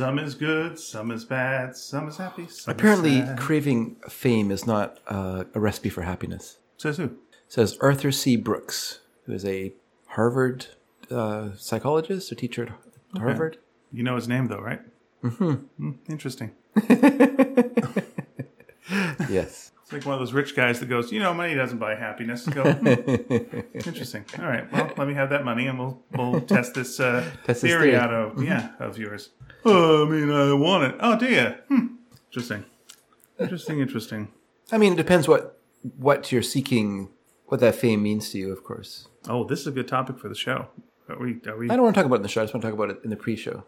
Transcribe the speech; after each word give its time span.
Some 0.00 0.18
is 0.18 0.34
good, 0.34 0.78
some 0.78 1.10
is 1.10 1.26
bad, 1.26 1.76
some 1.76 2.08
is 2.08 2.16
happy. 2.16 2.48
Some 2.48 2.72
Apparently, 2.72 3.18
is 3.18 3.38
craving 3.38 3.96
fame 4.08 4.50
is 4.50 4.66
not 4.66 4.98
uh, 5.06 5.44
a 5.54 5.60
recipe 5.60 5.90
for 5.90 6.00
happiness. 6.00 6.56
says 6.78 6.96
who? 6.96 7.18
Says 7.48 7.76
Arthur 7.82 8.10
C. 8.10 8.36
Brooks, 8.36 9.00
who 9.26 9.34
is 9.34 9.44
a 9.44 9.74
Harvard 10.06 10.68
uh, 11.10 11.50
psychologist 11.58 12.32
or 12.32 12.34
teacher 12.34 12.76
at 13.14 13.20
Harvard. 13.20 13.58
You 13.92 14.02
know 14.02 14.16
his 14.16 14.26
name 14.26 14.48
though, 14.48 14.62
right? 14.62 14.80
Mm-hmm. 15.22 15.90
interesting. 16.08 16.52
Yes. 19.28 19.70
It's 19.90 19.92
like 19.92 20.06
one 20.06 20.14
of 20.14 20.20
those 20.20 20.32
rich 20.32 20.54
guys 20.54 20.78
that 20.78 20.86
goes, 20.86 21.10
you 21.10 21.18
know, 21.18 21.34
money 21.34 21.52
doesn't 21.56 21.78
buy 21.78 21.96
happiness. 21.96 22.46
Go, 22.46 22.62
"Hmm, 22.62 22.86
interesting. 23.74 24.24
All 24.38 24.44
right, 24.46 24.70
well, 24.72 24.92
let 24.96 25.08
me 25.08 25.14
have 25.14 25.30
that 25.30 25.44
money, 25.44 25.66
and 25.66 25.76
we'll 25.80 26.00
we'll 26.12 26.40
test 26.42 26.74
this, 26.74 27.00
uh, 27.00 27.28
Test 27.44 27.62
theory 27.62 27.90
theory. 27.90 27.96
out 27.96 28.14
of 28.14 28.40
yeah 28.40 28.70
of 28.78 28.98
yours. 28.98 29.30
Oh, 29.64 30.06
I 30.06 30.08
mean, 30.08 30.30
I 30.30 30.52
want 30.52 30.84
it. 30.84 30.94
Oh, 31.00 31.18
do 31.18 31.26
you? 31.26 31.54
Hmm. 31.66 31.86
Interesting. 32.28 32.64
Interesting. 33.40 33.80
Interesting. 33.80 34.28
I 34.70 34.78
mean, 34.78 34.92
it 34.92 34.96
depends 34.96 35.26
what 35.26 35.58
what 35.96 36.30
you're 36.30 36.40
seeking, 36.42 37.08
what 37.46 37.58
that 37.58 37.74
fame 37.74 38.00
means 38.00 38.30
to 38.30 38.38
you, 38.38 38.52
of 38.52 38.62
course. 38.62 39.08
Oh, 39.28 39.42
this 39.42 39.58
is 39.62 39.66
a 39.66 39.72
good 39.72 39.88
topic 39.88 40.20
for 40.20 40.28
the 40.28 40.36
show. 40.36 40.68
Are 41.08 41.18
we? 41.18 41.40
Are 41.48 41.56
we? 41.56 41.68
I 41.68 41.74
don't 41.74 41.82
want 41.82 41.96
to 41.96 42.00
talk 42.00 42.06
about 42.06 42.14
it 42.14 42.18
in 42.18 42.22
the 42.22 42.28
show. 42.28 42.42
I 42.42 42.44
just 42.44 42.54
want 42.54 42.62
to 42.62 42.68
talk 42.70 42.78
about 42.78 42.90
it 42.90 43.00
in 43.02 43.10
the 43.10 43.16
pre-show. 43.16 43.64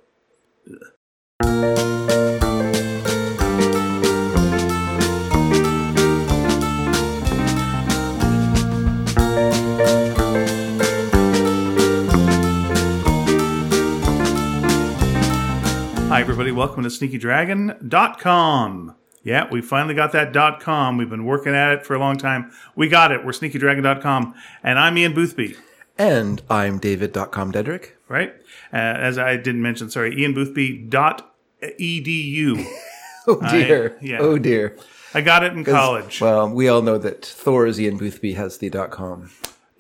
Everybody. 16.23 16.53
Welcome 16.53 16.85
to 16.85 16.89
SneakyDragon.com. 16.89 18.95
Yeah, 19.25 19.49
we 19.51 19.61
finally 19.61 19.95
got 19.95 20.13
that 20.13 20.61
.com. 20.61 20.97
We've 20.97 21.11
been 21.11 21.25
working 21.25 21.53
at 21.53 21.73
it 21.73 21.85
for 21.85 21.97
a 21.97 21.99
long 21.99 22.17
time. 22.17 22.53
We 22.77 22.89
got 22.89 23.11
it. 23.11 23.25
We're 23.25 23.33
SneakyDragon.com, 23.33 24.33
and 24.63 24.79
I'm 24.79 24.97
Ian 24.97 25.15
Boothby. 25.15 25.57
And 25.99 26.41
I'm 26.49 26.79
David.com 26.79 27.51
Dedrick. 27.53 27.95
Right? 28.07 28.35
Uh, 28.73 28.77
as 28.77 29.19
I 29.19 29.37
didn't 29.37 29.63
mention, 29.63 29.91
sorry, 29.91 30.15
IanBoothby.edu. 30.15 32.67
Oh 33.25 33.39
dear. 33.51 33.97
yeah. 34.03 34.19
Oh 34.21 34.37
dear. 34.37 34.77
I 35.15 35.21
got 35.21 35.45
it 35.45 35.53
in 35.53 35.63
college. 35.65 36.21
Well, 36.21 36.49
we 36.49 36.67
all 36.67 36.83
know 36.83 36.99
that 36.99 37.25
Thor's 37.25 37.81
Ian 37.81 37.97
Boothby 37.97 38.33
has 38.33 38.59
the 38.59 38.69
.com. 38.91 39.31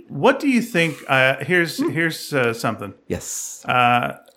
What 0.06 0.38
do 0.38 0.48
you 0.48 0.62
think? 0.62 1.02
Uh, 1.08 1.42
here's 1.44 1.78
here's 1.78 2.32
uh, 2.32 2.54
something. 2.54 2.94
Yes. 3.08 3.64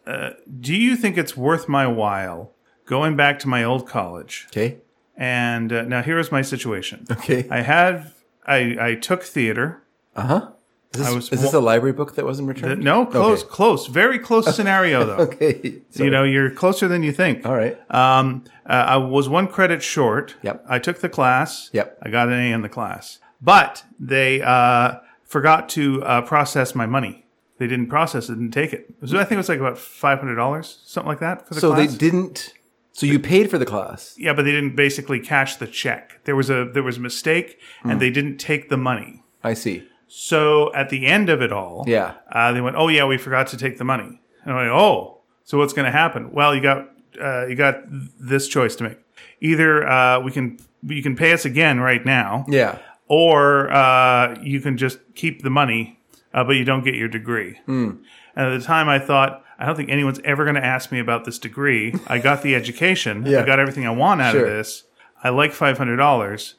Do 0.06 0.75
you 0.75 0.95
think 0.95 1.17
it's 1.17 1.36
worth 1.36 1.67
my 1.67 1.88
while 1.88 2.52
going 2.86 3.16
back 3.16 3.39
to 3.39 3.48
my 3.48 3.64
old 3.64 3.88
college? 3.88 4.47
Okay. 4.52 4.78
And 5.17 5.72
uh, 5.72 5.84
now 5.84 6.02
here 6.02 6.20
is 6.20 6.31
my 6.31 6.42
situation. 6.42 7.06
Okay. 7.09 7.47
I 7.50 7.62
had 7.62 8.12
I 8.45 8.78
I 8.80 8.95
took 8.95 9.23
theater. 9.23 9.81
Uh 10.16 10.22
huh. 10.22 10.52
Is 10.94 11.02
this, 11.02 11.14
was 11.16 11.31
is 11.34 11.42
this 11.42 11.53
a 11.53 11.59
library 11.59 11.92
book 11.92 12.16
that 12.16 12.23
wasn't 12.23 12.47
returned? 12.47 12.81
No, 12.81 13.06
close, 13.06 13.44
close, 13.44 13.88
very 13.88 14.17
close 14.17 14.56
scenario 14.56 15.06
though. 15.06 15.16
Okay. 15.25 15.81
You 15.94 16.09
know, 16.09 16.23
you're 16.23 16.52
closer 16.52 16.88
than 16.88 17.03
you 17.03 17.12
think. 17.12 17.45
All 17.45 17.56
right. 17.56 17.78
Um, 17.92 18.45
uh, 18.66 18.73
I 18.88 18.97
was 18.97 19.28
one 19.28 19.47
credit 19.47 19.84
short. 19.84 20.36
Yep. 20.42 20.66
I 20.69 20.80
took 20.80 21.00
the 21.00 21.09
class. 21.09 21.69
Yep. 21.73 21.97
I 22.02 22.09
got 22.09 22.30
an 22.30 22.34
A 22.36 22.52
in 22.52 22.62
the 22.62 22.69
class, 22.69 23.19
but 23.42 23.84
they 24.00 24.42
uh, 24.42 25.00
forgot 25.23 25.67
to 25.69 26.02
uh, 26.03 26.22
process 26.22 26.75
my 26.75 26.86
money. 26.86 27.25
They 27.58 27.67
didn't 27.67 27.88
process 27.88 28.30
it, 28.30 28.34
didn't 28.36 28.52
take 28.52 28.73
it. 28.73 28.94
Was- 29.00 29.14
I 29.14 29.20
think 29.20 29.34
it 29.34 29.38
was 29.38 29.50
like 29.50 29.59
about 29.59 29.78
five 29.78 30.20
hundred 30.20 30.36
dollars, 30.36 30.80
something 30.86 31.08
like 31.08 31.20
that, 31.20 31.48
for 31.48 31.53
the 31.53 31.62
So 31.62 31.73
class. 31.73 31.92
they 31.92 31.97
didn't. 31.97 32.53
So 32.92 33.06
you 33.06 33.20
paid 33.20 33.50
for 33.50 33.58
the 33.58 33.66
class. 33.66 34.16
yeah, 34.17 34.31
but 34.34 34.44
they 34.45 34.52
didn't 34.52 34.75
basically 34.75 35.20
cash 35.20 35.58
the 35.58 35.67
check. 35.67 36.20
There 36.25 36.36
was 36.36 36.50
a 36.50 36.66
there 36.73 36.84
was 36.84 36.97
a 36.97 37.02
mistake, 37.02 37.59
Hmm. 37.81 37.92
and 37.92 38.00
they 38.02 38.09
didn't 38.09 38.38
take 38.38 38.70
the 38.70 38.78
money. 38.78 39.23
I 39.44 39.53
see. 39.53 39.84
So 40.07 40.74
at 40.74 40.90
the 40.90 41.06
end 41.06 41.29
of 41.29 41.41
it 41.41 41.52
all, 41.52 41.84
Yeah. 41.88 42.13
uh, 42.31 42.52
they 42.53 42.62
went, 42.62 42.75
"Oh 42.78 42.88
yeah, 42.90 43.06
we 43.06 43.18
forgot 43.18 43.47
to 43.47 43.58
take 43.58 43.78
the 43.78 43.84
money." 43.84 44.22
And 44.44 44.53
I 44.53 44.58
went, 44.58 44.69
"Oh, 44.72 45.22
so 45.44 45.58
what's 45.58 45.74
going 45.74 45.85
to 45.85 45.91
happen?" 45.91 46.31
Well, 46.31 46.56
you 46.56 46.62
got 46.62 46.90
uh, 47.22 47.46
you 47.47 47.56
got 47.56 47.81
this 48.19 48.47
choice 48.47 48.75
to 48.78 48.84
make. 48.84 48.97
Either 49.41 49.88
uh, 49.88 50.19
we 50.19 50.31
can 50.31 50.58
you 50.84 51.02
can 51.02 51.16
pay 51.16 51.31
us 51.34 51.46
again 51.46 51.79
right 51.79 52.06
now, 52.06 52.46
Yeah. 52.47 52.78
or 53.08 53.72
uh, 53.72 54.35
you 54.41 54.59
can 54.62 54.78
just 54.78 55.00
keep 55.16 55.41
the 55.41 55.50
money, 55.50 56.00
uh, 56.35 56.44
but 56.44 56.51
you 56.57 56.63
don't 56.66 56.84
get 56.84 56.94
your 56.94 57.07
degree. 57.07 57.59
And 57.66 58.06
at 58.35 58.50
the 58.59 58.63
time, 58.63 58.88
I 58.90 59.00
thought, 59.00 59.44
I 59.57 59.66
don't 59.66 59.75
think 59.75 59.90
anyone's 59.90 60.19
ever 60.23 60.44
going 60.44 60.56
to 60.56 60.63
ask 60.66 60.91
me 60.91 61.00
about 61.00 61.23
this 61.25 61.40
degree. 61.40 61.96
I 62.07 62.19
got 62.19 62.44
the 62.44 62.53
education. 62.53 63.25
Yeah. 63.25 63.40
I 63.41 63.46
got 63.46 63.57
everything 63.57 63.88
I 63.88 63.91
want 63.91 64.22
out 64.22 64.34
Sure. 64.34 64.41
of 64.46 64.47
this. 64.51 64.84
I 65.23 65.29
like 65.29 65.53
five 65.53 65.78
hundred 65.79 65.96
dollars, 65.96 66.53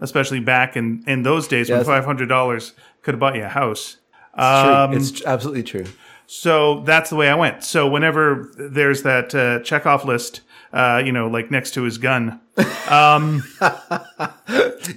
especially 0.00 0.38
back 0.38 0.76
in 0.76 1.02
in 1.08 1.22
those 1.24 1.48
days 1.48 1.68
when 1.70 1.82
five 1.84 2.04
hundred 2.04 2.28
dollars 2.28 2.72
could 3.02 3.14
have 3.14 3.18
bought 3.20 3.34
you 3.34 3.42
a 3.42 3.48
house. 3.48 3.96
True. 4.36 4.96
it's 4.96 5.24
absolutely 5.24 5.64
true. 5.64 5.86
So 6.26 6.80
that's 6.84 7.10
the 7.10 7.16
way 7.16 7.28
I 7.28 7.34
went. 7.34 7.64
So 7.64 7.88
whenever 7.88 8.52
there's 8.56 9.02
that 9.02 9.34
uh, 9.34 9.58
checkoff 9.60 10.04
list, 10.04 10.42
uh, 10.72 11.02
you 11.04 11.12
know, 11.12 11.28
like 11.28 11.50
next 11.50 11.72
to 11.74 11.82
his 11.82 11.98
gun, 11.98 12.40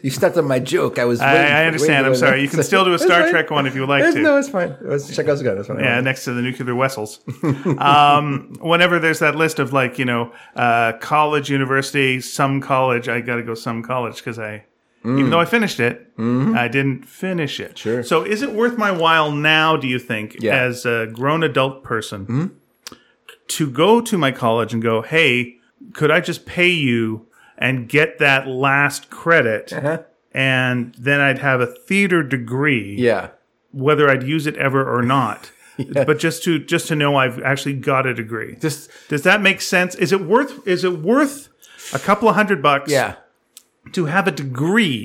You 0.04 0.10
stepped 0.10 0.38
on 0.38 0.46
my 0.48 0.60
joke. 0.60 1.00
I 1.00 1.06
was. 1.06 1.22
I, 1.22 1.34
waiting 1.34 1.48
for- 1.48 1.54
I 1.54 1.66
understand. 1.66 2.06
I'm 2.08 2.16
sorry. 2.16 2.42
You 2.42 2.50
can 2.50 2.62
still 2.64 2.84
do 2.86 2.94
a 2.94 3.00
Star. 3.06 3.30
Trek 3.30 3.50
one 3.52 3.66
if 3.66 3.76
you 3.76 3.86
like 3.86 4.00
It's- 4.02 4.16
to. 4.16 4.22
No, 4.22 4.38
it's 4.38 4.50
fine. 4.50 4.76
Let's 4.82 5.14
check 5.16 5.28
out 5.28 5.38
the 5.38 5.44
gun. 5.44 5.56
That's 5.56 5.68
fine. 5.68 5.80
Yeah, 5.80 6.00
next 6.02 6.26
to 6.26 6.34
the 6.34 6.42
nuclear 6.42 6.76
vessels. 6.76 7.20
um, 7.80 8.56
whenever 8.60 9.00
there's 9.00 9.20
that 9.20 9.36
list 9.36 9.60
of 9.60 9.74
like, 9.74 9.98
you 10.00 10.06
know, 10.06 10.34
uh, 10.56 10.94
college, 11.00 11.50
university, 11.50 12.20
some 12.22 12.62
college, 12.62 13.08
I 13.08 13.22
got 13.22 13.36
to 13.38 13.44
go 13.44 13.54
some 13.56 13.84
college 13.84 14.18
because 14.18 14.40
I, 14.40 14.66
even 15.04 15.30
though 15.30 15.40
I 15.40 15.46
finished 15.46 15.80
it, 15.80 16.12
I 16.18 16.68
didn't 16.68 17.06
finish 17.06 17.60
it. 17.60 17.78
Sure. 17.78 18.04
So 18.04 18.24
is 18.24 18.42
it 18.42 18.52
worth 18.54 18.78
my 18.78 18.92
while 18.92 19.32
now, 19.32 19.78
do 19.78 19.88
you 19.88 20.00
think, 20.00 20.38
Yeah. 20.42 20.56
as 20.58 20.86
a 20.86 21.08
grown 21.14 21.44
adult 21.44 21.84
person, 21.84 22.60
to 23.48 23.70
go 23.70 24.02
to 24.02 24.18
my 24.18 24.32
college 24.32 24.74
and 24.74 24.82
go, 24.82 25.04
hey, 25.04 25.55
could 25.94 26.12
I 26.12 26.20
just 26.20 26.46
pay 26.46 26.70
you 26.70 27.28
and 27.58 27.88
get 27.88 28.20
that 28.20 28.48
last 28.48 29.10
credit? 29.10 29.72
Uh-huh. 29.74 30.04
And 30.34 30.94
then 30.98 31.22
I'd 31.22 31.40
have 31.40 31.62
a 31.62 31.66
theater 31.68 32.22
degree 32.24 32.96
Yeah. 32.98 33.30
whether 33.72 34.10
I'd 34.10 34.24
use 34.24 34.48
it 34.48 34.58
ever 34.58 34.84
or 34.84 35.02
not. 35.02 35.52
But 35.92 36.20
just 36.20 36.42
to 36.44 36.58
just 36.58 36.88
to 36.88 36.96
know 36.96 37.18
I've 37.18 37.42
actually 37.44 37.74
got 37.74 38.06
a 38.06 38.14
degree. 38.14 38.56
Just 38.56 38.90
Does 39.10 39.24
that 39.24 39.42
make 39.42 39.60
sense? 39.60 39.94
Is 39.96 40.14
it 40.14 40.22
worth 40.22 40.66
is 40.66 40.86
it 40.86 41.00
worth 41.02 41.50
a 41.94 42.00
couple 42.00 42.30
of 42.30 42.36
hundred 42.36 42.62
bucks 42.64 42.90
yeah. 42.90 43.16
to 43.92 44.06
have 44.06 44.26
a 44.26 44.32
degree? 44.32 45.04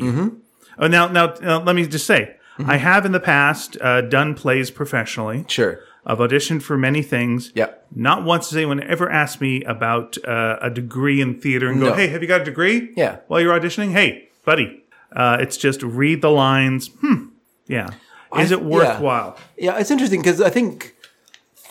Oh, 0.79 0.87
now 0.87 1.09
now 1.09 1.35
uh, 1.43 1.59
let 1.61 1.75
me 1.75 1.85
just 1.89 2.07
say 2.07 2.37
I 2.65 2.77
have 2.77 3.05
in 3.05 3.11
the 3.11 3.19
past 3.21 3.79
uh, 3.81 4.03
done 4.03 4.35
plays 4.37 4.71
professionally. 4.71 5.45
Sure. 5.49 5.81
I've 6.07 6.19
auditioned 6.19 6.63
for 6.63 6.79
many 6.79 7.03
things. 7.03 7.53
Yeah. 7.55 7.71
Not 7.95 8.25
once 8.25 8.51
has 8.51 8.57
anyone 8.57 8.83
ever 8.83 9.11
asked 9.11 9.41
me 9.41 9.63
about 9.65 10.17
uh, 10.25 10.59
a 10.61 10.71
degree 10.71 11.21
in 11.21 11.41
theater 11.41 11.69
and 11.69 11.81
go, 11.81 11.91
No. 11.91 11.95
"Hey, 11.95 12.09
have 12.09 12.23
you 12.23 12.29
got 12.29 12.41
a 12.41 12.45
degree?" 12.45 12.93
Yeah. 12.97 13.19
While 13.29 13.41
you're 13.41 13.59
auditioning, 13.59 13.93
hey, 13.93 14.29
buddy, 14.45 14.83
uh, 15.15 15.37
it's 15.41 15.57
just 15.57 15.83
read 15.83 16.23
the 16.23 16.31
lines. 16.31 16.89
Hmm. 17.01 17.27
Yeah. 17.67 17.91
Is 18.39 18.51
it 18.51 18.61
yeah. 18.61 18.67
worthwhile? 18.67 19.37
Yeah, 19.57 19.79
it's 19.79 19.91
interesting 19.91 20.21
because 20.21 20.41
I 20.41 20.51
think 20.51 20.95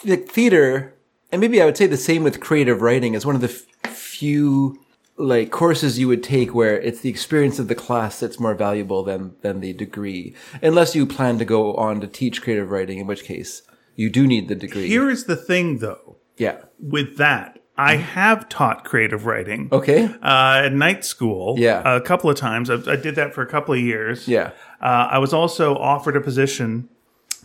the 0.03 0.17
theater, 0.17 0.93
and 1.31 1.39
maybe 1.39 1.61
I 1.61 1.65
would 1.65 1.77
say 1.77 1.87
the 1.87 1.97
same 1.97 2.23
with 2.23 2.39
creative 2.39 2.81
writing, 2.81 3.13
is 3.13 3.25
one 3.25 3.35
of 3.35 3.41
the 3.41 3.49
f- 3.83 3.93
few 3.95 4.79
like 5.15 5.51
courses 5.51 5.99
you 5.99 6.07
would 6.07 6.23
take 6.23 6.53
where 6.53 6.79
it's 6.79 7.01
the 7.01 7.09
experience 7.09 7.59
of 7.59 7.67
the 7.67 7.75
class 7.75 8.21
that's 8.21 8.39
more 8.39 8.55
valuable 8.55 9.03
than 9.03 9.35
than 9.41 9.59
the 9.59 9.73
degree, 9.73 10.33
unless 10.61 10.95
you 10.95 11.05
plan 11.05 11.37
to 11.39 11.45
go 11.45 11.73
on 11.75 11.99
to 12.01 12.07
teach 12.07 12.41
creative 12.41 12.71
writing, 12.71 12.99
in 12.99 13.07
which 13.07 13.23
case 13.23 13.61
you 13.95 14.09
do 14.09 14.25
need 14.27 14.47
the 14.47 14.55
degree. 14.55 14.87
Here 14.87 15.09
is 15.09 15.25
the 15.25 15.35
thing, 15.35 15.79
though, 15.79 16.17
yeah. 16.37 16.57
with 16.79 17.17
that. 17.17 17.59
I 17.77 17.95
have 17.95 18.49
taught 18.49 18.83
creative 18.83 19.25
writing 19.25 19.69
Okay. 19.71 20.03
uh, 20.21 20.63
at 20.65 20.73
night 20.73 21.05
school 21.05 21.55
Yeah. 21.57 21.81
a 21.85 22.01
couple 22.01 22.29
of 22.29 22.35
times. 22.35 22.69
I, 22.69 22.75
I 22.91 22.97
did 22.97 23.15
that 23.15 23.33
for 23.33 23.41
a 23.41 23.45
couple 23.47 23.73
of 23.73 23.79
years. 23.79 24.27
Yeah. 24.27 24.51
Uh, 24.81 25.07
I 25.11 25.17
was 25.19 25.33
also 25.33 25.75
offered 25.77 26.17
a 26.17 26.21
position 26.21 26.89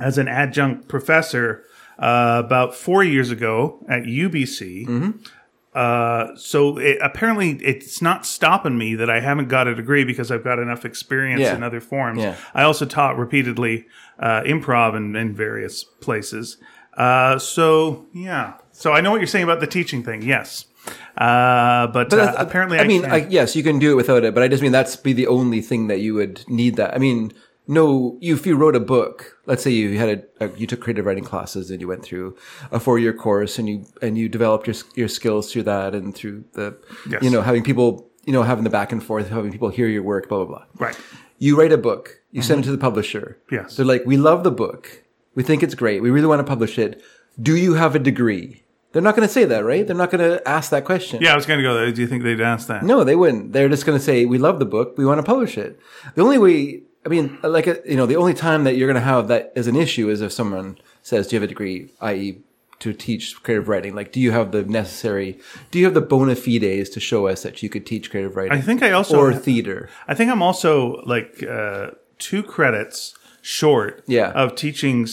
as 0.00 0.18
an 0.18 0.26
adjunct 0.26 0.88
professor 0.88 1.62
uh, 2.00 2.42
about 2.44 2.74
four 2.74 3.04
years 3.04 3.30
ago 3.30 3.78
at 3.88 4.02
UBC. 4.02 4.86
Mm-hmm. 4.88 5.10
Uh, 5.74 6.36
so 6.36 6.78
it, 6.78 6.98
apparently, 7.02 7.50
it's 7.62 8.00
not 8.00 8.24
stopping 8.24 8.78
me 8.78 8.94
that 8.94 9.10
I 9.10 9.20
haven't 9.20 9.48
got 9.48 9.66
a 9.66 9.74
degree 9.74 10.04
because 10.04 10.30
I've 10.30 10.44
got 10.44 10.58
enough 10.58 10.84
experience 10.84 11.40
Yeah. 11.40 11.56
in 11.56 11.62
other 11.64 11.80
forms. 11.80 12.22
Yeah. 12.22 12.36
I 12.54 12.62
also 12.62 12.86
taught 12.86 13.18
repeatedly 13.18 13.86
uh, 14.18 14.42
improv 14.42 14.96
in, 14.96 15.16
in 15.16 15.34
various 15.34 15.82
places. 15.82 16.58
Uh, 16.96 17.38
so 17.40 18.06
yeah, 18.12 18.54
so 18.70 18.92
I 18.92 19.00
know 19.00 19.10
what 19.10 19.18
you're 19.18 19.26
saying 19.26 19.42
about 19.42 19.58
the 19.58 19.66
teaching 19.66 20.04
thing. 20.04 20.22
Yes, 20.22 20.66
uh, 21.18 21.88
but, 21.88 22.12
uh, 22.12 22.34
apparently, 22.38 22.78
I, 22.78 22.82
I 22.82 22.86
mean. 22.86 23.04
I, 23.04 23.26
yes, 23.26 23.56
you 23.56 23.64
can 23.64 23.80
do 23.80 23.90
it 23.90 23.94
without 23.96 24.22
it, 24.22 24.32
but 24.32 24.44
I 24.44 24.48
just 24.48 24.62
mean 24.62 24.70
that's 24.70 24.94
be 24.94 25.12
the 25.12 25.26
only 25.26 25.60
thing 25.60 25.88
that 25.88 25.98
you 25.98 26.14
would 26.14 26.48
need 26.48 26.76
that. 26.76 26.94
I 26.94 26.98
mean, 26.98 27.32
no, 27.66 28.18
you, 28.20 28.34
if 28.34 28.46
you 28.46 28.56
wrote 28.56 28.76
a 28.76 28.80
book, 28.80 29.38
let's 29.46 29.62
say 29.62 29.70
you 29.70 29.98
had 29.98 30.26
a, 30.40 30.44
a 30.44 30.56
you 30.56 30.66
took 30.66 30.80
creative 30.80 31.06
writing 31.06 31.24
classes 31.24 31.70
and 31.70 31.80
you 31.80 31.88
went 31.88 32.02
through 32.02 32.36
a 32.70 32.78
four 32.78 32.98
year 32.98 33.12
course 33.12 33.58
and 33.58 33.68
you 33.68 33.86
and 34.02 34.18
you 34.18 34.28
developed 34.28 34.66
your 34.66 34.76
your 34.94 35.08
skills 35.08 35.50
through 35.50 35.62
that 35.62 35.94
and 35.94 36.14
through 36.14 36.44
the 36.52 36.76
Yes. 37.08 37.22
you 37.22 37.30
know 37.30 37.40
having 37.42 37.62
people 37.62 38.10
you 38.24 38.32
know 38.32 38.42
having 38.42 38.64
the 38.64 38.70
back 38.70 38.92
and 38.92 39.02
forth 39.02 39.28
having 39.30 39.50
people 39.50 39.70
hear 39.70 39.88
your 39.88 40.02
work 40.02 40.28
blah 40.28 40.44
blah 40.44 40.58
blah. 40.58 40.64
Right. 40.78 40.98
You 41.38 41.58
write 41.58 41.72
a 41.72 41.78
book, 41.78 42.20
you 42.30 42.42
send 42.42 42.58
it 42.58 42.62
mm-hmm. 42.62 42.72
to 42.72 42.76
the 42.76 42.80
publisher. 42.80 43.38
Yes. 43.50 43.76
They're 43.76 43.84
like, 43.84 44.04
we 44.06 44.16
love 44.16 44.44
the 44.44 44.52
book, 44.52 45.02
we 45.34 45.42
think 45.42 45.62
it's 45.62 45.74
great, 45.74 46.02
we 46.02 46.10
really 46.10 46.26
want 46.26 46.40
to 46.40 46.44
publish 46.44 46.78
it. 46.78 47.02
Do 47.40 47.56
you 47.56 47.74
have 47.74 47.94
a 47.94 47.98
degree? 47.98 48.64
They're 48.92 49.02
not 49.02 49.16
going 49.16 49.26
to 49.26 49.32
say 49.32 49.44
that, 49.46 49.64
right? 49.64 49.84
They're 49.84 49.96
not 49.96 50.12
going 50.12 50.30
to 50.30 50.48
ask 50.48 50.70
that 50.70 50.84
question. 50.84 51.20
Yeah, 51.20 51.32
I 51.32 51.34
was 51.34 51.46
going 51.46 51.58
to 51.58 51.64
go 51.64 51.74
there. 51.74 51.90
Do 51.90 52.00
you 52.00 52.06
think 52.06 52.22
they'd 52.22 52.40
ask 52.40 52.68
that? 52.68 52.84
No, 52.84 53.02
they 53.02 53.16
wouldn't. 53.16 53.52
They're 53.52 53.68
just 53.68 53.84
going 53.84 53.98
to 53.98 54.04
say, 54.04 54.24
"We 54.24 54.38
love 54.38 54.60
the 54.60 54.66
book. 54.66 54.96
We 54.96 55.04
want 55.04 55.18
to 55.18 55.24
publish 55.24 55.58
it." 55.58 55.80
The 56.14 56.22
only 56.22 56.38
way, 56.38 56.82
I 57.06 57.08
mean, 57.08 57.38
like 57.42 57.68
uh, 57.68 57.76
you 57.84 57.96
know, 57.96 58.06
the 58.06 58.16
only 58.16 58.34
time 58.34 58.64
that 58.64 58.76
you're 58.76 58.88
going 58.88 59.02
to 59.02 59.06
have 59.08 59.28
that 59.28 59.52
as 59.56 59.66
an 59.66 59.76
issue 59.76 60.08
is 60.08 60.20
if 60.20 60.32
someone 60.32 60.78
says, 61.02 61.26
"Do 61.28 61.36
you 61.36 61.40
have 61.40 61.44
a 61.44 61.52
degree?" 61.52 61.90
i.e., 62.00 62.38
to 62.80 62.92
teach 62.92 63.42
creative 63.42 63.68
writing. 63.68 63.94
Like, 63.94 64.12
do 64.12 64.20
you 64.20 64.32
have 64.32 64.50
the 64.52 64.62
necessary? 64.64 65.38
Do 65.70 65.78
you 65.78 65.84
have 65.86 65.94
the 65.94 66.00
bona 66.00 66.34
fides 66.34 66.88
to 66.90 67.00
show 67.00 67.26
us 67.28 67.42
that 67.42 67.62
you 67.62 67.68
could 67.68 67.86
teach 67.86 68.10
creative 68.10 68.36
writing? 68.36 68.52
I 68.52 68.60
think 68.60 68.82
I 68.82 68.90
also 68.92 69.18
or 69.18 69.32
theater. 69.34 69.88
I 70.08 70.14
think 70.14 70.30
I'm 70.30 70.42
also 70.42 71.02
like 71.06 71.42
uh, 71.42 71.92
two 72.18 72.42
credits 72.42 73.14
short 73.42 74.02
Yeah. 74.06 74.30
of 74.32 74.54
teaching 74.54 75.06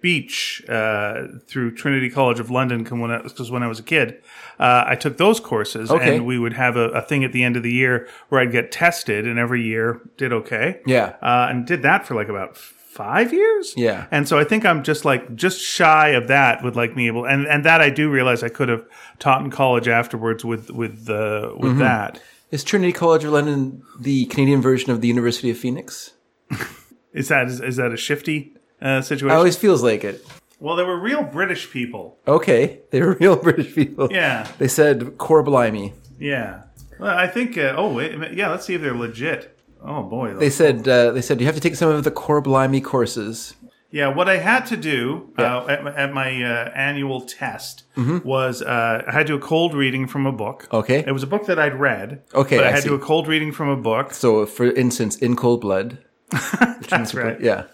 speech 0.00 0.64
uh, 0.66 1.26
through 1.46 1.74
Trinity 1.74 2.08
College 2.08 2.40
of 2.40 2.50
London 2.50 2.82
because 2.82 2.98
when, 2.98 3.10
I- 3.10 3.50
when 3.52 3.62
I 3.62 3.66
was 3.66 3.78
a 3.78 3.82
kid. 3.82 4.22
Uh, 4.58 4.84
I 4.86 4.94
took 4.94 5.18
those 5.18 5.40
courses 5.40 5.90
Okay. 5.90 6.16
and 6.16 6.24
we 6.26 6.38
would 6.38 6.54
have 6.54 6.76
a, 6.76 6.88
a 6.90 7.02
thing 7.02 7.22
at 7.22 7.32
the 7.32 7.44
end 7.44 7.56
of 7.58 7.62
the 7.62 7.72
year 7.72 8.08
where 8.30 8.40
I'd 8.40 8.50
get 8.52 8.72
tested 8.72 9.26
and 9.26 9.38
every 9.38 9.62
year 9.62 10.00
did 10.16 10.32
okay. 10.32 10.80
Yeah. 10.86 11.16
Uh, 11.20 11.48
and 11.50 11.66
did 11.66 11.82
that 11.82 12.06
for 12.06 12.14
like 12.14 12.28
about 12.28 12.56
five 12.56 13.32
years. 13.34 13.74
Yeah. 13.76 14.06
And 14.10 14.26
so 14.26 14.38
I 14.38 14.44
think 14.44 14.64
I'm 14.64 14.82
just 14.82 15.04
like 15.04 15.34
just 15.36 15.60
shy 15.60 16.08
of 16.10 16.28
that 16.28 16.64
with 16.64 16.76
like 16.76 16.96
me 16.96 17.06
able 17.08 17.26
and, 17.26 17.46
and 17.46 17.64
that 17.66 17.82
I 17.82 17.90
do 17.90 18.10
realize 18.10 18.42
I 18.42 18.48
could 18.48 18.70
have 18.70 18.84
taught 19.18 19.42
in 19.44 19.50
college 19.50 19.86
afterwards 19.86 20.44
with 20.46 20.70
with 20.70 21.08
uh, 21.10 21.52
with 21.58 21.72
Mm-hmm. 21.72 21.78
that. 21.80 22.22
Is 22.50 22.64
Trinity 22.64 22.92
College 22.92 23.24
of 23.24 23.32
London 23.32 23.82
the 24.00 24.24
Canadian 24.26 24.60
version 24.62 24.90
of 24.92 25.02
the 25.02 25.08
University 25.08 25.50
of 25.50 25.58
Phoenix? 25.58 26.12
Is 27.12 27.26
that 27.28 27.48
is, 27.48 27.60
is 27.60 27.74
that 27.76 27.90
a 27.92 27.96
shifty 27.96 28.54
uh, 28.82 29.00
situation? 29.02 29.30
It 29.30 29.38
always 29.38 29.56
feels 29.56 29.82
like 29.82 30.04
it. 30.04 30.24
well, 30.58 30.76
they 30.76 30.84
were 30.84 30.98
real 30.98 31.22
British 31.22 31.70
people. 31.70 32.18
Okay, 32.26 32.80
they 32.90 33.00
were 33.02 33.14
real 33.20 33.36
British 33.36 33.74
people. 33.74 34.08
Yeah, 34.10 34.46
They 34.58 34.68
said 34.68 35.16
"core 35.18 35.42
blimey." 35.42 35.92
yeah. 36.18 36.64
Well, 36.98 37.16
I 37.16 37.28
think. 37.28 37.56
Uh, 37.56 37.72
oh, 37.78 37.94
wait, 37.94 38.12
yeah. 38.34 38.50
Let's 38.50 38.66
see 38.66 38.74
if 38.74 38.82
they're 38.82 38.94
legit. 38.94 39.56
Oh 39.82 40.02
boy. 40.02 40.34
They 40.34 40.50
said 40.50 40.86
uh, 40.86 41.12
they 41.12 41.22
said 41.22 41.40
you 41.40 41.46
have 41.46 41.54
to 41.54 41.60
take 41.60 41.74
some 41.76 41.88
of 41.90 42.04
the 42.04 42.10
core 42.10 42.42
blimey 42.42 42.82
courses. 42.82 43.54
Yeah, 43.92 44.08
what 44.14 44.28
I 44.28 44.36
had 44.36 44.66
to 44.66 44.76
do 44.76 45.32
uh, 45.36 45.66
at, 45.66 45.82
my- 45.82 45.96
at 45.96 46.12
my 46.12 46.30
uh, 46.44 46.70
annual 46.76 47.22
test 47.22 47.82
was 48.24 48.62
uh, 48.62 49.02
I 49.08 49.10
had 49.10 49.26
to 49.26 49.32
do 49.32 49.34
a 49.36 49.40
cold 49.40 49.74
reading 49.74 50.06
from 50.06 50.26
a 50.26 50.32
book. 50.32 50.64
Mm-hmm. 50.64 50.76
Okay. 50.76 51.04
It 51.06 51.10
was 51.12 51.22
a 51.24 51.26
book 51.26 51.46
that 51.46 51.58
I'd 51.58 51.74
read. 51.80 52.22
Okay, 52.34 52.58
But 52.58 52.66
I 52.66 52.68
I 52.68 52.72
had 52.72 52.82
to 52.82 52.88
do 52.90 52.94
a 52.94 52.98
cold 53.00 53.26
reading 53.26 53.50
from 53.50 53.68
a 53.68 53.76
book. 53.76 54.12
So, 54.14 54.46
for 54.46 54.66
instance, 54.66 55.16
in 55.16 55.34
cold 55.34 55.60
blood. 55.62 55.98
That's 56.88 57.14
right. 57.14 57.40
Yeah. 57.40 57.64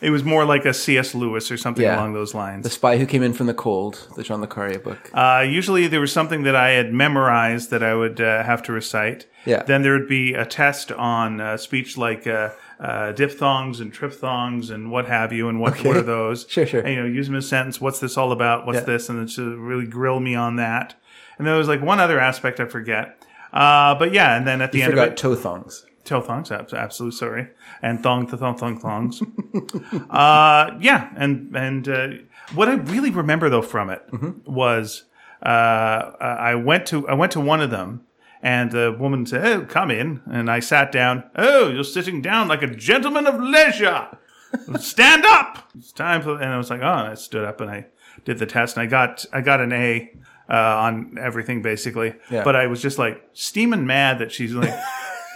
It 0.00 0.10
was 0.10 0.24
more 0.24 0.44
like 0.44 0.64
a 0.64 0.72
C.S. 0.72 1.14
Lewis 1.14 1.50
or 1.50 1.56
something 1.56 1.82
Yeah. 1.84 1.96
along 1.96 2.14
those 2.14 2.34
lines. 2.34 2.64
The 2.64 2.70
Spy 2.70 2.96
Who 2.96 3.04
Came 3.06 3.22
In 3.22 3.32
from 3.34 3.46
the 3.46 3.54
Cold, 3.54 4.08
the 4.16 4.22
John 4.22 4.40
Le 4.40 4.46
Carre 4.46 4.78
book. 4.78 5.10
Uh, 5.12 5.44
usually 5.46 5.86
there 5.88 6.00
was 6.00 6.12
something 6.12 6.42
that 6.44 6.56
I 6.56 6.70
had 6.70 6.92
memorized 6.92 7.70
that 7.70 7.82
I 7.82 7.94
would 7.94 8.20
uh, 8.20 8.42
have 8.44 8.62
to 8.64 8.72
recite. 8.72 9.26
Yeah. 9.44 9.62
Then 9.62 9.82
there 9.82 9.92
would 9.92 10.08
be 10.08 10.32
a 10.34 10.46
test 10.46 10.90
on 10.92 11.40
uh, 11.40 11.56
speech 11.58 11.98
like 11.98 12.26
uh, 12.26 12.50
uh, 12.78 13.12
diphthongs 13.12 13.80
and 13.80 13.92
triphthongs 13.92 14.70
and 14.70 14.90
what 14.90 15.06
have 15.06 15.32
you, 15.34 15.48
and 15.50 15.60
what, 15.60 15.84
what 15.84 15.96
are 15.96 16.02
those? 16.18 16.46
Sure, 16.48 16.66
sure. 16.66 16.80
And, 16.80 16.88
you 16.94 17.00
know, 17.00 17.06
use 17.06 17.26
them 17.26 17.34
in 17.34 17.40
a 17.40 17.42
sentence. 17.42 17.80
What's 17.80 18.00
this 18.00 18.16
all 18.16 18.32
about? 18.32 18.66
What's 18.66 18.78
Yeah. 18.80 18.84
this? 18.84 19.08
And 19.10 19.18
then 19.18 19.26
to 19.36 19.56
really 19.58 19.86
grill 19.86 20.20
me 20.20 20.34
on 20.34 20.56
that. 20.56 20.94
And 21.38 21.46
there 21.46 21.56
was 21.56 21.68
like 21.68 21.82
one 21.82 22.00
other 22.00 22.18
aspect 22.20 22.58
I 22.60 22.64
forget. 22.66 23.22
Uh, 23.52 23.94
but 23.96 24.12
yeah, 24.12 24.36
and 24.36 24.46
then 24.46 24.62
at 24.62 24.72
the 24.72 24.78
You 24.78 24.84
end 24.84 24.92
of 24.94 24.98
it, 25.00 25.16
toe 25.16 25.34
thongs. 25.34 25.84
Toe 26.10 26.20
thongs, 26.20 26.50
absolutely 26.50 27.16
sorry, 27.16 27.48
and 27.80 28.02
thong 28.02 28.26
to 28.26 28.36
thong 28.36 28.56
thong 28.56 28.78
thongs. 28.78 29.22
uh, 30.10 30.76
yeah, 30.80 31.10
and 31.16 31.56
and 31.56 31.88
uh, 31.88 32.08
what 32.54 32.68
I 32.68 32.74
really 32.74 33.10
remember 33.10 33.48
though 33.48 33.62
from 33.62 33.90
it 33.90 34.02
was 34.46 35.04
uh, 35.42 35.48
uh, 35.48 36.36
I 36.38 36.54
went 36.56 36.86
to 36.86 37.08
I 37.08 37.14
went 37.14 37.32
to 37.32 37.40
one 37.40 37.60
of 37.60 37.70
them. 37.70 38.06
And 38.42 38.70
the 38.70 38.96
woman 38.98 39.26
said, 39.26 39.44
"Oh, 39.44 39.66
come 39.66 39.90
in." 39.90 40.22
And 40.24 40.50
I 40.50 40.60
sat 40.60 40.90
down. 40.90 41.24
Oh, 41.36 41.68
you're 41.68 41.84
sitting 41.84 42.22
down 42.22 42.48
like 42.48 42.62
a 42.62 42.74
gentleman 42.74 43.26
of 43.26 43.38
leisure. 43.38 44.16
Stand 44.78 45.26
up. 45.26 45.68
It's 45.76 45.92
time 45.92 46.22
for. 46.22 46.40
And 46.40 46.50
I 46.50 46.56
was 46.56 46.70
like, 46.70 46.80
"Oh," 46.80 46.90
and 46.90 47.08
I 47.08 47.16
stood 47.16 47.44
up 47.44 47.60
and 47.60 47.70
I 47.70 47.88
did 48.24 48.38
the 48.38 48.46
test, 48.46 48.78
and 48.78 48.82
I 48.82 48.86
got 48.86 49.26
I 49.30 49.42
got 49.42 49.60
an 49.60 49.74
A 49.74 50.10
uh, 50.48 50.54
on 50.54 51.18
everything 51.20 51.60
basically. 51.60 52.14
Yeah. 52.30 52.42
But 52.42 52.56
I 52.56 52.66
was 52.66 52.82
just 52.82 52.98
like 52.98 53.22
steaming 53.32 53.86
mad 53.86 54.18
that 54.18 54.32
she's 54.32 54.52
like, 54.52 54.74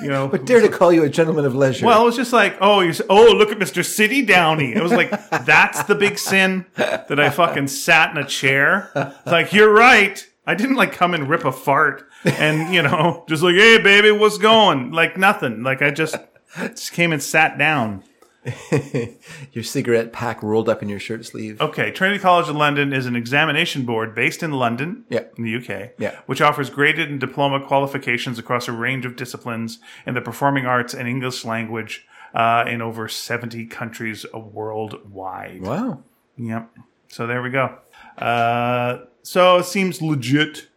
you 0.00 0.08
know, 0.08 0.28
but 0.28 0.44
Dare 0.44 0.60
to 0.60 0.68
call 0.68 0.92
you 0.92 1.04
a 1.04 1.08
gentleman 1.08 1.44
of 1.44 1.54
leisure. 1.54 1.86
well, 1.86 2.02
it 2.02 2.04
was 2.04 2.16
just 2.16 2.32
like, 2.32 2.56
oh, 2.60 2.80
you 2.80 2.92
oh, 3.08 3.32
look 3.32 3.50
at 3.50 3.58
Mr. 3.58 3.84
City 3.84 4.22
Downey. 4.22 4.74
It 4.74 4.82
was 4.82 4.92
like, 4.92 5.10
that's 5.44 5.84
the 5.84 5.94
big 5.94 6.18
sin 6.18 6.66
that 6.76 7.18
I 7.18 7.30
fucking 7.30 7.68
sat 7.68 8.10
in 8.10 8.18
a 8.18 8.26
chair. 8.26 8.90
It's 8.94 9.26
like, 9.26 9.52
you're 9.52 9.72
right. 9.72 10.24
I 10.46 10.54
didn't 10.54 10.76
like 10.76 10.92
come 10.92 11.14
and 11.14 11.28
rip 11.28 11.44
a 11.44 11.52
fart 11.52 12.06
and, 12.24 12.74
you 12.74 12.82
know, 12.82 13.24
just 13.28 13.42
like, 13.42 13.54
hey, 13.54 13.78
baby, 13.78 14.10
what's 14.10 14.38
going? 14.38 14.90
Like 14.90 15.16
nothing. 15.16 15.62
Like 15.62 15.80
I 15.80 15.90
just, 15.90 16.16
just 16.56 16.92
came 16.92 17.12
and 17.12 17.22
sat 17.22 17.56
down. 17.56 18.02
your 19.52 19.64
cigarette 19.64 20.12
pack 20.12 20.42
rolled 20.42 20.68
up 20.68 20.82
in 20.82 20.88
your 20.88 20.98
shirt 21.00 21.24
sleeve. 21.24 21.60
Okay, 21.60 21.90
Trinity 21.90 22.18
College 22.20 22.48
of 22.48 22.56
London 22.56 22.92
is 22.92 23.06
an 23.06 23.16
examination 23.16 23.84
board 23.84 24.14
based 24.14 24.42
in 24.42 24.52
London, 24.52 25.04
Yeah. 25.08 25.24
in 25.36 25.44
the 25.44 25.54
UK, 25.56 25.92
Yeah. 25.98 26.18
which 26.26 26.40
offers 26.40 26.70
graded 26.70 27.10
and 27.10 27.18
diploma 27.20 27.60
qualifications 27.66 28.38
across 28.38 28.68
a 28.68 28.72
range 28.72 29.04
of 29.06 29.16
disciplines 29.16 29.78
in 30.06 30.14
the 30.14 30.20
performing 30.20 30.66
arts 30.66 30.94
and 30.94 31.08
English 31.08 31.44
language 31.44 32.06
uh, 32.34 32.64
in 32.66 32.82
over 32.82 33.08
70 33.08 33.66
countries 33.66 34.26
worldwide. 34.34 35.62
Wow. 35.62 36.02
Yep. 36.36 36.70
So 37.08 37.26
there 37.26 37.42
we 37.42 37.50
go. 37.50 37.78
Uh, 38.18 39.04
so 39.22 39.58
it 39.58 39.64
seems 39.66 40.02
legit. 40.02 40.68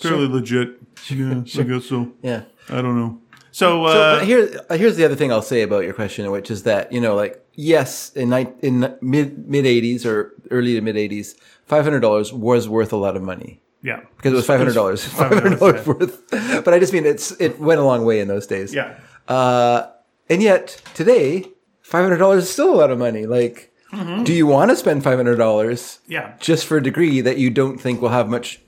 Fairly 0.00 0.28
legit. 0.28 0.80
Yeah, 1.10 1.42
I 1.58 1.62
guess 1.62 1.84
so. 1.86 2.12
Yeah. 2.22 2.44
I 2.70 2.80
don't 2.82 2.98
know. 2.98 3.20
So, 3.56 3.86
uh, 3.86 4.18
So 4.18 4.24
here, 4.26 4.60
uh, 4.68 4.76
here's 4.76 4.96
the 4.96 5.04
other 5.06 5.16
thing 5.16 5.32
I'll 5.32 5.40
say 5.40 5.62
about 5.62 5.82
your 5.84 5.94
question, 5.94 6.30
which 6.30 6.50
is 6.50 6.64
that 6.64 6.92
you 6.92 7.00
know, 7.00 7.14
like, 7.14 7.42
yes, 7.54 8.10
in 8.12 8.28
ni- 8.28 8.52
in 8.60 8.94
mid 9.00 9.48
mid 9.48 9.64
'80s 9.64 10.04
or 10.04 10.34
early 10.50 10.74
to 10.74 10.82
mid 10.82 10.96
'80s, 10.96 11.36
five 11.64 11.82
hundred 11.82 12.00
dollars 12.00 12.34
was 12.34 12.68
worth 12.68 12.92
a 12.92 12.98
lot 12.98 13.16
of 13.16 13.22
money 13.22 13.62
yeah. 13.80 14.00
because 14.18 14.34
it 14.34 14.36
was 14.36 14.44
five 14.46 14.58
hundred 14.58 14.74
dollars. 14.74 15.06
Five 15.06 15.32
hundred 15.32 15.58
dollars 15.58 15.86
worth. 15.90 16.30
But 16.66 16.74
I 16.74 16.78
just 16.78 16.92
mean 16.92 17.06
it's 17.06 17.30
it 17.40 17.58
went 17.58 17.80
a 17.80 17.82
long 17.82 18.04
way 18.04 18.20
in 18.20 18.28
those 18.28 18.46
days. 18.46 18.74
Yeah. 18.74 18.94
Uh, 19.26 19.86
and 20.28 20.42
yet 20.42 20.82
today, 20.92 21.46
five 21.80 22.02
hundred 22.04 22.18
dollars 22.18 22.44
is 22.44 22.50
still 22.50 22.74
a 22.74 22.76
lot 22.76 22.90
of 22.90 22.98
money. 22.98 23.24
Like, 23.24 23.72
do 24.24 24.34
you 24.34 24.46
want 24.46 24.70
to 24.70 24.76
spend 24.76 25.02
five 25.02 25.16
hundred 25.16 25.36
dollars 25.36 26.00
Yeah. 26.06 26.34
just 26.40 26.66
for 26.66 26.76
a 26.76 26.82
degree 26.82 27.22
that 27.22 27.38
you 27.38 27.48
don't 27.48 27.78
think 27.78 28.02
will 28.02 28.10
have 28.10 28.28
much? 28.28 28.60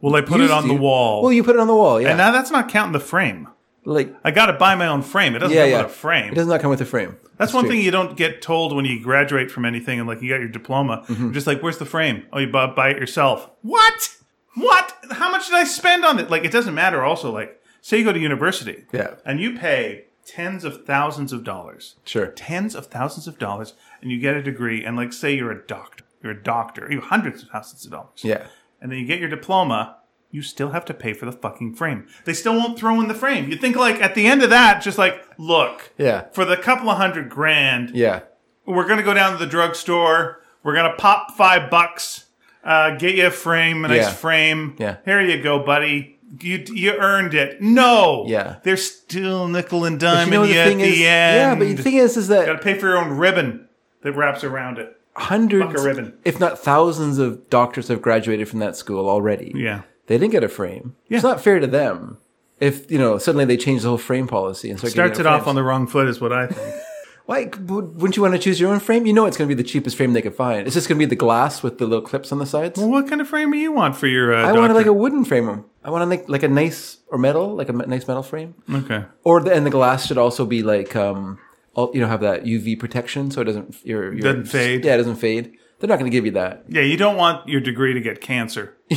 Well, 0.00 0.16
I 0.16 0.22
put 0.22 0.40
it 0.40 0.50
on 0.50 0.66
the 0.66 0.74
you? 0.74 0.80
wall. 0.80 1.22
Well, 1.22 1.30
you 1.32 1.44
put 1.44 1.56
it 1.56 1.60
on 1.60 1.66
the 1.66 1.76
wall. 1.76 2.00
Yeah. 2.00 2.08
and 2.08 2.16
now 2.16 2.30
that's 2.32 2.50
not 2.50 2.70
counting 2.70 2.92
the 2.92 3.00
frame. 3.00 3.48
Like, 3.84 4.14
I 4.24 4.30
got 4.30 4.46
to 4.46 4.52
buy 4.54 4.74
my 4.74 4.86
own 4.86 5.02
frame. 5.02 5.34
It 5.34 5.40
doesn't 5.40 5.56
yeah, 5.56 5.62
come 5.64 5.70
yeah. 5.70 5.82
with 5.82 5.86
a 5.86 5.94
frame. 5.94 6.32
It 6.32 6.34
does 6.34 6.46
not 6.46 6.60
come 6.60 6.70
with 6.70 6.80
a 6.80 6.84
frame. 6.86 7.16
That's 7.38 7.52
one 7.54 7.64
true. 7.64 7.72
thing 7.72 7.80
you 7.82 7.90
don't 7.90 8.16
get 8.16 8.42
told 8.42 8.74
when 8.76 8.84
you 8.84 9.02
graduate 9.02 9.50
from 9.50 9.64
anything 9.64 9.98
and 9.98 10.06
like 10.08 10.20
you 10.20 10.28
got 10.28 10.40
your 10.40 10.48
diploma. 10.48 11.04
Mm-hmm. 11.08 11.32
Just 11.32 11.46
like, 11.46 11.62
where's 11.62 11.78
the 11.78 11.86
frame? 11.86 12.24
Oh, 12.32 12.38
you 12.38 12.48
buy, 12.48 12.66
buy 12.66 12.90
it 12.90 12.98
yourself. 12.98 13.50
What? 13.62 14.16
What? 14.54 14.94
How 15.12 15.30
much 15.30 15.46
did 15.46 15.54
I 15.54 15.64
spend 15.64 16.04
on 16.04 16.18
it? 16.18 16.30
Like, 16.30 16.44
it 16.44 16.52
doesn't 16.52 16.74
matter. 16.74 17.02
Also, 17.02 17.32
like, 17.32 17.62
say 17.80 17.98
you 17.98 18.04
go 18.04 18.12
to 18.12 18.18
university, 18.18 18.84
Yeah. 18.92 19.14
and 19.24 19.40
you 19.40 19.56
pay 19.58 20.04
tens 20.26 20.64
of 20.64 20.84
thousands 20.84 21.32
of 21.32 21.42
dollars, 21.44 21.96
Sure. 22.04 22.26
tens 22.26 22.74
of 22.74 22.86
thousands 22.86 23.26
of 23.26 23.38
dollars, 23.38 23.74
and 24.02 24.10
you 24.10 24.20
get 24.20 24.36
a 24.36 24.42
degree, 24.42 24.84
and 24.84 24.96
like, 24.96 25.12
say 25.12 25.34
you're 25.34 25.50
a 25.50 25.66
doctor, 25.66 26.04
you're 26.22 26.32
a 26.32 26.42
doctor, 26.42 26.86
you 26.90 27.00
have 27.00 27.08
hundreds 27.08 27.42
of 27.42 27.48
thousands 27.48 27.84
of 27.86 27.90
dollars, 27.90 28.20
Yeah. 28.22 28.46
and 28.80 28.92
then 28.92 28.98
you 28.98 29.06
get 29.06 29.18
your 29.18 29.30
diploma. 29.30 29.96
You 30.32 30.42
still 30.42 30.70
have 30.70 30.84
to 30.84 30.94
pay 30.94 31.12
for 31.12 31.26
the 31.26 31.32
fucking 31.32 31.74
frame. 31.74 32.06
They 32.24 32.34
still 32.34 32.54
won't 32.56 32.78
throw 32.78 33.00
in 33.00 33.08
the 33.08 33.14
frame. 33.14 33.50
You 33.50 33.56
think 33.56 33.74
like 33.76 34.00
at 34.00 34.14
the 34.14 34.26
end 34.26 34.42
of 34.42 34.50
that, 34.50 34.80
just 34.82 34.96
like, 34.98 35.24
look, 35.38 35.90
Yeah. 35.98 36.26
for 36.32 36.44
the 36.44 36.56
couple 36.56 36.88
of 36.88 36.96
hundred 36.98 37.28
grand, 37.28 37.90
Yeah. 37.90 38.20
we're 38.64 38.86
gonna 38.86 39.02
go 39.02 39.12
down 39.14 39.32
to 39.32 39.38
the 39.38 39.46
drugstore. 39.50 40.40
We're 40.62 40.74
gonna 40.74 40.94
pop 40.96 41.36
five 41.36 41.68
bucks, 41.70 42.26
uh, 42.64 42.90
get 42.96 43.14
you 43.16 43.26
a 43.26 43.30
frame, 43.30 43.84
a 43.84 43.88
nice 43.88 44.02
Yeah. 44.02 44.10
frame. 44.12 44.76
Yeah. 44.78 44.96
Here 45.04 45.20
you 45.20 45.42
go, 45.42 45.58
buddy. 45.64 46.18
You 46.40 46.62
you 46.68 46.92
earned 46.92 47.34
it. 47.34 47.60
No. 47.60 48.24
Yeah. 48.28 48.56
They're 48.62 48.76
still 48.76 49.48
nickel 49.48 49.84
and 49.84 49.98
But 49.98 50.06
you 50.06 50.26
diming 50.26 50.30
know 50.30 50.42
you, 50.44 50.54
the 50.54 50.60
at 50.60 50.66
the 50.76 50.82
is, 50.84 50.88
end. 50.90 51.00
yeah, 51.00 51.54
but 51.56 51.76
the 51.76 51.82
thing 51.82 51.94
is, 51.94 52.16
is 52.16 52.28
that 52.28 52.46
gotta 52.46 52.58
pay 52.60 52.74
for 52.78 52.86
your 52.86 52.98
own 52.98 53.16
ribbon 53.18 53.66
that 54.02 54.12
wraps 54.12 54.44
around 54.44 54.78
it. 54.78 54.96
hundreds, 55.16 55.72
Fuck 55.72 55.80
a 55.80 55.82
ribbon. 55.82 56.12
if 56.24 56.38
not 56.38 56.56
thousands, 56.58 57.18
of 57.18 57.50
doctors 57.50 57.88
have 57.88 58.00
graduated 58.00 58.48
from 58.48 58.60
that 58.60 58.76
school 58.76 59.08
already. 59.10 59.52
Yeah. 59.56 59.80
They 60.10 60.18
didn't 60.18 60.32
get 60.32 60.42
a 60.42 60.48
frame. 60.48 60.96
It's 61.08 61.22
not 61.22 61.40
fair 61.40 61.60
to 61.60 61.68
them. 61.68 62.18
If 62.58 62.90
you 62.90 62.98
know, 62.98 63.16
suddenly 63.18 63.44
they 63.44 63.56
change 63.56 63.82
the 63.82 63.90
whole 63.90 63.96
frame 63.96 64.26
policy 64.26 64.68
and 64.68 64.76
start 64.76 64.90
Starts 64.90 65.20
it 65.20 65.24
off 65.24 65.46
on 65.46 65.54
the 65.54 65.62
wrong 65.62 65.86
foot, 65.86 66.08
is 66.08 66.20
what 66.20 66.32
I 66.32 66.48
think. 66.48 66.74
Why 67.26 67.44
wouldn't 67.44 68.16
you 68.16 68.22
want 68.22 68.34
to 68.34 68.40
choose 68.40 68.58
your 68.58 68.72
own 68.72 68.80
frame? 68.80 69.06
You 69.06 69.12
know 69.12 69.26
it's 69.26 69.36
going 69.36 69.48
to 69.48 69.54
be 69.54 69.62
the 69.62 69.66
cheapest 69.68 69.96
frame 69.96 70.12
they 70.12 70.20
could 70.20 70.34
find. 70.34 70.66
It's 70.66 70.74
just 70.74 70.88
going 70.88 70.98
to 70.98 71.06
be 71.06 71.08
the 71.08 71.14
glass 71.14 71.62
with 71.62 71.78
the 71.78 71.86
little 71.86 72.04
clips 72.04 72.32
on 72.32 72.40
the 72.40 72.44
sides. 72.44 72.76
Well, 72.76 72.88
what 72.90 73.06
kind 73.08 73.20
of 73.20 73.28
frame 73.28 73.52
do 73.52 73.56
you 73.56 73.70
want 73.70 73.94
for 73.94 74.08
your? 74.08 74.34
Uh, 74.34 74.48
I 74.48 74.52
want 74.52 74.74
like 74.74 74.86
a 74.86 74.92
wooden 74.92 75.24
frame. 75.24 75.64
I 75.84 75.90
want 75.90 76.10
like 76.10 76.28
like 76.28 76.42
a 76.42 76.48
nice 76.48 76.96
or 77.06 77.16
metal, 77.16 77.54
like 77.54 77.68
a 77.68 77.72
nice 77.72 78.08
metal 78.08 78.24
frame. 78.24 78.56
okay. 78.68 79.04
Or 79.22 79.40
the, 79.40 79.52
and 79.52 79.64
the 79.64 79.70
glass 79.70 80.08
should 80.08 80.18
also 80.18 80.44
be 80.44 80.64
like 80.64 80.96
um, 80.96 81.38
all, 81.74 81.92
you 81.94 82.00
know, 82.00 82.08
have 82.08 82.22
that 82.22 82.42
UV 82.42 82.80
protection 82.80 83.30
so 83.30 83.42
it 83.42 83.44
doesn't 83.44 83.76
your, 83.86 84.12
your 84.12 84.22
Doesn't 84.22 84.46
fade. 84.46 84.84
Yeah, 84.84 84.94
it 84.94 84.96
doesn't 84.96 85.16
fade. 85.16 85.56
They're 85.78 85.88
not 85.88 86.00
going 86.00 86.10
to 86.10 86.14
give 86.14 86.26
you 86.26 86.32
that, 86.32 86.64
Yeah, 86.68 86.82
you 86.82 86.96
don't 86.96 87.16
want 87.16 87.48
your 87.48 87.60
degree 87.60 87.94
to 87.94 88.00
get 88.00 88.20
cancer. 88.20 88.76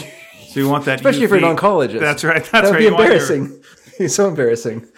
So 0.54 0.60
you 0.60 0.70
want 0.70 0.86
that, 0.86 1.00
especially 1.00 1.24
if 1.24 1.32
you're 1.32 1.40
an 1.40 1.56
oncologist. 1.56 2.00
That's 2.00 2.24
right. 2.24 2.36
That's 2.36 2.52
that 2.52 2.64
would 2.66 2.72
right. 2.74 2.80
be 2.80 2.90
want 2.92 3.06
your- 3.06 3.14
embarrassing. 3.14 3.64
So 4.08 4.28
embarrassing. 4.28 4.88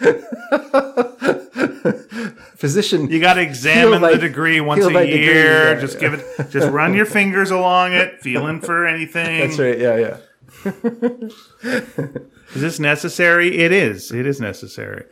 Physician, 2.56 3.10
You 3.10 3.20
got 3.20 3.34
to 3.34 3.42
examine 3.42 4.00
the 4.00 4.16
degree 4.16 4.60
once 4.60 4.84
a 4.86 4.88
thy 4.90 5.02
year. 5.02 5.18
degree, 5.18 5.34
yeah, 5.34 5.80
just 5.80 5.94
yeah. 5.94 6.00
give 6.00 6.14
it. 6.14 6.50
Just 6.50 6.70
run 6.72 6.94
your 6.94 7.04
fingers 7.04 7.50
along 7.50 7.92
it, 7.92 8.22
feeling 8.22 8.60
for 8.62 8.86
anything. 8.86 9.40
that's 9.40 9.58
right. 9.58 9.78
Yeah, 9.78 9.96
yeah. 9.98 10.16
Is 12.54 12.62
this 12.62 12.80
necessary? 12.80 13.58
It 13.58 13.70
is. 13.72 14.10
It 14.12 14.26
is 14.26 14.40
necessary. 14.40 15.04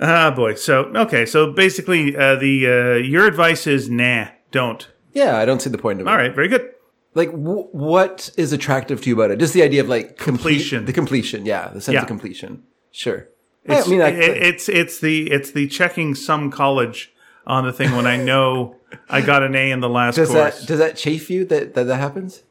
Ah, 0.00 0.32
boy. 0.34 0.54
So 0.54 0.86
okay. 0.96 1.26
So 1.26 1.52
basically, 1.52 2.16
uh, 2.16 2.34
the 2.36 2.66
uh, 2.66 2.94
your 2.96 3.26
advice 3.26 3.66
is 3.68 3.88
nah, 3.88 4.26
don't. 4.50 4.88
Yeah, 5.12 5.38
I 5.38 5.44
don't 5.44 5.62
see 5.62 5.70
the 5.70 5.78
point 5.78 6.00
of 6.00 6.06
it. 6.06 6.10
All 6.10 6.16
right. 6.16 6.34
Very 6.34 6.48
good. 6.48 6.72
Like, 7.14 7.30
w- 7.32 7.66
what 7.72 8.30
is 8.36 8.52
attractive 8.52 9.00
to 9.02 9.08
you 9.10 9.14
about 9.16 9.30
it? 9.32 9.38
Just 9.40 9.52
the 9.54 9.62
idea 9.62 9.80
of 9.80 9.88
like 9.88 10.16
complete- 10.16 10.24
Completion. 10.54 10.84
the 10.84 10.92
completion, 10.92 11.44
yeah, 11.46 11.68
the 11.68 11.80
sense 11.80 11.94
Yeah. 11.94 12.02
of 12.02 12.06
completion. 12.06 12.62
Sure. 12.92 13.28
It's, 13.64 13.86
I 13.86 13.90
mean, 13.90 14.00
I, 14.00 14.08
it- 14.10 14.42
it's 14.42 14.68
it's 14.68 15.00
the 15.00 15.30
it's 15.30 15.50
the 15.50 15.66
checking 15.68 16.14
some 16.14 16.50
college 16.50 17.12
on 17.46 17.64
the 17.64 17.72
thing 17.72 17.94
when 17.96 18.06
I 18.06 18.16
know 18.16 18.76
I 19.08 19.20
got 19.20 19.42
an 19.42 19.54
A 19.54 19.70
in 19.70 19.80
the 19.80 19.88
last 19.88 20.16
does 20.16 20.30
course. 20.30 20.60
that 20.60 20.66
does 20.68 20.78
that 20.78 20.96
chafe 20.96 21.28
you 21.30 21.44
that 21.46 21.74
that, 21.74 21.84
that 21.88 21.96
happens? 21.96 22.42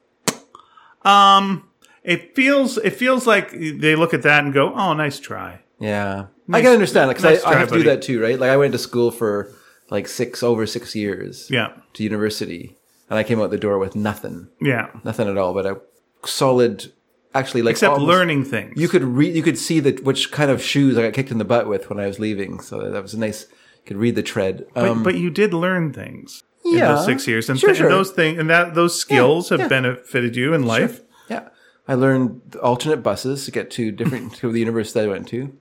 um, 1.04 1.68
it 2.04 2.36
feels 2.36 2.78
it 2.78 2.92
feels 2.92 3.26
like 3.28 3.52
they 3.52 3.96
look 3.96 4.14
at 4.14 4.24
that 4.24 4.44
and 4.44 4.54
go, 4.54 4.74
"Oh, 4.74 4.94
nice 4.94 5.20
try." 5.20 5.62
Yeah, 5.80 6.28
I 6.52 6.62
can 6.62 6.72
understand 6.74 7.10
because 7.10 7.24
nice 7.24 7.44
I, 7.44 7.52
I 7.52 7.56
have 7.60 7.70
to 7.70 7.78
do 7.78 7.84
that 7.84 8.02
too, 8.02 8.22
right? 8.22 8.40
Like 8.40 8.50
I 8.50 8.58
went 8.58 8.74
to 8.74 8.78
school 8.80 9.12
for 9.12 9.52
like 9.90 10.08
six 10.08 10.44
over 10.44 10.66
six 10.66 10.96
years. 10.96 11.50
Yeah, 11.50 11.74
to 11.94 12.04
university, 12.04 12.78
and 13.10 13.18
I 13.20 13.24
came 13.24 13.42
out 13.42 13.50
the 13.52 13.58
door 13.58 13.78
with 13.80 13.96
nothing, 13.96 14.48
yeah. 14.62 14.90
nothing 15.04 15.28
at 15.28 15.38
all, 15.38 15.54
but 15.54 15.66
a 15.66 15.82
solid, 16.26 16.92
actually 17.34 17.62
like 17.62 17.72
Except 17.74 17.94
almost- 17.94 18.08
learning 18.08 18.46
things. 18.46 18.74
You 18.80 18.88
could 18.88 19.04
read, 19.04 19.36
you 19.36 19.44
could 19.44 19.58
see 19.58 19.80
that 19.82 20.04
which 20.04 20.32
kind 20.32 20.52
of 20.52 20.62
shoes 20.62 20.98
I 20.98 21.04
got 21.04 21.14
kicked 21.14 21.32
in 21.32 21.38
the 21.38 21.46
butt 21.46 21.68
with 21.68 21.90
when 21.90 22.00
I 22.00 22.08
was 22.08 22.20
leaving. 22.20 22.60
So 22.60 22.90
that 22.92 23.02
was 23.02 23.14
a 23.14 23.20
nice. 23.20 23.48
You 23.78 23.86
could 23.86 23.98
read 23.98 24.16
the 24.16 24.24
tread. 24.24 24.66
Um, 24.76 25.04
but, 25.04 25.14
but 25.14 25.16
you 25.16 25.30
did 25.30 25.54
learn 25.54 25.94
things 25.94 26.44
in 26.66 26.74
Yeah. 26.78 26.96
those 26.96 27.06
six 27.06 27.28
years, 27.28 27.50
and, 27.50 27.58
Sure, 27.60 27.70
th- 27.70 27.78
sure. 27.78 27.88
and 27.88 27.96
those 27.96 28.12
things 28.12 28.38
and 28.40 28.50
that 28.50 28.76
those 28.76 29.00
skills 29.00 29.50
have 29.50 29.60
yeah. 29.62 29.68
benefited 29.68 30.36
you 30.36 30.54
in 30.54 30.64
life. 30.64 31.02
Yeah, 31.30 31.50
I 31.88 31.94
learned 31.96 32.58
alternate 32.62 33.02
buses 33.02 33.46
to 33.46 33.52
get 33.52 33.72
to 33.72 33.92
different 33.92 34.34
to 34.40 34.52
the 34.52 34.60
university 34.60 35.00
I 35.00 35.08
went 35.08 35.28
to. 35.30 35.56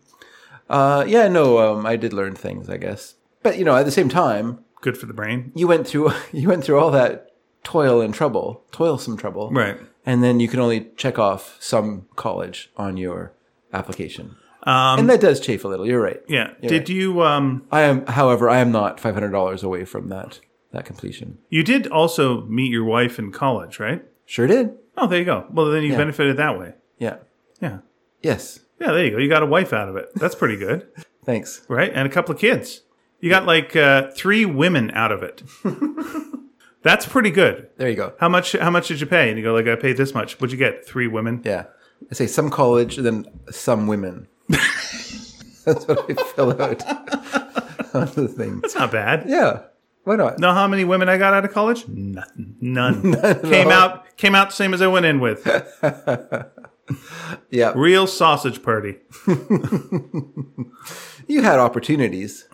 Uh, 0.69 1.05
yeah, 1.09 1.29
no, 1.29 1.59
um, 1.59 1.87
I 1.87 1.97
did 1.97 2.13
learn 2.13 2.35
things, 2.35 2.69
I 2.69 2.77
guess. 2.77 3.15
But 3.43 3.57
you 3.59 3.65
know, 3.65 3.75
at 3.77 3.85
the 3.85 3.91
same 3.93 4.09
time, 4.09 4.65
Good 4.81 4.97
for 4.97 5.07
the 5.07 5.13
brain, 5.15 5.51
you 5.57 5.67
went 5.67 5.87
through 5.89 6.13
you 6.33 6.49
went 6.49 6.63
through 6.65 6.79
all 6.79 6.91
that 6.93 7.28
toil 7.65 8.01
and 8.01 8.15
trouble, 8.15 8.63
toilsome 8.73 9.17
trouble, 9.17 9.51
right? 9.51 9.79
and 10.07 10.23
then 10.23 10.41
you 10.41 10.49
can 10.49 10.61
only 10.61 10.89
check 10.97 11.19
off 11.19 11.57
some 11.61 12.07
college 12.17 12.71
on 12.77 12.97
your 12.97 13.33
application, 13.73 14.37
Um, 14.65 14.99
and 15.01 15.11
that 15.11 15.21
does 15.21 15.41
chafe 15.41 15.65
a 15.65 15.69
little. 15.69 15.87
You're 15.87 16.01
right. 16.03 16.21
yeah. 16.29 16.53
Did 16.63 16.89
you 16.89 17.23
um 17.23 17.65
I 17.71 17.83
am, 17.83 18.07
however, 18.07 18.49
I 18.49 18.59
am 18.59 18.73
not 18.73 18.99
five 19.01 19.15
hundred 19.15 19.31
dollars 19.33 19.63
away 19.63 19.85
from 19.85 20.09
that 20.09 20.41
that 20.73 20.85
completion. 20.85 21.39
you 21.49 21.63
did 21.63 21.87
also 21.87 22.43
meet 22.43 22.71
your 22.71 22.85
wife 22.85 23.19
in 23.19 23.33
college, 23.33 23.79
right? 23.81 24.05
Sure 24.27 24.47
did. 24.47 24.75
Oh, 24.97 25.07
there 25.07 25.19
you 25.19 25.25
go. 25.25 25.47
Well, 25.51 25.71
then 25.71 25.83
you 25.85 25.95
benefited 25.97 26.37
that 26.37 26.59
way. 26.59 26.75
Yeah. 26.99 27.17
Yeah. 27.63 27.79
Yes. 28.23 28.61
Yeah, 28.81 28.93
there 28.93 29.05
you 29.07 29.11
go. 29.13 29.19
You 29.19 29.29
got 29.29 29.43
a 29.43 29.47
wife 29.47 29.73
out 29.73 29.89
of 29.89 29.97
it. 29.97 30.09
That's 30.17 30.35
pretty 30.35 30.57
good, 30.57 30.87
Thanks. 31.25 31.63
right? 31.69 31.91
And 31.95 32.07
a 32.07 32.11
couple 32.11 32.35
of 32.35 32.41
kids. 32.41 32.83
You 33.21 33.31
got 33.31 33.47
like 33.47 33.75
uh, 33.75 34.11
three 34.15 34.45
women 34.45 34.91
out 34.93 35.11
of 35.13 35.23
it. 35.23 35.43
That's 36.83 37.07
pretty 37.07 37.31
good. 37.31 37.69
There 37.77 37.89
you 37.89 37.97
go. 37.97 38.15
How 38.21 38.29
much? 38.29 38.53
How 38.53 38.71
much 38.71 38.89
did 38.89 39.01
you 39.01 39.07
pay? 39.07 39.29
And 39.29 39.39
you 39.39 39.45
go 39.45 39.53
like, 39.53 39.67
I 39.67 39.77
paid 39.77 39.97
this 39.97 40.15
much. 40.15 40.41
What'd 40.41 40.53
you 40.53 40.59
get? 40.59 40.87
Three 40.87 41.07
women. 41.07 41.43
Yeah. 41.45 41.65
I 42.11 42.15
say 42.15 42.27
some 42.27 42.51
college, 42.51 42.97
then 42.97 43.27
some 43.51 43.87
women. 43.87 44.29
That's 44.49 45.87
what 45.87 46.09
I 46.11 46.15
fill 46.35 46.63
out 46.63 46.83
on 47.95 48.07
the 48.15 48.29
thing. 48.29 48.61
It's 48.65 48.75
not 48.77 48.93
bad. 48.93 49.25
Yeah. 49.29 49.63
Why 50.05 50.17
not? 50.17 50.39
Know 50.39 50.55
how 50.55 50.67
many 50.69 50.85
women 50.85 51.09
I 51.09 51.19
got 51.19 51.35
out 51.35 51.45
of 51.45 51.53
college? 51.53 51.87
Nothing. 51.89 52.57
None. 52.61 53.13
came 53.43 53.69
out. 53.69 54.17
Came 54.17 54.35
out 54.35 54.51
the 54.51 54.55
same 54.55 54.73
as 54.73 54.81
I 54.81 54.87
went 54.87 55.07
in 55.07 55.21
with. 55.21 55.47
Yeah. 57.51 57.75
Real 57.77 58.07
sausage 58.07 58.63
party. 58.63 58.97
You 61.27 61.43
had 61.43 61.59
opportunities. 61.59 62.49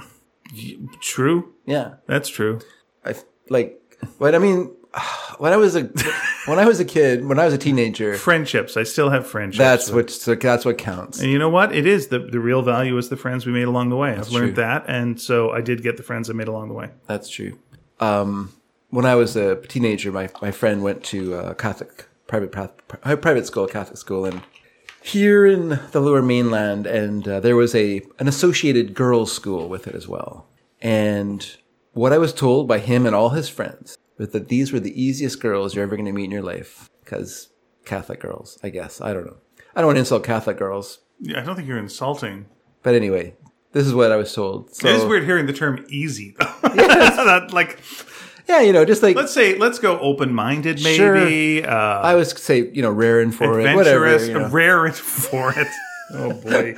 True. 1.01 1.55
Yeah. 1.67 1.95
That's 2.09 2.29
true. 2.29 2.59
I 3.05 3.15
like. 3.49 3.81
But 4.19 4.35
I 4.35 4.39
mean, 4.39 4.71
when 5.39 5.53
I 5.53 5.57
was 5.57 5.77
a 5.77 5.91
when 6.47 6.59
I 6.59 6.67
was 6.67 6.81
a 6.81 6.85
kid, 6.85 7.27
when 7.27 7.39
I 7.39 7.45
was 7.45 7.55
a 7.55 7.59
teenager, 7.59 8.15
Friendships. 8.15 8.77
I 8.77 8.83
still 8.83 9.11
have 9.11 9.27
friendships. 9.27 9.59
that's 9.59 9.91
what 9.91 10.11
so 10.11 10.35
that's 10.35 10.65
what 10.65 10.79
counts. 10.79 11.21
And 11.21 11.31
you 11.31 11.39
know 11.39 11.49
what? 11.49 11.75
It 11.75 11.87
is 11.87 12.09
the 12.09 12.19
the 12.19 12.41
real 12.41 12.63
value 12.63 12.97
is 12.97 13.09
the 13.09 13.17
friends 13.17 13.47
we 13.47 13.53
made 13.53 13.65
along 13.65 13.91
the 13.91 13.97
way. 13.97 14.13
I've 14.13 14.31
learned 14.31 14.55
true. 14.55 14.65
that, 14.65 14.85
and 14.89 15.21
so 15.21 15.51
I 15.51 15.61
did 15.61 15.83
get 15.83 15.97
the 15.97 16.03
friends 16.03 16.31
I 16.31 16.33
made 16.33 16.49
along 16.49 16.69
the 16.69 16.75
way. 16.75 16.91
That's 17.07 17.29
true. 17.29 17.59
Um, 18.01 18.53
when 18.91 19.05
I 19.05 19.15
was 19.15 19.35
a 19.37 19.57
teenager, 19.57 20.13
my, 20.13 20.29
my 20.41 20.51
friend 20.51 20.83
went 20.83 21.03
to 21.05 21.35
a 21.35 21.55
Catholic 21.55 22.07
private 22.27 22.53
private 22.53 23.47
school, 23.47 23.67
Catholic 23.67 23.99
school, 23.99 24.25
and 24.25 24.43
here 25.03 25.45
in 25.45 25.81
the 25.93 26.01
Lower 26.01 26.23
Mainland, 26.23 26.87
and 26.87 27.27
uh, 27.29 27.41
there 27.41 27.57
was 27.57 27.75
a 27.75 28.03
an 28.19 28.29
associated 28.29 28.95
girls' 28.95 29.33
school 29.33 29.69
with 29.69 29.87
it 29.87 29.95
as 29.95 30.09
well. 30.09 30.47
And 30.81 31.57
what 31.95 32.13
I 32.13 32.19
was 32.19 32.33
told 32.33 32.69
by 32.69 32.79
him 32.79 33.07
and 33.07 33.15
all 33.15 33.31
his 33.31 33.49
friends 33.49 33.97
was 34.19 34.29
that 34.31 34.49
these 34.49 34.73
were 34.73 34.81
the 34.81 35.01
easiest 35.01 35.41
girls 35.41 35.75
you're 35.75 35.85
ever 35.85 35.97
going 35.97 36.07
to 36.07 36.13
meet 36.13 36.25
in 36.25 36.31
your 36.31 36.43
life 36.43 36.91
because 37.05 37.49
Catholic 37.85 38.21
girls, 38.21 38.59
I 38.63 38.69
guess. 38.69 39.01
I 39.01 39.13
don't 39.13 39.27
know. 39.27 39.37
I 39.75 39.81
don't 39.81 39.87
want 39.89 39.97
to 39.97 40.01
insult 40.01 40.25
Catholic 40.25 40.57
girls, 40.57 41.01
Yeah, 41.21 41.41
I 41.41 41.45
don't 41.45 41.57
think 41.57 41.67
you're 41.69 41.79
insulting. 41.79 42.47
but 42.83 42.95
anyway, 42.95 43.35
this 43.73 43.87
is 43.87 43.95
what 43.95 44.13
I 44.13 44.17
was 44.17 44.33
told. 44.33 44.73
So 44.75 44.89
it 44.89 44.95
is 44.97 45.05
weird 45.05 45.25
hearing 45.25 45.47
the 45.47 45.53
term 45.53 45.85
"easy." 45.89 46.37
though. 46.39 46.47
That, 47.25 47.53
like, 47.53 47.81
yeah, 48.49 48.61
you 48.61 48.73
know, 48.73 48.85
just 48.85 49.03
like 49.03 49.17
let's 49.17 49.33
say, 49.33 49.57
let's 49.57 49.79
go 49.79 49.99
open-minded, 49.99 50.79
Sure. 50.79 51.15
maybe. 51.15 51.65
Uh, 51.65 51.75
I 51.75 52.15
was 52.15 52.31
say, 52.33 52.71
you 52.73 52.83
know, 52.83 52.91
raring 52.91 53.33
for 53.33 53.59
it, 53.59 53.75
whatever. 53.75 54.07
adventurous, 54.07 54.29
You 54.29 54.39
know. 54.41 54.49
rare 54.51 54.93
for 54.93 55.53
it. 55.57 55.69
Oh 56.13 56.33
boy. 56.35 56.75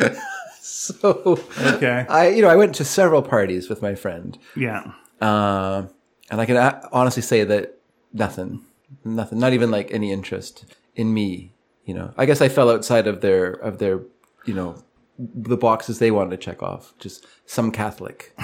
So 0.63 1.41
Okay. 1.61 2.07
I, 2.09 2.29
you 2.29 2.43
know, 2.43 2.49
I 2.49 2.55
went 2.57 2.75
to 2.77 2.85
several 2.85 3.21
parties 3.23 3.69
with 3.69 3.83
my 3.83 3.95
friend, 3.97 4.39
Yeah. 4.55 4.93
Uh, 5.21 5.87
and 6.31 6.41
I 6.41 6.47
can 6.47 6.57
honestly 6.93 7.23
say 7.23 7.45
that 7.45 7.79
nothing, 8.13 8.65
nothing, 9.05 9.39
not 9.39 9.53
even 9.53 9.71
like 9.71 9.91
any 9.93 10.13
interest 10.13 10.65
in 10.95 11.13
me. 11.15 11.53
You 11.85 11.95
know, 11.95 12.13
I 12.17 12.27
guess 12.27 12.41
I 12.41 12.49
fell 12.49 12.71
outside 12.71 13.07
of 13.07 13.21
their 13.21 13.53
of 13.53 13.79
their, 13.79 14.01
you 14.45 14.55
know, 14.55 14.83
the 15.19 15.57
boxes 15.57 15.99
they 15.99 16.11
wanted 16.11 16.31
to 16.31 16.37
check 16.37 16.63
off. 16.63 16.95
Just 16.99 17.27
some 17.47 17.71
Catholic. 17.71 18.37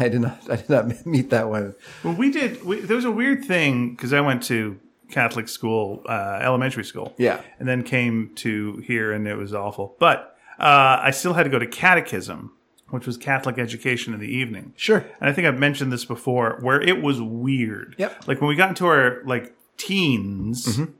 I 0.00 0.08
did 0.08 0.20
not. 0.20 0.40
I 0.50 0.56
did 0.56 0.68
not 0.68 1.06
meet 1.06 1.30
that 1.30 1.48
one. 1.48 1.74
Well, 2.02 2.14
we 2.14 2.30
did. 2.30 2.64
We, 2.64 2.80
there 2.80 2.96
was 2.96 3.04
a 3.04 3.10
weird 3.10 3.44
thing 3.44 3.92
because 3.94 4.12
I 4.12 4.20
went 4.20 4.42
to 4.44 4.80
Catholic 5.10 5.48
school, 5.48 6.02
uh, 6.08 6.40
elementary 6.42 6.84
school. 6.84 7.14
Yeah. 7.18 7.40
And 7.58 7.68
then 7.68 7.82
came 7.82 8.32
to 8.36 8.78
here, 8.78 9.12
and 9.12 9.28
it 9.28 9.36
was 9.36 9.54
awful. 9.54 9.94
But 9.98 10.36
uh, 10.58 10.98
I 11.02 11.10
still 11.12 11.34
had 11.34 11.44
to 11.44 11.50
go 11.50 11.58
to 11.58 11.66
catechism, 11.66 12.52
which 12.90 13.06
was 13.06 13.16
Catholic 13.16 13.58
education 13.58 14.14
in 14.14 14.20
the 14.20 14.28
evening. 14.28 14.72
Sure. 14.76 14.98
And 15.20 15.28
I 15.28 15.32
think 15.32 15.46
I've 15.46 15.58
mentioned 15.58 15.92
this 15.92 16.04
before, 16.04 16.58
where 16.60 16.80
it 16.80 17.02
was 17.02 17.20
weird. 17.20 17.94
Yep. 17.98 18.28
Like 18.28 18.40
when 18.40 18.48
we 18.48 18.56
got 18.56 18.68
into 18.70 18.86
our 18.86 19.22
like 19.24 19.54
teens, 19.76 20.66
Mm-hmm. 20.66 20.92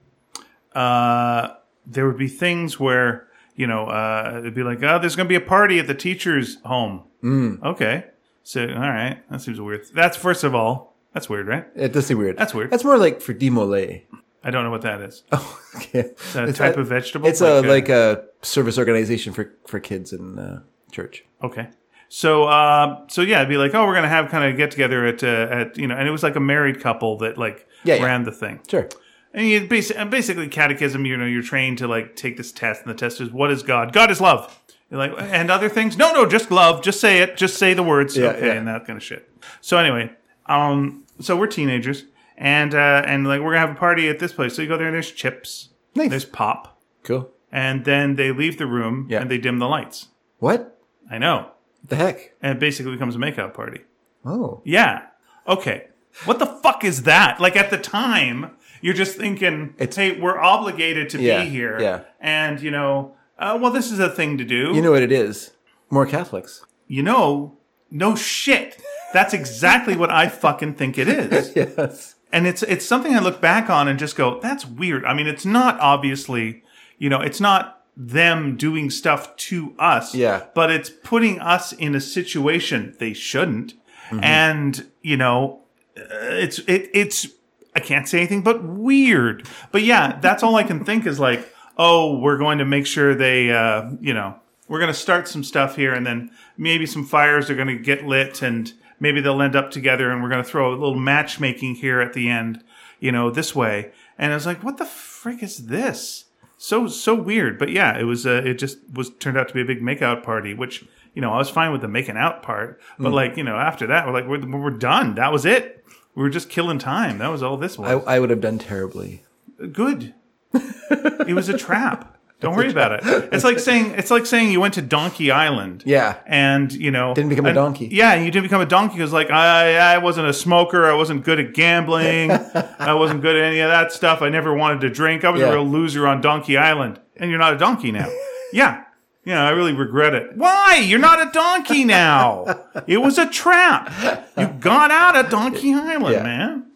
uh, 0.79 1.55
there 1.87 2.07
would 2.07 2.19
be 2.19 2.29
things 2.29 2.81
where 2.81 3.29
you 3.55 3.67
know 3.67 3.87
uh, 3.87 4.37
it'd 4.39 4.55
be 4.55 4.63
like, 4.63 4.83
oh, 4.83 4.99
there's 4.99 5.17
going 5.17 5.27
to 5.27 5.29
be 5.29 5.37
a 5.37 5.41
party 5.41 5.79
at 5.79 5.87
the 5.87 5.95
teacher's 5.95 6.61
home. 6.65 7.05
Mm. 7.23 7.63
Okay. 7.63 8.05
So 8.43 8.63
all 8.63 8.81
right, 8.81 9.19
that 9.31 9.41
seems 9.41 9.61
weird. 9.61 9.87
That's 9.95 10.17
first 10.17 10.45
of 10.45 10.55
all, 10.55 10.95
that's 11.13 11.29
weird, 11.29 11.47
right? 11.47 11.67
It 11.75 11.93
does 11.93 12.07
seem 12.07 12.19
weird. 12.19 12.37
That's 12.37 12.55
weird. 12.55 12.71
That's 12.71 12.85
more 12.85 12.99
like 12.99 13.21
for 13.21 13.35
DeMolay. 13.35 14.03
I 14.45 14.51
don't 14.53 14.63
know 14.63 14.71
what 14.71 14.83
that 14.83 15.01
is. 15.01 15.25
Oh, 15.33 15.61
okay. 15.77 16.11
A 16.37 16.53
type 16.53 16.77
of 16.77 16.87
vegetable? 16.87 17.29
It's 17.29 17.41
a 17.41 17.61
a- 17.61 17.63
like 17.63 17.89
a 17.89 18.25
service 18.43 18.79
organization 18.79 19.33
for 19.33 19.53
for 19.67 19.81
kids 19.81 20.13
and. 20.13 20.39
uh, 20.39 20.59
church. 20.97 21.25
Okay. 21.43 21.69
So, 22.09 22.45
uh, 22.45 23.07
so 23.09 23.23
yeah, 23.23 23.39
it'd 23.39 23.49
be 23.49 23.57
like, 23.57 23.75
oh, 23.75 23.85
we're 23.87 23.95
gonna 23.95 24.09
have 24.09 24.31
kind 24.31 24.45
of 24.51 24.57
get 24.57 24.71
together 24.71 25.07
at, 25.07 25.23
uh, 25.23 25.27
at 25.51 25.77
you 25.77 25.87
know, 25.87 25.95
and 25.97 26.07
it 26.09 26.11
was 26.11 26.23
like 26.23 26.37
a 26.37 26.41
married 26.41 26.81
couple 26.81 27.19
that 27.19 27.37
like 27.37 27.67
Yeah, 27.85 27.97
yeah. 27.97 28.05
ran 28.05 28.23
the 28.25 28.33
thing. 28.33 28.61
Sure. 28.69 28.89
And 29.35 29.47
you 29.47 29.67
basically, 29.67 30.05
basically 30.07 30.49
catechism, 30.49 31.05
you 31.05 31.17
know, 31.17 31.27
you're 31.27 31.43
trained 31.43 31.79
to 31.79 31.87
like 31.89 32.17
take 32.17 32.37
this 32.37 32.53
test, 32.53 32.83
and 32.83 32.91
the 32.91 32.95
test 32.99 33.21
is 33.21 33.31
what 33.31 33.51
is 33.51 33.63
God? 33.63 33.93
God 33.93 34.11
is 34.11 34.21
love. 34.21 34.59
You're 34.91 35.01
like, 35.01 35.13
and 35.19 35.51
other 35.51 35.69
things? 35.69 35.99
No, 35.99 36.13
no, 36.13 36.27
just 36.27 36.51
love. 36.53 36.81
Just 36.83 37.01
say 37.01 37.21
it. 37.21 37.37
Just 37.37 37.59
say 37.59 37.75
the 37.75 37.83
words. 37.83 38.17
Yeah, 38.17 38.29
okay, 38.29 38.47
yeah. 38.47 38.53
and 38.53 38.69
that 38.69 38.87
kind 38.87 38.97
of 38.97 39.03
shit. 39.03 39.29
So 39.61 39.77
anyway, 39.79 40.13
um, 40.47 41.05
so 41.21 41.37
we're 41.37 41.49
teenagers, 41.49 42.05
and 42.39 42.73
uh, 42.75 43.03
and 43.05 43.27
like 43.27 43.41
we're 43.41 43.53
gonna 43.55 43.67
have 43.67 43.77
a 43.77 43.79
party 43.79 44.09
at 44.09 44.21
this 44.21 44.33
place. 44.33 44.55
So 44.55 44.63
you 44.63 44.69
go 44.69 44.79
there, 44.79 44.87
and 44.87 44.95
there's 44.95 45.11
chips, 45.11 45.71
Nice. 45.97 46.11
there's 46.11 46.25
pop, 46.25 46.81
Cool. 47.03 47.31
and 47.51 47.85
then 47.85 48.15
they 48.15 48.31
leave 48.31 48.59
the 48.59 48.67
room 48.67 49.07
Yeah. 49.11 49.21
and 49.23 49.31
they 49.31 49.39
dim 49.39 49.59
the 49.59 49.67
lights. 49.69 50.09
What 50.39 50.76
I 51.11 51.19
know, 51.19 51.51
the 51.85 51.97
heck? 51.97 52.35
and 52.43 52.53
it 52.57 52.61
basically 52.61 52.93
becomes 52.93 53.15
a 53.17 53.19
makeout 53.19 53.55
party. 53.55 53.81
Oh, 54.25 54.61
Yeah. 54.65 55.03
Okay. 55.49 55.89
What 56.25 56.39
the 56.39 56.47
fuck 56.47 56.83
is 56.83 57.03
that? 57.05 57.41
Like 57.41 57.57
at 57.57 57.71
the 57.71 57.79
time, 57.79 58.51
you're 58.81 58.95
just 58.95 59.17
thinking, 59.17 59.75
It's- 59.79 59.95
"Hey, 59.97 60.19
we're 60.19 60.39
obligated 60.41 61.09
to 61.11 61.21
Yeah, 61.21 61.43
be 61.45 61.49
here." 61.51 61.79
yeah. 61.81 62.01
And 62.21 62.61
you 62.61 62.71
know, 62.71 63.15
uh, 63.39 63.59
well, 63.61 63.71
this 63.71 63.93
is 63.93 63.99
a 63.99 64.09
thing 64.09 64.39
to 64.39 64.45
do. 64.45 64.73
you 64.75 64.81
know 64.83 64.91
what 64.93 65.03
it 65.03 65.13
is? 65.13 65.53
More 65.91 66.07
Catholics. 66.07 66.65
you 66.89 67.03
know, 67.03 67.57
no 67.91 68.15
shit. 68.17 68.81
That's 69.13 69.33
exactly 69.35 69.95
what 69.97 70.11
I 70.11 70.29
fucking 70.29 70.75
think 70.75 70.99
it 70.99 71.07
is. 71.09 71.53
Yes. 71.57 72.15
And 72.33 72.47
it's 72.47 72.63
it's 72.65 72.85
something 72.85 73.15
I 73.15 73.21
look 73.21 73.41
back 73.41 73.71
on 73.71 73.87
and 73.87 73.99
just 73.99 74.17
go, 74.17 74.41
that's 74.41 74.67
weird. 74.67 75.05
I 75.05 75.15
mean, 75.15 75.27
it's 75.29 75.47
not 75.47 75.79
obviously, 75.81 76.63
you 76.99 77.09
know, 77.09 77.21
it's 77.21 77.41
not 77.41 77.76
them 77.97 78.57
doing 78.57 78.91
stuff 78.91 79.35
to 79.37 79.75
us. 79.79 80.15
Yeah. 80.15 80.47
But 80.55 80.71
it's 80.71 80.91
putting 80.91 81.41
us 81.41 81.73
in 81.73 81.95
a 81.95 82.01
situation 82.01 82.95
they 82.99 83.15
shouldn't. 83.15 83.75
And, 84.23 84.87
you 85.03 85.17
know, 85.17 85.63
uh, 85.97 86.03
it's 86.21 86.59
it 86.61 86.91
it's 86.93 87.27
I 87.75 87.81
can't 87.81 88.07
say 88.07 88.19
anything 88.19 88.43
but 88.43 88.63
weird. 88.63 89.49
But 89.73 89.83
yeah, 89.83 90.19
that's 90.21 90.43
all 90.43 90.57
I 90.57 90.63
can 90.63 90.85
think 90.85 91.07
is 91.07 91.19
like, 91.19 91.49
oh, 91.77 92.19
we're 92.19 92.39
going 92.39 92.59
to 92.59 92.65
make 92.65 92.87
sure 92.87 93.15
they 93.15 93.51
uh, 93.51 93.91
you 94.01 94.15
know, 94.15 94.39
we're 94.69 94.79
going 94.79 94.93
to 94.93 94.99
start 94.99 95.27
some 95.27 95.43
stuff 95.43 95.77
here 95.77 95.95
and 95.95 96.07
then 96.07 96.31
maybe 96.57 96.87
some 96.87 97.05
fires 97.05 97.51
are 97.51 97.55
going 97.55 97.69
to 97.69 97.79
get 97.79 98.07
lit 98.07 98.43
and 98.43 98.73
maybe 99.01 99.21
they'll 99.21 99.43
end 99.43 99.57
up 99.57 99.71
together 99.71 100.11
and 100.11 100.23
we're 100.23 100.29
going 100.29 100.43
to 100.43 100.49
throw 100.49 100.71
a 100.71 100.73
little 100.73 100.95
matchmaking 100.95 101.77
here 101.77 102.01
at 102.01 102.13
the 102.13 102.29
end, 102.29 102.63
you 103.01 103.11
know, 103.11 103.31
this 103.31 103.55
way. 103.55 103.93
And 104.19 104.33
I 104.33 104.37
was 104.37 104.47
like, 104.47 104.63
what 104.63 104.77
the 104.77 104.87
frick 104.87 105.43
is 105.43 105.67
this? 105.67 106.26
So 106.59 106.89
so 106.89 107.15
weird. 107.15 107.59
But 107.59 107.71
yeah, 107.71 107.99
it 107.99 108.05
was 108.05 108.27
uh, 108.27 108.43
it 108.45 108.55
just 108.55 108.79
was 108.93 109.11
turned 109.11 109.37
out 109.37 109.49
to 109.49 109.55
be 109.55 109.61
a 109.61 109.65
big 109.65 109.81
makeout 109.81 110.23
party, 110.23 110.55
which 110.55 110.85
you 111.17 111.23
know, 111.23 111.33
I 111.33 111.39
was 111.39 111.49
fine 111.49 111.73
with 111.73 111.81
the 111.81 111.89
making 111.89 112.19
out 112.19 112.43
part, 112.43 112.79
but 112.99 113.11
like, 113.11 113.39
you 113.39 113.43
know, 113.43 113.57
after 113.57 113.87
that, 113.87 114.07
we're 114.07 114.13
like, 114.13 114.29
we're, 114.29 114.47
we're 114.47 114.71
done. 114.71 115.15
That 115.15 115.33
was 115.33 115.47
it. 115.47 115.83
We 116.15 116.23
were 116.23 116.29
just 116.29 116.51
killing 116.51 116.79
time. 116.79 117.19
That 117.19 117.29
was 117.29 117.43
all 117.43 117.57
this 117.57 117.79
was. 117.79 118.05
I, 118.07 118.17
I 118.17 118.21
would 118.21 118.29
have 118.29 118.43
done 118.43 118.59
terribly. 118.59 119.25
Good. 119.73 120.15
it 120.53 121.35
was 121.35 121.49
a 121.49 121.57
trap. 121.57 122.16
Don't 122.41 122.55
worry 122.55 122.71
about 122.71 122.93
it. 122.93 123.01
It's 123.33 123.45
like 123.45 123.59
saying 123.59 123.93
it's 123.93 124.11
like 124.11 124.27
saying 124.27 124.53
you 124.53 124.61
went 124.61 124.75
to 124.75 124.83
Donkey 124.83 125.31
Island. 125.31 125.83
Yeah. 125.87 126.19
And 126.27 126.71
you 126.71 126.91
know 126.91 127.15
Didn't 127.15 127.31
become 127.31 127.47
a 127.47 127.55
donkey. 127.55 127.89
Yeah, 127.91 128.13
and 128.13 128.27
you 128.27 128.31
didn't 128.31 128.45
become 128.45 128.61
a 128.61 128.67
donkey 128.67 128.97
because 128.97 129.13
like 129.13 129.31
I 129.31 129.95
I 129.95 129.99
wasn't 129.99 130.29
a 130.29 130.35
smoker. 130.35 130.85
I 130.85 130.93
wasn't 130.95 131.25
good 131.25 131.41
at 131.41 131.55
gambling. 131.55 132.31
I 132.79 132.93
wasn't 132.93 133.23
good 133.23 133.37
at 133.37 133.43
any 133.43 133.61
of 133.61 133.71
that 133.71 133.91
stuff. 133.91 134.21
I 134.21 134.29
never 134.29 134.53
wanted 134.55 134.83
to 134.83 134.91
drink. 134.91 135.25
I 135.25 135.31
was 135.31 135.41
Yeah. 135.41 135.49
a 135.49 135.53
real 135.55 135.65
loser 135.67 136.07
on 136.07 136.21
Donkey 136.21 136.59
Island. 136.59 137.01
And 137.17 137.31
you're 137.31 137.39
not 137.39 137.55
a 137.55 137.59
donkey 137.59 137.91
now. 137.91 138.09
yeah. 138.53 138.83
Yeah, 139.25 139.43
I 139.43 139.51
really 139.51 139.73
regret 139.73 140.15
it. 140.15 140.37
Why? 140.37 140.77
You're 140.85 141.01
not 141.01 141.27
a 141.27 141.31
donkey 141.33 141.85
now. 141.85 142.45
It 142.87 142.99
was 142.99 143.19
a 143.19 143.27
trap. 143.29 143.91
You 144.37 144.47
got 144.61 144.93
out 144.93 145.17
of 145.17 145.31
Donkey 145.31 145.75
Island, 145.75 146.15
Yeah. 146.15 146.23
man. 146.23 146.67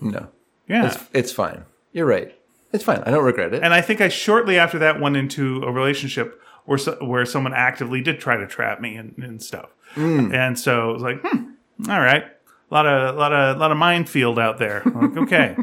No. 0.00 0.28
Yeah. 0.68 0.86
It's, 0.88 0.98
it's 1.14 1.32
fine. 1.32 1.64
You're 1.92 2.04
right. 2.04 2.36
It's 2.72 2.84
fine. 2.84 3.02
I 3.04 3.10
don't 3.10 3.24
regret 3.24 3.52
it. 3.52 3.62
And 3.62 3.74
I 3.74 3.80
think 3.80 4.00
I 4.00 4.08
shortly 4.08 4.58
after 4.58 4.78
that 4.78 5.00
went 5.00 5.16
into 5.16 5.62
a 5.62 5.70
relationship 5.70 6.40
where 6.64 6.78
so, 6.78 6.96
where 7.04 7.26
someone 7.26 7.52
actively 7.54 8.00
did 8.00 8.18
try 8.20 8.36
to 8.36 8.46
trap 8.46 8.80
me 8.80 8.96
and, 8.96 9.14
and 9.18 9.42
stuff. 9.42 9.70
And 10.32 10.58
so 10.58 10.90
it 10.90 10.92
was 10.94 11.02
like, 11.02 11.20
hmm, 11.22 11.90
all 11.90 12.00
right, 12.00 12.24
a 12.24 12.74
lot 12.74 12.86
of 12.86 13.14
a 13.14 13.18
lot 13.18 13.32
of 13.32 13.56
a 13.56 13.58
lot 13.58 13.70
of 13.70 13.76
minefield 13.76 14.38
out 14.38 14.58
there. 14.58 14.82
Like, 14.86 15.16
okay, 15.18 15.56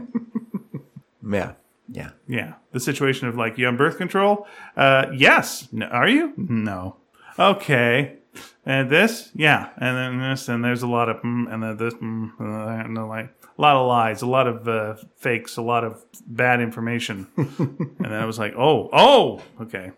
yeah. 1.28 1.54
Yeah. 1.92 2.12
yeah, 2.28 2.54
the 2.72 2.80
situation 2.80 3.28
of 3.28 3.36
like 3.36 3.58
you 3.58 3.68
on 3.68 3.76
birth 3.76 3.98
control? 3.98 4.46
Uh, 4.78 5.08
yes. 5.12 5.68
No, 5.72 5.88
are 5.88 6.08
you? 6.08 6.34
No. 6.38 6.98
Okay. 7.40 8.18
And 8.64 8.92
this, 8.92 9.32
yeah, 9.34 9.70
and 9.78 9.98
then 9.98 10.30
this, 10.30 10.48
and 10.48 10.64
there's 10.64 10.84
a 10.84 10.88
lot 10.88 11.10
of, 11.10 11.18
mm, 11.24 11.52
and 11.52 11.64
then 11.64 11.78
this, 11.78 11.96
mm, 11.96 12.32
and 12.40 12.96
then 12.96 13.08
like 13.08 13.34
a 13.60 13.62
lot 13.62 13.76
of 13.76 13.88
lies, 13.88 14.22
a 14.22 14.26
lot 14.26 14.48
of 14.48 14.68
uh, 14.68 14.96
fakes, 15.18 15.58
a 15.58 15.62
lot 15.62 15.84
of 15.84 16.04
bad 16.26 16.62
information, 16.62 17.28
and 17.38 17.98
then 18.00 18.14
I 18.14 18.26
was 18.26 18.40
like, 18.40 18.54
oh, 18.58 18.90
oh, 18.94 19.42
okay. 19.62 19.92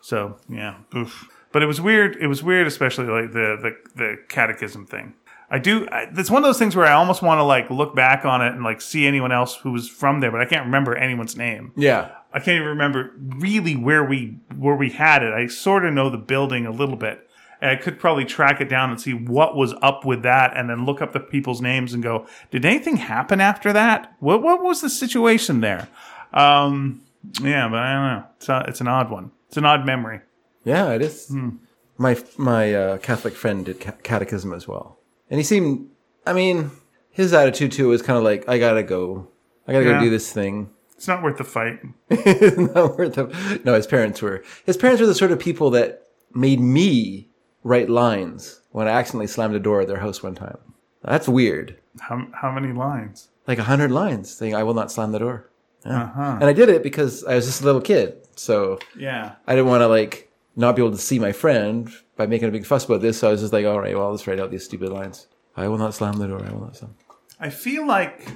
So 0.00 0.36
yeah, 0.48 0.78
oof. 0.96 1.28
But 1.52 1.62
it 1.62 1.66
was 1.66 1.80
weird. 1.80 2.16
It 2.16 2.26
was 2.26 2.42
weird, 2.42 2.66
especially 2.66 3.06
like 3.06 3.32
the 3.32 3.56
the, 3.60 3.76
the 3.94 4.16
catechism 4.28 4.86
thing. 4.86 5.14
I 5.50 5.58
do. 5.58 5.86
I, 5.90 6.08
it's 6.16 6.30
one 6.30 6.42
of 6.42 6.48
those 6.48 6.58
things 6.58 6.74
where 6.74 6.86
I 6.86 6.92
almost 6.92 7.22
want 7.22 7.38
to 7.38 7.44
like 7.44 7.70
look 7.70 7.94
back 7.94 8.24
on 8.24 8.42
it 8.42 8.52
and 8.54 8.64
like 8.64 8.80
see 8.80 9.06
anyone 9.06 9.30
else 9.30 9.56
who 9.56 9.70
was 9.70 9.88
from 9.88 10.20
there, 10.20 10.32
but 10.32 10.40
I 10.40 10.44
can't 10.44 10.64
remember 10.64 10.96
anyone's 10.96 11.36
name. 11.36 11.72
Yeah. 11.76 12.10
I 12.32 12.38
can't 12.38 12.56
even 12.56 12.68
remember 12.68 13.12
really 13.18 13.76
where 13.76 14.04
we 14.04 14.38
where 14.56 14.76
we 14.76 14.90
had 14.90 15.22
it. 15.22 15.32
I 15.32 15.46
sort 15.46 15.84
of 15.84 15.94
know 15.94 16.10
the 16.10 16.18
building 16.18 16.66
a 16.66 16.70
little 16.72 16.96
bit. 16.96 17.28
And 17.62 17.70
I 17.70 17.76
could 17.76 17.98
probably 17.98 18.24
track 18.24 18.60
it 18.60 18.68
down 18.70 18.90
and 18.90 19.00
see 19.00 19.12
what 19.12 19.54
was 19.54 19.74
up 19.82 20.04
with 20.06 20.22
that, 20.22 20.56
and 20.56 20.70
then 20.70 20.84
look 20.86 21.02
up 21.02 21.12
the 21.12 21.20
people's 21.20 21.60
names 21.60 21.92
and 21.92 22.02
go, 22.02 22.26
did 22.50 22.64
anything 22.64 22.96
happen 22.96 23.40
after 23.40 23.72
that? 23.72 24.14
What 24.20 24.42
what 24.42 24.62
was 24.62 24.80
the 24.80 24.88
situation 24.90 25.60
there? 25.60 25.88
Um, 26.32 27.02
yeah, 27.42 27.68
but 27.68 27.78
I 27.78 27.92
don't 27.92 28.02
know. 28.20 28.24
It's 28.36 28.48
a, 28.48 28.64
it's 28.68 28.80
an 28.80 28.88
odd 28.88 29.10
one. 29.10 29.30
It's 29.48 29.56
an 29.56 29.64
odd 29.66 29.84
memory. 29.84 30.20
Yeah, 30.64 30.92
it 30.92 31.02
is. 31.02 31.30
My 31.98 32.16
my 32.38 32.72
uh, 32.74 32.98
Catholic 32.98 33.34
friend 33.34 33.64
did 33.66 33.80
ca- 33.80 33.92
catechism 34.02 34.52
as 34.54 34.66
well, 34.66 34.98
and 35.28 35.38
he 35.38 35.44
seemed. 35.44 35.88
I 36.26 36.32
mean, 36.32 36.70
his 37.10 37.32
attitude 37.32 37.72
too 37.72 37.88
was 37.88 38.00
kind 38.02 38.16
of 38.16 38.22
like, 38.24 38.48
"I 38.48 38.58
gotta 38.58 38.82
go. 38.82 39.28
I 39.66 39.72
gotta 39.72 39.84
Yeah. 39.84 39.92
go 39.98 40.00
do 40.04 40.10
this 40.10 40.32
thing." 40.32 40.70
It's 40.96 41.08
not 41.08 41.22
worth 41.22 41.38
the 41.38 41.44
fight. 41.44 41.80
It's 42.10 42.56
not 42.58 42.96
worth 42.98 43.16
it. 43.18 43.64
No, 43.64 43.74
his 43.74 43.86
parents 43.86 44.20
were. 44.22 44.42
His 44.66 44.76
parents 44.76 45.00
were 45.00 45.06
the 45.06 45.14
sort 45.14 45.32
of 45.32 45.38
people 45.38 45.70
that 45.70 46.02
made 46.34 46.60
me 46.60 47.29
write 47.62 47.90
lines 47.90 48.60
when 48.70 48.88
I 48.88 48.92
accidentally 48.92 49.26
slammed 49.26 49.54
a 49.54 49.60
door 49.60 49.80
at 49.80 49.88
their 49.88 50.00
house 50.00 50.22
one 50.22 50.34
time. 50.34 50.58
That's 51.02 51.28
weird. 51.28 51.76
How 52.00 52.26
how 52.32 52.52
many 52.52 52.72
lines? 52.72 53.28
Like 53.46 53.58
a 53.58 53.64
hundred 53.64 53.90
lines 53.90 54.32
saying, 54.34 54.54
"I 54.54 54.62
will 54.62 54.74
not 54.74 54.92
slam 54.92 55.12
the 55.12 55.18
door." 55.18 55.50
Yeah. 55.84 56.04
Uh-huh. 56.04 56.38
And 56.40 56.44
I 56.44 56.52
did 56.52 56.68
it 56.68 56.82
because 56.82 57.24
I 57.24 57.34
was 57.34 57.46
just 57.46 57.62
a 57.62 57.64
little 57.64 57.80
kid, 57.80 58.16
so 58.36 58.78
Yeah. 58.96 59.32
I 59.46 59.54
didn't 59.54 59.70
want 59.70 59.80
to 59.80 59.88
like 59.88 60.30
not 60.56 60.76
be 60.76 60.82
able 60.82 60.92
to 60.92 60.98
see 60.98 61.18
my 61.18 61.32
friend 61.32 61.88
by 62.16 62.26
making 62.26 62.48
a 62.48 62.52
big 62.52 62.66
fuss 62.66 62.84
about 62.84 63.00
this. 63.00 63.18
So 63.18 63.28
I 63.28 63.30
was 63.30 63.40
just 63.40 63.52
like, 63.52 63.64
all 63.64 63.80
right, 63.80 63.94
well, 63.96 64.06
I'll 64.08 64.14
just 64.14 64.26
write 64.26 64.38
out 64.40 64.50
these 64.50 64.64
stupid 64.64 64.90
lines. 64.90 65.26
I 65.56 65.68
will 65.68 65.78
not 65.78 65.94
slam 65.94 66.18
the 66.18 66.26
door. 66.28 66.44
I 66.44 66.52
will 66.52 66.60
not 66.60 66.76
slam. 66.76 66.94
I 67.40 67.48
feel 67.48 67.86
like 67.86 68.28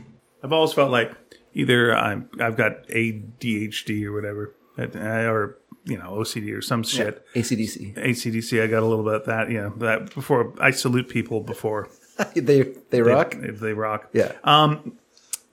I've 0.43 0.53
always 0.53 0.73
felt 0.73 0.91
like 0.91 1.13
either 1.53 1.95
I'm, 1.95 2.31
I've 2.41 2.57
got 2.57 2.87
ADHD 2.89 4.05
or 4.05 4.13
whatever, 4.13 4.55
uh, 4.79 5.31
or 5.31 5.59
you 5.85 5.99
know 5.99 6.13
OCD 6.13 6.57
or 6.57 6.63
some 6.63 6.83
shit. 6.83 7.25
ACDC. 7.35 7.95
ACDC, 7.97 8.63
I 8.63 8.67
got 8.67 8.83
a 8.83 8.87
little 8.87 9.05
bit 9.05 9.15
of 9.15 9.25
that. 9.27 9.51
You 9.51 9.61
know, 9.63 9.73
that 9.79 10.15
before 10.15 10.53
I 10.61 10.71
salute 10.71 11.09
people 11.09 11.41
before 11.41 11.89
they 12.35 12.63
they 12.91 13.03
rock. 13.03 13.35
if 13.39 13.61
they 13.61 13.73
rock. 13.73 14.09
Yeah. 14.13 14.33
Um, 14.45 14.99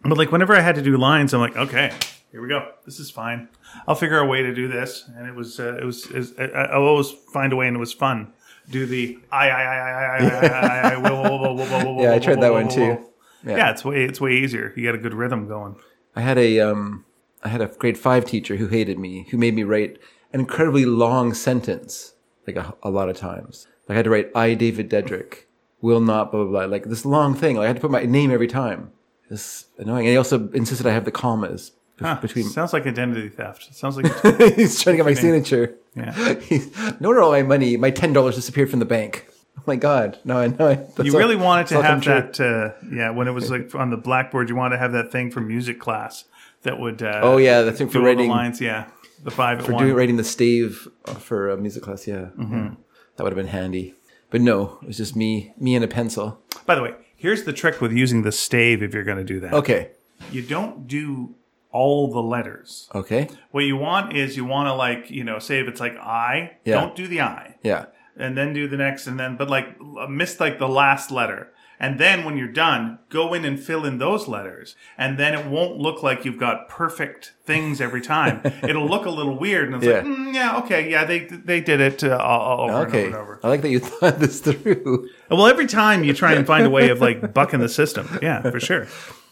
But 0.04 0.18
like 0.18 0.32
whenever 0.32 0.56
I 0.56 0.62
had 0.62 0.76
to 0.76 0.82
do 0.82 0.98
lines, 0.98 1.34
I'm 1.34 1.42
like, 1.42 1.56
okay, 1.56 1.92
here 2.32 2.42
we 2.42 2.48
go. 2.48 2.72
This 2.86 3.00
is 3.00 3.12
fine. 3.12 3.50
I'll 3.88 3.96
figure 3.96 4.18
a 4.18 4.26
way 4.26 4.42
to 4.42 4.54
do 4.54 4.68
this. 4.68 5.08
And 5.16 5.28
it 5.28 5.36
was, 5.36 5.60
uh, 5.60 5.78
it 5.80 5.86
was, 5.86 6.06
it 6.08 6.16
was 6.18 6.34
I, 6.40 6.44
I'll 6.74 6.84
always 6.84 7.12
find 7.12 7.54
a 7.54 7.56
way, 7.56 7.68
and 7.68 7.76
it 7.78 7.80
was 7.80 7.94
fun. 7.94 8.34
Do 8.70 8.86
the 8.86 9.20
I, 9.32 9.50
I, 9.50 9.62
I, 9.62 9.78
I, 9.78 10.18
I, 10.18 10.18
I, 10.18 10.80
I, 10.80 10.94
I, 10.94 12.02
Yeah, 12.02 12.14
I 12.14 12.20
tried 12.20 12.42
that 12.42 12.52
one 12.52 12.70
too. 12.70 12.98
Yeah, 13.44 13.72
it's 13.72 13.84
way, 13.84 14.06
it's 14.06 14.22
way 14.22 14.34
easier. 14.34 14.72
You 14.76 14.86
got 14.86 14.96
a 14.96 15.00
good 15.00 15.14
rhythm 15.14 15.48
going. 15.48 15.76
I 16.16 16.22
had 16.22 16.38
a 16.38 16.60
um, 16.60 17.06
I 17.44 17.50
had 17.50 17.62
a 17.62 17.68
grade 17.68 17.98
five 17.98 18.26
teacher 18.26 18.56
who 18.56 18.68
hated 18.68 19.00
me, 19.00 19.28
who 19.32 19.38
made 19.38 19.56
me 19.56 19.64
write 19.64 19.98
an 20.34 20.40
incredibly 20.42 20.86
long 20.86 21.34
sentence, 21.34 22.14
like 22.48 22.56
a, 22.56 22.74
a 22.84 22.90
lot 22.90 23.10
of 23.10 23.18
times. 23.18 23.68
Like 23.88 23.96
I 23.96 23.98
had 23.98 24.06
to 24.06 24.10
write, 24.12 24.30
"I, 24.36 24.54
David 24.54 24.90
Dedrick, 24.90 25.46
will 25.82 26.00
not 26.02 26.32
blah 26.32 26.44
blah 26.44 26.52
blah," 26.52 26.66
like 26.66 26.86
this 26.86 27.06
long 27.06 27.34
thing. 27.36 27.56
Like 27.58 27.66
I 27.66 27.68
had 27.68 27.76
to 27.78 27.82
put 27.82 27.92
my 27.92 28.04
name 28.04 28.32
every 28.32 28.48
time. 28.48 28.92
It's 29.30 29.66
annoying. 29.78 30.06
And 30.06 30.10
he 30.12 30.18
also 30.18 30.50
insisted 30.50 30.86
I 30.86 30.92
have 30.92 31.06
the 31.06 31.12
commas 31.12 31.72
Huh, 32.00 32.18
between. 32.20 32.46
sounds 32.50 32.74
like 32.74 32.86
identity 32.88 33.30
theft. 33.30 33.68
It 33.70 33.76
sounds 33.76 33.96
like 33.96 34.06
He's 34.56 34.82
trying 34.82 34.94
to 34.94 34.98
get 34.98 35.06
my 35.06 35.14
signature. 35.14 35.76
Yeah. 35.96 36.34
He's, 36.40 36.76
no 37.00 37.10
wonder 37.10 37.22
all 37.22 37.32
my 37.32 37.44
money, 37.44 37.78
my 37.78 37.92
ten 37.92 38.12
dollars 38.12 38.36
disappeared 38.36 38.70
from 38.70 38.80
the 38.80 38.86
bank. 38.86 39.28
Oh 39.58 39.64
my 39.68 39.76
god! 39.76 40.18
No, 40.26 40.38
I 40.40 40.48
know. 40.48 40.74
That's 40.96 41.04
you 41.06 41.14
all- 41.14 41.20
really 41.20 41.36
wanted 41.36 41.68
to 41.68 41.82
have 41.84 42.04
that. 42.06 42.40
Uh, 42.40 42.72
yeah, 42.92 43.10
when 43.12 43.28
it 43.28 43.32
was 43.32 43.52
like 43.52 43.76
on 43.76 43.90
the 43.90 43.98
blackboard, 43.98 44.50
you 44.50 44.56
wanted 44.56 44.76
to 44.78 44.80
have 44.80 44.94
that 44.94 45.12
thing 45.12 45.30
for 45.30 45.42
music 45.42 45.80
class 45.80 46.24
that 46.64 46.80
would. 46.80 47.04
Uh, 47.04 47.20
Oh 47.22 47.38
yeah, 47.38 47.62
the 47.62 47.72
thing 47.72 47.88
for 47.90 48.00
writing 48.02 48.30
lines. 48.30 48.60
Yeah, 48.62 48.88
the 49.24 49.32
five 49.32 49.60
at 49.60 49.66
for 49.66 49.74
one. 49.74 49.84
doing 49.84 49.96
writing 49.96 50.18
the 50.18 50.24
stave 50.24 50.88
uh, 51.06 51.14
for 51.14 51.52
uh, 51.52 51.58
music 51.58 51.84
class. 51.84 52.08
Yeah, 52.08 52.30
Mm-hmm. 52.38 52.74
that 53.16 53.24
would 53.24 53.32
have 53.34 53.38
been 53.38 53.48
handy. 53.48 53.96
But 54.30 54.42
no, 54.42 54.80
it 54.82 54.88
was 54.88 54.98
just 54.98 55.16
me, 55.16 55.54
me 55.58 55.76
and 55.76 55.84
a 55.84 55.88
pencil. 55.88 56.40
By 56.66 56.76
the 56.76 56.82
way, 56.82 56.94
here's 57.16 57.44
the 57.44 57.54
trick 57.54 57.82
with 57.82 57.92
using 57.92 58.22
the 58.22 58.32
stave 58.32 58.82
if 58.82 58.94
you're 58.94 59.04
going 59.04 59.18
to 59.18 59.24
do 59.26 59.40
that. 59.42 59.54
Okay. 59.54 59.92
You 60.32 60.42
don't 60.42 60.88
do 60.88 61.36
all 61.72 62.12
the 62.12 62.22
letters. 62.22 62.88
Okay. 62.96 63.28
What 63.52 63.66
you 63.66 63.76
want 63.76 64.16
is 64.16 64.38
you 64.38 64.46
want 64.46 64.68
to 64.68 64.74
like, 64.74 65.10
you 65.12 65.24
know, 65.24 65.38
say 65.40 65.60
if 65.60 65.68
it's 65.68 65.80
like 65.82 65.96
I, 65.98 66.58
Yeah. 66.64 66.80
don't 66.80 66.96
do 66.96 67.08
the 67.08 67.22
I. 67.22 67.56
Yeah. 67.64 67.86
And 68.18 68.38
then 68.38 68.54
do 68.54 68.68
the 68.68 68.78
next 68.78 69.08
and 69.08 69.20
then 69.20 69.36
but 69.38 69.50
like 69.50 69.68
l- 69.82 70.08
miss 70.08 70.40
like 70.40 70.60
the 70.60 70.68
last 70.70 71.12
letter. 71.12 71.51
And 71.84 72.00
then 72.00 72.24
when 72.26 72.38
you're 72.38 72.48
done, 72.48 73.00
go 73.10 73.34
in 73.34 73.44
and 73.44 73.60
fill 73.60 73.86
in 73.86 73.98
those 73.98 74.28
letters. 74.28 74.76
And 75.00 75.18
then 75.18 75.34
it 75.34 75.48
won't 75.48 75.78
look 75.80 76.04
like 76.04 76.24
you've 76.26 76.38
got 76.38 76.70
perfect 76.70 77.34
things 77.44 77.82
every 77.82 78.02
time. 78.02 78.40
It'll 78.64 78.86
look 78.88 79.08
a 79.08 79.10
little 79.10 79.36
weird 79.38 79.66
and 79.74 79.76
it's 79.78 79.86
Yeah. 79.86 79.94
like, 79.94 80.04
mm, 80.06 80.32
yeah, 80.34 80.58
okay, 80.60 80.92
yeah, 80.92 81.06
they 81.06 81.22
they 81.26 81.60
did 81.60 81.82
it 81.82 82.04
uh, 82.04 82.18
all, 82.18 82.42
all 82.42 82.70
over 82.70 82.88
Okay. 82.88 83.06
and 83.08 83.16
over 83.16 83.34
and 83.34 83.40
over. 83.40 83.40
I 83.44 83.48
like 83.48 83.62
that 83.64 83.70
you 83.72 83.80
thought 83.90 84.20
this 84.20 84.40
through. 84.42 85.10
Well, 85.32 85.48
every 85.48 85.66
time 85.66 86.04
you 86.04 86.14
try 86.14 86.34
and 86.34 86.46
find 86.46 86.68
a 86.68 86.70
way 86.70 86.90
of 86.90 87.02
like 87.02 87.34
bucking 87.34 87.62
the 87.62 87.70
system. 87.70 88.20
Yeah, 88.22 88.44
for 88.50 88.60
sure. 88.70 88.84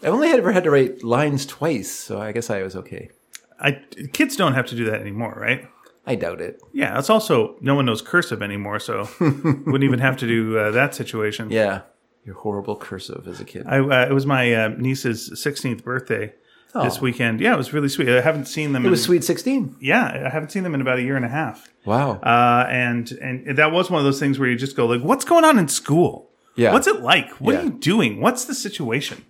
I've 0.01 0.13
only 0.13 0.29
ever 0.29 0.51
had 0.51 0.63
to 0.63 0.71
write 0.71 1.03
lines 1.03 1.45
twice, 1.45 1.91
so 1.91 2.19
I 2.19 2.31
guess 2.31 2.49
I 2.49 2.63
was 2.63 2.75
okay. 2.75 3.12
I 3.59 3.73
kids 4.12 4.35
don't 4.35 4.55
have 4.55 4.65
to 4.67 4.75
do 4.75 4.85
that 4.85 5.01
anymore, 5.01 5.38
right? 5.39 5.67
I 6.07 6.15
doubt 6.15 6.41
it. 6.41 6.59
Yeah, 6.73 6.97
it's 6.97 7.12
also 7.12 7.57
no 7.62 7.75
one 7.75 7.85
knows 7.85 8.01
cursive 8.01 8.41
anymore, 8.41 8.79
so 8.79 9.07
wouldn't 9.19 9.83
even 9.83 9.99
have 9.99 10.17
to 10.17 10.25
do 10.27 10.57
uh, 10.57 10.71
that 10.71 10.95
situation. 10.95 11.51
Yeah. 11.51 11.81
You're 12.25 12.36
horrible 12.36 12.75
cursive 12.75 13.27
as 13.27 13.39
a 13.39 13.45
kid. 13.45 13.65
I, 13.67 13.79
uh, 13.79 14.05
it 14.10 14.13
was 14.13 14.25
my 14.25 14.53
uh, 14.53 14.67
niece's 14.77 15.29
16th 15.32 15.84
birthday 15.84 16.34
this 16.73 17.01
weekend. 17.01 17.39
Yeah, 17.41 17.53
it 17.53 17.58
was 17.58 17.73
really 17.73 17.89
sweet. 17.89 18.10
I 18.10 18.21
haven't 18.21 18.45
seen 18.45 18.73
them. 18.73 18.86
it 18.86 18.89
was 18.89 19.01
Sweet 19.01 19.23
16. 19.23 19.77
Yeah, 19.79 20.23
I 20.25 20.29
haven't 20.29 20.51
seen 20.51 20.63
them 20.63 20.75
in 20.75 20.82
about 20.82 20.99
a 20.99 21.01
year 21.01 21.15
and 21.15 21.25
a 21.25 21.29
half. 21.29 21.67
Wow. 21.86 22.19
Uh, 22.21 22.67
and 22.69 23.10
and 23.13 23.58
that 23.58 23.71
was 23.71 23.89
one 23.89 23.99
of 23.99 24.05
those 24.05 24.19
things 24.19 24.38
where 24.38 24.47
you 24.49 24.55
just 24.55 24.75
go 24.75 24.86
like, 24.86 25.01
"What's 25.01 25.25
going 25.25 25.43
on 25.45 25.58
in 25.58 25.67
school? 25.67 26.29
Yeah. 26.55 26.73
what's 26.73 26.86
it 26.88 27.01
like? 27.01 27.32
What 27.41 27.53
Yeah. 27.53 27.62
are 27.62 27.63
you 27.63 27.69
doing? 27.71 28.21
What's 28.21 28.45
the 28.45 28.53
situation? 28.53 29.25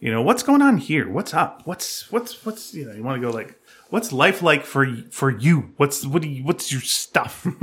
You 0.00 0.10
know, 0.10 0.22
what's 0.22 0.42
going 0.42 0.62
on 0.62 0.78
here? 0.78 1.08
What's 1.08 1.32
up? 1.34 1.62
What's 1.66 2.10
what's 2.10 2.44
what's 2.44 2.74
you 2.74 2.86
know? 2.86 2.92
You 2.94 3.02
want 3.04 3.20
to 3.22 3.26
go 3.28 3.32
like." 3.32 3.58
What's 3.90 4.12
life 4.12 4.42
like 4.42 4.64
for 4.64 4.96
for 5.12 5.30
you? 5.30 5.72
What's 5.76 6.04
what 6.04 6.22
do 6.22 6.28
you, 6.28 6.42
what's 6.42 6.72
your 6.72 6.80
stuff? 6.80 7.46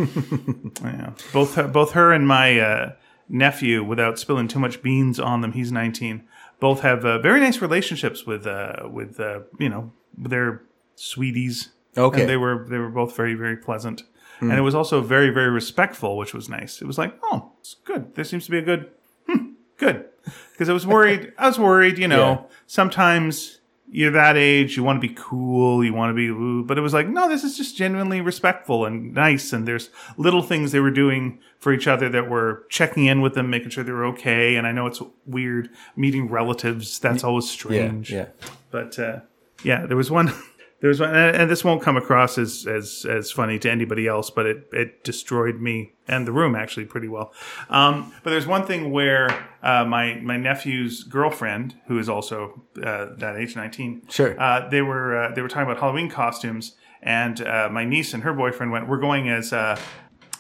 yeah. 0.82 1.10
Both 1.34 1.56
her, 1.56 1.68
both 1.68 1.92
her 1.92 2.14
and 2.14 2.26
my 2.26 2.58
uh, 2.60 2.92
nephew, 3.32 3.84
without 3.84 4.20
spilling 4.20 4.48
too 4.48 4.60
much 4.60 4.82
beans 4.84 5.20
on 5.20 5.42
them, 5.42 5.54
he's 5.54 5.72
19. 5.72 6.24
Both 6.60 6.82
have 6.82 7.04
uh, 7.06 7.18
very 7.20 7.40
nice 7.40 7.62
relationships 7.62 8.26
with 8.26 8.46
uh, 8.46 8.88
with 8.92 9.20
uh, 9.20 9.40
you 9.58 9.70
know 9.70 9.92
their 10.18 10.62
sweeties. 10.96 11.70
Okay. 11.98 12.22
and 12.22 12.30
they 12.30 12.38
were 12.38 12.66
they 12.70 12.78
were 12.78 12.90
both 12.90 13.16
very 13.18 13.34
very 13.34 13.58
pleasant, 13.58 14.04
and 14.40 14.54
it 14.54 14.62
was 14.62 14.76
also 14.76 15.02
very 15.02 15.30
very 15.30 15.50
respectful, 15.50 16.18
which 16.18 16.34
was 16.34 16.48
nice. 16.50 16.82
It 16.82 16.86
was 16.86 16.98
like, 16.98 17.18
oh, 17.24 17.52
it's 17.60 17.76
good. 17.84 18.14
There 18.16 18.24
seems 18.24 18.46
to 18.46 18.52
be 18.52 18.60
a 18.60 18.62
good, 18.62 18.92
hmm, 19.28 19.54
good, 19.78 20.06
because 20.52 20.70
I 20.70 20.74
was 20.74 20.86
worried. 20.86 21.34
I 21.38 21.48
was 21.48 21.58
worried. 21.60 21.98
You 21.98 22.08
know, 22.08 22.18
Yeah. 22.18 22.56
sometimes 22.68 23.60
you're 23.94 24.12
that 24.12 24.38
age, 24.38 24.78
you 24.78 24.84
want 24.84 25.02
to 25.02 25.08
be 25.08 25.14
cool, 25.14 25.84
you 25.84 25.94
want 25.94 26.16
to 26.16 26.62
be, 26.62 26.66
but 26.66 26.78
it 26.78 26.82
was 26.82 26.94
like, 26.94 27.10
no, 27.10 27.28
this 27.28 27.44
is 27.44 27.58
just 27.58 27.76
genuinely 27.76 28.22
respectful 28.22 28.86
and 28.86 29.14
nice. 29.14 29.52
And 29.52 29.68
there's 29.68 29.90
little 30.16 30.42
things 30.42 30.72
they 30.72 30.80
were 30.80 30.92
doing 30.92 31.40
for 31.60 31.74
each 31.74 31.88
other 31.88 32.08
that 32.08 32.30
were 32.30 32.66
checking 32.70 33.06
in 33.06 33.20
with 33.20 33.34
them, 33.34 33.50
making 33.50 33.70
sure 33.70 33.84
they 33.84 33.92
were 33.92 34.06
okay. 34.06 34.56
And 34.56 34.66
I 34.66 34.72
know 34.72 34.88
it's 34.88 35.02
weird 35.26 35.70
meeting 35.98 36.30
relatives. 36.30 37.00
That's 37.00 37.26
always 37.26 37.48
yeah. 37.48 37.52
strange. 37.52 38.12
Yeah. 38.14 38.28
But 38.72 38.98
uh, 38.98 39.20
yeah, 39.62 39.86
there 39.86 39.98
was 39.98 40.10
one. 40.10 40.34
There 40.82 40.88
was 40.90 41.00
one, 41.00 41.10
and 41.16 41.36
and 41.36 41.50
this 41.50 41.64
won't 41.64 41.82
come 41.82 41.96
across 41.96 42.38
as 42.38 42.66
as 42.68 43.06
as 43.10 43.32
funny 43.32 43.58
to 43.60 43.70
anybody 43.72 44.08
else, 44.08 44.30
but 44.32 44.46
it 44.46 44.68
it 44.74 45.04
destroyed 45.04 45.62
me 45.62 45.94
and 46.08 46.28
the 46.28 46.32
room 46.32 46.56
actually 46.56 46.86
pretty 46.86 47.08
well. 47.08 47.32
Um, 47.70 48.12
but 48.24 48.32
there's 48.32 48.48
one 48.48 48.66
thing 48.66 48.92
where 48.92 49.30
uh, 49.64 49.86
my 49.86 50.16
my 50.16 50.38
nephew's 50.38 51.04
girlfriend, 51.04 51.76
who 51.88 52.00
is 52.00 52.10
also 52.10 52.64
uh, 52.84 53.08
that 53.18 53.38
age, 53.38 53.56
nineteen, 53.56 54.02
Sure. 54.10 54.40
uh, 54.42 54.68
they 54.70 54.82
were 54.82 55.16
uh, 55.26 55.34
they 55.36 55.42
were 55.44 55.48
talking 55.48 55.70
about 55.70 55.80
Halloween 55.80 56.10
costumes, 56.10 56.76
and 57.04 57.42
uh, 57.42 57.70
my 57.72 57.86
niece 57.86 58.14
and 58.16 58.24
her 58.24 58.34
boyfriend 58.34 58.72
went, 58.72 58.88
"We're 58.90 58.98
going 59.00 59.30
as 59.30 59.54
uh, 59.54 59.80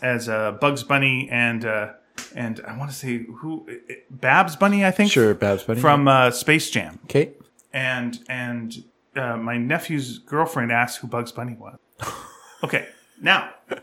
as 0.02 0.28
uh, 0.28 0.54
Bugs 0.54 0.84
Bunny 0.84 1.30
and." 1.32 1.64
Uh, 1.66 1.94
and 2.36 2.62
I 2.68 2.78
want 2.78 2.92
to 2.92 2.96
say 2.96 3.26
who 3.38 3.66
Babs 4.10 4.56
Bunny, 4.56 4.86
I 4.86 4.92
think. 4.92 5.12
Sure, 5.12 5.34
Babs 5.34 5.64
Bunny. 5.64 5.80
From 5.80 6.08
uh, 6.08 6.30
Space 6.32 6.70
Jam 6.70 7.00
Okay. 7.06 7.34
and 7.74 8.20
and 8.30 8.84
uh, 9.16 9.38
my 9.38 9.58
nephew's 9.58 10.18
girlfriend 10.20 10.72
asked 10.72 11.00
who 11.00 11.08
Bugs 11.08 11.32
Bunny 11.32 11.54
was. 11.54 11.78
okay, 12.64 12.88
now 13.22 13.50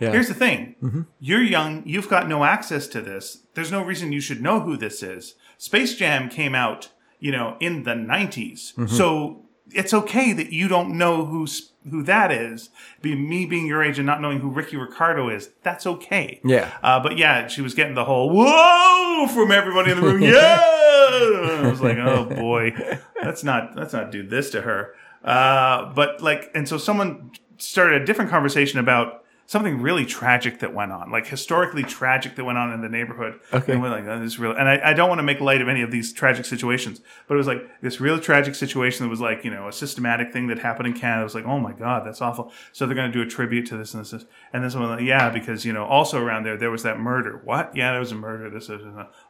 Yeah. 0.00 0.12
here's 0.12 0.28
the 0.28 0.34
thing: 0.34 1.06
you're 1.20 1.42
young, 1.42 1.82
you've 1.86 2.08
got 2.08 2.28
no 2.28 2.44
access 2.44 2.86
to 2.88 3.00
this. 3.00 3.42
There's 3.54 3.70
no 3.72 3.82
reason 3.82 4.12
you 4.12 4.20
should 4.20 4.40
know 4.42 4.60
who 4.60 4.76
this 4.76 5.02
is. 5.02 5.34
Space 5.58 5.94
Jam 5.96 6.28
came 6.28 6.54
out, 6.54 6.88
you 7.18 7.32
know, 7.32 7.56
in 7.60 7.82
the 7.82 7.94
'90s, 7.94 8.88
so 8.88 9.44
it's 9.72 9.92
okay 9.94 10.32
that 10.32 10.52
you 10.52 10.68
don't 10.68 10.96
know 10.96 11.24
who's 11.24 11.72
who 11.90 12.02
that 12.02 12.30
is. 12.30 12.70
Be 13.00 13.14
me 13.14 13.46
being 13.46 13.66
your 13.66 13.82
age 13.82 13.98
and 13.98 14.06
not 14.06 14.20
knowing 14.20 14.40
who 14.40 14.48
Ricky 14.48 14.76
Ricardo 14.76 15.28
is. 15.28 15.50
That's 15.62 15.86
okay. 15.86 16.40
Yeah. 16.44 16.70
Uh, 16.82 17.00
but 17.00 17.16
yeah, 17.16 17.46
she 17.46 17.62
was 17.62 17.74
getting 17.74 17.94
the 17.94 18.04
whole 18.04 18.30
whoa 18.30 19.26
from 19.28 19.50
everybody 19.50 19.92
in 19.92 20.00
the 20.00 20.06
room. 20.06 20.22
Yeah, 20.22 20.60
I 20.60 21.68
was 21.68 21.80
like, 21.80 21.98
oh 21.98 22.24
boy, 22.24 22.74
let's 23.22 23.44
not 23.44 23.76
let's 23.76 23.92
not 23.92 24.10
do 24.10 24.22
this 24.22 24.50
to 24.50 24.62
her. 24.62 24.94
Uh, 25.24 25.92
but 25.94 26.22
like, 26.22 26.50
and 26.54 26.68
so 26.68 26.78
someone 26.78 27.32
started 27.58 28.02
a 28.02 28.04
different 28.04 28.30
conversation 28.30 28.78
about 28.78 29.24
something 29.48 29.80
really 29.80 30.04
tragic 30.04 30.58
that 30.58 30.74
went 30.74 30.92
on, 30.92 31.10
like 31.10 31.26
historically 31.26 31.82
tragic 31.82 32.36
that 32.36 32.44
went 32.44 32.58
on 32.58 32.70
in 32.70 32.82
the 32.82 32.88
neighborhood. 32.88 33.40
Okay. 33.50 33.72
and 33.72 33.82
we're 33.82 33.88
like, 33.88 34.04
oh, 34.04 34.20
this 34.20 34.34
is 34.34 34.38
real. 34.38 34.52
And 34.52 34.68
I, 34.68 34.90
I 34.90 34.92
don't 34.92 35.08
want 35.08 35.20
to 35.20 35.22
make 35.22 35.40
light 35.40 35.62
of 35.62 35.68
any 35.68 35.80
of 35.80 35.90
these 35.90 36.12
tragic 36.12 36.44
situations, 36.44 37.00
but 37.26 37.34
it 37.34 37.38
was 37.38 37.46
like 37.46 37.80
this 37.80 37.98
real 37.98 38.20
tragic 38.20 38.54
situation 38.54 39.06
that 39.06 39.08
was 39.08 39.22
like 39.22 39.44
you 39.44 39.50
know 39.50 39.66
a 39.66 39.72
systematic 39.72 40.34
thing 40.34 40.48
that 40.48 40.58
happened 40.58 40.88
in 40.88 40.92
Canada. 40.92 41.22
It 41.22 41.24
was 41.24 41.34
like, 41.34 41.46
oh 41.46 41.58
my 41.58 41.72
god, 41.72 42.06
that's 42.06 42.20
awful. 42.20 42.52
So 42.72 42.84
they're 42.86 42.94
going 42.94 43.10
to 43.10 43.18
do 43.18 43.22
a 43.22 43.26
tribute 43.26 43.66
to 43.68 43.78
this 43.78 43.94
and 43.94 44.04
this, 44.04 44.12
and 44.52 44.62
then 44.62 44.70
someone 44.70 44.90
like, 44.90 45.00
yeah, 45.00 45.30
because 45.30 45.64
you 45.64 45.72
know 45.72 45.86
also 45.86 46.22
around 46.22 46.44
there 46.44 46.58
there 46.58 46.70
was 46.70 46.82
that 46.82 47.00
murder. 47.00 47.40
What? 47.42 47.74
Yeah, 47.74 47.92
there 47.92 48.00
was 48.00 48.12
a 48.12 48.16
murder. 48.16 48.50
This, 48.50 48.66
this. 48.66 48.82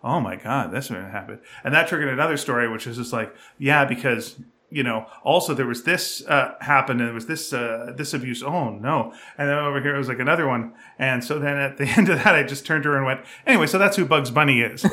Oh 0.03 0.21
my 0.21 0.35
god, 0.35 0.73
that's 0.73 0.91
what 0.91 1.01
happened. 1.01 1.39
And 1.63 1.73
that 1.75 1.87
triggered 1.87 2.13
another 2.13 2.37
story, 2.37 2.69
which 2.69 2.87
was 2.87 2.97
just 2.97 3.13
like, 3.13 3.33
yeah, 3.57 3.85
because 3.85 4.37
you 4.71 4.83
know, 4.83 5.07
also 5.25 5.55
there 5.55 5.67
was 5.67 5.85
this 5.85 6.27
uh, 6.27 6.55
happened 6.61 7.01
and 7.01 7.09
there 7.09 7.15
was 7.15 7.27
this 7.27 7.53
uh, 7.53 7.93
this 7.97 8.13
abuse. 8.13 8.43
Oh 8.43 8.71
no! 8.71 9.13
And 9.39 9.49
then 9.49 9.59
over 9.59 9.81
here 9.81 9.95
it 9.95 9.99
was 9.99 10.09
like 10.09 10.19
another 10.19 10.47
one. 10.47 10.73
And 10.99 11.25
so 11.25 11.39
then 11.39 11.57
at 11.57 11.79
the 11.79 11.85
end 11.97 12.09
of 12.09 12.23
that, 12.25 12.35
I 12.35 12.43
just 12.43 12.67
turned 12.67 12.83
to 12.85 12.91
her 12.91 12.97
and 12.97 13.07
went, 13.07 13.21
anyway, 13.47 13.67
so 13.67 13.79
that's 13.79 13.97
who 13.97 14.05
Bugs 14.05 14.31
Bunny 14.31 14.61
is. 14.61 14.83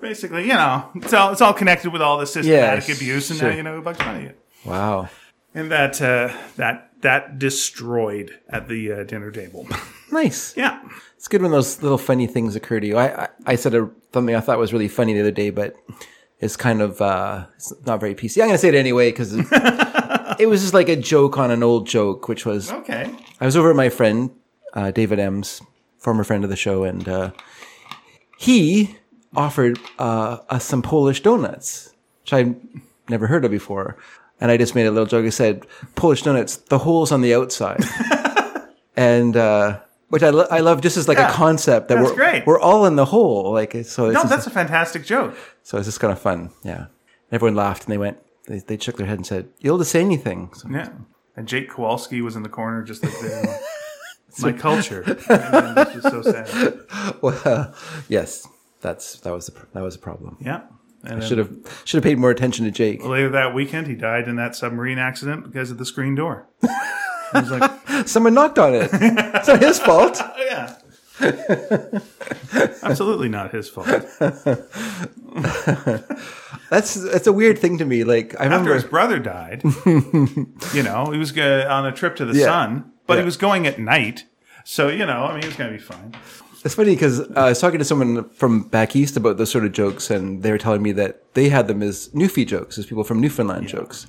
Basically, 0.00 0.42
you 0.42 0.54
know, 0.54 0.88
it's 0.94 1.12
all 1.12 1.32
it's 1.32 1.40
all 1.40 1.52
connected 1.52 1.92
with 1.92 2.00
all 2.00 2.18
the 2.18 2.26
systematic 2.26 2.86
Yes, 2.86 2.96
abuse, 2.96 3.30
and 3.30 3.38
sure. 3.40 3.50
now 3.50 3.56
you 3.56 3.62
know 3.64 3.74
who 3.76 3.82
Bugs 3.82 3.98
Bunny 3.98 4.26
is. 4.26 4.34
Wow. 4.64 5.08
And 5.54 5.72
that 5.72 6.00
uh, 6.00 6.32
that 6.56 6.92
that 7.02 7.38
destroyed 7.38 8.38
at 8.48 8.68
the 8.68 8.92
uh, 8.92 9.04
dinner 9.04 9.30
table. 9.30 9.66
Nice. 10.10 10.56
yeah. 10.56 10.80
It's 11.18 11.28
good 11.28 11.42
when 11.42 11.50
those 11.50 11.82
little 11.82 11.98
funny 11.98 12.26
things 12.26 12.56
occur 12.56 12.80
to 12.80 12.86
you. 12.86 12.96
I 12.96 13.24
I, 13.24 13.28
I 13.44 13.54
said 13.56 13.74
a, 13.74 13.90
something 14.14 14.34
I 14.34 14.40
thought 14.40 14.58
was 14.58 14.72
really 14.72 14.88
funny 14.88 15.12
the 15.12 15.20
other 15.20 15.30
day, 15.30 15.50
but 15.50 15.76
it's 16.40 16.56
kind 16.56 16.80
of 16.82 17.00
uh, 17.00 17.46
it's 17.56 17.72
not 17.86 18.00
very 18.00 18.14
PC. 18.14 18.40
I'm 18.40 18.48
going 18.48 18.54
to 18.54 18.58
say 18.58 18.68
it 18.68 18.74
anyway 18.74 19.10
because 19.10 19.34
it, 19.34 19.46
it 20.38 20.46
was 20.46 20.60
just 20.62 20.74
like 20.74 20.88
a 20.88 20.96
joke 20.96 21.36
on 21.38 21.50
an 21.50 21.62
old 21.62 21.86
joke, 21.86 22.28
which 22.28 22.46
was 22.46 22.70
Okay. 22.70 23.10
I 23.40 23.44
was 23.44 23.56
over 23.56 23.70
at 23.70 23.76
my 23.76 23.88
friend 23.88 24.30
uh, 24.74 24.90
David 24.90 25.18
M's, 25.18 25.60
former 25.98 26.24
friend 26.24 26.44
of 26.44 26.50
the 26.50 26.56
show, 26.56 26.84
and 26.84 27.08
uh, 27.08 27.30
he 28.38 28.96
offered 29.34 29.78
uh, 29.98 30.38
us 30.48 30.64
some 30.64 30.82
Polish 30.82 31.22
donuts, 31.22 31.92
which 32.22 32.32
I 32.32 32.54
never 33.08 33.26
heard 33.26 33.44
of 33.44 33.50
before. 33.50 33.96
And 34.40 34.50
I 34.52 34.56
just 34.56 34.74
made 34.76 34.86
a 34.86 34.90
little 34.92 35.06
joke. 35.06 35.26
I 35.26 35.30
said, 35.30 35.66
"Polish 35.96 36.22
donuts, 36.22 36.56
the 36.56 36.78
holes 36.78 37.10
on 37.10 37.22
the 37.22 37.34
outside," 37.34 37.82
and 38.96 39.36
uh, 39.36 39.80
which 40.08 40.22
I, 40.22 40.30
lo- 40.30 40.46
I 40.50 40.60
love 40.60 40.80
just 40.80 40.96
as 40.96 41.06
like 41.08 41.18
Yeah, 41.18 41.30
a 41.30 41.32
concept 41.34 41.88
that 41.88 41.96
that's 41.96 42.10
we're 42.10 42.16
great. 42.16 42.46
we're 42.46 42.60
all 42.60 42.86
in 42.86 42.96
the 42.96 43.04
hole. 43.06 43.52
Like 43.52 43.72
so, 43.84 44.06
it's 44.10 44.14
No, 44.14 44.24
that's 44.24 44.46
a 44.46 44.50
fantastic 44.50 45.04
joke. 45.04 45.36
so 45.62 45.78
it's 45.78 45.86
just 45.86 46.00
kind 46.00 46.12
of 46.12 46.18
fun. 46.20 46.50
Yeah, 46.64 46.86
everyone 47.32 47.54
laughed 47.56 47.84
and 47.84 47.92
they 47.92 47.98
went. 47.98 48.18
They, 48.46 48.58
they 48.60 48.78
shook 48.78 48.96
their 48.96 49.06
head 49.06 49.18
and 49.18 49.26
said, 49.26 49.48
"You'll 49.58 49.78
to 49.78 49.84
say 49.84 50.00
anything." 50.00 50.50
So, 50.54 50.68
Yeah. 50.70 50.88
And 51.36 51.46
Jake 51.46 51.68
Kowalski 51.70 52.20
was 52.22 52.34
in 52.34 52.42
the 52.42 52.48
corner 52.48 52.82
just 52.82 53.04
like 53.04 53.12
the, 53.20 53.60
my 54.40 54.52
culture. 54.52 55.02
And 55.28 55.76
just 55.92 56.02
so 56.10 56.22
sad. 56.22 56.80
well, 57.22 57.74
yes, 58.08 58.48
that's 58.80 59.20
that 59.20 59.32
was 59.32 59.48
a, 59.48 59.52
that 59.74 59.82
was 59.82 59.94
a 59.94 59.98
problem. 60.00 60.36
Yeah. 60.40 60.62
And 61.04 61.22
then 61.22 61.28
Should 61.28 61.38
have 61.38 61.50
should 61.84 61.98
have 61.98 62.02
paid 62.04 62.18
more 62.18 62.30
attention 62.30 62.64
to 62.64 62.72
Jake. 62.72 63.04
later 63.04 63.28
that 63.28 63.54
weekend, 63.54 63.86
he 63.86 63.94
died 63.94 64.26
in 64.26 64.34
that 64.36 64.56
submarine 64.56 64.98
accident 64.98 65.44
because 65.44 65.70
of 65.70 65.78
the 65.78 65.84
screen 65.84 66.16
door. 66.16 66.48
I 67.32 67.40
was 67.40 67.50
like, 67.50 67.70
oh, 67.88 68.02
Someone 68.06 68.34
knocked 68.34 68.58
on 68.58 68.74
it. 68.74 68.90
it's 68.92 69.48
not 69.48 69.62
his 69.62 69.78
fault. 69.78 70.20
yeah. 70.38 70.74
Absolutely 72.82 73.28
not 73.28 73.52
his 73.52 73.68
fault. 73.68 73.88
That's 76.70 76.94
that's 76.94 77.26
a 77.26 77.32
weird 77.32 77.58
thing 77.58 77.78
to 77.78 77.84
me. 77.84 78.04
Like 78.04 78.34
I 78.34 78.44
After 78.44 78.50
remember. 78.50 78.74
his 78.74 78.84
brother 78.84 79.18
died, 79.18 79.62
you 79.64 80.82
know, 80.82 81.10
he 81.10 81.18
was 81.18 81.36
on 81.36 81.86
a 81.86 81.92
trip 81.92 82.16
to 82.16 82.24
the 82.24 82.34
Yeah. 82.38 82.44
sun, 82.46 82.92
but 83.06 83.14
Yeah. 83.14 83.20
he 83.20 83.24
was 83.24 83.36
going 83.36 83.66
at 83.66 83.78
night. 83.78 84.24
So, 84.64 84.88
you 84.88 85.06
know, 85.06 85.24
I 85.24 85.32
mean, 85.32 85.42
he 85.42 85.48
was 85.48 85.56
going 85.56 85.72
to 85.72 85.76
be 85.78 85.82
fine. 85.82 86.14
It's 86.64 86.74
funny 86.74 86.94
because 86.94 87.20
uh, 87.20 87.32
I 87.36 87.48
was 87.50 87.60
talking 87.60 87.78
to 87.78 87.84
someone 87.84 88.28
from 88.30 88.64
back 88.68 88.94
east 88.94 89.16
about 89.16 89.38
those 89.38 89.50
sort 89.50 89.64
of 89.64 89.72
jokes, 89.72 90.10
and 90.10 90.42
they 90.42 90.50
were 90.50 90.58
telling 90.58 90.82
me 90.82 90.92
that 90.92 91.22
they 91.34 91.48
had 91.48 91.68
them 91.68 91.82
as 91.82 92.08
Newfie 92.08 92.46
jokes, 92.46 92.76
as 92.78 92.84
people 92.84 93.04
from 93.04 93.20
Newfoundland 93.20 93.68
jokes, 93.68 94.06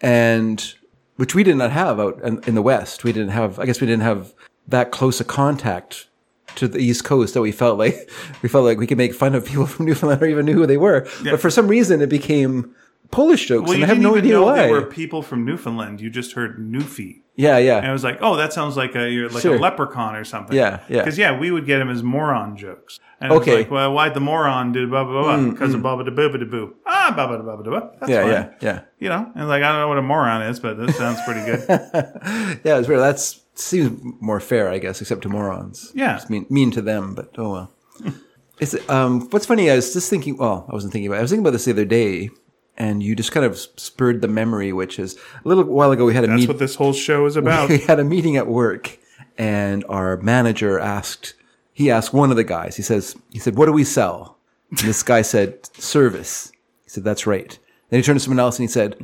and 0.00 0.74
which 1.16 1.34
we 1.34 1.42
did 1.42 1.56
not 1.56 1.70
have 1.72 1.98
out 2.00 2.20
in, 2.22 2.40
in 2.46 2.54
the 2.54 2.62
West. 2.62 3.04
We 3.04 3.12
didn't 3.12 3.30
have. 3.30 3.58
I 3.58 3.66
guess 3.66 3.80
we 3.80 3.86
didn't 3.86 4.02
have 4.02 4.32
that 4.68 4.90
close 4.90 5.20
a 5.20 5.24
contact 5.24 6.08
to 6.56 6.66
the 6.68 6.78
East 6.78 7.04
Coast 7.04 7.34
that 7.34 7.42
we 7.42 7.52
felt 7.52 7.78
like 7.78 8.10
we 8.42 8.48
felt 8.48 8.64
like 8.64 8.78
we 8.78 8.86
could 8.86 8.98
make 8.98 9.14
fun 9.14 9.34
of 9.34 9.44
people 9.44 9.66
from 9.72 9.86
Newfoundland 9.86 10.22
or 10.22 10.26
even 10.26 10.46
knew 10.46 10.54
who 10.54 10.66
they 10.66 10.76
were. 10.78 11.06
But 11.24 11.40
for 11.40 11.50
some 11.50 11.68
reason, 11.68 12.00
it 12.00 12.08
became 12.08 12.74
Polish 13.10 13.46
jokes, 13.46 13.68
Well, 13.68 13.74
and 13.74 13.84
I 13.84 13.86
have 13.86 13.98
no 14.00 14.16
idea 14.16 14.40
why. 14.42 14.62
they 14.66 14.70
were 14.70 14.82
people 14.82 15.22
from 15.22 15.44
Newfoundland. 15.44 16.00
You 16.00 16.10
just 16.10 16.32
heard 16.32 16.58
Newfie. 16.58 17.20
yeah, 17.36 17.56
yeah. 17.58 17.78
And 17.78 17.86
I 17.86 17.92
was 17.92 18.02
like, 18.02 18.18
oh, 18.20 18.36
that 18.36 18.52
sounds 18.52 18.76
like 18.76 18.96
a 18.96 19.08
you're 19.10 19.28
like 19.28 19.42
Sure. 19.42 19.54
a 19.56 19.58
leprechaun 19.60 20.16
or 20.16 20.24
something. 20.24 20.56
Yeah, 20.56 20.80
yeah. 20.88 21.02
Because 21.02 21.16
yeah, 21.18 21.38
we 21.38 21.50
would 21.52 21.66
get 21.66 21.78
them 21.78 21.88
as 21.90 22.02
moron 22.02 22.56
jokes. 22.56 22.98
And 23.20 23.32
Okay. 23.32 23.52
Mm, 23.52 23.58
like, 23.58 23.70
well, 23.70 23.92
why'd 23.94 24.12
the 24.14 24.20
moron 24.20 24.72
do 24.72 24.86
blah 24.88 25.04
blah 25.04 25.22
blah? 25.22 25.50
Because 25.50 25.72
of 25.72 25.82
baba 25.82 26.04
da 26.04 26.10
boo 26.10 26.28
da 26.36 26.44
boo. 26.44 26.74
Ah, 26.86 27.14
da 27.16 27.26
baba 27.26 27.62
da 27.62 27.70
boo. 27.70 27.88
That's 27.98 28.10
yeah, 28.10 28.22
fine. 28.22 28.30
yeah, 28.30 28.52
yeah. 28.60 28.80
You 28.98 29.08
know, 29.08 29.32
and 29.34 29.48
like 29.48 29.62
I 29.62 29.68
don't 29.72 29.80
know 29.80 29.88
what 29.88 29.98
a 29.98 30.02
moron 30.02 30.42
is, 30.42 30.60
but 30.60 30.76
that 30.76 30.94
sounds 30.94 31.18
pretty 31.24 31.44
good. 31.44 32.60
Yeah, 32.64 32.78
it's 32.78 32.88
weird. 32.88 33.00
That's 33.00 33.40
seems 33.54 34.00
more 34.20 34.38
fair, 34.38 34.68
I 34.68 34.78
guess, 34.78 35.00
except 35.00 35.22
to 35.22 35.28
morons. 35.30 35.92
Yeah. 35.94 36.16
It's 36.16 36.28
mean 36.28 36.46
mean 36.50 36.70
to 36.72 36.82
them, 36.82 37.14
but 37.14 37.30
oh 37.38 37.52
well. 37.52 37.72
it's 38.60 38.74
um. 38.90 39.28
What's 39.30 39.46
funny? 39.46 39.70
I 39.70 39.76
was 39.76 39.92
just 39.94 40.10
thinking. 40.10 40.36
Well, 40.36 40.66
I 40.68 40.72
wasn't 40.74 40.92
thinking 40.92 41.06
about. 41.08 41.16
It. 41.16 41.20
I 41.20 41.22
was 41.22 41.30
thinking 41.30 41.42
about 41.44 41.52
this 41.52 41.64
the 41.64 41.70
other 41.72 41.84
day, 41.86 42.28
and 42.76 43.02
you 43.02 43.16
just 43.16 43.32
kind 43.32 43.46
of 43.46 43.56
spurred 43.58 44.20
the 44.20 44.28
memory, 44.28 44.74
which 44.74 44.98
is 44.98 45.16
a 45.42 45.48
little 45.48 45.64
while 45.64 45.90
ago 45.90 46.04
we 46.04 46.12
had 46.12 46.24
a 46.24 46.26
That's 46.26 46.40
meet. 46.40 46.48
what 46.48 46.58
this 46.58 46.74
whole 46.74 46.92
show 46.92 47.24
is 47.24 47.36
about. 47.42 47.70
we 47.70 47.78
had 47.78 47.98
a 47.98 48.04
meeting 48.04 48.36
at 48.36 48.46
work, 48.46 48.98
and 49.38 49.84
our 49.88 50.18
manager 50.18 50.78
asked. 50.78 51.32
He 51.76 51.90
asked 51.90 52.14
one 52.14 52.30
of 52.30 52.36
the 52.36 52.44
guys. 52.44 52.74
He 52.74 52.82
says, 52.82 53.14
"He 53.30 53.38
said, 53.38 53.58
what 53.58 53.66
do 53.66 53.72
we 53.72 53.84
sell?" 53.84 54.38
And 54.70 54.78
this 54.78 55.02
guy 55.02 55.20
said, 55.20 55.66
"Service." 55.76 56.50
He 56.84 56.88
said, 56.88 57.04
"That's 57.04 57.26
right." 57.26 57.58
Then 57.90 58.00
he 58.00 58.02
turned 58.02 58.18
to 58.18 58.24
someone 58.24 58.40
else 58.40 58.58
and 58.58 58.64
he 58.64 58.72
said, 58.72 58.96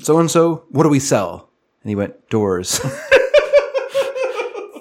"So 0.00 0.18
and 0.18 0.30
so, 0.30 0.64
what 0.68 0.82
do 0.82 0.90
we 0.90 0.98
sell?" 0.98 1.48
And 1.82 1.88
he 1.88 1.94
went, 1.94 2.28
"Doors." 2.28 2.78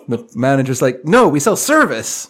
the 0.09 0.29
manager's 0.35 0.81
like, 0.81 1.05
"No, 1.05 1.29
we 1.29 1.39
sell 1.39 1.55
service." 1.55 2.29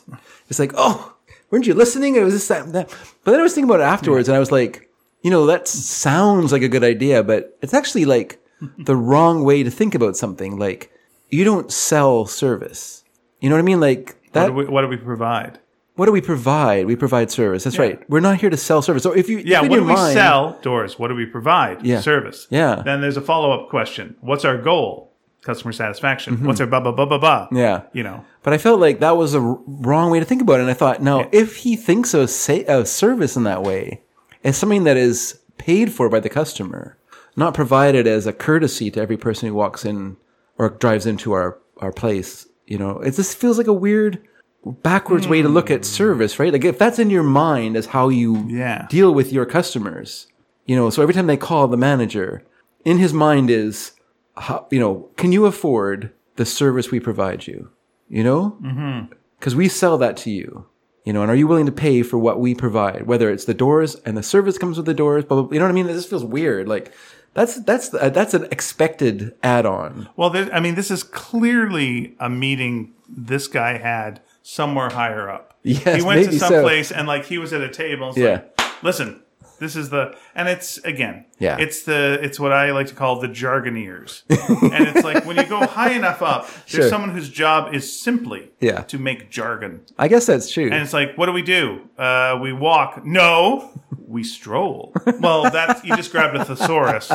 It's 0.49 0.59
like, 0.59 0.73
"Oh, 0.77 1.15
weren't 1.49 1.65
you 1.65 1.73
listening?" 1.73 2.15
It 2.15 2.23
was 2.23 2.35
this 2.35 2.47
that, 2.49 2.71
that. 2.73 2.89
But 3.23 3.31
then 3.31 3.39
I 3.39 3.43
was 3.43 3.55
thinking 3.55 3.71
about 3.71 3.79
it 3.79 3.91
afterwards, 3.91 4.27
and 4.27 4.35
I 4.35 4.39
was 4.39 4.51
like, 4.51 4.87
"You 5.23 5.31
know, 5.31 5.47
that 5.47 5.67
sounds 5.67 6.51
like 6.51 6.61
a 6.61 6.69
good 6.69 6.83
idea, 6.83 7.23
but 7.23 7.57
it's 7.63 7.73
actually 7.73 8.05
like 8.05 8.39
the 8.77 8.95
wrong 8.95 9.43
way 9.43 9.63
to 9.63 9.71
think 9.71 9.95
about 9.95 10.15
something. 10.15 10.59
Like, 10.59 10.91
you 11.29 11.43
don't 11.43 11.71
sell 11.71 12.27
service. 12.27 13.03
You 13.39 13.49
know 13.49 13.55
what 13.55 13.61
I 13.61 13.63
mean? 13.63 13.79
Like 13.79 14.20
What 14.31 14.47
do, 14.47 14.53
we, 14.53 14.65
what 14.65 14.81
do 14.81 14.87
we 14.87 14.97
provide? 14.97 15.59
what 15.95 16.05
do 16.05 16.11
we 16.11 16.21
provide? 16.21 16.87
We 16.87 16.95
provide 16.95 17.29
service. 17.29 17.63
That's 17.63 17.77
right. 17.77 18.09
We're 18.09 18.21
not 18.21 18.39
here 18.39 18.49
to 18.49 18.57
sell 18.57 18.81
service. 18.81 19.03
So 19.03 19.11
if 19.11 19.29
you, 19.29 19.37
Yeah, 19.37 19.63
if 19.63 19.69
what 19.69 19.75
do 19.75 19.83
we 19.83 19.95
sell? 19.95 20.57
Doors. 20.61 20.97
What 20.97 21.09
do 21.09 21.15
we 21.15 21.25
provide? 21.25 21.85
Yeah. 21.85 21.99
Service. 22.01 22.47
Yeah. 22.49 22.81
Then 22.83 23.01
there's 23.01 23.17
a 23.17 23.21
follow 23.21 23.51
up 23.51 23.69
question. 23.69 24.15
What's 24.21 24.43
our 24.45 24.57
goal? 24.57 25.11
Customer 25.43 25.71
satisfaction. 25.71 26.43
What's 26.45 26.59
our 26.59 26.67
ba 26.67 26.81
ba 26.81 26.91
ba 26.91 27.05
ba? 27.05 27.17
Mm-hmm. 27.19 27.55
Yeah. 27.57 27.83
You 27.93 28.03
know. 28.03 28.25
But 28.41 28.53
I 28.53 28.57
felt 28.57 28.79
like 28.79 28.99
that 28.99 29.17
was 29.17 29.33
a 29.33 29.41
wrong 29.41 30.11
way 30.11 30.19
to 30.19 30.25
think 30.25 30.41
about 30.41 30.59
it. 30.59 30.61
And 30.61 30.71
I 30.71 30.75
thought, 30.75 31.01
no, 31.03 31.29
if 31.31 31.57
he 31.57 31.75
thinks 31.75 32.13
of 32.13 32.29
say, 32.29 32.63
of 32.65 32.87
service 32.87 33.35
in 33.35 33.43
that 33.43 33.61
way, 33.61 34.01
as 34.43 34.57
something 34.57 34.85
that 34.85 34.97
is 34.97 35.39
paid 35.57 35.91
for 35.91 36.09
by 36.09 36.19
the 36.19 36.29
customer, 36.29 36.97
not 37.35 37.53
provided 37.53 38.07
as 38.07 38.25
a 38.25 38.33
courtesy 38.33 38.89
to 38.91 39.01
every 39.01 39.17
person 39.17 39.47
who 39.47 39.53
walks 39.53 39.85
in 39.85 40.17
or 40.57 40.69
drives 40.69 41.05
into 41.05 41.31
our, 41.33 41.59
our 41.77 41.91
place, 41.91 42.47
you 42.71 42.77
know, 42.77 42.99
it 42.99 43.15
just 43.15 43.37
feels 43.37 43.57
like 43.57 43.67
a 43.67 43.73
weird 43.73 44.25
backwards 44.65 45.27
way 45.27 45.41
to 45.41 45.49
look 45.49 45.69
at 45.69 45.79
hmm. 45.79 45.83
service, 45.83 46.39
right? 46.39 46.53
Like 46.53 46.63
if 46.63 46.79
that's 46.79 46.99
in 46.99 47.09
your 47.09 47.21
mind 47.21 47.75
as 47.75 47.87
how 47.87 48.07
you 48.07 48.45
Yeah. 48.47 48.87
deal 48.89 49.13
with 49.13 49.33
your 49.33 49.45
customers, 49.45 50.27
you 50.65 50.77
know, 50.77 50.89
so 50.89 51.01
every 51.01 51.13
time 51.13 51.27
they 51.27 51.35
call 51.35 51.67
the 51.67 51.75
manager, 51.75 52.43
in 52.85 52.97
his 52.97 53.13
mind 53.13 53.49
is, 53.49 53.91
how, 54.37 54.67
you 54.71 54.79
know, 54.79 55.09
can 55.17 55.33
you 55.33 55.45
afford 55.45 56.13
the 56.37 56.45
service 56.45 56.91
we 56.91 57.01
provide 57.01 57.45
you? 57.45 57.71
You 58.07 58.23
know? 58.23 58.57
Mm-hmm. 58.63 59.13
Because 59.37 59.53
we 59.53 59.67
sell 59.67 59.97
that 59.97 60.15
to 60.17 60.31
you. 60.31 60.65
You 61.03 61.11
know, 61.11 61.23
and 61.23 61.31
are 61.31 61.35
you 61.35 61.47
willing 61.47 61.65
to 61.65 61.71
pay 61.73 62.03
for 62.03 62.19
what 62.19 62.39
we 62.39 62.55
provide? 62.55 63.05
Whether 63.05 63.29
it's 63.29 63.45
the 63.45 63.53
doors 63.53 63.95
and 64.05 64.15
the 64.15 64.23
service 64.23 64.57
comes 64.57 64.77
with 64.77 64.85
the 64.85 64.93
doors, 64.93 65.25
blah, 65.25 65.35
blah, 65.35 65.47
blah. 65.47 65.53
you 65.53 65.59
know 65.59 65.65
what 65.65 65.71
I 65.71 65.73
mean? 65.73 65.87
This 65.87 66.05
feels 66.05 66.23
weird. 66.23 66.69
Like 66.69 66.93
that's 67.33 67.61
that's 67.61 67.93
uh, 67.93 68.09
that's 68.09 68.33
an 68.33 68.47
expected 68.51 69.35
add-on. 69.41 70.09
Well, 70.15 70.29
there, 70.29 70.53
I 70.53 70.59
mean, 70.59 70.75
this 70.75 70.91
is 70.91 71.03
clearly 71.03 72.15
a 72.19 72.29
meeting 72.29 72.93
this 73.07 73.47
guy 73.47 73.77
had 73.77 74.21
somewhere 74.43 74.89
higher 74.89 75.29
up. 75.29 75.57
Yes, 75.63 75.97
he 75.97 76.01
went 76.01 76.25
to 76.25 76.39
some 76.39 76.49
so. 76.49 76.61
place 76.63 76.91
and 76.91 77.07
like 77.07 77.25
he 77.25 77.37
was 77.37 77.53
at 77.53 77.61
a 77.61 77.69
table. 77.69 78.13
Yeah. 78.15 78.41
like, 78.57 78.83
listen, 78.83 79.21
this 79.59 79.75
is 79.75 79.89
the 79.91 80.17
and 80.35 80.47
it's 80.49 80.77
again. 80.79 81.25
Yeah. 81.39 81.57
It's 81.59 81.83
the 81.83 82.19
it's 82.21 82.39
what 82.39 82.51
I 82.51 82.71
like 82.71 82.87
to 82.87 82.93
call 82.95 83.19
the 83.19 83.27
jargoneers, 83.27 84.21
and 84.29 84.87
it's 84.87 85.03
like 85.03 85.25
when 85.25 85.37
you 85.37 85.45
go 85.45 85.65
high 85.65 85.91
enough 85.93 86.21
up, 86.21 86.47
there's 86.69 86.83
Sure. 86.83 86.89
someone 86.89 87.09
whose 87.11 87.29
job 87.29 87.73
is 87.73 87.99
simply 87.99 88.51
Yeah. 88.59 88.81
to 88.83 88.99
make 88.99 89.31
jargon. 89.31 89.81
I 89.97 90.07
guess 90.07 90.25
that's 90.27 90.51
true. 90.51 90.65
And 90.65 90.75
it's 90.75 90.93
like, 90.93 91.17
what 91.17 91.25
do 91.25 91.31
we 91.31 91.41
do? 91.41 91.81
Uh, 91.97 92.37
we 92.41 92.53
walk. 92.53 93.03
No, 93.05 93.71
we 94.07 94.23
stroll. 94.23 94.93
Well, 95.19 95.49
that's 95.49 95.83
you 95.83 95.95
just 95.95 96.11
grabbed 96.11 96.35
a 96.37 96.45
thesaurus. 96.45 97.11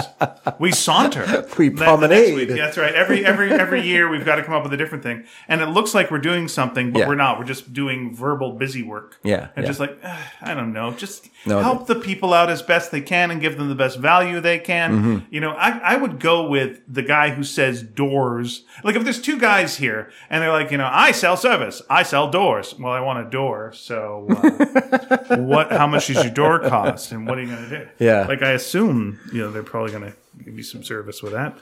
We 0.59 0.72
saunter. 0.72 1.46
We 1.57 1.68
That- 1.70 1.85
promenade. 1.85 2.35
week. 2.35 2.48
That's 2.48 2.76
right. 2.76 2.94
Every 2.94 3.24
every 3.24 3.52
every 3.52 3.83
year 3.83 4.09
we've 4.11 4.24
got 4.24 4.37
to 4.37 4.42
come 4.42 4.55
up 4.55 4.64
with 4.64 4.72
a 4.72 4.76
different 4.76 5.05
thing, 5.05 5.24
and 5.48 5.61
it 5.61 5.66
looks 5.66 5.94
like 5.94 6.11
we're 6.11 6.18
doing 6.18 6.48
something, 6.48 6.90
but 6.92 6.98
Yeah. 7.00 7.09
we're 7.09 7.14
not. 7.14 7.38
We're 7.38 7.44
just 7.44 7.72
doing 7.72 8.12
verbal 8.14 8.52
busy 8.52 8.83
work. 8.83 9.18
Yeah, 9.22 9.48
and 9.55 9.62
yeah. 9.64 9.68
just 9.70 9.79
like 9.81 9.96
"Ugh, 10.02 10.18
I 10.42 10.55
don't 10.55 10.72
know, 10.72 10.90
just 10.92 11.29
No, 11.46 11.61
help 11.61 11.87
the 11.87 11.94
people 11.94 12.35
out 12.35 12.50
as 12.50 12.61
best 12.62 12.90
they 12.90 13.00
can 13.07 13.31
and 13.31 13.40
give 13.40 13.57
them 13.57 13.69
the 13.69 13.75
best 13.75 13.99
value 13.99 14.40
they 14.40 14.59
can. 14.59 14.92
Mm-hmm. 14.92 15.35
You 15.35 15.40
know, 15.40 15.53
I 15.53 15.79
I 15.79 15.97
would 15.97 16.21
go 16.21 16.49
with 16.49 16.81
the 16.87 17.03
guy 17.03 17.31
who 17.31 17.45
says 17.45 17.83
doors. 17.83 18.64
Like 18.85 18.97
if 18.97 19.05
there's 19.05 19.21
two 19.21 19.38
guys 19.38 19.77
here 19.77 20.11
and 20.29 20.42
they're 20.42 20.53
like, 20.53 20.71
you 20.71 20.79
know, 20.79 20.90
I 20.90 21.12
sell 21.12 21.37
service, 21.37 21.83
I 21.88 22.03
sell 22.03 22.31
doors. 22.31 22.75
Well, 22.79 22.92
I 22.92 23.01
want 23.01 23.27
a 23.27 23.31
door, 23.31 23.73
so 23.73 24.27
uh, 24.31 25.37
what? 25.38 25.71
How 25.73 25.87
much 25.87 26.09
does 26.09 26.25
your 26.25 26.33
door 26.33 26.61
cost, 26.61 27.12
and 27.12 27.27
what 27.27 27.38
are 27.38 27.42
you 27.42 27.49
going 27.49 27.69
to 27.71 27.79
do? 27.79 27.88
Yeah. 27.99 28.27
like 28.27 28.42
I 28.42 28.53
assume 28.53 29.19
you 29.33 29.40
know 29.40 29.51
they're 29.51 29.62
probably 29.62 29.92
going 29.92 30.12
to 30.12 30.16
give 30.45 30.57
you 30.57 30.62
some 30.62 30.83
service 30.83 31.23
with 31.23 31.33
that. 31.33 31.57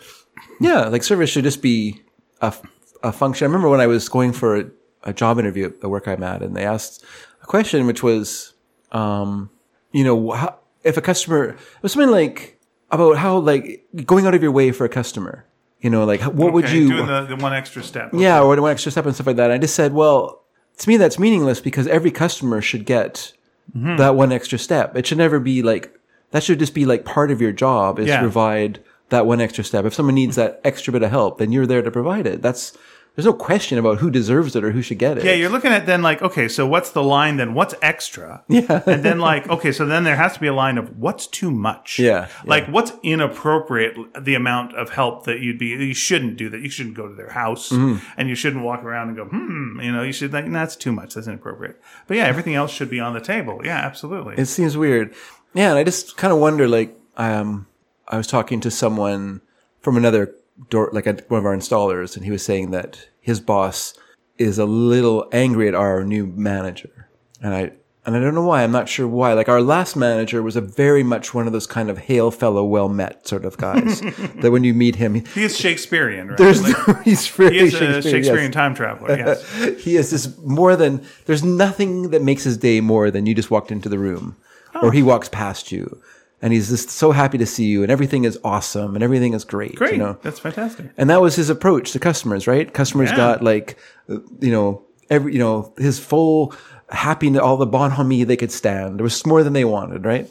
Yeah, 0.60 0.86
like 0.86 1.02
service 1.02 1.30
should 1.30 1.44
just 1.44 1.62
be 1.62 2.02
a, 2.40 2.54
a 3.02 3.12
function. 3.12 3.44
I 3.44 3.48
remember 3.48 3.68
when 3.68 3.80
I 3.80 3.86
was 3.86 4.08
going 4.08 4.32
for 4.32 4.56
a, 4.56 4.70
a 5.04 5.12
job 5.12 5.38
interview 5.38 5.66
at 5.66 5.80
the 5.80 5.88
work 5.88 6.08
I'm 6.08 6.22
at, 6.22 6.42
and 6.42 6.56
they 6.56 6.64
asked 6.64 7.04
a 7.42 7.46
question 7.46 7.86
which 7.86 8.02
was, 8.02 8.54
um, 8.92 9.50
you 9.92 10.04
know, 10.04 10.32
how, 10.32 10.58
if 10.84 10.96
a 10.96 11.00
customer, 11.00 11.44
it 11.50 11.82
was 11.82 11.92
something 11.92 12.10
like 12.10 12.60
about 12.90 13.16
how 13.16 13.38
like 13.38 13.84
going 14.04 14.26
out 14.26 14.34
of 14.34 14.42
your 14.42 14.52
way 14.52 14.70
for 14.70 14.84
a 14.84 14.88
customer. 14.88 15.44
You 15.80 15.90
know, 15.90 16.04
like 16.04 16.22
what 16.22 16.52
would 16.52 16.70
you? 16.70 16.88
doing 16.88 17.06
the, 17.06 17.22
the 17.26 17.36
one 17.36 17.52
extra 17.52 17.82
step? 17.82 18.10
yeah, 18.14 18.40
or 18.40 18.56
the 18.56 18.62
one 18.62 18.70
extra 18.70 18.90
step 18.92 19.04
and 19.06 19.14
stuff 19.14 19.26
like 19.26 19.36
that. 19.36 19.50
I 19.50 19.58
just 19.58 19.74
said, 19.74 19.92
well, 19.92 20.42
to 20.78 20.88
me 20.88 20.96
that's 20.96 21.18
meaningless 21.18 21.60
because 21.60 21.86
every 21.86 22.10
customer 22.10 22.60
should 22.60 22.84
get 22.86 23.32
Mm-hmm. 23.74 23.96
that 23.96 24.14
one 24.14 24.30
extra 24.30 24.58
step. 24.58 24.94
It 24.94 25.06
should 25.06 25.16
never 25.16 25.40
be 25.40 25.62
like 25.62 25.98
that. 26.32 26.42
Should 26.42 26.58
just 26.58 26.74
be 26.74 26.84
like 26.84 27.06
part 27.06 27.30
of 27.30 27.40
your 27.40 27.50
job 27.50 27.98
is 27.98 28.08
Yeah. 28.08 28.16
to 28.16 28.20
provide 28.22 28.84
that 29.08 29.24
one 29.24 29.40
extra 29.40 29.64
step. 29.64 29.86
If 29.86 29.94
someone 29.94 30.14
needs 30.14 30.36
that 30.36 30.60
extra 30.64 30.92
bit 30.92 31.02
of 31.02 31.10
help, 31.10 31.38
then 31.38 31.50
you're 31.50 31.66
there 31.66 31.80
to 31.80 31.90
provide 31.90 32.26
it. 32.26 32.42
That's 32.42 32.76
there's 33.14 33.26
no 33.26 33.32
question 33.32 33.78
about 33.78 33.98
who 33.98 34.10
deserves 34.10 34.56
it 34.56 34.64
or 34.64 34.72
who 34.72 34.82
should 34.82 34.98
get 34.98 35.18
it. 35.18 35.24
Yeah, 35.24 35.34
you're 35.34 35.48
looking 35.50 35.70
at 35.72 35.86
then 35.86 36.02
like, 36.02 36.20
okay, 36.20 36.48
so 36.48 36.66
what's 36.66 36.90
the 36.90 37.02
line 37.02 37.36
then? 37.36 37.54
What's 37.54 37.74
extra? 37.80 38.42
Yeah. 38.48 38.82
and 38.86 39.04
then 39.04 39.18
like, 39.20 39.48
okay, 39.48 39.70
so 39.70 39.86
then 39.86 40.02
there 40.04 40.16
has 40.16 40.34
to 40.34 40.40
be 40.40 40.48
a 40.48 40.52
line 40.54 40.78
of 40.78 40.98
what's 40.98 41.26
too 41.28 41.50
much. 41.50 41.98
Yeah, 42.00 42.26
Like 42.44 42.66
what's 42.66 42.92
inappropriate, 43.04 43.96
the 44.24 44.34
amount 44.34 44.74
of 44.76 44.90
help 44.90 45.24
that 45.26 45.40
you'd 45.40 45.58
be, 45.58 45.66
you 45.68 45.94
shouldn't 45.94 46.36
do 46.36 46.48
that. 46.50 46.60
You 46.60 46.68
shouldn't 46.70 46.96
go 46.96 47.08
to 47.08 47.14
their 47.14 47.30
house 47.30 47.70
Mm-hmm. 47.70 48.04
and 48.16 48.28
you 48.28 48.34
shouldn't 48.34 48.64
walk 48.64 48.82
around 48.84 49.08
and 49.08 49.16
go, 49.16 49.24
hmm, 49.26 49.80
you 49.80 49.92
know, 49.92 50.02
you 50.02 50.12
should 50.12 50.32
like, 50.32 50.50
that's 50.50 50.76
too 50.76 50.92
much. 50.92 51.14
That's 51.14 51.26
inappropriate. 51.26 51.80
But 52.06 52.16
yeah, 52.16 52.24
everything 52.24 52.54
else 52.54 52.70
should 52.70 52.90
be 52.90 53.00
on 53.00 53.14
the 53.14 53.20
table. 53.20 53.60
Yeah, 53.64 53.78
absolutely. 53.78 54.34
It 54.36 54.46
seems 54.46 54.76
weird. 54.76 55.14
Yeah, 55.54 55.70
and 55.70 55.78
I 55.78 55.84
just 55.84 56.16
kind 56.16 56.32
of 56.32 56.38
wonder, 56.40 56.66
like, 56.68 56.98
um, 57.16 57.66
I 58.08 58.16
was 58.16 58.26
talking 58.26 58.60
to 58.60 58.70
someone 58.70 59.40
from 59.80 59.96
another 59.96 60.34
door, 60.70 60.90
like 60.92 61.06
one 61.06 61.38
of 61.38 61.46
our 61.46 61.56
installers, 61.56 62.16
and 62.16 62.24
he 62.24 62.30
was 62.30 62.44
saying 62.44 62.70
that 62.70 63.08
his 63.20 63.40
boss 63.40 63.94
is 64.38 64.58
a 64.58 64.64
little 64.64 65.28
angry 65.32 65.68
at 65.68 65.74
our 65.74 66.04
new 66.04 66.26
manager, 66.26 67.08
and 67.40 67.54
I 67.54 67.72
and 68.06 68.14
I 68.14 68.20
don't 68.20 68.34
know 68.34 68.44
why. 68.44 68.62
I'm 68.62 68.72
not 68.72 68.88
sure 68.88 69.08
why. 69.08 69.32
Like 69.32 69.48
our 69.48 69.62
last 69.62 69.96
manager 69.96 70.42
was 70.42 70.56
a 70.56 70.60
very 70.60 71.02
much 71.02 71.32
one 71.32 71.46
of 71.46 71.54
those 71.54 71.66
kind 71.66 71.88
of 71.88 71.96
hail 71.98 72.30
fellow, 72.30 72.62
well 72.62 72.88
met 72.88 73.26
sort 73.26 73.46
of 73.46 73.56
guys. 73.56 74.00
that 74.40 74.50
when 74.50 74.62
you 74.62 74.74
meet 74.74 74.96
him, 74.96 75.14
he 75.14 75.42
is 75.42 75.58
Shakespearean, 75.58 76.28
right? 76.28 76.36
there's 76.36 76.62
Like, 76.62 76.88
no, 76.88 76.94
he's 77.02 77.26
very 77.28 77.54
he 77.54 77.60
is 77.60 77.74
a 77.74 77.78
Shakespearean, 77.78 78.02
Shakespearean 78.02 78.44
yes. 78.44 78.54
time 78.54 78.74
traveler. 78.74 79.16
Yes. 79.16 79.52
he 79.82 79.96
is 79.96 80.10
just 80.10 80.38
more 80.42 80.76
than 80.76 81.04
there's 81.24 81.42
nothing 81.42 82.10
that 82.10 82.22
makes 82.22 82.44
his 82.44 82.58
day 82.58 82.80
more 82.80 83.10
than 83.10 83.26
you 83.26 83.34
just 83.34 83.50
walked 83.50 83.72
into 83.72 83.88
the 83.88 83.98
room 83.98 84.36
or 84.74 84.88
oh. 84.88 84.90
he 84.90 85.02
walks 85.02 85.28
past 85.28 85.72
you 85.72 86.00
and 86.44 86.52
he's 86.52 86.68
just 86.68 86.90
so 86.90 87.10
happy 87.12 87.38
to 87.38 87.46
see 87.46 87.64
you 87.64 87.82
and 87.82 87.90
everything 87.90 88.24
is 88.24 88.38
awesome 88.44 88.94
and 88.94 89.02
everything 89.02 89.32
is 89.32 89.44
great 89.44 89.74
Great. 89.76 89.92
you 89.94 89.98
know 89.98 90.18
That's 90.22 90.38
fantastic. 90.38 90.90
and 90.98 91.08
that 91.10 91.20
was 91.22 91.34
his 91.36 91.48
approach 91.48 91.92
to 91.92 91.98
customers 91.98 92.46
right 92.46 92.68
customers 92.72 93.10
Yeah. 93.10 93.16
got 93.16 93.42
like 93.42 93.78
you 94.08 94.52
know 94.52 94.82
every 95.10 95.32
you 95.32 95.38
know 95.38 95.72
his 95.78 95.98
full 95.98 96.52
happiness, 96.90 97.40
all 97.40 97.56
the 97.56 97.66
bonhomie 97.66 98.24
they 98.24 98.36
could 98.36 98.52
stand. 98.52 98.98
There 98.98 99.04
was 99.04 99.24
more 99.26 99.42
than 99.42 99.54
they 99.54 99.64
wanted, 99.64 100.04
right? 100.04 100.30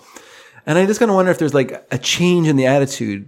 And 0.67 0.77
I 0.77 0.85
just 0.85 0.99
kind 0.99 1.09
of 1.11 1.15
wonder 1.15 1.31
if 1.31 1.39
there's 1.39 1.53
like 1.61 1.71
a 1.91 1.97
change 1.97 2.47
in 2.47 2.55
the 2.55 2.67
attitude 2.67 3.27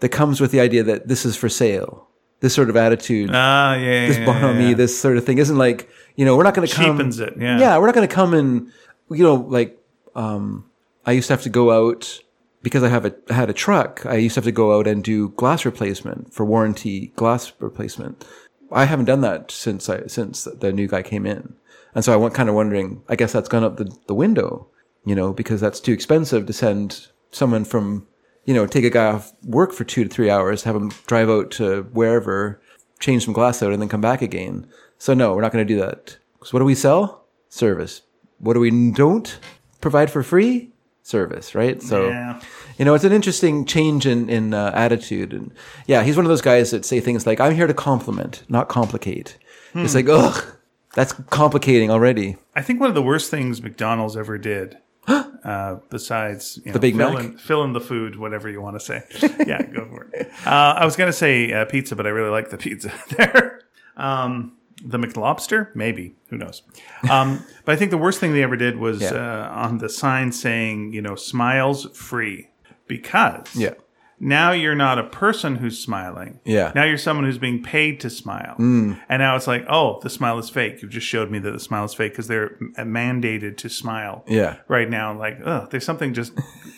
that 0.00 0.10
comes 0.10 0.40
with 0.40 0.52
the 0.52 0.60
idea 0.60 0.82
that 0.84 1.08
this 1.08 1.24
is 1.24 1.34
for 1.34 1.48
sale. 1.48 2.06
This 2.40 2.54
sort 2.54 2.68
of 2.70 2.76
attitude, 2.76 3.30
Ah, 3.32 3.74
yeah, 3.74 3.80
yeah, 4.02 4.06
this 4.08 4.18
yeah, 4.18 4.26
bonhomie, 4.26 4.68
yeah. 4.68 4.74
this 4.74 4.96
sort 5.00 5.16
of 5.16 5.24
thing 5.26 5.38
isn't 5.38 5.58
like 5.58 5.88
you 6.14 6.24
know 6.24 6.36
we're 6.36 6.44
not 6.44 6.54
going 6.54 6.68
to 6.68 6.74
come. 6.74 6.84
cheapens 6.96 7.18
it. 7.18 7.34
Yeah, 7.36 7.58
Yeah, 7.58 7.78
we're 7.78 7.86
not 7.86 7.94
going 7.96 8.06
to 8.08 8.14
come 8.14 8.32
and 8.34 8.70
you 9.10 9.24
know 9.24 9.34
like 9.34 9.76
um, 10.14 10.67
I 11.08 11.12
used 11.12 11.28
to 11.28 11.32
have 11.32 11.42
to 11.44 11.48
go 11.48 11.70
out 11.72 12.20
because 12.60 12.82
I 12.82 12.88
have 12.88 13.06
a 13.06 13.14
I 13.30 13.32
had 13.32 13.48
a 13.48 13.54
truck. 13.54 14.04
I 14.04 14.16
used 14.16 14.34
to 14.34 14.40
have 14.40 14.44
to 14.44 14.52
go 14.52 14.78
out 14.78 14.86
and 14.86 15.02
do 15.02 15.30
glass 15.30 15.64
replacement 15.64 16.34
for 16.34 16.44
warranty 16.44 17.14
glass 17.16 17.50
replacement. 17.60 18.26
I 18.70 18.84
haven't 18.84 19.06
done 19.06 19.22
that 19.22 19.50
since 19.50 19.88
I 19.88 20.06
since 20.08 20.44
the 20.44 20.70
new 20.70 20.86
guy 20.86 21.02
came 21.02 21.24
in, 21.24 21.54
and 21.94 22.04
so 22.04 22.12
I 22.12 22.16
went 22.16 22.34
kind 22.34 22.50
of 22.50 22.54
wondering. 22.54 23.00
I 23.08 23.16
guess 23.16 23.32
that's 23.32 23.48
gone 23.48 23.64
up 23.64 23.78
the 23.78 23.90
the 24.06 24.14
window, 24.14 24.66
you 25.06 25.14
know, 25.14 25.32
because 25.32 25.62
that's 25.62 25.80
too 25.80 25.94
expensive 25.94 26.44
to 26.44 26.52
send 26.52 27.06
someone 27.30 27.64
from 27.64 28.06
you 28.44 28.52
know 28.52 28.66
take 28.66 28.84
a 28.84 28.90
guy 28.90 29.06
off 29.06 29.32
work 29.42 29.72
for 29.72 29.84
two 29.84 30.04
to 30.04 30.10
three 30.10 30.28
hours, 30.28 30.64
have 30.64 30.76
him 30.76 30.90
drive 31.06 31.30
out 31.30 31.50
to 31.52 31.84
wherever, 31.94 32.60
change 33.00 33.24
some 33.24 33.32
glass 33.32 33.62
out, 33.62 33.72
and 33.72 33.80
then 33.80 33.88
come 33.88 34.02
back 34.02 34.20
again. 34.20 34.68
So 34.98 35.14
no, 35.14 35.32
we're 35.32 35.40
not 35.40 35.52
going 35.52 35.66
to 35.66 35.74
do 35.74 35.80
that. 35.80 36.18
So 36.44 36.50
what 36.50 36.58
do 36.58 36.66
we 36.66 36.74
sell? 36.74 37.24
Service. 37.48 38.02
What 38.40 38.52
do 38.52 38.60
we 38.60 38.90
don't 38.90 39.38
provide 39.80 40.10
for 40.10 40.22
free? 40.22 40.72
Service, 41.08 41.54
right? 41.54 41.80
So 41.82 42.08
Yeah. 42.08 42.40
you 42.78 42.84
know, 42.84 42.92
it's 42.94 43.04
an 43.04 43.12
interesting 43.12 43.64
change 43.64 44.06
in 44.06 44.28
in 44.28 44.52
uh, 44.52 44.70
attitude, 44.74 45.32
and 45.32 45.50
yeah, 45.86 46.02
he's 46.02 46.16
one 46.16 46.26
of 46.26 46.28
those 46.30 46.42
guys 46.42 46.70
that 46.70 46.84
say 46.84 47.00
things 47.00 47.26
like, 47.26 47.40
"I'm 47.40 47.54
here 47.54 47.66
to 47.66 47.74
compliment, 47.74 48.42
not 48.48 48.68
complicate." 48.68 49.38
It's 49.74 49.94
like, 49.94 50.08
ugh, 50.08 50.44
that's 50.94 51.12
complicating 51.30 51.90
already. 51.90 52.36
I 52.56 52.62
think 52.62 52.80
one 52.80 52.88
of 52.90 52.94
the 52.94 53.02
worst 53.02 53.30
things 53.30 53.62
McDonald's 53.62 54.16
ever 54.16 54.36
did, 54.38 54.76
uh, 55.08 55.76
besides 55.88 56.60
you 56.64 56.72
know, 56.72 56.78
Big 56.78 56.96
fill 56.96 57.12
Mac? 57.14 57.24
in, 57.24 57.38
fill 57.38 57.64
in 57.64 57.72
the 57.72 57.80
food, 57.80 58.16
whatever 58.16 58.48
you 58.50 58.60
want 58.60 58.76
to 58.78 58.80
say. 58.80 59.02
yeah, 59.46 59.62
go 59.62 59.86
for 59.88 60.08
it. 60.12 60.30
Uh, 60.46 60.74
I 60.80 60.84
was 60.84 60.96
going 60.96 61.08
to 61.08 61.12
say 61.16 61.52
uh, 61.52 61.64
pizza, 61.64 61.96
but 61.96 62.06
I 62.06 62.10
really 62.10 62.30
like 62.30 62.50
the 62.50 62.58
pizza 62.58 62.92
there. 63.16 63.62
Um, 63.96 64.57
the 64.84 64.98
McLobster, 64.98 65.74
maybe 65.74 66.14
who 66.30 66.36
knows? 66.36 66.62
Um, 67.10 67.44
but 67.64 67.72
I 67.72 67.76
think 67.76 67.90
the 67.90 67.98
worst 67.98 68.20
thing 68.20 68.32
they 68.32 68.42
ever 68.42 68.56
did 68.56 68.76
was 68.78 69.00
Yeah. 69.00 69.10
uh, 69.10 69.48
on 69.52 69.78
the 69.78 69.88
sign 69.88 70.32
saying, 70.32 70.92
you 70.92 71.02
know, 71.02 71.14
smiles 71.16 71.86
free, 71.96 72.48
because 72.86 73.54
Yeah, 73.56 73.74
now 74.20 74.52
you're 74.52 74.74
not 74.74 74.98
a 74.98 75.04
person 75.04 75.56
who's 75.56 75.78
smiling. 75.78 76.40
Yeah. 76.44 76.70
Mm. 76.70 76.74
Now 76.74 76.84
you're 76.84 76.98
someone 76.98 77.24
who's 77.24 77.38
being 77.38 77.62
paid 77.62 78.00
to 78.00 78.10
smile. 78.10 78.54
And 78.58 78.96
now 79.08 79.36
it's 79.36 79.46
like, 79.46 79.64
oh, 79.68 80.00
the 80.02 80.10
smile 80.10 80.38
is 80.38 80.50
fake. 80.50 80.82
You've 80.82 80.90
just 80.90 81.06
showed 81.06 81.30
me 81.30 81.38
that 81.40 81.50
the 81.52 81.60
smile 81.60 81.84
is 81.84 81.94
fake 81.94 82.12
because 82.12 82.26
they're 82.26 82.56
m- 82.60 82.74
mandated 82.92 83.56
to 83.58 83.68
smile. 83.68 84.24
Yeah. 84.26 84.56
Right 84.68 84.90
now, 84.90 85.16
like, 85.16 85.38
oh, 85.44 85.68
there's 85.70 85.84
something 85.84 86.14
just 86.14 86.32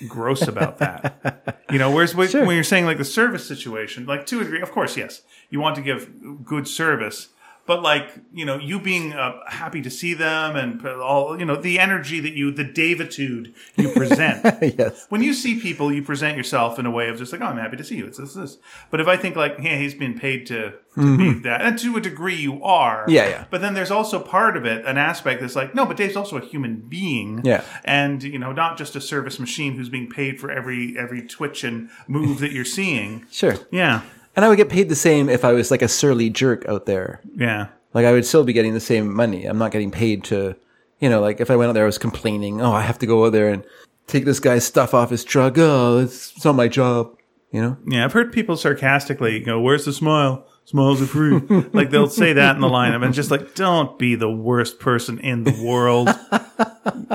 gross 0.08 0.42
about 0.48 0.78
that. 0.78 1.56
You 1.70 1.78
know, 1.78 1.92
whereas 1.92 2.16
when, 2.16 2.28
when 2.46 2.56
you're 2.56 2.64
saying 2.64 2.84
like 2.84 2.98
the 2.98 3.04
service 3.04 3.46
situation, 3.46 4.04
like 4.04 4.26
to 4.26 4.40
a 4.40 4.42
degree, 4.42 4.60
of 4.60 4.72
course, 4.72 4.96
yes, 4.96 5.22
you 5.50 5.60
want 5.60 5.76
to 5.76 5.82
give 5.82 6.10
good 6.44 6.66
service. 6.66 7.28
But 7.70 7.82
like 7.82 8.10
you 8.32 8.44
know, 8.44 8.58
you 8.58 8.80
being 8.80 9.12
uh, 9.12 9.38
happy 9.46 9.80
to 9.80 9.90
see 9.90 10.12
them 10.12 10.56
and 10.56 10.84
all 10.84 11.38
you 11.38 11.44
know, 11.44 11.54
the 11.54 11.78
energy 11.78 12.18
that 12.18 12.32
you, 12.32 12.50
the 12.50 12.64
Davitude 12.64 13.54
you 13.76 13.90
present, 13.94 14.44
yes, 14.76 15.06
when 15.08 15.22
you 15.22 15.32
see 15.32 15.60
people, 15.60 15.92
you 15.92 16.02
present 16.02 16.36
yourself 16.36 16.80
in 16.80 16.86
a 16.86 16.90
way 16.90 17.08
of 17.08 17.16
just 17.16 17.30
like, 17.30 17.40
oh, 17.40 17.44
I'm 17.44 17.58
happy 17.58 17.76
to 17.76 17.84
see 17.84 17.94
you. 17.94 18.06
It's 18.06 18.18
this, 18.18 18.34
this. 18.34 18.58
But 18.90 18.98
if 18.98 19.06
I 19.06 19.16
think 19.16 19.36
like, 19.36 19.58
yeah, 19.60 19.76
he's 19.76 19.94
been 19.94 20.18
paid 20.18 20.46
to, 20.46 20.72
to 20.96 21.16
be 21.16 21.34
that, 21.44 21.62
and 21.62 21.78
to 21.78 21.96
a 21.96 22.00
degree 22.00 22.34
you 22.34 22.60
are. 22.64 23.02
Mm-hmm. 23.02 23.10
Yeah, 23.12 23.28
yeah. 23.28 23.44
But 23.50 23.60
then 23.60 23.74
there's 23.74 23.92
also 23.92 24.18
part 24.18 24.56
of 24.56 24.66
it, 24.66 24.84
an 24.84 24.98
aspect 24.98 25.40
that's 25.40 25.54
like, 25.54 25.72
no, 25.72 25.86
but 25.86 25.96
Dave's 25.96 26.16
also 26.16 26.38
a 26.38 26.44
human 26.44 26.80
being. 26.80 27.40
Yeah. 27.44 27.62
And, 27.84 28.20
you 28.24 28.40
know, 28.40 28.50
not 28.50 28.78
just 28.78 28.96
a 28.96 29.00
service 29.00 29.38
machine 29.38 29.76
who's 29.76 29.88
being 29.88 30.10
paid 30.10 30.40
for 30.40 30.50
every 30.50 30.98
every 30.98 31.22
twitch 31.22 31.62
and 31.62 31.88
move 32.08 32.40
that 32.40 32.50
you're 32.50 32.64
seeing. 32.64 33.26
sure. 33.30 33.54
Yeah. 33.70 34.02
And 34.36 34.44
I 34.44 34.48
would 34.48 34.56
get 34.56 34.68
paid 34.68 34.88
the 34.88 34.96
same 34.96 35.28
if 35.28 35.44
I 35.44 35.52
was 35.52 35.70
like 35.70 35.82
a 35.82 35.88
surly 35.88 36.30
jerk 36.30 36.66
out 36.66 36.86
there. 36.86 37.20
Yeah. 37.36 37.68
Like 37.92 38.06
I 38.06 38.12
would 38.12 38.24
still 38.24 38.44
be 38.44 38.52
getting 38.52 38.74
the 38.74 38.80
same 38.80 39.12
money. 39.12 39.44
I'm 39.44 39.58
not 39.58 39.72
getting 39.72 39.90
paid 39.90 40.24
to, 40.24 40.54
you 41.00 41.08
know, 41.08 41.20
like 41.20 41.40
if 41.40 41.50
I 41.50 41.56
went 41.56 41.70
out 41.70 41.72
there, 41.72 41.82
I 41.82 41.86
was 41.86 41.98
complaining. 41.98 42.60
Oh, 42.60 42.72
I 42.72 42.82
have 42.82 42.98
to 43.00 43.06
go 43.06 43.26
out 43.26 43.32
there 43.32 43.48
and 43.48 43.64
take 44.06 44.24
this 44.24 44.40
guy's 44.40 44.64
stuff 44.64 44.94
off 44.94 45.10
his 45.10 45.24
truck. 45.24 45.54
Oh, 45.56 45.98
it's, 45.98 46.32
it's 46.36 46.44
not 46.44 46.54
my 46.54 46.68
job. 46.68 47.16
You 47.50 47.60
know? 47.60 47.76
Yeah, 47.88 48.04
I've 48.04 48.12
heard 48.12 48.32
people 48.32 48.56
sarcastically 48.56 49.40
go, 49.40 49.60
"Where's 49.60 49.84
the 49.84 49.92
smile? 49.92 50.46
Smiles 50.70 51.02
are 51.02 51.06
free." 51.06 51.32
like 51.72 51.90
they'll 51.90 52.06
say 52.08 52.34
that 52.34 52.54
in 52.54 52.62
the 52.62 52.68
lineup, 52.68 53.04
and 53.04 53.12
just 53.12 53.28
like, 53.28 53.56
don't 53.56 53.98
be 53.98 54.14
the 54.14 54.30
worst 54.30 54.78
person 54.78 55.18
in 55.18 55.42
the 55.42 55.60
world. 55.64 56.08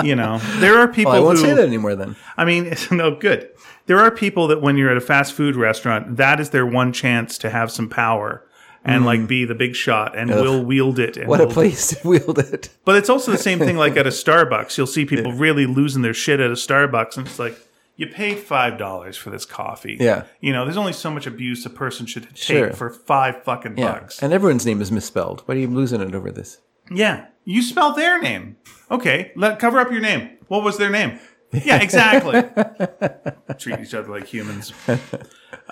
you 0.03 0.13
know, 0.13 0.39
there 0.59 0.77
are 0.77 0.89
people 0.89 1.13
Well, 1.13 1.21
I 1.21 1.23
won't 1.23 1.37
who 1.37 1.45
say 1.45 1.53
that 1.53 1.65
anymore 1.65 1.95
then. 1.95 2.17
I 2.35 2.43
mean, 2.43 2.75
no 2.91 3.15
good. 3.15 3.49
There 3.85 3.99
are 3.99 4.11
people 4.11 4.47
that 4.49 4.61
when 4.61 4.75
you're 4.75 4.91
at 4.91 4.97
a 4.97 5.01
fast 5.01 5.31
food 5.31 5.55
restaurant, 5.55 6.17
that 6.17 6.41
is 6.41 6.49
their 6.49 6.65
one 6.65 6.91
chance 6.91 7.37
to 7.37 7.49
have 7.49 7.71
some 7.71 7.87
power 7.87 8.45
and 8.83 9.05
like 9.05 9.25
be 9.25 9.45
the 9.45 9.55
big 9.55 9.73
shot 9.73 10.17
and 10.17 10.29
will 10.29 10.63
wield 10.63 10.99
it. 10.99 11.15
Mm. 11.15 11.27
What 11.27 11.39
a 11.39 11.47
place 11.47 11.87
to 11.95 12.07
wield 12.07 12.39
it. 12.39 12.69
But 12.83 12.97
it's 12.97 13.09
also 13.09 13.31
the 13.31 13.37
same 13.37 13.59
thing 13.59 13.77
like 13.77 13.95
at 13.95 14.05
a 14.05 14.11
Starbucks. 14.11 14.77
You'll 14.77 14.85
see 14.85 15.05
people 15.05 15.31
really 15.31 15.65
losing 15.65 16.01
their 16.01 16.13
shit 16.13 16.41
at 16.41 16.51
a 16.51 16.55
Starbucks, 16.55 17.17
and 17.17 17.25
it's 17.25 17.39
like 17.39 17.57
you 17.97 18.07
paid 18.07 18.39
five 18.39 18.77
dollars 18.77 19.15
for 19.17 19.29
this 19.29 19.45
coffee. 19.45 19.97
Yeah. 19.99 20.23
you 20.41 20.51
know, 20.53 20.65
there's 20.65 20.77
only 20.77 20.93
so 20.93 21.09
much 21.11 21.25
abuse 21.27 21.65
a 21.65 21.69
person 21.69 22.05
should 22.05 22.23
take 22.29 22.37
Sure. 22.37 22.73
for 22.73 22.89
five 22.89 23.43
fucking 23.43 23.77
Yeah. 23.77 23.91
bucks. 23.93 24.21
And 24.21 24.33
everyone's 24.33 24.65
name 24.65 24.81
is 24.81 24.91
misspelled. 24.91 25.43
Why 25.45 25.55
are 25.55 25.57
you 25.59 25.67
losing 25.67 26.01
it 26.01 26.13
over 26.13 26.31
this? 26.31 26.59
Yeah, 26.91 27.25
you 27.45 27.61
spell 27.61 27.93
their 27.93 28.21
name. 28.21 28.57
Okay, 28.91 29.31
let 29.35 29.57
cover 29.59 29.79
up 29.79 29.91
your 29.91 30.01
name. 30.01 30.29
What 30.47 30.63
was 30.63 30.77
their 30.77 30.89
name? 30.91 31.19
Yeah, 31.51 31.81
exactly. 31.81 32.43
Treat 33.57 33.79
each 33.79 33.93
other 33.93 34.09
like 34.09 34.25
humans. 34.27 34.73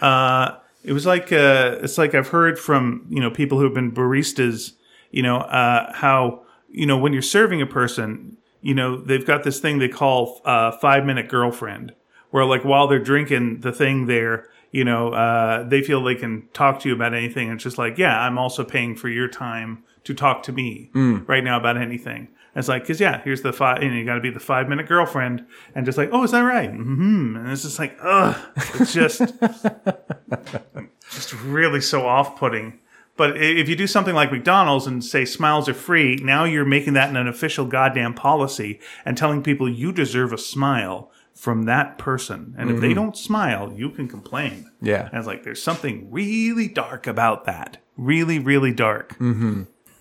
Uh, 0.02 0.58
it 0.84 0.94
was 0.94 1.06
like 1.06 1.32
uh, 1.32 1.78
it's 1.82 1.98
like 1.98 2.16
I've 2.16 2.30
heard 2.30 2.58
from 2.60 3.06
you 3.10 3.20
know 3.20 3.30
people 3.30 3.58
who 3.58 3.66
have 3.66 3.74
been 3.74 3.92
baristas. 3.92 4.74
You 5.12 5.24
know 5.24 5.38
uh, 5.38 5.94
how 5.94 6.44
you 6.70 6.86
know 6.86 6.98
when 6.98 7.14
you're 7.14 7.22
serving 7.22 7.62
a 7.62 7.66
person, 7.68 8.38
you 8.62 8.74
know 8.74 8.98
they've 8.98 9.26
got 9.26 9.44
this 9.44 9.60
thing 9.60 9.80
they 9.80 9.88
call 9.90 10.42
uh, 10.46 10.72
five 10.80 11.06
minute 11.06 11.28
girlfriend, 11.30 11.94
where 12.34 12.46
like 12.46 12.66
while 12.66 12.88
they're 12.88 12.98
drinking 12.98 13.60
the 13.60 13.72
thing 13.72 14.08
there. 14.08 14.50
You 14.72 14.84
know, 14.84 15.14
uh, 15.14 15.70
they 15.70 15.84
feel 15.84 16.04
they 16.04 16.16
can 16.16 16.48
talk 16.52 16.80
to 16.80 16.90
you 16.90 16.96
about 16.96 17.14
anything. 17.14 17.52
It's 17.52 17.62
just 17.62 17.78
like, 17.78 18.00
yeah, 18.00 18.20
I'm 18.20 18.40
also 18.40 18.64
paying 18.64 18.96
for 18.96 19.08
your 19.08 19.28
time 19.28 19.84
to 20.06 20.16
talk 20.16 20.42
to 20.44 20.52
me 20.52 20.90
right 21.28 21.44
now 21.44 21.60
about 21.60 21.78
anything. 21.78 22.22
And 22.56 22.56
it's 22.56 22.68
like, 22.68 22.82
because 22.82 23.00
yeah, 23.00 23.22
here's 23.22 23.44
the 23.44 23.54
five, 23.54 23.84
you 23.84 23.90
know, 23.90 23.96
you 23.96 24.04
got 24.04 24.16
to 24.16 24.20
be 24.20 24.32
the 24.32 24.40
five 24.40 24.68
minute 24.68 24.88
girlfriend, 24.88 25.46
and 25.76 25.86
just 25.86 25.96
like, 25.96 26.10
oh, 26.12 26.24
is 26.24 26.32
that 26.32 26.42
right? 26.42 26.72
Mm-hmm. 26.72 27.36
And 27.36 27.52
it's 27.52 27.62
just 27.62 27.78
like, 27.78 27.96
ugh, 28.02 28.36
it's 28.80 28.94
just, 28.94 29.20
just 31.12 31.34
really 31.44 31.82
so 31.82 32.08
off 32.08 32.36
putting. 32.36 32.80
But 33.16 33.40
if 33.40 33.70
you 33.70 33.76
do 33.76 33.86
something 33.86 34.16
like 34.16 34.32
McDonald's 34.32 34.88
and 34.88 35.06
say 35.06 35.24
smiles 35.24 35.70
are 35.70 35.76
free, 35.76 36.16
now 36.16 36.46
you're 36.46 36.66
making 36.66 36.94
that 36.94 37.16
an 37.16 37.28
official 37.28 37.68
goddamn 37.68 38.16
policy 38.16 38.80
and 39.06 39.16
telling 39.16 39.44
people 39.44 39.70
you 39.70 39.92
deserve 39.92 40.34
a 40.34 40.38
smile 40.40 41.12
from 41.36 41.64
that 41.64 41.98
person. 41.98 42.56
And 42.58 42.70
if 42.70 42.80
they 42.80 42.94
don't 42.94 43.18
smile, 43.18 43.74
you 43.76 43.90
can 43.90 44.08
complain. 44.08 44.70
Yeah. 44.82 45.08
And 45.10 45.18
it's 45.18 45.28
like, 45.28 45.44
there's 45.44 45.62
something 45.62 46.10
really 46.12 46.68
dark 46.68 47.08
about 47.08 47.46
that. 47.46 47.78
Really, 47.98 48.40
really 48.40 48.72
dark. 48.72 49.18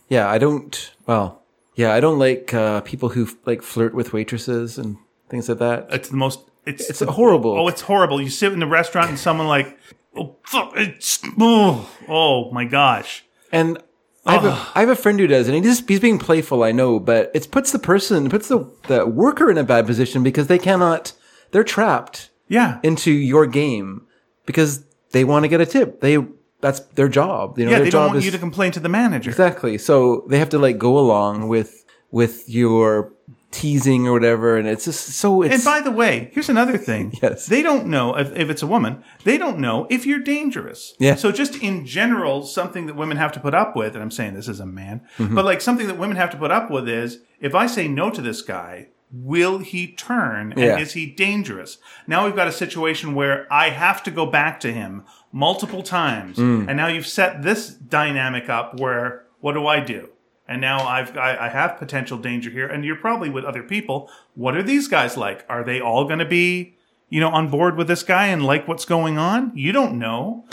Yeah, 0.09 0.29
I 0.29 0.39
don't. 0.39 0.93
Well, 1.07 1.43
yeah, 1.75 1.93
I 1.95 2.01
don't 2.01 2.19
like 2.19 2.53
uh, 2.53 2.83
people 2.83 3.11
who 3.11 3.29
like 3.47 3.63
flirt 3.63 3.95
with 3.95 4.13
waitresses 4.13 4.79
and 4.79 4.97
things 5.29 5.49
like 5.49 5.59
that. 5.59 5.87
It's 5.91 6.11
the 6.11 6.17
most. 6.17 6.41
It's 6.65 6.89
It's 6.89 7.01
horrible. 7.01 7.59
Oh, 7.59 7.69
it's 7.69 7.81
horrible. 7.83 8.21
You 8.21 8.31
sit 8.31 8.53
in 8.53 8.61
the 8.61 8.67
restaurant 8.67 9.09
and 9.09 9.19
someone 9.19 9.49
like, 9.49 9.79
oh, 10.15 10.37
fuck, 10.45 10.73
it's, 10.77 11.19
oh, 11.41 11.91
oh 12.09 12.51
my 12.53 12.65
gosh. 12.65 13.25
And 13.51 13.79
I 14.25 14.35
have, 14.35 14.45
a, 14.45 14.69
I 14.75 14.81
have 14.81 14.89
a 14.89 14.95
friend 14.95 15.19
who 15.19 15.27
does, 15.27 15.49
and 15.49 15.57
he 15.57 15.61
just 15.61 15.89
he's 15.89 15.99
being 15.99 16.19
playful. 16.19 16.63
I 16.63 16.71
know, 16.71 17.01
but 17.01 17.31
it 17.35 17.51
puts 17.51 17.73
the 17.73 17.79
person, 17.81 18.31
puts 18.31 18.49
the 18.49 18.71
the 18.87 19.05
worker 19.07 19.51
in 19.51 19.59
a 19.59 19.65
bad 19.65 19.87
position 19.87 20.23
because 20.23 20.47
they 20.47 20.59
cannot. 20.59 21.13
They're 21.53 21.65
trapped 21.65 22.31
Yeah. 22.49 22.81
into 22.83 23.11
your 23.13 23.47
game 23.47 24.07
because 24.47 24.85
they 25.13 25.25
want 25.25 25.45
to 25.45 25.49
get 25.49 25.61
a 25.61 25.67
tip. 25.67 26.01
They 26.01 26.19
that's 26.61 26.81
their 26.95 27.09
job. 27.09 27.59
You 27.59 27.65
know, 27.67 27.71
yeah, 27.73 27.77
their 27.79 27.85
they 27.87 27.91
don't 27.91 28.07
want 28.09 28.19
is 28.19 28.25
you 28.25 28.31
to 28.33 28.39
complain 28.39 28.73
to 28.73 28.81
the 28.81 28.89
manager. 28.89 29.31
exactly. 29.31 29.79
So 29.79 30.25
they 30.29 30.39
have 30.39 30.49
to 30.51 30.59
like 30.59 30.79
go 30.79 30.99
along 30.99 31.49
with 31.49 31.85
with 32.11 32.49
your 32.49 33.13
teasing 33.51 34.07
or 34.07 34.13
whatever, 34.13 34.57
and 34.57 34.67
it's 34.67 34.85
just 34.87 35.09
so 35.11 35.43
it's 35.43 35.55
And 35.55 35.65
by 35.65 35.81
the 35.83 35.91
way, 35.91 36.31
here's 36.33 36.49
another 36.49 36.79
thing. 36.79 37.13
Yes. 37.23 37.47
They 37.47 37.63
don't 37.63 37.87
know 37.87 38.17
if, 38.17 38.35
if 38.35 38.49
it's 38.49 38.63
a 38.63 38.67
woman. 38.67 39.03
They 39.25 39.37
don't 39.37 39.59
know 39.59 39.87
if 39.91 40.07
you're 40.07 40.21
dangerous. 40.21 40.95
Yeah. 40.99 41.17
So 41.17 41.31
just 41.33 41.57
in 41.57 41.85
general, 41.85 42.45
something 42.45 42.87
that 42.87 42.97
women 42.97 43.17
have 43.19 43.33
to 43.33 43.41
put 43.41 43.55
up 43.55 43.77
with, 43.77 43.95
and 43.95 44.03
I'm 44.03 44.11
saying 44.11 44.35
this 44.35 44.49
as 44.49 44.61
a 44.61 44.67
man, 44.67 45.03
Mm-hmm. 45.19 45.35
but 45.35 45.45
like 45.45 45.61
something 45.61 45.87
that 45.87 45.99
women 45.99 46.17
have 46.17 46.31
to 46.31 46.37
put 46.39 46.51
up 46.51 46.71
with 46.71 46.89
is 46.89 47.19
if 47.41 47.55
I 47.55 47.67
say 47.67 47.89
no 47.89 48.09
to 48.11 48.23
this 48.23 48.41
guy, 48.41 48.89
will 49.13 49.59
he 49.59 49.89
turn 49.89 50.53
and 50.53 50.61
Yeah. 50.61 50.79
is 50.79 50.95
he 50.95 51.07
dangerous? 51.07 51.79
Now 52.07 52.25
we've 52.25 52.35
got 52.37 52.49
a 52.49 52.53
situation 52.53 53.15
where 53.15 53.47
I 53.53 53.69
have 53.71 54.03
to 54.05 54.11
go 54.11 54.25
back 54.27 54.59
to 54.61 54.73
him 54.73 55.05
multiple 55.33 55.83
times, 55.83 56.39
Mm. 56.39 56.67
and 56.69 56.77
now 56.77 56.87
you've 56.89 57.07
set 57.07 57.43
this 57.43 57.69
dynamic 57.69 58.49
up 58.49 58.79
where 58.81 59.23
what 59.41 59.53
do 59.55 59.67
I 59.67 59.81
do? 59.81 60.09
And 60.49 60.61
now 60.61 60.87
I've 60.87 61.17
I, 61.17 61.37
I 61.47 61.49
have 61.49 61.79
potential 61.79 62.19
danger 62.19 62.51
here, 62.51 62.67
and 62.67 62.85
you're 62.85 62.97
probably 62.97 63.31
with 63.31 63.45
other 63.45 63.63
people. 63.63 64.11
What 64.35 64.57
are 64.57 64.63
these 64.63 64.89
guys 64.89 65.17
like? 65.17 65.45
Are 65.49 65.63
they 65.65 65.81
all 65.81 66.05
going 66.05 66.19
to 66.19 66.25
be, 66.25 66.75
you 67.09 67.21
know, 67.21 67.29
on 67.31 67.49
board 67.49 67.77
with 67.77 67.89
this 67.89 68.03
guy 68.03 68.27
and 68.27 68.45
like 68.45 68.67
what's 68.69 68.85
going 68.85 69.19
on? 69.19 69.53
You 69.55 69.73
don't 69.73 69.99
know. 69.99 70.45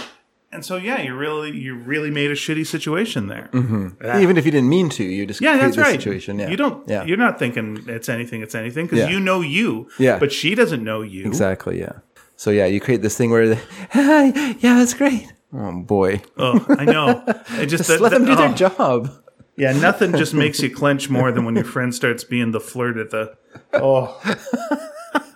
And 0.52 0.66
so 0.66 0.78
yeah, 0.78 1.00
you 1.02 1.16
really 1.16 1.52
you 1.56 1.76
really 1.76 2.10
made 2.10 2.32
a 2.32 2.36
shitty 2.36 2.66
situation 2.66 3.28
there. 3.28 3.50
Mm-hmm. 3.54 4.20
Even 4.22 4.36
if 4.38 4.46
you 4.46 4.52
didn't 4.52 4.70
mean 4.70 4.90
to, 4.90 5.04
you 5.04 5.26
just 5.28 5.42
Yeah, 5.42 5.58
that's 5.58 5.76
this 5.76 5.86
right. 5.86 5.92
situation. 6.00 6.40
Yeah, 6.40 6.50
You 6.50 6.58
don't. 6.58 6.88
Yeah, 6.90 7.04
You're 7.04 7.18
not 7.18 7.38
thinking 7.38 7.84
it's 7.88 8.10
anything. 8.10 8.42
It's 8.42 8.56
anything 8.56 8.86
because 8.88 9.00
Yeah. 9.00 9.10
you 9.10 9.20
know 9.20 9.42
you. 9.42 9.90
Yeah. 10.00 10.18
But 10.18 10.32
she 10.32 10.56
doesn't 10.56 10.84
know 10.84 11.02
you. 11.02 11.26
exactly. 11.26 11.80
Yeah. 11.80 12.00
So 12.36 12.50
yeah, 12.52 12.66
you 12.66 12.80
create 12.80 13.02
this 13.02 13.16
thing 13.18 13.30
where, 13.32 13.50
the, 13.50 13.60
yeah, 14.60 14.76
that's 14.80 14.94
great. 14.94 15.32
Oh 15.54 15.82
boy, 15.82 16.22
Oh, 16.38 16.66
I 16.70 16.86
know. 16.86 17.24
It 17.28 17.68
just, 17.68 17.88
just 17.88 18.00
let 18.02 18.12
them 18.12 18.26
do 18.26 18.32
oh. 18.32 18.36
their 18.36 18.54
job. 18.54 19.12
Yeah, 19.56 19.74
nothing 19.74 20.14
just 20.14 20.34
makes 20.44 20.60
you 20.62 20.70
clench 20.74 21.10
more 21.10 21.32
than 21.32 21.44
when 21.44 21.56
your 21.56 21.66
friend 21.66 21.94
starts 21.94 22.24
being 22.24 22.52
the 22.52 22.60
flirt 22.62 22.98
at 22.98 23.10
the. 23.12 23.36
Oh, 23.74 24.20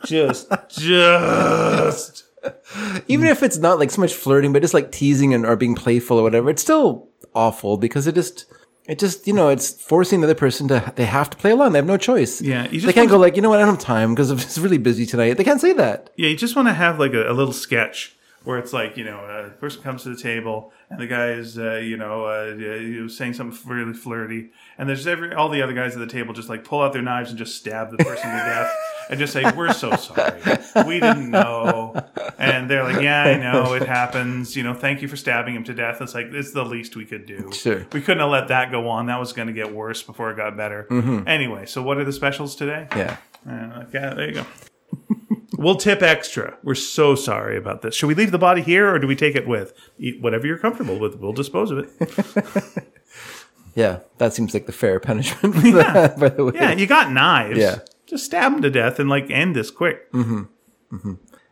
just, 0.05 0.49
just. 0.69 2.23
Even 3.07 3.27
if 3.27 3.43
it's 3.43 3.57
not 3.57 3.79
like 3.79 3.91
so 3.91 4.01
much 4.01 4.13
flirting, 4.13 4.53
but 4.53 4.61
just 4.61 4.73
like 4.73 4.91
teasing 4.91 5.33
and 5.33 5.45
or 5.45 5.55
being 5.55 5.75
playful 5.75 6.19
or 6.19 6.23
whatever, 6.23 6.49
it's 6.49 6.61
still 6.61 7.09
awful 7.33 7.77
because 7.77 8.07
it 8.07 8.15
just. 8.15 8.45
It 8.85 8.99
just, 8.99 9.27
you 9.27 9.33
know, 9.33 9.47
it's 9.47 9.81
forcing 9.81 10.19
the 10.19 10.27
other 10.27 10.35
person 10.35 10.67
to, 10.67 10.91
they 10.97 11.05
have 11.05 11.29
to 11.29 11.37
play 11.37 11.51
along. 11.51 11.71
They 11.71 11.77
have 11.77 11.85
no 11.85 11.95
choice. 11.95 12.41
Yeah, 12.41 12.67
you 12.69 12.81
They 12.81 12.91
can't 12.91 13.09
go 13.09 13.17
like, 13.17 13.37
you 13.37 13.41
know 13.41 13.49
what, 13.49 13.59
I 13.59 13.61
don't 13.61 13.75
have 13.75 13.79
time 13.81 14.13
because 14.13 14.29
it's 14.29 14.57
really 14.57 14.77
busy 14.77 15.05
tonight. 15.05 15.35
They 15.35 15.45
can't 15.45 15.61
say 15.61 15.71
that. 15.71 16.09
Yeah, 16.17 16.27
you 16.27 16.35
just 16.35 16.57
want 16.57 16.67
to 16.67 16.73
have 16.73 16.99
like 16.99 17.13
a, 17.13 17.31
a 17.31 17.31
little 17.31 17.53
sketch 17.53 18.17
where 18.43 18.57
it's 18.57 18.73
like 18.73 18.97
you 18.97 19.03
know 19.03 19.19
a 19.19 19.49
person 19.51 19.81
comes 19.81 20.03
to 20.03 20.09
the 20.09 20.21
table 20.21 20.71
and 20.93 21.01
the 21.01 21.07
guy 21.07 21.31
is 21.31 21.57
uh, 21.57 21.75
you 21.75 21.97
know 21.97 22.25
uh, 22.25 23.09
saying 23.09 23.33
something 23.33 23.57
really 23.69 23.93
flirty, 23.93 24.51
and 24.77 24.87
there's 24.87 25.07
every 25.07 25.33
all 25.33 25.49
the 25.49 25.61
other 25.61 25.73
guys 25.73 25.93
at 25.93 25.99
the 25.99 26.07
table 26.07 26.33
just 26.33 26.49
like 26.49 26.63
pull 26.63 26.81
out 26.81 26.93
their 26.93 27.01
knives 27.01 27.29
and 27.29 27.37
just 27.37 27.55
stab 27.55 27.91
the 27.91 27.97
person 27.97 28.29
to 28.29 28.37
death. 28.37 28.71
And 29.09 29.19
just 29.19 29.33
say, 29.33 29.43
we're 29.51 29.73
so 29.73 29.97
sorry. 29.97 30.39
We 30.87 31.01
didn't 31.01 31.29
know. 31.29 31.93
And 32.37 32.69
they're 32.69 32.85
like, 32.85 33.01
yeah, 33.01 33.23
I 33.23 33.35
know. 33.35 33.73
It 33.73 33.85
happens. 33.85 34.55
You 34.55 34.63
know, 34.63 34.73
thank 34.73 35.01
you 35.01 35.09
for 35.09 35.17
stabbing 35.17 35.55
him 35.55 35.65
to 35.65 35.73
death. 35.73 36.01
It's 36.01 36.15
like, 36.15 36.27
it's 36.27 36.53
the 36.53 36.63
least 36.63 36.95
we 36.95 37.03
could 37.03 37.25
do. 37.25 37.51
Sure. 37.51 37.85
We 37.91 37.99
couldn't 37.99 38.21
have 38.21 38.31
let 38.31 38.47
that 38.47 38.71
go 38.71 38.87
on. 38.87 39.07
That 39.07 39.19
was 39.19 39.33
going 39.33 39.49
to 39.49 39.53
get 39.53 39.73
worse 39.73 40.01
before 40.01 40.31
it 40.31 40.37
got 40.37 40.55
better. 40.55 40.87
Anyway, 41.27 41.65
so 41.65 41.83
what 41.83 41.97
are 41.97 42.05
the 42.05 42.13
specials 42.13 42.55
today? 42.55 42.87
Yeah. 42.95 43.17
Uh, 43.45 43.83
okay, 43.89 44.13
there 44.15 44.27
you 44.29 44.35
go. 44.35 44.45
We'll 45.57 45.75
tip 45.75 46.01
extra. 46.01 46.57
We're 46.63 46.75
so 46.75 47.15
sorry 47.15 47.57
about 47.57 47.81
this. 47.81 47.95
Should 47.95 48.07
we 48.07 48.15
leave 48.15 48.31
the 48.31 48.37
body 48.37 48.61
here 48.61 48.93
or 48.93 48.99
do 48.99 49.07
we 49.07 49.15
take 49.15 49.35
it 49.35 49.47
with? 49.47 49.73
Eat 49.97 50.21
whatever 50.21 50.47
you're 50.47 50.57
comfortable 50.57 50.99
with. 50.99 51.17
We'll 51.17 51.33
dispose 51.33 51.71
of 51.71 51.79
it. 51.79 52.83
Yeah. 53.75 53.99
That 54.17 54.33
seems 54.33 54.53
like 54.53 54.65
the 54.65 54.71
fair 54.71 54.99
punishment 54.99 55.55
that, 55.55 56.19
by 56.19 56.29
the 56.29 56.45
way. 56.45 56.51
Yeah, 56.55 56.73
you 56.73 56.85
got 56.87 57.11
knives. 57.11 57.57
Yeah. 57.57 57.79
Just 58.05 58.25
stab 58.25 58.53
them 58.53 58.61
to 58.61 58.69
death 58.69 58.99
and 58.99 59.09
like 59.09 59.29
end 59.29 59.55
this 59.55 59.71
quick. 59.71 60.11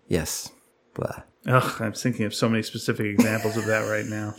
Yes. 0.08 0.52
Blah. 0.94 1.24
Ugh, 1.48 1.82
I'm 1.82 1.94
thinking 1.94 2.26
of 2.26 2.36
so 2.36 2.48
many 2.48 2.62
specific 2.62 3.08
examples 3.08 3.58
of 3.58 3.66
that 3.66 3.90
right 3.90 4.06
now. 4.06 4.36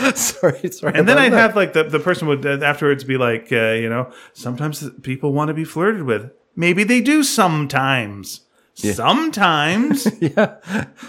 sorry. 0.14 0.70
Sorry. 0.70 0.94
And 0.94 1.06
then 1.06 1.18
I'd 1.18 1.32
that. 1.32 1.38
have 1.38 1.56
like 1.56 1.74
the, 1.74 1.84
the 1.84 2.00
person 2.00 2.28
would 2.28 2.46
uh, 2.46 2.64
afterwards 2.64 3.04
be 3.04 3.18
like, 3.18 3.52
uh, 3.52 3.72
you 3.72 3.90
know, 3.90 4.10
sometimes 4.32 4.88
people 5.02 5.32
want 5.32 5.48
to 5.48 5.54
be 5.54 5.64
flirted 5.64 6.04
with. 6.04 6.30
Maybe 6.56 6.84
they 6.84 7.00
do 7.00 7.22
sometimes. 7.24 8.40
Sometimes. 8.74 10.06
yeah, 10.20 10.56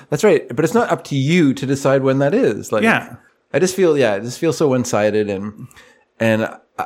that's 0.09 0.23
right. 0.23 0.47
But 0.55 0.65
it's 0.65 0.73
not 0.73 0.91
up 0.91 1.03
to 1.05 1.15
you 1.15 1.53
to 1.55 1.65
decide 1.65 2.03
when 2.03 2.19
that 2.19 2.33
is. 2.33 2.71
Like, 2.71 2.83
Yeah. 2.83 3.15
I 3.53 3.59
just 3.59 3.75
feel, 3.75 3.97
yeah, 3.97 4.13
I 4.13 4.19
just 4.19 4.37
feel 4.39 4.51
so 4.53 4.67
one 4.67 4.83
sided, 4.83 5.29
and 5.29 5.67
and 6.19 6.49
uh, 6.77 6.85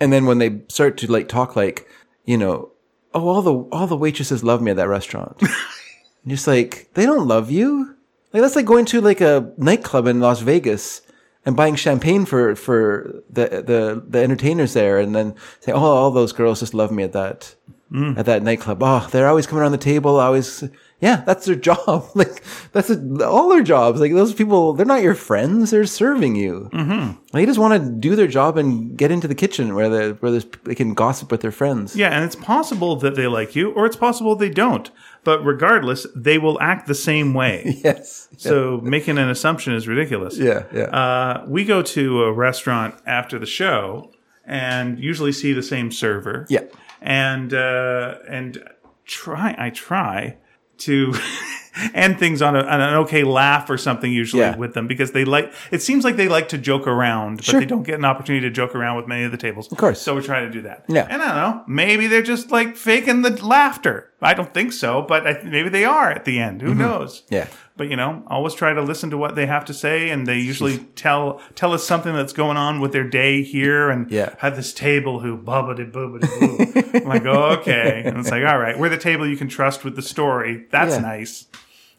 and 0.00 0.12
then 0.12 0.26
when 0.26 0.38
they 0.38 0.60
start 0.68 0.96
to 0.98 1.12
like 1.12 1.28
talk, 1.28 1.54
like 1.54 1.86
you 2.24 2.36
know, 2.36 2.72
oh, 3.14 3.28
all 3.28 3.42
the 3.42 3.54
all 3.70 3.86
the 3.86 3.96
waitresses 3.96 4.42
love 4.42 4.60
me 4.60 4.72
at 4.72 4.76
that 4.76 4.88
restaurant. 4.88 5.40
Just 6.26 6.46
like 6.46 6.88
they 6.94 7.04
don't 7.06 7.28
love 7.28 7.50
you. 7.50 7.94
Like 8.32 8.42
that's 8.42 8.56
like 8.56 8.64
going 8.66 8.86
to 8.86 9.00
like 9.00 9.20
a 9.20 9.52
nightclub 9.56 10.06
in 10.06 10.20
Las 10.20 10.40
Vegas 10.40 11.02
and 11.44 11.56
buying 11.56 11.74
champagne 11.74 12.24
for 12.24 12.54
for 12.54 13.22
the 13.30 13.48
the 13.48 14.02
the 14.06 14.22
entertainers 14.22 14.74
there, 14.74 14.98
and 14.98 15.14
then 15.14 15.34
say, 15.60 15.72
oh, 15.72 15.78
all 15.78 16.10
those 16.10 16.32
girls 16.32 16.60
just 16.60 16.74
love 16.74 16.90
me 16.90 17.02
at 17.02 17.12
that 17.12 17.54
at 17.94 18.26
that 18.26 18.42
nightclub. 18.42 18.82
Oh, 18.82 19.06
they're 19.10 19.28
always 19.28 19.46
coming 19.46 19.62
around 19.62 19.72
the 19.72 19.78
table. 19.78 20.18
Always, 20.18 20.64
yeah, 21.00 21.22
that's 21.26 21.46
their 21.46 21.54
job. 21.70 22.06
like 22.14 22.42
that's 22.72 22.90
a, 22.90 23.26
all 23.28 23.48
their 23.48 23.62
jobs. 23.62 24.00
Like 24.00 24.12
those 24.12 24.32
people, 24.32 24.72
they're 24.72 24.86
not 24.86 25.02
your 25.02 25.14
friends. 25.14 25.70
They're 25.70 25.84
serving 25.84 26.36
you. 26.36 26.70
Mm-hmm. 26.72 27.20
They 27.32 27.44
just 27.46 27.58
want 27.58 27.82
to 27.82 27.90
do 27.90 28.16
their 28.16 28.26
job 28.26 28.56
and 28.56 28.96
get 28.96 29.10
into 29.10 29.28
the 29.28 29.34
kitchen 29.34 29.74
where 29.74 29.88
they 29.88 30.12
where 30.12 30.40
they 30.40 30.74
can 30.74 30.94
gossip 30.94 31.30
with 31.30 31.40
their 31.42 31.52
friends. 31.52 31.94
Yeah, 31.96 32.10
and 32.10 32.24
it's 32.24 32.36
possible 32.36 32.96
that 32.96 33.14
they 33.14 33.26
like 33.26 33.54
you, 33.54 33.72
or 33.72 33.86
it's 33.86 33.96
possible 33.96 34.34
they 34.36 34.50
don't. 34.50 34.90
But 35.24 35.44
regardless, 35.44 36.06
they 36.16 36.38
will 36.38 36.60
act 36.60 36.86
the 36.88 36.94
same 36.94 37.34
way. 37.34 37.80
Yes. 37.82 38.28
So 38.36 38.80
making 38.82 39.18
an 39.18 39.28
assumption 39.28 39.74
is 39.74 39.88
ridiculous. 39.88 40.38
Yeah. 40.38 40.64
Yeah. 40.72 40.84
Uh, 40.84 41.44
we 41.48 41.64
go 41.64 41.82
to 41.82 42.22
a 42.24 42.32
restaurant 42.32 42.94
after 43.06 43.38
the 43.40 43.46
show 43.46 44.12
and 44.44 44.98
usually 44.98 45.32
see 45.32 45.52
the 45.52 45.62
same 45.62 45.90
server. 45.90 46.46
Yeah. 46.48 46.62
And 47.02 47.52
uh, 47.52 48.18
and 48.28 48.62
try 49.04 49.54
I 49.58 49.70
try 49.70 50.36
to 50.78 51.14
end 51.94 52.18
things 52.18 52.42
on, 52.42 52.54
a, 52.54 52.60
on 52.60 52.80
an 52.80 52.94
okay 52.96 53.24
laugh 53.24 53.68
or 53.70 53.78
something 53.78 54.12
usually 54.12 54.40
Yeah. 54.42 54.56
with 54.56 54.74
them 54.74 54.86
because 54.86 55.12
they 55.12 55.24
like 55.24 55.52
it 55.70 55.80
seems 55.82 56.04
like 56.04 56.16
they 56.16 56.28
like 56.28 56.48
to 56.50 56.58
joke 56.58 56.86
around 56.86 57.36
but 57.36 57.44
Sure. 57.46 57.60
they 57.60 57.66
don't 57.66 57.82
get 57.82 57.94
an 57.96 58.04
opportunity 58.04 58.46
to 58.46 58.50
joke 58.52 58.74
around 58.74 58.96
with 58.96 59.06
many 59.06 59.24
of 59.24 59.30
the 59.32 59.38
tables 59.38 59.70
of 59.72 59.78
course. 59.78 60.00
so 60.00 60.14
we're 60.14 60.22
trying 60.22 60.46
to 60.46 60.52
do 60.52 60.62
that 60.62 60.84
Yeah. 60.88 61.06
and 61.08 61.22
i 61.22 61.26
don't 61.26 61.36
know 61.56 61.64
maybe 61.66 62.08
they're 62.08 62.22
just 62.22 62.50
like 62.50 62.76
faking 62.76 63.22
the 63.22 63.30
laughter 63.44 64.10
i 64.20 64.34
don't 64.34 64.52
think 64.52 64.72
so 64.72 65.02
but 65.02 65.26
I, 65.26 65.42
maybe 65.44 65.68
they 65.70 65.84
are 65.84 66.10
at 66.10 66.24
the 66.26 66.38
end 66.40 66.60
who 66.62 66.70
Mm-hmm. 66.70 66.78
knows 66.80 67.22
Yeah. 67.30 67.46
But 67.76 67.88
you 67.88 67.96
know 67.96 68.22
always 68.26 68.54
try 68.54 68.72
to 68.72 68.82
listen 68.82 69.10
to 69.10 69.16
what 69.18 69.34
they 69.34 69.46
have 69.46 69.64
to 69.64 69.74
say 69.74 70.10
and 70.10 70.26
they 70.26 70.38
usually 70.38 70.78
tell 70.94 71.40
tell 71.54 71.72
us 71.72 71.84
something 71.84 72.12
that's 72.14 72.32
going 72.32 72.56
on 72.56 72.80
with 72.80 72.92
their 72.92 73.08
day 73.08 73.42
here 73.42 73.90
and 73.90 74.10
Yeah. 74.10 74.34
have 74.38 74.56
this 74.56 74.72
table 74.74 75.20
who 75.20 75.36
bubbity 75.38 75.90
boobity 75.90 76.28
boo 76.40 76.98
i'm 77.00 77.04
like 77.08 77.24
oh, 77.26 77.58
okay 77.60 78.02
and 78.04 78.18
it's 78.18 78.30
like 78.30 78.44
all 78.44 78.58
right 78.58 78.78
we're 78.78 78.88
the 78.90 78.96
table 78.98 79.26
you 79.26 79.36
can 79.36 79.48
trust 79.48 79.84
with 79.84 79.96
the 79.96 80.02
story 80.02 80.66
that's 80.70 80.94
Yeah. 80.96 81.00
nice 81.00 81.46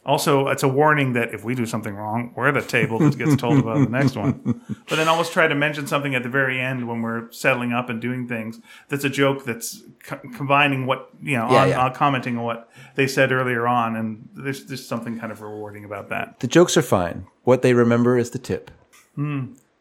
also, 0.06 0.48
it's 0.48 0.62
a 0.62 0.68
warning 0.68 1.14
that 1.14 1.32
if 1.32 1.44
we 1.44 1.54
do 1.54 1.64
something 1.66 1.94
wrong, 1.94 2.32
we're 2.36 2.52
the 2.52 2.60
table 2.60 2.98
that 2.98 3.16
gets 3.16 3.36
told 3.36 3.58
about 3.58 3.78
the 3.78 3.88
next 3.90 4.16
one. 4.16 4.60
But 4.88 4.96
then 4.96 5.08
always 5.08 5.30
try 5.30 5.48
to 5.48 5.54
mention 5.54 5.86
something 5.86 6.14
at 6.14 6.22
the 6.22 6.28
very 6.28 6.60
end 6.60 6.86
when 6.86 7.00
we're 7.02 7.30
settling 7.32 7.72
up 7.72 7.88
and 7.88 8.00
doing 8.02 8.28
things 8.28 8.60
that's 8.88 9.04
a 9.04 9.08
joke 9.08 9.44
that's 9.44 9.82
co- 10.04 10.20
combining 10.36 10.84
what, 10.86 11.08
you 11.22 11.36
know, 11.38 11.50
Yeah, 11.50 11.62
on, 11.62 11.68
yeah. 11.70 11.84
on 11.84 11.94
commenting 11.94 12.36
on 12.36 12.44
what 12.44 12.68
they 12.96 13.06
said 13.06 13.32
earlier 13.32 13.66
on. 13.66 13.96
And 13.96 14.28
there's 14.34 14.64
just 14.64 14.88
something 14.88 15.18
kind 15.18 15.32
of 15.32 15.40
rewarding 15.40 15.84
about 15.84 16.10
that. 16.10 16.38
The 16.40 16.46
jokes 16.48 16.76
are 16.76 16.82
fine. 16.82 17.26
What 17.44 17.62
they 17.62 17.72
remember 17.72 18.18
is 18.18 18.30
the 18.30 18.38
tip. 18.38 18.70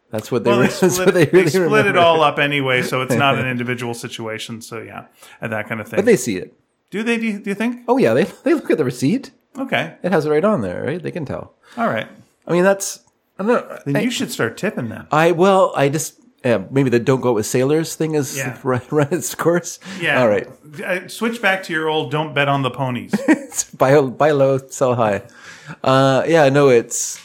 That's 0.09 0.31
what 0.31 0.43
they. 0.43 0.51
Hmm. 0.51 0.59
Well, 0.59 0.67
they 0.67 0.69
split, 0.89 1.05
what 1.05 1.13
they 1.13 1.25
they 1.25 1.31
really 1.31 1.49
split 1.49 1.85
it 1.87 1.97
all 1.97 2.21
up 2.21 2.37
anyway, 2.39 2.81
so 2.83 3.01
it's 3.01 3.15
not 3.15 3.37
an 3.39 3.47
individual 3.55 3.93
situation. 3.93 4.61
So, 4.61 4.81
yeah, 4.81 5.05
and 5.41 5.51
that 5.51 5.67
kind 5.67 5.81
of 5.81 5.87
thing. 5.87 5.97
But 5.97 6.05
they 6.05 6.15
see 6.17 6.37
it. 6.37 6.53
do 6.91 7.01
they, 7.03 7.17
do 7.17 7.25
you, 7.25 7.39
do 7.39 7.49
you 7.49 7.55
think? 7.55 7.83
Oh 7.87 7.97
yeah, 7.97 8.13
they 8.13 8.25
they 8.43 8.53
look 8.53 8.69
at 8.69 8.77
the 8.77 8.85
receipt. 8.85 9.31
Okay. 9.57 9.95
It 10.03 10.11
has 10.11 10.25
it 10.25 10.29
right 10.29 10.43
on 10.43 10.61
there, 10.61 10.83
right? 10.83 11.01
They 11.01 11.11
can 11.11 11.25
tell. 11.25 11.53
All 11.77 11.87
right. 11.87 12.07
I 12.47 12.51
mean, 12.51 12.63
that's. 12.63 12.99
I 13.39 13.43
don't 13.43 13.47
know. 13.69 13.79
Then 13.85 13.95
I, 13.97 14.01
you 14.01 14.11
should 14.11 14.31
start 14.31 14.57
tipping 14.57 14.89
them. 14.89 15.07
I 15.11 15.31
well, 15.31 15.73
I 15.75 15.89
just 15.89 16.19
yeah, 16.45 16.63
maybe 16.69 16.89
the 16.89 16.99
don't 16.99 17.21
go 17.21 17.29
out 17.29 17.35
with 17.35 17.45
sailors 17.45 17.95
thing 17.95 18.15
is 18.15 18.35
Yeah. 18.37 18.57
run, 18.63 18.81
run 18.91 19.07
its 19.11 19.33
course. 19.35 19.79
Yeah. 19.99 20.21
All 20.21 20.27
right. 20.27 20.47
Uh, 20.83 21.07
Switch 21.07 21.41
back 21.41 21.63
to 21.63 21.73
your 21.73 21.87
old 21.89 22.11
don't 22.11 22.33
bet 22.33 22.47
on 22.47 22.61
the 22.63 22.69
ponies. 22.71 23.13
buy 23.77 23.99
buy 24.01 24.31
low, 24.31 24.57
sell 24.57 24.95
high. 24.95 25.23
Uh, 25.83 26.23
yeah, 26.27 26.49
no, 26.49 26.69
it's 26.69 27.19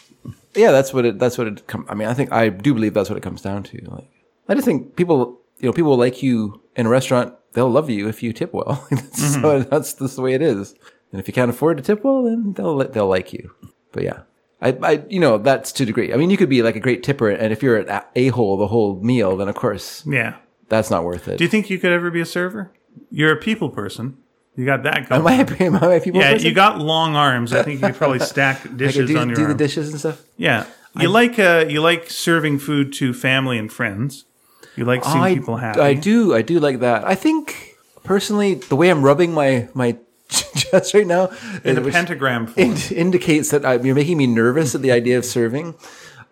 yeah, 0.55 0.71
that's 0.71 0.93
what 0.95 1.05
it. 1.05 1.19
That's 1.19 1.37
what 1.39 1.47
it. 1.47 1.67
Com- 1.67 1.87
I 1.89 1.95
mean, 1.95 2.09
I 2.09 2.15
think 2.15 2.33
I 2.33 2.49
do 2.49 2.73
believe 2.75 2.95
that's 2.95 3.11
what 3.11 3.17
it 3.17 3.23
comes 3.23 3.43
down 3.43 3.63
to. 3.65 3.85
Like, 3.91 4.09
I 4.49 4.55
just 4.55 4.65
think 4.65 4.97
people, 4.97 5.41
you 5.59 5.69
know, 5.69 5.73
people 5.73 5.91
will 5.91 5.99
like 5.99 6.23
you 6.23 6.63
in 6.77 6.87
a 6.87 6.89
restaurant. 6.89 7.35
They'll 7.55 7.71
love 7.71 7.91
you 7.91 8.09
if 8.09 8.23
you 8.23 8.33
tip 8.33 8.53
well. 8.55 8.87
that's, 8.91 9.21
Mm-hmm. 9.21 9.43
so, 9.43 9.61
that's 9.63 9.95
just 9.95 10.17
the 10.17 10.23
way 10.23 10.35
it 10.35 10.43
is. 10.43 10.75
And 11.13 11.21
if 11.21 11.27
you 11.29 11.35
can't 11.35 11.51
afford 11.51 11.77
to 11.79 11.83
tip 11.83 12.05
well, 12.05 12.25
then 12.25 12.53
they'll 12.53 12.79
they'll 12.89 13.09
like 13.09 13.33
you. 13.33 13.53
But 13.93 14.03
yeah. 14.03 14.21
I, 14.61 14.77
I, 14.83 15.05
you 15.09 15.21
know, 15.21 15.39
that's 15.39 15.71
to 15.73 15.85
a 15.85 15.87
degree. 15.87 16.13
I 16.13 16.17
mean, 16.17 16.31
you 16.31 16.37
could 16.37 16.49
be 16.49 16.63
like 16.63 16.75
a 16.75 16.81
great 16.81 17.05
tipper, 17.05 17.31
and 17.31 17.53
if 17.53 17.63
you're 17.63 17.77
an 17.77 18.03
a 18.17 18.29
hole 18.29 18.57
the 18.57 18.67
whole 18.67 18.99
meal, 19.01 19.37
then 19.37 19.49
of 19.49 19.55
course 19.55 20.05
Yeah. 20.05 20.37
that's 20.69 20.91
not 20.91 21.05
worth 21.05 21.29
it. 21.29 21.39
Do 21.39 21.45
you 21.45 21.51
think 21.51 21.71
you 21.71 21.79
could 21.79 21.93
ever 21.93 22.11
be 22.11 22.21
a 22.21 22.27
server? 22.27 22.73
You're 23.11 23.33
a 23.33 23.37
people 23.37 23.71
person. 23.71 24.17
You 24.57 24.67
got 24.67 24.83
that 24.83 25.09
going. 25.09 25.21
am 25.21 25.27
I, 25.29 25.57
am 25.61 25.77
I 25.77 25.95
a 25.95 26.01
people 26.01 26.21
yeah, 26.21 26.33
person? 26.33 26.49
you 26.49 26.53
got 26.55 26.79
long 26.81 27.15
arms. 27.15 27.53
I 27.53 27.63
think 27.63 27.81
you 27.81 27.87
could 27.87 27.95
probably 27.97 28.19
stack 28.19 28.67
I 28.71 28.71
dishes 28.71 29.09
do, 29.09 29.17
on 29.17 29.29
your 29.29 29.37
do 29.37 29.47
the 29.47 29.55
dishes 29.55 29.91
and 29.91 30.01
stuff. 30.01 30.21
Yeah. 30.37 30.67
You 30.99 31.09
like 31.09 31.39
uh, 31.39 31.67
you 31.69 31.81
like 31.81 32.11
serving 32.11 32.59
food 32.59 32.93
to 32.95 33.15
family 33.15 33.57
and 33.57 33.73
friends. 33.73 34.25
You 34.75 34.85
like 34.85 35.05
seeing 35.05 35.17
I, 35.19 35.35
people 35.35 35.57
happy. 35.59 35.81
I 35.81 35.95
do. 35.95 36.35
I 36.35 36.43
do 36.43 36.59
like 36.59 36.81
that. 36.81 37.05
I 37.07 37.15
think 37.15 37.77
personally, 38.03 38.55
the 38.55 38.75
way 38.75 38.91
I'm 38.91 39.03
rubbing 39.05 39.33
my 39.33 39.69
my 39.75 39.97
chest 40.55 40.95
right 40.95 41.07
now 41.07 41.31
In 41.65 41.79
uh, 41.79 41.83
a 41.83 41.91
pentagram 41.91 42.47
form. 42.47 42.71
ind- 42.73 42.93
indicates 42.93 43.51
that 43.51 43.65
I, 43.65 43.75
you're 43.75 43.95
making 43.95 44.19
me 44.19 44.27
nervous 44.27 44.75
at 44.75 44.83
the 44.83 44.93
idea 44.93 45.17
of 45.19 45.25
serving. 45.25 45.75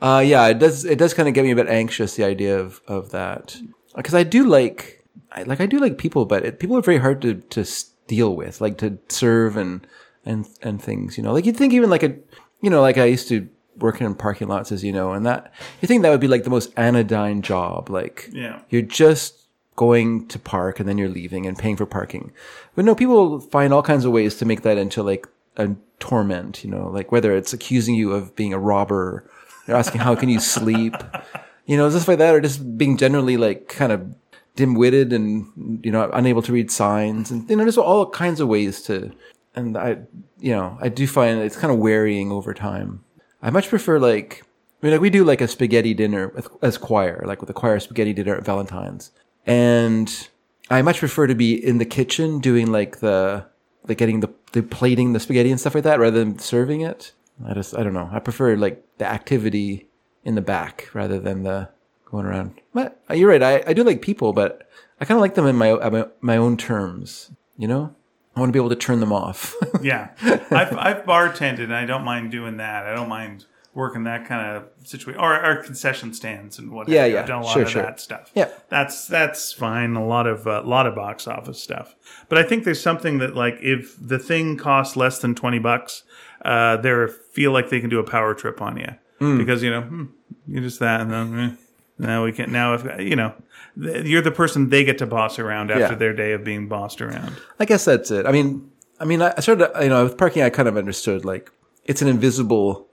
Uh, 0.02 0.22
yeah, 0.24 0.46
it 0.48 0.58
does. 0.58 0.84
It 0.84 0.98
does 0.98 1.14
kind 1.14 1.26
of 1.28 1.34
get 1.34 1.44
me 1.44 1.50
a 1.52 1.56
bit 1.56 1.68
anxious. 1.68 2.16
The 2.16 2.24
idea 2.24 2.58
of 2.58 2.80
of 2.86 3.10
that 3.12 3.56
because 3.94 4.14
I 4.14 4.24
do 4.24 4.44
like, 4.44 5.02
I, 5.32 5.44
like 5.44 5.60
I 5.60 5.66
do 5.66 5.78
like 5.78 5.96
people, 5.96 6.26
but 6.26 6.44
it, 6.44 6.58
people 6.58 6.76
are 6.76 6.82
very 6.82 6.98
hard 6.98 7.22
to 7.22 7.34
to 7.36 7.64
deal 8.06 8.36
with, 8.36 8.60
like 8.60 8.76
to 8.78 8.98
serve 9.08 9.56
and 9.56 9.86
and 10.26 10.46
and 10.62 10.82
things. 10.82 11.16
You 11.16 11.22
know, 11.24 11.32
like 11.32 11.46
you'd 11.46 11.56
think 11.56 11.72
even 11.72 11.88
like 11.88 12.02
a, 12.02 12.14
you 12.60 12.68
know, 12.68 12.82
like 12.82 12.98
I 12.98 13.06
used 13.06 13.28
to 13.28 13.48
work 13.78 14.00
in 14.02 14.14
parking 14.14 14.48
lots, 14.48 14.70
as 14.70 14.84
you 14.84 14.92
know, 14.92 15.12
and 15.12 15.24
that 15.24 15.50
you 15.80 15.88
think 15.88 16.02
that 16.02 16.10
would 16.10 16.20
be 16.20 16.28
like 16.28 16.44
the 16.44 16.50
most 16.50 16.72
anodyne 16.76 17.40
job. 17.40 17.88
Like, 17.88 18.28
Yeah. 18.32 18.60
you're 18.68 18.82
just 18.82 19.45
going 19.76 20.26
to 20.28 20.38
park 20.38 20.80
and 20.80 20.88
then 20.88 20.98
you're 20.98 21.08
leaving 21.08 21.46
and 21.46 21.58
paying 21.58 21.76
for 21.76 21.86
parking. 21.86 22.32
But 22.74 22.84
no, 22.84 22.94
people 22.94 23.40
find 23.40 23.72
all 23.72 23.82
kinds 23.82 24.04
of 24.04 24.12
ways 24.12 24.36
to 24.36 24.44
make 24.44 24.62
that 24.62 24.78
into 24.78 25.02
like 25.02 25.26
a 25.56 25.74
torment, 26.00 26.64
you 26.64 26.70
know, 26.70 26.88
like 26.88 27.12
whether 27.12 27.34
it's 27.36 27.52
accusing 27.52 27.94
you 27.94 28.12
of 28.12 28.34
being 28.34 28.52
a 28.52 28.58
robber, 28.58 29.30
they're 29.66 29.76
asking 29.76 30.00
how 30.00 30.14
can 30.14 30.28
you 30.28 30.40
sleep, 30.40 30.94
you 31.66 31.76
know, 31.76 31.88
stuff 31.90 32.08
like 32.08 32.18
that, 32.18 32.34
or 32.34 32.40
just 32.40 32.76
being 32.78 32.96
generally 32.96 33.36
like 33.36 33.68
kind 33.68 33.92
of 33.92 34.14
dim-witted 34.56 35.12
and 35.12 35.80
you 35.84 35.92
know 35.92 36.10
unable 36.14 36.42
to 36.42 36.52
read 36.52 36.70
signs 36.70 37.30
and 37.30 37.48
you 37.48 37.54
know 37.54 37.62
there's 37.62 37.78
all 37.78 38.08
kinds 38.08 38.40
of 38.40 38.48
ways 38.48 38.82
to 38.82 39.12
and 39.54 39.76
i 39.76 39.98
you 40.40 40.50
know 40.50 40.76
i 40.80 40.88
do 40.88 41.06
find 41.06 41.40
it's 41.40 41.56
kind 41.56 41.72
of 41.72 41.78
wearying 41.78 42.32
over 42.32 42.52
time. 42.52 43.04
I 43.42 43.50
much 43.50 43.68
prefer 43.68 44.00
like 44.00 44.42
i 44.82 44.86
mean 44.86 44.92
like 44.92 45.00
we 45.02 45.10
do 45.10 45.24
like 45.24 45.42
a 45.42 45.46
spaghetti 45.46 45.92
dinner 45.92 46.28
with, 46.28 46.48
as 46.62 46.78
choir 46.78 47.22
like 47.26 47.40
with 47.40 47.50
a 47.50 47.52
choir 47.52 47.78
spaghetti 47.78 48.14
dinner 48.14 48.34
at 48.34 48.44
valentine's 48.44 49.12
and 49.46 50.28
i 50.70 50.82
much 50.82 50.98
prefer 50.98 51.26
to 51.26 51.34
be 51.34 51.54
in 51.54 51.78
the 51.78 51.84
kitchen 51.84 52.38
doing 52.40 52.70
like 52.70 52.98
the 52.98 53.44
like 53.88 53.98
getting 53.98 54.20
the, 54.20 54.30
the 54.52 54.62
plating 54.62 55.12
the 55.12 55.20
spaghetti 55.20 55.50
and 55.50 55.60
stuff 55.60 55.74
like 55.74 55.84
that 55.84 55.98
rather 55.98 56.18
than 56.18 56.38
serving 56.38 56.80
it 56.80 57.12
i 57.46 57.54
just 57.54 57.76
i 57.76 57.82
don't 57.82 57.94
know 57.94 58.08
i 58.12 58.18
prefer 58.18 58.56
like 58.56 58.84
the 58.98 59.06
activity 59.06 59.86
in 60.24 60.34
the 60.34 60.40
back 60.40 60.88
rather 60.92 61.20
than 61.20 61.44
the 61.44 61.68
going 62.06 62.26
around. 62.26 62.60
But 62.72 63.00
uh, 63.10 63.14
you're 63.14 63.28
right. 63.28 63.42
I, 63.42 63.62
I 63.66 63.72
do 63.72 63.84
like 63.84 64.00
people, 64.00 64.32
but 64.32 64.68
I 65.00 65.04
kind 65.04 65.16
of 65.16 65.22
like 65.22 65.34
them 65.34 65.46
in 65.46 65.56
my, 65.56 65.74
my 65.88 66.06
my 66.20 66.36
own 66.36 66.56
terms. 66.56 67.30
You 67.58 67.68
know, 67.68 67.94
I 68.34 68.40
want 68.40 68.48
to 68.48 68.52
be 68.52 68.58
able 68.58 68.70
to 68.70 68.76
turn 68.76 69.00
them 69.00 69.12
off. 69.12 69.54
Yeah, 69.82 70.10
I've 70.22 70.76
I've 70.76 71.04
bartended, 71.04 71.64
and 71.64 71.74
I 71.74 71.84
don't 71.84 72.02
mind 72.02 72.30
doing 72.30 72.56
that. 72.56 72.86
I 72.86 72.94
don't 72.94 73.08
mind 73.08 73.44
working 73.76 74.02
that 74.04 74.26
kind 74.26 74.56
of 74.56 74.64
situation, 74.84 75.20
or, 75.20 75.40
or 75.44 75.56
concession 75.62 76.12
stands 76.14 76.58
and 76.58 76.72
whatever. 76.72 76.92
Yeah, 76.96 77.04
yeah. 77.06 77.20
I've 77.20 77.26
done 77.28 77.42
a 77.42 77.44
lot 77.44 77.52
Sure, 77.52 77.62
of 77.62 77.70
sure. 77.70 77.82
that 77.82 78.00
stuff. 78.00 78.30
Yeah. 78.34 78.48
that's 78.70 79.06
that's 79.06 79.52
fine. 79.52 79.94
A 79.94 80.04
lot 80.04 80.26
of 80.26 80.46
a 80.46 80.62
lot 80.62 80.86
of 80.88 80.94
box 80.96 81.28
office 81.28 81.62
stuff, 81.62 81.94
but 82.28 82.38
I 82.38 82.42
think 82.42 82.64
there's 82.64 82.80
something 82.80 83.18
that 83.18 83.36
like 83.36 83.58
if 83.60 83.94
the 84.00 84.18
thing 84.18 84.56
costs 84.56 84.96
less 84.96 85.18
than 85.20 85.34
twenty 85.36 85.58
bucks, 85.60 86.02
uh, 86.44 86.78
they 86.78 87.06
feel 87.32 87.52
like 87.52 87.70
they 87.70 87.80
can 87.80 87.90
do 87.90 88.00
a 88.00 88.04
power 88.04 88.34
trip 88.34 88.60
on 88.60 88.76
you 88.78 88.88
Hmm. 89.20 89.38
because 89.38 89.62
you 89.62 89.70
know 89.70 89.82
hmm, 89.82 90.04
you're 90.48 90.62
just 90.62 90.80
that, 90.80 91.00
and 91.02 91.10
then 91.10 91.38
eh, 91.38 91.50
now 91.98 92.24
we 92.24 92.32
can 92.32 92.50
now 92.50 92.74
if 92.74 93.00
you 93.00 93.14
know. 93.16 93.32
You're 93.78 94.22
the 94.22 94.30
person 94.30 94.70
they 94.70 94.84
get 94.84 94.96
to 94.98 95.06
boss 95.06 95.38
around 95.38 95.70
after 95.70 95.82
Yeah. 95.92 95.94
their 95.96 96.14
day 96.14 96.32
of 96.32 96.42
being 96.42 96.66
bossed 96.66 97.02
around. 97.02 97.36
I 97.60 97.66
guess 97.66 97.84
that's 97.84 98.10
it. 98.10 98.24
I 98.24 98.32
mean, 98.32 98.70
I 98.98 99.04
mean, 99.04 99.20
I 99.20 99.34
I 99.36 99.40
started, 99.40 99.70
you 99.82 99.90
know, 99.90 100.04
with 100.04 100.16
parking, 100.16 100.42
I 100.42 100.48
kind 100.48 100.66
of 100.66 100.78
understood 100.78 101.26
like 101.26 101.50
it's 101.84 102.00
an 102.00 102.08
invisible, 102.08 102.85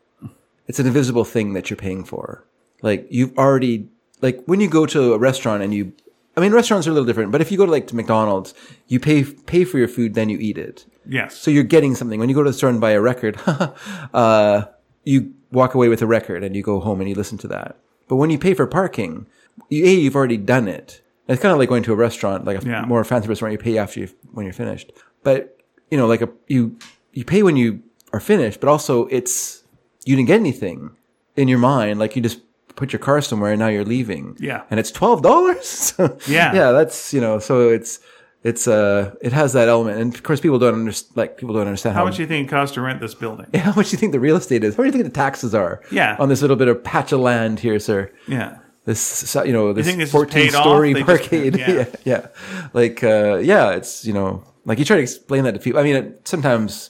it's 0.67 0.79
an 0.79 0.87
invisible 0.87 1.25
thing 1.25 1.53
that 1.53 1.69
you're 1.69 1.77
paying 1.77 2.03
for. 2.03 2.45
Like 2.81 3.07
you've 3.09 3.37
already, 3.37 3.87
like 4.21 4.43
when 4.45 4.59
you 4.61 4.69
go 4.69 4.85
to 4.85 5.13
a 5.13 5.17
restaurant 5.17 5.63
and 5.63 5.73
you, 5.73 5.93
I 6.35 6.41
mean, 6.41 6.51
restaurants 6.51 6.87
are 6.87 6.89
a 6.89 6.93
little 6.93 7.05
different, 7.05 7.31
but 7.31 7.41
if 7.41 7.51
you 7.51 7.57
go 7.57 7.65
to 7.65 7.71
like 7.71 7.87
to 7.87 7.95
McDonald's, 7.95 8.53
you 8.87 8.99
pay 8.99 9.23
pay 9.23 9.63
for 9.65 9.77
your 9.77 9.87
food, 9.87 10.13
then 10.15 10.29
you 10.29 10.37
eat 10.39 10.57
it. 10.57 10.85
Yes. 11.07 11.37
So 11.37 11.51
you're 11.51 11.63
getting 11.63 11.95
something. 11.95 12.19
When 12.19 12.29
you 12.29 12.35
go 12.35 12.43
to 12.43 12.49
the 12.49 12.57
store 12.57 12.69
and 12.69 12.81
buy 12.81 12.91
a 12.91 13.01
record, 13.01 13.37
uh, 14.13 14.65
you 15.03 15.33
walk 15.51 15.73
away 15.75 15.89
with 15.89 16.01
a 16.01 16.07
record 16.07 16.43
and 16.43 16.55
you 16.55 16.63
go 16.63 16.79
home 16.79 16.99
and 17.01 17.09
you 17.09 17.15
listen 17.15 17.37
to 17.39 17.47
that. 17.49 17.77
But 18.07 18.15
when 18.17 18.29
you 18.29 18.39
pay 18.39 18.53
for 18.53 18.65
parking, 18.67 19.27
you, 19.69 19.85
A, 19.85 19.93
you've 19.93 20.15
already 20.15 20.37
done 20.37 20.67
it. 20.67 21.01
It's 21.27 21.41
kind 21.41 21.53
of 21.53 21.59
like 21.59 21.69
going 21.69 21.83
to 21.83 21.93
a 21.93 21.95
restaurant, 21.95 22.45
like 22.45 22.63
a 22.63 22.67
Yeah. 22.67 22.85
more 22.85 23.03
fancy 23.03 23.27
restaurant, 23.27 23.51
you 23.53 23.57
pay 23.57 23.77
after 23.77 24.01
you, 24.01 24.09
when 24.33 24.45
you're 24.45 24.53
finished. 24.53 24.91
But, 25.23 25.57
you 25.89 25.97
know, 25.97 26.07
like 26.07 26.21
a, 26.21 26.29
you, 26.47 26.77
you 27.13 27.23
pay 27.23 27.43
when 27.43 27.55
you 27.55 27.81
are 28.11 28.19
finished, 28.19 28.59
but 28.59 28.67
also 28.69 29.05
it's, 29.07 29.62
you 30.05 30.15
didn't 30.15 30.27
get 30.27 30.39
anything 30.39 30.91
in 31.35 31.47
your 31.47 31.59
mind. 31.59 31.99
Like 31.99 32.15
you 32.15 32.21
just 32.21 32.39
put 32.75 32.91
your 32.91 32.99
car 32.99 33.21
somewhere 33.21 33.51
and 33.51 33.59
now 33.59 33.67
you're 33.67 33.85
leaving. 33.85 34.35
Yeah. 34.39 34.63
And 34.69 34.79
it's 34.79 34.91
$12. 34.91 36.27
Yeah. 36.27 36.53
Yeah. 36.53 36.71
That's, 36.71 37.13
you 37.13 37.21
know, 37.21 37.39
so 37.39 37.69
it's, 37.69 37.99
it's, 38.43 38.67
uh, 38.67 39.15
it 39.21 39.31
has 39.31 39.53
that 39.53 39.69
element. 39.69 39.99
And 39.99 40.13
of 40.13 40.23
course 40.23 40.39
people 40.41 40.59
don't 40.59 40.73
understand, 40.73 41.15
like 41.15 41.37
people 41.37 41.53
don't 41.55 41.67
understand 41.67 41.95
How 41.95 42.03
much 42.03 42.17
do 42.17 42.23
you 42.23 42.27
think 42.27 42.47
it 42.47 42.49
costs 42.49 42.73
to 42.75 42.81
rent 42.81 42.99
this 42.99 43.13
building? 43.13 43.47
Yeah, 43.53 43.59
how 43.71 43.73
much 43.73 43.89
do 43.89 43.91
you 43.93 43.97
think 43.97 44.11
the 44.11 44.19
real 44.19 44.35
estate 44.35 44.63
is? 44.63 44.77
What 44.77 44.83
do 44.83 44.87
you 44.87 44.91
think 44.91 45.05
the 45.05 45.09
taxes 45.11 45.53
are? 45.55 45.81
Yeah. 45.91 46.17
On 46.19 46.29
this 46.29 46.41
little 46.41 46.57
bit 46.57 46.67
of 46.67 46.83
patch 46.83 47.11
of 47.11 47.19
land 47.19 47.59
here, 47.59 47.79
sir. 47.79 48.11
Yeah. 48.27 48.59
This, 48.85 49.35
you 49.45 49.53
know, 49.53 49.71
this 49.71 49.85
think 49.85 49.99
this 49.99 50.11
14 50.11 50.33
paid 50.33 50.51
story 50.51 50.93
parkade. 50.93 51.57
yeah. 51.57 51.71
yeah. 51.71 51.85
yeah. 52.03 52.27
Like, 52.73 53.01
uh, 53.03 53.35
yeah, 53.35 53.71
it's, 53.71 54.03
you 54.03 54.11
know, 54.13 54.43
like 54.65 54.77
you 54.77 54.85
try 54.85 54.97
to 54.97 55.01
explain 55.01 55.45
that 55.45 55.53
to 55.53 55.59
people. 55.59 55.79
I 55.79 55.83
mean, 55.83 55.95
it, 55.95 56.27
sometimes 56.27 56.89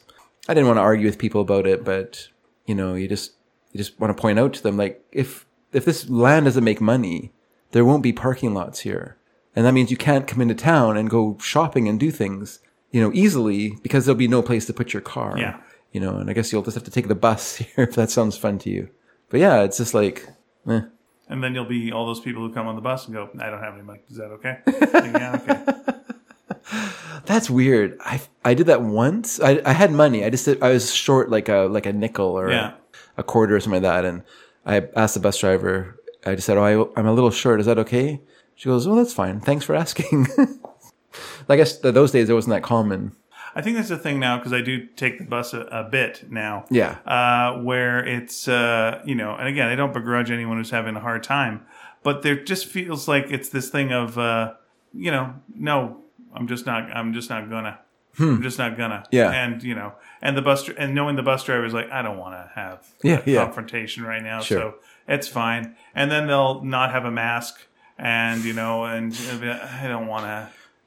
I 0.50 0.56
didn't 0.56 0.68
want 0.68 0.78
to 0.78 0.82
argue 0.82 1.06
with 1.06 1.20
people 1.20 1.42
about 1.42 1.68
it, 1.68 1.84
but, 1.86 2.30
you 2.66 2.76
know, 2.76 2.96
you 2.96 3.08
just, 3.08 3.34
you 3.72 3.78
just 3.78 4.00
want 4.00 4.16
to 4.16 4.22
point 4.22 4.40
out 4.40 4.54
to 4.54 4.64
them, 4.64 4.78
like, 4.78 5.04
if, 5.12 5.46
if 5.72 5.86
this 5.86 6.10
land 6.10 6.46
doesn't 6.46 6.64
make 6.64 6.82
money, 6.82 7.32
there 7.72 7.86
won't 7.86 8.04
be 8.04 8.14
parking 8.14 8.54
lots 8.54 8.82
here. 8.82 9.18
And 9.56 9.66
that 9.66 9.74
means 9.74 9.92
you 9.92 9.98
can't 9.98 10.28
come 10.28 10.42
into 10.42 10.56
town 10.56 10.98
and 10.98 11.10
go 11.10 11.38
shopping 11.40 11.88
and 11.88 12.00
do 12.00 12.12
things, 12.12 12.60
you 12.92 13.02
know, 13.02 13.12
easily 13.14 13.78
because 13.84 14.06
there'll 14.06 14.18
be 14.18 14.28
no 14.28 14.42
place 14.42 14.66
to 14.68 14.74
put 14.74 14.94
your 14.94 15.02
car. 15.02 15.38
Yeah. 15.38 15.60
You 15.92 16.00
know, 16.00 16.16
and 16.16 16.30
I 16.30 16.34
guess 16.34 16.52
you'll 16.52 16.64
just 16.64 16.76
have 16.76 16.84
to 16.86 16.92
take 16.92 17.08
the 17.08 17.16
bus 17.16 17.56
here 17.58 17.86
if 17.86 17.96
that 17.96 18.10
sounds 18.10 18.38
fun 18.38 18.58
to 18.60 18.70
you. 18.70 18.90
But 19.30 19.40
yeah, 19.40 19.62
it's 19.64 19.78
just 19.78 19.94
like, 19.94 20.28
eh. 20.68 20.82
And 21.30 21.44
then 21.44 21.56
you'll 21.56 21.66
be 21.66 21.92
all 21.92 22.06
those 22.06 22.20
people 22.20 22.48
who 22.48 22.54
come 22.54 22.68
on 22.68 22.76
the 22.76 22.82
bus 22.82 23.06
and 23.06 23.16
go, 23.16 23.30
I 23.40 23.50
don't 23.50 23.62
have 23.62 23.74
any 23.74 23.84
money. 23.84 24.02
Is 24.10 24.18
that 24.18 24.26
okay? 24.26 24.60
Yeah, 24.94 25.40
okay. 25.42 26.90
That's 27.26 27.50
weird. 27.50 27.98
I 28.02 28.22
I 28.44 28.54
did 28.54 28.68
that 28.68 28.82
once. 28.82 29.40
I 29.40 29.62
I 29.66 29.74
had 29.74 29.92
money. 29.92 30.26
I 30.26 30.30
just 30.30 30.46
did, 30.46 30.62
I 30.62 30.70
was 30.70 30.94
short 30.94 31.30
like 31.30 31.50
a 31.50 31.68
like 31.72 31.86
a 31.86 31.94
nickel 31.94 32.26
or 32.38 32.50
Yeah. 32.52 32.74
a, 33.18 33.22
a 33.22 33.24
quarter 33.24 33.56
or 33.56 33.60
something 33.60 33.82
like 33.84 33.90
that, 33.92 34.06
and 34.06 34.24
I 34.66 34.88
asked 34.96 35.14
the 35.14 35.20
bus 35.20 35.38
driver. 35.38 36.00
I 36.26 36.36
just 36.36 36.46
said, 36.48 36.58
"Oh, 36.58 36.64
I, 36.96 37.00
I'm 37.00 37.06
a 37.08 37.14
little 37.14 37.32
short. 37.32 37.60
Is 37.60 37.66
that 37.66 37.78
okay?" 37.80 38.22
She 38.56 38.70
goes, 38.70 38.88
"Well, 38.88 38.98
that's 38.98 39.14
fine. 39.14 39.40
Thanks 39.40 39.66
for 39.66 39.76
asking." 39.76 40.28
I 41.50 41.56
guess 41.58 41.78
those 41.80 42.12
days 42.12 42.30
it 42.30 42.34
wasn't 42.34 42.54
that 42.56 42.64
common. 42.64 43.14
I 43.56 43.62
think 43.62 43.76
that's 43.76 43.90
the 43.90 43.98
thing 43.98 44.20
now 44.20 44.38
because 44.38 44.52
I 44.52 44.62
do 44.62 44.88
take 44.88 45.20
the 45.20 45.26
bus 45.26 45.54
a, 45.54 45.62
a 45.62 45.84
bit 45.84 46.26
now. 46.32 46.66
Yeah. 46.72 46.98
Uh, 47.06 47.60
where 47.62 48.04
it's, 48.04 48.48
uh, 48.48 49.00
you 49.06 49.14
know, 49.14 49.36
and 49.36 49.48
again, 49.48 49.68
I 49.68 49.76
don't 49.76 49.94
begrudge 49.94 50.32
anyone 50.32 50.58
who's 50.58 50.72
having 50.72 50.96
a 50.96 51.00
hard 51.00 51.22
time, 51.22 51.64
but 52.02 52.24
there 52.24 52.36
just 52.44 52.66
feels 52.66 53.08
like 53.08 53.28
it's 53.30 53.50
this 53.50 53.70
thing 53.70 53.92
of, 53.94 54.18
uh, 54.18 54.54
you 54.94 55.12
know, 55.12 55.36
no, 55.54 56.03
I'm 56.36 56.48
just 56.48 56.66
not, 56.66 56.84
I'm 56.96 57.14
just 57.14 57.30
not 57.30 57.50
gonna. 57.50 57.80
I'm 58.20 58.44
just 58.44 58.60
not 58.60 58.78
gonna. 58.78 59.00
Hmm. 59.10 59.16
Yeah. 59.16 59.32
And, 59.32 59.64
you 59.64 59.74
know, 59.74 59.94
and 60.22 60.38
the 60.38 60.42
bus, 60.44 60.70
and 60.78 60.94
knowing 60.94 61.16
the 61.16 61.24
bus 61.24 61.44
driver 61.44 61.66
is 61.66 61.74
like, 61.74 61.90
I 61.92 62.02
don't 62.04 62.18
want 62.20 62.36
to 62.36 62.52
have 62.54 62.86
Yeah, 63.02 63.22
a 63.26 63.30
yeah. 63.32 63.44
confrontation 63.46 64.04
right 64.04 64.22
now. 64.22 64.42
Sure. 64.42 64.60
So 64.60 64.76
it's 65.08 65.28
fine. 65.28 65.76
And 65.96 66.12
then 66.12 66.28
they'll 66.28 66.64
not 66.64 66.92
have 66.92 67.06
a 67.06 67.12
mask 67.12 67.56
and, 67.98 68.44
you 68.44 68.54
know, 68.54 68.84
and 68.86 69.14
uh, 69.42 69.68
I 69.82 69.88
don't 69.88 70.06
want 70.06 70.26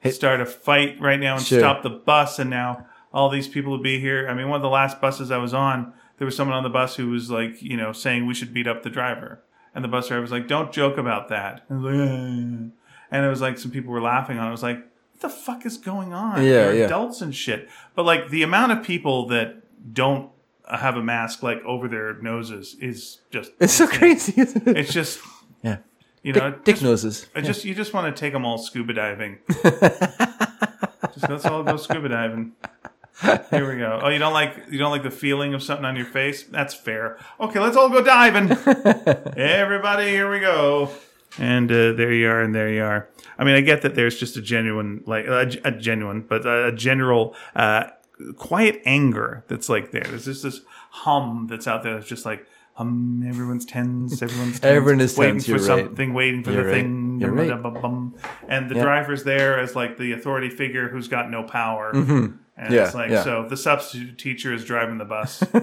to 0.03 0.11
start 0.13 0.39
a 0.39 0.45
fight 0.45 1.01
right 1.01 1.19
now 1.19 1.35
and 1.35 1.45
Sure. 1.45 1.59
stop 1.59 1.83
the 1.83 1.89
bus. 1.89 2.39
And 2.39 2.49
now 2.49 2.85
all 3.13 3.29
these 3.29 3.49
people 3.49 3.71
will 3.71 3.83
be 3.83 3.99
here. 3.99 4.29
I 4.29 4.33
mean, 4.33 4.47
one 4.47 4.55
of 4.55 4.61
the 4.63 4.69
last 4.69 5.01
buses 5.01 5.29
I 5.29 5.37
was 5.37 5.53
on, 5.53 5.91
there 6.19 6.25
was 6.25 6.35
someone 6.37 6.55
on 6.55 6.63
the 6.63 6.69
bus 6.69 6.95
who 6.95 7.09
was 7.09 7.29
like, 7.29 7.61
you 7.61 7.75
know, 7.75 7.91
saying 7.91 8.25
we 8.25 8.33
should 8.35 8.53
beat 8.53 8.67
up 8.67 8.83
the 8.83 8.89
driver. 8.89 9.41
And 9.75 9.83
the 9.83 9.89
bus 9.89 10.07
driver 10.07 10.21
was 10.21 10.31
like, 10.31 10.47
don't 10.47 10.71
joke 10.71 10.97
about 10.97 11.27
that. 11.27 11.65
And, 11.67 11.83
like, 11.83 12.71
and 13.11 13.25
it 13.25 13.27
was 13.29 13.41
like 13.41 13.57
some 13.57 13.71
people 13.71 13.91
were 13.91 14.01
laughing 14.01 14.39
on 14.39 14.47
it. 14.47 14.51
Was 14.51 14.63
like, 14.63 14.79
what 15.19 15.31
the 15.31 15.35
fuck 15.35 15.65
is 15.65 15.77
going 15.77 16.13
on? 16.13 16.43
Yeah, 16.43 16.51
They're 16.51 16.75
yeah. 16.75 16.85
adults 16.85 17.21
and 17.21 17.33
shit. 17.35 17.69
But 17.95 18.05
like 18.05 18.29
the 18.29 18.43
amount 18.43 18.71
of 18.71 18.83
people 18.83 19.27
that 19.27 19.55
don't 19.93 20.29
have 20.69 20.95
a 20.97 21.03
mask 21.03 21.41
like 21.41 21.63
over 21.63 21.87
their 21.87 22.15
noses 22.21 22.75
is 22.79 23.19
just 23.31 23.51
It's 23.59 23.73
so 23.73 23.87
crazy, 23.87 24.33
isn't 24.39 24.67
it? 24.67 24.77
it's 24.77 24.93
just 24.93 25.19
Yeah. 25.63 25.77
you 26.21 26.33
know 26.33 26.51
Dick, 26.51 26.63
dick 26.65 26.81
noses. 26.83 27.27
I 27.35 27.41
just 27.41 27.65
you 27.65 27.73
just 27.73 27.93
want 27.93 28.15
to 28.15 28.19
take 28.19 28.33
them 28.33 28.45
all 28.45 28.57
scuba 28.59 28.93
diving. 28.93 29.39
just 29.63 31.29
let's 31.29 31.45
all 31.45 31.63
go 31.63 31.77
scuba 31.77 32.09
diving. 32.09 32.51
Here 33.49 33.67
we 33.67 33.79
go. 33.79 33.99
Oh, 34.03 34.09
you 34.09 34.19
don't 34.19 34.33
like 34.33 34.65
you 34.69 34.77
don't 34.77 34.91
like 34.91 35.01
the 35.03 35.09
feeling 35.09 35.55
of 35.55 35.63
something 35.63 35.85
on 35.85 35.95
your 35.95 36.05
face? 36.05 36.43
That's 36.43 36.75
fair. 36.75 37.17
Okay, 37.39 37.59
let's 37.59 37.75
all 37.75 37.89
go 37.89 38.03
diving. 38.03 38.51
Everybody, 39.35 40.09
here 40.09 40.29
we 40.31 40.39
go. 40.39 40.91
And 41.39 41.71
uh, 41.71 41.93
there 41.93 42.11
you 42.11 42.29
are, 42.29 42.41
and 42.41 42.53
there 42.55 42.69
you 42.69 42.83
are. 42.83 43.09
I 43.37 43.43
mean, 43.43 43.55
I 43.55 43.61
get 43.61 43.83
that 43.83 43.95
there's 43.95 44.19
just 44.19 44.37
a 44.37 44.41
genuine, 44.41 45.03
like 45.05 45.25
a, 45.27 45.51
a 45.63 45.71
genuine, 45.71 46.21
but 46.21 46.45
a 46.45 46.71
general, 46.71 47.35
uh, 47.55 47.85
quiet 48.35 48.81
anger 48.85 49.43
that's 49.47 49.69
like 49.69 49.91
there. 49.91 50.03
There's 50.03 50.25
just 50.25 50.43
this 50.43 50.61
hum 50.89 51.47
that's 51.49 51.67
out 51.67 51.83
there 51.83 51.95
that's 51.95 52.07
just 52.07 52.25
like 52.25 52.47
hum. 52.77 53.23
Everyone's 53.27 53.65
tense. 53.65 54.21
Everyone's 54.21 54.59
tense, 54.59 54.63
Everyone 54.63 55.01
is 55.01 55.17
waiting 55.17 55.35
tense, 55.35 55.45
for 55.45 55.51
you're 55.51 55.59
right. 55.59 55.85
something, 55.85 56.13
waiting 56.13 56.43
for 56.43 56.51
You're 56.51 56.63
the 56.63 56.69
right. 56.69 56.75
thing. 56.81 57.19
You're 57.19 57.31
right. 57.31 57.61
Bum. 57.63 58.15
And 58.47 58.69
the 58.69 58.75
Yeah. 58.75 58.83
driver's 58.83 59.23
there 59.23 59.59
as 59.59 59.75
like 59.75 59.97
the 59.97 60.13
authority 60.13 60.49
figure 60.49 60.87
who's 60.89 61.07
got 61.07 61.29
no 61.29 61.43
power. 61.43 61.91
Mm-hmm. 61.93 62.37
And 62.59 62.73
Yeah, 62.73 62.85
it's 62.85 62.95
like, 62.95 63.11
yeah. 63.11 63.23
so 63.23 63.45
the 63.47 63.57
substitute 63.57 64.17
teacher 64.17 64.51
is 64.53 64.65
driving 64.65 64.97
the 64.97 65.05
bus. 65.05 65.43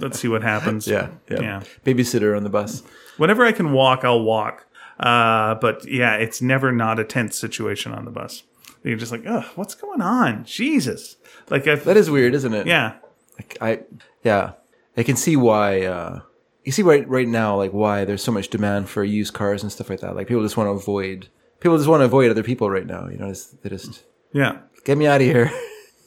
Let's 0.00 0.18
see 0.20 0.28
what 0.28 0.42
happens. 0.42 0.86
Yeah, 0.86 1.08
yeah. 1.30 1.40
Yeah. 1.40 1.62
Babysitter 1.84 2.36
on 2.36 2.44
the 2.44 2.50
bus. 2.50 2.82
Whenever 3.18 3.44
I 3.44 3.52
can 3.52 3.72
walk, 3.72 4.04
I'll 4.04 4.22
walk. 4.22 4.66
Uh, 4.98 5.54
but 5.56 5.86
yeah, 5.88 6.14
it's 6.16 6.40
never 6.40 6.72
not 6.72 6.98
a 6.98 7.04
tense 7.04 7.36
situation 7.36 7.92
on 7.92 8.04
the 8.04 8.10
bus. 8.10 8.42
You're 8.84 8.96
just 8.96 9.12
like, 9.12 9.24
ugh, 9.26 9.44
what's 9.54 9.74
going 9.74 10.00
on? 10.00 10.44
Jesus. 10.44 11.16
Like, 11.50 11.66
I've, 11.68 11.84
That 11.84 11.96
is 11.96 12.10
weird, 12.10 12.34
isn't 12.34 12.52
it? 12.54 12.66
yeah. 12.66 12.94
Like, 13.38 13.56
I 13.60 13.80
yeah, 14.24 14.52
I 14.96 15.02
can 15.02 15.16
see 15.16 15.36
why. 15.36 15.82
Uh, 15.82 16.20
you 16.64 16.72
see 16.72 16.82
right 16.82 17.08
right 17.08 17.28
now, 17.28 17.56
like 17.56 17.72
why 17.72 18.04
there's 18.04 18.22
so 18.22 18.32
much 18.32 18.48
demand 18.48 18.88
for 18.88 19.02
used 19.02 19.34
cars 19.34 19.62
and 19.62 19.72
stuff 19.72 19.90
like 19.90 20.00
that. 20.00 20.14
Like 20.14 20.28
people 20.28 20.42
just 20.42 20.56
want 20.56 20.68
to 20.68 20.72
avoid. 20.72 21.28
People 21.60 21.76
just 21.76 21.88
want 21.88 22.00
to 22.00 22.06
avoid 22.06 22.30
other 22.30 22.42
people 22.42 22.70
right 22.70 22.86
now. 22.86 23.08
You 23.08 23.18
know, 23.18 23.32
they 23.62 23.70
just 23.70 24.04
Yeah. 24.32 24.58
get 24.84 24.98
me 24.98 25.06
out 25.06 25.20
of 25.20 25.26
here. 25.26 25.50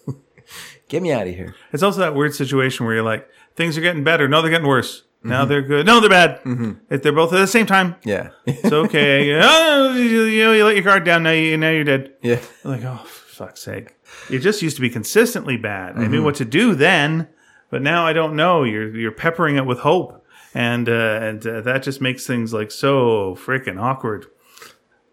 get 0.89 1.01
me 1.01 1.11
out 1.11 1.27
of 1.27 1.33
here. 1.36 1.55
It's 1.71 1.83
also 1.83 1.99
that 2.01 2.15
weird 2.15 2.33
situation 2.36 2.86
where 2.86 2.95
you're 2.95 3.03
like, 3.03 3.29
things 3.55 3.77
are 3.77 3.81
getting 3.81 4.03
better. 4.03 4.27
No, 4.27 4.41
they're 4.41 4.51
getting 4.51 4.67
worse. 4.67 5.03
Now 5.23 5.41
mm-hmm. 5.41 5.49
they're 5.49 5.61
good. 5.63 5.86
No, 5.86 5.99
they're 5.99 6.09
bad. 6.09 6.43
Mm-hmm. 6.43 6.73
If 6.89 7.01
they're 7.01 7.11
both 7.11 7.33
at 7.33 7.39
the 7.39 7.47
same 7.47 7.65
time, 7.65 7.95
Yeah, 8.03 8.29
it's 8.45 8.71
okay. 8.71 9.39
oh, 9.41 9.95
you, 9.95 10.23
you 10.23 10.43
know, 10.43 10.51
you 10.51 10.63
let 10.65 10.75
your 10.75 10.83
guard 10.83 11.03
down. 11.03 11.23
Now 11.23 11.31
you 11.31 11.57
now 11.57 11.71
you're 11.71 11.83
dead. 11.83 12.13
yeah, 12.21 12.39
Like, 12.63 12.83
oh, 12.83 13.01
fuck's 13.05 13.61
sake. 13.61 13.95
It 14.29 14.39
just 14.39 14.61
used 14.61 14.75
to 14.75 14.81
be 14.81 14.89
consistently 14.89 15.57
bad. 15.57 15.95
I 15.95 16.01
knew 16.01 16.17
mm-hmm. 16.17 16.25
what 16.25 16.36
to 16.36 16.45
do 16.45 16.75
then, 16.75 17.27
but 17.70 17.82
now 17.82 18.05
I 18.05 18.13
don't 18.13 18.36
know. 18.36 18.63
You're 18.63 18.95
you're 18.95 19.11
peppering 19.11 19.57
it 19.57 19.66
with 19.66 19.80
hope, 19.80 20.26
and 20.53 20.88
uh, 20.88 21.20
and 21.22 21.45
uh, 21.45 21.61
that 21.61 21.84
just 21.84 22.01
makes 22.01 22.26
things 22.26 22.53
like 22.53 22.72
so 22.72 23.36
freaking 23.36 23.82
awkward. 23.82 24.28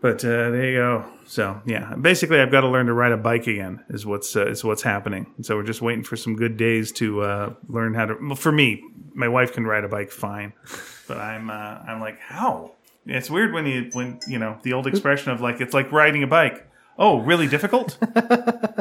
But 0.01 0.25
uh, 0.25 0.51
there 0.51 0.71
you 0.71 0.79
go. 0.79 1.05
So 1.27 1.63
yeah, 1.65 1.95
basically, 1.95 2.41
I've 2.41 2.51
got 2.51 2.63
to 2.63 2.69
learn 2.69 2.87
to 2.87 2.93
ride 2.93 3.13
a 3.13 3.17
bike 3.17 3.47
again. 3.47 3.85
Is 3.89 4.05
what's 4.05 4.35
uh, 4.35 4.49
is 4.49 4.65
what's 4.65 4.83
happening. 4.83 5.33
And 5.37 5.47
so 5.47 5.57
we're 5.57 5.63
just 5.63 5.81
waiting 5.81 6.03
for 6.03 6.17
some 6.17 6.35
good 6.35 6.57
days 6.57 6.91
to 6.93 7.23
uh, 7.23 7.55
learn 7.69 7.95
how 7.95 8.07
to. 8.07 8.17
Well, 8.21 8.35
for 8.35 8.51
me, 8.51 8.83
my 9.15 9.29
wife 9.29 9.53
can 9.53 9.65
ride 9.65 9.85
a 9.85 9.89
bike 9.89 10.11
fine, 10.11 10.55
but 11.07 11.19
I'm 11.19 11.51
uh, 11.51 11.79
I'm 11.87 12.01
like 12.01 12.19
how. 12.21 12.73
It's 13.07 13.31
weird 13.31 13.53
when 13.53 13.67
you 13.67 13.91
when 13.93 14.19
you 14.27 14.39
know 14.39 14.59
the 14.63 14.73
old 14.73 14.89
expression 14.89 15.31
of 15.31 15.41
like 15.41 15.61
it's 15.61 15.73
like 15.73 15.93
riding 15.93 16.25
a 16.25 16.27
bike. 16.27 16.67
Oh, 16.99 17.21
really 17.21 17.47
difficult? 17.47 17.97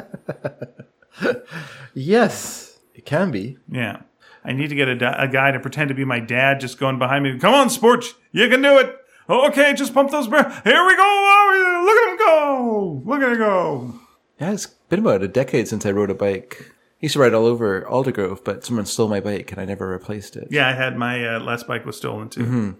yes, 1.93 2.70
it 3.01 3.05
can 3.05 3.31
be. 3.31 3.57
yeah. 3.69 4.01
I 4.43 4.53
need 4.53 4.69
to 4.69 4.75
get 4.75 4.87
a, 4.89 5.21
a 5.23 5.27
guy 5.27 5.51
to 5.51 5.59
pretend 5.59 5.89
to 5.89 5.93
be 5.93 6.03
my 6.03 6.19
dad, 6.19 6.59
just 6.59 6.79
going 6.79 6.97
behind 6.97 7.23
me. 7.23 7.37
Come 7.37 7.53
on, 7.53 7.69
sports, 7.69 8.15
you 8.31 8.49
can 8.49 8.63
do 8.63 8.79
it. 8.79 8.97
Okay, 9.29 9.73
just 9.75 9.93
pump 9.93 10.09
those 10.09 10.27
brakes. 10.27 10.47
Here 10.63 10.83
we 10.83 10.95
go. 10.95 11.03
Oh, 11.03 11.83
look 11.85 11.97
at 11.97 12.11
him 12.11 12.17
go. 12.17 13.01
Look 13.05 13.21
at 13.21 13.31
him 13.33 13.37
go. 13.37 13.93
Yeah, 14.39 14.51
it's 14.53 14.65
been 14.65 14.97
about 14.99 15.21
a 15.21 15.27
decade 15.27 15.67
since 15.67 15.85
I 15.85 15.91
rode 15.91 16.09
a 16.09 16.15
bike. 16.15 16.57
I 16.71 16.73
used 17.01 17.13
to 17.13 17.19
ride 17.19 17.35
all 17.35 17.45
over 17.45 17.83
Aldergrove, 17.83 18.43
but 18.43 18.65
someone 18.65 18.87
stole 18.87 19.07
my 19.07 19.19
bike 19.19 19.51
and 19.51 19.61
I 19.61 19.65
never 19.65 19.87
replaced 19.87 20.35
it. 20.35 20.47
Yeah, 20.49 20.67
I 20.67 20.73
had 20.73 20.97
my 20.97 21.35
uh, 21.35 21.39
last 21.39 21.67
bike 21.67 21.85
was 21.85 21.97
stolen 21.97 22.29
too. 22.29 22.43
And 22.43 22.75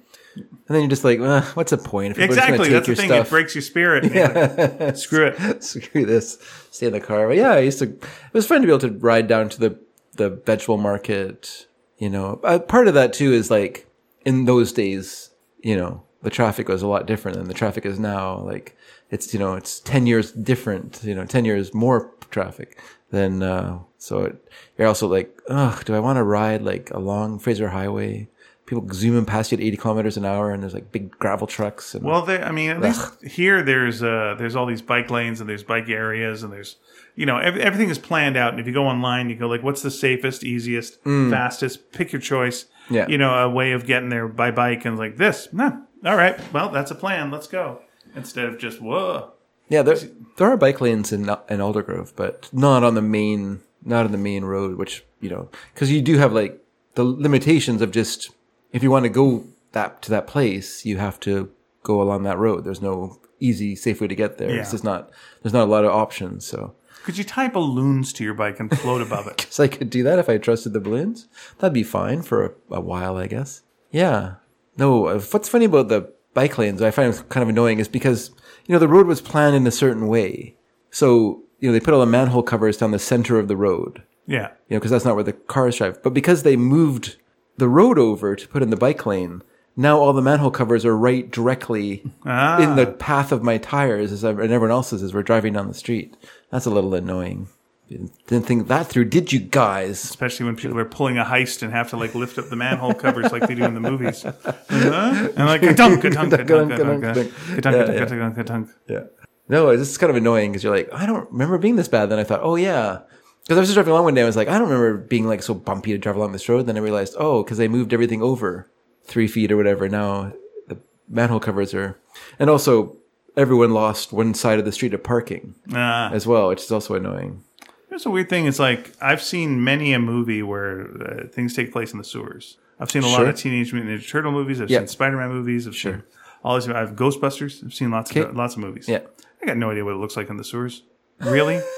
then 0.67 0.79
you're 0.81 0.89
just 0.89 1.03
like, 1.03 1.19
well, 1.19 1.41
what's 1.53 1.69
the 1.71 1.77
point? 1.77 2.11
If 2.13 2.19
Exactly, 2.19 2.57
take 2.69 2.71
that's 2.71 2.87
the 2.87 2.95
thing. 2.95 3.07
stuff- 3.07 3.27
It 3.27 3.29
breaks 3.29 3.53
your 3.53 3.61
spirit. 3.61 4.05
you're 4.11 4.27
like, 4.29 4.95
Screw 4.97 5.27
it. 5.27 5.63
screw 5.63 6.05
this, 6.07 6.39
stay 6.71 6.87
in 6.87 6.93
the 6.93 6.99
car. 6.99 7.27
But 7.27 7.37
yeah, 7.37 7.51
I 7.51 7.59
used 7.59 7.77
to. 7.79 7.85
It 7.85 8.03
was 8.33 8.47
fun 8.47 8.61
to 8.61 8.67
be 8.67 8.71
able 8.73 8.79
to 8.79 8.97
ride 8.97 9.27
down 9.27 9.49
to 9.49 9.59
the 9.59 9.79
the 10.21 10.29
vegetable 10.29 10.77
market. 10.77 11.67
You 11.97 12.09
know, 12.09 12.39
uh, 12.43 12.59
part 12.59 12.87
of 12.87 12.93
that 12.93 13.13
too 13.13 13.31
is 13.33 13.51
like 13.51 13.87
in 14.25 14.45
those 14.45 14.71
days, 14.71 15.31
you 15.61 15.75
know, 15.75 16.03
the 16.23 16.29
traffic 16.29 16.67
was 16.67 16.81
a 16.81 16.87
lot 16.87 17.05
different 17.05 17.37
than 17.37 17.47
the 17.47 17.53
traffic 17.53 17.85
is 17.85 17.99
now. 17.99 18.39
Like 18.39 18.77
it's 19.09 19.33
you 19.33 19.39
know 19.39 19.53
it's 19.53 19.79
ten 19.79 20.07
years 20.07 20.31
different. 20.31 21.03
You 21.03 21.15
know, 21.15 21.25
ten 21.25 21.45
years 21.45 21.73
more 21.73 22.11
traffic 22.29 22.79
than 23.09 23.43
uh, 23.43 23.79
so. 23.97 24.23
It, 24.23 24.51
you're 24.77 24.87
also 24.87 25.07
like, 25.07 25.41
ugh, 25.49 25.83
do 25.85 25.95
I 25.95 25.99
want 25.99 26.17
to 26.17 26.23
ride 26.23 26.61
like 26.61 26.91
along 26.91 27.39
Fraser 27.39 27.69
Highway? 27.69 28.29
People 28.71 28.87
zooming 28.93 29.25
past 29.25 29.51
you 29.51 29.57
at 29.57 29.63
80 29.65 29.75
kilometers 29.75 30.15
an 30.15 30.23
hour, 30.23 30.49
and 30.49 30.63
there's 30.63 30.73
like 30.73 30.93
big 30.93 31.11
gravel 31.11 31.45
trucks. 31.45 31.93
And 31.93 32.05
Well, 32.05 32.21
there, 32.21 32.41
I 32.41 32.53
mean, 32.53 32.69
at 32.69 32.79
least 32.79 33.21
here 33.21 33.61
there's 33.61 34.01
uh, 34.01 34.35
there's 34.37 34.55
all 34.55 34.65
these 34.65 34.81
bike 34.81 35.11
lanes 35.11 35.41
and 35.41 35.49
there's 35.49 35.61
bike 35.61 35.89
areas 35.89 36.41
and 36.41 36.53
there's 36.53 36.77
you 37.17 37.25
know 37.25 37.37
ev- 37.37 37.57
everything 37.57 37.89
is 37.89 37.99
planned 37.99 38.37
out. 38.37 38.51
And 38.53 38.61
if 38.61 38.67
you 38.67 38.71
go 38.71 38.87
online, 38.87 39.29
you 39.29 39.35
go 39.35 39.47
like, 39.47 39.61
what's 39.61 39.81
the 39.81 39.91
safest, 39.91 40.45
easiest, 40.45 41.03
fastest? 41.03 41.91
Pick 41.91 42.13
your 42.13 42.21
choice. 42.21 42.63
Mm. 42.63 42.95
Yeah. 42.95 43.07
You 43.09 43.17
know, 43.17 43.33
a 43.33 43.49
way 43.49 43.73
of 43.73 43.85
getting 43.85 44.07
there 44.07 44.29
by 44.29 44.51
bike 44.51 44.85
and 44.85 44.97
like 44.97 45.17
this. 45.17 45.49
Nah, 45.51 45.73
all 46.05 46.15
right, 46.15 46.39
well, 46.53 46.69
that's 46.69 46.91
a 46.91 46.95
plan. 46.95 47.29
Let's 47.29 47.47
go. 47.47 47.81
Instead 48.15 48.45
of 48.45 48.57
just 48.57 48.81
whoa. 48.81 49.33
Yeah, 49.67 49.81
there 49.81 49.97
there 50.37 50.47
are 50.49 50.55
bike 50.55 50.79
lanes 50.79 51.11
in 51.11 51.23
in 51.23 51.59
Aldergrove, 51.59 52.13
but 52.15 52.47
not 52.53 52.83
on 52.85 52.95
the 52.95 53.01
main 53.01 53.59
not 53.83 54.05
on 54.05 54.13
the 54.13 54.17
main 54.17 54.45
road. 54.45 54.77
Which 54.77 55.03
you 55.19 55.29
know, 55.29 55.49
because 55.73 55.91
you 55.91 56.01
do 56.01 56.17
have 56.19 56.31
like 56.31 56.57
the 56.95 57.03
limitations 57.03 57.81
of 57.81 57.91
just 57.91 58.31
if 58.71 58.83
you 58.83 58.91
want 58.91 59.03
to 59.03 59.09
go 59.09 59.45
that 59.71 60.01
to 60.03 60.09
that 60.11 60.27
place, 60.27 60.85
you 60.85 60.97
have 60.97 61.19
to 61.21 61.51
go 61.83 62.01
along 62.01 62.23
that 62.23 62.37
road. 62.37 62.63
There's 62.63 62.81
no 62.81 63.19
easy, 63.39 63.75
safe 63.75 64.01
way 64.01 64.07
to 64.07 64.15
get 64.15 64.37
there. 64.37 64.49
Yeah. 64.51 64.61
It's 64.61 64.71
just 64.71 64.83
not. 64.83 65.09
There's 65.41 65.53
not 65.53 65.67
a 65.67 65.71
lot 65.71 65.85
of 65.85 65.91
options. 65.91 66.45
So, 66.45 66.75
Could 67.03 67.17
you 67.17 67.23
tie 67.23 67.47
balloons 67.47 68.13
to 68.13 68.23
your 68.23 68.33
bike 68.33 68.59
and 68.59 68.69
float 68.79 69.01
above 69.01 69.27
it? 69.27 69.47
so 69.49 69.63
I 69.63 69.67
could 69.67 69.89
do 69.89 70.03
that 70.03 70.19
if 70.19 70.29
I 70.29 70.37
trusted 70.37 70.73
the 70.73 70.79
balloons. 70.79 71.27
That'd 71.59 71.73
be 71.73 71.83
fine 71.83 72.21
for 72.21 72.45
a, 72.45 72.75
a 72.75 72.81
while, 72.81 73.17
I 73.17 73.27
guess. 73.27 73.61
Yeah. 73.91 74.35
No. 74.77 75.07
uh, 75.07 75.19
What's 75.19 75.49
funny 75.49 75.65
about 75.65 75.87
the 75.89 76.13
bike 76.33 76.57
lanes, 76.57 76.81
I 76.81 76.91
find 76.91 77.13
kind 77.29 77.41
of 77.43 77.49
annoying, 77.49 77.79
is 77.79 77.87
because 77.87 78.29
you 78.67 78.73
know 78.73 78.79
the 78.79 78.87
road 78.87 79.07
was 79.07 79.21
planned 79.21 79.55
in 79.55 79.65
a 79.67 79.71
certain 79.71 80.07
way. 80.07 80.55
So 80.91 81.43
you 81.59 81.67
know 81.69 81.73
they 81.73 81.79
put 81.79 81.93
all 81.93 81.99
the 81.99 82.05
manhole 82.05 82.43
covers 82.43 82.77
down 82.77 82.91
the 82.91 82.99
center 82.99 83.39
of 83.39 83.47
the 83.47 83.57
road. 83.57 84.03
Yeah. 84.27 84.49
You 84.69 84.75
know 84.75 84.79
because 84.79 84.91
that's 84.91 85.05
not 85.05 85.15
where 85.15 85.23
the 85.23 85.33
cars 85.33 85.77
drive. 85.77 86.01
But 86.03 86.13
because 86.13 86.43
they 86.43 86.55
moved 86.55 87.17
the 87.61 87.69
road 87.69 87.99
over 87.99 88.35
to 88.35 88.47
put 88.47 88.63
in 88.63 88.71
the 88.71 88.75
bike 88.75 89.05
lane, 89.05 89.43
now 89.77 89.99
all 89.99 90.13
the 90.13 90.21
manhole 90.21 90.49
covers 90.51 90.83
are 90.83 90.97
right 90.97 91.29
directly 91.31 92.03
Ah. 92.25 92.59
in 92.59 92.75
the 92.75 92.87
path 92.87 93.31
of 93.31 93.43
my 93.43 93.57
tires 93.59 94.11
as 94.11 94.25
I, 94.25 94.31
and 94.31 94.51
everyone 94.51 94.71
else's 94.71 95.03
as 95.03 95.13
we're 95.13 95.21
driving 95.23 95.53
down 95.53 95.67
the 95.67 95.73
street. 95.75 96.17
That's 96.49 96.65
a 96.65 96.71
little 96.71 96.93
annoying. 96.95 97.47
Didn't, 97.87 98.45
think 98.45 98.67
that 98.69 98.87
through, 98.87 99.05
did 99.05 99.33
you 99.33 99.39
guys? 99.39 100.03
Especially 100.03 100.45
when 100.45 100.55
people 100.55 100.79
are 100.79 100.85
pulling 100.85 101.17
a 101.17 101.25
heist 101.25 101.61
and 101.61 101.71
have 101.73 101.89
to 101.89 101.97
like 101.97 102.15
lift 102.15 102.37
up 102.39 102.47
the 102.49 102.55
manhole 102.55 102.93
covers 102.93 103.31
like 103.33 103.47
they 103.47 103.53
do 103.55 103.63
in 103.65 103.73
the 103.73 103.81
movies. 103.81 104.25
Uh-huh. 104.25 105.29
And 105.35 105.45
like 105.45 105.61
ka-dunk, 105.61 106.01
ka-dunk, 106.01 106.31
ka-dunk, 106.31 106.71
ka-dunk, 106.71 107.03
ka-dunk, 107.03 107.31
ka-dunk, 107.55 107.61
ka-dunk, 107.61 108.09
ka-dunk, 108.09 108.35
ka-dunk. 108.35 108.69
Yeah. 108.87 109.03
No, 109.49 109.69
it's 109.69 109.81
just 109.83 109.99
kind 109.99 110.09
of 110.09 110.15
annoying 110.15 110.51
because 110.51 110.63
you're 110.63 110.75
like, 110.75 110.89
I 110.93 111.05
don't 111.05 111.29
remember 111.31 111.57
being 111.57 111.75
this 111.75 111.89
bad. 111.89 112.09
Then 112.09 112.17
I 112.19 112.23
thought, 112.23 112.39
oh 112.41 112.55
yeah, 112.55 113.01
because 113.43 113.57
I 113.57 113.59
was 113.61 113.69
just 113.69 113.75
driving 113.75 113.91
along 113.91 114.05
one 114.05 114.13
day. 114.13 114.21
I 114.21 114.25
was 114.25 114.35
like, 114.37 114.47
I 114.47 114.57
don't 114.57 114.69
remember 114.69 114.97
being 114.97 115.27
like 115.27 115.43
so 115.43 115.53
bumpy 115.53 115.91
to 115.91 115.97
drive 115.97 116.15
along 116.15 116.31
this 116.31 116.47
road. 116.47 116.65
Then 116.67 116.77
I 116.77 116.81
realized, 116.81 117.15
oh, 117.17 117.43
because 117.43 117.57
they 117.57 117.67
moved 117.67 117.93
everything 117.93 118.21
over 118.21 118.69
three 119.03 119.27
feet 119.27 119.51
or 119.51 119.57
whatever. 119.57 119.89
Now 119.89 120.33
the 120.67 120.77
manhole 121.09 121.39
covers 121.39 121.73
are, 121.73 121.99
and 122.39 122.49
also 122.49 122.97
everyone 123.37 123.71
lost 123.71 124.11
one 124.13 124.33
side 124.33 124.59
of 124.59 124.65
the 124.65 124.71
street 124.71 124.93
of 124.93 125.03
parking 125.03 125.55
Ah. 125.73 126.11
as 126.11 126.27
well, 126.27 126.49
which 126.49 126.61
is 126.61 126.71
also 126.71 126.95
annoying. 126.95 127.43
There's 127.89 128.05
a 128.05 128.09
weird 128.09 128.29
thing. 128.29 128.45
It's 128.45 128.59
like 128.59 128.93
I've 129.01 129.21
seen 129.21 129.63
many 129.63 129.91
a 129.93 129.99
movie 129.99 130.41
where 130.43 130.89
uh, 131.01 131.27
things 131.27 131.53
take 131.55 131.71
place 131.73 131.91
in 131.91 131.97
the 131.97 132.03
sewers. 132.05 132.57
I've 132.79 132.89
seen 132.89 133.03
a 133.03 133.07
lot 133.07 133.27
of 133.27 133.35
Teenage 133.35 133.73
Mutant 133.73 133.99
Ninja 134.01 134.09
Turtle 134.09 134.31
movies. 134.31 134.59
I've 134.61 134.69
seen 134.69 134.87
Spider-Man 134.87 135.29
movies. 135.29 135.67
I've 135.67 135.75
seen 135.75 136.01
all 136.43 136.55
these. 136.55 136.67
I've 136.69 136.95
Ghostbusters. 136.95 137.63
I've 137.63 137.73
seen 137.73 137.91
lots 137.91 138.09
of 138.11 138.17
Okay. 138.17 138.31
lots 138.31 138.55
of 138.55 138.59
movies. 138.61 138.87
Yeah. 138.87 139.01
I 139.41 139.45
got 139.45 139.57
no 139.57 139.71
idea 139.71 139.83
what 139.85 139.93
it 139.93 139.97
looks 139.97 140.15
like 140.17 140.29
in 140.29 140.37
the 140.37 140.43
sewers. 140.43 140.83
Really? 141.19 141.59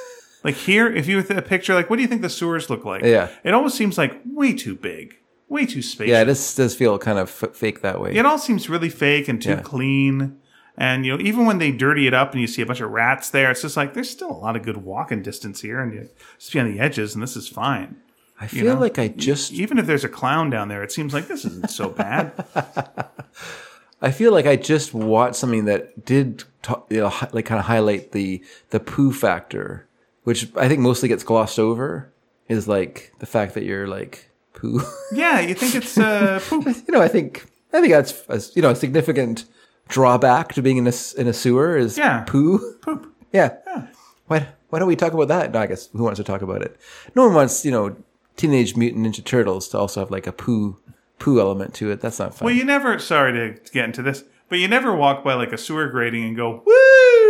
like 0.43 0.55
here, 0.55 0.87
if 0.91 1.07
you 1.07 1.17
with 1.17 1.29
a 1.31 1.41
picture, 1.41 1.73
like 1.73 1.89
what 1.89 1.95
do 1.97 2.01
you 2.01 2.07
think 2.07 2.21
the 2.21 2.29
sewers 2.29 2.69
look 2.69 2.85
like? 2.85 3.03
Yeah. 3.03 3.29
It 3.43 3.53
almost 3.53 3.75
seems 3.77 3.97
like 3.97 4.19
way 4.25 4.53
too 4.53 4.75
big, 4.75 5.15
way 5.49 5.65
too 5.65 5.81
spacious. 5.81 6.11
Yeah, 6.11 6.23
this 6.23 6.55
does 6.55 6.75
feel 6.75 6.97
kind 6.99 7.17
of 7.19 7.29
f- 7.43 7.55
fake 7.55 7.81
that 7.81 7.99
way. 8.01 8.13
It 8.13 8.25
all 8.25 8.37
seems 8.37 8.69
really 8.69 8.89
fake 8.89 9.27
and 9.27 9.41
too 9.41 9.51
Yeah. 9.51 9.61
clean. 9.61 10.37
And 10.77 11.05
you 11.05 11.15
know, 11.15 11.23
even 11.23 11.45
when 11.45 11.59
they 11.59 11.71
dirty 11.71 12.07
it 12.07 12.13
up 12.15 12.31
and 12.31 12.41
you 12.41 12.47
see 12.47 12.61
a 12.63 12.65
bunch 12.65 12.81
of 12.81 12.89
rats 12.89 13.29
there, 13.29 13.51
it's 13.51 13.61
just 13.61 13.77
like 13.77 13.93
there's 13.93 14.09
still 14.09 14.31
a 14.31 14.33
lot 14.33 14.55
of 14.55 14.63
good 14.63 14.77
walking 14.77 15.21
distance 15.21 15.61
here, 15.61 15.79
and 15.79 15.93
you 15.93 16.09
just 16.39 16.51
be 16.51 16.59
on 16.59 16.71
the 16.71 16.79
edges, 16.79 17.13
and 17.13 17.21
this 17.21 17.35
is 17.35 17.47
fine. 17.47 17.97
I 18.41 18.47
feel 18.47 18.73
know? 18.73 18.79
like 18.81 18.97
I 18.97 19.07
just, 19.09 19.53
Even 19.53 19.77
if 19.77 19.85
there's 19.85 20.03
a 20.03 20.09
clown 20.09 20.49
down 20.49 20.67
there, 20.69 20.81
it 20.83 20.91
seems 20.91 21.13
like 21.13 21.27
this 21.27 21.45
isn't 21.45 21.69
so 21.69 21.89
bad. 21.89 22.33
I 24.01 24.11
feel 24.11 24.33
like 24.33 24.45
I 24.47 24.55
just 24.57 24.93
watched 24.93 25.35
something 25.35 25.65
that 25.65 26.03
did, 26.05 26.43
you 26.89 27.01
know, 27.01 27.13
like 27.31 27.45
kind 27.45 27.59
of 27.59 27.65
highlight 27.65 28.11
the 28.11 28.43
the 28.71 28.79
poo 28.79 29.13
factor, 29.13 29.87
which 30.23 30.49
I 30.55 30.67
think 30.67 30.79
mostly 30.81 31.09
gets 31.09 31.23
glossed 31.23 31.59
over. 31.59 32.11
Is 32.49 32.67
like 32.67 33.13
the 33.19 33.25
fact 33.25 33.53
that 33.53 33.63
you're 33.63 33.87
like 33.87 34.29
poo. 34.53 34.81
yeah, 35.13 35.39
you 35.39 35.53
think 35.53 35.75
it's 35.75 35.97
uh, 35.97 36.39
poop? 36.47 36.65
you 36.87 36.91
know, 36.93 37.01
I 37.01 37.07
think 37.07 37.45
I 37.71 37.79
think 37.81 37.93
that's 37.93 38.23
a, 38.29 38.41
you 38.55 38.61
know 38.61 38.71
a 38.71 38.75
significant 38.75 39.45
drawback 39.87 40.53
to 40.53 40.61
being 40.61 40.77
in 40.77 40.87
a 40.87 40.93
in 41.17 41.27
a 41.27 41.33
sewer 41.33 41.77
is 41.77 41.97
Yeah. 41.97 42.23
poo. 42.27 42.75
Poop. 42.81 43.09
Yeah. 43.31 43.55
Why 44.27 44.47
why 44.69 44.77
don't 44.79 44.87
we 44.87 44.95
talk 44.95 45.13
about 45.13 45.27
that? 45.29 45.51
No, 45.53 45.59
I 45.59 45.65
guess 45.67 45.87
who 45.87 46.03
wants 46.03 46.17
to 46.17 46.23
talk 46.23 46.41
about 46.43 46.61
it? 46.61 46.77
No 47.15 47.25
one 47.25 47.33
wants 47.33 47.65
you 47.65 47.71
know 47.71 47.95
Teenage 48.35 48.75
Mutant 48.75 49.05
Ninja 49.07 49.23
Turtles 49.23 49.67
to 49.69 49.77
also 49.79 50.01
have 50.01 50.11
like 50.11 50.27
a 50.27 50.31
poo 50.31 50.77
poo 51.17 51.39
element 51.39 51.73
to 51.75 51.89
it. 51.91 52.01
That's 52.01 52.19
not 52.19 52.35
fun. 52.35 52.45
Well, 52.45 52.55
you 52.55 52.63
never. 52.65 52.99
Sorry 52.99 53.31
to 53.33 53.59
get 53.71 53.85
into 53.85 54.01
this, 54.03 54.23
but 54.49 54.59
you 54.59 54.67
never 54.67 54.93
walk 54.95 55.23
by 55.23 55.33
like 55.33 55.51
a 55.53 55.57
sewer 55.57 55.87
grating 55.87 56.23
and 56.25 56.35
go, 56.35 56.61
"Woo!" 56.65 56.73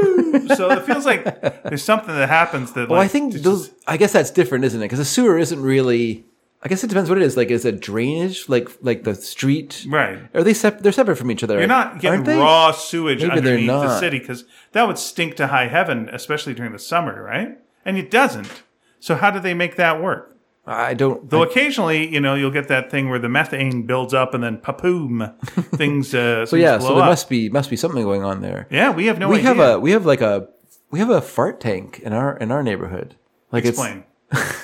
Woo. 0.04 0.56
so 0.56 0.72
it 0.72 0.84
feels 0.84 1.06
like 1.06 1.24
there's 1.64 1.84
something 1.84 2.14
that 2.16 2.30
happens 2.30 2.74
that. 2.74 2.90
Well, 2.90 3.00
like, 3.00 3.06
I 3.06 3.08
think 3.08 3.34
those. 3.36 3.70
just- 3.70 3.80
I 3.88 3.98
guess 3.98 4.12
that's 4.14 4.32
different, 4.32 4.66
isn't 4.66 4.80
it? 4.82 4.86
Because 4.86 5.00
a 5.00 5.06
sewer 5.06 5.38
isn't 5.38 5.62
really. 5.62 6.26
I 6.66 6.70
guess 6.70 6.82
it 6.82 6.88
depends 6.88 7.10
what 7.10 7.18
it 7.18 7.24
is. 7.26 7.36
Like, 7.36 7.52
is 7.52 7.66
it 7.66 7.82
drainage? 7.82 8.48
Like, 8.48 8.70
like 8.82 9.04
the 9.04 9.16
street? 9.16 9.86
right. 9.90 10.20
Are 10.34 10.44
they 10.44 10.54
sep- 10.54 10.80
They're 10.80 10.94
separate 10.94 11.18
from 11.18 11.30
each 11.30 11.44
other? 11.44 11.58
You're 11.58 11.68
not 11.68 12.00
getting 12.00 12.24
raw 12.24 12.72
sewage 12.72 13.22
Maybe 13.22 13.32
underneath 13.38 13.68
the 13.68 14.00
city 14.00 14.20
because 14.20 14.46
that 14.72 14.88
would 14.88 14.98
stink 14.98 15.36
to 15.36 15.48
high 15.48 15.68
heaven, 15.68 16.10
especially 16.14 16.54
during 16.54 16.72
the 16.72 16.80
summer, 16.80 17.22
right? 17.22 17.58
And 17.84 17.98
it 17.98 18.10
doesn't. 18.10 18.64
So 19.02 19.16
how 19.16 19.30
do 19.30 19.42
they 19.42 19.54
make 19.54 19.76
that 19.76 20.02
work? 20.02 20.33
I 20.66 20.94
don't. 20.94 21.30
Though 21.30 21.44
occasionally, 21.44 22.08
you 22.08 22.22
know, 22.22 22.36
you'll 22.36 22.50
get 22.52 22.70
that 22.70 22.90
thing 22.90 23.10
where 23.10 23.20
the 23.20 23.28
methane 23.28 23.86
builds 23.86 24.14
up 24.14 24.34
and 24.34 24.42
then 24.44 24.58
papoom, 24.58 25.36
things. 25.76 26.16
Uh, 26.16 26.46
so 26.46 26.56
yeah, 26.56 26.80
so 26.80 26.96
there 26.96 27.04
up. 27.04 27.10
must 27.10 27.28
be 27.28 27.50
must 27.50 27.70
be 27.70 27.76
something 27.76 28.02
going 28.04 28.24
on 28.24 28.40
there. 28.42 28.68
Yeah, 28.72 28.92
we 28.92 29.08
have 29.08 29.20
no 29.20 29.28
idea. 29.28 29.34
we 29.44 29.50
idea. 29.50 29.64
have 29.66 29.76
a 29.76 29.80
we 29.82 29.92
have 29.92 30.06
like 30.06 30.22
a 30.22 30.48
we 30.90 31.00
have 31.00 31.10
a 31.10 31.22
fart 31.22 31.60
tank 31.60 32.00
in 32.00 32.14
our 32.14 32.38
in 32.38 32.50
our 32.52 32.64
neighborhood. 32.64 33.16
Like 33.52 33.66
Explain. 33.66 34.06
it's 34.32 34.64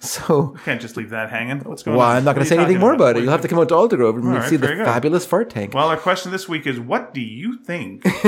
so. 0.00 0.56
Can't 0.64 0.80
just 0.80 0.96
leave 0.96 1.10
that 1.10 1.30
hanging. 1.30 1.60
What's 1.60 1.84
going 1.84 1.96
Well, 1.96 2.04
on? 2.06 2.10
Well, 2.10 2.18
I'm 2.18 2.24
not 2.24 2.34
going 2.34 2.44
to 2.44 2.48
say 2.48 2.58
anything 2.58 2.80
more 2.80 2.92
about 2.94 3.16
it. 3.16 3.22
You'll 3.22 3.30
have 3.32 3.40
to 3.42 3.48
come 3.48 3.58
out 3.60 3.68
to 3.68 3.74
Aldergrove 3.74 4.16
and 4.16 4.24
right, 4.26 4.48
see 4.50 4.56
the 4.56 4.66
good. 4.66 4.84
fabulous 4.84 5.24
fart 5.24 5.48
tank. 5.50 5.74
Well, 5.74 5.88
our 5.88 5.96
question 5.96 6.32
this 6.32 6.48
week 6.48 6.66
is 6.66 6.78
what 6.80 7.14
do 7.14 7.20
you 7.20 7.56
think 7.58 8.02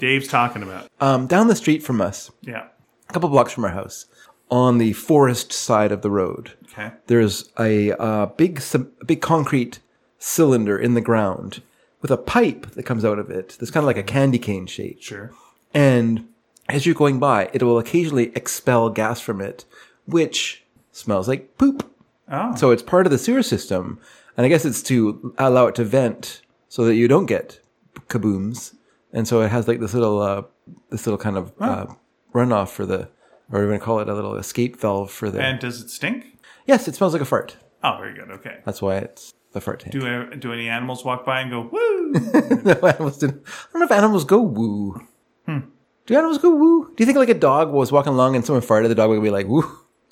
Dave's 0.00 0.28
talking 0.28 0.62
about? 0.62 0.88
Um, 1.00 1.26
down 1.26 1.48
the 1.48 1.56
street 1.56 1.82
from 1.82 2.00
us, 2.00 2.30
Yeah. 2.42 2.66
a 3.08 3.12
couple 3.12 3.28
blocks 3.28 3.52
from 3.52 3.64
our 3.64 3.70
house, 3.70 4.06
on 4.50 4.78
the 4.78 4.92
forest 4.94 5.52
side 5.52 5.92
of 5.92 6.02
the 6.02 6.10
road, 6.10 6.52
Okay. 6.72 6.92
there's 7.06 7.50
a 7.58 7.92
uh, 7.92 8.26
big 8.26 8.62
a 8.74 8.78
big 9.04 9.20
concrete 9.20 9.80
cylinder 10.18 10.78
in 10.78 10.94
the 10.94 11.00
ground 11.00 11.62
with 12.00 12.10
a 12.10 12.16
pipe 12.16 12.70
that 12.72 12.84
comes 12.84 13.04
out 13.04 13.18
of 13.18 13.30
it. 13.30 13.56
That's 13.58 13.70
kind 13.70 13.82
of 13.82 13.86
like 13.88 13.96
a 13.96 14.02
candy 14.02 14.38
cane 14.38 14.66
shape. 14.66 15.02
Sure. 15.02 15.32
And 15.74 16.28
as 16.68 16.86
you're 16.86 16.94
going 16.94 17.18
by, 17.18 17.50
it 17.52 17.62
will 17.62 17.78
occasionally 17.78 18.30
expel 18.36 18.90
gas 18.90 19.20
from 19.20 19.40
it, 19.40 19.64
which 20.06 20.64
smells 20.92 21.28
like 21.28 21.56
poop. 21.58 21.90
Oh. 22.30 22.54
So 22.56 22.70
it's 22.70 22.82
part 22.82 23.06
of 23.06 23.10
the 23.10 23.18
sewer 23.18 23.42
system, 23.42 23.98
and 24.36 24.44
I 24.44 24.48
guess 24.48 24.64
it's 24.64 24.82
to 24.84 25.34
allow 25.38 25.66
it 25.66 25.74
to 25.76 25.84
vent 25.84 26.42
so 26.68 26.84
that 26.84 26.94
you 26.94 27.08
don't 27.08 27.26
get 27.26 27.60
kabooms. 28.08 28.74
And 29.12 29.26
so 29.26 29.40
it 29.40 29.48
has 29.50 29.66
like 29.66 29.80
this 29.80 29.94
little, 29.94 30.20
uh, 30.20 30.42
this 30.90 31.06
little 31.06 31.18
kind 31.18 31.36
of 31.38 31.52
uh, 31.58 31.86
runoff 32.34 32.68
for 32.68 32.84
the, 32.86 33.08
or 33.50 33.60
we're 33.60 33.66
going 33.66 33.78
to 33.78 33.84
call 33.84 34.00
it 34.00 34.08
a 34.08 34.14
little 34.14 34.36
escape 34.36 34.78
valve 34.78 35.10
for 35.10 35.30
the. 35.30 35.40
and 35.40 35.58
does 35.60 35.80
it 35.80 35.90
stink? 35.90 36.38
yes, 36.66 36.86
it 36.88 36.94
smells 36.94 37.12
like 37.12 37.22
a 37.22 37.26
fart. 37.26 37.56
Oh, 37.82 37.96
very 37.98 38.14
good. 38.14 38.30
Okay. 38.30 38.58
That's 38.64 38.82
why 38.82 38.96
it's 38.96 39.32
the 39.52 39.60
fart 39.60 39.80
tank. 39.80 39.92
Do 39.92 40.30
do 40.36 40.52
any 40.52 40.68
animals 40.68 41.04
walk 41.04 41.24
by 41.24 41.40
and 41.40 41.50
go 41.50 41.68
woo? 41.72 42.12
no, 42.64 42.72
animals 42.88 43.18
didn't. 43.18 43.42
I 43.46 43.72
don't 43.72 43.80
know 43.80 43.86
if 43.86 43.92
animals 43.92 44.24
go 44.24 44.40
woo. 44.42 45.00
Hmm. 45.46 45.58
Do 46.06 46.14
animals 46.16 46.38
go 46.38 46.54
woo? 46.54 46.92
Do 46.96 47.02
you 47.02 47.06
think 47.06 47.18
like 47.18 47.28
a 47.28 47.34
dog 47.34 47.70
was 47.72 47.92
walking 47.92 48.12
along 48.12 48.34
and 48.36 48.44
someone 48.44 48.62
farted, 48.62 48.88
the 48.88 48.94
dog 48.94 49.10
would 49.10 49.22
be 49.22 49.30
like 49.30 49.46
woo? 49.46 49.64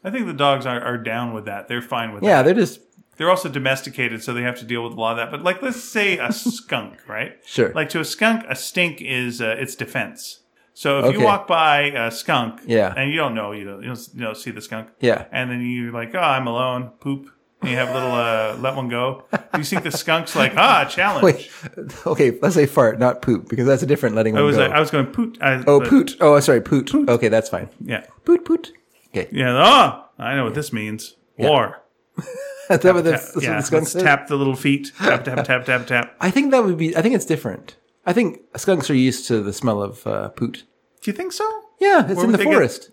I 0.05 0.11
think 0.11 0.27
the 0.27 0.33
dogs 0.35 0.65
are, 0.67 0.81
are 0.81 0.99
down 0.99 1.33
with 1.35 1.47
that. 1.47 1.69
They're 1.69 1.83
fine 1.83 2.13
with 2.13 2.23
Yeah, 2.23 2.37
that. 2.43 2.45
they're 2.45 2.55
just 2.65 2.81
They're 3.17 3.31
also 3.31 3.49
domesticated, 3.49 4.23
so 4.23 4.33
they 4.33 4.43
have 4.43 4.59
to 4.61 4.65
deal 4.65 4.85
with 4.85 4.93
a 4.93 5.01
lot 5.01 5.13
of 5.13 5.17
that. 5.17 5.31
But 5.31 5.43
like, 5.43 5.61
let's 5.63 5.83
say 5.83 6.19
a 6.19 6.33
skunk, 6.33 7.09
right? 7.09 7.37
Sure. 7.45 7.73
Like 7.73 7.89
to 7.91 8.01
a 8.01 8.05
skunk, 8.05 8.45
a 8.49 8.55
stink 8.55 9.01
is 9.01 9.41
uh, 9.43 9.57
its 9.59 9.75
defense. 9.75 10.43
So 10.79 10.99
if 10.99 11.05
Okay. 11.07 11.19
you 11.19 11.25
walk 11.25 11.47
by 11.49 11.85
a 11.85 12.11
skunk, 12.11 12.61
Yeah. 12.67 12.93
and 12.95 13.11
you 13.11 13.17
don't 13.17 13.35
know, 13.35 13.53
you 13.53 13.65
don't, 13.65 13.81
you 13.83 13.89
don't, 13.89 14.09
you 14.15 14.21
don't 14.21 14.37
see 14.37 14.51
the 14.51 14.61
skunk, 14.61 14.89
yeah. 15.01 15.25
and 15.33 15.51
then 15.51 15.63
you're 15.63 15.91
like, 15.91 16.15
oh, 16.15 16.19
I'm 16.19 16.47
alone, 16.47 16.91
poop, 17.01 17.31
and 17.63 17.71
you 17.71 17.77
have 17.79 17.89
a 17.89 17.95
little 17.95 18.13
uh, 18.13 18.57
let 18.61 18.77
one 18.77 18.89
go. 18.91 19.25
Do 19.33 19.59
you 19.59 19.65
think 19.65 19.85
the 19.85 19.91
skunk's 19.91 20.37
like, 20.37 20.53
ah, 20.55 20.85
challenge? 20.91 21.25
Wait, 21.25 21.51
okay, 22.07 22.39
let's 22.43 22.55
say 22.57 22.67
fart, 22.67 22.99
not 22.99 23.23
poop, 23.23 23.49
because 23.49 23.67
that's 23.67 23.83
a 23.83 23.87
different 23.87 24.17
letting 24.17 24.35
one 24.35 24.43
I 24.43 24.45
was 24.45 24.57
go. 24.57 24.65
like, 24.67 24.73
I 24.73 24.81
was 24.81 24.91
going 24.91 25.07
poot. 25.07 25.39
I, 25.41 25.65
oh, 25.67 25.81
but- 25.81 25.89
poot. 25.89 26.15
Oh, 26.21 26.39
sorry, 26.41 26.61
poot. 26.61 26.95
Okay, 26.95 27.29
that's 27.29 27.49
fine. 27.49 27.71
Yeah, 27.81 28.05
Poot, 28.27 28.45
poot. 28.45 28.73
Okay, 29.17 29.29
yeah. 29.33 29.57
Oh, 29.57 30.05
I 30.23 30.35
know 30.37 30.45
what 30.45 30.55
this 30.55 30.75
means. 30.75 31.17
War. 31.39 31.83
is 32.19 32.27
that 32.69 32.85
what 32.95 33.05
the, 33.05 33.13
that's 33.13 33.35
what 33.35 33.45
yeah, 33.45 33.57
the 33.57 33.63
skunk 33.63 33.81
let's 33.85 33.93
says? 33.93 34.03
tap 34.03 34.27
the 34.29 34.37
little 34.37 34.57
feet. 34.57 34.93
Tap, 34.99 35.25
tap, 35.25 35.43
tap, 35.47 35.65
tap, 35.65 35.87
tap. 35.87 36.15
I 36.21 36.31
think 36.31 36.51
that 36.51 36.65
would 36.65 36.77
be. 36.77 36.95
I 36.95 37.01
think 37.01 37.15
it's 37.15 37.25
different. 37.25 37.77
I 38.07 38.13
think 38.13 38.39
skunks 38.57 38.89
are 38.89 38.95
used 38.95 39.27
to 39.29 39.43
the 39.43 39.53
smell 39.53 39.83
of 39.83 40.07
uh, 40.07 40.29
poot. 40.31 40.65
Do 41.03 41.11
you 41.11 41.17
think 41.17 41.33
so? 41.33 41.45
Yeah, 41.81 42.05
it's 42.07 42.15
Where 42.17 42.25
in 42.25 42.31
would 42.31 42.35
the 42.35 42.39
they 42.39 42.45
get- 42.45 42.55
forest. 42.55 42.91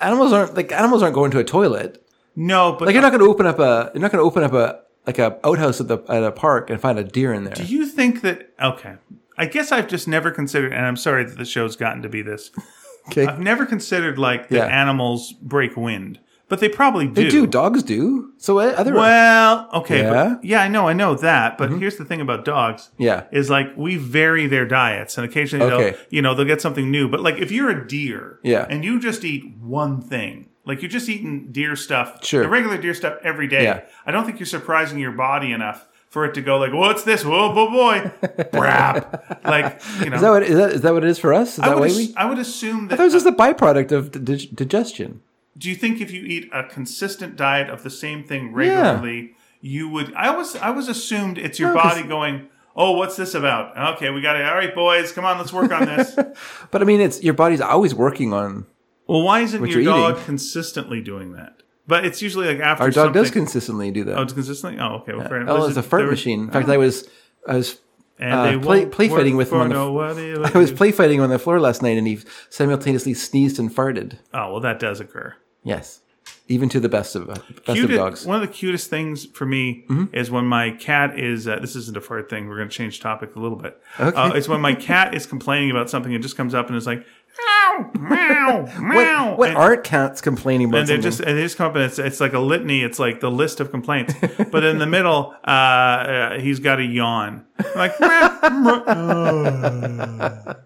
Animals 0.00 0.32
aren't 0.32 0.54
like 0.54 0.70
animals 0.70 1.02
aren't 1.02 1.14
going 1.14 1.30
to 1.32 1.38
a 1.40 1.44
toilet. 1.44 2.06
No, 2.36 2.72
but 2.78 2.86
Like 2.86 2.92
you're 2.94 3.02
not 3.02 3.10
going 3.10 3.22
to 3.24 3.28
open 3.28 3.46
up 3.46 3.58
a 3.58 3.90
you're 3.94 4.00
not 4.02 4.12
going 4.12 4.22
to 4.22 4.26
open 4.26 4.44
up 4.44 4.52
a 4.52 4.80
like 5.06 5.18
a 5.18 5.38
outhouse 5.44 5.80
at 5.80 5.88
the 5.88 5.98
at 6.08 6.22
a 6.22 6.30
park 6.30 6.70
and 6.70 6.80
find 6.80 6.98
a 6.98 7.04
deer 7.04 7.32
in 7.32 7.44
there. 7.44 7.54
Do 7.54 7.64
you 7.64 7.86
think 7.86 8.20
that 8.22 8.52
okay? 8.62 8.94
I 9.36 9.46
guess 9.46 9.72
I've 9.72 9.88
just 9.88 10.06
never 10.06 10.30
considered, 10.30 10.72
and 10.72 10.86
I'm 10.86 10.96
sorry 10.96 11.24
that 11.24 11.36
the 11.36 11.44
show's 11.44 11.74
gotten 11.76 12.02
to 12.02 12.08
be 12.08 12.22
this. 12.22 12.50
Okay, 13.08 13.26
I've 13.26 13.40
never 13.40 13.66
considered 13.66 14.16
like 14.16 14.48
that 14.50 14.56
Yeah. 14.56 14.66
animals 14.66 15.32
break 15.32 15.76
wind, 15.76 16.20
but 16.52 16.60
they 16.60 16.68
probably 16.68 17.06
do. 17.08 17.14
they 17.14 17.30
do. 17.30 17.46
Dogs 17.46 17.82
do. 17.82 18.30
So 18.36 18.58
uh, 18.58 18.74
other 18.76 18.92
Well, 18.92 19.70
okay, 19.72 20.02
Yeah? 20.02 20.12
Mm-hmm. 20.12 20.46
yeah, 20.46 20.60
I 20.60 20.68
know, 20.68 20.86
I 20.86 20.92
know 20.92 21.14
that. 21.14 21.56
But 21.56 21.70
here's 21.72 21.96
the 21.96 22.04
thing 22.04 22.20
about 22.20 22.44
dogs. 22.44 22.90
Yeah. 22.98 23.24
is 23.32 23.48
like 23.48 23.68
we 23.74 23.96
vary 23.96 24.46
their 24.46 24.66
diets, 24.66 25.16
and 25.16 25.24
occasionally 25.24 25.72
Okay. 25.72 25.90
they'll, 25.92 26.00
you 26.10 26.20
know, 26.20 26.34
they'll 26.34 26.44
get 26.54 26.60
something 26.60 26.90
new. 26.90 27.08
But 27.08 27.20
like 27.22 27.36
if 27.38 27.50
you're 27.50 27.70
a 27.70 27.88
deer, 27.88 28.38
Yeah. 28.42 28.66
and 28.68 28.84
you 28.84 29.00
just 29.00 29.24
eat 29.24 29.44
one 29.62 30.02
thing, 30.02 30.50
like 30.66 30.82
you're 30.82 30.90
just 30.90 31.08
eating 31.08 31.50
deer 31.52 31.74
stuff, 31.74 32.22
Sure. 32.22 32.42
the 32.42 32.48
regular 32.50 32.76
deer 32.76 32.92
stuff 32.92 33.14
every 33.24 33.48
day. 33.48 33.62
Yeah. 33.64 33.80
I 34.04 34.10
don't 34.12 34.26
think 34.26 34.38
you're 34.38 34.46
surprising 34.58 34.98
your 34.98 35.12
body 35.12 35.52
enough 35.52 35.88
for 36.10 36.26
it 36.26 36.34
to 36.34 36.42
go 36.42 36.58
like, 36.58 36.74
"What's 36.74 37.04
this? 37.04 37.24
Whoa, 37.24 37.54
boy, 37.54 37.70
boy, 37.70 38.12
brap!" 38.52 39.42
like 39.44 39.80
you 40.04 40.10
know. 40.10 40.16
Is 40.16 40.20
that 40.22 40.30
what 40.30 40.42
is 40.42 40.56
that 40.56 40.70
is 40.72 40.80
that 40.82 40.92
what 40.92 41.02
it 41.04 41.08
is 41.08 41.18
for 41.18 41.32
us? 41.32 41.54
Is 41.54 41.60
I 41.60 41.68
that 41.68 41.74
would, 41.76 41.80
why 41.80 41.86
ass- 41.86 41.96
we? 41.96 42.14
I 42.18 42.24
would 42.26 42.38
assume 42.38 42.88
that. 42.88 42.98
That 42.98 43.04
was 43.04 43.14
just 43.14 43.24
a 43.26 43.32
byproduct 43.32 43.92
of 43.92 44.24
dig- 44.24 44.54
digestion. 44.54 45.22
Do 45.56 45.68
you 45.68 45.74
think 45.76 46.00
if 46.00 46.10
you 46.10 46.22
eat 46.24 46.48
a 46.52 46.64
consistent 46.64 47.36
diet 47.36 47.68
of 47.70 47.82
the 47.82 47.90
same 47.90 48.24
thing 48.24 48.52
regularly, 48.52 49.34
you 49.60 49.88
would? 49.88 50.14
I 50.14 50.34
was 50.36 50.56
I 50.56 50.70
was 50.70 50.88
assumed 50.88 51.38
it's 51.38 51.58
your 51.58 51.74
No, 51.74 51.82
body 51.82 52.02
going. 52.04 52.48
Oh, 52.74 52.92
what's 52.92 53.16
this 53.16 53.34
about? 53.34 53.76
Okay, 53.96 54.08
we 54.10 54.22
got 54.22 54.36
it. 54.36 54.44
All 54.46 54.54
right, 54.54 54.74
boys, 54.74 55.12
come 55.12 55.26
on, 55.26 55.36
let's 55.36 55.52
work 55.52 55.70
on 55.72 55.84
this. 55.84 56.16
But 56.70 56.80
I 56.80 56.84
mean, 56.86 57.00
it's 57.02 57.22
your 57.22 57.34
body's 57.34 57.60
always 57.60 57.94
working 57.94 58.32
on. 58.32 58.64
well, 59.06 59.22
why 59.22 59.40
isn't 59.40 59.66
your 59.66 59.84
dog 59.84 60.12
eating. 60.14 60.24
consistently 60.24 61.02
doing 61.02 61.32
that? 61.34 61.62
But 61.86 62.06
it's 62.06 62.22
usually 62.22 62.46
like 62.46 62.60
after 62.60 62.84
Our 62.84 62.90
dog 62.90 63.06
something. 63.06 63.22
does 63.22 63.30
consistently 63.30 63.90
do 63.90 64.04
that. 64.04 64.16
oh, 64.18 64.22
it's 64.22 64.32
consistently. 64.32 64.78
Oh, 64.80 64.94
okay. 65.02 65.12
Well, 65.14 65.28
fair 65.28 65.40
enough. 65.42 65.50
Oh, 65.56 65.60
Was 65.60 65.68
it's 65.76 65.76
a 65.76 65.82
fart 65.82 66.06
machine. 66.08 66.44
In 66.44 66.50
fact, 66.50 66.68
I 66.70 66.78
was 66.78 67.06
I 67.46 67.56
was 67.56 67.78
And 68.18 68.32
uh, 68.32 68.44
they 68.52 68.58
play- 68.58 68.86
play 68.86 69.08
fighting 69.10 69.36
with 69.36 69.52
him 69.52 69.60
on 69.60 69.68
the- 69.68 69.74
nobody 69.74 70.34
I 70.54 70.56
was 70.56 70.72
play 70.72 70.92
fighting 70.92 71.20
on 71.20 71.28
the 71.28 71.38
floor 71.38 71.60
last 71.60 71.82
night, 71.82 71.98
and 71.98 72.06
he 72.06 72.20
simultaneously 72.48 73.12
sneezed 73.14 73.58
and 73.58 73.70
farted. 73.70 74.16
Oh 74.32 74.52
well, 74.52 74.60
that 74.60 74.78
does 74.78 74.98
occur. 75.00 75.34
Yes, 75.62 76.00
even 76.48 76.68
to 76.70 76.80
the 76.80 76.88
best 76.88 77.14
of 77.14 77.26
best 77.26 77.80
of 77.80 77.90
dogs. 77.90 78.20
Mm-hmm. 78.20 78.28
One 78.28 78.42
of 78.42 78.48
the 78.48 78.52
cutest 78.52 78.90
things 78.90 79.26
for 79.26 79.46
me 79.46 79.84
is 80.12 80.30
when 80.30 80.44
my 80.44 80.70
cat 80.70 81.18
is. 81.18 81.48
Uh, 81.48 81.58
this 81.60 81.76
isn't 81.76 81.96
a 81.96 82.00
fart 82.00 82.28
thing. 82.28 82.48
We're 82.48 82.56
going 82.56 82.68
to 82.68 82.74
change 82.74 83.00
topic 83.00 83.36
a 83.36 83.40
little 83.40 83.56
bit. 83.56 83.80
Okay. 83.98 84.16
Uh, 84.16 84.32
it's 84.32 84.48
when 84.48 84.60
my 84.60 84.74
cat 84.74 85.14
is 85.14 85.26
complaining 85.26 85.70
about 85.70 85.88
something 85.88 86.12
and 86.12 86.22
just 86.22 86.36
comes 86.36 86.54
up 86.54 86.68
and 86.68 86.76
is 86.76 86.86
like, 86.86 87.06
meow, 87.38 87.90
meow, 87.94 88.68
meow. 88.80 89.28
What, 89.30 89.38
what 89.38 89.48
and, 89.50 89.58
aren't 89.58 89.84
cats 89.84 90.20
complaining 90.20 90.68
about? 90.68 90.80
and 90.80 90.88
they 90.88 90.98
just 90.98 91.20
and 91.20 91.38
they 91.38 91.42
just 91.42 91.56
come 91.56 91.70
up 91.70 91.76
and 91.76 91.84
it's, 91.84 91.98
it's 91.98 92.20
like 92.20 92.32
a 92.32 92.40
litany. 92.40 92.82
It's 92.82 92.98
like 92.98 93.20
the 93.20 93.30
list 93.30 93.60
of 93.60 93.70
complaints. 93.70 94.14
but 94.50 94.64
in 94.64 94.78
the 94.78 94.86
middle, 94.86 95.34
uh, 95.46 95.50
uh, 95.50 96.38
he's 96.38 96.58
got 96.58 96.80
a 96.80 96.84
yawn. 96.84 97.46
Like, 97.74 97.98
meow, 98.00 98.38
meow. 98.50 100.56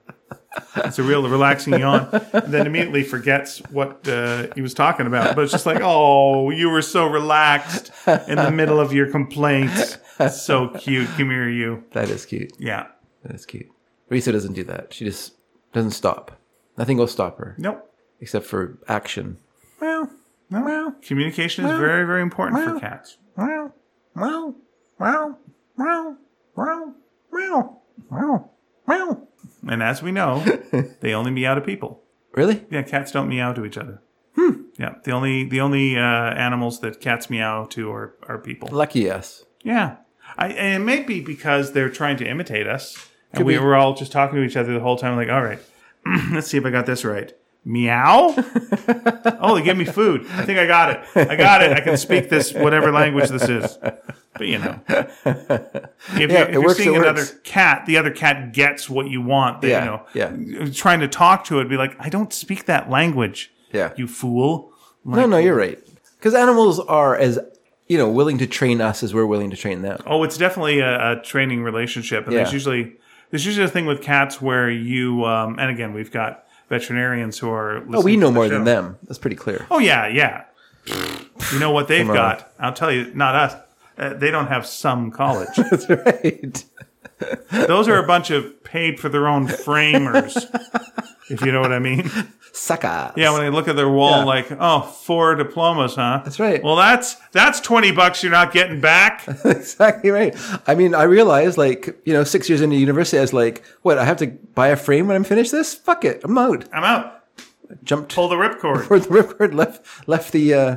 it's 0.76 0.98
a 0.98 1.02
real 1.02 1.28
relaxing 1.28 1.78
yawn. 1.78 2.08
And 2.32 2.52
then 2.52 2.66
immediately 2.66 3.02
forgets 3.02 3.58
what 3.70 4.06
uh, 4.08 4.48
he 4.54 4.62
was 4.62 4.74
talking 4.74 5.06
about. 5.06 5.34
But 5.34 5.44
it's 5.44 5.52
just 5.52 5.66
like, 5.66 5.80
oh, 5.82 6.50
you 6.50 6.70
were 6.70 6.82
so 6.82 7.06
relaxed 7.06 7.90
in 8.06 8.36
the 8.36 8.50
middle 8.50 8.80
of 8.80 8.92
your 8.92 9.10
complaints. 9.10 9.98
So 10.32 10.68
cute. 10.68 11.08
Come 11.16 11.30
here, 11.30 11.48
you. 11.48 11.84
that 11.92 12.08
is 12.08 12.24
cute. 12.24 12.52
Yeah. 12.58 12.86
That 13.22 13.34
is 13.34 13.44
cute. 13.44 13.68
Risa 14.10 14.32
doesn't 14.32 14.54
do 14.54 14.64
that. 14.64 14.94
She 14.94 15.04
just 15.04 15.34
doesn't 15.72 15.90
stop. 15.90 16.38
Nothing 16.78 16.96
will 16.96 17.06
stop 17.06 17.38
her 17.38 17.54
Nope. 17.58 17.90
except 18.20 18.46
for 18.46 18.78
action. 18.88 19.38
Well, 19.80 20.10
no. 20.48 20.94
Communication 21.02 21.66
is 21.66 21.72
very, 21.72 22.06
very 22.06 22.22
important 22.22 22.64
for 22.64 22.80
cats. 22.80 23.18
Well 23.36 23.74
meow, 24.16 24.54
meow, 24.98 25.36
meow, 25.76 26.16
meow, 26.56 26.94
meow, 27.32 27.80
meow, 28.10 28.50
meow. 28.88 29.28
And 29.68 29.82
as 29.82 30.02
we 30.02 30.12
know, 30.12 30.40
they 31.00 31.14
only 31.14 31.30
meow 31.30 31.54
to 31.54 31.60
people. 31.60 32.02
Really? 32.32 32.64
Yeah, 32.70 32.82
cats 32.82 33.12
don't 33.12 33.28
meow 33.28 33.52
to 33.52 33.64
each 33.64 33.78
other. 33.78 34.02
Hmm. 34.34 34.62
Yeah, 34.78 34.96
the 35.04 35.12
only 35.12 35.44
the 35.44 35.60
only 35.60 35.96
uh, 35.96 36.00
animals 36.02 36.80
that 36.80 37.00
cats 37.00 37.30
meow 37.30 37.64
to 37.70 37.90
are, 37.90 38.14
are 38.28 38.38
people. 38.38 38.68
Lucky 38.70 39.10
us. 39.10 39.44
Yeah, 39.62 39.96
I, 40.36 40.48
and 40.48 40.82
it 40.82 40.84
may 40.84 41.02
be 41.02 41.20
because 41.20 41.72
they're 41.72 41.88
trying 41.88 42.18
to 42.18 42.28
imitate 42.28 42.66
us, 42.66 42.94
and 43.32 43.38
Could 43.38 43.46
we 43.46 43.54
be. 43.54 43.58
were 43.58 43.74
all 43.74 43.94
just 43.94 44.12
talking 44.12 44.36
to 44.36 44.44
each 44.44 44.56
other 44.56 44.74
the 44.74 44.80
whole 44.80 44.96
time. 44.98 45.16
Like, 45.16 45.30
all 45.30 45.42
right, 45.42 45.58
let's 46.32 46.48
see 46.48 46.58
if 46.58 46.66
I 46.66 46.70
got 46.70 46.84
this 46.84 47.04
right. 47.04 47.32
Meow? 47.66 48.32
oh, 49.40 49.56
they 49.56 49.62
gave 49.62 49.76
me 49.76 49.84
food. 49.84 50.24
I 50.30 50.44
think 50.44 50.58
I 50.58 50.66
got 50.66 50.90
it. 50.90 51.28
I 51.28 51.34
got 51.34 51.62
it. 51.62 51.72
I 51.72 51.80
can 51.80 51.96
speak 51.96 52.28
this, 52.30 52.54
whatever 52.54 52.92
language 52.92 53.28
this 53.28 53.48
is. 53.48 53.76
But 54.34 54.46
you 54.46 54.58
know, 54.58 54.78
if, 54.88 56.30
Yeah, 56.30 56.42
it 56.44 56.52
you're 56.52 56.74
seeing 56.74 56.94
another 56.94 57.22
works. 57.22 57.34
cat, 57.42 57.84
the 57.86 57.96
other 57.96 58.10
cat 58.12 58.52
gets 58.52 58.88
what 58.88 59.08
you 59.08 59.20
want. 59.20 59.62
They, 59.62 59.70
Yeah, 59.70 59.84
you 60.14 60.30
know, 60.30 60.60
yeah. 60.64 60.70
trying 60.72 61.00
to 61.00 61.08
talk 61.08 61.44
to 61.46 61.58
it, 61.58 61.68
be 61.68 61.76
like, 61.76 61.96
I 61.98 62.08
don't 62.08 62.32
speak 62.32 62.66
that 62.66 62.88
language. 62.88 63.50
Yeah. 63.72 63.92
You 63.96 64.06
fool. 64.06 64.72
No, 65.04 65.26
no, 65.26 65.36
you're 65.36 65.56
right. 65.56 65.78
Because 66.18 66.34
animals 66.34 66.78
are 66.78 67.16
as 67.16 67.38
you 67.88 67.98
know 67.98 68.08
willing 68.08 68.38
to 68.38 68.46
train 68.46 68.80
us 68.80 69.02
as 69.02 69.12
we're 69.12 69.26
willing 69.26 69.50
to 69.50 69.56
train 69.56 69.82
them. 69.82 70.00
Oh, 70.06 70.22
it's 70.22 70.36
definitely 70.36 70.78
a, 70.80 71.12
a 71.12 71.22
training 71.22 71.62
relationship, 71.64 72.26
and 72.26 72.36
there's 72.36 72.52
usually 72.52 72.96
there's 73.30 73.44
usually 73.44 73.66
a 73.66 73.68
thing 73.70 73.86
with 73.86 74.02
cats 74.02 74.40
where 74.40 74.70
you 74.70 75.24
um, 75.24 75.58
and 75.58 75.70
again 75.70 75.92
we've 75.92 76.10
got 76.12 76.45
veterinarians 76.68 77.38
who 77.38 77.50
are. 77.50 77.82
Oh, 77.92 78.02
we 78.02 78.16
know 78.16 78.30
more 78.30 78.48
than 78.48 78.64
them. 78.64 78.98
That's 79.04 79.18
pretty 79.18 79.36
clear. 79.36 79.66
Oh 79.70 79.78
yeah, 79.78 80.06
yeah. 80.06 80.44
You 81.52 81.58
know 81.58 81.70
what 81.72 81.88
they've 81.88 82.06
got? 82.06 82.52
I'll 82.58 82.72
tell 82.72 82.92
you, 82.92 83.12
not 83.14 83.34
us. 83.34 83.62
Uh, 83.98 84.14
they 84.14 84.30
don't 84.30 84.46
have 84.48 84.66
some 84.66 85.10
college. 85.10 85.48
That's 85.56 85.88
right. 85.88 86.64
Those 87.50 87.88
are 87.88 87.98
a 87.98 88.06
bunch 88.06 88.30
of 88.30 88.62
paid 88.62 89.00
for 89.00 89.08
their 89.08 89.26
own 89.26 89.48
framers, 89.48 90.36
if 91.30 91.40
you 91.40 91.50
know 91.50 91.60
what 91.60 91.72
I 91.72 91.78
mean. 91.78 92.10
Suckers. 92.56 93.12
Yeah, 93.16 93.32
when 93.32 93.42
they 93.42 93.50
look 93.50 93.68
at 93.68 93.76
their 93.76 93.88
wall, 93.88 94.18
Yeah. 94.20 94.24
like, 94.24 94.46
oh, 94.58 94.80
four 94.80 95.34
diplomas, 95.34 95.94
huh? 95.94 96.22
That's 96.24 96.40
right. 96.40 96.62
Well, 96.64 96.76
that's 96.76 97.14
that's 97.32 97.60
twenty 97.60 97.92
bucks 97.92 98.22
you're 98.22 98.32
not 98.32 98.50
getting 98.52 98.80
back. 98.80 99.26
exactly 99.44 100.10
right. 100.10 100.34
I 100.66 100.74
mean, 100.74 100.94
I 100.94 101.02
realized, 101.02 101.58
like, 101.58 102.00
you 102.06 102.14
know, 102.14 102.24
six 102.24 102.48
years 102.48 102.62
into 102.62 102.76
university, 102.76 103.18
I 103.18 103.20
was 103.20 103.34
like, 103.34 103.62
what, 103.82 103.98
I 103.98 104.04
have 104.04 104.16
to 104.18 104.28
buy 104.54 104.68
a 104.68 104.76
frame 104.76 105.06
when 105.06 105.16
I'm 105.16 105.24
finished 105.24 105.52
this? 105.52 105.74
Fuck 105.74 106.04
it. 106.06 106.22
I'm 106.24 106.38
out. 106.38 106.64
I'm 106.72 106.82
out. 106.84 107.24
Jumped 107.84 108.14
Pull 108.14 108.28
the 108.28 108.36
ripcord. 108.36 108.84
for 108.88 108.98
the 109.00 109.08
ripcord, 109.08 109.52
left, 109.52 110.08
left 110.08 110.32
the, 110.32 110.54
uh, 110.54 110.76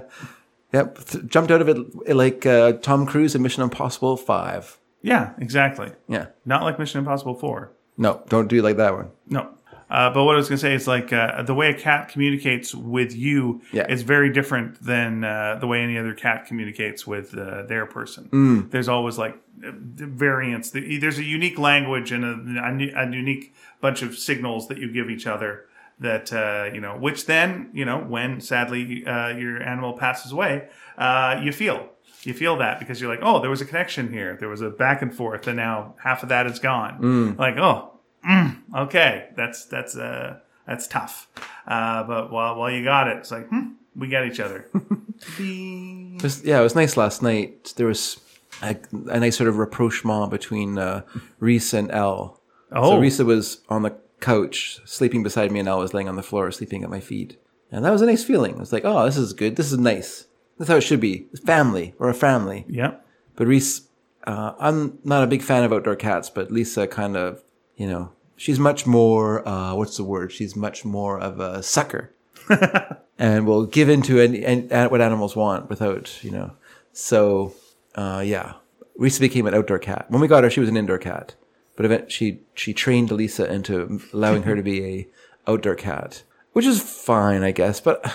yep, 0.73 0.97
th- 1.05 1.27
jumped 1.27 1.49
out 1.51 1.61
of 1.61 1.69
it 1.69 2.13
like, 2.15 2.45
uh, 2.45 2.73
Tom 2.73 3.05
Cruise 3.05 3.35
in 3.35 3.41
Mission 3.41 3.63
Impossible 3.63 4.17
5. 4.17 4.77
Yeah, 5.01 5.31
exactly. 5.37 5.91
Yeah. 6.09 6.25
Not 6.45 6.63
like 6.63 6.77
Mission 6.77 6.99
Impossible 6.99 7.35
Four. 7.35 7.71
No, 7.97 8.21
don't 8.27 8.47
do 8.49 8.61
like 8.61 8.75
that 8.77 8.93
one. 8.93 9.11
No. 9.27 9.49
Uh, 9.89 10.09
but 10.13 10.23
what 10.23 10.35
I 10.35 10.37
was 10.37 10.47
going 10.47 10.57
to 10.57 10.61
say 10.61 10.73
is 10.75 10.87
like 10.87 11.11
uh, 11.11 11.41
the 11.43 11.53
way 11.55 11.69
a 11.69 11.73
cat 11.73 12.09
communicates 12.09 12.75
with 12.75 13.15
you 13.15 13.61
Yeah. 13.71 13.87
is 13.89 14.03
very 14.03 14.31
different 14.31 14.83
than 14.83 15.23
uh, 15.23 15.57
the 15.59 15.67
way 15.67 15.81
any 15.81 15.97
other 15.97 16.13
cat 16.13 16.45
communicates 16.45 17.07
with 17.07 17.35
uh, 17.37 17.63
their 17.63 17.85
person. 17.85 18.29
Mm. 18.31 18.71
There's 18.71 18.87
always 18.87 19.17
like 19.17 19.35
variants. 19.57 20.71
There's 20.71 21.17
a 21.17 21.23
unique 21.23 21.57
language 21.57 22.11
and 22.11 22.23
a, 22.23 23.01
a, 23.01 23.11
unique 23.11 23.53
bunch 23.81 24.01
of 24.01 24.17
signals 24.17 24.67
that 24.67 24.77
you 24.77 24.91
give 24.91 25.09
each 25.09 25.27
other. 25.27 25.65
That 26.01 26.31
uh, 26.31 26.73
you 26.73 26.79
know, 26.79 26.95
which 26.97 27.25
then 27.25 27.71
you 27.73 27.83
know, 27.83 27.97
when 27.99 28.39
sadly 28.39 29.05
uh, 29.05 29.35
your 29.35 29.61
animal 29.61 29.93
passes 29.93 30.31
away, 30.31 30.69
uh, 30.97 31.41
you 31.43 31.51
feel 31.51 31.89
you 32.23 32.33
feel 32.33 32.55
that 32.57 32.79
because 32.79 33.01
you're 33.01 33.09
like, 33.09 33.19
oh, 33.21 33.41
there 33.41 33.49
was 33.49 33.59
a 33.59 33.65
connection 33.65 34.13
here. 34.13 34.37
There 34.39 34.47
was 34.47 34.61
a 34.61 34.69
back 34.69 35.01
and 35.01 35.13
forth, 35.13 35.45
and 35.47 35.57
now 35.57 35.95
half 36.01 36.23
of 36.23 36.29
that 36.29 36.45
is 36.47 36.59
gone. 36.59 37.01
Mm. 37.01 37.37
Like, 37.37 37.57
oh, 37.57 37.98
mm, 38.27 38.57
okay, 38.75 39.29
that's 39.35 39.65
that's 39.65 39.95
uh 39.95 40.39
that's 40.65 40.87
tough. 40.87 41.27
Uh, 41.67 42.03
but 42.03 42.31
while 42.31 42.55
while 42.55 42.71
you 42.71 42.83
got 42.83 43.07
it, 43.07 43.17
it's 43.17 43.31
like, 43.31 43.47
hmm, 43.49 43.73
we 43.95 44.07
got 44.07 44.25
each 44.25 44.39
other. 44.39 44.69
It 45.37 46.23
was, 46.23 46.43
yeah, 46.43 46.59
it 46.59 46.63
was 46.63 46.75
nice 46.75 46.95
last 46.95 47.21
night. 47.21 47.73
There 47.75 47.87
was 47.87 48.21
a, 48.61 48.77
a 49.07 49.19
nice 49.19 49.37
sort 49.37 49.49
of 49.49 49.57
rapprochement 49.57 50.31
between 50.31 50.77
uh, 50.77 51.01
Reese 51.39 51.73
and 51.73 51.91
Elle. 51.91 52.39
Oh. 52.71 52.91
So 52.91 52.99
Reese 52.99 53.19
was 53.19 53.61
on 53.69 53.83
the 53.83 53.95
couch 54.19 54.79
sleeping 54.85 55.23
beside 55.23 55.51
me, 55.51 55.59
and 55.59 55.67
Elle 55.67 55.79
was 55.79 55.93
laying 55.93 56.07
on 56.07 56.15
the 56.15 56.23
floor 56.23 56.51
sleeping 56.51 56.83
at 56.83 56.89
my 56.89 56.99
feet. 56.99 57.37
And 57.71 57.85
that 57.85 57.91
was 57.91 58.01
a 58.01 58.05
nice 58.05 58.23
feeling. 58.23 58.53
It 58.53 58.59
was 58.59 58.73
like, 58.73 58.85
oh, 58.85 59.05
this 59.05 59.17
is 59.17 59.33
good. 59.33 59.55
This 59.55 59.71
is 59.71 59.77
nice. 59.77 60.25
That's 60.57 60.69
how 60.69 60.77
it 60.77 60.81
should 60.81 60.99
be. 60.99 61.27
Family. 61.45 61.93
We're 61.99 62.09
a 62.09 62.13
family. 62.13 62.65
Yeah. 62.67 62.95
But 63.35 63.47
Reese, 63.47 63.87
uh, 64.25 64.53
I'm 64.59 64.99
not 65.03 65.23
a 65.23 65.27
big 65.27 65.43
fan 65.43 65.63
of 65.63 65.71
outdoor 65.71 65.95
cats, 65.95 66.29
but 66.29 66.51
Lisa 66.51 66.87
kind 66.87 67.15
of, 67.15 67.43
you 67.79 67.87
know, 67.87 68.11
she's 68.35 68.59
much 68.59 68.85
more, 68.85 69.47
uh, 69.47 69.73
what's 69.73 69.97
the 69.97 70.03
word? 70.03 70.31
She's 70.33 70.55
much 70.55 70.83
more 70.83 71.17
of 71.17 71.39
a 71.39 71.63
sucker. 71.63 72.13
and 73.17 73.47
will 73.47 73.65
give 73.65 73.89
in 73.89 74.01
to 74.03 74.19
any, 74.19 74.45
any, 74.45 74.67
what 74.87 75.01
animals 75.01 75.35
want 75.35 75.69
without, 75.69 76.21
you 76.23 76.29
know. 76.29 76.51
So, 76.91 77.53
uh, 77.95 78.21
yeah. 78.23 78.53
Reese 78.97 79.17
became 79.17 79.47
an 79.47 79.53
outdoor 79.53 79.79
cat. 79.79 80.07
When 80.09 80.19
we 80.19 80.27
got 80.27 80.43
her, 80.43 80.49
she 80.49 80.59
was 80.59 80.67
an 80.67 80.75
indoor 80.75 80.97
cat. 80.97 81.35
But 81.77 81.85
event, 81.85 82.11
she, 82.11 82.41
she 82.53 82.73
trained 82.73 83.11
Lisa 83.11 83.49
into 83.49 84.01
allowing 84.11 84.43
her 84.43 84.57
to 84.57 84.61
be 84.61 84.83
a 84.83 85.07
outdoor 85.47 85.75
cat, 85.75 86.23
which 86.51 86.65
is 86.65 86.81
fine, 86.81 87.43
I 87.43 87.51
guess. 87.51 87.79
But 87.79 88.13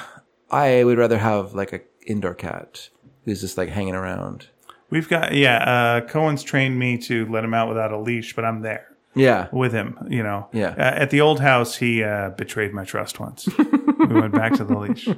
I 0.50 0.84
would 0.84 0.98
rather 0.98 1.16
have 1.16 1.54
like 1.54 1.72
a 1.72 1.80
indoor 2.06 2.34
cat 2.34 2.90
who's 3.24 3.40
just 3.40 3.56
like 3.56 3.70
hanging 3.70 3.94
around. 3.94 4.48
We've 4.90 5.08
got 5.08 5.32
yeah. 5.32 5.56
Uh, 5.56 6.06
Cohen's 6.06 6.42
trained 6.42 6.78
me 6.78 6.98
to 6.98 7.24
let 7.32 7.42
him 7.42 7.54
out 7.54 7.68
without 7.68 7.90
a 7.90 7.98
leash, 7.98 8.36
but 8.36 8.44
I'm 8.44 8.60
there 8.60 8.93
Yeah. 9.14 9.48
with 9.52 9.72
him. 9.72 9.98
You 10.08 10.22
know. 10.22 10.48
Yeah. 10.52 10.70
Uh, 10.76 11.02
at 11.02 11.10
the 11.10 11.20
old 11.20 11.40
house, 11.40 11.76
he 11.76 12.02
uh, 12.02 12.30
betrayed 12.30 12.72
my 12.72 12.84
trust 12.84 13.20
once. 13.20 13.48
we 13.58 14.06
went 14.20 14.32
back 14.34 14.54
to 14.54 14.64
the 14.64 14.76
leash. 14.78 15.08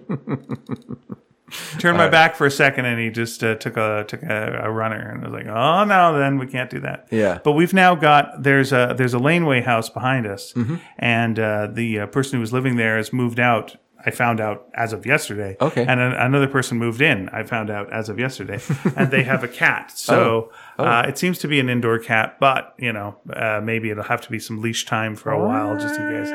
Turned 1.78 1.96
my 1.96 2.08
back 2.08 2.34
for 2.34 2.44
a 2.44 2.50
second, 2.50 2.86
and 2.86 3.00
he 3.00 3.08
just 3.08 3.42
uh, 3.44 3.54
took 3.54 3.76
a 3.76 4.04
took 4.08 4.20
a, 4.24 4.62
a 4.64 4.70
runner, 4.70 4.98
and 5.10 5.24
I 5.24 5.28
was 5.28 5.32
like, 5.32 5.46
"Oh 5.46 5.84
no, 5.84 6.18
then 6.18 6.38
we 6.38 6.46
can't 6.48 6.68
do 6.68 6.80
that." 6.80 7.06
Yeah. 7.12 7.38
But 7.44 7.52
we've 7.52 7.72
now 7.72 7.94
got 7.94 8.42
there's 8.42 8.72
a 8.72 8.94
there's 8.98 9.14
a 9.14 9.20
laneway 9.20 9.60
house 9.60 9.88
behind 9.88 10.26
us, 10.26 10.52
Mm-hmm. 10.54 10.76
and 10.98 11.38
uh, 11.38 11.68
the 11.68 12.00
uh, 12.00 12.06
person 12.08 12.34
who 12.36 12.40
was 12.40 12.52
living 12.52 12.74
there 12.76 12.96
has 12.96 13.12
moved 13.12 13.38
out. 13.38 13.76
I 14.06 14.10
found 14.12 14.40
out 14.40 14.68
as 14.74 14.92
of 14.92 15.04
yesterday. 15.04 15.56
Okay. 15.60 15.82
And 15.82 15.98
an, 16.00 16.12
another 16.12 16.46
person 16.46 16.78
moved 16.78 17.02
in. 17.02 17.28
I 17.30 17.42
found 17.42 17.68
out 17.70 17.92
as 17.92 18.08
of 18.08 18.18
yesterday, 18.18 18.60
and 18.96 19.10
they 19.10 19.24
have 19.24 19.42
a 19.44 19.48
cat. 19.48 19.90
So 19.98 20.50
Oh. 20.78 20.84
Uh, 20.84 21.04
it 21.08 21.18
seems 21.18 21.38
to 21.38 21.48
be 21.48 21.58
an 21.58 21.68
indoor 21.68 21.98
cat, 21.98 22.38
but 22.38 22.74
you 22.78 22.92
know, 22.92 23.16
uh, 23.32 23.60
maybe 23.62 23.90
it'll 23.90 24.04
have 24.04 24.20
to 24.22 24.30
be 24.30 24.38
some 24.38 24.60
leash 24.62 24.84
time 24.86 25.16
for 25.16 25.30
a 25.32 25.38
while, 25.42 25.76
just 25.78 25.98
in 25.98 26.08
case. 26.10 26.30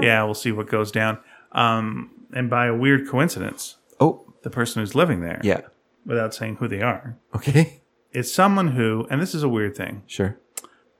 Yeah, 0.00 0.22
we'll 0.24 0.34
see 0.34 0.52
what 0.52 0.68
goes 0.68 0.92
down. 0.92 1.18
Um, 1.52 2.10
and 2.34 2.48
by 2.50 2.66
a 2.66 2.74
weird 2.74 3.08
coincidence, 3.08 3.76
Oh, 3.98 4.32
the 4.42 4.50
person 4.50 4.80
who's 4.82 4.94
living 4.94 5.20
there, 5.20 5.40
yeah. 5.42 5.62
without 6.04 6.34
saying 6.34 6.56
who 6.56 6.68
they 6.68 6.82
are, 6.82 7.16
Okay. 7.34 7.80
is 8.12 8.32
someone 8.32 8.68
who, 8.68 9.06
and 9.10 9.20
this 9.22 9.34
is 9.34 9.42
a 9.42 9.48
weird 9.48 9.74
thing, 9.74 10.02
Sure. 10.06 10.38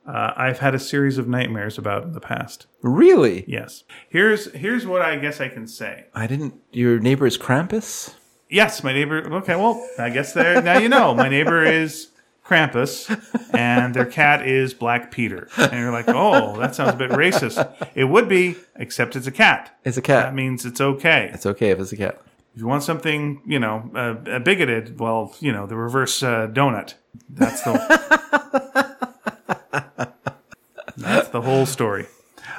Uh, 0.07 0.33
I've 0.37 0.61
had 0.61 0.75
a 0.75 0.79
series 0.79 1.19
of 1.19 1.29
nightmares 1.29 1.79
about 1.79 2.05
in 2.05 2.13
the 2.13 2.21
past. 2.21 2.67
Really? 2.83 3.45
Yes. 3.49 3.85
Here's 4.09 4.53
here's 4.53 4.87
what 4.87 5.03
I 5.03 5.17
guess 5.17 5.41
I 5.41 5.49
can 5.49 5.67
say. 5.67 6.07
I 6.15 6.27
didn't. 6.27 6.55
Your 6.73 6.99
neighbor 6.99 7.27
is 7.27 7.37
Krampus? 7.37 8.15
Yes, 8.49 8.85
my 8.85 8.93
neighbor. 8.93 9.35
Okay, 9.39 9.57
well, 9.57 9.85
I 9.99 10.11
guess 10.11 10.33
there 10.33 10.63
now 10.63 10.79
you 10.79 10.89
know. 10.89 11.15
My 11.15 11.29
neighbor 11.29 11.65
is 11.65 12.11
Krampus, 12.45 13.11
and 13.53 13.93
their 13.93 14.07
cat 14.07 14.47
is 14.47 14.73
Black 14.73 15.11
Peter. 15.11 15.49
And 15.57 15.73
you're 15.73 15.91
like, 15.91 16.09
oh, 16.09 16.57
that 16.61 16.77
sounds 16.77 16.95
a 16.95 16.97
bit 16.97 17.11
racist. 17.11 17.91
It 17.97 18.05
would 18.05 18.29
be, 18.29 18.55
except 18.77 19.17
it's 19.17 19.27
a 19.27 19.33
cat. 19.33 19.77
It's 19.85 19.97
a 19.97 20.03
cat. 20.03 20.27
That 20.27 20.35
means 20.35 20.65
it's 20.65 20.81
okay. 20.81 21.31
It's 21.35 21.47
okay 21.47 21.71
if 21.71 21.81
it's 21.81 21.93
a 21.93 21.97
cat. 21.97 22.21
If 22.55 22.61
you 22.61 22.69
want 22.69 22.85
something, 22.85 23.43
you 23.45 23.59
know, 23.59 23.91
uh, 23.95 24.39
bigoted, 24.39 25.01
well, 25.01 25.35
you 25.41 25.53
know, 25.53 25.67
the 25.67 25.77
reverse 25.77 26.23
uh, 26.23 26.47
donut. 26.47 26.95
That's 27.29 27.63
the. 27.63 28.85
the 31.41 31.43
whole 31.43 31.67
story. 31.67 32.07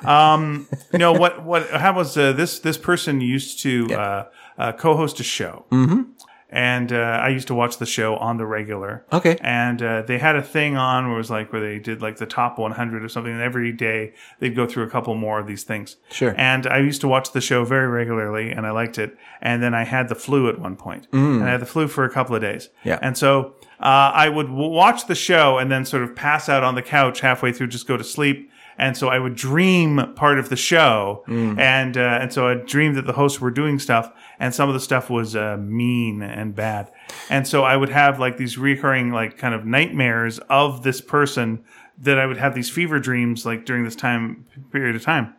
Um, 0.04 0.68
you 0.94 1.00
know 1.00 1.14
what? 1.14 1.44
What? 1.44 1.70
How 1.70 1.94
was 1.94 2.18
uh, 2.18 2.34
this? 2.34 2.60
This 2.60 2.78
person 2.78 3.22
used 3.22 3.60
to 3.62 3.94
uh, 3.94 4.28
uh, 4.58 4.72
co-host 4.74 5.20
a 5.20 5.24
show, 5.24 5.66
mm-hmm. 5.72 6.04
and 6.50 6.94
uh, 6.94 6.96
I 6.96 7.30
used 7.30 7.48
to 7.48 7.56
watch 7.56 7.78
the 7.80 7.86
show 7.86 8.16
on 8.18 8.38
the 8.38 8.46
regular. 8.46 9.06
Okay. 9.12 9.38
And 9.42 9.82
uh, 9.82 10.02
they 10.04 10.20
had 10.20 10.36
a 10.36 10.44
thing 10.44 10.78
on 10.78 11.06
where 11.08 11.16
it 11.16 11.18
was 11.18 11.32
like 11.32 11.52
where 11.52 11.62
they 11.62 11.80
did 11.80 12.02
like 12.02 12.18
the 12.18 12.28
top 12.28 12.60
100 12.60 13.04
or 13.04 13.10
something, 13.10 13.32
and 13.32 13.42
every 13.42 13.72
day 13.72 14.14
they'd 14.40 14.56
go 14.56 14.68
through 14.68 14.84
a 14.84 14.90
couple 14.90 15.16
more 15.16 15.40
of 15.40 15.48
these 15.48 15.64
things. 15.64 15.96
Sure. 16.12 16.36
And 16.38 16.68
I 16.68 16.78
used 16.78 17.02
to 17.02 17.08
watch 17.08 17.32
the 17.32 17.42
show 17.42 17.64
very 17.66 17.88
regularly, 17.88 18.52
and 18.52 18.68
I 18.68 18.72
liked 18.72 19.00
it. 19.00 19.18
And 19.42 19.64
then 19.64 19.74
I 19.74 19.84
had 19.84 20.10
the 20.10 20.16
flu 20.16 20.50
at 20.50 20.60
one 20.60 20.76
point, 20.76 21.08
and 21.40 21.44
I 21.44 21.52
had 21.52 21.62
the 21.62 21.66
flu 21.66 21.88
for 21.88 22.04
a 22.04 22.10
couple 22.10 22.36
of 22.36 22.42
days. 22.42 22.70
Yeah. 22.84 23.00
And 23.02 23.18
so 23.18 23.56
uh, 23.80 24.12
I 24.14 24.30
would 24.30 24.48
w- 24.48 24.70
watch 24.70 25.08
the 25.08 25.16
show 25.16 25.58
and 25.58 25.72
then 25.72 25.86
sort 25.86 26.04
of 26.04 26.16
pass 26.16 26.50
out 26.50 26.64
on 26.64 26.76
the 26.76 26.82
couch 26.84 27.22
halfway 27.22 27.52
through, 27.52 27.68
just 27.68 27.88
go 27.88 27.98
to 27.98 28.04
sleep. 28.04 28.52
And 28.80 28.96
so 28.96 29.08
I 29.08 29.18
would 29.18 29.36
dream 29.36 30.14
part 30.16 30.38
of 30.38 30.50
the 30.50 30.56
show, 30.56 31.24
and 31.58 31.98
uh, 31.98 32.20
and 32.22 32.32
so 32.32 32.48
I 32.48 32.54
dreamed 32.54 32.96
that 32.96 33.08
the 33.08 33.14
hosts 33.14 33.42
were 33.42 33.50
doing 33.50 33.80
stuff, 33.80 34.12
and 34.40 34.54
some 34.54 34.70
of 34.70 34.76
the 34.76 34.80
stuff 34.80 35.10
was 35.10 35.36
uh, 35.36 35.58
mean 35.60 36.22
and 36.22 36.54
bad, 36.56 36.92
and 37.30 37.48
so 37.48 37.64
I 37.64 37.76
would 37.76 37.90
have 37.90 38.20
like 38.20 38.38
these 38.38 38.58
recurring 38.58 39.12
like 39.12 39.38
kind 39.38 39.56
of 39.56 39.66
nightmares 39.66 40.38
of 40.50 40.84
this 40.84 41.02
person 41.02 41.64
that 41.98 42.20
I 42.20 42.28
would 42.28 42.38
have 42.38 42.54
these 42.54 42.70
fever 42.70 43.00
dreams 43.00 43.46
like 43.48 43.66
during 43.66 43.84
this 43.84 43.96
time 43.96 44.46
period 44.72 44.96
of 44.96 45.02
time, 45.02 45.34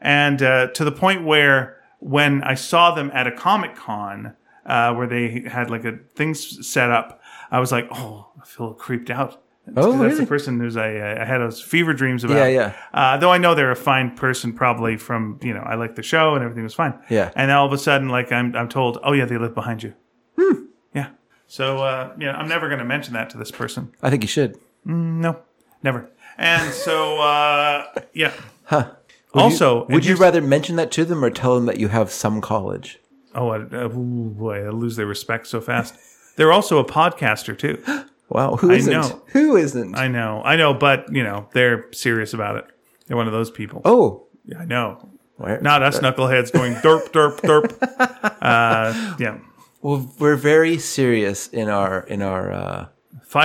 and 0.00 0.42
uh, 0.42 0.66
to 0.68 0.84
the 0.84 0.92
point 0.92 1.24
where 1.24 1.76
when 2.00 2.42
I 2.44 2.54
saw 2.54 2.94
them 2.94 3.10
at 3.14 3.26
a 3.26 3.32
comic 3.32 3.76
con 3.76 4.36
uh, 4.66 4.92
where 4.94 5.06
they 5.06 5.44
had 5.48 5.70
like 5.70 5.84
a 5.86 5.98
things 6.14 6.68
set 6.68 6.90
up, 6.90 7.20
I 7.50 7.60
was 7.60 7.72
like, 7.72 7.88
oh, 7.90 8.28
I 8.40 8.44
feel 8.44 8.74
creeped 8.74 9.08
out. 9.10 9.42
Oh, 9.76 9.98
that's 9.98 10.18
the 10.18 10.26
person 10.26 10.58
who's 10.58 10.76
I, 10.76 11.20
I 11.20 11.24
had 11.24 11.38
those 11.38 11.60
fever 11.60 11.92
dreams 11.92 12.24
about. 12.24 12.36
Yeah, 12.36 12.46
yeah. 12.46 12.74
Uh, 12.92 13.16
though 13.16 13.32
I 13.32 13.38
know 13.38 13.54
they're 13.54 13.70
a 13.70 13.76
fine 13.76 14.14
person, 14.16 14.52
probably 14.52 14.96
from 14.96 15.38
you 15.42 15.54
know 15.54 15.60
I 15.60 15.74
like 15.74 15.94
the 15.94 16.02
show 16.02 16.34
and 16.34 16.44
everything 16.44 16.64
was 16.64 16.74
fine. 16.74 16.98
Yeah. 17.08 17.30
And 17.34 17.50
all 17.50 17.66
of 17.66 17.72
a 17.72 17.78
sudden, 17.78 18.08
like 18.08 18.32
I'm 18.32 18.54
I'm 18.54 18.68
told, 18.68 18.98
oh 19.02 19.12
yeah, 19.12 19.24
they 19.24 19.38
live 19.38 19.54
behind 19.54 19.82
you. 19.82 19.94
Hmm. 20.38 20.64
Yeah. 20.94 21.10
So 21.46 21.78
uh, 21.78 22.14
yeah, 22.18 22.36
I'm 22.36 22.48
never 22.48 22.68
going 22.68 22.78
to 22.78 22.84
mention 22.84 23.14
that 23.14 23.30
to 23.30 23.38
this 23.38 23.50
person. 23.50 23.92
I 24.02 24.10
think 24.10 24.22
you 24.22 24.28
should. 24.28 24.58
No, 24.84 25.40
never. 25.82 26.10
And 26.36 26.72
so 26.72 27.20
uh, 27.20 27.86
yeah. 28.12 28.32
Huh. 28.64 28.92
also, 29.34 29.84
and 29.84 29.94
Would 29.94 30.06
you 30.06 30.16
rather 30.16 30.42
mention 30.42 30.76
that 30.76 30.90
to 30.92 31.04
them 31.04 31.24
or 31.24 31.30
tell 31.30 31.54
them 31.54 31.66
that 31.66 31.78
you 31.78 31.88
have 31.88 32.10
some 32.10 32.40
college? 32.40 32.98
Oh, 33.34 33.48
I, 33.50 33.56
uh, 33.56 33.88
ooh, 33.88 34.30
boy, 34.30 34.66
I 34.66 34.70
lose 34.70 34.96
their 34.96 35.06
respect 35.06 35.46
so 35.46 35.60
fast. 35.60 35.94
They're 36.36 36.52
also 36.52 36.78
a 36.78 36.84
podcaster 36.84 37.56
too. 37.58 37.82
Wow, 38.28 38.56
who 38.56 38.70
isn't? 38.70 38.92
know. 38.92 39.22
Who 39.28 39.56
isn't? 39.56 39.96
I 39.96 40.08
know, 40.08 40.42
I 40.44 40.56
know, 40.56 40.74
but 40.74 41.12
you 41.12 41.22
know, 41.22 41.48
they're 41.52 41.86
serious 41.92 42.34
about 42.34 42.56
it. 42.56 42.66
They're 43.06 43.16
one 43.16 43.26
of 43.26 43.32
those 43.32 43.50
people. 43.50 43.80
oh, 43.84 44.26
Yeah, 44.44 44.58
I 44.58 44.64
know. 44.66 45.08
where? 45.36 45.60
Not 45.60 45.82
us 45.82 45.98
knuckleheads 46.00 46.52
going 46.52 46.74
derp, 46.74 47.08
derp, 47.12 47.40
derp. 47.40 48.34
Uh, 48.42 49.16
yeah. 49.18 49.38
Well, 49.82 50.12
we're 50.18 50.36
very 50.36 50.78
serious 50.78 51.48
in 51.48 51.68
our 51.68 52.00
in 52.00 52.22
our. 52.22 52.52
uh 52.52 52.86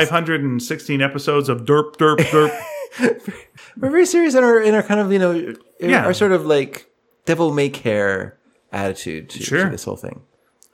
516 0.08 1.02
episodes 1.02 1.50
of 1.50 1.66
derp, 1.66 1.98
derp, 1.98 2.18
derp. 2.20 2.52
We're 3.78 3.90
very 3.90 4.06
serious 4.06 4.34
in 4.36 4.44
our 4.44 4.62
in 4.62 4.76
our 4.76 4.84
kind 4.84 5.00
of 5.00 5.12
you 5.12 5.20
know 5.20 5.54
Yeah. 5.80 6.06
our 6.06 6.14
sort 6.14 6.32
of 6.32 6.46
like 6.46 6.90
devil 7.26 7.52
may 7.54 7.70
care 7.70 8.38
attitude 8.72 9.30
to, 9.32 9.40
to 9.44 9.70
this 9.70 9.84
whole 9.84 9.98
thing. 9.98 10.22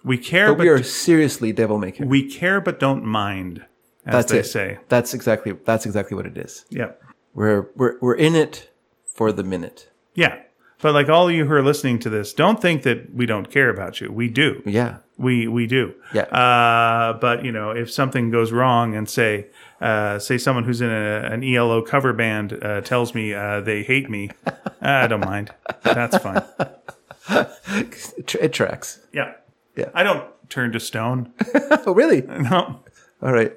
We 0.03 0.17
care, 0.17 0.47
But 0.49 0.57
but 0.59 0.63
we 0.63 0.69
are 0.69 0.83
seriously 0.83 1.51
devil 1.51 1.77
may 1.79 1.91
care. 1.91 2.05
we 2.05 2.29
care, 2.29 2.61
but 2.61 2.79
don't 2.79 3.03
mind, 3.03 3.65
That's 4.11 4.31
they 4.31 4.39
it. 4.39 4.45
say. 4.45 4.77
That's 4.87 5.13
exactly 5.13 5.53
that's 5.65 5.85
exactly 5.85 6.15
what 6.15 6.25
it 6.25 6.37
is. 6.37 6.65
Yeah. 6.69 6.91
We're 7.33 7.69
we're 7.75 7.97
we're 8.01 8.15
in 8.15 8.35
it 8.35 8.69
for 9.05 9.31
the 9.31 9.43
minute. 9.43 9.89
Yeah. 10.15 10.41
But 10.81 10.93
like 10.93 11.09
all 11.09 11.27
of 11.27 11.33
you 11.35 11.45
who 11.45 11.53
are 11.53 11.61
listening 11.61 11.99
to 11.99 12.09
this, 12.09 12.33
don't 12.33 12.61
think 12.61 12.83
that 12.83 13.13
we 13.13 13.25
don't 13.25 13.51
care 13.51 13.69
about 13.69 13.99
you. 13.99 14.11
We 14.11 14.29
do. 14.29 14.61
Yeah. 14.65 14.97
We 15.17 15.47
we 15.47 15.67
do. 15.67 15.93
Yeah. 16.13 16.21
Uh, 16.23 17.13
but 17.19 17.43
you 17.43 17.51
know, 17.51 17.71
if 17.71 17.91
something 17.91 18.31
goes 18.31 18.53
wrong, 18.53 18.95
and 18.95 19.09
say 19.09 19.47
uh, 19.81 20.19
say 20.19 20.37
someone 20.37 20.63
who's 20.63 20.79
in 20.79 20.89
a, 20.89 21.29
an 21.33 21.43
ELO 21.43 21.81
cover 21.81 22.13
band 22.13 22.57
uh, 22.63 22.79
tells 22.79 23.13
me 23.13 23.33
uh, 23.33 23.59
they 23.59 23.83
hate 23.83 24.09
me, 24.09 24.29
I 24.81 25.07
don't 25.07 25.25
mind. 25.25 25.51
That's 25.83 26.17
fine. 26.17 26.43
It 27.29 28.53
tracks. 28.53 28.99
Yeah. 29.13 29.33
Yeah. 29.75 29.89
I 29.93 30.03
don't 30.03 30.25
turn 30.49 30.71
to 30.71 30.79
stone. 30.79 31.31
Oh, 31.85 31.93
really? 31.93 32.21
No. 32.27 32.81
All 33.21 33.31
right. 33.33 33.53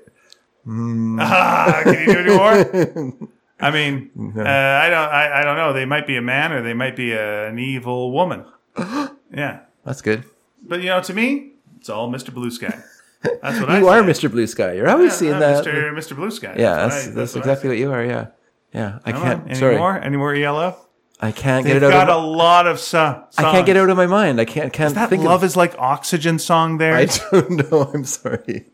Ah, 0.66 1.80
can 1.84 1.94
you 1.94 2.12
do 2.12 2.18
any 2.18 2.36
more? 2.36 3.28
I 3.60 3.70
mean, 3.70 4.10
uh, 4.36 4.42
I 4.42 4.88
don't. 4.90 5.08
I, 5.08 5.40
I 5.40 5.44
don't 5.44 5.56
know. 5.56 5.72
They 5.72 5.84
might 5.84 6.06
be 6.06 6.16
a 6.16 6.22
man, 6.22 6.52
or 6.52 6.62
they 6.62 6.74
might 6.74 6.96
be 6.96 7.12
a, 7.12 7.48
an 7.48 7.58
evil 7.58 8.12
woman. 8.12 8.44
Yeah. 9.34 9.60
That's 9.82 10.02
good. 10.02 10.24
But 10.62 10.80
you 10.82 10.86
know, 10.90 11.00
to 11.00 11.14
me, 11.14 11.52
it's 11.78 11.88
all 11.88 12.10
Mr. 12.12 12.34
Blue 12.34 12.50
Sky. 12.50 12.76
That's 13.22 13.58
what 13.60 13.70
I. 13.70 13.78
You 13.78 13.88
are 13.88 14.02
say. 14.14 14.26
Mr. 14.26 14.30
Blue 14.30 14.46
Sky. 14.46 14.74
You're 14.74 14.90
always 14.90 15.14
seeing 15.14 15.32
I'm 15.32 15.40
that. 15.40 15.64
Mr. 15.64 15.90
Mr. 15.94 16.14
Blue 16.14 16.30
Sky. 16.30 16.54
Yeah, 16.58 16.70
what 16.84 16.90
that's 16.90 17.06
I- 17.08 17.10
that's, 17.12 17.34
what 17.34 17.38
exactly 17.40 17.62
say. 17.62 17.68
what 17.70 17.78
you 17.78 17.92
are. 17.92 18.04
Yeah. 18.04 18.26
Yeah. 18.74 18.98
I 19.06 19.12
Come 19.12 19.22
can't. 19.22 19.42
on. 19.44 19.48
Any 19.48 19.58
sorry. 19.58 19.78
more? 19.78 19.98
Any 19.98 20.16
more 20.18 20.34
ELO? 20.34 20.76
I 21.24 21.30
can't 21.30 21.64
They've 21.64 21.74
get 21.74 21.84
it 21.84 21.86
out. 21.94 22.08
got 22.08 22.10
a 22.10 22.14
Of, 22.20 22.24
lot 22.36 22.66
of 22.66 22.80
so- 22.80 23.24
songs. 23.30 23.34
I 23.38 23.52
can't 23.52 23.64
get 23.64 23.76
it 23.76 23.80
out 23.80 23.90
of 23.90 23.96
my 23.96 24.06
mind. 24.06 24.40
I 24.40 24.44
can't. 24.44 24.72
Can't 24.72 24.88
is 24.88 24.94
That 24.94 25.08
think 25.08 25.22
love 25.22 25.42
of. 25.42 25.46
is 25.46 25.56
like 25.56 25.74
oxygen 25.78 26.38
song 26.40 26.78
there. 26.78 26.96
I 26.96 27.04
don't 27.30 27.70
know. 27.70 27.90
I'm 27.94 28.04
sorry. 28.04 28.66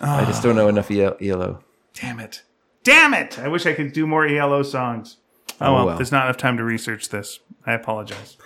I 0.00 0.24
just 0.24 0.42
don't 0.42 0.56
know 0.56 0.66
enough 0.68 0.90
ELO. 0.90 1.60
Damn 1.94 2.18
it. 2.18 2.42
Damn 2.82 3.14
it. 3.14 3.38
I 3.38 3.46
wish 3.46 3.64
I 3.66 3.72
could 3.72 3.92
do 3.92 4.06
more 4.06 4.26
ELO 4.26 4.64
songs. 4.64 5.18
Oh, 5.60 5.72
well, 5.74 5.86
well. 5.86 5.96
there's 5.96 6.10
not 6.10 6.24
enough 6.26 6.38
time 6.38 6.56
to 6.56 6.64
research 6.64 7.10
this. 7.10 7.38
I 7.64 7.72
apologize. 7.74 8.36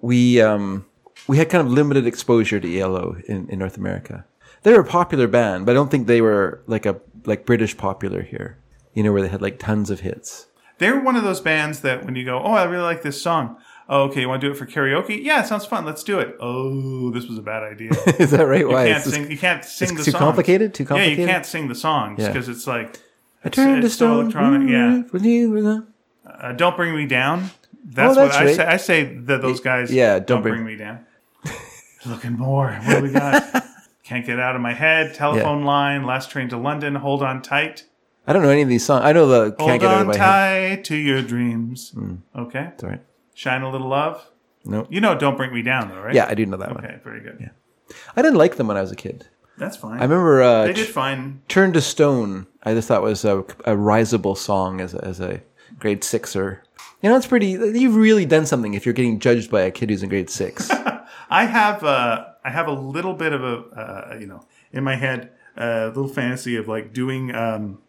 we 0.00 0.40
um 0.40 0.86
we 1.28 1.36
had 1.36 1.50
kind 1.50 1.66
of 1.66 1.70
limited 1.72 2.06
exposure 2.06 2.58
to 2.60 2.78
ELO 2.80 3.16
in, 3.28 3.46
in 3.50 3.58
North 3.58 3.76
America. 3.76 4.24
They 4.62 4.72
were 4.72 4.80
a 4.80 4.84
popular 4.86 5.26
band, 5.26 5.66
but 5.66 5.72
I 5.72 5.74
don't 5.74 5.90
think 5.90 6.06
they 6.06 6.22
were 6.22 6.62
like 6.66 6.86
a 6.86 6.98
like 7.26 7.44
British 7.44 7.76
popular 7.76 8.22
here. 8.22 8.56
You 8.94 9.02
know, 9.02 9.12
where 9.12 9.20
they 9.22 9.28
had 9.28 9.42
like 9.42 9.58
tons 9.58 9.90
of 9.90 10.00
hits. 10.00 10.46
They're 10.82 11.00
one 11.00 11.16
of 11.16 11.22
those 11.24 11.40
bands 11.40 11.80
that 11.80 12.04
when 12.04 12.14
you 12.16 12.24
go, 12.24 12.40
oh, 12.42 12.52
I 12.52 12.64
really 12.64 12.82
like 12.82 13.02
this 13.02 13.20
song. 13.22 13.56
Oh, 13.88 14.02
okay, 14.04 14.20
you 14.22 14.28
want 14.28 14.40
to 14.40 14.46
do 14.46 14.52
it 14.52 14.56
for 14.56 14.66
karaoke? 14.66 15.22
Yeah, 15.22 15.42
it 15.42 15.46
sounds 15.46 15.64
fun. 15.66 15.84
Let's 15.84 16.02
do 16.02 16.18
it. 16.18 16.36
Oh, 16.40 17.10
this 17.10 17.26
was 17.26 17.36
a 17.38 17.42
bad 17.42 17.62
idea. 17.62 17.90
Is 18.18 18.30
that 18.30 18.46
right? 18.46 18.66
Why? 18.66 18.86
can't 18.88 19.04
sing. 19.04 19.30
You 19.30 19.36
can't 19.38 19.64
sing 19.64 19.88
the 19.88 19.94
song. 19.94 19.96
it's 19.96 20.04
the 20.04 20.04
too 20.04 20.10
songs. 20.12 20.20
complicated? 20.20 20.74
Too 20.74 20.86
Yeah, 20.90 21.04
you 21.04 21.26
can't 21.26 21.44
sing 21.46 21.68
the 21.68 21.74
songs 21.74 22.20
Yeah. 22.20 22.28
because 22.28 22.48
it's 22.48 22.66
like 22.66 23.00
I 23.44 23.48
turned 23.48 23.82
to 23.82 23.86
it's 23.86 23.96
so 23.96 24.06
stone. 24.06 24.20
electronic, 24.22 24.68
yeah. 24.70 25.02
When 25.10 25.24
you 25.24 25.50
were 25.50 25.62
gone. 25.62 25.86
uh, 26.26 26.52
"Don't 26.52 26.76
Bring 26.76 26.96
Me 26.96 27.06
Down." 27.06 27.50
That's, 27.84 28.16
Oh, 28.16 28.20
that's 28.22 28.34
what 28.36 28.42
I 28.42 28.46
right. 28.46 28.56
say. 28.56 28.64
I 28.64 28.76
say 28.76 29.04
that 29.26 29.42
those 29.42 29.60
guys. 29.60 29.92
yeah, 29.92 30.14
don't, 30.20 30.26
Don't 30.26 30.42
bring, 30.42 30.54
Bring- 30.54 30.66
me 30.66 30.76
down. 30.76 31.04
Looking 32.06 32.32
more. 32.38 32.72
What 32.84 32.98
do 32.98 33.02
we 33.02 33.10
got? 33.10 33.64
Can't 34.04 34.24
get 34.24 34.38
out 34.40 34.54
of 34.56 34.62
my 34.62 34.72
head. 34.72 35.14
Telephone 35.14 35.64
line. 35.64 36.04
Last 36.06 36.30
train 36.30 36.48
to 36.50 36.56
London. 36.56 36.94
Hold 36.96 37.22
on 37.22 37.42
tight. 37.42 37.84
I 38.26 38.32
don't 38.32 38.42
know 38.42 38.50
any 38.50 38.62
of 38.62 38.68
these 38.68 38.84
songs. 38.84 39.04
I 39.04 39.12
know 39.12 39.26
the 39.26 39.50
can't 39.52 39.60
Hold 39.70 39.80
get 39.80 39.90
out 39.90 39.94
on 39.96 40.00
of 40.02 40.06
my 40.08 40.16
head. 40.16 40.76
tight 40.76 40.84
to 40.84 40.96
your 40.96 41.22
dreams. 41.22 41.94
Okay. 42.36 42.68
It's 42.74 42.84
all 42.84 42.90
right. 42.90 43.02
Shine 43.34 43.62
a 43.62 43.70
little 43.70 43.88
love. 43.88 44.24
No. 44.64 44.86
You 44.90 45.00
know, 45.00 45.18
don't 45.18 45.36
bring 45.36 45.52
me 45.52 45.62
down, 45.62 45.88
though, 45.88 46.00
right? 46.00 46.14
Yeah, 46.14 46.26
I 46.28 46.34
do 46.34 46.46
know 46.46 46.56
that 46.56 46.72
one. 46.74 46.84
Okay, 46.84 47.00
very 47.02 47.20
good. 47.20 47.38
Yeah. 47.40 47.96
I 48.14 48.22
didn't 48.22 48.38
like 48.38 48.56
them 48.56 48.68
when 48.68 48.76
I 48.76 48.80
was 48.80 48.92
a 48.92 48.96
kid. 48.96 49.26
That's 49.58 49.76
fine. 49.76 49.98
I 49.98 50.02
remember 50.02 50.40
uh, 50.42 50.66
they 50.66 50.72
did 50.72 50.88
fine. 50.88 51.42
Turn 51.48 51.72
to 51.72 51.80
Stone. 51.80 52.46
I 52.62 52.74
just 52.74 52.86
thought 52.88 53.02
was 53.02 53.24
a, 53.24 53.38
a 53.40 53.74
risable 53.74 54.36
song 54.36 54.80
as 54.80 54.94
a, 54.94 55.04
as 55.04 55.20
a 55.20 55.42
grade 55.78 56.04
sixer. 56.04 56.62
You 57.02 57.10
know, 57.10 57.16
it's 57.16 57.26
pretty. 57.26 57.48
You've 57.50 57.96
really 57.96 58.24
done 58.24 58.46
something 58.46 58.74
if 58.74 58.86
you're 58.86 58.92
getting 58.92 59.18
judged 59.18 59.50
by 59.50 59.62
a 59.62 59.70
kid 59.72 59.90
who's 59.90 60.02
in 60.02 60.08
grade 60.08 60.30
six. 60.30 60.70
I 61.30 61.44
have 61.44 61.82
uh, 61.82 62.26
I 62.44 62.50
have 62.50 62.68
a 62.68 62.72
little 62.72 63.14
bit 63.14 63.32
of 63.32 63.42
a 63.42 63.56
uh, 63.76 64.16
you 64.20 64.26
know 64.26 64.46
in 64.72 64.84
my 64.84 64.94
head 64.94 65.32
a 65.56 65.88
little 65.88 66.08
fantasy 66.08 66.56
of 66.56 66.68
like 66.68 66.92
doing 66.92 67.34
um, 67.34 67.81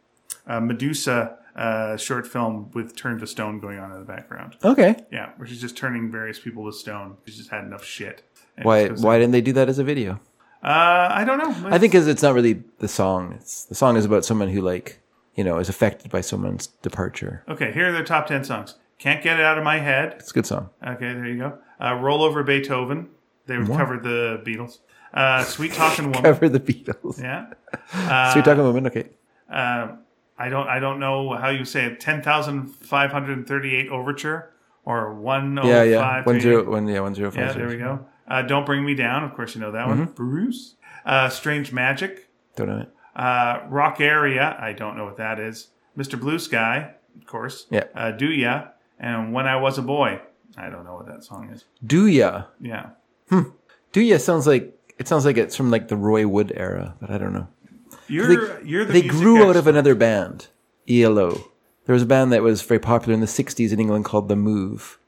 a 0.48 0.60
Medusa 0.62 1.38
uh, 1.56 1.98
short 1.98 2.26
film 2.28 2.72
with 2.74 2.96
Turn 2.96 3.20
to 3.20 3.28
Stone 3.28 3.60
going 3.60 3.78
on 3.80 3.92
in 3.92 4.00
the 4.00 4.06
background. 4.06 4.58
okay. 4.64 4.96
Yeah, 5.12 5.32
where 5.38 5.48
she's 5.48 5.62
just 5.62 5.78
turning 5.78 6.12
various 6.12 6.40
people 6.40 6.66
to 6.66 6.74
stone. 6.78 7.18
She's 7.26 7.38
just 7.38 7.50
had 7.50 7.64
enough 7.64 7.84
shit. 7.86 8.24
And 8.58 8.66
Why 8.66 8.88
why 8.90 9.18
didn't 9.20 9.32
they 9.32 9.42
do 9.42 9.54
that 9.54 9.70
as 9.70 9.80
a 9.80 9.84
video? 9.84 10.20
Uh, 10.64 11.10
I 11.12 11.26
don't 11.26 11.38
know. 11.40 11.70
I 11.70 11.78
think 11.78 11.92
because 11.92 12.08
it's 12.08 12.24
not 12.24 12.34
really 12.34 12.64
the 12.80 12.88
song. 12.88 13.34
It's 13.34 13.66
the 13.66 13.76
song 13.76 13.98
is 13.98 14.06
about 14.06 14.24
someone 14.26 14.50
who 14.50 14.62
like 14.62 15.00
you 15.36 15.44
know 15.44 15.58
is 15.60 15.70
affected 15.70 16.10
by 16.12 16.22
someone's 16.22 16.68
departure. 16.68 17.44
Okay, 17.50 17.72
here 17.72 17.90
are 17.90 17.92
their 17.92 18.04
top 18.04 18.28
ten 18.28 18.44
songs. 18.44 18.76
Can't 19.00 19.22
get 19.24 19.40
it 19.40 19.46
out 19.46 19.58
of 19.58 19.64
my 19.64 19.80
head. 19.80 20.16
It's 20.20 20.32
a 20.32 20.34
good 20.34 20.46
song. 20.46 20.70
Okay, 20.86 21.14
there 21.14 21.26
you 21.26 21.38
go. 21.38 21.58
Uh, 21.84 21.96
Roll 21.96 22.24
over 22.24 22.44
Beethoven. 22.44 23.10
They 23.46 23.58
covered 23.58 24.04
the 24.04 24.42
Beatles. 24.46 24.80
Uh, 25.14 25.44
Sweet 25.44 25.74
Talking 25.74 26.06
Woman. 26.14 26.24
Cover 26.24 26.48
the 26.48 26.60
Beatles. 26.62 27.22
Yeah. 27.22 27.48
Sweet 28.32 28.46
talking 28.46 28.64
woman. 28.64 28.88
Okay. 28.88 29.10
Uh, 29.52 29.98
I 30.38 30.50
don't. 30.50 30.68
I 30.68 30.80
don't 30.80 31.00
know 31.00 31.34
how 31.36 31.50
you 31.50 31.66
say 31.66 31.86
it. 31.86 32.00
Ten 32.00 32.22
thousand 32.22 32.68
five 32.68 33.12
hundred 33.12 33.48
thirty-eight 33.48 33.90
overture 33.90 34.52
or 34.86 35.14
one 35.14 35.58
oh 35.60 35.68
Yeah, 35.68 35.84
yeah. 35.84 36.24
One 36.24 36.40
zero 36.40 36.70
one. 36.70 36.88
Yeah, 36.88 37.02
one 37.02 37.16
zero 37.16 37.32
five. 37.32 37.40
Yeah, 37.48 37.54
there 37.54 37.68
we 37.68 37.78
go. 37.78 38.06
Uh, 38.28 38.42
don't 38.42 38.66
bring 38.66 38.86
me 38.86 38.96
down. 38.96 39.24
Of 39.24 39.34
course, 39.36 39.54
you 39.56 39.62
know 39.62 39.72
that 39.72 39.88
one. 39.88 40.06
Mm-hmm. 40.06 40.14
Bruce. 40.14 40.76
Uh, 41.06 41.30
Strange 41.30 41.72
Magic. 41.72 42.30
Don't 42.56 42.68
know 42.68 42.80
it. 42.80 42.90
Uh, 43.16 43.60
Rockaria. 43.70 44.60
I 44.60 44.74
don't 44.74 44.98
know 44.98 45.06
what 45.06 45.18
that 45.18 45.40
is. 45.40 45.68
Mr. 45.98 46.20
Blue 46.20 46.40
Sky. 46.40 46.96
Of 47.20 47.28
course. 47.28 47.68
Yeah. 47.70 47.84
Uh, 47.94 48.12
Do 48.12 48.28
ya? 48.28 48.70
And 49.00 49.34
When 49.34 49.46
I 49.46 49.58
Was 49.58 49.78
a 49.78 49.82
Boy. 49.82 50.22
I 50.58 50.70
don't 50.70 50.86
know 50.86 50.96
what 50.96 51.08
that 51.08 51.24
song 51.24 51.50
is. 51.52 51.66
Do 51.86 52.08
ya? 52.08 52.46
Yeah. 52.60 52.92
Do 53.92 54.02
ya 54.02 54.18
sounds 54.18 54.48
like 54.48 54.78
it 54.98 55.08
sounds 55.08 55.26
like 55.26 55.38
it's 55.38 55.56
from 55.56 55.72
like 55.72 55.88
the 55.88 55.98
Roy 55.98 56.28
Wood 56.28 56.54
era, 56.56 56.96
but 57.02 57.10
I 57.10 57.18
don't 57.18 57.34
know. 57.34 57.48
You're 58.14 58.62
you're 58.64 58.86
the 58.86 58.94
they 58.94 59.02
grew 59.02 59.44
out 59.48 59.56
of 59.56 59.68
another 59.68 59.96
band, 59.96 60.48
ELO. 60.90 61.50
There 61.86 61.94
was 61.94 62.04
a 62.04 62.06
band 62.06 62.32
that 62.32 62.42
was 62.44 62.62
very 62.62 62.80
popular 62.80 63.14
in 63.14 63.20
the 63.20 63.26
'60s 63.28 63.72
in 63.74 63.80
England 63.80 64.06
called 64.06 64.30
The 64.30 64.36
Move, 64.36 65.00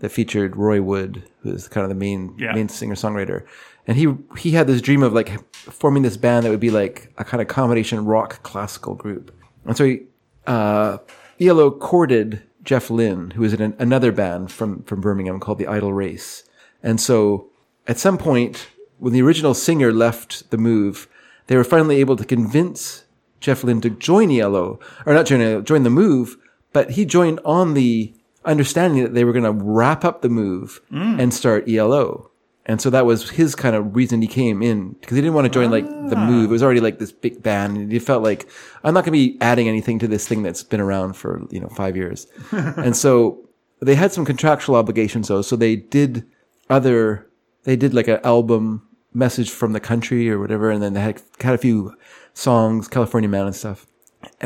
that 0.00 0.10
featured 0.10 0.56
Roy 0.56 0.80
Wood, 0.80 1.22
who 1.42 1.52
is 1.52 1.68
kind 1.68 1.82
of 1.84 1.88
the 1.88 1.94
main 1.94 2.30
Mm-hmm. 2.30 2.42
Yeah. 2.42 2.52
main 2.54 2.68
singer 2.68 2.94
songwriter. 2.94 3.44
And 3.86 3.96
he 3.96 4.14
he 4.38 4.50
had 4.52 4.66
this 4.66 4.80
dream 4.80 5.02
of 5.02 5.12
like 5.12 5.30
forming 5.54 6.02
this 6.02 6.16
band 6.16 6.44
that 6.44 6.50
would 6.50 6.60
be 6.60 6.70
like 6.70 7.12
a 7.18 7.24
kind 7.24 7.40
of 7.40 7.48
combination 7.48 8.04
rock 8.04 8.42
classical 8.42 8.94
group. 8.94 9.32
And 9.64 9.76
so 9.76 9.84
he, 9.84 10.02
uh, 10.46 10.98
ELO 11.40 11.70
courted 11.70 12.42
Jeff 12.64 12.90
Lynne, 12.90 13.30
who 13.32 13.42
was 13.42 13.52
in 13.52 13.60
an, 13.62 13.74
another 13.78 14.10
band 14.12 14.50
from 14.50 14.82
from 14.84 15.00
Birmingham 15.00 15.38
called 15.40 15.58
the 15.58 15.66
Idle 15.68 15.92
Race. 15.92 16.42
And 16.82 17.00
so 17.00 17.48
at 17.86 17.98
some 17.98 18.18
point, 18.18 18.68
when 18.98 19.12
the 19.12 19.22
original 19.22 19.54
singer 19.54 19.92
left 19.92 20.50
the 20.50 20.58
move, 20.58 21.06
they 21.46 21.56
were 21.56 21.64
finally 21.64 21.96
able 21.96 22.16
to 22.16 22.24
convince 22.24 23.04
Jeff 23.40 23.62
Lynne 23.64 23.80
to 23.82 23.90
join 23.90 24.30
ELO, 24.30 24.80
or 25.04 25.14
not 25.14 25.26
join 25.26 25.40
ELO, 25.40 25.60
join 25.60 25.82
the 25.82 25.90
move, 25.90 26.36
but 26.72 26.90
he 26.90 27.04
joined 27.04 27.40
on 27.44 27.74
the 27.74 28.14
understanding 28.44 29.02
that 29.02 29.14
they 29.14 29.24
were 29.24 29.32
going 29.32 29.44
to 29.44 29.64
wrap 29.64 30.04
up 30.04 30.22
the 30.22 30.28
move 30.28 30.80
mm. 30.90 31.20
and 31.20 31.34
start 31.34 31.68
ELO. 31.68 32.30
And 32.68 32.80
so 32.80 32.90
that 32.90 33.06
was 33.06 33.30
his 33.30 33.54
kind 33.54 33.76
of 33.76 33.94
reason 33.94 34.20
he 34.20 34.28
came 34.28 34.60
in 34.60 34.90
because 34.94 35.14
he 35.14 35.22
didn't 35.22 35.34
want 35.34 35.44
to 35.44 35.50
join 35.50 35.70
like 35.70 35.86
the 35.86 36.16
ah. 36.16 36.26
move. 36.26 36.50
It 36.50 36.52
was 36.52 36.64
already 36.64 36.80
like 36.80 36.98
this 36.98 37.12
big 37.12 37.42
band. 37.42 37.76
And 37.76 37.92
he 37.92 38.00
felt 38.00 38.24
like 38.24 38.48
I'm 38.82 38.92
not 38.92 39.04
going 39.04 39.12
to 39.12 39.32
be 39.32 39.38
adding 39.40 39.68
anything 39.68 40.00
to 40.00 40.08
this 40.08 40.26
thing 40.26 40.42
that's 40.42 40.64
been 40.64 40.80
around 40.80 41.14
for, 41.14 41.46
you 41.50 41.60
know, 41.60 41.68
five 41.68 41.96
years. 41.96 42.26
and 42.50 42.96
so 42.96 43.48
they 43.80 43.94
had 43.94 44.12
some 44.12 44.24
contractual 44.24 44.74
obligations 44.74 45.28
though. 45.28 45.42
So 45.42 45.54
they 45.54 45.76
did 45.76 46.26
other, 46.68 47.28
they 47.62 47.76
did 47.76 47.94
like 47.94 48.08
an 48.08 48.20
album 48.24 48.85
message 49.16 49.50
from 49.50 49.72
the 49.72 49.80
country 49.80 50.30
or 50.30 50.38
whatever. 50.38 50.70
And 50.70 50.82
then 50.82 50.92
they 50.92 51.00
had, 51.00 51.22
had 51.40 51.54
a 51.54 51.58
few 51.58 51.96
songs, 52.34 52.86
California 52.86 53.28
Man 53.28 53.46
and 53.46 53.56
stuff. 53.56 53.86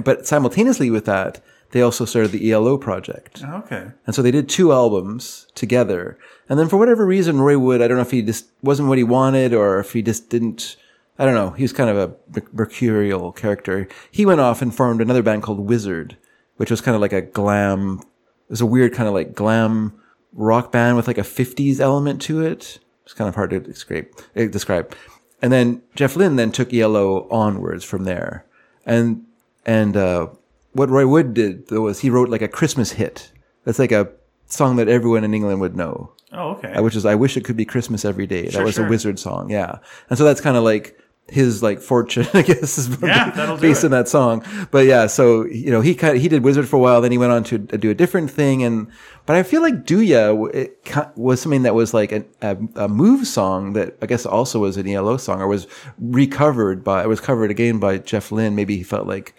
But 0.05 0.27
simultaneously 0.27 0.91
with 0.91 1.07
that, 1.07 1.43
they 1.73 1.83
also 1.83 2.05
started 2.05 2.33
the 2.33 2.51
ELO 2.51 2.79
project. 2.79 3.43
Okay. 3.45 3.89
And 4.07 4.15
so 4.15 4.23
they 4.23 4.31
did 4.31 4.49
two 4.49 4.73
albums 4.73 5.47
together. 5.55 6.19
And 6.49 6.59
then 6.59 6.69
for 6.69 6.77
whatever 6.77 7.07
reason, 7.07 7.41
Roy 7.41 7.59
Wood, 7.59 7.83
I 7.83 7.89
don't 7.89 7.97
know 7.97 8.03
if 8.03 8.11
he 8.11 8.23
just 8.23 8.47
wasn't 8.63 8.89
what 8.89 8.99
he 8.99 9.05
wanted 9.05 9.53
or 9.55 9.79
if 9.79 9.93
he 9.93 10.03
just 10.03 10.31
didn't, 10.31 10.77
I 11.19 11.25
don't 11.25 11.35
know. 11.35 11.51
He 11.51 11.63
was 11.63 11.73
kind 11.73 11.91
of 11.91 11.97
a 11.97 12.43
mercurial 12.53 13.33
character. 13.33 13.89
He 14.11 14.27
went 14.27 14.41
off 14.41 14.63
and 14.63 14.75
formed 14.75 15.01
another 15.01 15.23
band 15.23 15.43
called 15.43 15.61
Wizzard, 15.61 16.17
which 16.57 16.71
was 16.71 16.81
kind 16.81 16.95
of 16.95 17.01
like 17.01 17.13
a 17.13 17.23
glam, 17.23 18.01
it 18.03 18.51
was 18.51 18.61
a 18.61 18.67
weird 18.67 18.93
kind 18.93 19.09
of 19.09 19.15
like 19.15 19.35
glam 19.35 19.95
rock 20.33 20.73
band 20.73 20.97
with 20.97 21.07
like 21.07 21.19
a 21.19 21.23
50s 21.23 21.81
element 21.81 22.21
to 22.23 22.41
it. 22.41 22.79
It's 23.11 23.19
kind 23.19 23.29
of 23.29 23.35
hard 23.35 23.51
to 23.51 23.59
describe. 23.59 24.07
eh, 24.37 24.47
describe. 24.47 24.95
And 25.43 25.53
then 25.53 25.83
Jeff 25.97 26.15
Lynne 26.15 26.37
then 26.37 26.53
took 26.53 26.73
ELO 26.73 27.27
onwards 27.29 27.83
from 27.85 28.05
there. 28.05 28.45
And, 28.87 29.25
and, 29.67 29.97
uh, 29.97 30.29
what 30.75 30.89
Roy 30.91 31.05
Wood 31.09 31.35
did 31.35 31.67
though 31.67 31.81
was 31.81 31.99
he 32.01 32.11
wrote 32.11 32.29
like 32.29 32.43
a 32.43 32.47
Christmas 32.49 32.93
hit. 32.93 33.33
That's 33.65 33.81
like 33.81 33.91
a 33.91 34.09
song 34.47 34.77
that 34.77 34.89
everyone 34.89 35.25
in 35.25 35.35
England 35.35 35.61
would 35.61 35.75
know, 35.75 36.13
Oh, 36.33 36.51
okay. 36.53 36.73
uh, 36.75 36.83
which 36.85 36.95
is 36.95 37.05
"I 37.05 37.17
wish 37.17 37.37
it 37.37 37.45
could 37.45 37.57
be 37.57 37.65
Christmas 37.65 38.05
every 38.05 38.29
day." 38.29 38.43
that 38.45 38.53
Sure, 38.53 38.65
was 38.65 38.75
sure. 38.77 38.87
a 38.87 38.89
Wizzard 38.89 39.19
song, 39.19 39.51
yeah. 39.51 39.79
And 40.09 40.17
so 40.17 40.23
that's 40.23 40.41
kind 40.41 40.57
of 40.57 40.63
like 40.63 40.97
his 41.31 41.63
like 41.63 41.81
fortune, 41.81 42.27
I 42.35 42.43
guess, 42.43 42.77
is 42.77 42.89
Yeah, 43.03 43.57
based 43.61 43.85
in 43.85 43.91
that 43.93 44.09
song. 44.09 44.45
But 44.71 44.87
yeah, 44.87 45.07
so 45.07 45.47
you 45.47 45.71
know 45.71 45.81
he 45.81 45.95
kind 45.95 46.17
of, 46.17 46.23
he 46.23 46.29
did 46.29 46.43
Wizzard 46.43 46.69
for 46.69 46.77
a 46.77 46.81
while, 46.81 47.01
then 47.01 47.13
he 47.13 47.19
went 47.19 47.33
on 47.33 47.45
to 47.45 47.59
do 47.59 47.91
a 47.91 47.95
different 47.95 48.31
thing, 48.31 48.63
and 48.63 48.91
but 49.27 49.37
I 49.37 49.43
feel 49.43 49.63
like 49.63 49.85
Do 49.85 50.01
ya 50.01 50.35
it 50.53 50.79
was 51.17 51.41
something 51.41 51.63
that 51.63 51.75
was 51.75 51.95
like 51.95 52.13
a, 52.13 52.25
a, 52.43 52.57
a 52.77 52.89
move 52.89 53.27
song 53.27 53.75
that 53.75 53.97
I 54.03 54.07
guess 54.07 54.27
also 54.27 54.59
was 54.61 54.77
an 54.77 54.89
ELO 54.89 55.17
song 55.17 55.41
or 55.41 55.47
was 55.47 55.67
recovered 55.99 56.83
by 56.83 57.03
it 57.03 57.09
was 57.09 57.21
covered 57.21 57.51
again 57.51 57.79
by 57.79 57.99
Jeff 57.99 58.33
Lynne. 58.33 58.55
Maybe 58.55 58.77
he 58.77 58.83
felt 58.83 59.07
like 59.07 59.35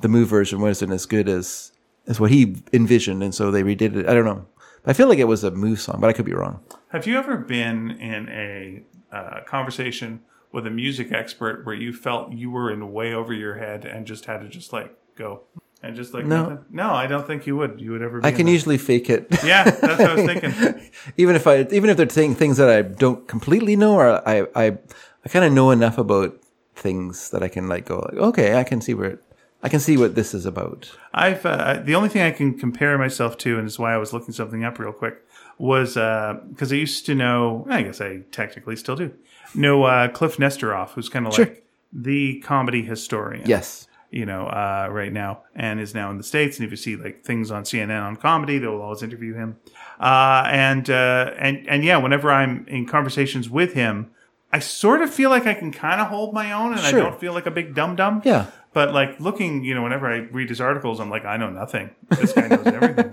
the 0.00 0.08
move 0.08 0.28
version 0.28 0.60
wasn't 0.60 0.92
as 0.92 1.06
good 1.06 1.28
as 1.28 1.72
as 2.06 2.20
what 2.20 2.30
he 2.30 2.56
envisioned, 2.72 3.22
and 3.22 3.34
so 3.34 3.50
they 3.50 3.62
redid 3.62 3.96
it. 3.96 4.08
I 4.08 4.14
don't 4.14 4.24
know. 4.24 4.46
I 4.88 4.92
feel 4.92 5.08
like 5.08 5.18
it 5.18 5.24
was 5.24 5.42
a 5.42 5.50
move 5.50 5.80
song, 5.80 6.00
but 6.00 6.08
I 6.08 6.12
could 6.12 6.24
be 6.24 6.32
wrong. 6.32 6.60
Have 6.88 7.06
you 7.08 7.18
ever 7.18 7.36
been 7.36 7.90
in 7.90 8.28
a 8.28 8.82
uh, 9.12 9.40
conversation 9.44 10.20
with 10.52 10.66
a 10.66 10.70
music 10.70 11.12
expert 11.12 11.64
where 11.66 11.74
you 11.74 11.92
felt 11.92 12.32
you 12.32 12.50
were 12.50 12.70
in 12.72 12.92
way 12.92 13.12
over 13.12 13.32
your 13.32 13.56
head 13.56 13.84
and 13.84 14.06
just 14.06 14.24
had 14.26 14.40
to 14.40 14.48
just 14.48 14.72
like 14.72 14.94
go 15.16 15.42
and 15.82 15.94
just 15.94 16.14
like 16.14 16.24
No. 16.24 16.42
nothing? 16.42 16.64
no, 16.70 16.90
I 16.92 17.06
don't 17.06 17.26
think 17.26 17.46
you 17.46 17.56
would. 17.56 17.80
You 17.80 17.92
would 17.92 18.02
ever. 18.02 18.20
Be 18.20 18.26
I 18.28 18.32
can 18.32 18.46
usually 18.46 18.78
fake 18.78 19.10
it. 19.10 19.26
Yeah, 19.44 19.64
that's 19.64 19.82
what 19.82 20.00
I 20.00 20.14
was 20.14 20.24
thinking. 20.24 20.90
even 21.16 21.36
if 21.36 21.46
I, 21.46 21.62
even 21.70 21.90
if 21.90 21.96
they're 21.96 22.08
saying 22.08 22.36
things 22.36 22.56
that 22.56 22.70
I 22.70 22.82
don't 22.82 23.26
completely 23.28 23.76
know, 23.76 23.94
or 23.96 24.26
I, 24.28 24.46
I, 24.54 24.78
I 25.24 25.28
kind 25.28 25.44
of 25.44 25.52
know 25.52 25.70
enough 25.70 25.98
about 25.98 26.40
things 26.74 27.30
that 27.30 27.42
I 27.42 27.48
can 27.48 27.68
like 27.68 27.86
go 27.86 27.98
like, 28.00 28.14
okay, 28.14 28.58
I 28.58 28.64
can 28.64 28.80
see 28.80 28.94
where, 28.94 29.10
it, 29.10 29.24
I 29.62 29.68
can 29.68 29.80
see 29.80 29.96
what 29.96 30.14
this 30.14 30.34
is 30.34 30.46
about. 30.46 30.90
I've 31.12 31.44
uh, 31.44 31.80
the 31.84 31.94
only 31.94 32.08
thing 32.08 32.22
I 32.22 32.30
can 32.30 32.58
compare 32.58 32.96
myself 32.98 33.36
to, 33.38 33.58
and 33.58 33.66
is 33.66 33.78
why 33.78 33.92
I 33.94 33.98
was 33.98 34.12
looking 34.12 34.32
something 34.32 34.64
up 34.64 34.78
real 34.78 34.92
quick, 34.92 35.22
was 35.58 35.94
because 35.94 36.72
I 36.72 36.76
used 36.76 37.04
to 37.06 37.14
know. 37.14 37.66
I 37.68 37.82
guess 37.82 38.00
I 38.00 38.20
technically 38.32 38.76
still 38.76 38.96
do 38.96 39.12
know 39.54 39.84
uh, 39.84 40.08
Kliph 40.08 40.36
Nesteroff, 40.36 40.90
who's 40.90 41.08
kind 41.08 41.26
of 41.26 41.34
Sure. 41.34 41.46
like 41.46 41.64
the 41.92 42.40
comedy 42.40 42.82
historian. 42.82 43.44
Yes. 43.48 43.86
you 44.10 44.24
know, 44.24 44.46
uh, 44.46 44.88
right 44.90 45.12
now, 45.12 45.40
and 45.54 45.80
is 45.80 45.94
now 45.94 46.10
in 46.10 46.16
the 46.16 46.22
states. 46.22 46.58
And 46.58 46.64
if 46.64 46.70
you 46.70 46.76
see 46.76 46.96
like 46.96 47.24
things 47.24 47.50
on 47.50 47.64
CNN 47.64 48.02
on 48.02 48.16
comedy, 48.16 48.58
they'll 48.58 48.80
always 48.80 49.02
interview 49.02 49.34
him. 49.34 49.56
Uh, 50.00 50.44
and 50.46 50.88
uh, 50.88 51.32
and 51.38 51.66
and 51.68 51.84
yeah, 51.84 51.96
whenever 51.98 52.30
I'm 52.30 52.66
in 52.68 52.86
conversations 52.86 53.50
with 53.50 53.74
him, 53.74 54.10
I 54.52 54.60
sort 54.60 55.02
of 55.02 55.12
feel 55.12 55.28
like 55.30 55.46
I 55.46 55.54
can 55.54 55.72
kind 55.72 56.00
of 56.00 56.06
hold 56.08 56.32
my 56.34 56.52
own, 56.52 56.72
and 56.72 56.80
Sure. 56.80 57.00
I 57.00 57.02
don't 57.04 57.20
feel 57.20 57.32
like 57.32 57.46
a 57.46 57.50
big 57.50 57.74
dum 57.74 57.96
dum. 57.96 58.22
Yeah. 58.24 58.46
But 58.72 58.92
like 58.92 59.18
looking, 59.20 59.64
you 59.64 59.74
know, 59.74 59.82
whenever 59.82 60.06
I 60.06 60.18
read 60.18 60.50
his 60.50 60.60
articles, 60.60 61.00
I'm 61.00 61.08
like, 61.10 61.24
I 61.24 61.36
know 61.38 61.48
nothing. 61.50 61.90
This 62.10 62.32
guy 62.34 62.48
knows 62.48 62.66
everything. 62.66 63.10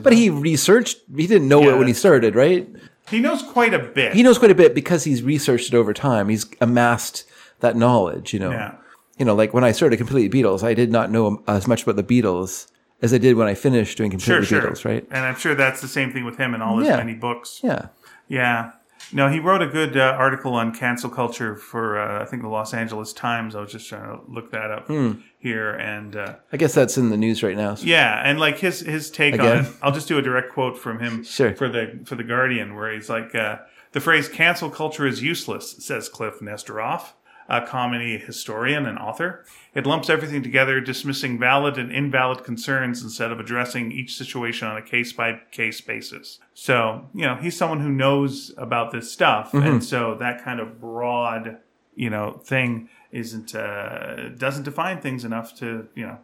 But 0.02 0.14
he 0.14 0.30
researched, 0.30 0.98
he 1.14 1.26
didn't 1.26 1.48
know 1.48 1.60
Yeah, 1.62 1.74
it 1.74 1.78
when 1.78 1.86
he 1.86 1.92
started, 1.92 2.34
right? 2.34 2.66
He 3.10 3.20
knows 3.20 3.42
quite 3.42 3.72
a 3.74 3.78
bit. 3.78 4.14
He 4.14 4.22
knows 4.22 4.38
quite 4.38 4.50
a 4.50 4.54
bit 4.54 4.74
because 4.74 5.04
he's 5.04 5.22
researched 5.22 5.68
it 5.68 5.74
over 5.76 5.92
time. 5.92 6.28
He's 6.28 6.46
amassed 6.60 7.24
that 7.60 7.76
knowledge, 7.76 8.32
you 8.32 8.38
know. 8.40 8.50
Yeah. 8.50 8.74
You 9.18 9.24
know, 9.24 9.34
like 9.34 9.54
when 9.54 9.64
I 9.64 9.72
started 9.72 9.96
Completely 9.96 10.42
Beatles, 10.42 10.62
I 10.62 10.74
did 10.74 10.90
not 10.92 11.10
know 11.10 11.42
as 11.48 11.66
much 11.66 11.84
about 11.84 11.96
the 11.96 12.02
Beatles 12.04 12.66
as 13.02 13.14
I 13.14 13.18
did 13.18 13.36
when 13.36 13.48
I 13.48 13.54
finished 13.54 13.96
doing 13.96 14.10
sure, 14.18 14.36
Completely 14.36 14.46
sure. 14.46 14.70
Beatles, 14.70 14.84
right? 14.84 15.06
And 15.10 15.24
I'm 15.24 15.36
sure 15.36 15.54
that's 15.54 15.80
the 15.80 15.88
same 15.88 16.12
thing 16.12 16.24
with 16.24 16.36
him 16.38 16.52
and 16.54 16.62
all 16.62 16.78
his 16.78 16.88
Yeah. 16.88 16.96
many 16.96 17.14
books. 17.14 17.60
Yeah. 17.62 17.86
Yeah. 18.28 18.72
No, 19.12 19.28
he 19.28 19.38
wrote 19.38 19.62
a 19.62 19.66
good 19.68 19.96
uh, 19.96 20.16
article 20.18 20.54
on 20.54 20.74
cancel 20.74 21.08
culture 21.10 21.54
for 21.56 21.98
uh, 21.98 22.22
I 22.22 22.24
think 22.26 22.42
the 22.42 22.48
Los 22.48 22.74
Angeles 22.74 23.12
Times. 23.12 23.54
I 23.54 23.60
was 23.60 23.70
just 23.72 23.88
trying 23.88 24.04
to 24.08 24.20
look 24.30 24.50
that 24.52 24.70
up 24.70 24.86
Hmm. 24.88 25.12
here, 25.38 25.70
and 25.72 26.16
uh, 26.16 26.34
I 26.52 26.56
guess 26.56 26.74
that's 26.74 26.98
in 26.98 27.10
the 27.10 27.16
news 27.16 27.42
right 27.42 27.56
now. 27.56 27.76
so- 27.76 27.86
yeah, 27.86 28.20
and 28.24 28.40
like 28.40 28.58
his 28.58 28.80
his 28.80 29.10
take 29.10 29.34
Again? 29.34 29.58
on 29.58 29.64
it. 29.64 29.72
I'll 29.82 29.92
just 29.92 30.08
do 30.08 30.18
a 30.18 30.22
direct 30.22 30.52
quote 30.52 30.76
from 30.78 30.98
him 31.00 31.22
Sure. 31.24 31.54
for 31.54 31.68
the 31.68 32.00
for 32.04 32.16
the 32.16 32.24
Guardian, 32.24 32.74
where 32.74 32.92
he's 32.92 33.08
like, 33.08 33.34
uh, 33.34 33.58
"The 33.92 34.00
phrase 34.00 34.28
cancel 34.28 34.70
culture 34.70 35.06
is 35.06 35.22
useless," 35.22 35.76
says 35.84 36.10
Kliph 36.12 36.40
Nesteroff, 36.42 37.12
a 37.48 37.64
comedy 37.64 38.18
historian 38.18 38.86
and 38.86 38.98
author. 38.98 39.44
It 39.74 39.86
lumps 39.86 40.10
everything 40.10 40.42
together, 40.42 40.80
dismissing 40.80 41.38
valid 41.38 41.78
and 41.78 41.92
invalid 41.92 42.44
concerns 42.44 43.02
instead 43.02 43.30
of 43.30 43.38
addressing 43.38 43.92
each 43.92 44.16
situation 44.16 44.68
on 44.68 44.76
a 44.76 44.82
case 44.82 45.12
by 45.12 45.40
case 45.52 45.80
basis. 45.80 46.38
So, 46.54 47.08
you 47.14 47.26
know, 47.26 47.36
he's 47.36 47.56
someone 47.56 47.80
who 47.80 47.90
knows 47.90 48.52
about 48.56 48.90
this 48.90 49.12
stuff. 49.12 49.52
Mm-hmm. 49.52 49.66
And 49.66 49.84
so 49.84 50.16
that 50.16 50.42
kind 50.42 50.60
of 50.60 50.80
broad, 50.80 51.58
you 51.94 52.10
know, 52.10 52.40
thing 52.44 52.88
isn't, 53.12 53.54
uh, 53.54 54.30
doesn't 54.30 54.64
define 54.64 55.00
things 55.00 55.24
enough 55.24 55.54
to, 55.58 55.88
you 55.94 56.06
know, 56.06 56.18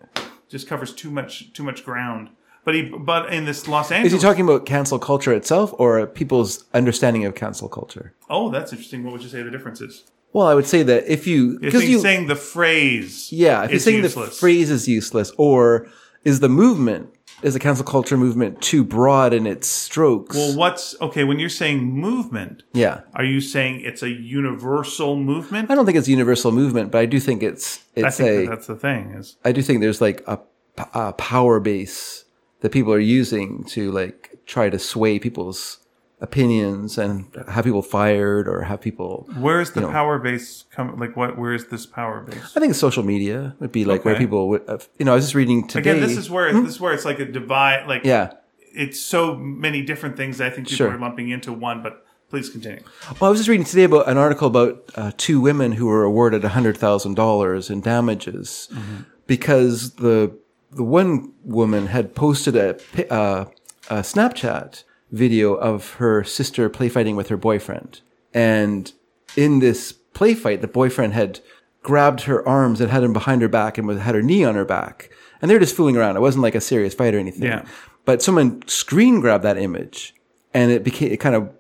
just 0.49 0.67
covers 0.67 0.93
too 0.93 1.11
much, 1.11 1.53
too 1.53 1.63
much 1.63 1.85
ground. 1.85 2.31
But 2.65 2.75
he, 2.77 2.83
but 2.83 3.33
in 3.33 3.45
this 3.45 3.67
Los 3.67 3.91
Angeles, 3.91 4.13
Is 4.13 4.23
he 4.23 4.27
talking 4.27 4.45
about 4.45 4.67
cancel 4.67 4.99
culture 4.99 5.33
itself 5.33 5.75
or 5.79 6.07
people's 6.07 6.65
understanding 6.73 7.25
of 7.25 7.35
cancel 7.35 7.69
culture? 7.69 8.15
oh, 8.31 8.51
that's 8.51 8.73
interesting. 8.73 9.03
What 9.03 9.13
would 9.13 9.23
you 9.23 9.29
say 9.29 9.43
the 9.43 9.51
difference 9.51 9.81
is? 9.81 10.05
Well, 10.33 10.47
I 10.47 10.55
would 10.55 10.67
say 10.67 10.83
that 10.83 11.11
if 11.11 11.27
you, 11.27 11.59
because 11.59 11.89
you, 11.89 12.01
saying 12.01 12.27
the 12.27 12.37
phrase, 12.37 13.31
yeah, 13.33 13.65
if 13.65 13.71
you're 13.71 13.81
saying 13.81 14.03
the 14.03 14.09
phrase 14.09 14.71
is 14.71 14.89
useless 14.89 15.31
or 15.37 15.89
is 16.25 16.41
the 16.41 16.49
movement, 16.49 17.13
is 17.43 17.55
the 17.55 17.61
cancel 17.61 17.85
culture 17.85 18.17
movement 18.17 18.63
too 18.63 18.85
broad 18.85 19.35
in 19.35 19.47
its 19.47 19.67
strokes? 19.67 20.37
Well, 20.37 20.57
what's 20.57 20.99
okay 21.01 21.25
when 21.25 21.39
you're 21.39 21.49
saying 21.49 21.83
movement? 21.83 22.63
yeah. 22.73 23.01
Are 23.15 23.25
you 23.25 23.41
saying 23.41 23.81
it's 23.81 24.03
a 24.03 24.09
universal 24.09 25.17
movement? 25.17 25.71
I 25.71 25.75
don't 25.75 25.85
think 25.85 25.99
it's 25.99 26.09
a 26.09 26.13
universal 26.13 26.53
movement, 26.53 26.93
but 26.93 26.99
I 26.99 27.07
do 27.07 27.21
think 27.21 27.43
it's, 27.43 27.79
I 27.97 28.07
it's 28.07 28.17
think 28.17 28.29
a, 28.29 28.37
that 28.43 28.49
that's 28.49 28.67
the 28.69 28.77
thing. 28.77 29.11
Is 29.11 29.37
I 29.45 29.53
do 29.53 29.61
think 29.61 29.81
there's 29.81 30.01
like 30.01 30.23
a 30.27 31.13
power 31.13 31.61
base 31.61 32.25
that 32.61 32.71
people 32.71 32.93
are 32.93 32.99
using 32.99 33.65
to 33.65 33.91
like 33.91 34.39
try 34.47 34.71
to 34.71 34.79
sway 34.79 35.19
people's 35.19 35.79
opinions 36.23 36.97
and 36.97 37.27
have 37.49 37.65
people 37.65 37.83
fired 37.83 38.49
or 38.49 38.63
have 38.63 38.81
people. 38.81 39.29
where 39.37 39.61
is 39.61 39.73
the 39.73 39.83
power 39.83 40.19
base 40.19 40.65
come? 40.71 40.97
Like, 40.99 41.17
what? 41.17 41.37
Where 41.37 41.53
is 41.53 41.67
this 41.67 41.85
power 41.85 42.21
base? 42.21 42.57
I 42.57 42.61
think 42.61 42.75
social 42.75 43.03
media 43.03 43.57
would 43.59 43.73
be 43.73 43.85
like 43.85 44.05
where 44.05 44.17
people 44.17 44.49
would, 44.51 44.63
have, 44.69 44.89
you 44.99 45.05
know, 45.05 45.13
I 45.13 45.17
was 45.17 45.25
just 45.25 45.35
reading 45.35 45.67
today. 45.67 45.91
Again, 45.91 46.01
this 46.01 46.17
is 46.17 46.31
where 46.31 46.53
this 46.53 46.71
is 46.75 46.81
where 46.81 46.95
it's 46.95 47.05
like 47.05 47.19
a 47.19 47.27
divide. 47.27 47.87
Like, 47.89 48.05
yeah. 48.05 48.35
it's 48.73 49.01
so 49.01 49.35
many 49.37 49.83
different 49.83 50.17
things. 50.17 50.41
I 50.41 50.49
think 50.49 50.69
people 50.69 50.77
Sure. 50.87 50.95
are 50.95 50.99
lumping 50.99 51.29
into 51.29 51.53
one. 51.53 51.83
But 51.83 52.07
please 52.31 52.49
continue. 52.49 52.83
Well, 53.21 53.29
I 53.29 53.31
was 53.31 53.41
just 53.41 53.49
reading 53.49 53.67
today 53.67 53.85
about 53.85 54.09
an 54.09 54.17
article 54.17 54.47
about 54.47 54.91
uh, 54.95 55.11
two 55.17 55.41
women 55.41 55.73
who 55.73 55.87
were 55.87 56.05
awarded 56.05 56.45
hundred 56.45 56.79
thousand 56.79 57.15
dollars 57.15 57.69
in 57.69 57.81
damages 57.81 58.69
because 59.27 59.95
the 59.97 60.33
the 60.71 60.85
one 60.85 61.33
woman 61.45 61.89
had 61.89 62.15
posted 62.15 62.57
a, 62.57 63.13
uh, 63.13 63.45
a 63.91 63.97
Snapchat 63.97 64.85
video 65.13 65.55
of 65.55 65.95
her 65.95 66.25
sister 66.25 66.69
play 66.69 66.89
fighting 66.89 67.15
with 67.17 67.29
her 67.29 67.37
boyfriend, 67.37 68.01
and 68.35 68.93
in 69.37 69.61
this 69.61 69.93
play 69.93 70.35
fight, 70.35 70.61
the 70.61 70.67
boyfriend 70.69 71.13
had 71.15 71.41
grabbed 71.83 72.23
her 72.23 72.47
arms 72.47 72.81
and 72.81 72.91
had 72.91 73.03
him 73.03 73.13
behind 73.13 73.43
her 73.43 73.49
back 73.49 73.77
and 73.79 73.91
had 74.01 74.15
her 74.15 74.23
knee 74.23 74.45
on 74.45 74.55
her 74.55 74.65
back, 74.65 75.11
and 75.41 75.51
they 75.51 75.55
were 75.55 75.61
just 75.61 75.77
fooling 75.77 75.97
around. 75.97 76.17
It 76.17 76.21
wasn't 76.21 76.43
like 76.43 76.55
a 76.55 76.61
serious 76.61 76.95
fight 76.95 77.15
or 77.15 77.19
anything. 77.19 77.45
Yeah. 77.45 77.65
But 78.05 78.23
someone 78.23 78.67
screen 78.67 79.21
grabbed 79.21 79.45
that 79.45 79.59
image, 79.59 80.15
and 80.55 80.71
it 80.73 80.83
became 80.85 81.13
it 81.13 81.19
kind 81.19 81.37
of 81.37 81.51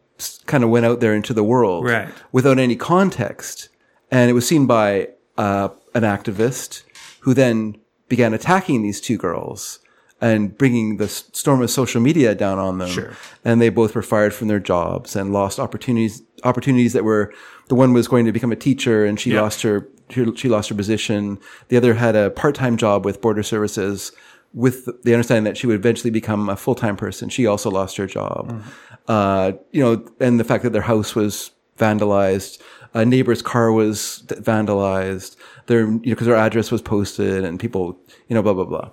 kind 0.46 0.62
of 0.64 0.70
went 0.70 0.86
out 0.86 1.00
there 1.00 1.14
into 1.14 1.34
the 1.34 1.42
world 1.44 1.84
Right. 1.84 2.08
without 2.30 2.58
any 2.58 2.76
context, 2.76 3.68
and 4.10 4.30
it 4.30 4.34
was 4.34 4.46
seen 4.46 4.66
by 4.66 5.08
uh, 5.36 5.68
an 5.94 6.02
activist 6.02 6.82
who 7.20 7.34
then 7.34 7.76
began 8.08 8.34
attacking 8.34 8.82
these 8.82 9.00
two 9.00 9.16
girls 9.16 9.78
and 10.22 10.56
bringing 10.56 10.96
the 10.96 11.08
storm 11.08 11.60
of 11.60 11.68
social 11.70 12.00
media 12.00 12.34
down 12.34 12.58
on 12.58 12.78
them. 12.78 12.88
Sure. 12.88 13.12
And 13.44 13.60
they 13.60 13.68
both 13.68 13.94
were 13.94 14.02
fired 14.02 14.32
from 14.32 14.48
their 14.48 14.60
jobs 14.60 15.14
and 15.16 15.32
lost 15.32 15.58
opportunities 15.58 16.22
opportunities 16.44 16.92
that 16.94 17.04
were 17.04 17.32
the 17.68 17.74
one 17.74 17.92
was 17.92 18.08
going 18.08 18.24
to 18.26 18.32
become 18.32 18.52
a 18.52 18.56
teacher 18.56 19.04
and 19.04 19.18
she 19.20 19.32
Yeah. 19.32 19.42
lost 19.42 19.62
her 19.62 19.88
she 20.36 20.48
lost 20.48 20.68
her 20.68 20.74
position. 20.74 21.38
The 21.68 21.76
other 21.78 21.94
had 21.94 22.14
a 22.16 22.30
part-time 22.30 22.76
job 22.76 23.04
with 23.04 23.20
border 23.22 23.42
services 23.42 24.12
with 24.52 24.84
the 25.04 25.14
understanding 25.14 25.44
that 25.44 25.56
she 25.56 25.66
would 25.66 25.76
eventually 25.76 26.10
become 26.10 26.50
a 26.50 26.56
full-time 26.56 26.96
person. 26.96 27.30
She 27.30 27.46
also 27.46 27.70
lost 27.70 27.96
her 27.96 28.06
job. 28.06 28.62
Uh, 29.08 29.52
you 29.70 29.82
know, 29.82 30.04
and 30.20 30.38
the 30.38 30.44
fact 30.44 30.62
that 30.64 30.74
their 30.74 30.82
house 30.82 31.14
was 31.14 31.52
vandalized, 31.78 32.60
a 32.92 33.06
neighbor's 33.06 33.40
car 33.40 33.72
was 33.72 34.22
vandalized, 34.28 35.36
their, 35.66 35.80
you 35.80 35.86
know, 35.88 36.00
because 36.04 36.26
their 36.26 36.36
address 36.36 36.70
was 36.70 36.82
posted 36.82 37.42
and 37.44 37.58
people, 37.58 37.98
you 38.28 38.34
know, 38.34 38.42
blah, 38.42 38.52
blah, 38.52 38.64
blah. 38.64 38.90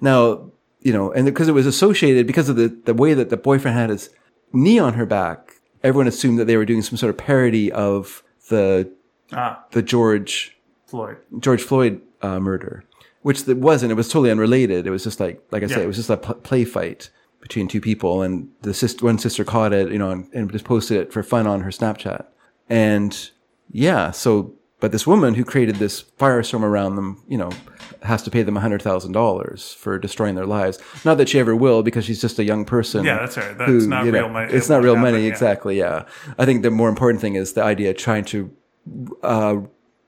Now, 0.00 0.50
you 0.86 0.92
know, 0.92 1.10
and 1.12 1.26
because 1.26 1.48
it 1.48 1.52
was 1.52 1.66
associated, 1.66 2.28
because 2.28 2.48
of 2.48 2.54
the, 2.54 2.68
the 2.84 2.94
way 2.94 3.12
that 3.12 3.28
the 3.28 3.36
boyfriend 3.36 3.76
had 3.76 3.90
his 3.90 4.08
knee 4.52 4.78
on 4.78 4.94
her 4.94 5.04
back, 5.04 5.54
everyone 5.82 6.06
assumed 6.06 6.38
that 6.38 6.44
they 6.44 6.56
were 6.56 6.64
doing 6.64 6.80
some 6.80 6.96
sort 6.96 7.10
of 7.10 7.16
parody 7.18 7.72
of 7.72 8.22
the, 8.50 8.88
Ah, 9.32 9.64
the 9.72 9.82
George, 9.82 10.56
Floyd. 10.86 11.16
George 11.40 11.62
Floyd 11.62 12.00
uh, 12.22 12.38
murder, 12.38 12.84
which 13.22 13.48
it 13.48 13.56
wasn't. 13.56 13.90
It 13.90 13.96
was 13.96 14.08
totally 14.08 14.30
unrelated. 14.30 14.86
It 14.86 14.90
was 14.90 15.02
just 15.02 15.18
like, 15.18 15.42
like 15.50 15.64
I 15.64 15.66
said, 15.66 15.82
it 15.82 15.88
was 15.88 15.96
just 15.96 16.10
a 16.10 16.16
play 16.16 16.64
fight 16.64 17.10
between 17.40 17.66
two 17.66 17.80
people, 17.80 18.22
and 18.22 18.48
the 18.62 18.72
sister, 18.72 19.04
one 19.04 19.18
sister 19.18 19.44
caught 19.44 19.72
it, 19.72 19.90
you 19.90 19.98
know, 19.98 20.10
and, 20.10 20.28
and 20.32 20.52
just 20.52 20.64
posted 20.64 20.98
it 20.98 21.12
for 21.12 21.24
fun 21.24 21.48
on 21.48 21.62
her 21.62 21.70
Snapchat. 21.70 22.26
And 22.68 23.30
yeah, 23.72 24.12
so 24.12 24.54
but 24.80 24.92
this 24.92 25.06
woman 25.06 25.34
who 25.34 25.44
created 25.44 25.76
this 25.76 26.02
firestorm 26.02 26.62
around 26.62 26.96
them, 26.96 27.22
you 27.28 27.38
know, 27.38 27.50
has 28.02 28.22
to 28.22 28.30
pay 28.30 28.42
them 28.42 28.56
hundred 28.56 28.82
thousand 28.82 29.12
dollars 29.12 29.72
for 29.72 29.98
destroying 29.98 30.34
their 30.34 30.46
lives. 30.46 30.78
Not 31.04 31.16
that 31.18 31.28
she 31.28 31.38
ever 31.38 31.56
will, 31.56 31.82
because 31.82 32.04
she's 32.04 32.20
just 32.20 32.38
a 32.38 32.44
young 32.44 32.64
person. 32.64 33.04
Yeah, 33.04 33.18
that's 33.18 33.36
right. 33.36 33.56
That's 33.56 33.86
not 33.86 34.04
you 34.04 34.12
know, 34.12 34.20
real 34.24 34.28
money. 34.28 34.52
It's 34.52 34.68
It 34.68 34.72
not 34.72 34.82
real 34.82 34.94
happen, 34.94 35.12
money, 35.12 35.24
yeah. 35.24 35.30
exactly. 35.30 35.78
Yeah, 35.78 36.04
I 36.38 36.44
think 36.44 36.62
the 36.62 36.70
more 36.70 36.88
important 36.88 37.20
thing 37.20 37.34
is 37.36 37.54
the 37.54 37.62
idea 37.62 37.90
of 37.90 37.96
trying 37.96 38.24
to 38.26 38.50
uh, 39.22 39.56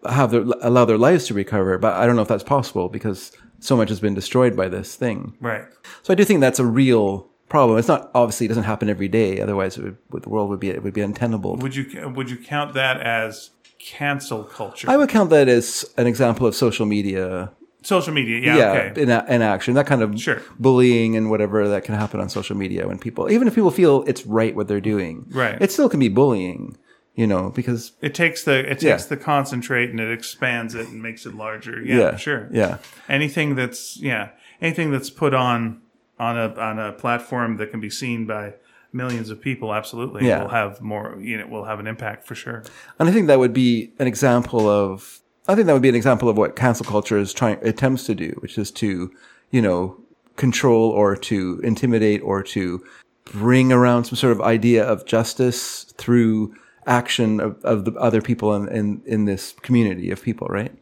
have 0.08 0.30
their, 0.30 0.42
allow 0.60 0.84
their 0.84 0.98
lives 0.98 1.26
to 1.26 1.34
recover. 1.34 1.78
But 1.78 1.94
I 1.94 2.06
don't 2.06 2.16
know 2.16 2.22
if 2.22 2.28
that's 2.28 2.44
possible 2.44 2.88
because 2.88 3.32
so 3.60 3.76
much 3.76 3.88
has 3.88 4.00
been 4.00 4.14
destroyed 4.14 4.56
by 4.56 4.68
this 4.68 4.94
thing. 4.94 5.34
Right. 5.40 5.64
So 6.02 6.12
I 6.12 6.14
do 6.14 6.24
think 6.24 6.40
that's 6.40 6.58
a 6.58 6.66
real 6.66 7.28
problem. 7.48 7.78
It's 7.78 7.88
not 7.88 8.10
obviously 8.14 8.46
it 8.46 8.48
doesn't 8.50 8.64
happen 8.64 8.88
every 8.88 9.08
day. 9.08 9.40
Otherwise, 9.40 9.78
it 9.78 9.96
would, 10.10 10.22
the 10.22 10.28
world 10.28 10.50
would 10.50 10.60
be 10.60 10.68
it 10.70 10.82
would 10.82 10.94
be 10.94 11.00
untenable. 11.00 11.56
Would 11.56 11.74
you 11.74 12.12
would 12.14 12.30
you 12.30 12.36
count 12.36 12.74
that 12.74 13.00
as 13.00 13.50
cancel 13.98 14.44
culture? 14.44 14.90
I 14.90 14.96
would 14.96 15.08
count 15.08 15.30
that 15.30 15.48
as 15.48 15.84
an 15.96 16.06
example 16.06 16.46
of 16.46 16.54
social 16.54 16.86
media. 16.86 17.50
Social 17.82 18.12
media. 18.12 18.38
Yeah. 18.40 18.56
Yeah, 18.56 18.72
okay. 18.90 19.02
in, 19.02 19.10
a, 19.10 19.24
in 19.28 19.40
action, 19.42 19.74
that 19.74 19.86
kind 19.86 20.02
of 20.02 20.20
Sure. 20.20 20.42
bullying 20.58 21.16
and 21.16 21.30
whatever 21.30 21.68
that 21.68 21.84
can 21.84 21.94
happen 21.94 22.20
on 22.20 22.28
social 22.28 22.56
media 22.56 22.86
when 22.86 22.98
people, 22.98 23.30
even 23.30 23.48
if 23.48 23.54
people 23.54 23.70
feel 23.70 24.04
it's 24.06 24.26
right 24.26 24.54
what 24.54 24.68
they're 24.68 24.80
doing, 24.80 25.26
Right. 25.30 25.56
it 25.60 25.70
still 25.72 25.88
can 25.88 26.00
be 26.00 26.08
bullying. 26.08 26.76
You 27.14 27.26
know, 27.26 27.50
because 27.50 27.92
It 28.00 28.14
takes 28.14 28.44
the 28.44 28.58
it 28.60 28.78
takes 28.78 28.82
Yeah. 28.84 29.08
the 29.08 29.16
concentrate 29.16 29.90
and 29.90 29.98
it 29.98 30.12
expands 30.12 30.76
it 30.76 30.86
and 30.88 31.02
makes 31.02 31.26
it 31.26 31.34
larger. 31.34 31.82
Yeah, 31.84 31.96
yeah, 31.98 32.16
sure. 32.16 32.48
yeah, 32.52 32.78
Anything 33.08 33.56
that's 33.56 33.96
yeah, 34.00 34.28
anything 34.62 34.92
that's 34.92 35.10
put 35.10 35.34
on 35.34 35.80
on 36.20 36.38
a 36.38 36.54
on 36.54 36.78
a 36.78 36.92
platform 36.92 37.56
that 37.56 37.72
can 37.72 37.80
be 37.80 37.90
seen 37.90 38.24
by 38.24 38.54
millions 38.92 39.30
of 39.30 39.40
people, 39.40 39.74
absolutely, 39.74 40.26
Yeah. 40.26 40.42
will 40.42 40.48
have 40.48 40.80
more. 40.80 41.16
You 41.20 41.38
know, 41.38 41.46
will 41.46 41.64
have 41.64 41.80
an 41.80 41.86
impact 41.86 42.26
for 42.26 42.34
sure. 42.34 42.62
And 42.98 43.08
I 43.08 43.12
think 43.12 43.26
that 43.26 43.38
would 43.38 43.52
be 43.52 43.92
an 43.98 44.06
example 44.06 44.68
of, 44.68 45.20
I 45.46 45.54
think 45.54 45.66
that 45.66 45.72
would 45.72 45.82
be 45.82 45.88
an 45.88 45.94
example 45.94 46.28
of 46.28 46.36
what 46.36 46.56
cancel 46.56 46.86
culture 46.86 47.18
is 47.18 47.32
trying, 47.32 47.58
attempts 47.62 48.04
to 48.06 48.14
do, 48.14 48.36
which 48.40 48.58
is 48.58 48.70
to, 48.72 49.10
you 49.50 49.62
know, 49.62 49.96
control 50.36 50.90
or 50.90 51.16
to 51.16 51.60
intimidate 51.64 52.22
or 52.22 52.42
to 52.42 52.84
bring 53.24 53.72
around 53.72 54.04
some 54.04 54.16
sort 54.16 54.32
of 54.32 54.40
idea 54.40 54.84
of 54.84 55.04
justice 55.04 55.84
through 55.98 56.54
action 56.86 57.40
of, 57.40 57.62
of 57.64 57.84
the 57.84 57.92
other 57.94 58.22
people 58.22 58.54
in, 58.54 58.68
in, 58.68 59.02
in 59.04 59.24
this 59.26 59.52
community 59.62 60.10
of 60.10 60.22
people, 60.22 60.46
right? 60.48 60.72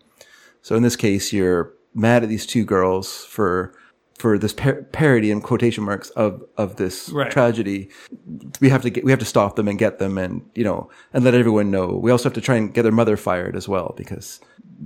So 0.63 0.77
in 0.77 0.83
this 0.83 0.97
case, 0.97 1.33
you're 1.33 1.73
mad 1.95 2.23
at 2.23 2.29
these 2.29 2.47
two 2.47 2.65
girls 2.65 3.25
for, 3.25 3.73
for 4.27 4.39
this 4.39 4.53
par- 4.53 4.83
parody 4.91 5.31
in 5.31 5.41
quotation 5.41 5.85
marks 5.85 6.11
of, 6.11 6.43
of 6.57 6.75
this 6.77 7.11
Right. 7.11 7.31
tragedy 7.31 7.91
we 8.61 8.69
have 8.71 8.83
to 8.83 8.91
get 8.91 9.05
we 9.05 9.13
have 9.13 9.21
to 9.21 9.25
stop 9.25 9.55
them 9.55 9.69
and 9.69 9.79
get 9.79 10.01
them 10.01 10.19
and 10.19 10.43
you 10.57 10.65
know 10.65 10.91
and 11.13 11.23
let 11.23 11.35
everyone 11.35 11.71
know. 11.71 11.87
We 12.03 12.11
also 12.11 12.25
have 12.25 12.35
to 12.35 12.41
try 12.41 12.57
and 12.57 12.75
get 12.75 12.83
their 12.83 12.91
mother 12.91 13.17
fired 13.17 13.55
as 13.55 13.69
well 13.69 13.95
because 13.97 14.41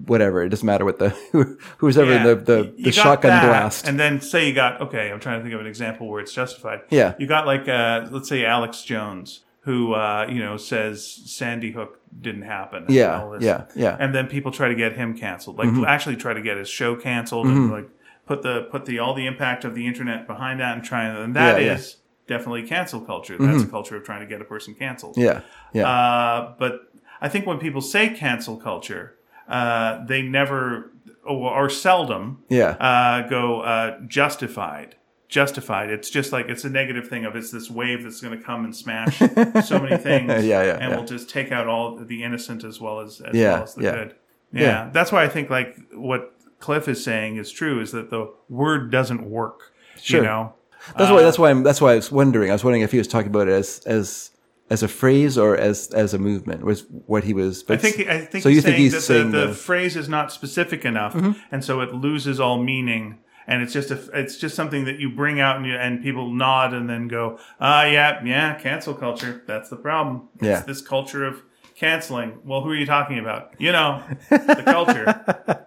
whatever 0.06 0.42
it 0.42 0.50
doesn't 0.50 0.66
matter 0.66 0.84
what 0.84 0.98
the 0.98 1.08
who, 1.32 1.56
who's 1.78 1.96
ever 1.96 2.12
in 2.12 2.22
the 2.22 2.34
the, 2.34 2.74
the 2.84 2.92
shotgun 2.92 3.30
that, 3.30 3.46
blast. 3.46 3.88
and 3.88 3.98
then 3.98 4.20
say 4.20 4.46
you 4.46 4.54
got 4.54 4.80
okay. 4.82 5.10
I'm 5.10 5.20
trying 5.20 5.38
to 5.38 5.42
think 5.42 5.54
of 5.54 5.60
an 5.60 5.66
example 5.66 6.06
where 6.10 6.20
it's 6.20 6.34
justified. 6.34 6.80
Yeah. 6.90 7.14
you 7.18 7.26
got 7.26 7.46
like 7.46 7.66
uh, 7.66 8.08
let's 8.10 8.28
say 8.28 8.44
Alex 8.44 8.82
Jones, 8.82 9.40
who 9.60 9.94
uh, 9.94 10.26
you 10.28 10.40
know 10.40 10.58
says 10.58 11.06
Sandy 11.24 11.70
Hook 11.72 11.98
didn't 12.20 12.42
happen. 12.42 12.84
Yeah, 12.88 13.22
all 13.22 13.30
this. 13.30 13.42
yeah, 13.42 13.64
yeah. 13.74 13.92
Mm-hmm. 13.92 14.02
And 14.02 14.14
then 14.14 14.26
people 14.26 14.52
try 14.52 14.68
to 14.68 14.74
get 14.74 14.92
him 14.96 15.16
canceled, 15.16 15.56
like 15.56 15.68
actually 15.88 16.16
try 16.16 16.34
to 16.34 16.42
get 16.42 16.58
his 16.58 16.68
show 16.68 16.94
canceled, 16.96 17.46
and 17.46 17.70
like 17.70 17.88
put 18.30 18.42
the 18.42 18.56
put 18.70 18.84
the 18.86 18.96
all 19.02 19.14
the 19.14 19.26
impact 19.26 19.64
of 19.64 19.74
the 19.74 19.84
internet 19.90 20.20
behind 20.32 20.60
that 20.60 20.72
and 20.76 20.84
try 20.84 21.02
and 21.04 21.34
that 21.34 21.60
is 21.60 21.66
Yeah, 21.66 21.72
yeah. 21.74 22.36
definitely 22.38 22.62
cancel 22.74 23.00
culture. 23.12 23.36
That's 23.38 23.64
a 23.64 23.66
culture 23.76 23.96
of 23.96 24.04
trying 24.04 24.20
to 24.20 24.26
get 24.32 24.40
a 24.40 24.44
person 24.44 24.74
canceled. 24.74 25.16
yeah, 25.16 25.40
yeah, 25.72 25.88
Uh, 25.88 26.54
but 26.62 26.72
I 27.20 27.28
think 27.28 27.42
when 27.50 27.58
people 27.58 27.80
say 27.80 28.04
cancel 28.24 28.56
culture, 28.56 29.04
uh, 29.48 30.04
they 30.06 30.22
never 30.22 30.92
or, 31.24 31.50
or 31.64 31.68
seldom 31.68 32.22
yeah, 32.48 32.70
uh, 32.90 33.28
go 33.28 33.42
uh, 33.62 33.98
justified. 34.06 34.94
Justified. 35.28 35.90
It's 35.90 36.10
just 36.18 36.32
like 36.32 36.46
it's 36.52 36.64
a 36.64 36.70
negative 36.70 37.06
thing 37.08 37.24
of 37.24 37.34
it's 37.36 37.50
this 37.50 37.68
wave 37.70 38.02
that's 38.04 38.20
going 38.20 38.36
to 38.38 38.44
come 38.44 38.64
and 38.64 38.74
smash 38.74 39.18
so 39.72 39.78
many 39.84 39.96
things. 39.96 40.28
Yeah, 40.44 40.62
yeah, 40.68 40.78
and 40.82 40.90
yeah. 40.90 40.96
will 40.96 41.04
just 41.16 41.28
take 41.30 41.50
out 41.56 41.66
all 41.68 41.96
the 41.96 42.22
innocent 42.28 42.64
as 42.64 42.80
well 42.80 43.00
as 43.00 43.20
as 43.20 43.34
Yeah, 43.34 43.52
well 43.54 43.62
as 43.62 43.74
the 43.74 43.82
yeah. 43.84 43.94
good. 43.98 44.14
Yeah. 44.52 44.62
Yeah. 44.62 44.90
that's 44.92 45.10
why 45.12 45.22
I 45.24 45.28
think 45.28 45.48
like 45.50 45.70
what 45.94 46.22
Kliph 46.60 46.88
is 46.88 47.02
saying 47.02 47.36
is 47.36 47.50
true. 47.50 47.80
Is 47.80 47.92
that 47.92 48.10
the 48.10 48.32
word 48.48 48.90
doesn't 48.90 49.28
work. 49.28 49.72
Sure. 50.00 50.20
You 50.20 50.26
know. 50.26 50.54
that's 50.96 51.10
why 51.10 51.22
that's 51.22 51.38
why 51.38 51.50
I'm 51.50 51.62
that's 51.62 51.80
why 51.80 51.92
I 51.92 51.96
was 51.96 52.12
wondering. 52.12 52.50
I 52.50 52.54
was 52.54 52.64
wondering 52.64 52.82
if 52.82 52.92
he 52.92 52.98
was 52.98 53.08
talking 53.08 53.28
about 53.28 53.48
it 53.48 53.52
as 53.52 53.80
as 53.86 54.30
as 54.70 54.82
a 54.82 54.88
phrase 54.88 55.36
or 55.36 55.56
as 55.56 55.88
as 55.88 56.14
a 56.14 56.18
movement 56.18 56.64
was 56.64 56.86
what 57.06 57.24
he 57.24 57.34
was. 57.34 57.62
But 57.62 57.78
I 57.78 57.82
think 57.82 58.08
I 58.08 58.20
think 58.24 58.42
so. 58.42 58.48
You 58.48 58.56
he's 58.56 58.64
think 58.64 58.74
saying 58.74 58.82
he's 58.82 58.92
that 58.92 59.00
saying 59.00 59.30
the, 59.32 59.40
the 59.40 59.46
the, 59.48 59.54
phrase 59.54 59.96
is 59.96 60.08
not 60.08 60.32
specific 60.32 60.84
enough, 60.84 61.14
and 61.50 61.64
so 61.64 61.80
it 61.80 61.94
loses 61.94 62.38
all 62.40 62.62
meaning. 62.62 63.18
And 63.46 63.62
it's 63.62 63.72
just 63.72 63.90
a, 63.90 63.98
it's 64.16 64.36
just 64.36 64.54
something 64.54 64.84
that 64.84 65.00
you 65.00 65.10
bring 65.10 65.40
out 65.40 65.56
and, 65.56 65.66
you, 65.66 65.74
and 65.74 66.00
people 66.00 66.30
nod 66.32 66.72
and 66.72 66.88
then 66.88 67.08
go, 67.08 67.40
ah, 67.60 67.84
yeah, 67.84 68.22
yeah, 68.24 68.54
cancel 68.54 68.94
culture. 68.94 69.42
That's 69.44 69.68
the 69.68 69.76
problem. 69.76 70.28
It's 70.36 70.44
Yeah. 70.44 70.60
this 70.60 70.80
culture 70.80 71.26
of 71.26 71.42
canceling. 71.80 72.38
Well, 72.44 72.60
who 72.60 72.70
are 72.70 72.74
you 72.76 72.86
talking 72.86 73.18
about? 73.18 73.52
You 73.58 73.72
know, 73.72 74.02
the 74.28 74.62
culture 74.64 75.04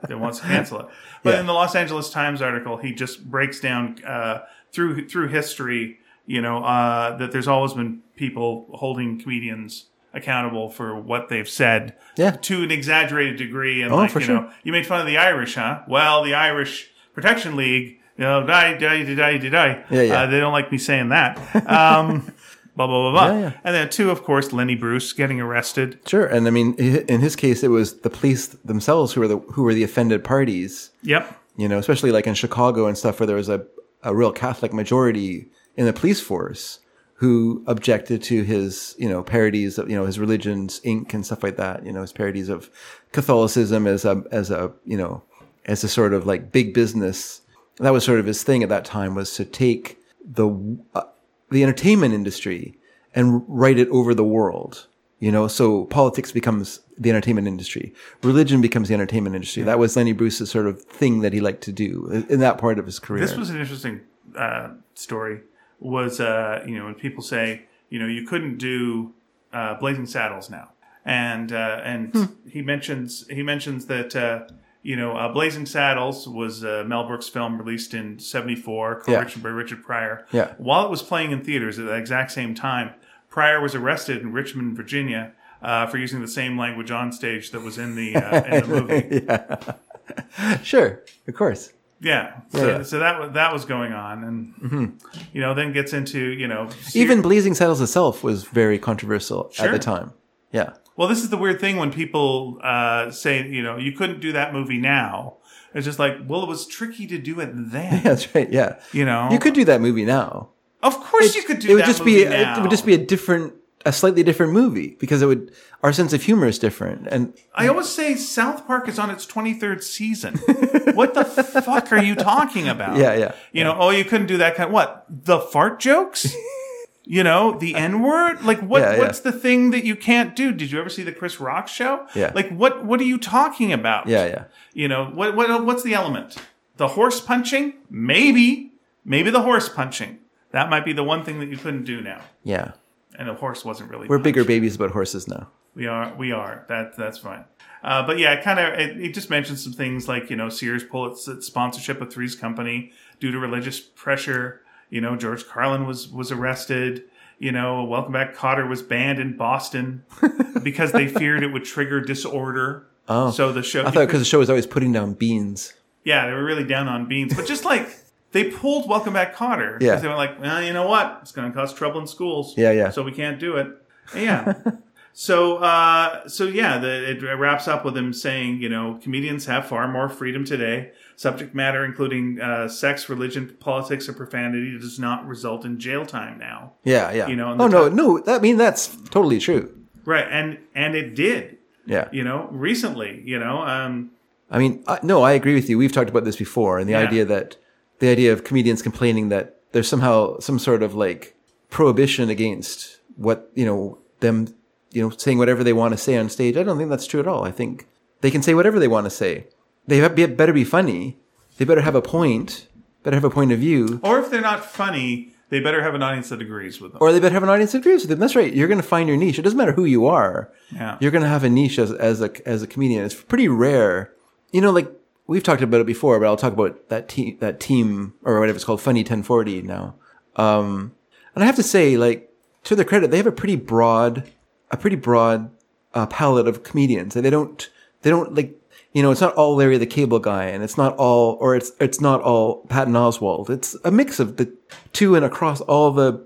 that 0.07 0.19
wants 0.19 0.40
to 0.40 0.45
cancel 0.45 0.80
it. 0.81 0.85
But 1.23 1.34
Yeah. 1.34 1.40
in 1.41 1.45
the 1.48 1.53
Los 1.53 1.76
Angeles 1.76 2.10
Times 2.11 2.41
article, 2.41 2.77
he 2.77 2.94
just 2.94 3.30
breaks 3.30 3.60
down 3.60 4.02
uh, 4.06 4.44
through 4.72 5.07
through 5.10 5.30
history. 5.30 5.98
You 6.26 6.41
know 6.41 6.64
uh, 6.64 7.18
that 7.18 7.31
there's 7.34 7.48
always 7.49 7.73
been 7.73 8.02
people 8.15 8.68
holding 8.76 9.19
comedians 9.19 9.88
accountable 10.14 10.69
for 10.69 10.95
what 10.95 11.27
they've 11.27 11.49
said 11.49 11.95
Yeah. 12.15 12.31
to 12.31 12.64
an 12.64 12.69
exaggerated 12.72 13.35
degree. 13.38 13.81
And 13.81 13.91
Oh, 13.91 13.98
like 13.98 14.11
for 14.11 14.19
you 14.19 14.26
sure. 14.27 14.35
know, 14.41 14.49
you 14.64 14.72
made 14.72 14.85
fun 14.85 15.02
of 15.02 15.07
the 15.07 15.18
Irish, 15.18 15.56
huh? 15.56 15.81
Well, 15.88 16.23
the 16.23 16.35
Irish 16.35 16.91
Protection 17.15 17.56
League, 17.57 17.99
you 18.18 18.23
know, 18.23 18.45
die, 18.45 18.77
die, 18.77 19.03
die, 19.03 19.15
die, 19.40 19.49
die. 19.49 19.84
Yeah, 19.90 20.02
yeah. 20.03 20.22
Uh, 20.22 20.26
they 20.27 20.40
don't 20.40 20.53
like 20.53 20.72
me 20.72 20.77
saying 20.77 21.10
that. 21.10 21.40
Um, 21.68 22.31
blah 22.75 22.87
blah 22.87 23.11
blah 23.11 23.11
blah. 23.11 23.35
Yeah, 23.35 23.41
yeah. 23.41 23.53
And 23.63 23.75
then 23.75 23.89
two, 23.89 24.09
of 24.09 24.23
course, 24.23 24.51
Lenny 24.53 24.75
Bruce 24.75 25.13
getting 25.13 25.39
arrested. 25.41 25.99
sure. 26.07 26.25
And 26.25 26.47
I 26.47 26.51
mean, 26.51 26.73
in 26.75 27.21
his 27.21 27.35
case, 27.35 27.63
it 27.63 27.69
was 27.69 28.01
the 28.01 28.09
police 28.09 28.47
themselves 28.47 29.13
who 29.13 29.21
were 29.21 29.27
the 29.27 29.37
who 29.37 29.63
were 29.63 29.73
the 29.73 29.83
offended 29.83 30.23
parties. 30.23 30.91
Yep. 31.03 31.39
you 31.57 31.67
know, 31.67 31.77
especially 31.77 32.11
like 32.11 32.27
in 32.27 32.33
Chicago 32.33 32.87
and 32.87 32.97
stuff 32.97 33.19
where 33.19 33.27
there 33.27 33.35
was 33.35 33.49
a, 33.49 33.65
a 34.03 34.15
real 34.15 34.31
Catholic 34.31 34.73
majority 34.73 35.49
in 35.75 35.85
the 35.85 35.93
police 35.93 36.19
force 36.19 36.79
who 37.15 37.63
objected 37.67 38.21
to 38.23 38.43
his, 38.43 38.95
you 38.97 39.07
know, 39.07 39.23
parodies 39.23 39.77
of, 39.77 39.89
you 39.89 39.95
know, 39.95 40.05
his 40.05 40.19
religion's 40.19 40.81
ink 40.83 41.13
and 41.13 41.25
stuff 41.25 41.43
like 41.43 41.57
that, 41.57 41.85
you 41.85 41.91
know, 41.91 42.01
his 42.01 42.11
parodies 42.11 42.49
of 42.49 42.69
Catholicism 43.11 43.87
as 43.87 44.03
a, 44.03 44.23
as 44.31 44.51
a, 44.51 44.71
you 44.83 44.97
know, 44.97 45.23
as 45.65 45.83
a 45.83 45.87
sort 45.87 46.13
of 46.13 46.25
like 46.25 46.51
big 46.51 46.73
business. 46.73 47.41
That 47.77 47.93
was 47.93 48.03
sort 48.03 48.19
of 48.19 48.25
his 48.25 48.43
thing 48.43 48.61
at 48.63 48.69
that 48.69 48.83
time 48.83 49.15
was 49.15 49.35
to 49.35 49.45
take 49.45 49.99
the, 50.25 50.77
uh, 50.95 51.03
the 51.51 51.63
entertainment 51.63 52.13
industry 52.13 52.77
and 53.15 53.43
write 53.47 53.77
it 53.79 53.87
over 53.89 54.13
the 54.13 54.23
world. 54.23 54.87
You 55.19 55.31
know, 55.31 55.47
so 55.47 55.85
politics 55.85 56.31
becomes 56.33 56.81
the 56.97 57.09
entertainment 57.09 57.47
industry. 57.47 57.93
Religion 58.23 58.59
becomes 58.59 58.89
the 58.89 58.93
entertainment 58.93 59.35
industry. 59.35 59.63
That 59.63 59.79
was 59.79 59.95
Lenny 59.95 60.11
Bruce's 60.11 60.51
sort 60.51 60.67
of 60.67 60.81
thing 60.81 61.21
that 61.21 61.31
he 61.31 61.39
liked 61.39 61.61
to 61.63 61.71
do 61.71 62.09
in- 62.11 62.25
in 62.27 62.39
that 62.41 62.57
part 62.57 62.77
of 62.77 62.85
his 62.85 62.99
career. 62.99 63.21
This 63.21 63.37
was 63.37 63.49
an 63.49 63.57
interesting 63.59 64.01
uh, 64.35 64.69
story. 64.95 65.41
Was 65.79 66.19
uh, 66.19 66.63
you 66.67 66.77
know 66.77 66.85
when 66.85 66.95
people 66.95 67.23
say 67.23 67.63
you 67.89 67.99
know 67.99 68.07
you 68.07 68.25
couldn't 68.27 68.57
do 68.57 69.13
uh, 69.53 69.75
Blazing 69.75 70.05
Saddles 70.07 70.49
now, 70.49 70.69
and 71.05 71.51
uh, 71.53 71.79
and 71.83 72.11
Hmm. 72.13 72.23
he 72.49 72.61
mentions 72.61 73.25
he 73.29 73.43
mentions 73.43 73.85
that 73.85 74.15
uh, 74.15 74.43
you 74.84 74.95
know, 74.97 75.15
uh, 75.18 75.31
Blazing 75.31 75.65
Saddles 75.65 76.27
was 76.27 76.64
uh, 76.64 76.84
Mel 76.85 77.07
Brooks' 77.07 77.30
film 77.30 77.57
released 77.57 77.93
in 77.93 78.19
'74, 78.19 79.01
co-written 79.01 79.41
by 79.41 79.49
Richard 79.49 79.81
Pryor. 79.84 80.26
Yeah. 80.31 80.53
While 80.57 80.85
it 80.85 80.89
was 80.91 81.01
playing 81.01 81.31
in 81.31 81.43
theaters 81.43 81.80
at 81.80 81.85
the 81.85 81.93
exact 81.95 82.31
same 82.34 82.53
time, 82.53 82.91
Pryor 83.30 83.61
was 83.61 83.73
arrested 83.76 84.22
in 84.22 84.34
Richmond, 84.34 84.76
Virginia, 84.76 85.31
uh, 85.61 85.88
for 85.88 85.97
using 85.97 86.19
the 86.22 86.27
same 86.27 86.57
language 86.60 86.91
on 86.91 87.11
stage 87.14 87.51
that 87.51 87.61
was 87.61 87.77
in 87.77 87.95
the 87.95 88.15
uh, 88.18 88.43
in 88.43 88.61
the 88.61 88.68
movie. 88.81 89.73
Sure, 90.64 91.01
of 91.27 91.34
course. 91.34 91.72
Yeah. 92.01 92.41
So, 92.49 92.68
Yeah. 92.68 92.84
so 92.84 92.99
that 92.99 93.19
was 93.19 93.31
that 93.34 93.53
was 93.53 93.64
going 93.65 93.93
on, 93.93 94.23
and 94.26 94.99
you 95.31 95.39
know, 95.41 95.53
then 95.53 95.72
gets 95.72 95.93
into 95.93 96.19
you 96.19 96.47
know 96.47 96.69
Even 96.93 97.22
Blazing 97.22 97.53
Saddles 97.53 97.80
itself 97.81 98.23
was 98.23 98.43
very 98.43 98.77
controversial 98.77 99.49
at 99.60 99.72
the 99.72 99.80
time. 99.80 100.11
Yeah. 100.51 100.73
Well, 100.95 101.07
this 101.07 101.23
is 101.23 101.29
the 101.29 101.37
weird 101.37 101.59
thing 101.59 101.77
when 101.77 101.91
people 101.91 102.59
uh, 102.63 103.09
say, 103.11 103.47
you 103.47 103.63
know, 103.63 103.77
you 103.77 103.91
couldn't 103.93 104.19
do 104.19 104.31
that 104.33 104.53
movie 104.53 104.77
now. 104.77 105.37
It's 105.73 105.85
just 105.85 105.97
like, 105.97 106.17
well, 106.27 106.43
it 106.43 106.47
was 106.47 106.67
tricky 106.67 107.07
to 107.07 107.17
do 107.17 107.39
it 107.39 107.49
then. 107.53 108.03
That's 108.03 108.33
right. 108.35 108.51
Yeah. 108.51 108.79
You 108.91 109.05
know, 109.05 109.29
You 109.31 109.39
could 109.39 109.53
do 109.55 109.65
that 109.65 109.81
movie 109.81 110.05
now. 110.05 110.49
of 110.83 110.99
course, 110.99 111.35
you 111.35 111.43
could 111.43 111.59
do 111.59 111.71
it 111.71 111.75
would 111.75 111.85
just 111.85 112.05
be 112.05 112.25
now. 112.25 112.59
it 112.59 112.61
would 112.61 112.71
just 112.71 112.85
be 112.85 112.93
a 112.93 113.03
different 113.03 113.53
a 113.85 113.91
slightly 113.91 114.23
different 114.23 114.53
movie 114.53 114.95
because 114.99 115.21
it 115.21 115.25
would 115.25 115.51
our 115.81 115.91
sense 115.91 116.13
of 116.13 116.23
humor 116.23 116.47
is 116.47 116.57
different 116.57 117.05
and 117.07 117.37
I 117.53 117.67
always 117.67 117.89
say 117.89 118.15
South 118.15 118.65
Park 118.65 118.87
is 118.87 118.97
on 118.97 119.09
its 119.09 119.25
23rd 119.25 119.83
season. 119.83 120.35
what 120.93 121.13
the 121.13 121.25
fuck 121.25 121.91
are 121.91 122.01
you 122.01 122.15
talking 122.15 122.69
about? 122.69 122.95
Yeah, 122.97 123.13
yeah, 123.15 123.31
You 123.51 123.65
know, 123.65 123.75
oh, 123.77 123.89
you 123.89 124.05
couldn't 124.05 124.27
do 124.27 124.37
that 124.37 124.55
kind. 124.55 124.67
Of, 124.67 124.73
what 124.73 125.05
the 125.09 125.39
fart 125.39 125.79
jokes? 125.81 126.33
you 127.03 127.23
know, 127.23 127.57
the 127.57 127.75
N 127.89 128.01
word. 128.01 128.43
Like, 128.43 128.59
what? 128.61 128.81
Yeah, 128.81 128.93
yeah. 128.93 128.99
What's 128.99 129.19
the 129.21 129.31
thing 129.31 129.71
that 129.71 129.84
you 129.85 129.95
can't 129.95 130.35
do? 130.35 130.51
Did 130.51 130.71
you 130.71 130.80
ever 130.80 130.89
see 130.89 131.03
the 131.03 131.11
Chris 131.11 131.39
Rock 131.39 131.67
show? 131.67 132.07
Yeah. 132.15 132.31
Like, 132.35 132.49
what? 132.49 132.85
What 132.85 132.99
are 132.99 133.05
you 133.05 133.17
talking 133.17 133.73
about? 133.73 134.07
yeah 134.07 134.25
yeah 134.25 134.43
You 134.73 134.88
know, 134.88 135.05
what? 135.05 135.35
What? 135.35 135.65
What's 135.65 135.84
the 135.84 135.93
element? 135.93 136.38
The 136.77 136.89
horse 136.89 137.19
punching? 137.21 137.73
Maybe. 137.89 138.71
Maybe 139.05 139.30
the 139.30 139.41
horse 139.41 139.69
punching. 139.69 140.19
That 140.51 140.69
might 140.69 140.85
be 140.85 140.93
the 140.93 141.03
one 141.03 141.23
thing 141.23 141.39
that 141.39 141.49
you 141.49 141.57
couldn't 141.57 141.84
do 141.84 141.99
now. 142.01 142.21
yeah 142.43 142.71
And 143.17 143.27
the 143.27 143.34
horse 143.34 143.65
wasn't 143.65 143.89
really. 143.89 144.07
we're 144.07 144.17
punched. 144.17 144.23
bigger 144.23 144.43
babies 144.45 144.75
about 144.75 144.91
horses 144.91 145.27
now 145.27 145.49
We 145.75 145.88
are. 145.88 146.13
We 146.15 146.31
are. 146.31 146.65
That 146.69 146.95
that's 146.95 147.17
fine. 147.17 147.45
Uh, 147.84 148.05
but 148.07 148.17
yeah, 148.17 148.34
it 148.34 148.43
kind 148.43 148.59
of 148.59 148.80
it, 148.80 148.99
it 149.01 149.13
just 149.13 149.30
mentions 149.30 149.61
some 149.63 149.73
things 149.73 150.07
like 150.07 150.30
you 150.30 150.35
know 150.38 150.47
Sears 150.49 150.84
pull 150.85 151.11
its, 151.11 151.27
its 151.27 151.45
sponsorship 151.47 151.99
of 152.01 152.13
Three's 152.13 152.35
Company 152.35 152.91
due 153.19 153.31
to 153.31 153.38
religious 153.39 153.80
pressure. 153.80 154.61
You 154.93 155.01
know 155.01 155.15
George 155.15 155.47
Carlin 155.47 155.87
was 155.87 156.07
was 156.07 156.31
arrested. 156.31 157.05
You 157.39 157.51
know 157.51 157.83
Welcome 157.83 158.13
Back 158.13 158.35
Kotter 158.35 158.69
was 158.69 158.83
banned 158.83 159.19
in 159.19 159.35
Boston 159.35 160.03
because 160.63 160.91
they 160.91 161.07
feared 161.07 161.41
it 161.41 161.47
would 161.47 161.65
trigger 161.65 161.99
disorder. 161.99 162.85
Oh, 163.09 163.31
so 163.31 163.51
the 163.51 163.63
show. 163.63 163.81
i 163.81 163.91
thought 163.91 164.05
because 164.05 164.21
the 164.21 164.25
show 164.25 164.39
was 164.39 164.49
always 164.49 164.67
putting 164.67 164.93
down 164.93 165.13
beans 165.13 165.73
yeah, 166.03 166.27
they 166.27 166.33
were 166.33 166.43
really 166.43 166.63
down 166.63 166.87
on 166.87 167.07
beans, 167.07 167.33
but 167.33 167.45
just 167.45 167.65
like. 167.65 167.89
They 168.33 168.49
pulled 168.49 168.89
Welcome 168.89 169.13
Back 169.13 169.35
Kotter 169.35 169.79
Yeah. 169.79 169.91
because 169.91 170.01
they 170.01 170.07
were 170.07 170.15
like, 170.15 170.41
well, 170.41 170.59
you 170.63 170.73
know 170.73 170.87
what? 170.87 171.19
It's 171.21 171.31
going 171.31 171.51
to 171.51 171.55
cause 171.55 171.71
trouble 171.71 172.01
in 172.01 172.07
schools. 172.07 172.55
Yeah, 172.57 172.71
yeah. 172.71 172.89
So 172.89 173.03
we 173.03 173.11
can't 173.11 173.39
do 173.39 173.57
it. 173.57 173.67
Yeah. 174.15 174.55
so, 175.13 175.57
uh, 175.57 176.27
so 176.27 176.45
yeah, 176.45 176.79
the, 176.79 177.11
it 177.11 177.21
wraps 177.21 177.67
up 177.67 177.85
with 177.85 177.95
him 177.95 178.11
saying, 178.11 178.59
you 178.59 178.69
know, 178.69 178.99
comedians 179.03 179.45
have 179.45 179.67
far 179.67 179.87
more 179.87 180.09
freedom 180.09 180.45
today. 180.45 180.93
Subject 181.15 181.53
matter, 181.56 181.85
including 181.85 182.40
uh, 182.41 182.68
sex, 182.68 183.07
religion, 183.10 183.56
politics, 183.60 184.10
or 184.10 184.14
profanity, 184.14 184.77
does 184.80 184.99
not 184.99 185.26
result 185.27 185.64
in 185.65 185.80
jail 185.80 186.06
time 186.06 186.38
now. 186.40 186.73
yeah 186.84 187.11
yeah 187.11 187.27
You 187.27 187.35
know, 187.35 187.56
oh 187.60 187.68
no 187.68 187.90
ti- 187.90 187.95
no 187.95 188.19
that, 188.19 188.40
i 188.40 188.41
mean 188.41 188.57
that's 188.57 188.88
totally 189.10 189.40
true 189.40 189.69
Right, 190.06 190.27
and 190.30 190.57
and 190.76 190.95
it 190.95 191.15
did. 191.15 191.57
yeah 191.85 192.10
You 192.11 192.23
know, 192.23 192.49
recently. 192.52 193.22
You 193.26 193.40
know, 193.40 193.57
um, 193.76 194.11
I 194.52 194.57
mean, 194.60 194.84
I, 194.88 194.99
no, 195.03 195.23
I 195.23 195.31
agree 195.34 195.56
with 195.56 195.68
you. 195.69 195.77
We've 195.77 195.91
talked 195.91 196.10
about 196.10 196.26
this 196.26 196.35
before, 196.35 196.77
and 196.80 196.88
the 196.90 196.94
Yeah. 196.94 197.07
idea 197.07 197.26
that 197.26 197.56
the 197.99 198.10
idea 198.10 198.34
of 198.34 198.44
comedians 198.44 198.81
complaining 198.81 199.30
that 199.30 199.45
there's 199.72 199.88
somehow 199.88 200.40
some 200.40 200.60
sort 200.60 200.84
of 200.84 200.94
like 200.94 201.35
prohibition 201.69 202.30
against 202.30 202.99
what 203.15 203.49
you 203.56 203.65
know 203.65 203.98
them, 204.19 204.48
you 204.91 205.02
know, 205.02 205.10
saying 205.10 205.38
whatever 205.38 205.64
they 205.64 205.73
want 205.73 205.91
to 205.94 205.98
say 205.98 206.18
on 206.18 206.30
stage. 206.30 206.57
I 206.57 206.64
don't 206.64 206.77
think 206.77 206.90
that's 206.90 207.07
true 207.07 207.19
at 207.22 207.27
all. 207.27 207.44
I 207.45 207.52
think 207.52 207.88
they 208.22 208.31
can 208.31 208.41
say 208.41 208.53
whatever 208.53 208.80
they 208.80 208.88
want 208.90 209.06
to 209.06 209.10
say. 209.23 209.48
They 209.88 210.07
better 210.07 210.53
be 210.53 210.64
funny. 210.64 211.18
They 211.57 211.65
better 211.65 211.81
have 211.81 211.95
a 211.95 212.01
point. 212.01 212.68
Better 213.03 213.18
have 213.18 213.23
a 213.26 213.30
point 213.30 213.51
of 213.51 213.60
view, 213.60 213.99
or 214.01 214.19
if 214.19 214.30
they're 214.31 214.39
not 214.39 214.64
funny, 214.64 215.34
they 215.49 215.60
better 215.60 215.84
have 215.84 215.93
an 215.93 216.01
audience 216.01 216.30
that 216.30 216.41
agrees 216.41 216.80
with 216.80 216.93
them. 216.93 216.99
or 217.01 217.11
they 217.11 217.19
better 217.19 217.34
have 217.34 217.43
an 217.43 217.49
audience 217.49 217.73
that 217.73 217.80
agrees 217.80 218.03
with 218.03 218.10
them. 218.11 218.19
That's 218.19 218.34
right. 218.35 218.53
You're 218.53 218.69
going 218.69 218.80
to 218.80 218.88
find 218.88 219.10
your 219.10 219.18
niche. 219.18 219.38
It 219.38 219.41
doesn't 219.41 219.57
matter 219.57 219.73
who 219.73 219.84
you 219.84 220.07
are. 220.07 220.49
Yeah. 220.72 220.97
You're 221.01 221.11
going 221.11 221.22
to 221.22 221.27
have 221.27 221.43
a 221.43 221.49
niche 221.49 221.80
as, 221.80 221.91
as 221.91 222.22
a 222.22 222.31
as 222.47 222.64
a 222.64 222.68
comedian. 222.68 223.03
It's 223.03 223.14
pretty 223.14 223.49
rare. 223.49 224.14
You 224.53 224.61
know, 224.61 224.72
like 224.72 224.89
we've 225.27 225.43
talked 225.43 225.61
about 225.61 225.81
it 225.81 225.85
before, 225.85 226.18
but 226.18 226.27
I'll 226.27 226.38
talk 226.38 226.53
about 226.53 226.88
that 226.88 227.10
team 227.10 227.38
that 227.41 227.60
team 227.60 228.14
or 228.23 228.39
whatever 228.39 228.55
it's 228.55 228.64
called, 228.64 228.81
Funny 228.81 229.01
1040 229.01 229.64
now. 229.64 229.95
Um, 230.38 230.95
and 231.35 231.43
I 231.43 231.45
have 231.45 231.57
to 231.57 231.64
say, 231.64 231.97
like 231.97 232.31
to 232.64 232.76
their 232.76 232.85
credit, 232.85 233.11
they 233.11 233.18
have 233.18 233.27
a 233.27 233.31
pretty 233.34 233.57
broad, 233.57 234.31
a 234.72 234.77
pretty 234.77 234.95
broad 234.95 235.51
uh, 235.93 236.05
palette 236.07 236.47
of 236.47 236.64
comedians, 236.64 237.18
and 237.18 237.26
they 237.26 237.30
don't 237.30 237.69
they 238.01 238.10
don't 238.10 238.34
like 238.34 238.57
you 238.93 239.01
know 239.01 239.11
it's 239.11 239.21
not 239.21 239.35
all 239.35 239.55
Larry 239.55 239.77
the 239.77 239.85
Cable 239.85 240.19
Guy, 240.19 240.45
and 240.45 240.63
it's 240.63 240.77
not 240.77 240.95
all 240.97 241.37
or 241.41 241.55
it's 241.55 241.71
it's 241.79 241.99
not 241.99 242.21
all 242.21 242.65
Patton 242.67 242.93
Oswalt. 242.93 243.49
It's 243.49 243.75
a 243.83 243.91
mix 243.91 244.19
of 244.19 244.37
the 244.37 244.53
two 244.93 245.15
and 245.15 245.25
across 245.25 245.61
all 245.61 245.91
the 245.91 246.25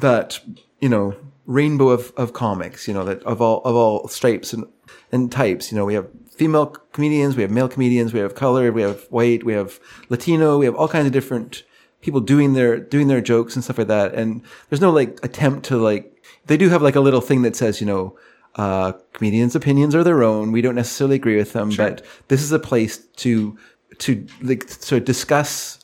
that 0.00 0.40
you 0.80 0.88
know 0.88 1.14
rainbow 1.46 1.88
of, 1.88 2.12
of 2.16 2.32
comics 2.32 2.86
you 2.86 2.94
know 2.94 3.04
that 3.04 3.22
of 3.24 3.40
all 3.40 3.62
of 3.64 3.74
all 3.74 4.06
stripes 4.08 4.52
and 4.52 4.64
and 5.10 5.32
types 5.32 5.72
you 5.72 5.78
know 5.78 5.84
we 5.84 5.94
have 5.94 6.06
female 6.30 6.66
comedians 6.66 7.36
we 7.36 7.42
have 7.42 7.50
male 7.50 7.68
comedians 7.68 8.12
we 8.12 8.20
have 8.20 8.34
colored 8.34 8.74
we 8.74 8.82
have 8.82 9.04
white 9.10 9.44
we 9.44 9.52
have 9.52 9.80
latino 10.08 10.58
we 10.58 10.64
have 10.64 10.74
all 10.74 10.88
kinds 10.88 11.06
of 11.06 11.12
different 11.12 11.64
people 12.00 12.20
doing 12.20 12.52
their 12.52 12.78
doing 12.78 13.08
their 13.08 13.20
jokes 13.20 13.54
and 13.54 13.64
stuff 13.64 13.78
like 13.78 13.88
that 13.88 14.14
and 14.14 14.42
there's 14.68 14.80
no 14.80 14.90
like 14.90 15.18
attempt 15.22 15.64
to 15.66 15.76
like 15.76 16.22
they 16.46 16.56
do 16.56 16.68
have 16.68 16.82
like 16.82 16.96
a 16.96 17.00
little 17.00 17.20
thing 17.20 17.42
that 17.42 17.56
says 17.56 17.80
you 17.80 17.86
know 17.86 18.16
uh 18.56 18.92
comedians 19.14 19.56
opinions 19.56 19.94
are 19.94 20.04
their 20.04 20.22
own 20.22 20.52
we 20.52 20.60
don't 20.60 20.74
necessarily 20.74 21.16
agree 21.16 21.36
with 21.36 21.52
them 21.54 21.70
but 21.70 22.04
this 22.28 22.42
is 22.42 22.52
a 22.52 22.58
place 22.58 22.98
to 23.16 23.56
to 23.98 24.26
like 24.42 24.68
sort 24.68 25.00
of 25.00 25.04
discuss 25.06 25.78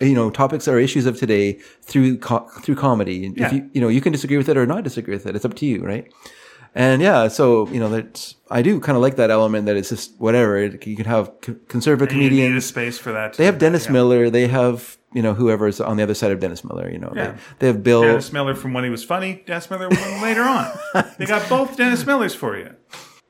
you 0.00 0.14
know 0.14 0.30
topics 0.30 0.66
or 0.66 0.78
issues 0.78 1.06
of 1.06 1.18
today 1.18 1.52
through 1.82 2.18
co- 2.18 2.48
through 2.62 2.74
comedy. 2.74 3.26
And 3.26 3.36
Yeah. 3.36 3.46
If 3.46 3.52
you 3.52 3.70
you 3.72 3.80
know 3.80 3.88
you 3.88 4.00
can 4.00 4.12
disagree 4.12 4.36
with 4.36 4.48
it 4.48 4.56
or 4.56 4.66
not 4.66 4.84
disagree 4.84 5.14
with 5.14 5.26
it. 5.26 5.36
It's 5.36 5.44
up 5.44 5.54
to 5.54 5.66
you, 5.66 5.84
right? 5.84 6.12
And 6.74 7.00
yeah, 7.00 7.28
so 7.28 7.68
you 7.68 7.78
know 7.78 7.88
that's 7.88 8.34
I 8.50 8.60
do 8.62 8.80
kind 8.80 8.96
of 8.96 9.02
like 9.02 9.16
that 9.16 9.30
element 9.30 9.66
that 9.66 9.76
it's 9.76 9.90
just 9.90 10.12
whatever 10.18 10.56
It- 10.58 10.86
you 10.86 10.96
can 10.96 11.04
have 11.06 11.30
conservative 11.68 12.14
You 12.14 12.20
need 12.22 12.26
a 12.26 12.30
comedians. 12.30 12.64
space 12.66 12.98
for 12.98 13.12
that. 13.12 13.32
Too. 13.34 13.38
They 13.38 13.46
have 13.46 13.58
Dennis 13.58 13.88
Miller. 13.88 14.28
They 14.30 14.48
have 14.48 14.96
you 15.12 15.22
know 15.22 15.34
whoever's 15.34 15.80
on 15.80 15.96
the 15.96 16.02
other 16.02 16.14
side 16.14 16.32
of 16.32 16.40
Dennis 16.40 16.64
Miller. 16.64 16.90
You 16.90 16.98
know 16.98 17.12
Yeah. 17.14 17.30
they, 17.32 17.38
they 17.60 17.66
have 17.68 17.82
Bill. 17.84 18.02
Dennis 18.02 18.32
Miller 18.32 18.54
from 18.56 18.72
when 18.74 18.82
he 18.84 18.90
was 18.90 19.04
funny. 19.04 19.42
Dennis 19.46 19.70
Miller 19.70 19.88
later 20.20 20.42
on. 20.42 20.66
They 21.18 21.26
got 21.26 21.48
both 21.48 21.76
Dennis 21.76 22.04
Millers 22.04 22.34
for 22.34 22.56
you. 22.58 22.70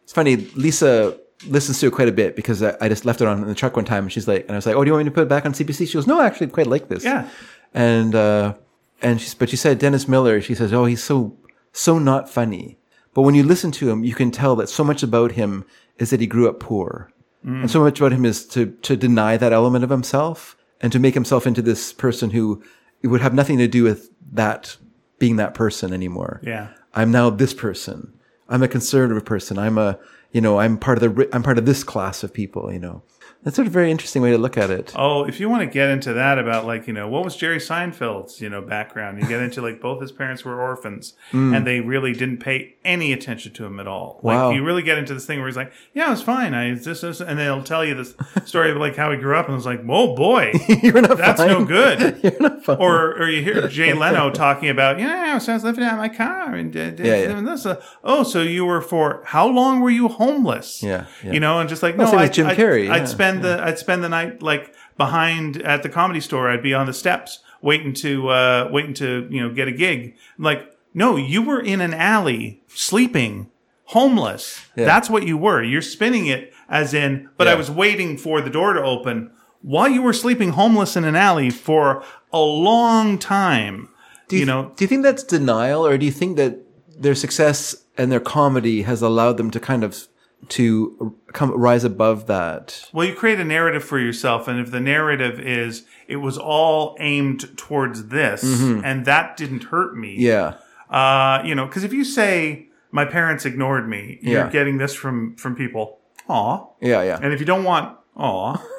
It's 0.04 0.12
funny. 0.12 0.36
Lisa 0.56 1.18
listens 1.46 1.78
to 1.80 1.88
it 1.88 1.92
quite 1.92 2.08
a 2.08 2.12
bit 2.12 2.36
because 2.36 2.62
I, 2.62 2.74
I 2.80 2.88
just 2.88 3.04
left 3.04 3.20
it 3.20 3.28
on 3.28 3.42
in 3.42 3.46
the 3.46 3.54
truck 3.54 3.76
one 3.76 3.84
time, 3.84 4.04
and 4.04 4.12
she's 4.12 4.26
like, 4.26 4.42
and 4.44 4.52
I 4.52 4.56
was 4.56 4.64
like, 4.64 4.74
"Oh, 4.76 4.82
do 4.84 4.88
you 4.88 4.94
want 4.94 5.04
me 5.04 5.10
to 5.10 5.14
put 5.14 5.24
it 5.24 5.28
back 5.28 5.44
on 5.44 5.52
CBC?" 5.52 5.86
She 5.86 5.92
goes, 5.94 6.06
"No, 6.06 6.18
I 6.20 6.24
actually 6.26 6.46
quite 6.46 6.66
like 6.66 6.88
this." 6.88 7.04
Yeah. 7.04 7.28
And 7.74 8.14
uh, 8.14 8.54
and 9.02 9.20
she's 9.20 9.34
but 9.34 9.50
she 9.50 9.56
said 9.56 9.78
Dennis 9.78 10.08
Miller. 10.08 10.40
She 10.40 10.54
says, 10.54 10.72
"Oh, 10.72 10.86
he's 10.86 11.02
so 11.04 11.36
so 11.72 11.98
not 11.98 12.30
funny." 12.30 12.78
But 13.14 13.22
when 13.22 13.34
you 13.34 13.44
listen 13.44 13.70
to 13.72 13.88
him, 13.88 14.04
you 14.04 14.14
can 14.14 14.30
tell 14.30 14.56
that 14.56 14.68
so 14.68 14.84
much 14.84 15.02
about 15.02 15.32
him 15.32 15.64
is 15.98 16.10
that 16.10 16.20
he 16.20 16.26
grew 16.26 16.48
up 16.48 16.60
poor, 16.60 17.12
mm. 17.44 17.60
and 17.60 17.70
so 17.70 17.80
much 17.80 18.00
about 18.00 18.12
him 18.12 18.24
is 18.24 18.46
to 18.48 18.66
to 18.82 18.96
deny 18.96 19.36
that 19.36 19.52
element 19.52 19.84
of 19.84 19.90
himself 19.90 20.56
and 20.80 20.92
to 20.92 20.98
make 20.98 21.14
himself 21.14 21.46
into 21.46 21.62
this 21.62 21.92
person 21.92 22.30
who 22.30 22.62
would 23.02 23.20
have 23.20 23.34
nothing 23.34 23.58
to 23.58 23.68
do 23.68 23.84
with 23.84 24.10
that 24.32 24.76
being 25.18 25.36
that 25.36 25.54
person 25.54 25.92
anymore. 25.92 26.40
Yeah. 26.42 26.68
I'm 26.94 27.10
now 27.10 27.30
this 27.30 27.54
person. 27.54 28.12
I'm 28.48 28.62
a 28.62 28.68
conservative 28.68 29.24
person. 29.24 29.58
I'm 29.58 29.78
a, 29.78 29.98
you 30.32 30.40
know, 30.40 30.58
I'm 30.58 30.76
part 30.76 31.02
of 31.02 31.16
the, 31.16 31.28
I'm 31.32 31.42
part 31.42 31.58
of 31.58 31.66
this 31.66 31.84
class 31.84 32.22
of 32.22 32.32
people, 32.32 32.72
you 32.72 32.78
know. 32.78 33.02
That's 33.44 33.58
a 33.58 33.64
very 33.64 33.90
interesting 33.90 34.22
way 34.22 34.30
to 34.30 34.38
look 34.38 34.56
at 34.56 34.70
it. 34.70 34.92
Oh, 34.96 35.24
if 35.24 35.38
you 35.38 35.48
want 35.50 35.60
to 35.62 35.66
get 35.66 35.90
into 35.90 36.14
that 36.14 36.38
about 36.38 36.64
like, 36.66 36.86
you 36.86 36.92
know, 36.94 37.08
what 37.08 37.24
was 37.24 37.36
Jerry 37.36 37.58
Seinfeld's, 37.58 38.40
you 38.40 38.48
know, 38.48 38.62
background? 38.62 39.20
You 39.20 39.28
get 39.28 39.40
into 39.42 39.60
like 39.60 39.80
both 39.80 40.00
his 40.00 40.12
parents 40.12 40.44
were 40.44 40.60
orphans 40.60 41.12
and 41.32 41.66
they 41.66 41.80
really 41.80 42.12
didn't 42.12 42.38
pay 42.38 42.76
any 42.84 43.12
attention 43.12 43.52
to 43.54 43.64
him 43.66 43.78
at 43.80 43.86
all. 43.86 44.20
Like 44.22 44.36
Wow. 44.36 44.50
you 44.50 44.64
really 44.64 44.82
get 44.82 44.96
into 44.98 45.12
this 45.14 45.26
thing 45.26 45.38
where 45.40 45.48
he's 45.48 45.56
like, 45.56 45.72
Yeah, 45.92 46.06
it 46.08 46.10
was 46.10 46.22
fine. 46.22 46.54
I 46.54 46.74
this, 46.74 47.02
this 47.02 47.20
and 47.20 47.38
they'll 47.38 47.62
tell 47.62 47.84
you 47.84 47.94
this 47.94 48.14
story 48.46 48.70
of 48.70 48.78
like 48.78 48.96
how 48.96 49.10
he 49.10 49.18
grew 49.18 49.36
up 49.36 49.46
and 49.48 49.56
it's 49.56 49.66
like, 49.66 49.82
Whoa 49.84 50.14
boy, 50.16 50.52
You're 50.82 51.00
not 51.02 51.18
that's 51.18 51.40
fine. 51.40 51.48
no 51.50 51.64
good. 51.64 52.20
You're 52.22 52.40
not 52.40 52.64
fine. 52.64 52.78
Or, 52.78 53.12
or 53.14 53.28
you 53.28 53.42
hear 53.42 53.68
Jay 53.68 53.92
Leno 53.92 54.30
talking 54.30 54.70
about, 54.70 54.98
yeah, 54.98 55.36
so 55.38 55.52
I 55.52 55.56
was 55.56 55.64
living 55.64 55.84
out 55.84 55.92
of 55.92 55.98
my 55.98 56.08
car 56.08 56.54
and 56.54 56.72
did 56.72 56.98
Yeah, 56.98 57.16
yeah. 57.16 57.26
doing 57.28 57.44
this. 57.44 57.66
Uh, 57.66 57.82
oh, 58.02 58.22
so 58.22 58.40
you 58.40 58.64
were 58.64 58.80
for 58.80 59.22
how 59.26 59.46
long 59.46 59.80
were 59.80 59.90
you 59.90 60.08
homeless? 60.08 60.82
Yeah, 60.82 61.06
yeah. 61.22 61.32
you 61.32 61.40
know, 61.40 61.60
and 61.60 61.68
just 61.68 61.82
like 61.82 61.98
Well, 61.98 62.10
no, 62.10 62.18
I'd, 62.18 62.32
Jim 62.32 62.46
I'd- 62.46 62.60
Carrey, 62.60 62.90
I'd 62.90 63.06
spend 63.08 63.33
the 63.42 63.62
I'd 63.62 63.78
spend 63.78 64.04
the 64.04 64.08
night 64.08 64.42
like 64.42 64.74
behind 64.96 65.60
at 65.62 65.82
the 65.82 65.88
comedy 65.88 66.20
store. 66.20 66.50
I'd 66.50 66.62
be 66.62 66.74
on 66.74 66.86
the 66.86 66.92
steps 66.92 67.40
waiting 67.60 67.92
to 67.94 68.28
uh, 68.28 68.68
waiting 68.70 68.94
to 68.94 69.26
you 69.30 69.42
know 69.42 69.54
get 69.54 69.68
a 69.68 69.72
gig. 69.72 70.16
Like, 70.38 70.76
no, 70.92 71.16
you 71.16 71.42
were 71.42 71.60
in 71.60 71.80
an 71.80 71.94
alley 71.94 72.62
sleeping, 72.68 73.50
homeless. 73.86 74.64
Yeah. 74.76 74.84
That's 74.84 75.10
what 75.10 75.26
you 75.26 75.36
were. 75.36 75.62
You're 75.62 75.82
spinning 75.82 76.26
it 76.26 76.52
as 76.68 76.94
in, 76.94 77.30
but 77.36 77.48
I 77.48 77.54
was 77.54 77.70
waiting 77.70 78.16
for 78.16 78.40
the 78.40 78.50
door 78.50 78.72
to 78.74 78.82
open 78.82 79.30
while 79.62 79.88
you 79.88 80.02
were 80.02 80.12
sleeping 80.12 80.50
homeless 80.50 80.94
in 80.94 81.04
an 81.04 81.16
alley 81.16 81.50
for 81.50 82.04
a 82.32 82.38
long 82.38 83.18
time. 83.18 83.88
Do 84.28 84.36
you, 84.36 84.40
you 84.40 84.46
know, 84.46 84.72
do 84.76 84.84
you 84.84 84.88
think 84.88 85.02
that's 85.02 85.22
denial, 85.22 85.86
or 85.86 85.98
do 85.98 86.06
you 86.06 86.12
think 86.12 86.36
that 86.36 86.58
their 86.96 87.14
success 87.14 87.74
and 87.96 88.10
their 88.10 88.20
comedy 88.20 88.82
has 88.82 89.02
allowed 89.02 89.36
them 89.36 89.50
to 89.50 89.60
kind 89.60 89.84
of 89.84 90.06
to 90.50 91.14
come 91.32 91.50
rise 91.52 91.84
above 91.84 92.26
that? 92.26 92.88
Well, 92.92 93.06
you 93.06 93.14
create 93.14 93.40
a 93.40 93.44
narrative 93.44 93.84
for 93.84 93.98
yourself, 93.98 94.48
and 94.48 94.58
if 94.60 94.70
the 94.70 94.80
narrative 94.80 95.38
is 95.40 95.84
it 96.08 96.16
was 96.16 96.36
all 96.38 96.96
aimed 97.00 97.56
towards 97.56 98.08
this, 98.08 98.42
and 98.42 99.04
that 99.06 99.36
didn't 99.36 99.64
hurt 99.64 99.96
me, 99.96 100.14
Mm-hmm. 100.18 100.22
Yeah, 100.22 100.54
uh, 100.90 101.42
you 101.44 101.54
know, 101.54 101.66
because 101.66 101.84
if 101.84 101.92
you 101.92 102.04
say 102.04 102.68
my 102.92 103.04
parents 103.04 103.44
ignored 103.44 103.88
me, 103.88 104.18
you're 104.22 104.44
Yeah. 104.44 104.50
getting 104.50 104.78
this 104.78 104.94
from 104.94 105.34
from 105.36 105.54
people. 105.56 105.98
Aw, 106.28 106.66
yeah, 106.80 107.02
yeah. 107.02 107.18
and 107.22 107.32
if 107.34 107.40
you 107.40 107.46
don't 107.46 107.64
want 107.64 107.96
aw, 108.16 108.56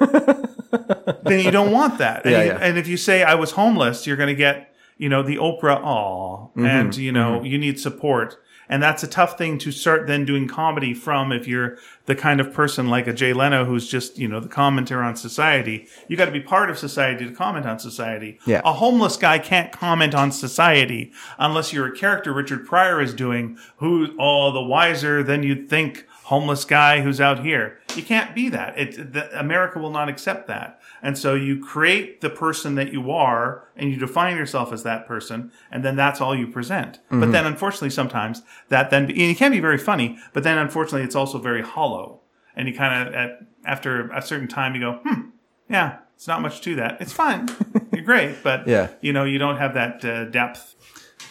then 1.22 1.40
you 1.40 1.50
don't 1.50 1.70
want 1.72 1.98
that. 1.98 2.24
And, 2.24 2.32
Yeah, 2.32 2.42
you- 2.42 2.46
yeah. 2.52 2.58
and 2.60 2.78
if 2.78 2.86
you 2.88 2.96
say 2.96 3.22
I 3.22 3.34
was 3.34 3.52
homeless, 3.52 4.06
you're 4.06 4.16
going 4.16 4.28
to 4.28 4.34
get 4.34 4.72
you 4.98 5.08
know 5.08 5.22
the 5.22 5.36
Oprah 5.36 5.80
aw, 5.82 6.48
Mm-hmm. 6.48 6.64
and 6.66 6.96
you 6.96 7.12
know 7.12 7.42
you 7.42 7.58
need 7.58 7.78
support. 7.78 8.36
And 8.68 8.82
that's 8.82 9.02
a 9.02 9.06
tough 9.06 9.38
thing 9.38 9.58
to 9.58 9.72
start 9.72 10.06
then 10.06 10.24
doing 10.24 10.48
comedy 10.48 10.94
from 10.94 11.32
if 11.32 11.46
you're 11.46 11.78
the 12.06 12.14
kind 12.14 12.40
of 12.40 12.52
person 12.52 12.88
like 12.88 13.06
a 13.06 13.12
Jay 13.12 13.32
Leno 13.32 13.64
who's 13.64 13.88
just, 13.88 14.18
you 14.18 14.28
know, 14.28 14.40
the 14.40 14.48
commenter 14.48 15.04
on 15.04 15.16
society. 15.16 15.88
You 16.08 16.16
got 16.16 16.26
to 16.26 16.32
be 16.32 16.40
part 16.40 16.70
of 16.70 16.78
society 16.78 17.26
to 17.26 17.32
comment 17.32 17.66
on 17.66 17.78
society. 17.78 18.38
Yeah. 18.46 18.62
A 18.64 18.72
homeless 18.72 19.16
guy 19.16 19.38
can't 19.38 19.72
comment 19.72 20.14
on 20.14 20.32
society 20.32 21.12
unless 21.38 21.72
you're 21.72 21.86
a 21.86 21.96
character 21.96 22.32
Richard 22.32 22.66
Pryor 22.66 23.00
is 23.00 23.14
doing 23.14 23.58
who, 23.78 24.14
oh, 24.18 24.52
the 24.52 24.62
wiser 24.62 25.22
than 25.22 25.42
you'd 25.42 25.68
think 25.68 26.06
homeless 26.26 26.64
guy 26.64 27.02
who's 27.02 27.20
out 27.20 27.44
here. 27.44 27.78
You 27.94 28.02
can't 28.02 28.34
be 28.34 28.48
that. 28.48 28.76
It, 28.78 29.12
the, 29.12 29.38
America 29.38 29.78
will 29.78 29.92
not 29.92 30.08
accept 30.08 30.48
that. 30.48 30.80
And 31.02 31.16
so 31.16 31.34
you 31.34 31.62
create 31.62 32.20
the 32.20 32.30
person 32.30 32.74
that 32.76 32.92
you 32.92 33.10
are 33.10 33.68
and 33.76 33.90
you 33.90 33.96
define 33.98 34.36
yourself 34.36 34.72
as 34.72 34.82
that 34.82 35.06
person. 35.06 35.52
And 35.70 35.84
then 35.84 35.94
that's 35.96 36.20
all 36.20 36.34
you 36.34 36.46
present. 36.48 37.00
But 37.10 37.32
then 37.32 37.46
unfortunately, 37.46 37.90
sometimes 37.90 38.42
that 38.70 38.90
then, 38.90 39.04
and 39.04 39.10
it 39.12 39.36
can 39.36 39.52
be 39.52 39.60
very 39.60 39.78
funny, 39.78 40.18
but 40.32 40.42
then 40.42 40.58
unfortunately, 40.58 41.02
it's 41.02 41.14
also 41.16 41.38
very 41.38 41.62
hollow. 41.62 42.20
And 42.56 42.66
you 42.68 42.74
kind 42.74 43.14
of, 43.14 43.30
after 43.64 44.08
a 44.10 44.22
certain 44.22 44.48
time, 44.48 44.74
you 44.74 44.80
go, 44.80 45.00
hmm, 45.04 45.28
yeah, 45.68 45.98
it's 46.14 46.26
not 46.26 46.40
much 46.40 46.60
to 46.62 46.74
that. 46.76 47.00
It's 47.00 47.12
fine. 47.12 47.48
You're 47.92 48.02
great. 48.04 48.36
But, 48.42 48.66
Yeah. 48.66 48.88
you 49.02 49.12
know, 49.12 49.24
you 49.24 49.38
don't 49.38 49.58
have 49.58 49.74
that 49.74 50.04
uh, 50.04 50.24
depth. 50.24 50.74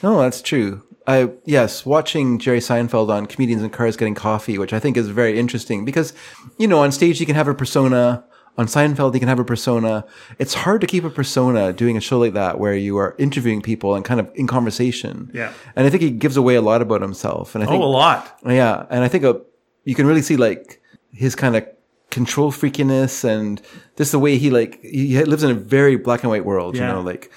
No, 0.04 0.20
that's 0.22 0.42
true. 0.42 0.84
I 1.08 1.32
yes, 1.46 1.86
watching 1.86 2.40
Jerry 2.40 2.60
Seinfeld 2.60 3.10
on 3.10 3.26
Comedians 3.28 3.62
in 3.62 3.70
Cars 3.70 3.96
Getting 3.96 4.16
Coffee, 4.16 4.58
which 4.58 4.74
I 4.74 4.80
think 4.80 4.98
is 4.98 5.08
very 5.10 5.38
interesting 5.40 5.86
because, 5.86 6.14
you 6.58 6.68
know, 6.68 6.80
on 6.80 6.92
stage 6.92 7.20
you 7.20 7.26
can 7.26 7.36
have 7.36 7.48
a 7.48 7.54
persona. 7.54 8.24
On 8.58 8.68
Seinfeld, 8.68 9.14
you 9.14 9.20
can 9.20 9.28
have 9.28 9.40
a 9.40 9.44
persona. 9.44 10.06
It's 10.40 10.54
hard 10.54 10.80
to 10.82 10.88
keep 10.88 11.04
a 11.04 11.10
persona 11.10 11.74
doing 11.74 11.98
a 11.98 12.02
show 12.02 12.20
like 12.20 12.34
that 12.34 12.58
where 12.58 12.74
you 12.74 12.96
are 12.98 13.14
interviewing 13.18 13.62
people 13.62 13.96
and 13.96 14.06
kind 14.06 14.20
of 14.20 14.32
in 14.36 14.48
conversation. 14.48 15.30
Yeah. 15.34 15.52
And 15.76 15.86
I 15.86 15.90
think 15.90 16.02
he 16.04 16.10
gives 16.12 16.38
away 16.38 16.56
a 16.56 16.62
lot 16.62 16.82
about 16.82 17.02
himself. 17.02 17.54
And 17.54 17.64
I 17.64 17.68
Oh, 17.68 17.72
think 17.72 17.84
a 17.84 17.86
lot. 17.86 18.40
Yeah, 18.46 18.86
and 18.90 19.04
I 19.04 19.10
think 19.10 19.24
uh 19.26 19.34
you 19.84 19.94
can 19.94 20.06
really 20.08 20.22
see 20.22 20.38
like 20.38 20.82
his 21.12 21.36
kind 21.36 21.56
of 21.58 21.68
control 22.12 22.50
freakiness 22.52 23.26
and 23.26 23.62
just 23.98 24.12
the 24.14 24.20
way 24.20 24.38
he 24.38 24.50
like 24.50 24.80
he 24.82 25.22
lives 25.26 25.44
in 25.44 25.52
a 25.52 25.54
very 25.54 25.98
black 25.98 26.24
and 26.24 26.30
white 26.32 26.46
world. 26.46 26.76
Yeah. 26.78 26.88
You 26.88 26.94
know, 26.94 27.02
like 27.02 27.30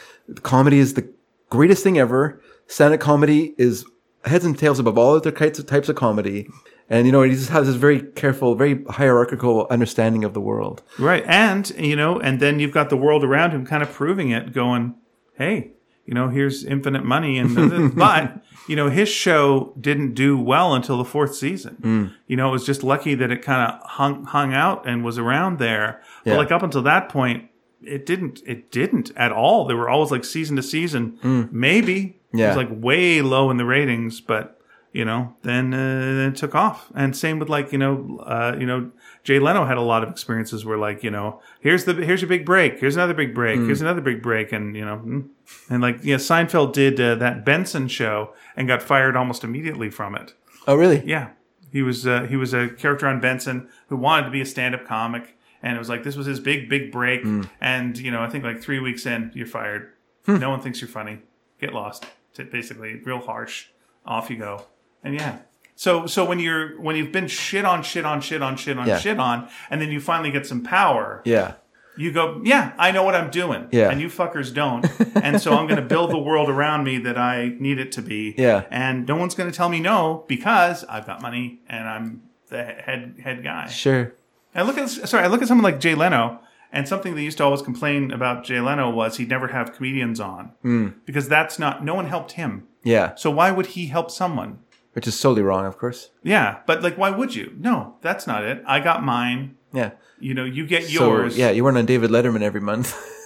comedy 0.42 0.78
is 0.78 0.94
the 0.94 1.08
greatest 1.50 1.82
thing 1.82 1.98
ever. 1.98 2.40
Stand-up 2.68 3.00
comedy 3.00 3.54
is 3.58 3.84
heads 4.24 4.44
and 4.44 4.56
tails 4.58 4.78
above 4.78 4.96
all 4.98 5.16
other 5.16 5.30
types 5.32 5.88
of 5.88 5.96
comedy. 5.96 6.48
And 6.90 7.06
you 7.06 7.12
know, 7.12 7.22
he 7.22 7.32
just 7.32 7.50
has 7.50 7.66
this 7.66 7.76
very 7.76 8.00
careful, 8.00 8.54
very 8.54 8.82
hierarchical 8.88 9.66
understanding 9.70 10.24
of 10.24 10.32
the 10.34 10.40
world. 10.40 10.82
Right. 10.98 11.24
And, 11.26 11.68
you 11.70 11.96
know, 11.96 12.18
and 12.18 12.40
then 12.40 12.60
you've 12.60 12.72
got 12.72 12.88
the 12.88 12.96
world 12.96 13.24
around 13.24 13.50
him 13.50 13.66
kind 13.66 13.82
of 13.82 13.92
proving 13.92 14.30
it, 14.30 14.52
going, 14.52 14.94
hey, 15.34 15.72
you 16.06 16.14
know, 16.14 16.28
here's 16.28 16.64
infinite 16.64 17.04
money. 17.04 17.36
And, 17.38 17.94
but, 17.96 18.42
you 18.66 18.76
know, 18.76 18.88
his 18.88 19.10
show 19.10 19.74
didn't 19.78 20.14
do 20.14 20.38
well 20.38 20.74
until 20.74 20.96
the 20.96 21.04
fourth 21.04 21.34
season. 21.34 21.74
Hmm. 21.74 22.06
You 22.26 22.36
know, 22.36 22.48
it 22.48 22.52
was 22.52 22.64
just 22.64 22.82
lucky 22.82 23.14
that 23.14 23.30
it 23.30 23.42
kind 23.42 23.70
of 23.70 23.86
hung, 23.86 24.24
hung 24.24 24.54
out 24.54 24.88
and 24.88 25.04
was 25.04 25.18
around 25.18 25.58
there. 25.58 26.02
But 26.24 26.36
like 26.36 26.50
up 26.50 26.62
until 26.62 26.82
that 26.82 27.10
point, 27.10 27.50
it 27.82 28.06
didn't, 28.06 28.40
it 28.46 28.70
didn't 28.70 29.12
at 29.16 29.30
all. 29.30 29.66
They 29.66 29.74
were 29.74 29.88
always 29.88 30.10
like 30.10 30.24
season 30.24 30.56
to 30.56 30.62
season. 30.62 31.18
Hmm. 31.20 31.44
Maybe 31.50 32.18
it 32.32 32.46
was 32.46 32.56
like 32.56 32.68
way 32.70 33.20
low 33.20 33.50
in 33.50 33.58
the 33.58 33.64
ratings, 33.66 34.20
but 34.20 34.57
you 34.92 35.04
know, 35.04 35.34
then 35.42 35.74
uh, 35.74 35.76
then 35.76 36.32
it 36.32 36.36
took 36.36 36.54
off. 36.54 36.90
And 36.94 37.16
same 37.16 37.38
with 37.38 37.48
like 37.48 37.72
you 37.72 37.78
know, 37.78 38.18
uh, 38.24 38.56
you 38.58 38.66
know, 38.66 38.90
Jay 39.22 39.38
Leno 39.38 39.64
had 39.64 39.76
a 39.76 39.82
lot 39.82 40.02
of 40.02 40.10
experiences 40.10 40.64
where 40.64 40.78
like 40.78 41.02
you 41.02 41.10
know, 41.10 41.40
here's 41.60 41.84
the 41.84 41.94
here's 41.94 42.22
your 42.22 42.28
big 42.28 42.46
break, 42.46 42.80
here's 42.80 42.96
another 42.96 43.14
big 43.14 43.34
break, 43.34 43.58
here's 43.58 43.80
another 43.80 44.00
big 44.00 44.22
break, 44.22 44.52
and 44.52 44.74
you 44.74 44.84
know, 44.84 45.02
mm. 45.04 45.28
and 45.68 45.82
like 45.82 46.00
yeah, 46.02 46.16
Seinfeld 46.16 46.72
did 46.72 47.00
uh, 47.00 47.14
that 47.16 47.44
Benson 47.44 47.88
show 47.88 48.32
and 48.56 48.66
got 48.66 48.82
fired 48.82 49.16
almost 49.16 49.44
immediately 49.44 49.90
from 49.90 50.14
it. 50.14 50.34
Oh, 50.66 50.74
really? 50.74 51.02
Yeah, 51.04 51.30
he 51.70 51.82
was 51.82 52.06
uh, 52.06 52.22
he 52.22 52.36
was 52.36 52.54
a 52.54 52.68
character 52.68 53.06
on 53.06 53.20
Benson 53.20 53.68
who 53.88 53.96
wanted 53.96 54.24
to 54.26 54.30
be 54.30 54.40
a 54.40 54.46
stand 54.46 54.74
up 54.74 54.86
comic, 54.86 55.36
and 55.62 55.76
it 55.76 55.78
was 55.78 55.88
like 55.88 56.02
this 56.02 56.16
was 56.16 56.26
his 56.26 56.40
big 56.40 56.68
big 56.68 56.90
break. 56.90 57.24
And 57.60 57.98
you 57.98 58.10
know, 58.10 58.22
I 58.22 58.28
think 58.30 58.44
like 58.44 58.62
three 58.62 58.78
weeks 58.78 59.06
in, 59.06 59.30
you're 59.34 59.46
fired. 59.46 59.92
No 60.26 60.50
one 60.50 60.60
thinks 60.60 60.80
you're 60.80 60.88
funny. 60.88 61.20
Get 61.60 61.72
lost. 61.72 62.04
Basically, 62.36 63.00
real 63.04 63.20
harsh. 63.20 63.68
Off 64.04 64.30
you 64.30 64.36
go. 64.36 64.64
And 65.04 65.14
yeah. 65.14 65.38
So 65.74 66.06
so 66.06 66.24
when 66.24 66.38
you're 66.40 66.80
when 66.80 66.96
you've 66.96 67.12
been 67.12 67.28
shit 67.28 67.64
on 67.64 67.82
shit 67.82 68.04
on 68.04 68.20
shit 68.20 68.42
on 68.42 68.56
shit 68.56 68.78
on 68.78 68.86
Yeah. 68.86 68.98
shit 68.98 69.18
on, 69.18 69.48
and 69.70 69.80
then 69.80 69.90
you 69.90 70.00
finally 70.00 70.30
get 70.30 70.46
some 70.46 70.62
power, 70.62 71.22
Yeah. 71.24 71.52
you 71.96 72.10
go, 72.12 72.40
yeah, 72.44 72.72
I 72.78 72.90
know 72.90 73.02
what 73.04 73.14
I'm 73.14 73.30
doing. 73.30 73.68
Yeah. 73.70 73.90
And 73.90 74.00
you 74.00 74.08
fuckers 74.08 74.52
don't. 74.52 74.86
and 75.16 75.40
so 75.40 75.52
I'm 75.56 75.66
going 75.66 75.80
to 75.80 75.86
build 75.86 76.10
the 76.10 76.18
world 76.18 76.48
around 76.48 76.84
me 76.84 76.98
that 76.98 77.16
I 77.18 77.52
need 77.60 77.78
it 77.78 77.92
to 77.92 78.02
be. 78.02 78.34
Yeah. 78.36 78.64
And 78.70 79.06
no 79.06 79.16
one's 79.16 79.34
going 79.36 79.50
to 79.50 79.56
tell 79.56 79.68
me 79.68 79.78
no 79.80 80.24
because 80.26 80.84
I've 80.84 81.06
got 81.06 81.22
money 81.22 81.60
and 81.68 81.88
I'm 81.88 82.22
the 82.48 82.64
head 82.64 83.14
head 83.22 83.42
guy. 83.44 83.68
Sure. 83.68 84.14
I 84.54 84.62
look 84.62 84.78
at 84.78 84.88
sorry, 84.90 85.22
I 85.24 85.28
look 85.28 85.42
at 85.42 85.48
someone 85.48 85.64
like 85.64 85.78
Jay 85.78 85.94
Leno, 85.94 86.40
and 86.72 86.88
something 86.88 87.14
they 87.14 87.22
used 87.22 87.38
to 87.38 87.44
always 87.44 87.62
complain 87.62 88.10
about 88.10 88.42
Jay 88.44 88.58
Leno 88.60 88.90
was 88.90 89.16
he'd 89.18 89.28
never 89.28 89.48
have 89.48 89.72
comedians 89.74 90.18
on 90.18 90.52
Hmm. 90.62 90.88
because 91.06 91.28
that's 91.28 91.58
not 91.58 91.84
no 91.84 91.94
one 91.94 92.06
helped 92.06 92.32
him. 92.32 92.64
Yeah. 92.82 93.14
So 93.14 93.30
why 93.30 93.52
would 93.52 93.66
he 93.66 93.86
help 93.86 94.10
someone? 94.10 94.58
Which 94.98 95.06
is 95.06 95.16
solely 95.16 95.42
wrong, 95.42 95.64
of 95.64 95.78
course. 95.78 96.10
Yeah, 96.24 96.58
but 96.66 96.82
like, 96.82 96.98
why 96.98 97.10
would 97.10 97.32
you? 97.32 97.54
No, 97.56 97.94
that's 98.00 98.26
not 98.26 98.42
it. 98.42 98.64
I 98.66 98.80
got 98.80 99.04
mine. 99.04 99.54
Yeah. 99.72 99.92
You 100.18 100.34
know, 100.34 100.44
you 100.44 100.66
get 100.66 100.82
So, 100.86 100.90
yours. 100.90 101.38
yeah, 101.38 101.50
you 101.50 101.62
weren't 101.62 101.78
on 101.78 101.86
David 101.86 102.10
Letterman 102.10 102.42
every 102.42 102.60
month. 102.60 102.96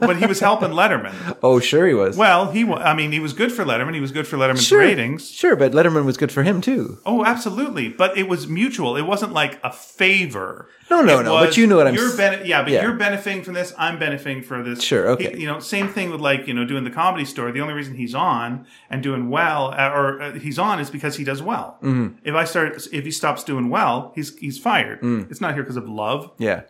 but 0.00 0.16
he 0.16 0.26
was 0.26 0.40
helping 0.40 0.70
Letterman. 0.70 1.36
oh, 1.42 1.60
sure 1.60 1.86
he 1.86 1.94
was. 1.94 2.16
Well, 2.16 2.50
he 2.50 2.64
I 2.64 2.94
mean, 2.94 3.12
he 3.12 3.20
was 3.20 3.32
good 3.32 3.52
for 3.52 3.64
Letterman. 3.64 3.94
He 3.94 4.00
was 4.00 4.12
good 4.12 4.26
for 4.26 4.36
Letterman's 4.36 4.66
sure. 4.66 4.78
ratings. 4.80 5.30
Sure, 5.30 5.56
but 5.56 5.72
Letterman 5.72 6.04
was 6.04 6.16
good 6.16 6.32
for 6.32 6.42
him 6.42 6.60
too. 6.60 6.98
Oh, 7.04 7.24
absolutely. 7.24 7.88
But 7.88 8.16
it 8.16 8.28
was 8.28 8.48
mutual. 8.48 8.96
It 8.96 9.02
wasn't 9.02 9.32
like 9.32 9.58
a 9.64 9.72
favor. 9.72 10.68
No, 10.90 11.02
no, 11.02 11.20
It 11.20 11.24
no, 11.24 11.34
but 11.38 11.56
you 11.56 11.66
know 11.66 11.76
what 11.76 11.86
I'm 11.86 11.94
You're 11.94 12.16
bene- 12.16 12.46
yeah, 12.48 12.62
but 12.62 12.72
yeah. 12.72 12.82
you're 12.82 12.94
benefiting 12.96 13.42
from 13.44 13.54
this. 13.54 13.72
I'm 13.78 13.98
benefiting 13.98 14.42
from 14.42 14.64
this. 14.64 14.82
Sure, 14.82 15.08
okay. 15.10 15.32
He- 15.34 15.42
you 15.42 15.46
know, 15.46 15.60
same 15.60 15.88
thing 15.88 16.10
with 16.10 16.20
like 16.20 16.46
you 16.48 16.54
know 16.54 16.64
doing 16.64 16.84
the 16.84 16.90
comedy 16.90 17.24
store. 17.24 17.52
The 17.52 17.60
only 17.60 17.74
reason 17.74 17.94
he's 17.94 18.14
on 18.14 18.66
and 18.90 19.02
doing 19.02 19.30
well, 19.30 19.72
uh, 19.76 19.90
or 19.90 20.20
uh, 20.20 20.32
he's 20.38 20.58
on, 20.58 20.80
is 20.80 20.90
because 20.90 21.16
he 21.16 21.22
does 21.24 21.42
well. 21.42 21.78
Mm-hmm. 21.82 22.18
If 22.24 22.34
I 22.34 22.44
start, 22.44 22.86
if 22.92 23.04
he 23.04 23.10
stops 23.12 23.44
doing 23.44 23.70
well, 23.70 24.12
he's 24.16 24.36
he's 24.38 24.58
fired. 24.58 25.00
Mm. 25.00 25.30
It's 25.30 25.40
not 25.40 25.54
here 25.54 25.62
because 25.62 25.76
of 25.76 25.88
love. 25.88 26.32
Yeah. 26.38 26.62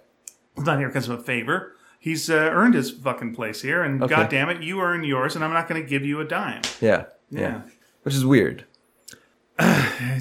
It's 0.56 0.66
not 0.66 0.78
here 0.78 0.88
because 0.88 1.08
of 1.08 1.18
a 1.18 1.22
favor. 1.22 1.74
He's 2.02 2.28
uh, 2.30 2.34
earned 2.34 2.72
his 2.74 2.90
fucking 2.90 3.34
place 3.34 3.60
here, 3.62 3.82
and 3.82 4.02
Okay. 4.02 4.14
god 4.16 4.30
damn 4.30 4.48
it, 4.48 4.62
you 4.62 4.80
earn 4.80 5.04
yours, 5.04 5.36
and 5.36 5.44
I'm 5.44 5.52
not 5.52 5.68
going 5.68 5.80
to 5.82 5.86
give 5.88 6.04
you 6.04 6.18
a 6.20 6.24
dime. 6.24 6.62
Yeah. 6.80 7.04
Yeah. 7.30 7.40
Yeah. 7.40 7.60
Which 8.02 8.14
is 8.14 8.24
weird. 8.24 8.64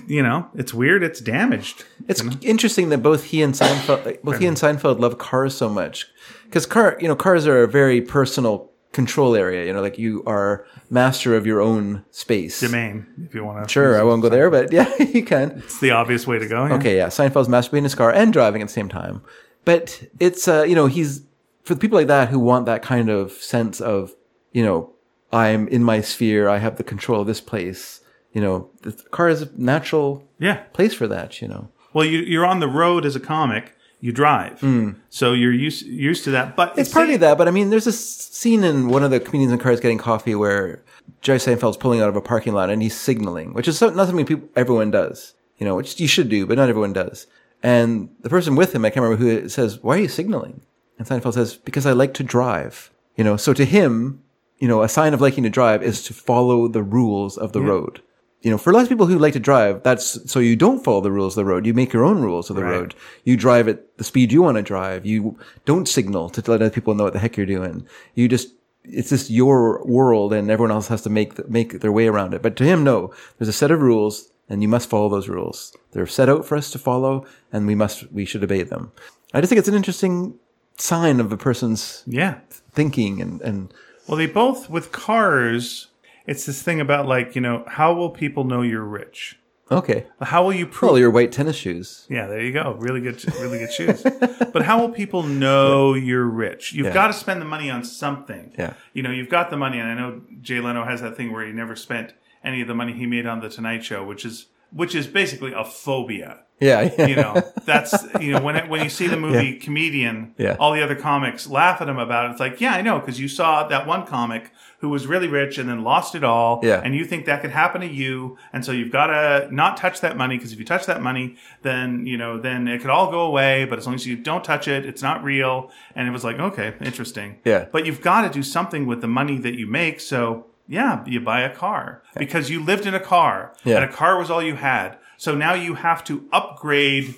You 0.08 0.24
know, 0.24 0.50
it's 0.56 0.74
weird. 0.74 1.04
It's 1.04 1.20
damaged. 1.22 1.86
It's 2.08 2.22
interesting 2.42 2.90
that 2.90 2.98
both 3.00 3.26
he 3.26 3.42
and 3.44 3.54
Seinfeld, 3.54 4.22
both 4.24 4.40
he 4.40 4.46
and 4.48 4.58
Seinfeld 4.58 5.00
love 5.00 5.18
cars 5.20 5.56
so 5.56 5.70
much, 5.70 6.08
because 6.46 6.66
car, 6.66 6.98
you 7.00 7.08
know, 7.08 7.16
cars 7.16 7.46
are 7.48 7.62
a 7.64 7.68
very 7.68 8.02
personal 8.02 8.72
control 8.92 9.36
area. 9.36 9.66
You 9.66 9.72
know, 9.74 9.82
like 9.82 9.98
you 10.00 10.24
are 10.26 10.66
master 10.90 11.36
of 11.36 11.46
your 11.46 11.62
own 11.62 12.04
space. 12.12 12.60
Domain, 12.60 13.06
if 13.24 13.34
you 13.36 13.44
want 13.46 13.66
to. 13.68 13.72
Sure, 13.72 14.00
I 14.00 14.04
won't 14.04 14.22
go 14.22 14.30
there, 14.30 14.50
but 14.50 14.74
yeah, 14.74 14.92
you 15.00 15.24
can. 15.24 15.52
It's 15.64 15.80
the 15.80 15.92
obvious 15.92 16.26
way 16.28 16.40
to 16.40 16.48
go. 16.48 16.66
yeah. 16.66 16.74
Okay, 16.76 16.98
yeah, 16.98 17.08
Seinfeld's 17.08 17.48
masturbating 17.48 17.78
in 17.80 17.84
his 17.86 17.96
car 17.96 18.12
and 18.12 18.34
driving 18.34 18.62
at 18.62 18.68
the 18.68 18.74
same 18.74 18.90
time, 18.90 19.22
but 19.64 20.04
it's 20.20 20.48
uh, 20.48 20.64
you 20.64 20.76
know, 20.76 20.88
he's 20.88 21.22
for 21.64 21.74
the 21.76 21.80
people 21.80 21.98
like 21.98 22.08
that 22.08 22.30
who 22.30 22.40
want 22.40 22.66
that 22.66 22.82
kind 22.82 23.10
of 23.10 23.32
sense 23.34 23.80
of, 23.82 24.16
you 24.52 24.64
know, 24.64 24.92
I'm 25.32 25.68
in 25.68 25.84
my 25.84 26.02
sphere, 26.02 26.50
I 26.50 26.58
have 26.58 26.78
the 26.78 26.84
control 26.84 27.22
of 27.22 27.28
this 27.28 27.42
place. 27.42 28.02
You 28.34 28.42
know, 28.42 28.70
the 28.82 28.92
car 29.12 29.30
is 29.30 29.42
a 29.44 29.50
natural 29.56 30.24
Yeah. 30.40 30.58
place 30.74 30.94
for 30.94 31.08
that. 31.08 31.42
You 31.42 31.48
know. 31.48 31.70
Well, 31.94 32.06
you, 32.06 32.20
you're 32.20 32.46
on 32.46 32.60
the 32.60 32.68
road 32.68 33.06
as 33.06 33.16
a 33.16 33.20
comic. 33.20 33.74
You 34.02 34.14
drive, 34.14 34.62
hmm. 34.62 34.92
so 35.10 35.34
you're 35.34 35.52
used 35.52 35.86
used 35.86 36.24
to 36.24 36.32
that. 36.32 36.56
But. 36.56 36.78
It's 36.78 36.90
partly 36.94 37.18
that, 37.18 37.38
but 37.38 37.50
I 37.50 37.52
mean, 37.52 37.70
there's 37.70 37.86
a 37.86 37.92
scene 37.92 38.64
in 38.64 38.88
one 38.88 39.04
of 39.04 39.12
the 39.12 39.20
comedians 39.20 39.52
in 39.52 39.60
cars 39.60 39.82
getting 39.82 39.98
coffee 39.98 40.36
where 40.36 40.82
Jerry 41.22 41.38
Seinfeld's 41.40 41.76
pulling 41.76 42.00
out 42.00 42.08
of 42.08 42.16
a 42.16 42.22
parking 42.22 42.54
lot 42.54 42.70
and 42.70 42.82
he's 42.82 42.96
signaling, 42.96 43.54
which 43.54 43.68
is 43.68 43.78
so- 43.78 43.90
not 43.90 44.08
something 44.08 44.26
people, 44.26 44.48
everyone 44.56 44.90
does, 44.90 45.34
you 45.58 45.66
know, 45.66 45.76
which 45.76 46.00
you 46.00 46.08
should 46.08 46.30
do, 46.30 46.46
but 46.46 46.56
not 46.58 46.70
everyone 46.70 46.94
does. 46.94 47.28
And 47.62 48.08
the 48.22 48.30
person 48.30 48.56
with 48.56 48.74
him, 48.74 48.86
I 48.86 48.90
can't 48.90 49.04
remember 49.04 49.22
who 49.22 49.32
it 49.32 49.50
says, 49.52 49.84
"Why 49.84 49.98
are 49.98 50.02
you 50.02 50.08
signaling?" 50.08 50.62
And 51.00 51.08
Seinfeld 51.08 51.34
says, 51.34 51.56
"Because 51.56 51.86
I 51.88 51.94
like 51.94 52.14
to 52.16 52.24
drive." 52.24 52.92
You 53.16 53.24
know, 53.24 53.36
so 53.38 53.54
to 53.54 53.66
him, 53.66 54.22
you 54.60 54.68
know, 54.68 54.84
a 54.84 54.90
sign 54.90 55.14
of 55.14 55.22
liking 55.22 55.44
to 55.46 55.50
drive 55.50 55.82
is 55.82 56.04
to 56.04 56.14
follow 56.14 56.68
the 56.68 56.84
rules 56.84 57.38
of 57.38 57.54
the 57.54 57.62
road. 57.62 58.02
You 58.42 58.52
know, 58.52 58.58
for 58.58 58.70
a 58.70 58.74
lot 58.74 58.84
of 58.84 58.90
people 58.90 59.06
who 59.08 59.18
like 59.20 59.34
to 59.34 59.40
drive, 59.40 59.84
that's 59.84 60.32
so 60.32 60.40
you 60.40 60.56
don't 60.56 60.84
follow 60.84 61.02
the 61.02 61.12
rules 61.12 61.34
of 61.38 61.42
the 61.46 61.50
road. 61.52 61.66
You 61.66 61.74
make 61.74 61.92
your 61.92 62.06
own 62.06 62.22
rules 62.22 62.50
of 62.50 62.56
the 62.56 62.64
Right. 62.64 62.72
road. 62.72 62.96
You 63.26 63.36
drive 63.36 63.68
at 63.68 63.98
the 63.98 64.04
speed 64.06 64.32
you 64.32 64.42
want 64.42 64.56
to 64.58 64.62
drive. 64.62 65.06
You 65.06 65.38
don't 65.66 65.88
signal 65.90 66.30
to 66.30 66.42
let 66.52 66.62
other 66.62 66.70
people 66.70 66.94
know 66.96 67.04
what 67.06 67.14
the 67.14 67.20
heck 67.20 67.36
you're 67.36 67.46
doing. 67.46 67.86
You 68.16 68.30
just, 68.30 68.54
it's 68.86 69.10
just 69.10 69.30
your 69.30 69.84
world 69.86 70.32
and 70.32 70.50
everyone 70.50 70.72
else 70.72 70.88
has 70.88 71.02
to 71.02 71.10
make, 71.10 71.50
make 71.50 71.82
their 71.82 71.92
way 71.92 72.08
around 72.08 72.34
it. 72.34 72.42
But 72.42 72.56
to 72.58 72.64
him, 72.64 72.84
no, 72.86 73.12
there's 73.38 73.50
a 73.50 73.54
set 73.54 73.72
of 73.72 73.82
rules 73.82 74.30
and 74.48 74.62
you 74.62 74.70
must 74.70 74.90
follow 74.90 75.10
those 75.10 75.28
rules. 75.28 75.76
They're 75.92 76.08
set 76.08 76.30
out 76.30 76.46
for 76.46 76.56
us 76.58 76.72
to 76.72 76.80
follow 76.80 77.26
and 77.52 77.68
we 77.68 77.76
must, 77.76 78.10
we 78.12 78.24
should 78.24 78.44
obey 78.44 78.64
them. 78.64 78.94
I 79.34 79.42
just 79.42 79.50
think 79.50 79.60
it's 79.60 79.68
an 79.68 79.76
interesting 79.76 80.36
sign 80.82 81.20
of 81.20 81.32
a 81.32 81.38
person's 81.38 82.04
Yeah. 82.08 82.40
thinking 82.72 83.22
and, 83.22 83.42
and 83.42 83.74
Well, 84.08 84.18
they 84.18 84.26
both 84.28 84.70
with 84.70 84.92
cars. 84.92 85.88
It's 86.26 86.46
this 86.46 86.62
thing 86.62 86.80
about 86.80 87.08
like 87.08 87.36
you 87.36 87.42
know 87.42 87.64
how 87.68 87.94
will 87.94 88.10
people 88.10 88.44
know 88.44 88.62
you're 88.62 88.84
rich? 88.84 89.36
okay. 89.72 90.08
How 90.20 90.44
will 90.44 90.54
you 90.54 90.66
prove? 90.66 90.92
Well, 90.94 91.00
your 91.00 91.12
white 91.12 91.32
tennis 91.32 91.56
shoes. 91.56 92.08
Yeah, 92.10 92.26
there 92.26 92.42
you 92.42 92.52
go. 92.52 92.76
Really 92.80 93.02
good, 93.02 93.24
really 93.40 93.60
good 93.60 93.72
shoes. 93.72 94.02
but 94.54 94.64
how 94.64 94.80
will 94.80 94.90
people 94.90 95.22
know 95.22 95.94
you're 95.94 96.26
rich? 96.26 96.74
You've 96.74 96.88
Yeah. 96.88 96.94
got 96.94 97.08
to 97.08 97.14
spend 97.14 97.40
the 97.40 97.46
money 97.46 97.70
on 97.70 97.84
something. 97.84 98.52
Yeah. 98.58 98.74
You 98.94 99.04
know, 99.04 99.12
you've 99.12 99.30
got 99.30 99.52
the 99.52 99.58
money, 99.58 99.78
and 99.80 99.88
I 99.88 99.94
know 99.94 100.22
Jay 100.42 100.60
Leno 100.60 100.86
has 100.86 101.02
that 101.02 101.16
thing 101.16 101.32
where 101.32 101.46
he 101.46 101.52
never 101.54 101.76
spent 101.76 102.14
any 102.44 102.62
of 102.64 102.68
the 102.68 102.74
money 102.74 102.94
he 102.94 103.06
made 103.06 103.28
on 103.28 103.42
the 103.42 103.50
Tonight 103.50 103.84
Show, 103.84 104.04
which 104.04 104.26
is 104.26 104.48
which 104.72 104.96
is 104.96 105.08
basically 105.08 105.54
a 105.54 105.64
phobia. 105.64 106.40
Yeah. 106.62 106.94
yeah. 106.98 107.06
You 107.08 107.16
know, 107.16 107.42
that's 107.66 107.96
you 108.20 108.34
know 108.34 108.42
when 108.42 108.58
it, 108.58 108.68
when 108.70 108.84
you 108.84 108.90
see 108.90 109.08
the 109.08 109.16
movie 109.16 109.56
Comedian, 109.58 110.34
Yeah. 110.38 110.58
all 110.60 110.74
the 110.74 110.84
other 110.84 110.96
comics 110.96 111.48
laugh 111.48 111.80
at 111.82 111.88
him 111.88 111.98
about 111.98 112.26
it. 112.26 112.32
It's 112.32 112.40
like, 112.42 112.60
yeah, 112.60 112.74
I 112.74 112.82
know, 112.82 113.00
because 113.00 113.18
you 113.20 113.30
saw 113.30 113.66
that 113.70 113.88
one 113.88 114.06
comic 114.06 114.52
who 114.80 114.90
was 114.90 115.08
really 115.08 115.28
rich 115.30 115.58
and 115.58 115.70
then 115.70 115.84
lost 115.84 116.16
it 116.16 116.24
all, 116.24 116.60
Yeah. 116.62 116.82
and 116.84 116.94
you 116.96 117.06
think 117.06 117.26
that 117.28 117.42
could 117.42 117.52
happen 117.52 117.80
to 117.82 117.88
you, 117.88 118.38
and 118.52 118.66
so 118.66 118.74
you've 118.74 118.92
got 118.92 119.08
to 119.08 119.48
not 119.56 119.78
touch 119.78 120.02
that 120.02 120.18
money 120.18 120.36
because 120.38 120.52
if 120.52 120.60
you 120.60 120.66
touch 120.66 120.86
that 120.86 121.02
money, 121.02 121.38
then 121.62 122.06
you 122.06 122.18
know, 122.18 122.38
then 122.40 122.68
it 122.68 122.82
could 122.82 122.90
all 122.90 123.10
go 123.10 123.22
away. 123.22 123.64
But 123.64 123.80
as 123.80 123.86
long 123.86 123.96
as 123.96 124.06
you 124.06 124.18
don't 124.18 124.44
touch 124.44 124.68
it, 124.68 124.86
it's 124.86 125.02
not 125.02 125.24
real. 125.24 125.72
And 125.96 126.10
it 126.10 126.12
was 126.12 126.26
like, 126.26 126.40
okay, 126.40 126.74
interesting. 126.82 127.38
Yeah. 127.46 127.68
But 127.72 127.86
you've 127.86 128.02
got 128.02 128.24
to 128.24 128.30
do 128.30 128.44
something 128.44 128.86
with 128.86 129.00
the 129.00 129.08
money 129.08 129.38
that 129.38 129.56
you 129.56 129.66
make. 129.66 130.02
So 130.02 130.46
yeah, 130.70 131.04
you 131.06 131.20
buy 131.20 131.42
a 131.42 131.54
car 131.54 132.04
because 132.16 132.50
you 132.50 132.64
lived 132.64 132.86
in 132.86 132.94
a 132.94 133.00
car 133.00 133.54
Yeah. 133.66 133.78
and 133.82 133.86
a 133.86 133.92
car 133.92 134.18
was 134.18 134.30
all 134.32 134.42
you 134.42 134.56
had. 134.56 134.98
So 135.18 135.36
now 135.36 135.54
you 135.54 135.74
have 135.74 136.04
to 136.06 136.24
upgrade 136.32 137.16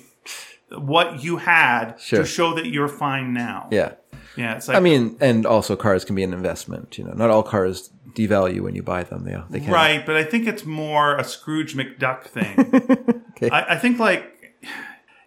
what 0.76 1.22
you 1.22 1.36
had 1.36 1.94
Sure. 2.00 2.20
to 2.20 2.24
show 2.26 2.54
that 2.54 2.66
you're 2.66 2.88
fine 2.88 3.32
now. 3.32 3.68
Yeah. 3.70 3.92
Yeah, 4.36 4.56
it's 4.56 4.66
like 4.66 4.78
I 4.78 4.80
mean, 4.80 5.16
and 5.20 5.44
also 5.44 5.76
cars 5.76 6.06
can 6.06 6.16
be 6.16 6.22
an 6.22 6.32
investment. 6.32 6.96
You 6.96 7.04
know, 7.04 7.12
not 7.12 7.28
all 7.28 7.42
cars 7.42 7.90
devalue 8.14 8.60
when 8.62 8.74
you 8.74 8.82
buy 8.82 9.02
them. 9.02 9.24
They 9.24 9.36
they 9.50 9.60
can. 9.60 9.70
right, 9.70 10.06
but 10.06 10.16
I 10.16 10.24
think 10.24 10.46
it's 10.48 10.64
more 10.64 11.16
a 11.18 11.24
Scrooge 11.24 11.76
McDuck 11.76 12.22
thing. 12.24 12.56
Okay. 13.42 13.50
I, 13.50 13.74
I 13.74 13.76
think 13.78 13.98
like, 13.98 14.22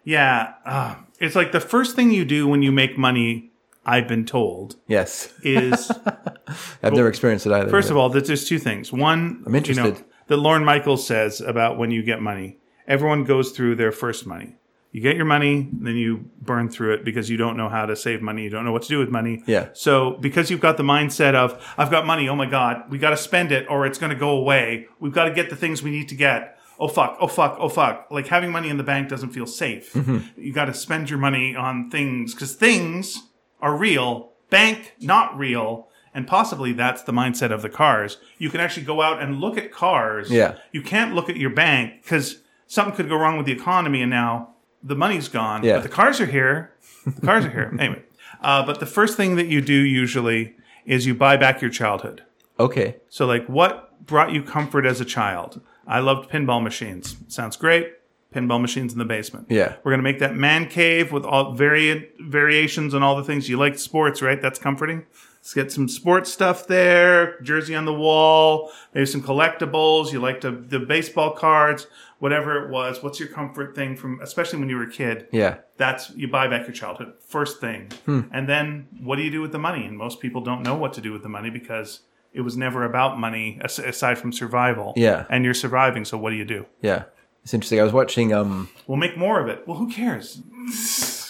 yeah, 0.04 0.54
uh, 0.64 0.94
it's 1.20 1.34
like 1.36 1.52
the 1.52 1.60
first 1.60 1.94
thing 1.96 2.10
you 2.10 2.24
do 2.24 2.48
when 2.48 2.62
you 2.62 2.72
make 2.72 2.96
money. 2.96 3.50
I've 3.86 4.08
been 4.08 4.26
told 4.26 4.76
Yes. 4.88 5.32
is 5.42 5.90
I've 6.82 6.92
never 6.92 7.08
experienced 7.08 7.46
it 7.46 7.52
either. 7.52 7.70
First 7.70 7.90
of 7.90 7.96
all, 7.96 8.08
that 8.10 8.26
there's 8.26 8.44
two 8.46 8.58
things. 8.58 8.92
One, 8.92 9.42
I'm 9.46 9.54
interested. 9.54 9.84
You 9.84 9.90
know, 9.92 10.04
that 10.26 10.36
Lorne 10.36 10.64
Michaels 10.64 11.06
says 11.06 11.40
about 11.40 11.78
when 11.78 11.90
you 11.92 12.02
get 12.02 12.20
money. 12.20 12.58
Everyone 12.88 13.24
goes 13.24 13.52
through 13.52 13.76
their 13.76 13.92
first 13.92 14.26
money. 14.26 14.56
You 14.92 15.00
get 15.02 15.16
your 15.16 15.24
money, 15.26 15.68
then 15.72 15.94
you 15.96 16.30
burn 16.40 16.68
through 16.70 16.94
it 16.94 17.04
because 17.04 17.28
you 17.28 17.36
don't 17.36 17.56
know 17.56 17.68
how 17.68 17.84
to 17.86 17.94
save 17.94 18.22
money. 18.22 18.44
You 18.44 18.50
don't 18.50 18.64
know 18.64 18.72
what 18.72 18.82
to 18.82 18.88
do 18.88 18.98
with 18.98 19.10
money. 19.10 19.42
Yeah. 19.46 19.68
So 19.74 20.12
because 20.12 20.50
you've 20.50 20.60
got 20.60 20.78
the 20.78 20.82
mindset 20.82 21.34
of 21.34 21.62
I've 21.76 21.90
got 21.90 22.06
money, 22.06 22.28
oh 22.28 22.34
my 22.36 22.46
god, 22.46 22.90
we 22.90 22.98
got 22.98 23.10
to 23.10 23.16
spend 23.16 23.52
it 23.52 23.66
or 23.68 23.86
it's 23.86 23.98
going 23.98 24.10
to 24.10 24.18
go 24.18 24.30
away. 24.30 24.86
We've 24.98 25.12
got 25.12 25.24
to 25.24 25.32
get 25.32 25.50
the 25.50 25.56
things 25.56 25.82
we 25.82 25.90
need 25.90 26.08
to 26.08 26.14
get. 26.14 26.58
Oh 26.78 26.88
fuck, 26.88 27.18
oh 27.20 27.26
fuck, 27.28 27.56
oh 27.60 27.68
fuck. 27.68 28.06
Like 28.10 28.28
having 28.28 28.50
money 28.50 28.68
in 28.68 28.78
the 28.78 28.82
bank 28.84 29.08
doesn't 29.08 29.30
feel 29.30 29.46
safe. 29.46 29.92
Mm-hmm. 29.92 30.40
You 30.40 30.52
got 30.52 30.66
to 30.66 30.74
spend 30.74 31.10
your 31.10 31.18
money 31.18 31.54
on 31.54 31.90
things 31.90 32.34
cuz 32.34 32.54
things 32.54 33.22
are 33.60 33.76
real, 33.76 34.32
bank 34.50 34.94
not 35.00 35.36
real. 35.38 35.88
And 36.14 36.26
possibly 36.26 36.72
that's 36.72 37.02
the 37.02 37.12
mindset 37.12 37.50
of 37.50 37.60
the 37.60 37.68
cars. 37.68 38.16
You 38.38 38.48
can 38.48 38.58
actually 38.58 38.86
go 38.86 39.02
out 39.02 39.20
and 39.20 39.38
look 39.38 39.58
at 39.58 39.70
cars. 39.70 40.30
Yeah. 40.30 40.56
You 40.72 40.80
can't 40.80 41.14
look 41.14 41.28
at 41.28 41.36
your 41.36 41.50
bank 41.50 42.02
because 42.02 42.42
something 42.66 42.94
could 42.96 43.08
go 43.10 43.16
wrong 43.16 43.36
with 43.36 43.44
the 43.44 43.52
economy 43.52 44.00
and 44.00 44.10
now 44.10 44.54
the 44.82 44.96
money's 44.96 45.28
gone. 45.28 45.62
Yeah. 45.62 45.74
But 45.74 45.82
the 45.82 45.88
cars 45.90 46.18
are 46.20 46.26
here. 46.26 46.72
The 47.04 47.20
cars 47.20 47.44
are 47.44 47.50
here. 47.50 47.76
Anyway. 47.78 48.02
Uh, 48.40 48.64
but 48.64 48.80
the 48.80 48.86
first 48.86 49.16
thing 49.16 49.36
that 49.36 49.46
you 49.46 49.60
do 49.60 49.74
usually 49.74 50.56
is 50.84 51.06
you 51.06 51.14
buy 51.14 51.36
back 51.36 51.60
your 51.60 51.70
childhood. 51.70 52.22
Okay. 52.58 52.96
So, 53.08 53.26
like, 53.26 53.46
what 53.46 54.06
brought 54.06 54.32
you 54.32 54.42
comfort 54.42 54.86
as 54.86 55.00
a 55.00 55.04
child? 55.04 55.60
I 55.86 56.00
loved 56.00 56.30
pinball 56.30 56.62
machines. 56.62 57.16
Sounds 57.28 57.56
great. 57.56 57.92
Pinball 58.36 58.60
machines 58.60 58.92
in 58.92 58.98
the 58.98 59.04
basement. 59.04 59.46
Yeah. 59.48 59.76
We're 59.82 59.92
gonna 59.92 60.02
make 60.02 60.18
that 60.18 60.36
man 60.36 60.68
cave 60.68 61.10
with 61.10 61.24
all 61.24 61.54
variant 61.54 62.06
variations 62.20 62.92
and 62.92 63.02
all 63.02 63.16
the 63.16 63.24
things 63.24 63.48
you 63.48 63.56
like. 63.56 63.78
Sports, 63.78 64.20
right? 64.20 64.40
That's 64.40 64.58
comforting. 64.58 65.06
Let's 65.38 65.54
get 65.54 65.72
some 65.72 65.88
sports 65.88 66.32
stuff 66.32 66.66
there. 66.66 67.40
Jersey 67.40 67.74
on 67.74 67.84
the 67.84 67.94
wall. 67.94 68.70
Maybe 68.92 69.06
some 69.06 69.22
collectibles. 69.22 70.12
You 70.12 70.20
like 70.20 70.40
the 70.40 70.50
the 70.50 70.80
baseball 70.80 71.30
cards, 71.30 71.86
whatever 72.18 72.64
it 72.64 72.70
was. 72.70 73.02
What's 73.02 73.20
your 73.20 73.28
comfort 73.28 73.74
thing 73.74 73.96
from, 73.96 74.20
especially 74.20 74.58
when 74.58 74.68
you 74.68 74.76
were 74.76 74.84
a 74.84 74.90
kid? 74.90 75.28
Yeah. 75.32 75.58
That's 75.76 76.10
you 76.10 76.28
buy 76.28 76.48
back 76.48 76.66
your 76.66 76.74
childhood 76.74 77.14
first 77.20 77.60
thing, 77.60 77.92
hmm. 78.04 78.22
and 78.32 78.48
then 78.48 78.88
what 79.00 79.16
do 79.16 79.22
you 79.22 79.30
do 79.30 79.40
with 79.40 79.52
the 79.52 79.58
money? 79.58 79.86
And 79.86 79.96
most 79.96 80.20
people 80.20 80.42
don't 80.42 80.62
know 80.62 80.74
what 80.74 80.92
to 80.94 81.00
do 81.00 81.12
with 81.12 81.22
the 81.22 81.28
money 81.28 81.48
because 81.48 82.00
it 82.32 82.42
was 82.42 82.56
never 82.56 82.84
about 82.84 83.18
money 83.18 83.58
aside 83.62 84.18
from 84.18 84.30
survival. 84.32 84.92
Yeah. 84.94 85.24
and 85.30 85.44
you're 85.44 85.54
surviving. 85.54 86.04
So 86.04 86.18
what 86.18 86.30
do 86.30 86.36
you 86.36 86.44
do? 86.44 86.66
Yeah. 86.82 87.04
It's 87.46 87.54
interesting. 87.54 87.78
I 87.78 87.84
was 87.84 87.92
watching. 87.92 88.32
Um, 88.32 88.68
We'll 88.88 88.96
make 88.96 89.16
more 89.16 89.38
of 89.40 89.46
it. 89.48 89.62
Well, 89.68 89.76
who 89.76 89.88
cares? 89.88 90.42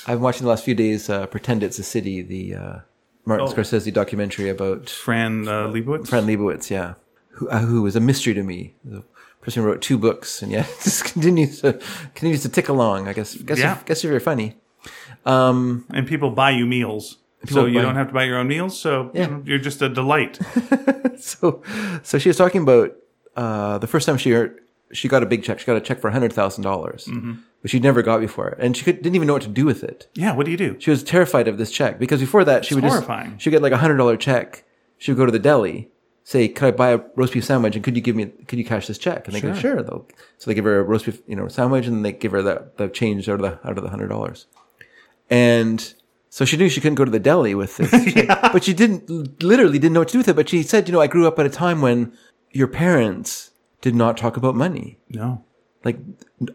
I've 0.06 0.16
been 0.16 0.22
watching 0.22 0.44
the 0.44 0.48
last 0.48 0.64
few 0.64 0.74
days. 0.74 1.10
Uh, 1.10 1.26
Pretend 1.26 1.62
it's 1.62 1.78
a 1.78 1.82
city. 1.82 2.22
The 2.22 2.54
uh, 2.54 2.78
Martin 3.26 3.46
Oh. 3.46 3.52
Scorsese 3.52 3.92
documentary 3.92 4.48
about 4.48 4.88
Fran 4.88 5.46
uh, 5.46 5.68
Lebowitz. 5.68 6.08
Fran 6.08 6.24
Lebowitz. 6.26 6.70
Yeah. 6.70 6.94
Who, 7.32 7.50
uh, 7.50 7.58
who 7.58 7.82
was 7.82 7.96
a 7.96 8.00
mystery 8.00 8.32
to 8.32 8.42
me. 8.42 8.72
The 8.82 9.04
person 9.42 9.62
who 9.62 9.68
wrote 9.68 9.82
two 9.82 9.98
books, 9.98 10.40
and 10.40 10.50
yeah, 10.50 10.62
just 10.82 11.04
continues 11.04 11.60
to 11.60 11.74
continues 12.14 12.40
to 12.44 12.48
tick 12.48 12.70
along. 12.70 13.08
I 13.08 13.12
guess. 13.12 13.34
Guess. 13.34 13.58
Yeah. 13.58 13.74
You're, 13.74 13.84
guess 13.84 14.02
you're 14.02 14.12
very 14.12 14.20
funny. 14.20 14.56
Um, 15.26 15.84
and 15.90 16.06
people 16.08 16.30
buy 16.30 16.52
you 16.52 16.64
meals. 16.64 17.18
So 17.46 17.66
you 17.66 17.82
don't 17.82 17.94
have 17.96 18.08
to 18.08 18.14
buy 18.14 18.24
your 18.24 18.38
own 18.38 18.48
meals. 18.48 18.80
So 18.80 19.10
you 19.12 19.20
Yeah. 19.20 19.26
know, 19.26 19.42
you're 19.44 19.58
just 19.58 19.82
a 19.82 19.90
delight. 19.90 20.38
so 21.18 21.62
so 22.02 22.18
she 22.18 22.30
was 22.30 22.38
talking 22.38 22.62
about 22.62 22.96
uh, 23.36 23.76
the 23.76 23.86
first 23.86 24.06
time 24.06 24.16
she 24.16 24.30
heard, 24.30 24.60
she 24.92 25.08
got 25.08 25.22
a 25.22 25.26
big 25.26 25.42
check. 25.42 25.58
She 25.58 25.66
got 25.66 25.76
a 25.76 25.80
check 25.80 26.00
for 26.00 26.10
hundred 26.10 26.32
thousand 26.32 26.62
dollars, 26.64 27.06
Mm-hmm. 27.06 27.32
which 27.60 27.72
she'd 27.72 27.82
never 27.82 28.02
got 28.02 28.20
before, 28.20 28.56
and 28.58 28.76
she 28.76 28.84
could, 28.84 29.02
didn't 29.02 29.16
even 29.16 29.26
know 29.26 29.32
what 29.34 29.42
to 29.42 29.48
do 29.48 29.64
with 29.64 29.82
it. 29.84 30.08
yeah. 30.14 30.32
What 30.34 30.44
do 30.46 30.52
you 30.52 30.56
do? 30.56 30.76
She 30.78 30.90
was 30.90 31.02
terrified 31.02 31.48
of 31.48 31.58
this 31.58 31.70
check 31.70 31.98
because 31.98 32.20
before 32.20 32.44
that 32.44 32.64
she 32.64 32.74
would 32.74 32.84
horrifying. 32.84 33.32
just 33.32 33.42
she 33.42 33.50
get 33.50 33.62
like 33.62 33.72
a 33.72 33.78
hundred 33.78 33.96
dollar 33.96 34.16
check. 34.16 34.64
She 34.98 35.10
would 35.10 35.18
go 35.18 35.26
to 35.26 35.32
the 35.32 35.38
deli, 35.38 35.90
say, 36.24 36.48
"Could 36.48 36.66
I 36.68 36.70
buy 36.70 36.90
a 36.92 37.00
roast 37.16 37.32
beef 37.34 37.44
sandwich? 37.44 37.74
And 37.74 37.84
could 37.84 37.96
you 37.96 38.02
give 38.02 38.16
me 38.16 38.26
could 38.46 38.58
you 38.58 38.64
cash 38.64 38.86
this 38.86 38.96
check?" 38.98 39.26
And 39.26 39.34
they 39.34 39.40
go, 39.40 39.52
Sure. 39.52 39.60
"Sure." 39.76 39.82
They'll, 39.82 40.06
so 40.38 40.50
they 40.50 40.54
give 40.54 40.64
her 40.64 40.78
a 40.80 40.82
roast 40.84 41.04
beef 41.06 41.20
you 41.26 41.36
know 41.36 41.48
sandwich, 41.48 41.86
and 41.86 42.04
they 42.04 42.12
give 42.12 42.32
her 42.32 42.42
the 42.42 42.70
the 42.76 42.88
change 42.88 43.28
out 43.28 43.40
of 43.40 43.42
the 43.42 43.68
out 43.68 43.76
of 43.76 43.82
the 43.84 43.90
hundred 43.90 44.08
dollars. 44.08 44.46
And 45.28 45.92
so 46.30 46.44
she 46.44 46.56
knew 46.56 46.68
she 46.68 46.80
couldn't 46.80 46.94
go 46.96 47.04
to 47.04 47.10
the 47.10 47.18
deli 47.18 47.54
with 47.54 47.76
this, 47.78 47.90
check, 48.14 48.28
but 48.52 48.64
she 48.64 48.72
didn't 48.74 49.42
literally 49.42 49.78
didn't 49.78 49.94
know 49.94 50.00
what 50.00 50.08
to 50.08 50.12
do 50.12 50.18
with 50.18 50.28
it. 50.28 50.36
But 50.36 50.48
she 50.48 50.62
said, 50.62 50.88
"You 50.88 50.92
know, 50.92 51.00
I 51.00 51.06
grew 51.06 51.26
up 51.26 51.38
at 51.38 51.46
a 51.46 51.50
time 51.50 51.80
when 51.80 52.12
your 52.52 52.68
parents 52.68 53.50
did 53.80 53.94
not 53.94 54.16
talk 54.16 54.36
about 54.36 54.54
money." 54.54 54.98
No. 55.08 55.42
Like, 55.84 55.98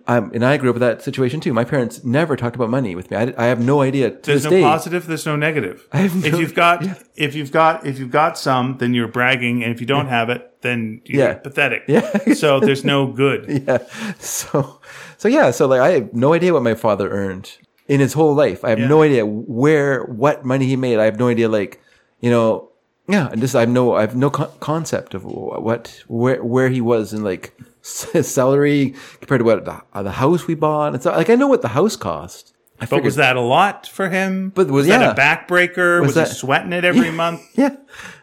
um, 0.08 0.30
and 0.34 0.44
I 0.44 0.58
grew 0.58 0.72
up 0.72 0.74
with 0.76 0.82
that 0.82 1.02
situation 1.02 1.40
too. 1.40 1.54
My 1.54 1.64
parents 1.64 2.04
never 2.04 2.36
talked 2.36 2.56
about 2.58 2.70
money 2.70 2.96
with 2.96 3.10
me. 3.10 3.16
I, 3.16 3.34
I 3.38 3.46
have 3.46 3.62
no 3.64 3.80
idea 3.80 4.10
to 4.12 4.18
There's 4.22 4.44
this 4.44 4.52
no 4.52 4.58
day. 4.58 4.62
positive. 4.62 5.08
There's 5.08 5.26
no 5.26 5.38
negative. 5.38 5.88
Have 5.94 6.26
if 6.26 6.38
you've 6.38 6.54
got 6.54 6.84
if 7.16 7.34
you've 7.34 7.52
got 7.54 7.86
if 7.86 7.98
you've 7.98 8.12
got 8.12 8.38
some, 8.38 8.78
then 8.80 8.94
you're 8.94 9.08
bragging, 9.08 9.64
and 9.64 9.72
if 9.74 9.80
you 9.80 9.88
don't 9.88 10.08
have 10.08 10.30
it, 10.30 10.62
then 10.62 11.02
you're 11.06 11.28
Yeah. 11.30 11.34
pathetic. 11.36 11.84
Yeah. 11.88 12.34
so 12.34 12.60
there's 12.60 12.84
no 12.84 13.08
good. 13.08 13.46
yeah. 13.68 13.78
So, 14.20 14.82
so 15.18 15.30
yeah. 15.30 15.52
So 15.52 15.66
like, 15.66 15.80
I 15.80 15.92
have 15.92 16.14
no 16.14 16.34
idea 16.34 16.52
what 16.52 16.64
my 16.64 16.74
father 16.76 17.10
earned 17.10 17.58
in 17.88 18.02
his 18.02 18.12
whole 18.14 18.34
life. 18.36 18.66
I 18.66 18.72
have 18.72 18.80
Yeah. 18.80 18.88
no 18.90 19.02
idea 19.02 19.26
where, 19.26 20.04
what 20.06 20.44
money 20.44 20.66
he 20.66 20.76
made. 20.76 21.00
I 21.00 21.06
have 21.06 21.18
no 21.18 21.30
idea, 21.30 21.48
like, 21.48 21.80
you 22.20 22.30
know, 22.30 22.70
yeah. 23.08 23.30
And 23.32 23.42
just, 23.42 23.56
I 23.56 23.62
have 23.62 23.70
no, 23.70 23.96
I 23.96 24.02
have 24.02 24.16
no 24.16 24.30
con- 24.30 24.52
concept 24.60 25.14
of 25.14 25.24
what, 25.26 26.04
where, 26.08 26.44
where 26.44 26.70
he 26.70 26.82
was 26.82 27.14
in 27.14 27.24
like 27.24 27.54
salary 27.82 28.96
compared 29.20 29.40
to 29.40 29.46
what 29.46 29.66
the, 29.66 29.82
uh, 29.94 30.04
the 30.04 30.12
house 30.12 30.48
we 30.48 30.56
bought. 30.56 30.96
It's 30.96 31.06
like, 31.06 31.30
I 31.30 31.36
know 31.36 31.48
what 31.48 31.62
the 31.62 31.70
house 31.70 31.96
cost. 31.96 32.54
I 32.80 32.86
But 32.88 33.04
was 33.04 33.16
that 33.18 33.36
a 33.36 33.42
lot 33.42 33.86
for 33.86 34.10
him? 34.10 34.50
But 34.56 34.68
was- 34.70 34.88
that 34.88 35.02
yeah. 35.02 35.12
a 35.12 35.16
backbreaker? 35.16 36.02
Was, 36.02 36.16
that- 36.16 36.30
he 36.30 36.34
sweating 36.34 36.74
it 36.74 36.84
every 36.84 37.12
month? 37.24 37.42
yeah, 37.56 37.76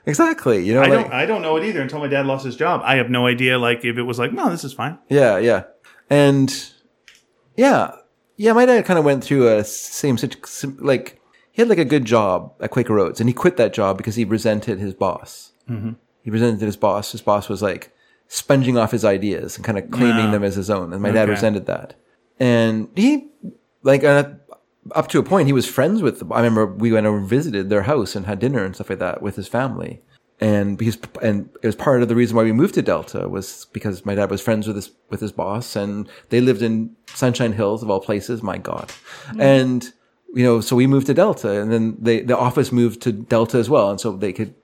exactly. 0.05 0.65
You 0.65 0.75
know, 0.75 0.83
I 0.83 0.87
like, 0.89 1.05
don't. 1.05 1.13
I 1.15 1.27
don't 1.27 1.43
know 1.43 1.57
it 1.57 1.65
either 1.65 1.81
until 1.81 2.01
my 2.01 2.09
dad 2.09 2.27
lost 2.27 2.45
his 2.45 2.57
job. 2.57 2.81
I 2.85 2.97
have 2.97 3.09
no 3.09 3.27
idea. 3.27 3.57
Like 3.59 3.85
if 3.85 3.99
it 3.99 4.03
was 4.03 4.19
like, 4.19 4.33
no, 4.33 4.51
this 4.51 4.65
is 4.65 4.73
fine. 4.73 4.99
Yeah, 5.09 5.39
yeah. 5.39 5.65
And 6.11 6.53
yeah, 7.57 7.93
Yeah, 8.37 8.53
my 8.53 8.67
dad 8.67 8.85
kind 8.85 8.99
of 8.99 9.05
went 9.05 9.23
through 9.23 9.47
a 9.49 9.63
same 9.65 10.17
like 10.79 11.18
he 11.59 11.63
had 11.63 11.69
like 11.69 11.79
a 11.79 11.85
good 11.85 12.05
job 12.05 12.55
at 12.61 12.71
Quaker 12.71 13.01
Oats, 13.01 13.19
and 13.19 13.29
he 13.29 13.35
quit 13.35 13.57
that 13.57 13.73
job 13.73 13.97
because 13.97 14.15
he 14.15 14.25
resented 14.25 14.79
his 14.79 14.95
boss. 14.95 15.51
Mm-hmm. 15.69 15.95
He 16.23 16.31
resented 16.31 16.61
his 16.61 16.77
boss. 16.77 17.11
His 17.11 17.21
boss 17.21 17.49
was 17.49 17.61
like 17.61 17.93
sponging 18.29 18.79
off 18.79 18.93
his 18.93 19.05
ideas 19.05 19.57
and 19.57 19.65
kind 19.65 19.77
of 19.77 19.91
claiming 19.91 20.27
Wow. 20.27 20.31
them 20.31 20.45
as 20.45 20.55
his 20.55 20.71
own, 20.71 20.93
and 20.93 21.03
my 21.03 21.11
dad 21.11 21.29
resented 21.29 21.67
that. 21.67 21.95
And 22.39 22.87
he, 22.95 23.27
like, 23.83 24.05
uh, 24.05 24.35
up 24.93 25.09
to 25.09 25.19
a 25.19 25.25
point, 25.25 25.49
he 25.49 25.53
was 25.53 25.67
friends 25.67 26.01
with. 26.01 26.23
I 26.31 26.37
remember 26.37 26.65
we 26.67 26.93
went 26.93 27.07
over 27.09 27.19
and 27.19 27.29
visited 27.29 27.71
their 27.71 27.83
house 27.83 28.15
and 28.15 28.25
had 28.27 28.39
dinner 28.39 28.65
and 28.65 28.77
stuff 28.77 28.91
like 28.91 29.01
that 29.01 29.21
with 29.21 29.35
his 29.35 29.49
family. 29.49 30.01
And 30.41 30.79
because 30.79 30.97
and 31.21 31.51
it 31.61 31.67
was 31.67 31.75
part 31.75 32.03
of 32.03 32.09
the 32.09 32.15
reason 32.15 32.37
why 32.37 32.45
we 32.45 32.53
moved 32.53 32.75
to 32.75 32.83
Delta 32.83 33.29
was 33.29 33.67
because 33.73 34.07
my 34.07 34.15
dad 34.15 34.31
was 34.31 34.41
friends 34.41 34.69
with 34.69 34.77
his 34.77 34.93
with 35.11 35.19
his 35.19 35.33
boss, 35.33 35.75
and 35.75 36.09
they 36.29 36.41
lived 36.41 36.63
in 36.63 36.95
Sunshine 37.09 37.55
Hills 37.55 37.83
of 37.83 37.91
all 37.91 37.99
places. 37.99 38.45
My 38.45 38.59
God, 38.59 38.93
and 39.41 39.93
you 40.35 40.45
know, 40.45 40.61
so 40.61 40.77
we 40.77 40.87
moved 40.87 41.07
to 41.07 41.15
Delta, 41.15 41.61
and 41.61 41.73
then 41.73 41.97
they 41.99 42.21
the 42.21 42.37
office 42.37 42.71
moved 42.73 43.01
to 43.03 43.13
Delta 43.13 43.59
as 43.59 43.71
well, 43.71 43.91
and 43.91 44.01
so 44.01 44.13
they 44.13 44.33
could 44.33 44.55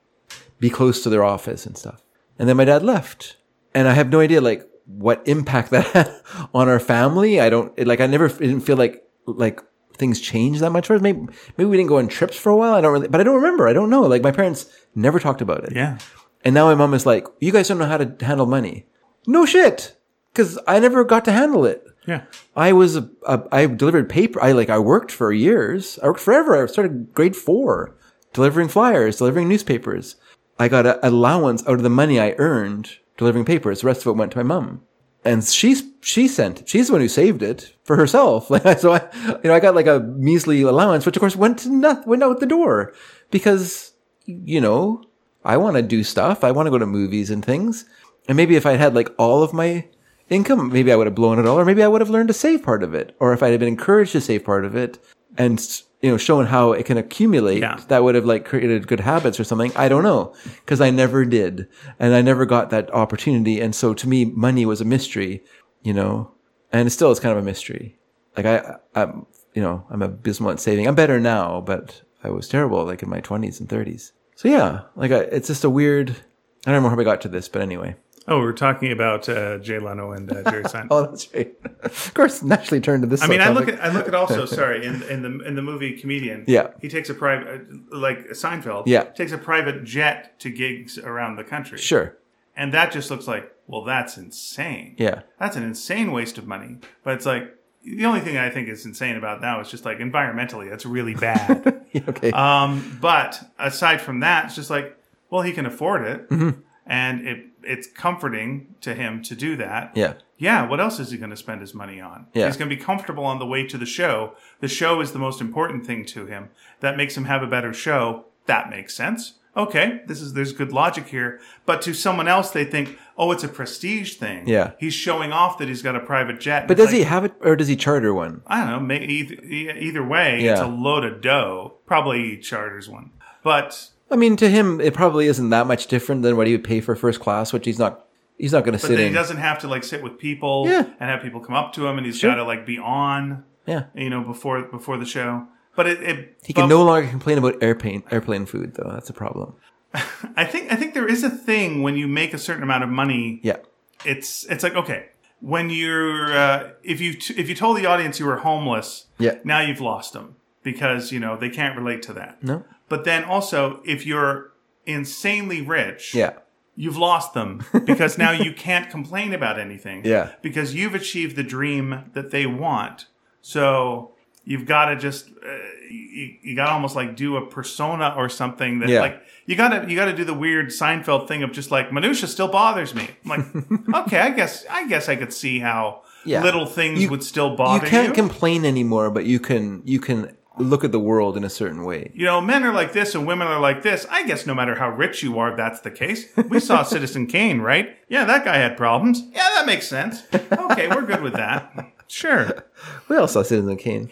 be 0.59 0.69
close 0.69 1.03
to 1.03 1.09
their 1.09 1.23
office 1.23 1.65
and 1.65 1.77
stuff. 1.77 2.01
And 2.37 2.47
then 2.47 2.57
my 2.57 2.65
dad 2.65 2.83
left, 2.83 3.37
and 3.73 3.87
I 3.87 3.93
have 3.93 4.09
no 4.09 4.19
idea 4.19 4.41
like 4.41 4.67
what 4.85 5.27
impact 5.27 5.69
that 5.71 5.87
had 5.87 6.11
on 6.53 6.69
our 6.69 6.79
family. 6.79 7.39
I 7.39 7.49
don't 7.49 7.73
it, 7.77 7.87
like. 7.87 8.01
I 8.01 8.07
never 8.07 8.25
it 8.25 8.39
didn't 8.39 8.61
feel 8.61 8.77
like 8.77 9.03
like 9.25 9.61
things 9.97 10.19
changed 10.19 10.61
that 10.61 10.71
much 10.71 10.87
for 10.87 10.95
us. 10.95 11.01
Maybe 11.01 11.27
maybe 11.57 11.69
we 11.69 11.77
didn't 11.77 11.89
go 11.89 11.97
on 11.97 12.07
trips 12.07 12.37
for 12.37 12.51
a 12.51 12.55
while. 12.57 12.73
I 12.73 12.81
don't 12.81 12.93
really, 12.93 13.07
but 13.07 13.21
I 13.21 13.23
don't 13.23 13.35
remember. 13.35 13.67
I 13.67 13.73
don't 13.73 13.89
know. 13.89 14.03
Like 14.03 14.21
my 14.21 14.31
parents 14.31 14.67
never 14.93 15.19
talked 15.19 15.41
about 15.41 15.63
it. 15.63 15.73
Yeah. 15.73 15.97
And 16.43 16.53
now 16.53 16.65
my 16.65 16.75
mom 16.75 16.93
is 16.93 17.05
like, 17.05 17.25
"You 17.39 17.51
guys 17.51 17.67
don't 17.67 17.79
know 17.79 17.87
how 17.87 17.97
to 17.97 18.15
handle 18.23 18.45
money." 18.45 18.85
No 19.25 19.47
shit, 19.47 19.97
because 20.31 20.59
I 20.67 20.79
never 20.79 21.03
got 21.03 21.25
to 21.25 21.31
handle 21.31 21.65
it. 21.65 21.83
Yeah. 22.07 22.23
I 22.55 22.73
was 22.73 22.95
a, 22.95 23.09
a, 23.27 23.43
I 23.51 23.65
delivered 23.65 24.09
paper. 24.09 24.41
I 24.41 24.51
like 24.51 24.69
I 24.69 24.79
worked 24.79 25.11
for 25.11 25.31
years. 25.31 25.99
I 26.01 26.07
worked 26.07 26.19
forever. 26.19 26.63
I 26.63 26.65
started 26.67 27.13
grade 27.13 27.35
four, 27.35 27.95
delivering 28.33 28.67
flyers, 28.67 29.17
delivering 29.17 29.49
newspapers. 29.49 30.15
I 30.59 30.67
got 30.67 30.85
an 30.85 30.99
allowance 31.03 31.65
out 31.67 31.75
of 31.75 31.83
the 31.83 31.89
money 31.89 32.19
I 32.19 32.35
earned 32.37 32.97
delivering 33.17 33.45
papers. 33.45 33.81
The 33.81 33.87
rest 33.87 34.01
of 34.01 34.07
it 34.07 34.17
went 34.17 34.31
to 34.33 34.37
my 34.37 34.43
mom, 34.43 34.81
and 35.23 35.43
she's 35.43 35.83
she 36.01 36.27
sent. 36.27 36.67
She's 36.67 36.87
the 36.87 36.93
one 36.93 37.01
who 37.01 37.07
saved 37.07 37.41
it 37.41 37.73
for 37.83 37.95
herself. 37.95 38.49
Like 38.49 38.79
so, 38.79 38.93
I 38.93 39.07
you 39.43 39.49
know 39.49 39.55
I 39.55 39.59
got 39.59 39.75
like 39.75 39.87
a 39.87 39.99
measly 39.99 40.61
allowance, 40.61 41.05
which 41.05 41.17
of 41.17 41.19
course 41.19 41.35
went 41.35 41.59
to 41.59 41.69
nothing, 41.69 42.07
went 42.07 42.23
out 42.23 42.39
the 42.39 42.45
door 42.45 42.93
because 43.31 43.93
you 44.25 44.61
know 44.61 45.03
I 45.43 45.57
want 45.57 45.75
to 45.75 45.81
do 45.81 46.03
stuff. 46.03 46.43
I 46.43 46.51
want 46.51 46.67
to 46.67 46.71
go 46.71 46.77
to 46.77 46.85
movies 46.85 47.29
and 47.29 47.43
things. 47.43 47.85
And 48.27 48.35
maybe 48.35 48.55
if 48.55 48.65
I 48.65 48.73
had 48.73 48.95
like 48.95 49.09
all 49.17 49.43
of 49.43 49.53
my 49.53 49.87
income, 50.29 50.69
maybe 50.71 50.91
I 50.91 50.95
would 50.95 51.07
have 51.07 51.15
blown 51.15 51.39
it 51.39 51.45
all, 51.45 51.59
or 51.59 51.65
maybe 51.65 51.83
I 51.83 51.87
would 51.87 52.01
have 52.01 52.09
learned 52.09 52.29
to 52.29 52.33
save 52.33 52.63
part 52.63 52.83
of 52.83 52.93
it, 52.93 53.15
or 53.19 53.33
if 53.33 53.43
I 53.43 53.49
had 53.49 53.59
been 53.59 53.67
encouraged 53.69 54.11
to 54.13 54.21
save 54.21 54.43
part 54.43 54.65
of 54.65 54.75
it 54.75 54.97
and 55.37 55.59
you 56.01 56.09
know 56.11 56.17
shown 56.17 56.45
how 56.47 56.71
it 56.71 56.85
can 56.85 56.97
accumulate, 56.97 57.59
Yeah. 57.61 57.79
that 57.87 58.03
would 58.03 58.15
have 58.15 58.25
like 58.25 58.45
created 58.45 58.87
good 58.87 58.99
habits 59.01 59.39
or 59.39 59.43
something. 59.43 59.71
I 59.75 59.87
don't 59.89 60.03
know 60.03 60.33
because 60.63 60.81
I 60.81 60.89
never 60.91 61.25
did, 61.25 61.67
and 61.99 62.13
I 62.13 62.21
never 62.21 62.45
got 62.45 62.69
that 62.69 62.93
opportunity. 62.93 63.59
And 63.59 63.75
so 63.75 63.93
to 63.93 64.07
me, 64.09 64.25
money 64.25 64.65
was 64.65 64.81
a 64.81 64.85
mystery, 64.85 65.43
you 65.83 65.93
know, 65.93 66.31
and 66.71 66.87
it 66.87 66.91
still 66.91 67.11
is 67.11 67.19
kind 67.19 67.31
of 67.37 67.41
a 67.43 67.45
mystery. 67.45 67.97
Like 68.37 68.45
I, 68.45 68.75
I'm, 68.95 69.25
you 69.53 69.61
know, 69.61 69.85
I'm 69.89 70.01
abysmal 70.01 70.51
at 70.51 70.59
saving. 70.59 70.87
I'm 70.87 70.95
better 70.95 71.19
now, 71.19 71.61
but 71.61 72.01
I 72.23 72.29
was 72.29 72.47
terrible 72.49 72.83
like 72.85 73.01
in 73.03 73.09
my 73.09 73.21
20s 73.21 73.59
and 73.59 73.69
30s. 73.69 74.11
So 74.35 74.47
yeah, 74.49 74.81
like 74.95 75.11
I, 75.11 75.19
it's 75.19 75.47
just 75.47 75.63
a 75.63 75.69
weird. 75.69 76.09
I 76.11 76.71
don't 76.71 76.75
remember 76.75 76.89
how 76.89 76.95
we 76.97 77.03
got 77.03 77.21
to 77.21 77.27
this, 77.29 77.47
but 77.47 77.61
anyway. 77.61 77.95
Oh, 78.27 78.39
we 78.39 78.45
are 78.47 78.53
talking 78.53 78.91
about 78.91 79.29
uh, 79.29 79.59
Jay 79.59 79.77
Leno 79.77 80.11
and 80.11 80.31
uh, 80.31 80.49
Jerry 80.49 80.63
Seinfeld. 80.73 80.87
Oh, 80.89 81.05
that's 81.05 81.31
right. 81.33 81.53
of 81.83 82.11
course, 82.15 82.41
naturally 82.41 82.81
turned 82.81 83.03
to 83.03 83.07
this. 83.07 83.21
I 83.21 83.27
mean, 83.27 83.39
I 83.41 83.49
look 83.49 83.67
at 83.67 83.79
I 83.83 83.91
look 83.93 84.07
at 84.07 84.15
also 84.15 84.45
sorry 84.59 84.85
in 84.85 85.03
in 85.03 85.21
the 85.21 85.45
in 85.47 85.55
the 85.55 85.61
movie 85.61 85.93
Comedian. 85.99 86.43
Yeah. 86.47 86.69
he 86.81 86.89
takes 86.89 87.09
a 87.09 87.13
private 87.13 87.67
like 87.93 88.29
Seinfeld. 88.29 88.83
Yeah. 88.87 89.03
takes 89.03 89.31
a 89.31 89.37
private 89.37 89.83
jet 89.83 90.39
to 90.39 90.49
gigs 90.49 90.97
around 90.97 91.35
the 91.35 91.43
country. 91.43 91.77
sure. 91.77 92.17
and 92.57 92.73
that 92.73 92.91
just 92.91 93.11
looks 93.11 93.27
like 93.27 93.51
well, 93.67 93.83
that's 93.83 94.17
insane. 94.17 94.95
Yeah. 94.97 95.21
that's 95.39 95.55
an 95.55 95.63
insane 95.63 96.11
waste 96.11 96.37
of 96.37 96.45
money. 96.47 96.77
But 97.03 97.15
it's 97.15 97.25
like 97.25 97.55
the 97.83 98.05
only 98.05 98.21
thing 98.21 98.37
I 98.37 98.49
think 98.49 98.67
is 98.69 98.85
insane 98.85 99.15
about 99.15 99.41
now 99.41 99.59
is 99.59 99.69
just 99.69 99.85
like 99.85 99.99
environmentally, 99.99 100.69
that's 100.69 100.85
really 100.85 101.13
bad. 101.15 101.81
Okay. 102.09 102.31
um, 102.31 102.97
but 102.99 103.41
aside 103.57 104.01
from 104.01 104.19
that, 104.19 104.45
it's 104.47 104.55
just 104.55 104.69
like 104.69 104.97
well, 105.29 105.43
he 105.43 105.53
can 105.53 105.65
afford 105.65 106.05
it, 106.05 106.29
Mm-hmm. 106.29 106.59
and 106.85 107.25
it 107.27 107.54
it's 107.65 107.87
comforting 107.87 108.75
to 108.81 108.93
him 108.93 109.21
to 109.23 109.35
do 109.35 109.55
that. 109.57 109.91
yeah. 109.95 110.13
Yeah, 110.37 110.67
what 110.67 110.81
else 110.81 110.99
is 110.99 111.11
he 111.11 111.17
going 111.17 111.29
to 111.29 111.37
spend 111.37 111.61
his 111.61 111.73
money 111.73 112.01
on? 112.01 112.27
Yeah. 112.33 112.47
He's 112.47 112.57
going 112.57 112.69
to 112.69 112.75
be 112.75 112.81
comfortable 112.81 113.23
on 113.23 113.39
the 113.39 113.45
way 113.45 113.65
to 113.67 113.77
the 113.77 113.85
show. 113.85 114.35
The 114.59 114.67
show 114.67 114.99
is 114.99 115.13
the 115.13 115.19
most 115.19 115.39
important 115.39 115.85
thing 115.85 116.03
to 116.07 116.25
him. 116.25 116.49
That 116.81 116.97
makes 116.97 117.15
him 117.15 117.23
have 117.23 117.41
a 117.41 117.47
better 117.47 117.71
show. 117.73 118.25
That 118.45 118.69
makes 118.69 118.93
sense. 118.93 119.35
Okay, 119.55 120.01
this 120.07 120.19
is 120.19 120.33
there's 120.33 120.51
good 120.51 120.73
logic 120.73 121.07
here. 121.07 121.39
But 121.65 121.81
to 121.83 121.93
someone 121.93 122.27
else, 122.27 122.51
they 122.51 122.65
think, 122.65 122.99
oh, 123.17 123.31
it's 123.31 123.45
a 123.45 123.47
prestige 123.47 124.15
thing. 124.15 124.45
Yeah. 124.49 124.71
he's 124.77 124.93
showing 124.93 125.31
off 125.31 125.57
that 125.59 125.69
he's 125.69 125.81
got 125.81 125.95
a 125.95 126.01
private 126.01 126.41
jet. 126.41 126.67
But 126.67 126.77
It's 126.77 126.87
does 126.87 126.93
he 126.93 127.03
have 127.03 127.23
it, 127.23 127.33
or 127.39 127.55
does 127.55 127.69
he 127.69 127.77
charter 127.77 128.13
one? 128.13 128.41
I 128.45 128.69
don't 128.69 128.89
know. 128.89 128.93
Either, 128.93 129.35
either 129.41 130.05
way, 130.05 130.35
it's 130.39 130.59
Yeah. 130.59 130.65
a 130.65 130.67
load 130.67 131.05
of 131.05 131.21
dough. 131.21 131.75
Probably 131.85 132.31
he 132.31 132.37
charters 132.37 132.89
one. 132.89 133.11
But 133.41 133.91
I 134.11 134.15
mean, 134.15 134.35
to 134.37 134.49
him, 134.49 134.79
it 134.81 134.93
probably 134.93 135.25
isn't 135.27 135.49
that 135.49 135.65
much 135.67 135.87
different 135.87 136.21
than 136.21 136.37
what 136.37 136.47
he 136.47 136.53
would 136.53 136.63
pay 136.63 136.79
for 136.81 136.95
first 136.95 137.19
class, 137.19 137.51
which 137.53 137.65
he's 137.65 137.79
not. 137.79 138.01
He's 138.37 138.51
not 138.51 138.65
going 138.65 138.77
to 138.77 138.81
but 138.83 138.87
sit 138.89 138.97
then 138.97 139.07
he 139.07 139.13
doesn't 139.13 139.37
have 139.37 139.59
to 139.59 139.67
like 139.69 139.85
sit 139.85 140.03
with 140.03 140.17
people 140.19 140.65
Yeah. 140.67 140.81
and 140.99 141.09
have 141.09 141.21
people 141.21 141.39
come 141.39 141.55
up 141.55 141.71
to 141.73 141.87
him, 141.87 141.97
and 141.97 142.05
he's 142.05 142.19
Sure. 142.19 142.31
got 142.31 142.35
to 142.35 142.43
like 142.43 142.65
be 142.65 142.77
on. 142.77 143.43
yeah. 143.65 143.85
you 143.95 144.09
know, 144.09 144.21
before 144.21 144.61
before 144.63 144.97
the 144.97 145.05
show. 145.05 145.47
But 145.75 145.87
it, 145.87 146.01
it 146.03 146.37
He 146.43 146.51
can 146.53 146.67
no 146.69 146.83
longer 146.83 147.07
complain 147.09 147.37
about 147.37 147.61
airplane 147.63 148.03
airplane 148.11 148.45
food, 148.45 148.75
though. 148.75 148.91
That's 148.91 149.09
a 149.09 149.13
problem. 149.13 149.53
I 150.35 150.43
think 150.45 150.71
I 150.71 150.75
think 150.75 150.93
there 150.93 151.07
is 151.07 151.23
a 151.23 151.29
thing 151.29 151.81
when 151.81 151.95
you 151.95 152.07
make 152.07 152.33
a 152.33 152.37
certain 152.37 152.63
amount 152.63 152.83
of 152.83 152.89
money. 152.89 153.39
Yeah. 153.41 153.57
It's 154.05 154.45
it's 154.47 154.63
like 154.63 154.75
okay, 154.75 155.07
when 155.39 155.69
you're 155.69 156.33
uh, 156.37 156.69
if 156.83 156.99
you 156.99 157.13
t- 157.13 157.35
if 157.37 157.47
you 157.47 157.55
told 157.55 157.77
the 157.77 157.85
audience 157.85 158.19
you 158.19 158.25
were 158.25 158.37
homeless, 158.37 159.05
Yeah. 159.17 159.35
now 159.45 159.61
you've 159.61 159.81
lost 159.81 160.11
them 160.13 160.35
because 160.61 161.11
you 161.13 161.19
know 161.21 161.37
they 161.37 161.49
can't 161.49 161.77
relate 161.77 162.01
to 162.03 162.13
that. 162.13 162.43
No. 162.43 162.65
But 162.89 163.03
then 163.03 163.23
also 163.23 163.81
if 163.85 164.05
you're 164.05 164.51
insanely 164.85 165.61
rich, 165.61 166.13
Yeah. 166.13 166.33
you've 166.75 166.97
lost 166.97 167.33
them 167.33 167.63
because 167.85 168.17
now 168.17 168.31
you 168.31 168.53
can't 168.67 168.89
complain 168.89 169.33
about 169.33 169.59
anything. 169.59 170.03
Yeah. 170.05 170.31
Because 170.41 170.75
you've 170.75 170.95
achieved 170.95 171.35
the 171.35 171.43
dream 171.43 172.11
that 172.13 172.31
they 172.31 172.45
want. 172.45 173.07
So 173.41 174.11
you've 174.43 174.65
got 174.65 174.85
to 174.85 174.95
just 174.95 175.29
uh, 175.29 175.57
you, 175.89 176.35
you 176.41 176.55
got 176.55 176.65
to 176.67 176.71
almost 176.71 176.95
like 176.95 177.15
do 177.15 177.37
a 177.37 177.45
persona 177.47 178.13
or 178.15 178.29
something 178.29 178.79
that 178.79 178.89
Yeah. 178.89 178.99
like 179.01 179.21
you 179.47 179.55
got 179.55 179.69
to 179.69 179.89
you 179.89 179.95
got 179.95 180.05
to 180.05 180.15
do 180.15 180.23
the 180.23 180.33
weird 180.33 180.67
Seinfeld 180.67 181.27
thing 181.27 181.43
of 181.43 181.51
just 181.51 181.71
like 181.71 181.91
minutia 181.91 182.27
still 182.27 182.47
bothers 182.47 182.93
me. 182.93 183.09
I'm 183.23 183.29
like, 183.29 183.95
okay, 184.07 184.19
I 184.19 184.29
guess 184.31 184.65
I 184.69 184.87
guess 184.87 185.09
I 185.09 185.15
could 185.15 185.33
see 185.33 185.59
how 185.59 186.01
Yeah. 186.25 186.43
little 186.43 186.65
things 186.67 187.01
You- 187.01 187.09
would 187.09 187.23
still 187.23 187.55
bother 187.55 187.85
You 187.87 187.91
bother 187.91 187.97
you. 187.97 188.03
can't 188.03 188.15
complain 188.15 188.65
anymore, 188.65 189.09
but 189.11 189.25
you 189.25 189.39
can 189.39 189.81
you 189.85 189.99
can 189.99 190.35
look 190.57 190.83
at 190.83 190.91
the 190.91 190.99
world 190.99 191.35
in 191.37 191.43
a 191.43 191.49
certain 191.49 191.83
way. 191.83 192.11
you 192.13 192.25
know, 192.25 192.39
men 192.41 192.63
are 192.63 192.73
like 192.73 192.93
this 192.93 193.13
and 193.15 193.25
women 193.27 193.47
are 193.47 193.59
like 193.59 193.81
this. 193.83 194.05
I 194.09 194.23
guess 194.25 194.45
no 194.45 194.53
matter 194.55 194.75
how 194.75 194.89
rich 194.89 195.21
you 195.23 195.37
are, 195.39 195.55
that's 195.55 195.81
the 195.81 195.91
case. 195.91 196.27
We 196.49 196.59
saw 196.59 196.83
Citizen 196.95 197.27
Kane, 197.27 197.59
right? 197.61 197.97
Yeah, 198.09 198.25
that 198.25 198.45
guy 198.45 198.57
had 198.57 198.77
problems. 198.77 199.21
Yeah, 199.33 199.49
that 199.55 199.65
makes 199.65 199.87
sense. 199.87 200.23
Okay, 200.33 200.87
we're 200.87 201.05
good 201.05 201.21
with 201.21 201.33
that. 201.33 201.91
Sure. 202.07 202.65
We 203.07 203.17
all 203.17 203.27
saw 203.27 203.41
Citizen 203.43 203.77
Kane. 203.77 204.11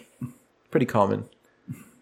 Pretty 0.70 0.86
common. 0.86 1.28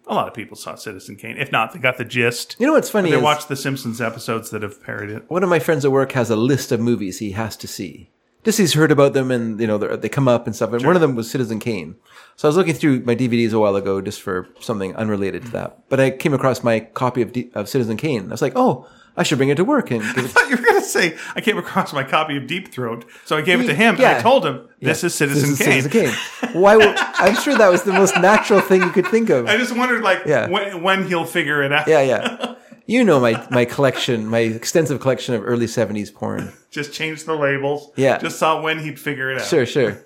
A 0.06 0.14
lot 0.14 0.27
of 0.28 0.35
people 0.35 0.56
saw 0.56 0.74
Citizen 0.74 1.16
Kane. 1.16 1.36
If 1.36 1.52
not, 1.52 1.73
they 1.73 1.78
got 1.78 1.97
the 1.98 2.05
gist. 2.05 2.56
You 2.59 2.66
know 2.66 2.73
what's 2.73 2.90
funny 2.90 3.10
They 3.10 3.16
is 3.16 3.23
watched 3.23 3.48
the 3.48 3.56
Simpsons 3.56 4.01
episodes 4.01 4.51
that 4.51 4.62
have 4.62 4.82
parodied 4.82 5.16
it. 5.16 5.24
one 5.31 5.43
of 5.43 5.48
my 5.48 5.59
friends 5.59 5.85
at 5.85 5.93
work 5.93 6.12
has 6.12 6.28
a 6.31 6.36
list 6.36 6.73
of 6.73 6.81
movies 6.81 7.19
he 7.19 7.32
has 7.32 7.56
to 7.59 7.69
see. 7.69 8.10
Just 8.44 8.59
he's 8.59 8.74
heard 8.74 8.90
about 8.90 9.12
them 9.12 9.31
and 9.31 9.60
you 9.60 9.66
know 9.69 9.78
they 9.78 10.09
come 10.09 10.27
up 10.27 10.47
and 10.47 10.56
stuff. 10.56 10.73
And 10.73 10.85
one 10.85 10.97
of 10.97 11.01
them 11.01 11.14
was 11.14 11.31
Citizen 11.31 11.60
Kane. 11.60 11.94
So 12.36 12.48
I 12.48 12.50
was 12.50 12.56
looking 12.56 12.74
through 12.74 13.00
my 13.00 13.14
DVDs 13.14 13.52
a 13.52 13.59
while 13.59 13.76
ago 13.76 14.00
just 14.00 14.20
for 14.22 14.48
something 14.60 14.96
unrelated 14.96 15.42
to 15.42 15.48
that. 15.52 15.78
But 15.88 16.00
I 16.00 16.10
came 16.10 16.34
across 16.34 16.64
my 16.64 16.80
copy 16.80 17.22
of, 17.22 17.32
D- 17.32 17.50
of 17.54 17.68
Citizen 17.68 17.96
Kane. 17.96 18.28
I 18.28 18.32
was 18.32 18.42
like, 18.42 18.54
oh, 18.56 18.88
I 19.16 19.22
should 19.22 19.36
bring 19.38 19.50
it 19.50 19.56
to 19.56 19.64
work 19.64 19.90
and 19.90 20.02
I 20.02 20.22
thought 20.22 20.48
you 20.48 20.56
were 20.56 20.62
going 20.62 20.80
to 20.80 20.86
say, 20.86 21.16
I 21.36 21.40
came 21.42 21.59
across 21.59 21.92
my 21.92 22.02
copy 22.02 22.36
of 22.38 22.46
Deep 22.46 22.68
Throat, 22.72 23.04
so 23.26 23.36
I 23.36 23.42
gave 23.42 23.60
it 23.60 23.66
to 23.66 23.74
him, 23.74 23.90
and 23.96 23.98
Yeah. 24.00 24.16
I 24.18 24.22
told 24.22 24.46
him, 24.46 24.66
this 24.80 25.02
Yeah, 25.02 25.06
is 25.09 25.14
Citizen 25.14 25.50
this 25.50 25.60
is 25.60 25.66
Kane. 25.66 25.82
Citizen 25.82 26.50
Kane. 26.50 26.60
Why? 26.62 26.76
Would, 26.78 26.96
I'm 26.96 27.36
sure 27.42 27.54
that 27.56 27.68
was 27.70 27.82
the 27.82 27.92
most 27.92 28.16
natural 28.16 28.60
thing 28.60 28.80
you 28.82 28.90
could 28.90 29.06
think 29.06 29.28
of. 29.28 29.46
I 29.46 29.59
just 29.59 29.76
wondered, 29.76 30.02
like, 30.02 30.22
Yeah. 30.24 30.48
when, 30.48 30.82
when 30.82 31.06
he'll 31.06 31.26
figure 31.26 31.62
it 31.62 31.72
out. 31.72 31.86
Yeah, 31.86 32.00
yeah. 32.00 32.54
You 32.84 33.04
know 33.04 33.20
my 33.20 33.46
my 33.48 33.64
collection, 33.64 34.26
my 34.26 34.40
extensive 34.40 34.98
collection 35.00 35.36
of 35.36 35.42
early 35.46 35.66
'70s 35.66 36.12
porn. 36.12 36.52
Just 36.72 36.92
changed 36.92 37.26
the 37.26 37.34
labels. 37.34 37.92
Yeah. 37.96 38.18
Just 38.18 38.40
saw 38.40 38.60
when 38.60 38.80
he'd 38.80 38.98
figure 38.98 39.30
it 39.30 39.40
out. 39.40 39.46
Sure, 39.46 39.64
sure. 39.64 40.04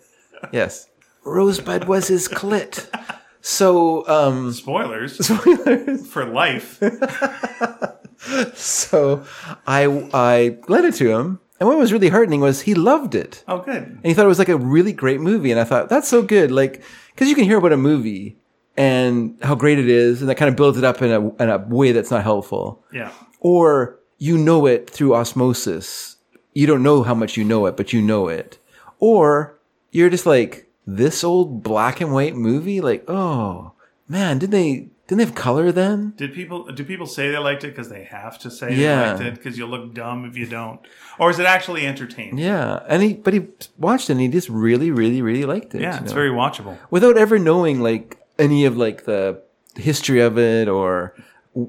Yes. 0.53 0.86
Rosebud 1.27 1.85
was 1.85 2.09
his 2.09 2.28
clit. 2.28 2.89
So, 3.40 4.07
um, 4.09 4.53
Spoilers 4.53 5.27
for 6.11 6.24
life. 6.24 6.78
so 8.55 9.24
I 9.66 9.85
I 10.12 10.59
lent 10.69 10.86
it 10.86 10.94
to 10.94 11.11
him, 11.11 11.40
And 11.61 11.69
what 11.69 11.78
was 11.78 11.93
really 11.93 12.09
heartening 12.09 12.40
was 12.40 12.62
he 12.62 12.74
loved 12.74 13.15
it. 13.15 13.44
Oh, 13.47 13.59
good. 13.59 13.82
And 13.82 14.05
he 14.05 14.15
thought 14.15 14.24
it 14.24 14.28
was 14.28 14.39
like 14.39 14.48
a 14.48 14.57
really 14.57 14.93
great 14.93 15.20
movie. 15.20 15.51
And 15.51 15.61
I 15.61 15.65
thought, 15.65 15.89
that's 15.89 16.09
so 16.09 16.23
good. 16.23 16.51
Like, 16.51 16.82
cause 17.16 17.28
you 17.28 17.35
can 17.35 17.44
hear 17.44 17.59
about 17.59 17.73
a 17.73 17.77
movie 17.77 18.39
and 18.77 19.39
how 19.43 19.55
great 19.55 19.78
it 19.78 19.89
is. 19.89 20.20
And 20.20 20.28
that 20.28 20.36
kind 20.36 20.48
of 20.48 20.57
builds 20.57 20.78
it 20.78 20.85
up 20.85 21.01
in 21.03 21.11
a, 21.11 21.35
in 21.43 21.48
a 21.51 21.59
way 21.59 21.93
that's 21.93 22.11
not 22.11 22.23
helpful. 22.24 22.85
Yeah. 22.93 23.12
Or 23.40 23.98
you 24.19 24.39
know 24.39 24.66
it 24.66 24.90
through 24.90 25.15
osmosis. 25.15 26.16
You 26.53 26.66
don't 26.66 26.82
know 26.82 27.03
how 27.03 27.15
much 27.15 27.36
you 27.36 27.44
know 27.44 27.66
it, 27.66 27.77
but 27.77 27.93
you 27.93 28.03
know 28.03 28.28
it. 28.28 28.59
Or 28.98 29.59
you're 29.93 30.11
just 30.11 30.27
like, 30.27 30.66
this 30.87 31.25
old 31.25 31.63
black 31.63 32.01
and 32.01 32.13
white 32.13 32.37
movie? 32.37 32.81
Like, 32.81 33.05
oh 33.09 33.73
man, 34.09 34.39
did 34.39 34.51
they, 34.51 34.89
didn't 35.09 35.19
they 35.19 35.25
have 35.25 35.35
color 35.35 35.73
then? 35.73 36.15
Did 36.17 36.33
people 36.35 36.65
do 36.73 36.85
people 36.85 37.07
say 37.07 37.31
they 37.31 37.39
liked 37.39 37.65
it 37.65 37.69
because 37.69 37.89
they 37.89 38.05
have 38.05 38.39
to 38.41 38.51
say 38.51 38.75
Yeah. 38.75 39.03
they 39.03 39.11
liked 39.13 39.21
it 39.23 39.35
because 39.35 39.59
you 39.59 39.67
look 39.67 39.95
dumb 39.95 40.25
if 40.25 40.37
you 40.37 40.47
don't, 40.47 40.81
or 41.19 41.31
is 41.31 41.39
it 41.39 41.47
actually 41.47 41.87
entertaining? 41.87 42.39
Yeah. 42.39 42.81
And 42.89 43.03
he, 43.03 43.15
but 43.15 43.35
he 43.35 43.47
watched 43.79 44.09
it 44.11 44.13
and 44.15 44.21
he 44.21 44.29
just 44.29 44.49
really, 44.49 44.91
really, 44.91 45.23
really 45.23 45.45
liked 45.45 45.75
it. 45.75 45.81
Yeah, 45.83 45.99
it's 46.01 46.11
know? 46.11 46.15
very 46.15 46.31
watchable. 46.31 46.79
without 46.91 47.17
ever 47.17 47.39
knowing 47.39 47.81
like 47.81 48.19
any 48.39 48.65
of 48.65 48.77
like 48.77 49.05
the 49.05 49.43
history 49.77 50.21
of 50.21 50.39
it 50.39 50.69
or 50.69 51.15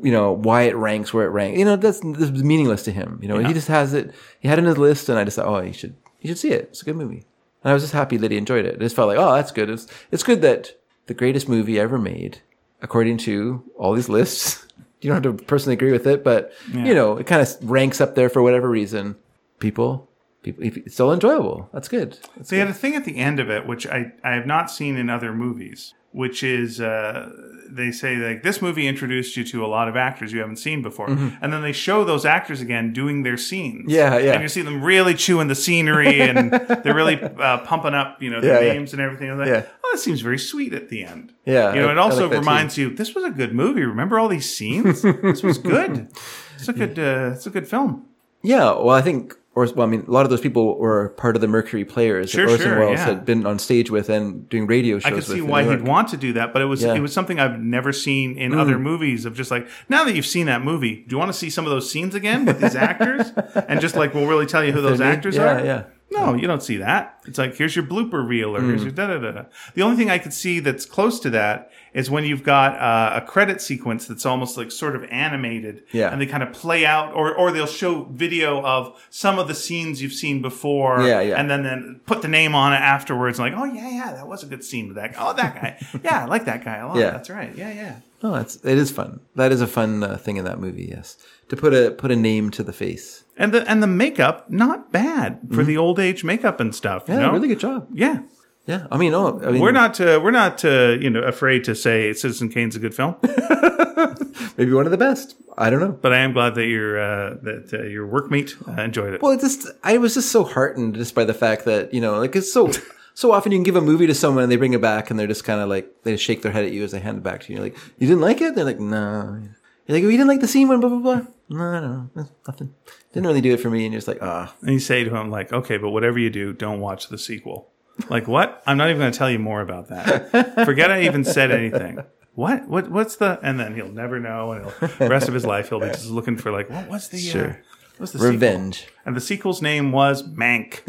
you 0.03 0.11
know 0.11 0.33
why 0.33 0.63
it 0.63 0.75
ranks 0.75 1.13
where 1.13 1.25
it 1.25 1.29
ranks. 1.29 1.57
You 1.57 1.65
know 1.65 1.75
that's, 1.75 1.99
that's 2.01 2.31
meaningless 2.31 2.83
to 2.83 2.91
him. 2.91 3.19
You 3.21 3.29
know 3.29 3.39
Yeah. 3.39 3.47
he 3.47 3.53
just 3.53 3.67
has 3.69 3.93
it. 3.93 4.13
He 4.39 4.47
had 4.47 4.57
it 4.59 4.63
in 4.63 4.67
his 4.67 4.77
list, 4.77 5.09
and 5.09 5.17
I 5.17 5.23
just 5.23 5.37
thought, 5.37 5.45
oh, 5.47 5.61
you 5.61 5.73
should 5.73 5.95
you 6.21 6.29
should 6.29 6.37
see 6.39 6.49
it. 6.51 6.69
It's 6.71 6.81
a 6.81 6.85
good 6.85 6.95
movie. 6.97 7.25
And 7.67 7.71
I 7.71 7.73
was 7.73 7.83
just 7.83 7.91
happy 7.91 8.15
that 8.15 8.31
he 8.31 8.37
enjoyed 8.37 8.65
it. 8.65 8.75
It 8.75 8.79
just 8.79 8.95
felt 8.95 9.09
like, 9.09 9.17
oh, 9.17 9.35
that's 9.35 9.51
good. 9.51 9.69
It's 9.69 9.87
it's 10.09 10.23
good 10.23 10.41
that 10.41 10.71
the 11.07 11.13
greatest 11.13 11.49
movie 11.49 11.77
ever 11.77 11.97
made, 11.97 12.39
according 12.81 13.17
to 13.17 13.61
all 13.77 13.93
these 13.93 14.07
lists. 14.07 14.65
You 14.99 15.11
don't 15.11 15.23
have 15.23 15.37
to 15.37 15.43
personally 15.43 15.73
agree 15.75 15.91
with 15.91 16.07
it, 16.07 16.23
but 16.23 16.53
you 16.73 16.95
know 16.95 17.17
it 17.17 17.27
kind 17.27 17.39
of 17.39 17.69
ranks 17.69 18.01
up 18.01 18.15
there 18.15 18.29
for 18.29 18.41
whatever 18.41 18.67
reason. 18.67 19.15
People, 19.59 20.09
people, 20.41 20.63
it's 20.63 20.95
still 20.95 21.13
enjoyable. 21.13 21.69
That's 21.71 21.87
good. 21.87 22.17
That's 22.35 22.49
They 22.49 22.57
had 22.57 22.67
a 22.67 22.73
thing 22.73 22.95
at 22.95 23.05
the 23.05 23.17
end 23.17 23.39
of 23.39 23.47
it, 23.47 23.67
which 23.67 23.85
I, 23.85 24.13
I 24.23 24.31
have 24.33 24.47
not 24.47 24.71
seen 24.71 24.97
in 24.97 25.07
other 25.07 25.35
movies, 25.35 25.93
which 26.11 26.41
is 26.43 26.79
uh, 26.81 27.29
they 27.69 27.91
say 27.91 28.15
like 28.15 28.43
this 28.43 28.61
movie 28.61 28.87
introduced 28.87 29.35
you 29.37 29.43
to 29.43 29.65
a 29.65 29.67
lot 29.67 29.87
of 29.87 29.95
actors 29.95 30.31
you 30.31 30.39
haven't 30.39 30.55
seen 30.55 30.81
before, 30.81 31.09
and 31.09 31.51
then 31.53 31.61
they 31.61 31.73
show 31.73 32.03
those 32.03 32.25
actors 32.25 32.61
again 32.61 32.93
doing 32.93 33.23
their 33.23 33.37
scenes. 33.37 33.81
Mm-hmm. 33.81 33.89
Yeah, 33.91 34.17
yeah. 34.17 34.33
And 34.33 34.41
you 34.41 34.47
see 34.49 34.61
them 34.61 34.81
really 34.83 35.13
chewing 35.13 35.47
the 35.47 35.55
scenery, 35.55 36.21
and 36.21 36.51
they're 36.83 36.95
really 36.95 37.21
uh, 37.21 37.59
pumping 37.59 37.93
up, 37.93 38.21
you 38.21 38.29
know, 38.29 38.39
their 38.41 38.61
Yeah, 38.61 38.67
yeah. 38.67 38.73
names 38.73 38.93
and 38.93 39.01
everything. 39.01 39.37
Like, 39.37 39.47
Yeah. 39.47 39.65
oh, 39.83 39.89
that 39.93 39.99
seems 39.99 40.21
very 40.21 40.39
sweet 40.39 40.73
at 40.73 40.89
the 40.89 41.03
end. 41.03 41.33
Yeah, 41.45 41.73
you 41.73 41.81
know, 41.81 41.89
I- 41.89 41.91
it 41.91 41.97
also 41.97 42.21
like 42.21 42.29
that 42.31 42.35
too. 42.35 42.39
reminds 42.39 42.77
you 42.77 42.89
this 42.95 43.13
was 43.13 43.23
a 43.25 43.29
good 43.31 43.53
movie. 43.53 43.83
Remember 43.83 44.17
all 44.17 44.29
these 44.29 44.53
scenes? 44.53 45.01
this 45.01 45.43
was 45.43 45.57
good. 45.73 46.07
It's 46.55 46.67
a 46.69 46.73
good. 46.73 46.97
Uh, 46.97 47.31
it's 47.35 47.45
a 47.45 47.49
good 47.51 47.67
film. 47.67 48.05
Yeah, 48.43 48.71
well, 48.71 48.91
I 48.91 49.01
think, 49.01 49.35
or 49.57 49.65
well, 49.75 49.87
I 49.87 49.89
mean, 49.89 50.05
a 50.07 50.11
lot 50.11 50.23
of 50.23 50.29
those 50.29 50.39
people 50.39 50.77
were 50.77 51.09
part 51.17 51.35
of 51.35 51.41
the 51.41 51.47
Mercury 51.47 51.83
Players 51.83 52.29
Sure, 52.29 52.45
that 52.45 52.51
Orson 52.51 52.67
sure, 52.67 52.79
Welles 52.79 52.99
yeah. 52.99 53.05
had 53.05 53.25
been 53.25 53.47
on 53.47 53.57
stage 53.57 53.89
with 53.89 54.07
and 54.07 54.47
doing 54.49 54.67
radio 54.67 54.99
shows. 54.99 55.11
I 55.11 55.15
could 55.15 55.23
see 55.23 55.41
why 55.41 55.63
he'd 55.63 55.81
want 55.81 56.09
to 56.09 56.17
do 56.17 56.33
that, 56.33 56.53
but 56.53 56.61
it 56.61 56.65
was 56.65 56.83
Yeah. 56.83 56.89
Mm. 56.89 56.97
it 56.97 57.01
was 57.01 57.11
something 57.11 57.39
I've 57.39 57.59
never 57.59 57.91
seen 57.91 58.37
in 58.37 58.53
other 58.53 58.77
movies. 58.77 59.25
Of 59.25 59.33
just 59.33 59.49
like 59.49 59.67
now 59.89 60.03
that 60.03 60.13
you've 60.13 60.27
seen 60.27 60.45
that 60.45 60.61
movie, 60.61 60.97
do 61.07 61.15
you 61.15 61.17
want 61.17 61.29
to 61.29 61.37
see 61.37 61.49
some 61.49 61.65
of 61.65 61.71
those 61.71 61.91
scenes 61.91 62.13
again 62.13 62.45
with 62.45 62.61
these 62.61 62.75
actors? 62.75 63.31
and 63.67 63.81
just 63.81 63.95
like 63.95 64.13
we'll 64.13 64.27
really 64.27 64.45
tell 64.45 64.63
you 64.63 64.71
who 64.71 64.81
those 64.81 65.01
actors 65.01 65.35
yeah, 65.35 65.43
are. 65.59 65.65
yeah. 65.65 65.83
No, 66.09 66.33
you 66.35 66.47
don't 66.47 66.63
see 66.63 66.77
that. 66.77 67.19
It's 67.25 67.37
like 67.37 67.55
here's 67.57 67.75
your 67.75 67.83
blooper 67.85 68.25
reel, 68.25 68.55
or 68.55 68.61
here's 68.61 68.81
your 68.81 68.91
da 68.93 69.07
da 69.07 69.17
da. 69.19 69.31
da. 69.31 69.43
The 69.75 69.81
only 69.81 69.97
thing 69.97 70.09
I 70.09 70.17
could 70.17 70.33
see 70.33 70.59
that's 70.61 70.85
close 70.85 71.19
to 71.19 71.29
that 71.31 71.69
is 71.93 72.09
when 72.09 72.23
you've 72.23 72.43
got 72.43 72.75
uh, 72.79 73.19
a 73.21 73.25
credit 73.27 73.61
sequence 73.61 74.07
that's 74.07 74.25
almost 74.25 74.55
like 74.55 74.71
sort 74.71 74.95
of 74.95 75.03
animated, 75.05 75.83
Yeah. 75.91 76.09
and 76.09 76.21
they 76.21 76.25
kind 76.25 76.43
of 76.43 76.53
play 76.53 76.85
out, 76.85 77.13
or 77.13 77.35
or 77.35 77.51
they'll 77.51 77.65
show 77.67 78.05
video 78.05 78.61
of 78.65 78.97
some 79.09 79.37
of 79.37 79.49
the 79.49 79.53
scenes 79.53 80.01
you've 80.01 80.13
seen 80.13 80.41
before, 80.41 81.01
Yeah, 81.01 81.19
yeah. 81.19 81.35
and 81.39 81.49
then 81.51 81.63
then 81.63 81.99
put 82.05 82.21
the 82.21 82.29
name 82.29 82.55
on 82.55 82.71
it 82.71 82.77
afterwards, 82.77 83.37
like 83.37 83.53
oh 83.55 83.65
yeah 83.65 83.89
yeah 83.89 84.13
that 84.13 84.27
was 84.27 84.43
a 84.43 84.47
good 84.47 84.63
scene 84.63 84.87
with 84.87 84.95
that 84.95 85.13
guy. 85.13 85.19
oh 85.21 85.33
that 85.33 85.55
guy 85.55 85.77
yeah 86.05 86.23
I 86.23 86.25
like 86.25 86.45
that 86.45 86.63
guy 86.63 86.77
a 86.77 86.87
lot 86.87 86.97
Yeah. 86.97 87.11
that's 87.11 87.29
right 87.29 87.53
yeah 87.55 87.71
yeah 87.73 87.95
No, 88.23 88.35
it's 88.35 88.55
it 88.63 88.77
is 88.77 88.91
fun. 88.91 89.19
That 89.35 89.51
is 89.51 89.61
a 89.61 89.67
fun 89.67 90.03
uh, 90.03 90.15
thing 90.17 90.37
in 90.37 90.45
that 90.45 90.59
movie. 90.59 90.87
Yes, 90.89 91.17
to 91.49 91.55
put 91.57 91.73
a 91.73 91.91
put 91.91 92.11
a 92.11 92.15
name 92.15 92.49
to 92.51 92.63
the 92.63 92.73
face. 92.73 93.23
And 93.37 93.53
the 93.53 93.69
and 93.69 93.81
the 93.83 93.87
makeup 93.87 94.49
not 94.49 94.91
bad 94.91 95.39
for 95.53 95.63
the 95.63 95.77
old 95.77 95.99
age 95.99 96.23
makeup 96.23 96.59
and 96.59 96.73
stuff 96.75 97.03
Mm-hmm. 97.03 97.11
Yeah, 97.13 97.19
you 97.19 97.25
know? 97.27 97.33
really 97.33 97.47
good 97.47 97.59
job. 97.59 97.87
yeah 97.93 98.19
Yeah, 98.67 98.85
I 98.91 98.97
mean, 98.97 99.13
oh, 99.13 99.39
I 99.47 99.51
mean, 99.51 99.61
we're 99.61 99.71
not 99.71 99.99
uh, 100.01 100.19
we're 100.23 100.31
not 100.43 100.65
uh, 100.65 100.97
you 100.99 101.09
know 101.09 101.21
afraid 101.21 101.63
to 101.65 101.73
say 101.75 102.11
Citizen 102.13 102.49
Kane's 102.49 102.75
a 102.75 102.79
good 102.79 102.93
film, 102.93 103.15
maybe 104.57 104.73
one 104.73 104.85
of 104.85 104.91
the 104.91 104.97
best. 104.97 105.35
I 105.57 105.69
don't 105.69 105.79
know. 105.79 105.91
but 105.91 106.11
I 106.13 106.19
am 106.19 106.33
glad 106.33 106.55
that 106.55 106.65
your 106.67 106.99
uh, 106.99 107.35
that 107.43 107.73
uh, 107.73 107.83
your 107.83 108.07
workmate 108.07 108.51
uh, 108.67 108.81
enjoyed 108.81 109.13
it. 109.13 109.21
Well, 109.21 109.31
it's 109.31 109.43
just 109.43 109.67
I 109.83 109.97
was 109.97 110.13
just 110.13 110.31
so 110.31 110.43
heartened 110.43 110.95
just 110.95 111.15
by 111.15 111.23
the 111.25 111.33
fact 111.33 111.65
that 111.65 111.93
you 111.93 112.01
know, 112.01 112.19
like 112.19 112.35
it's 112.35 112.51
so 112.51 112.69
so 113.13 113.31
often 113.31 113.51
you 113.51 113.57
can 113.57 113.63
give 113.63 113.75
a 113.75 113.81
movie 113.81 114.07
to 114.07 114.13
someone 114.13 114.43
and 114.43 114.51
they 114.51 114.57
bring 114.57 114.73
it 114.73 114.81
back 114.81 115.09
and 115.09 115.17
they're 115.19 115.27
just 115.35 115.43
kind 115.43 115.61
of 115.61 115.69
like 115.69 116.03
they 116.03 116.17
shake 116.17 116.41
their 116.41 116.51
head 116.51 116.65
at 116.65 116.71
you 116.71 116.83
as 116.83 116.91
they 116.91 116.99
hand 116.99 117.17
it 117.17 117.23
back 117.23 117.41
to 117.43 117.47
you. 117.53 117.55
You're 117.57 117.65
like, 117.67 117.77
you 117.97 118.07
didn't 118.07 118.21
like 118.21 118.41
it? 118.41 118.53
They're 118.55 118.65
like, 118.65 118.79
no. 118.79 119.41
You're 119.87 119.97
like, 119.97 120.03
oh, 120.05 120.09
you 120.09 120.17
didn't 120.17 120.27
like 120.27 120.41
the 120.41 120.47
scene 120.47 120.67
when 120.67 120.79
blah 120.79 120.89
blah 120.89 120.99
blah. 120.99 121.21
No, 121.49 121.79
no, 121.81 122.09
no, 122.13 122.27
nothing. 122.47 122.73
Didn't 123.13 123.25
really 123.27 123.41
do 123.41 123.53
it 123.53 123.59
for 123.61 123.69
me. 123.69 123.85
And 123.85 123.93
you're 123.93 123.99
just 123.99 124.07
like, 124.07 124.19
ah, 124.21 124.53
And 124.61 124.71
you 124.71 124.79
say 124.79 125.03
to 125.05 125.15
him 125.15 125.29
like, 125.31 125.53
okay, 125.53 125.77
but 125.77 125.91
whatever 125.91 126.19
you 126.19 126.29
do, 126.29 126.51
don't 126.51 126.81
watch 126.81 127.07
the 127.07 127.17
sequel. 127.17 127.69
Like 128.09 128.27
what? 128.27 128.61
I'm 128.67 128.77
not 128.77 128.89
even 128.89 128.99
going 128.99 129.11
to 129.11 129.17
tell 129.17 129.31
you 129.31 129.39
more 129.39 129.61
about 129.61 129.87
that. 129.87 130.65
Forget 130.65 130.91
I 130.91 131.03
even 131.03 131.23
said 131.23 131.51
anything. 131.51 131.99
What? 132.35 132.67
What? 132.67 132.91
What's 132.91 133.15
the? 133.15 133.39
And 133.41 133.59
then 133.59 133.73
he'll 133.75 133.87
never 133.91 134.19
know, 134.19 134.51
and 134.51 134.65
the 134.99 135.09
rest 135.09 135.27
of 135.27 135.33
his 135.33 135.45
life 135.45 135.69
he'll 135.69 135.79
be 135.79 135.87
just 135.87 136.05
looking 136.11 136.37
for 136.37 136.51
like, 136.51 136.69
what 136.69 136.87
was 136.87 137.07
the? 137.09 137.17
Uh, 137.17 137.31
Sure. 137.31 137.61
what's 137.97 138.11
the 138.11 138.19
sequel? 138.19 138.31
revenge. 138.33 138.87
And 139.05 139.15
the 139.15 139.21
sequel's 139.21 139.61
name 139.61 139.91
was 139.91 140.21
Mank 140.21 140.81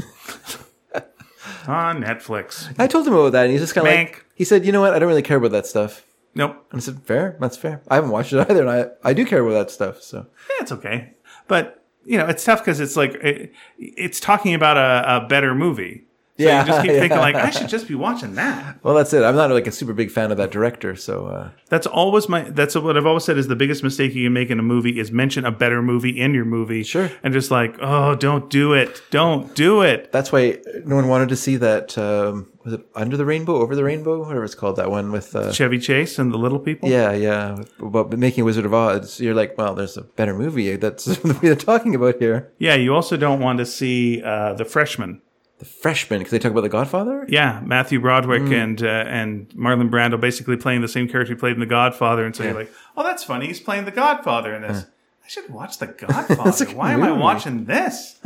on 1.66 2.02
Netflix. 2.02 2.74
I 2.78 2.86
told 2.86 3.06
him 3.06 3.14
about 3.14 3.32
that, 3.32 3.44
and 3.44 3.52
he's 3.52 3.60
just 3.62 3.74
kind 3.74 3.86
of 3.86 3.94
like, 3.94 4.24
he 4.34 4.44
said, 4.44 4.66
you 4.66 4.72
know 4.72 4.80
what? 4.80 4.92
I 4.92 4.98
don't 4.98 5.08
really 5.08 5.22
care 5.22 5.36
about 5.38 5.52
that 5.52 5.66
stuff. 5.66 6.04
Nope. 6.38 6.68
And 6.70 6.80
I 6.80 6.84
said, 6.84 7.02
fair, 7.02 7.36
that's 7.40 7.56
fair. 7.56 7.82
I 7.88 7.96
haven't 7.96 8.10
watched 8.10 8.32
it 8.32 8.38
either, 8.50 8.66
and 8.66 8.70
I 8.70 8.86
I 9.10 9.12
do 9.12 9.26
care 9.26 9.42
about 9.44 9.54
that 9.54 9.70
stuff. 9.70 10.00
So 10.00 10.18
Yeah, 10.18 10.62
it's 10.62 10.72
okay. 10.72 11.14
But 11.48 11.84
you 12.04 12.16
know, 12.16 12.26
it's 12.26 12.44
tough 12.44 12.60
because 12.60 12.78
it's 12.80 12.96
like 12.96 13.14
it, 13.14 13.52
it's 13.76 14.20
talking 14.20 14.54
about 14.54 14.76
a, 14.76 15.24
a 15.24 15.26
better 15.28 15.54
movie. 15.54 16.04
So 16.38 16.44
Yeah, 16.44 16.60
you 16.60 16.66
just 16.68 16.82
keep 16.82 16.90
thinking 17.02 17.10
yeah. 17.10 17.20
like 17.20 17.34
I 17.34 17.50
should 17.50 17.68
just 17.68 17.88
be 17.88 17.94
watching 17.94 18.34
that. 18.36 18.78
well, 18.84 18.94
that's 18.94 19.12
it. 19.12 19.22
I'm 19.24 19.34
not 19.34 19.50
like 19.50 19.66
a 19.66 19.72
super 19.72 19.92
big 19.92 20.10
fan 20.10 20.30
of 20.30 20.36
that 20.38 20.50
director, 20.50 20.94
so 20.94 21.26
uh, 21.26 21.50
That's 21.68 21.86
always 21.86 22.28
my. 22.28 22.42
That's 22.42 22.74
what 22.76 22.96
I've 22.96 23.06
always 23.06 23.24
said 23.24 23.38
is 23.38 23.48
the 23.48 23.56
biggest 23.56 23.82
mistake 23.82 24.14
you 24.14 24.26
can 24.26 24.32
make 24.32 24.50
in 24.50 24.58
a 24.58 24.62
movie 24.62 24.98
is 25.00 25.10
mention 25.10 25.44
a 25.44 25.50
better 25.50 25.82
movie 25.82 26.18
in 26.20 26.34
your 26.34 26.44
movie. 26.44 26.82
Sure. 26.84 27.10
And 27.22 27.34
just 27.34 27.50
like, 27.50 27.76
oh, 27.80 28.14
don't 28.14 28.48
do 28.50 28.72
it, 28.74 29.02
don't 29.10 29.54
do 29.54 29.82
it. 29.82 30.12
that's 30.12 30.30
why 30.30 30.58
no 30.84 30.96
one 30.96 31.08
wanted 31.08 31.28
to 31.30 31.36
see 31.36 31.56
that. 31.56 31.98
Um, 31.98 32.52
was 32.64 32.74
it 32.74 32.86
Under 32.94 33.16
the 33.16 33.24
Rainbow, 33.24 33.56
Over 33.56 33.74
the 33.74 33.84
Rainbow, 33.84 34.18
whatever 34.20 34.44
it's 34.44 34.54
called? 34.54 34.76
That 34.76 34.90
one 34.90 35.10
with. 35.10 35.34
Uh, 35.34 35.52
Chevy 35.52 35.78
Chase 35.78 36.18
and 36.18 36.32
the 36.32 36.36
Little 36.38 36.58
People. 36.58 36.88
yeah, 36.88 37.12
yeah, 37.12 37.56
about 37.80 38.16
making 38.16 38.44
Wizard 38.44 38.66
of 38.66 38.74
Oz. 38.74 39.20
You're 39.20 39.34
like, 39.34 39.56
well, 39.56 39.74
there's 39.74 39.96
a 39.96 40.02
better 40.02 40.34
movie 40.34 40.76
that's 40.76 41.04
the 41.06 41.26
movie 41.26 41.46
they're 41.48 41.56
talking 41.56 41.94
about 41.94 42.18
here. 42.18 42.52
Yeah. 42.58 42.74
You 42.74 42.94
also 42.94 43.16
don't 43.16 43.40
want 43.40 43.58
to 43.58 43.66
see 43.66 44.22
uh, 44.22 44.52
the 44.54 44.64
Freshman. 44.64 45.22
The 45.58 45.64
Freshman, 45.64 46.20
because 46.20 46.30
they 46.30 46.38
talk 46.38 46.52
about 46.52 46.60
The 46.60 46.68
Godfather. 46.68 47.26
Yeah, 47.28 47.60
Matthew 47.64 48.00
Broderick 48.00 48.42
Hmm. 48.42 48.52
and 48.52 48.82
uh, 48.82 48.86
and 48.86 49.48
Marlon 49.50 49.90
Brando 49.90 50.20
basically 50.20 50.56
playing 50.56 50.82
the 50.82 50.88
same 50.88 51.08
character 51.08 51.34
he 51.34 51.38
played 51.38 51.54
in 51.54 51.60
The 51.60 51.66
Godfather, 51.66 52.24
and 52.24 52.34
so 52.36 52.44
you're 52.44 52.54
like, 52.54 52.72
oh, 52.96 53.02
that's 53.02 53.24
funny. 53.24 53.46
He's 53.48 53.60
playing 53.60 53.84
The 53.84 53.90
Godfather 53.90 54.54
in 54.54 54.62
this. 54.62 54.86
I 55.24 55.28
should 55.28 55.50
watch 55.50 55.78
The 55.78 55.88
Godfather. 55.88 56.64
Why 56.74 56.92
am 56.92 57.02
I 57.02 57.10
watching 57.12 57.64
this? 57.64 58.18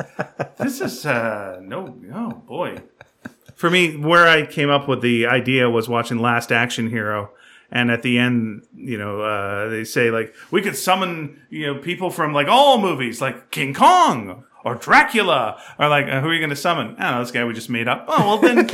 This 0.58 0.80
is 0.80 1.06
uh, 1.06 1.58
no, 1.62 1.96
oh 2.14 2.30
boy. 2.46 2.78
For 3.54 3.70
me, 3.70 3.96
where 3.96 4.26
I 4.28 4.44
came 4.46 4.70
up 4.70 4.86
with 4.88 5.00
the 5.02 5.26
idea 5.26 5.70
was 5.70 5.88
watching 5.88 6.18
Last 6.18 6.52
Action 6.52 6.90
Hero. 6.90 7.30
And 7.74 7.90
at 7.90 8.02
the 8.02 8.18
end, 8.18 8.66
you 8.76 8.98
know, 8.98 9.22
uh, 9.22 9.68
they 9.70 9.84
say 9.84 10.10
like 10.10 10.34
we 10.50 10.60
could 10.60 10.76
summon, 10.76 11.40
you 11.48 11.66
know, 11.68 11.80
people 11.80 12.10
from 12.10 12.34
like 12.34 12.46
all 12.46 12.78
movies, 12.78 13.22
like 13.22 13.50
King 13.50 13.72
Kong 13.72 14.44
or 14.64 14.74
Dracula, 14.76 15.60
or 15.78 15.88
like 15.88 16.06
uh, 16.06 16.20
who 16.20 16.28
are 16.28 16.32
you 16.34 16.40
going 16.40 16.50
to 16.50 16.56
summon? 16.56 16.96
I 16.98 17.02
don't 17.04 17.12
know, 17.12 17.20
this 17.20 17.30
guy 17.30 17.44
we 17.44 17.52
just 17.54 17.70
made 17.70 17.88
up. 17.88 18.04
Oh 18.08 18.26
well, 18.26 18.38
then 18.38 18.66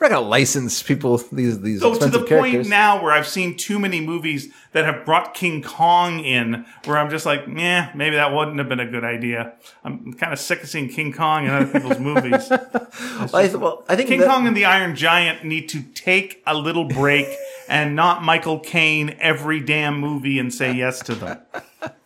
We're 0.00 0.08
not 0.08 0.10
gonna 0.10 0.20
license 0.20 0.82
people 0.82 1.18
these 1.30 1.60
these 1.60 1.80
So 1.80 1.90
to 1.90 1.96
expensive 1.96 2.20
the 2.22 2.26
characters. 2.26 2.52
point 2.56 2.68
now 2.68 3.02
where 3.02 3.12
I've 3.12 3.26
seen 3.28 3.56
too 3.56 3.78
many 3.78 4.00
movies 4.00 4.52
that 4.72 4.84
have 4.84 5.04
brought 5.04 5.34
King 5.34 5.62
Kong 5.62 6.20
in, 6.24 6.64
where 6.84 6.96
I'm 6.98 7.10
just 7.10 7.24
like, 7.26 7.44
yeah, 7.46 7.90
maybe 7.94 8.16
that 8.16 8.32
wouldn't 8.34 8.58
have 8.58 8.68
been 8.68 8.80
a 8.80 8.86
good 8.90 9.04
idea. 9.04 9.52
I'm 9.84 10.12
kind 10.14 10.32
of 10.32 10.38
sick 10.40 10.62
of 10.62 10.68
seeing 10.68 10.88
King 10.88 11.12
Kong 11.12 11.44
in 11.46 11.50
other 11.52 11.66
people's 11.72 11.98
movies. 12.00 12.50
I, 12.50 13.50
well, 13.54 13.84
I 13.88 13.94
think 13.96 14.08
King 14.08 14.20
that- 14.20 14.28
Kong 14.28 14.46
and 14.46 14.56
the 14.56 14.64
Iron 14.64 14.96
Giant 14.96 15.44
need 15.44 15.68
to 15.70 15.82
take 15.82 16.42
a 16.46 16.54
little 16.56 16.84
break 16.84 17.28
and 17.68 17.94
not 17.94 18.22
Michael 18.24 18.58
Caine 18.58 19.16
every 19.20 19.60
damn 19.60 20.00
movie 20.00 20.38
and 20.38 20.52
say 20.52 20.72
yes 20.72 21.00
to 21.00 21.14
them. 21.14 21.38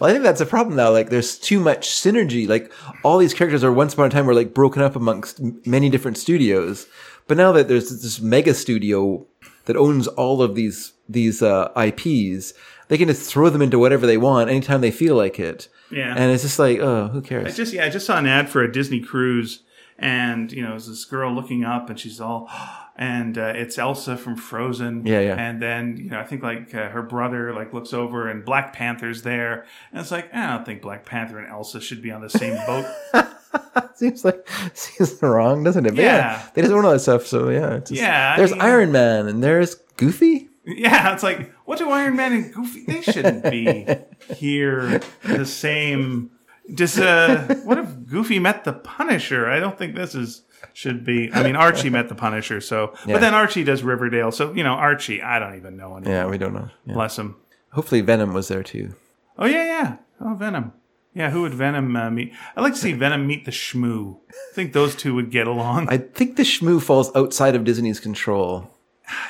Well, 0.00 0.10
I 0.10 0.12
think 0.12 0.24
that's 0.24 0.40
a 0.40 0.46
problem 0.46 0.76
now. 0.76 0.90
Like, 0.90 1.10
there's 1.10 1.38
too 1.38 1.60
much 1.60 1.88
synergy. 1.88 2.48
Like, 2.48 2.72
all 3.04 3.18
these 3.18 3.34
characters 3.34 3.62
are 3.64 3.72
once 3.72 3.92
upon 3.94 4.06
a 4.06 4.10
time 4.10 4.26
were 4.26 4.34
like 4.34 4.54
broken 4.54 4.82
up 4.82 4.96
amongst 4.96 5.40
m- 5.40 5.60
many 5.66 5.88
different 5.90 6.18
studios. 6.18 6.86
But 7.26 7.36
now 7.36 7.52
that 7.52 7.68
there's 7.68 7.90
this 8.02 8.20
mega 8.20 8.54
studio 8.54 9.26
that 9.66 9.76
owns 9.76 10.06
all 10.08 10.42
of 10.42 10.54
these 10.54 10.92
these 11.08 11.42
uh, 11.42 11.70
IPs, 11.76 12.54
they 12.88 12.98
can 12.98 13.08
just 13.08 13.30
throw 13.30 13.50
them 13.50 13.62
into 13.62 13.78
whatever 13.78 14.06
they 14.06 14.16
want 14.18 14.50
anytime 14.50 14.80
they 14.80 14.90
feel 14.90 15.14
like 15.16 15.38
it. 15.38 15.68
Yeah. 15.90 16.14
and 16.16 16.30
it's 16.32 16.42
just 16.42 16.58
like, 16.58 16.78
oh, 16.80 17.08
who 17.08 17.18
I 17.18 17.22
cares? 17.22 17.56
just 17.56 17.72
yeah, 17.72 17.84
I 17.84 17.88
just 17.88 18.04
saw 18.06 18.18
an 18.18 18.26
ad 18.26 18.48
for 18.48 18.62
a 18.62 18.70
Disney 18.70 19.00
cruise, 19.00 19.62
and 19.98 20.52
you 20.52 20.62
know, 20.62 20.70
there's 20.70 20.86
this 20.88 21.04
girl 21.04 21.32
looking 21.34 21.64
up, 21.64 21.88
and 21.90 21.98
she's 21.98 22.20
all, 22.20 22.50
and 22.98 23.38
uh, 23.38 23.52
it's 23.54 23.78
Elsa 23.78 24.16
from 24.16 24.36
Frozen. 24.36 25.06
Yeah, 25.06 25.20
yeah. 25.20 25.36
And 25.38 25.62
then 25.62 25.96
you 25.96 26.10
know, 26.10 26.18
I 26.20 26.24
think 26.24 26.42
like 26.42 26.74
uh, 26.74 26.88
her 26.90 27.02
brother 27.02 27.54
like 27.54 27.72
looks 27.72 27.92
over, 27.94 28.28
and 28.28 28.44
Black 28.44 28.72
Panther's 28.74 29.22
there, 29.22 29.64
and 29.92 30.00
it's 30.00 30.10
like 30.10 30.34
I 30.34 30.48
don't 30.54 30.66
think 30.66 30.82
Black 30.82 31.04
Panther 31.06 31.38
and 31.38 31.48
Elsa 31.48 31.80
should 31.80 32.02
be 32.02 32.10
on 32.10 32.20
the 32.20 32.28
same 32.30 32.56
boat. 32.66 32.86
seems 33.94 34.24
like 34.24 34.46
seems 34.74 35.22
wrong, 35.22 35.64
doesn't 35.64 35.86
it? 35.86 35.90
But 35.90 35.98
yeah. 36.02 36.16
Yeah. 36.16 36.48
they 36.54 36.62
just 36.62 36.72
own 36.74 36.84
all 36.84 36.92
that 36.92 37.00
stuff. 37.00 37.26
So 37.26 37.48
yeah, 37.48 37.78
just- 37.78 37.92
Yeah, 37.92 38.32
I 38.34 38.36
There's 38.36 38.52
mean- 38.52 38.60
Iron 38.60 38.92
Man 38.92 39.26
and 39.28 39.42
there's 39.42 39.74
Goofy. 39.96 40.48
yeah, 40.64 41.12
it's 41.14 41.22
like 41.22 41.52
what 41.64 41.78
do 41.78 41.88
Iron 41.90 42.16
Man 42.16 42.32
and 42.32 42.52
Goofy? 42.52 42.84
They 42.86 43.00
shouldn't 43.02 43.44
be 43.50 43.86
here 44.34 45.00
the 45.24 45.46
same. 45.46 46.30
Does 46.74 46.98
uh, 46.98 47.54
what 47.64 47.78
if 47.78 47.86
Goofy 48.06 48.38
met 48.38 48.64
the 48.64 48.74
Punisher? 48.74 49.48
I 49.48 49.58
don't 49.60 49.78
think 49.78 49.94
this 49.94 50.14
is 50.14 50.42
should 50.72 51.04
be. 51.04 51.30
I 51.32 51.42
mean, 51.42 51.56
Archie 51.56 51.90
met 51.90 52.08
the 52.08 52.14
Punisher, 52.14 52.60
so 52.60 52.94
Yeah. 53.06 53.14
but 53.14 53.20
then 53.20 53.34
Archie 53.34 53.64
does 53.64 53.82
Riverdale, 53.82 54.30
so 54.32 54.52
you 54.52 54.62
know 54.64 54.72
Archie. 54.74 55.22
I 55.22 55.38
don't 55.38 55.56
even 55.56 55.76
know 55.76 55.96
anymore. 55.96 56.14
Yeah, 56.14 56.26
we 56.26 56.38
don't 56.38 56.54
know. 56.54 56.68
Yeah. 56.86 56.94
Bless 56.94 57.18
him. 57.18 57.36
Hopefully 57.72 58.00
Venom 58.00 58.32
was 58.32 58.48
there 58.48 58.62
too. 58.62 58.94
Oh 59.38 59.46
yeah, 59.46 59.64
yeah. 59.64 59.96
Oh 60.20 60.34
Venom. 60.34 60.72
Yeah, 61.14 61.30
who 61.30 61.42
would 61.42 61.54
Venom 61.54 61.96
uh, 61.96 62.10
meet? 62.10 62.32
I'd 62.56 62.60
like 62.60 62.74
to 62.74 62.78
see 62.78 62.92
Venom 62.92 63.26
meet 63.26 63.44
the 63.44 63.50
Shmoo. 63.50 64.18
I 64.30 64.54
think 64.54 64.72
those 64.72 64.94
two 64.94 65.14
would 65.14 65.30
get 65.30 65.46
along. 65.48 65.88
I 65.88 65.98
think 65.98 66.36
the 66.36 66.42
Shmoo 66.44 66.80
falls 66.80 67.14
outside 67.16 67.54
of 67.56 67.64
Disney's 67.64 67.98
control. 67.98 68.70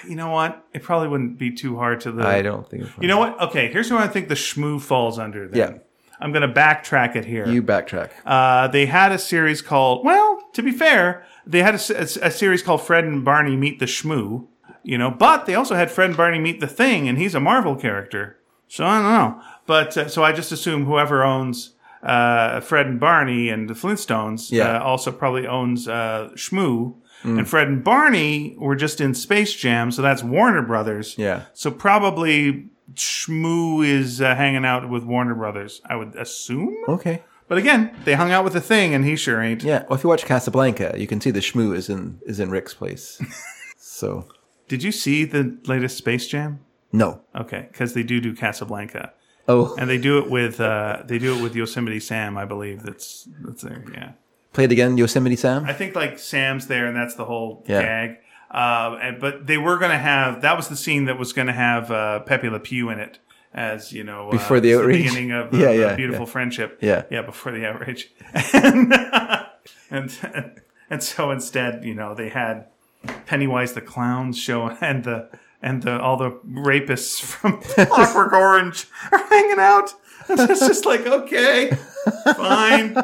you 0.07 0.17
know 0.17 0.31
what? 0.31 0.67
It 0.75 0.83
probably 0.83 1.09
wouldn't 1.09 1.39
be 1.39 1.51
too 1.51 1.77
hard 1.77 2.01
to 2.03 2.13
the. 2.13 2.27
I 2.27 2.43
don't 2.43 2.69
think. 2.69 2.85
You 3.01 3.09
know 3.09 3.19
what? 3.19 3.41
Okay, 3.41 3.73
here's 3.73 3.89
who 3.89 3.97
I 3.97 4.09
think 4.09 4.29
the 4.29 4.35
Shmoo 4.35 4.81
falls 4.81 5.19
under. 5.19 5.49
Then. 5.49 5.59
Yeah. 5.59 5.79
I'm 6.21 6.33
going 6.33 6.43
to 6.47 6.53
backtrack 6.53 7.15
it 7.15 7.25
here. 7.25 7.47
You 7.49 7.63
backtrack. 7.63 8.11
Uh, 8.27 8.67
they 8.69 8.87
had 8.87 9.13
a 9.13 9.19
series 9.19 9.63
called, 9.63 10.05
well, 10.05 10.38
to 10.53 10.63
be 10.63 10.71
fair, 10.73 11.25
they 11.47 11.63
had 11.63 11.75
a 11.75 12.31
series 12.31 12.63
called 12.63 12.83
Fred 12.83 13.05
and 13.05 13.25
Barney 13.25 13.57
Meet 13.57 13.79
the 13.79 13.87
Shmoo, 13.87 14.47
you 14.83 14.99
know, 14.99 15.11
but 15.11 15.47
they 15.47 15.55
also 15.55 15.75
had 15.75 15.91
Fred 15.91 16.09
and 16.11 16.17
Barney 16.17 16.39
Meet 16.39 16.61
the 16.61 16.67
Thing, 16.67 17.09
and 17.09 17.19
he's 17.19 17.35
a 17.35 17.41
Marvel 17.41 17.77
character. 17.77 18.39
So 18.69 18.85
I 18.85 19.01
don't 19.01 19.13
know. 19.13 19.43
But 19.67 19.97
uh, 19.97 20.09
so 20.09 20.23
I 20.25 20.33
just 20.33 20.53
assume 20.53 20.85
whoever 20.85 21.23
owns 21.25 21.75
uh, 22.03 22.61
Fred 22.61 22.87
and 22.87 23.01
Barney 23.01 23.49
and 23.49 23.69
the 23.69 23.75
Flintstones 23.75 24.51
Yeah. 24.53 24.79
uh, 24.79 24.83
also 24.83 25.11
probably 25.13 25.47
owns 25.47 25.89
uh, 25.89 26.31
Shmoo. 26.35 26.95
And 27.25 27.49
Fred 27.49 27.67
and 27.67 27.83
Barney 27.83 28.55
were 28.59 28.77
just 28.77 29.01
in 29.01 29.13
Space 29.13 29.53
Jam, 29.53 29.91
so 29.91 30.03
that's 30.03 30.23
Warner 30.23 30.63
Brothers. 30.63 31.17
Yeah. 31.19 31.47
So 31.53 31.69
probably 31.73 32.69
Shmoo 32.95 33.85
is 33.85 34.21
uh, 34.21 34.37
hanging 34.37 34.65
out 34.65 34.89
with 34.89 35.03
Warner 35.03 35.35
Brothers, 35.35 35.83
I 35.85 35.97
would 35.97 36.15
assume. 36.15 36.77
Okay. 36.89 37.23
But 37.49 37.59
again, 37.59 37.97
they 38.05 38.15
hung 38.15 38.31
out 38.31 38.45
with 38.45 38.53
the 38.53 38.61
thing, 38.61 38.95
and 38.95 39.05
he 39.05 39.17
sure 39.17 39.43
ain't. 39.43 39.63
Yeah. 39.63 39.85
Well, 39.89 39.97
if 39.99 40.05
you 40.05 40.11
watch 40.11 40.25
Casablanca, 40.27 40.95
you 40.99 41.07
can 41.07 41.21
see 41.21 41.31
the 41.31 41.41
Shmoo 41.41 41.75
is 41.75 41.89
in 41.89 42.21
is 42.27 42.41
in 42.41 42.51
Rick's 42.51 42.75
place. 42.75 43.21
so 43.79 44.27
Did 44.69 44.83
you 44.83 44.93
see 44.93 45.25
the 45.25 45.57
latest 45.67 45.97
Space 45.97 46.27
Jam? 46.29 46.61
no. 46.93 47.21
Okay, 47.35 47.69
because 47.73 47.95
they 47.95 48.03
do 48.03 48.21
do 48.21 48.35
Casablanca, 48.35 49.13
Oh, 49.49 49.75
and 49.79 49.89
they 49.89 49.99
do 49.99 50.19
it 50.19 50.29
with 50.31 50.61
uh, 50.61 51.03
they 51.07 51.19
do 51.19 51.37
it 51.37 51.43
with 51.43 51.55
Yosemite 51.57 52.01
Sam, 52.01 52.37
I 52.37 52.45
believe. 52.45 52.83
That's 52.83 53.29
that's 53.43 53.63
there. 53.63 53.83
Yeah, 53.93 54.13
play 54.53 54.65
it 54.65 54.73
again, 54.73 54.99
Yosemite 54.99 55.37
Sam. 55.37 55.65
I 55.65 55.73
think 55.73 55.95
like 55.95 56.19
Sam's 56.19 56.67
there, 56.67 56.87
and 56.87 56.95
that's 56.97 57.15
the 57.15 57.25
whole 57.25 57.65
Yeah. 57.67 57.83
gag. 57.83 58.17
Uh, 58.51 58.99
and, 59.03 59.21
but 59.21 59.47
they 59.47 59.59
were 59.59 59.77
going 59.79 59.91
to 59.91 59.99
have 59.99 60.41
that 60.43 60.57
was 60.57 60.69
the 60.69 60.77
scene 60.77 61.05
that 61.05 61.19
was 61.19 61.33
going 61.35 61.47
to 61.49 61.53
have 61.53 61.91
uh, 61.91 62.21
Pepe 62.21 62.49
Le 62.49 62.59
Pew 62.61 62.89
in 62.91 62.99
it 62.99 63.19
as 63.55 63.93
you 63.93 64.05
know 64.05 64.29
uh, 64.29 64.33
Before 64.33 64.61
the 64.61 64.71
it's 64.73 64.81
outrage? 64.81 65.05
beginning 65.05 65.33
of 65.33 65.53
Yeah, 65.59 65.69
uh, 65.69 65.73
yeah, 65.73 65.95
beautiful 65.97 66.27
yeah. 66.27 66.33
friendship. 66.33 66.79
Yeah. 66.81 67.03
yeah, 67.11 67.23
before 67.23 67.53
the 67.53 67.67
outrage, 67.67 68.11
and, 68.53 68.93
and 69.91 70.61
and 70.91 71.03
so 71.03 71.31
instead, 71.31 71.85
you 71.85 71.95
know, 71.95 72.15
they 72.15 72.29
had 72.31 72.67
Pennywise 73.27 73.73
the 73.75 73.81
clown 73.81 74.33
show 74.33 74.69
and 74.81 75.05
the 75.05 75.29
and 75.63 75.83
the 75.83 76.01
all 76.01 76.17
the 76.17 76.31
rapists 76.47 77.21
from 77.21 77.61
Clockwork 77.61 78.33
Orange 78.33 78.87
are 79.13 79.27
hanging 79.27 79.59
out. 79.59 79.93
It's 80.31 80.61
just 80.61 80.85
like 80.85 81.07
okay, 81.07 81.71
fine. 82.37 82.95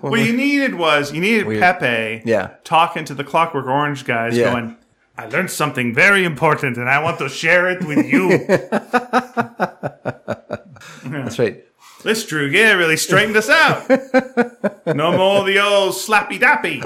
what 0.00 0.20
you 0.20 0.32
needed 0.32 0.74
was 0.74 1.12
you 1.12 1.20
needed 1.20 1.46
Pepe, 1.60 2.22
Yeah. 2.28 2.54
talking 2.64 3.04
to 3.04 3.14
the 3.14 3.22
Clockwork 3.24 3.66
Orange 3.66 4.04
guys, 4.04 4.36
Yeah. 4.36 4.52
going. 4.52 4.76
I 5.16 5.26
learned 5.26 5.50
something 5.50 5.94
very 5.94 6.24
important, 6.24 6.76
and 6.76 6.88
I 6.88 7.02
want 7.02 7.18
to 7.18 7.28
share 7.28 7.70
it 7.70 7.84
with 7.84 8.06
you. 8.06 8.46
That's 11.04 11.38
right. 11.38 11.64
this 12.02 12.26
Drew 12.26 12.46
yeah 12.46 12.72
really 12.72 12.96
straightened 12.96 13.36
us 13.36 13.48
out. 13.48 13.88
No 14.86 15.16
more 15.16 15.44
the 15.44 15.60
old 15.62 15.94
slappy 15.94 16.38
dappy. 16.40 16.80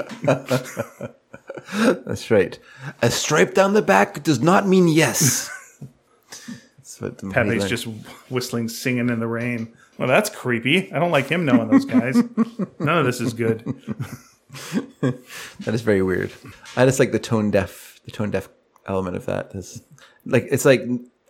That's 2.05 2.29
right. 2.31 2.57
A 3.01 3.09
stripe 3.09 3.53
down 3.53 3.73
the 3.73 3.81
back 3.81 4.23
does 4.23 4.39
not 4.39 4.67
mean 4.67 4.87
yes. 4.87 5.49
That's 6.77 7.01
what 7.01 7.31
Pepe's 7.31 7.67
just 7.67 7.87
whistling, 8.29 8.69
singing 8.69 9.09
in 9.09 9.19
the 9.19 9.27
rain. 9.27 9.73
Well, 9.97 10.07
that's 10.07 10.29
creepy. 10.29 10.91
I 10.93 10.99
don't 10.99 11.11
like 11.11 11.27
him 11.27 11.45
knowing 11.45 11.69
those 11.69 11.85
guys. 11.85 12.15
None 12.79 12.97
of 12.97 13.05
this 13.05 13.19
is 13.21 13.33
good. 13.33 13.63
That 15.01 15.75
is 15.75 15.81
very 15.81 16.01
weird. 16.01 16.31
I 16.75 16.85
just 16.85 16.99
like 16.99 17.11
the 17.11 17.19
tone 17.19 17.51
deaf, 17.51 17.88
the 18.11 18.17
tone 18.17 18.31
deaf 18.31 18.49
element 18.87 19.15
of 19.15 19.25
that 19.25 19.51
is 19.53 19.81
like 20.25 20.47
it's 20.51 20.65
like 20.65 20.83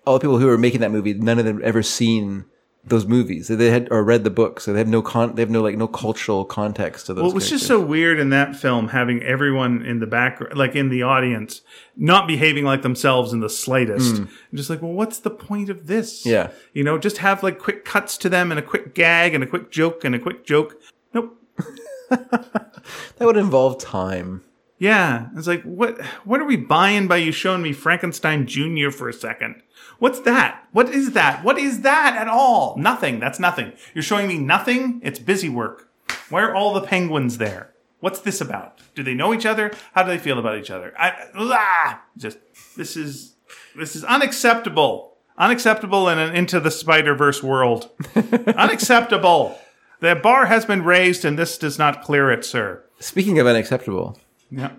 all 0.06 0.14
the 0.14 0.20
people 0.20 0.40
who 0.40 0.50
are 0.50 0.58
making 0.58 0.82
that 0.82 0.92
movie, 0.92 1.14
none 1.14 1.40
of 1.40 1.46
them 1.46 1.62
ever 1.64 1.84
seen 1.84 2.46
those 2.86 3.06
movies. 3.06 3.48
They 3.48 3.70
had 3.70 3.88
or 3.92 4.04
read 4.04 4.24
the 4.24 4.30
book, 4.30 4.60
so 4.60 4.74
they 4.74 4.80
have 4.80 4.88
no 4.88 5.02
con. 5.02 5.36
They 5.36 5.42
have 5.42 5.50
no 5.50 5.62
like 5.62 5.78
no 5.78 5.88
cultural 5.88 6.46
context 6.46 7.06
to 7.08 7.14
those. 7.14 7.24
Well, 7.24 7.32
it 7.32 7.36
was 7.36 7.50
just 7.50 7.68
so 7.68 7.80
weird 7.80 8.20
in 8.20 8.30
that 8.30 8.56
film 8.56 8.88
having 8.88 9.22
everyone 9.22 9.86
in 9.86 10.00
the 10.00 10.08
background, 10.08 10.58
like 10.58 10.76
in 10.76 10.90
the 10.90 11.04
audience, 11.04 11.62
not 11.96 12.28
behaving 12.28 12.66
like 12.66 12.82
themselves 12.82 13.34
in 13.34 13.42
the 13.42 13.50
slightest. 13.50 14.18
Hmm. 14.18 14.24
I'm 14.24 14.58
just 14.58 14.70
like, 14.70 14.82
well, 14.82 14.94
what's 14.94 15.20
the 15.20 15.30
point 15.30 15.70
of 15.70 15.88
this? 15.88 16.26
Yeah. 16.26 16.52
You 16.74 16.84
know, 16.84 16.98
just 16.98 17.18
have 17.18 17.44
like 17.44 17.60
quick 17.60 17.86
cuts 17.86 18.18
to 18.20 18.30
them 18.30 18.52
and 18.52 18.60
a 18.60 18.64
quick 18.64 18.96
gag 18.96 19.34
and 19.34 19.44
a 19.44 19.48
quick 19.48 19.72
joke 19.72 20.04
and 20.04 20.16
a 20.16 20.20
quick 20.20 20.46
joke. 20.46 20.82
Nope. 21.14 21.38
that 22.10 22.72
would 23.20 23.38
involve 23.38 23.80
time. 23.80 24.44
Yeah, 24.80 25.28
it's 25.36 25.46
like 25.46 25.62
what 25.64 26.02
what 26.24 26.40
are 26.40 26.46
we 26.46 26.56
buying 26.56 27.08
by 27.08 27.18
you 27.18 27.34
showing 27.34 27.62
me 27.62 27.74
Frankenstein 27.74 28.48
Jr. 28.48 28.90
for 28.92 29.10
a 29.10 29.14
second? 29.14 29.62
What's 30.00 30.22
that? 30.22 30.68
What 30.72 30.90
is 30.90 31.12
that? 31.12 31.44
What 31.44 31.60
is 31.60 31.82
that 31.82 32.16
at 32.16 32.30
all? 32.30 32.78
Nothing. 32.78 33.20
That's 33.20 33.40
nothing. 33.40 33.74
You're 33.94 34.04
showing 34.04 34.28
me 34.28 34.38
nothing? 34.38 35.02
It's 35.04 35.20
busy 35.20 35.50
work. 35.50 35.92
Why 36.30 36.42
are 36.42 36.56
all 36.56 36.74
the 36.74 36.88
penguins 36.88 37.38
there? 37.38 37.74
What's 38.00 38.22
this 38.22 38.40
about? 38.40 38.80
Do 38.96 39.04
they 39.04 39.14
know 39.14 39.34
each 39.34 39.46
other? 39.46 39.74
How 39.94 40.04
do 40.04 40.10
they 40.10 40.18
feel 40.18 40.40
about 40.40 40.58
each 40.58 40.72
other? 40.72 40.94
I 40.98 41.28
ah, 41.36 42.02
just 42.18 42.38
this 42.78 42.96
is 42.96 43.36
this 43.76 43.98
is 43.98 44.06
unacceptable. 44.06 45.18
Unacceptable 45.38 46.08
in 46.08 46.18
an 46.18 46.34
into 46.34 46.62
the 46.62 46.72
Spider 46.72 47.16
Verse 47.16 47.44
world. 47.44 47.90
unacceptable. 48.16 49.60
The 50.00 50.16
bar 50.16 50.46
has 50.46 50.66
been 50.66 50.84
raised, 50.84 51.26
and 51.26 51.38
this 51.38 51.58
does 51.58 51.78
not 51.78 52.02
clear 52.02 52.32
it, 52.32 52.46
sir. 52.46 52.86
Speaking 53.00 53.38
of 53.40 53.48
unacceptable, 53.48 54.18
Yeah. 54.52 54.72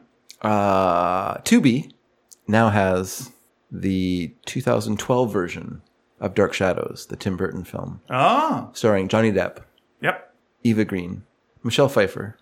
uh, 0.42 1.38
Tubi 1.38 1.92
now 2.48 2.70
has 2.70 3.30
the 3.70 4.34
2012 4.46 5.32
version 5.32 5.82
of 6.20 6.34
Dark 6.34 6.52
Shadows, 6.52 7.06
the 7.08 7.16
Tim 7.16 7.36
Burton 7.36 7.64
film, 7.64 8.00
Oh, 8.10 8.70
starring 8.72 9.08
Johnny 9.08 9.32
Depp, 9.32 9.58
yep. 10.02 10.34
Eva 10.64 10.84
Green, 10.84 11.22
Michelle 11.62 11.88
Pfeiffer, 11.88 12.36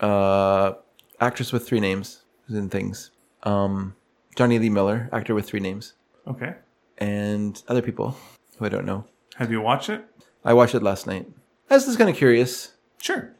uh, 0.00 0.72
actress 1.20 1.52
with 1.52 1.66
three 1.66 1.80
names 1.80 2.22
who's 2.46 2.56
in 2.58 2.68
things, 2.68 3.10
um, 3.44 3.94
Jonny 4.36 4.58
Lee 4.58 4.68
Miller, 4.70 5.08
actor 5.12 5.34
with 5.34 5.46
three 5.46 5.60
names, 5.60 5.94
Okay. 6.26 6.54
and 6.98 7.62
other 7.68 7.82
people 7.82 8.16
who 8.58 8.64
I 8.66 8.68
don't 8.68 8.84
know. 8.86 9.04
Have 9.36 9.50
you 9.50 9.60
watched 9.60 9.88
it? 9.88 10.04
I 10.44 10.52
watched 10.54 10.74
it 10.74 10.82
last 10.82 11.06
night. 11.06 11.28
I 11.70 11.74
was 11.74 11.86
just 11.86 11.98
kind 11.98 12.10
of 12.10 12.16
curious 12.16 12.72
Sure. 13.00 13.32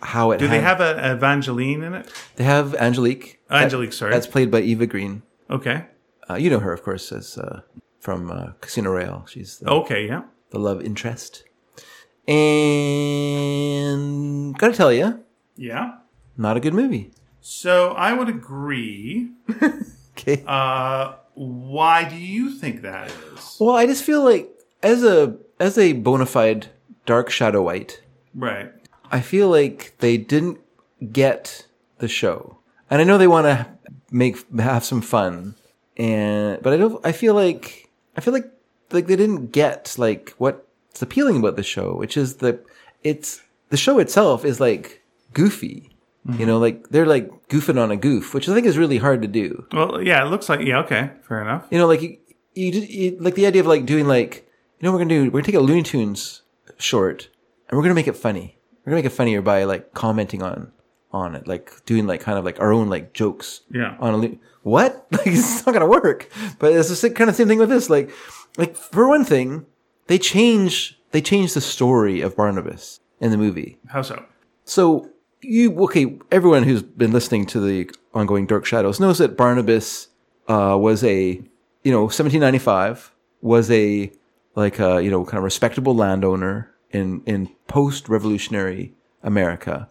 How 0.00 0.30
it. 0.32 0.38
Do 0.38 0.48
they 0.48 0.60
have 0.60 0.80
a 0.80 1.12
Evangeline 1.12 1.82
in 1.82 1.94
it? 1.94 2.10
They 2.36 2.44
have 2.44 2.74
Angelique. 2.74 3.40
Angelique, 3.50 3.90
That- 3.90 3.96
sorry. 3.96 4.12
That's 4.12 4.26
played 4.26 4.50
by 4.50 4.60
Eva 4.60 4.86
Green. 4.86 5.22
Okay. 5.50 5.86
Uh, 6.28 6.34
you 6.34 6.50
know 6.50 6.58
her, 6.60 6.72
of 6.72 6.82
course, 6.82 7.12
as 7.12 7.38
uh, 7.38 7.60
from 8.00 8.30
uh, 8.30 8.52
Casino 8.60 8.90
Royale. 8.90 9.26
She's 9.26 9.58
the, 9.58 9.70
Okay. 9.70 10.06
Yeah. 10.06 10.22
the 10.50 10.58
love 10.58 10.82
interest. 10.82 11.44
And 13.56 14.56
gotta 14.58 14.74
tell 14.74 14.92
you, 14.92 15.20
Yeah. 15.56 15.98
not 16.36 16.56
a 16.56 16.60
good 16.60 16.74
movie. 16.74 17.12
So 17.40 17.90
I 17.92 18.12
would 18.12 18.28
agree. 18.28 19.30
Okay. 20.18 20.42
Uh, 20.46 21.16
why 21.34 22.08
do 22.08 22.16
you 22.16 22.50
think 22.50 22.80
that 22.80 23.10
is? 23.34 23.58
well, 23.60 23.76
I 23.76 23.84
just 23.84 24.02
feel 24.02 24.24
like 24.24 24.48
as 24.82 25.04
a 25.04 25.36
as 25.60 25.76
a 25.76 25.92
bona 25.92 26.24
fide 26.24 26.68
dark 27.04 27.28
shadow 27.28 27.60
white, 27.62 28.00
Right. 28.34 28.72
I 29.10 29.20
feel 29.20 29.48
like 29.48 29.94
they 29.98 30.16
didn't 30.16 30.58
get 31.12 31.66
the 31.98 32.08
show, 32.08 32.58
and 32.90 33.00
I 33.00 33.04
know 33.04 33.18
they 33.18 33.26
want 33.26 33.46
to 33.46 33.66
make 34.10 34.36
have 34.58 34.84
some 34.84 35.00
fun, 35.00 35.54
and 35.96 36.62
but 36.62 36.72
I 36.72 36.76
don't. 36.76 37.04
I 37.04 37.12
feel 37.12 37.34
like 37.34 37.90
I 38.16 38.20
feel 38.20 38.32
like 38.32 38.50
like 38.92 39.06
they 39.06 39.16
didn't 39.16 39.52
get 39.52 39.94
like 39.98 40.34
what's 40.38 41.02
appealing 41.02 41.38
about 41.38 41.56
the 41.56 41.62
show, 41.62 41.94
which 41.94 42.16
is 42.16 42.36
the 42.36 42.60
it's 43.02 43.42
the 43.70 43.76
show 43.76 43.98
itself 43.98 44.44
is 44.44 44.60
like 44.60 45.02
goofy. 45.32 45.90
You 46.28 46.44
know, 46.44 46.58
like 46.58 46.88
they're 46.88 47.06
like 47.06 47.30
goofing 47.48 47.80
on 47.80 47.92
a 47.92 47.96
goof, 47.96 48.34
which 48.34 48.48
I 48.48 48.54
think 48.54 48.66
is 48.66 48.76
really 48.76 48.98
hard 48.98 49.22
to 49.22 49.28
do. 49.28 49.64
Well, 49.72 50.02
yeah, 50.02 50.24
it 50.24 50.28
looks 50.28 50.48
like 50.48 50.60
yeah. 50.60 50.80
Okay, 50.80 51.10
fair 51.22 51.40
enough. 51.40 51.66
You 51.70 51.78
know, 51.78 51.86
like 51.86 52.02
you, 52.02 52.18
you, 52.54 52.72
you 52.72 53.16
like 53.20 53.36
the 53.36 53.46
idea 53.46 53.60
of 53.60 53.68
like 53.68 53.86
doing 53.86 54.08
like 54.08 54.44
you 54.80 54.84
know 54.84 54.90
what 54.90 54.98
we're 54.98 55.04
gonna 55.04 55.22
do. 55.22 55.24
We're 55.26 55.40
gonna 55.40 55.44
take 55.44 55.54
a 55.54 55.60
Looney 55.60 55.84
Tunes 55.84 56.42
short 56.78 57.28
and 57.68 57.76
we're 57.76 57.84
gonna 57.84 57.94
make 57.94 58.08
it 58.08 58.16
funny. 58.16 58.58
We're 58.86 58.90
gonna 58.92 59.02
make 59.02 59.12
it 59.12 59.16
funnier 59.16 59.42
by 59.42 59.64
like 59.64 59.92
commenting 59.94 60.42
on 60.42 60.70
on 61.12 61.34
it, 61.34 61.48
like 61.48 61.84
doing 61.86 62.06
like 62.06 62.20
kind 62.20 62.38
of 62.38 62.44
like 62.44 62.60
our 62.60 62.72
own 62.72 62.88
like 62.88 63.12
jokes. 63.12 63.62
Yeah. 63.70 63.96
On 63.98 64.14
a 64.14 64.16
Looney- 64.16 64.38
what? 64.62 65.06
Like 65.12 65.26
it's 65.26 65.66
not 65.66 65.72
gonna 65.72 65.86
work. 65.88 66.30
But 66.60 66.72
it's 66.72 67.00
the 67.00 67.10
kind 67.10 67.28
of 67.28 67.34
same 67.36 67.48
thing 67.48 67.58
with 67.58 67.68
this. 67.68 67.90
Like, 67.90 68.10
like 68.56 68.76
for 68.76 69.08
one 69.08 69.24
thing, 69.24 69.66
they 70.06 70.18
change 70.18 70.98
they 71.10 71.20
change 71.20 71.54
the 71.54 71.60
story 71.60 72.20
of 72.20 72.36
Barnabas 72.36 73.00
in 73.20 73.30
the 73.32 73.36
movie. 73.36 73.78
How 73.88 74.02
so? 74.02 74.24
So 74.64 75.10
you 75.42 75.76
okay? 75.84 76.18
Everyone 76.30 76.62
who's 76.62 76.82
been 76.82 77.12
listening 77.12 77.46
to 77.46 77.60
the 77.60 77.90
ongoing 78.14 78.46
Dark 78.46 78.64
Shadows 78.66 79.00
knows 79.00 79.18
that 79.18 79.36
Barnabas 79.36 80.08
uh, 80.48 80.76
was 80.80 81.02
a 81.02 81.42
you 81.82 81.92
know 81.92 82.02
1795 82.02 83.12
was 83.42 83.70
a 83.70 84.12
like 84.54 84.78
a 84.78 85.02
you 85.02 85.10
know 85.10 85.24
kind 85.24 85.38
of 85.38 85.44
respectable 85.44 85.94
landowner 85.94 86.70
in 86.90 87.22
in 87.26 87.50
post 87.68 88.08
revolutionary 88.08 88.94
America, 89.22 89.88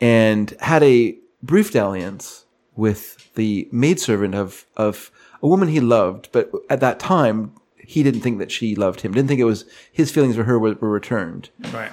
and 0.00 0.54
had 0.60 0.82
a 0.82 1.16
brief 1.42 1.72
dalliance 1.72 2.44
with 2.74 3.32
the 3.34 3.68
maidservant 3.72 4.34
of 4.34 4.66
of 4.76 5.10
a 5.42 5.48
woman 5.48 5.68
he 5.68 5.80
loved, 5.80 6.28
but 6.32 6.50
at 6.70 6.80
that 6.80 6.98
time 6.98 7.52
he 7.76 8.02
didn't 8.02 8.20
think 8.20 8.38
that 8.38 8.50
she 8.50 8.74
loved 8.74 9.02
him. 9.02 9.12
Didn't 9.12 9.28
think 9.28 9.40
it 9.40 9.44
was 9.44 9.64
his 9.92 10.10
feelings 10.10 10.36
for 10.36 10.44
her 10.44 10.58
were, 10.58 10.74
were 10.74 10.90
returned. 10.90 11.50
Right. 11.72 11.92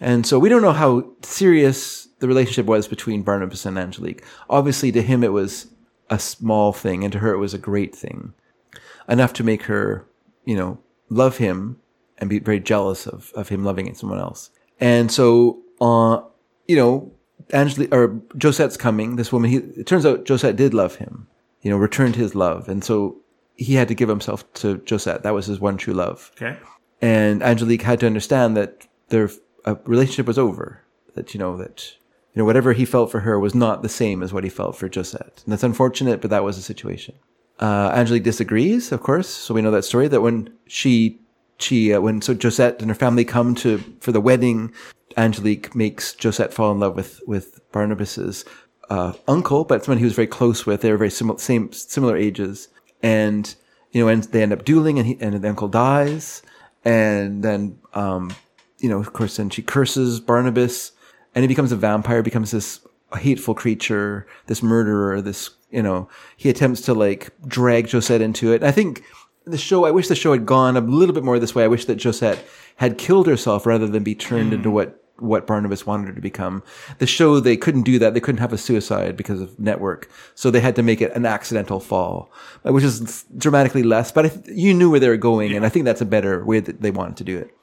And 0.00 0.26
so 0.26 0.38
we 0.38 0.48
don't 0.48 0.62
know 0.62 0.72
how 0.72 1.10
serious 1.22 2.08
the 2.18 2.28
relationship 2.28 2.66
was 2.66 2.86
between 2.86 3.22
Barnabas 3.22 3.66
and 3.66 3.78
Angelique. 3.78 4.24
Obviously, 4.48 4.92
to 4.92 5.02
him, 5.02 5.24
it 5.24 5.32
was 5.32 5.68
a 6.10 6.18
small 6.18 6.72
thing, 6.72 7.02
and 7.02 7.12
to 7.12 7.18
her, 7.18 7.32
it 7.32 7.38
was 7.38 7.54
a 7.54 7.58
great 7.58 7.94
thing. 7.94 8.34
Enough 9.08 9.32
to 9.34 9.44
make 9.44 9.64
her, 9.64 10.06
you 10.44 10.56
know, 10.56 10.78
love 11.08 11.38
him 11.38 11.80
and 12.18 12.30
be 12.30 12.38
very 12.38 12.60
jealous 12.60 13.06
of, 13.06 13.32
of 13.34 13.48
him 13.48 13.64
loving 13.64 13.92
someone 13.94 14.18
else. 14.18 14.50
And 14.80 15.10
so, 15.12 15.60
uh, 15.80 16.20
you 16.66 16.76
know, 16.76 17.12
Angelique, 17.52 17.94
or 17.94 18.20
Josette's 18.42 18.76
coming, 18.76 19.16
this 19.16 19.32
woman, 19.32 19.50
he, 19.50 19.58
it 19.58 19.86
turns 19.86 20.04
out 20.06 20.26
Josette 20.26 20.56
did 20.56 20.74
love 20.74 20.96
him, 20.96 21.28
you 21.62 21.70
know, 21.70 21.76
returned 21.76 22.16
his 22.16 22.34
love. 22.34 22.68
And 22.68 22.82
so 22.82 23.16
he 23.56 23.74
had 23.74 23.88
to 23.88 23.94
give 23.94 24.08
himself 24.08 24.50
to 24.54 24.82
Josette. 24.88 25.22
That 25.22 25.34
was 25.34 25.46
his 25.46 25.60
one 25.60 25.76
true 25.76 25.94
love 25.94 26.30
Okay. 26.36 26.56
and 27.00 27.42
Angelique 27.42 27.82
had 27.82 28.00
to 28.00 28.06
understand 28.06 28.56
that 28.56 28.86
their 29.08 29.30
uh, 29.64 29.76
relationship 29.84 30.26
was 30.26 30.38
over. 30.38 30.82
That 31.14 31.32
you 31.32 31.40
know 31.40 31.56
that 31.56 31.94
you 32.34 32.40
know 32.40 32.44
whatever 32.44 32.74
he 32.74 32.84
felt 32.84 33.10
for 33.10 33.20
her 33.20 33.38
was 33.40 33.54
not 33.54 33.82
the 33.82 33.88
same 33.88 34.22
as 34.22 34.32
what 34.32 34.44
he 34.44 34.50
felt 34.50 34.76
for 34.76 34.88
Josette, 34.92 35.42
and 35.44 35.52
that's 35.52 35.62
unfortunate, 35.62 36.20
but 36.20 36.28
that 36.30 36.44
was 36.44 36.56
the 36.56 36.62
situation. 36.62 37.14
Uh, 37.58 37.90
Angelique 37.94 38.22
disagrees, 38.24 38.92
of 38.92 39.02
course, 39.02 39.28
so 39.28 39.54
we 39.54 39.62
know 39.62 39.70
that 39.70 39.84
story. 39.84 40.08
That 40.08 40.20
when 40.20 40.52
she 40.66 41.20
she 41.58 41.92
uh, 41.92 42.00
when 42.00 42.20
so 42.22 42.34
Josette 42.34 42.80
and 42.80 42.90
her 42.90 42.94
family 42.94 43.24
come 43.24 43.54
to 43.56 43.78
for 44.00 44.12
the 44.12 44.20
wedding, 44.20 44.72
Angelique 45.16 45.74
makes 45.74 46.14
Josette 46.20 46.52
fall 46.52 46.72
in 46.72 46.80
love 46.80 46.94
with 46.94 47.20
with 47.26 47.60
Barnabas's 47.72 48.44
uh, 48.90 49.12
uncle, 49.26 49.64
but 49.64 49.84
someone 49.84 49.98
he 49.98 50.04
was 50.04 50.14
very 50.14 50.26
close 50.26 50.66
with. 50.66 50.80
They 50.80 50.90
were 50.90 50.98
very 50.98 51.10
similar, 51.10 51.38
same 51.38 51.72
similar 51.72 52.16
ages, 52.16 52.68
and 53.02 53.54
you 53.92 54.02
know, 54.02 54.08
and 54.08 54.24
they 54.24 54.42
end 54.42 54.52
up 54.52 54.64
dueling, 54.64 54.98
and 54.98 55.06
he 55.06 55.18
and 55.20 55.40
the 55.40 55.48
uncle 55.48 55.68
dies, 55.68 56.42
and 56.84 57.42
then 57.42 57.78
um, 57.94 58.34
you 58.78 58.88
know, 58.88 58.98
of 58.98 59.12
course, 59.12 59.36
then 59.36 59.50
she 59.50 59.62
curses 59.62 60.20
Barnabas, 60.20 60.92
and 61.34 61.42
he 61.42 61.48
becomes 61.48 61.72
a 61.72 61.76
vampire, 61.76 62.22
becomes 62.22 62.50
this 62.50 62.80
hateful 63.14 63.54
creature, 63.54 64.26
this 64.46 64.62
murderer, 64.62 65.20
this 65.20 65.50
you 65.70 65.82
know, 65.82 66.08
he 66.36 66.48
attempts 66.48 66.80
to 66.82 66.94
like 66.94 67.30
drag 67.46 67.90
Josette 67.90 68.20
into 68.20 68.52
it. 68.52 68.62
I 68.62 68.70
think 68.70 69.02
the 69.46 69.58
show. 69.58 69.84
I 69.84 69.90
wish 69.90 70.08
the 70.08 70.14
show 70.14 70.32
had 70.32 70.44
gone 70.44 70.76
a 70.76 70.80
little 70.80 71.14
bit 71.14 71.24
more 71.24 71.38
this 71.38 71.54
way. 71.54 71.64
I 71.64 71.68
wish 71.68 71.86
that 71.86 72.02
Josette 72.02 72.44
had 72.76 72.98
killed 72.98 73.26
herself 73.26 73.64
rather 73.64 73.86
than 73.86 74.02
be 74.02 74.14
turned 74.14 74.52
into 74.52 74.70
what 74.70 75.02
what 75.18 75.46
Barnabas 75.46 75.86
wanted 75.86 76.08
her 76.08 76.14
to 76.14 76.20
become. 76.20 76.62
The 76.98 77.06
show 77.06 77.40
they 77.40 77.56
couldn't 77.56 77.84
do 77.84 77.98
that. 77.98 78.12
They 78.12 78.20
couldn't 78.20 78.40
have 78.40 78.52
a 78.52 78.58
suicide 78.58 79.16
because 79.16 79.40
of 79.40 79.58
network, 79.58 80.10
so 80.34 80.50
they 80.50 80.60
had 80.60 80.76
to 80.76 80.82
make 80.82 81.00
it 81.00 81.12
an 81.12 81.24
accidental 81.24 81.80
fall, 81.80 82.30
which 82.64 82.84
is 82.84 83.24
dramatically 83.38 83.82
less. 83.82 84.12
But 84.12 84.26
I 84.26 84.28
th- 84.28 84.58
you 84.58 84.74
knew 84.74 84.90
where 84.90 85.00
they 85.00 85.08
were 85.08 85.16
going, 85.16 85.54
and 85.54 85.64
I 85.64 85.70
think 85.70 85.84
that's 85.84 86.02
a 86.02 86.06
better 86.06 86.44
way 86.44 86.60
that 86.60 86.82
they 86.82 86.90
wanted 86.90 87.16
to 87.18 87.24
do 87.24 87.38
it. 87.38 87.56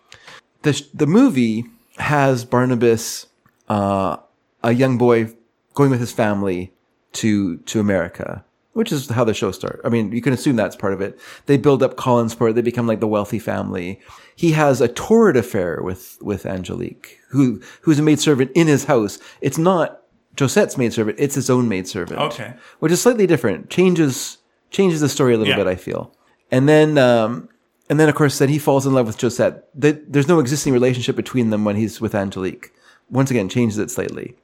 The 0.64 0.74
sh- 0.74 0.88
the 0.94 1.06
movie 1.06 1.66
has 1.98 2.46
Barnabas, 2.46 3.28
uh, 3.70 4.18
a 4.64 4.72
young 4.72 4.98
boy, 4.98 5.34
going 5.76 5.92
with 5.92 6.00
his 6.00 6.14
family 6.14 6.74
to 7.14 7.58
to 7.58 7.80
America, 7.80 8.44
which 8.74 8.92
is 8.92 9.10
how 9.10 9.24
the 9.24 9.34
show 9.34 9.52
starts. 9.52 9.82
I 9.86 9.90
mean, 9.90 10.12
you 10.12 10.22
can 10.22 10.34
assume 10.34 10.56
that's 10.56 10.76
part 10.76 10.94
of 10.94 11.02
it. 11.02 11.20
They 11.46 11.58
build 11.58 11.82
up 11.84 11.96
Collinsport. 11.96 12.56
They 12.56 12.62
become 12.62 12.88
like 12.88 13.00
the 13.00 13.08
wealthy 13.08 13.40
family. 13.40 14.00
He 14.36 14.52
has 14.52 14.82
a 14.82 14.88
torrid 14.88 15.38
affair 15.38 15.82
with 15.84 16.18
with 16.22 16.46
Angelique, 16.46 17.20
who 17.30 17.62
who's 17.82 18.00
a 18.00 18.04
maidservant 18.04 18.52
in 18.56 18.68
his 18.68 18.86
house. 18.86 19.20
It's 19.42 19.58
not 19.58 20.02
Josette's 20.40 20.78
maidservant; 20.78 21.18
it's 21.20 21.36
his 21.36 21.50
own 21.50 21.68
maidservant. 21.70 22.20
Okay. 22.20 22.54
which 22.80 22.92
is 22.92 23.02
slightly 23.02 23.28
different. 23.28 23.70
changes 23.70 24.38
changes 24.72 25.02
the 25.02 25.10
story 25.10 25.34
a 25.34 25.38
little 25.38 25.52
Yeah. 25.54 25.58
bit. 25.64 25.68
I 25.68 25.76
feel, 25.76 26.16
and 26.52 26.68
then. 26.68 26.98
um 26.98 27.50
and 27.90 28.00
then, 28.00 28.08
of 28.08 28.16
course, 28.16 28.40
then 28.40 28.48
he 28.48 28.58
falls 28.60 28.86
in 28.88 28.94
love 28.94 29.06
with 29.08 29.20
Josette. 29.20 29.66
Th- 29.80 30.00
There's 30.08 30.28
no 30.30 30.40
existing 30.40 30.72
relationship 30.72 31.18
between 31.18 31.50
them 31.50 31.66
when 31.66 31.76
he's 31.76 32.00
with 32.00 32.16
Angelique. 32.16 32.72
Once 33.10 33.30
again, 33.30 33.50
changes 33.50 33.78
it 33.78 33.92
slightly. 33.92 34.36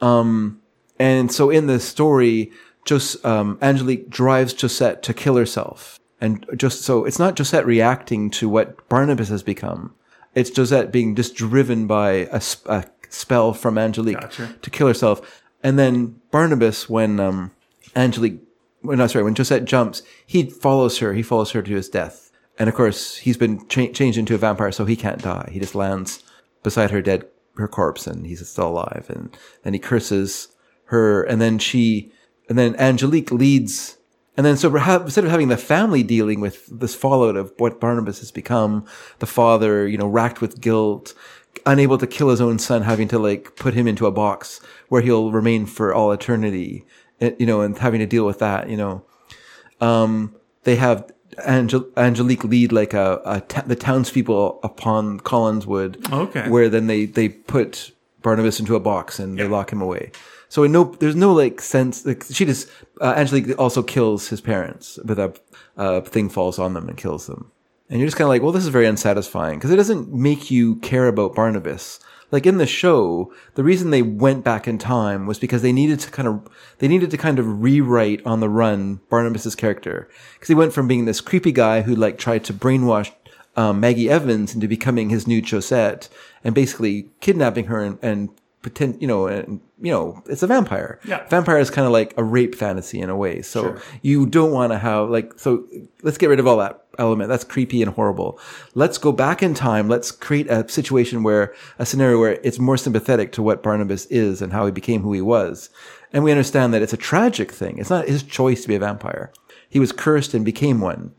And 0.00 1.30
so 1.32 1.50
in 1.50 1.66
the 1.66 1.78
story, 1.80 2.52
Jos- 2.84 3.22
um, 3.24 3.58
Angelique 3.62 4.10
drives 4.10 4.58
Josette 4.60 5.02
to 5.04 5.14
kill 5.14 5.36
herself. 5.36 5.98
And 6.20 6.46
just 6.56 6.82
so 6.82 7.04
it's 7.04 7.18
not 7.18 7.36
Josette 7.36 7.66
reacting 7.66 8.30
to 8.30 8.48
what 8.48 8.88
Barnabas 8.88 9.28
has 9.28 9.42
become. 9.42 9.94
It's 10.34 10.54
Josette 10.54 10.90
being 10.90 11.14
just 11.14 11.34
driven 11.34 11.86
by 11.86 12.28
a, 12.30 12.40
sp- 12.40 12.66
a 12.68 12.84
spell 13.08 13.52
from 13.52 13.78
Angelique 13.78 14.20
Gotcha. 14.20 14.54
to 14.62 14.70
kill 14.70 14.86
herself. 14.86 15.42
And 15.62 15.78
then 15.78 16.20
Barnabas, 16.30 16.88
when 16.88 17.20
um, 17.20 17.50
Angelique, 17.94 18.40
well, 18.82 18.96
no, 18.96 19.06
sorry, 19.06 19.24
when 19.24 19.34
Josette 19.34 19.64
jumps, 19.64 20.02
he 20.26 20.48
follows 20.50 20.98
her. 20.98 21.14
He 21.14 21.22
follows 21.22 21.52
her 21.52 21.62
to 21.62 21.74
his 21.74 21.88
death. 21.88 22.30
And 22.58 22.68
of 22.68 22.74
course, 22.74 23.16
he's 23.16 23.36
been 23.36 23.66
cha- 23.68 23.92
changed 23.92 24.18
into 24.18 24.34
a 24.34 24.38
vampire, 24.38 24.72
so 24.72 24.84
he 24.84 24.96
can't 24.96 25.22
die. 25.22 25.48
He 25.52 25.58
just 25.58 25.74
lands 25.74 26.22
beside 26.62 26.90
her 26.90 27.02
dead, 27.02 27.26
her 27.56 27.68
corpse, 27.68 28.06
and 28.06 28.26
he's 28.26 28.46
still 28.48 28.68
alive. 28.68 29.06
And 29.08 29.36
then 29.62 29.72
he 29.72 29.78
curses 29.78 30.48
her, 30.86 31.22
and 31.22 31.40
then 31.40 31.58
she, 31.58 32.12
and 32.48 32.58
then 32.58 32.76
Angelique 32.76 33.30
leads, 33.30 33.96
and 34.36 34.44
then 34.44 34.56
so 34.56 34.70
perhaps 34.70 35.04
instead 35.04 35.24
of 35.24 35.30
having 35.30 35.48
the 35.48 35.56
family 35.56 36.02
dealing 36.02 36.40
with 36.40 36.66
this 36.66 36.94
fallout 36.94 37.36
of 37.36 37.52
what 37.58 37.80
Barnabas 37.80 38.20
has 38.20 38.30
become, 38.30 38.86
the 39.18 39.26
father, 39.26 39.86
you 39.86 39.98
know, 39.98 40.08
racked 40.08 40.40
with 40.40 40.60
guilt, 40.60 41.14
unable 41.66 41.98
to 41.98 42.06
kill 42.06 42.30
his 42.30 42.40
own 42.40 42.58
son, 42.58 42.82
having 42.82 43.08
to 43.08 43.18
like 43.18 43.56
put 43.56 43.74
him 43.74 43.86
into 43.86 44.06
a 44.06 44.12
box 44.12 44.60
where 44.88 45.02
he'll 45.02 45.30
remain 45.30 45.66
for 45.66 45.94
all 45.94 46.12
eternity, 46.12 46.84
eh, 47.20 47.32
you 47.38 47.46
know, 47.46 47.60
and 47.60 47.78
having 47.78 48.00
to 48.00 48.06
deal 48.06 48.26
with 48.26 48.38
that, 48.40 48.68
you 48.68 48.76
know 48.76 49.04
they 50.64 50.76
have 50.76 51.10
Angel- 51.44 51.88
Angelique 51.96 52.44
lead 52.44 52.72
like 52.72 52.94
a, 52.94 53.20
a 53.24 53.62
the 53.66 53.76
townspeople 53.76 54.60
upon 54.62 55.20
Collinwood. 55.20 56.12
Okay. 56.12 56.48
Where 56.48 56.68
then 56.68 56.86
they, 56.86 57.06
they 57.06 57.28
put 57.28 57.92
Barnabas 58.22 58.60
into 58.60 58.76
a 58.76 58.80
box 58.80 59.18
and 59.18 59.38
they 59.38 59.46
lock 59.48 59.72
him 59.72 59.82
away. 59.82 60.12
So 60.54 60.62
in 60.62 60.70
no, 60.70 60.84
there's 60.84 61.16
no 61.16 61.32
like 61.32 61.60
sense, 61.60 62.06
like 62.06 62.22
she 62.30 62.44
just, 62.44 62.70
uh, 63.00 63.14
Angelique 63.16 63.58
also 63.58 63.82
kills 63.82 64.28
his 64.28 64.40
parents 64.40 65.00
but 65.04 65.16
that 65.16 65.40
uh, 65.76 66.00
thing 66.02 66.28
falls 66.28 66.60
on 66.60 66.74
them 66.74 66.88
and 66.88 66.96
kills 66.96 67.26
them. 67.26 67.50
And 67.90 67.98
you're 67.98 68.06
just 68.06 68.16
kind 68.16 68.26
of 68.26 68.28
like, 68.28 68.40
well, 68.40 68.52
this 68.52 68.62
is 68.62 68.68
very 68.68 68.86
unsatisfying 68.86 69.58
because 69.58 69.72
it 69.72 69.76
doesn't 69.76 70.14
make 70.14 70.52
you 70.52 70.76
care 70.76 71.08
about 71.08 71.34
Barnabas. 71.34 71.98
Like 72.30 72.46
in 72.46 72.58
the 72.58 72.68
show, 72.68 73.34
the 73.56 73.64
reason 73.64 73.90
they 73.90 74.02
went 74.02 74.44
back 74.44 74.68
in 74.68 74.78
time 74.78 75.26
was 75.26 75.40
because 75.40 75.62
they 75.62 75.72
needed 75.72 75.98
to 75.98 76.10
kind 76.12 76.28
of, 76.28 76.48
they 76.78 76.86
needed 76.86 77.10
to 77.10 77.16
kind 77.16 77.40
of 77.40 77.60
rewrite 77.60 78.24
on 78.24 78.38
the 78.38 78.48
run 78.48 79.00
Barnabas's 79.10 79.56
character. 79.56 80.08
Because 80.34 80.46
he 80.46 80.54
went 80.54 80.72
from 80.72 80.86
being 80.86 81.04
this 81.04 81.20
creepy 81.20 81.50
guy 81.50 81.82
who 81.82 81.96
like 81.96 82.16
tried 82.16 82.44
to 82.44 82.54
brainwash 82.54 83.10
um, 83.56 83.80
Maggie 83.80 84.08
Evans 84.08 84.54
into 84.54 84.68
becoming 84.68 85.10
his 85.10 85.26
new 85.26 85.42
Josette 85.44 86.08
and 86.44 86.54
basically 86.54 87.10
kidnapping 87.20 87.64
her 87.64 87.82
and, 87.82 87.98
and 88.02 88.28
pretend, 88.64 89.00
you 89.00 89.06
know, 89.06 89.26
and, 89.28 89.60
you 89.80 89.92
know, 89.92 90.20
it's 90.26 90.42
a 90.42 90.46
vampire. 90.48 90.98
Yeah. 91.06 91.24
Vampire 91.28 91.58
is 91.58 91.70
kind 91.70 91.86
of 91.86 91.92
like 91.92 92.14
a 92.16 92.24
rape 92.24 92.54
fantasy 92.56 92.98
in 92.98 93.10
a 93.10 93.16
way. 93.16 93.42
So 93.42 93.78
you 94.02 94.26
don't 94.26 94.50
want 94.50 94.72
to 94.72 94.78
have 94.78 95.10
like, 95.10 95.38
so 95.38 95.64
let's 96.02 96.18
get 96.18 96.30
rid 96.30 96.40
of 96.40 96.46
all 96.46 96.56
that 96.56 96.84
element. 96.98 97.28
That's 97.28 97.44
creepy 97.44 97.82
and 97.82 97.92
horrible. 97.92 98.40
Let's 98.74 98.98
go 98.98 99.12
back 99.12 99.42
in 99.42 99.52
time. 99.52 99.88
Let's 99.88 100.10
create 100.10 100.50
a 100.50 100.68
situation 100.68 101.22
where 101.22 101.54
a 101.78 101.86
scenario 101.86 102.18
where 102.18 102.40
it's 102.42 102.58
more 102.58 102.78
sympathetic 102.78 103.30
to 103.32 103.42
what 103.42 103.62
Barnabas 103.62 104.06
is 104.06 104.42
and 104.42 104.52
how 104.52 104.64
he 104.64 104.72
became 104.72 105.02
who 105.02 105.12
he 105.12 105.20
was. 105.20 105.68
And 106.12 106.24
we 106.24 106.32
understand 106.32 106.72
that 106.72 106.82
it's 106.82 106.94
a 106.94 106.96
tragic 106.96 107.52
thing. 107.52 107.78
It's 107.78 107.90
not 107.90 108.08
his 108.08 108.22
choice 108.22 108.62
to 108.62 108.68
be 108.68 108.76
a 108.76 108.80
vampire. 108.80 109.30
He 109.68 109.78
was 109.78 109.92
cursed 109.92 110.32
and 110.34 110.44
became 110.44 110.80
one. 110.80 111.14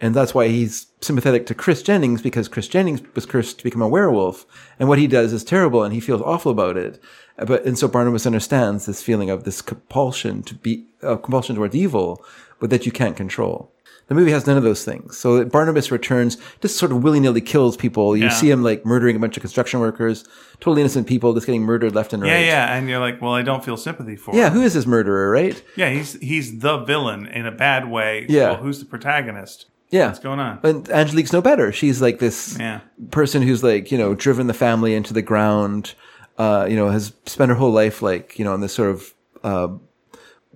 And 0.00 0.14
that's 0.14 0.34
why 0.34 0.48
he's 0.48 0.88
sympathetic 1.00 1.46
to 1.46 1.54
Chris 1.54 1.82
Jennings 1.82 2.20
because 2.20 2.48
Chris 2.48 2.68
Jennings 2.68 3.00
was 3.14 3.24
cursed 3.24 3.56
to 3.58 3.64
become 3.64 3.80
a 3.80 3.88
werewolf. 3.88 4.44
And 4.78 4.88
what 4.90 4.98
he 4.98 5.06
does 5.06 5.32
is 5.32 5.42
terrible 5.42 5.82
and 5.82 5.94
he 5.94 6.00
feels 6.00 6.20
awful 6.20 6.52
about 6.52 6.76
it. 6.76 7.02
But, 7.38 7.64
and 7.64 7.78
so 7.78 7.88
Barnabas 7.88 8.26
understands 8.26 8.84
this 8.84 9.02
feeling 9.02 9.30
of 9.30 9.44
this 9.44 9.62
compulsion 9.62 10.42
to 10.44 10.54
be, 10.54 10.84
uh, 11.02 11.16
compulsion 11.16 11.56
towards 11.56 11.74
evil, 11.74 12.22
but 12.60 12.68
that 12.70 12.84
you 12.84 12.92
can't 12.92 13.16
control. 13.16 13.72
The 14.08 14.14
movie 14.14 14.30
has 14.32 14.46
none 14.46 14.56
of 14.58 14.62
those 14.62 14.84
things. 14.84 15.16
So 15.18 15.44
Barnabas 15.46 15.90
returns, 15.90 16.36
just 16.60 16.76
sort 16.76 16.92
of 16.92 17.02
willy 17.02 17.18
nilly 17.18 17.40
kills 17.40 17.76
people. 17.76 18.16
You 18.16 18.24
Yeah. 18.24 18.30
see 18.30 18.50
him 18.50 18.62
like 18.62 18.84
murdering 18.86 19.16
a 19.16 19.18
bunch 19.18 19.36
of 19.36 19.40
construction 19.40 19.80
workers, 19.80 20.24
totally 20.60 20.82
innocent 20.82 21.06
people, 21.08 21.32
just 21.34 21.46
getting 21.46 21.62
murdered 21.62 21.94
left 21.94 22.12
and 22.12 22.22
right. 22.22 22.30
Yeah, 22.30 22.38
yeah, 22.40 22.74
and 22.76 22.88
you're 22.88 23.00
like, 23.00 23.20
well, 23.20 23.32
I 23.32 23.42
don't 23.42 23.64
feel 23.64 23.76
sympathy 23.78 24.14
for 24.14 24.30
him. 24.32 24.38
Yeah, 24.38 24.46
him. 24.48 24.52
who 24.52 24.62
is 24.62 24.74
this 24.74 24.86
murderer, 24.86 25.30
right? 25.30 25.60
Yeah, 25.74 25.88
he's 25.90 26.12
he's 26.20 26.58
the 26.60 26.78
villain 26.84 27.26
in 27.26 27.46
a 27.46 27.50
bad 27.50 27.90
way. 27.90 28.26
Yeah. 28.28 28.50
Well, 28.50 28.56
who's 28.58 28.78
the 28.78 28.84
protagonist? 28.84 29.66
Yeah. 29.90 30.06
What's 30.08 30.18
going 30.18 30.40
on? 30.40 30.58
And 30.62 30.88
Angelique's 30.90 31.32
no 31.32 31.40
better. 31.40 31.70
She's 31.72 32.02
like 32.02 32.18
this 32.18 32.56
Yeah. 32.58 32.80
person 33.10 33.42
who's 33.42 33.62
like, 33.62 33.92
you 33.92 33.98
know, 33.98 34.14
driven 34.14 34.46
the 34.48 34.54
family 34.54 34.94
into 34.94 35.14
the 35.14 35.22
ground, 35.22 35.94
uh, 36.38 36.66
you 36.68 36.76
know, 36.76 36.88
has 36.90 37.12
spent 37.26 37.48
her 37.50 37.54
whole 37.54 37.70
life 37.72 38.02
like, 38.02 38.38
you 38.38 38.44
know, 38.44 38.54
in 38.54 38.60
this 38.60 38.72
sort 38.74 38.90
of, 38.90 39.14
uh, 39.44 39.68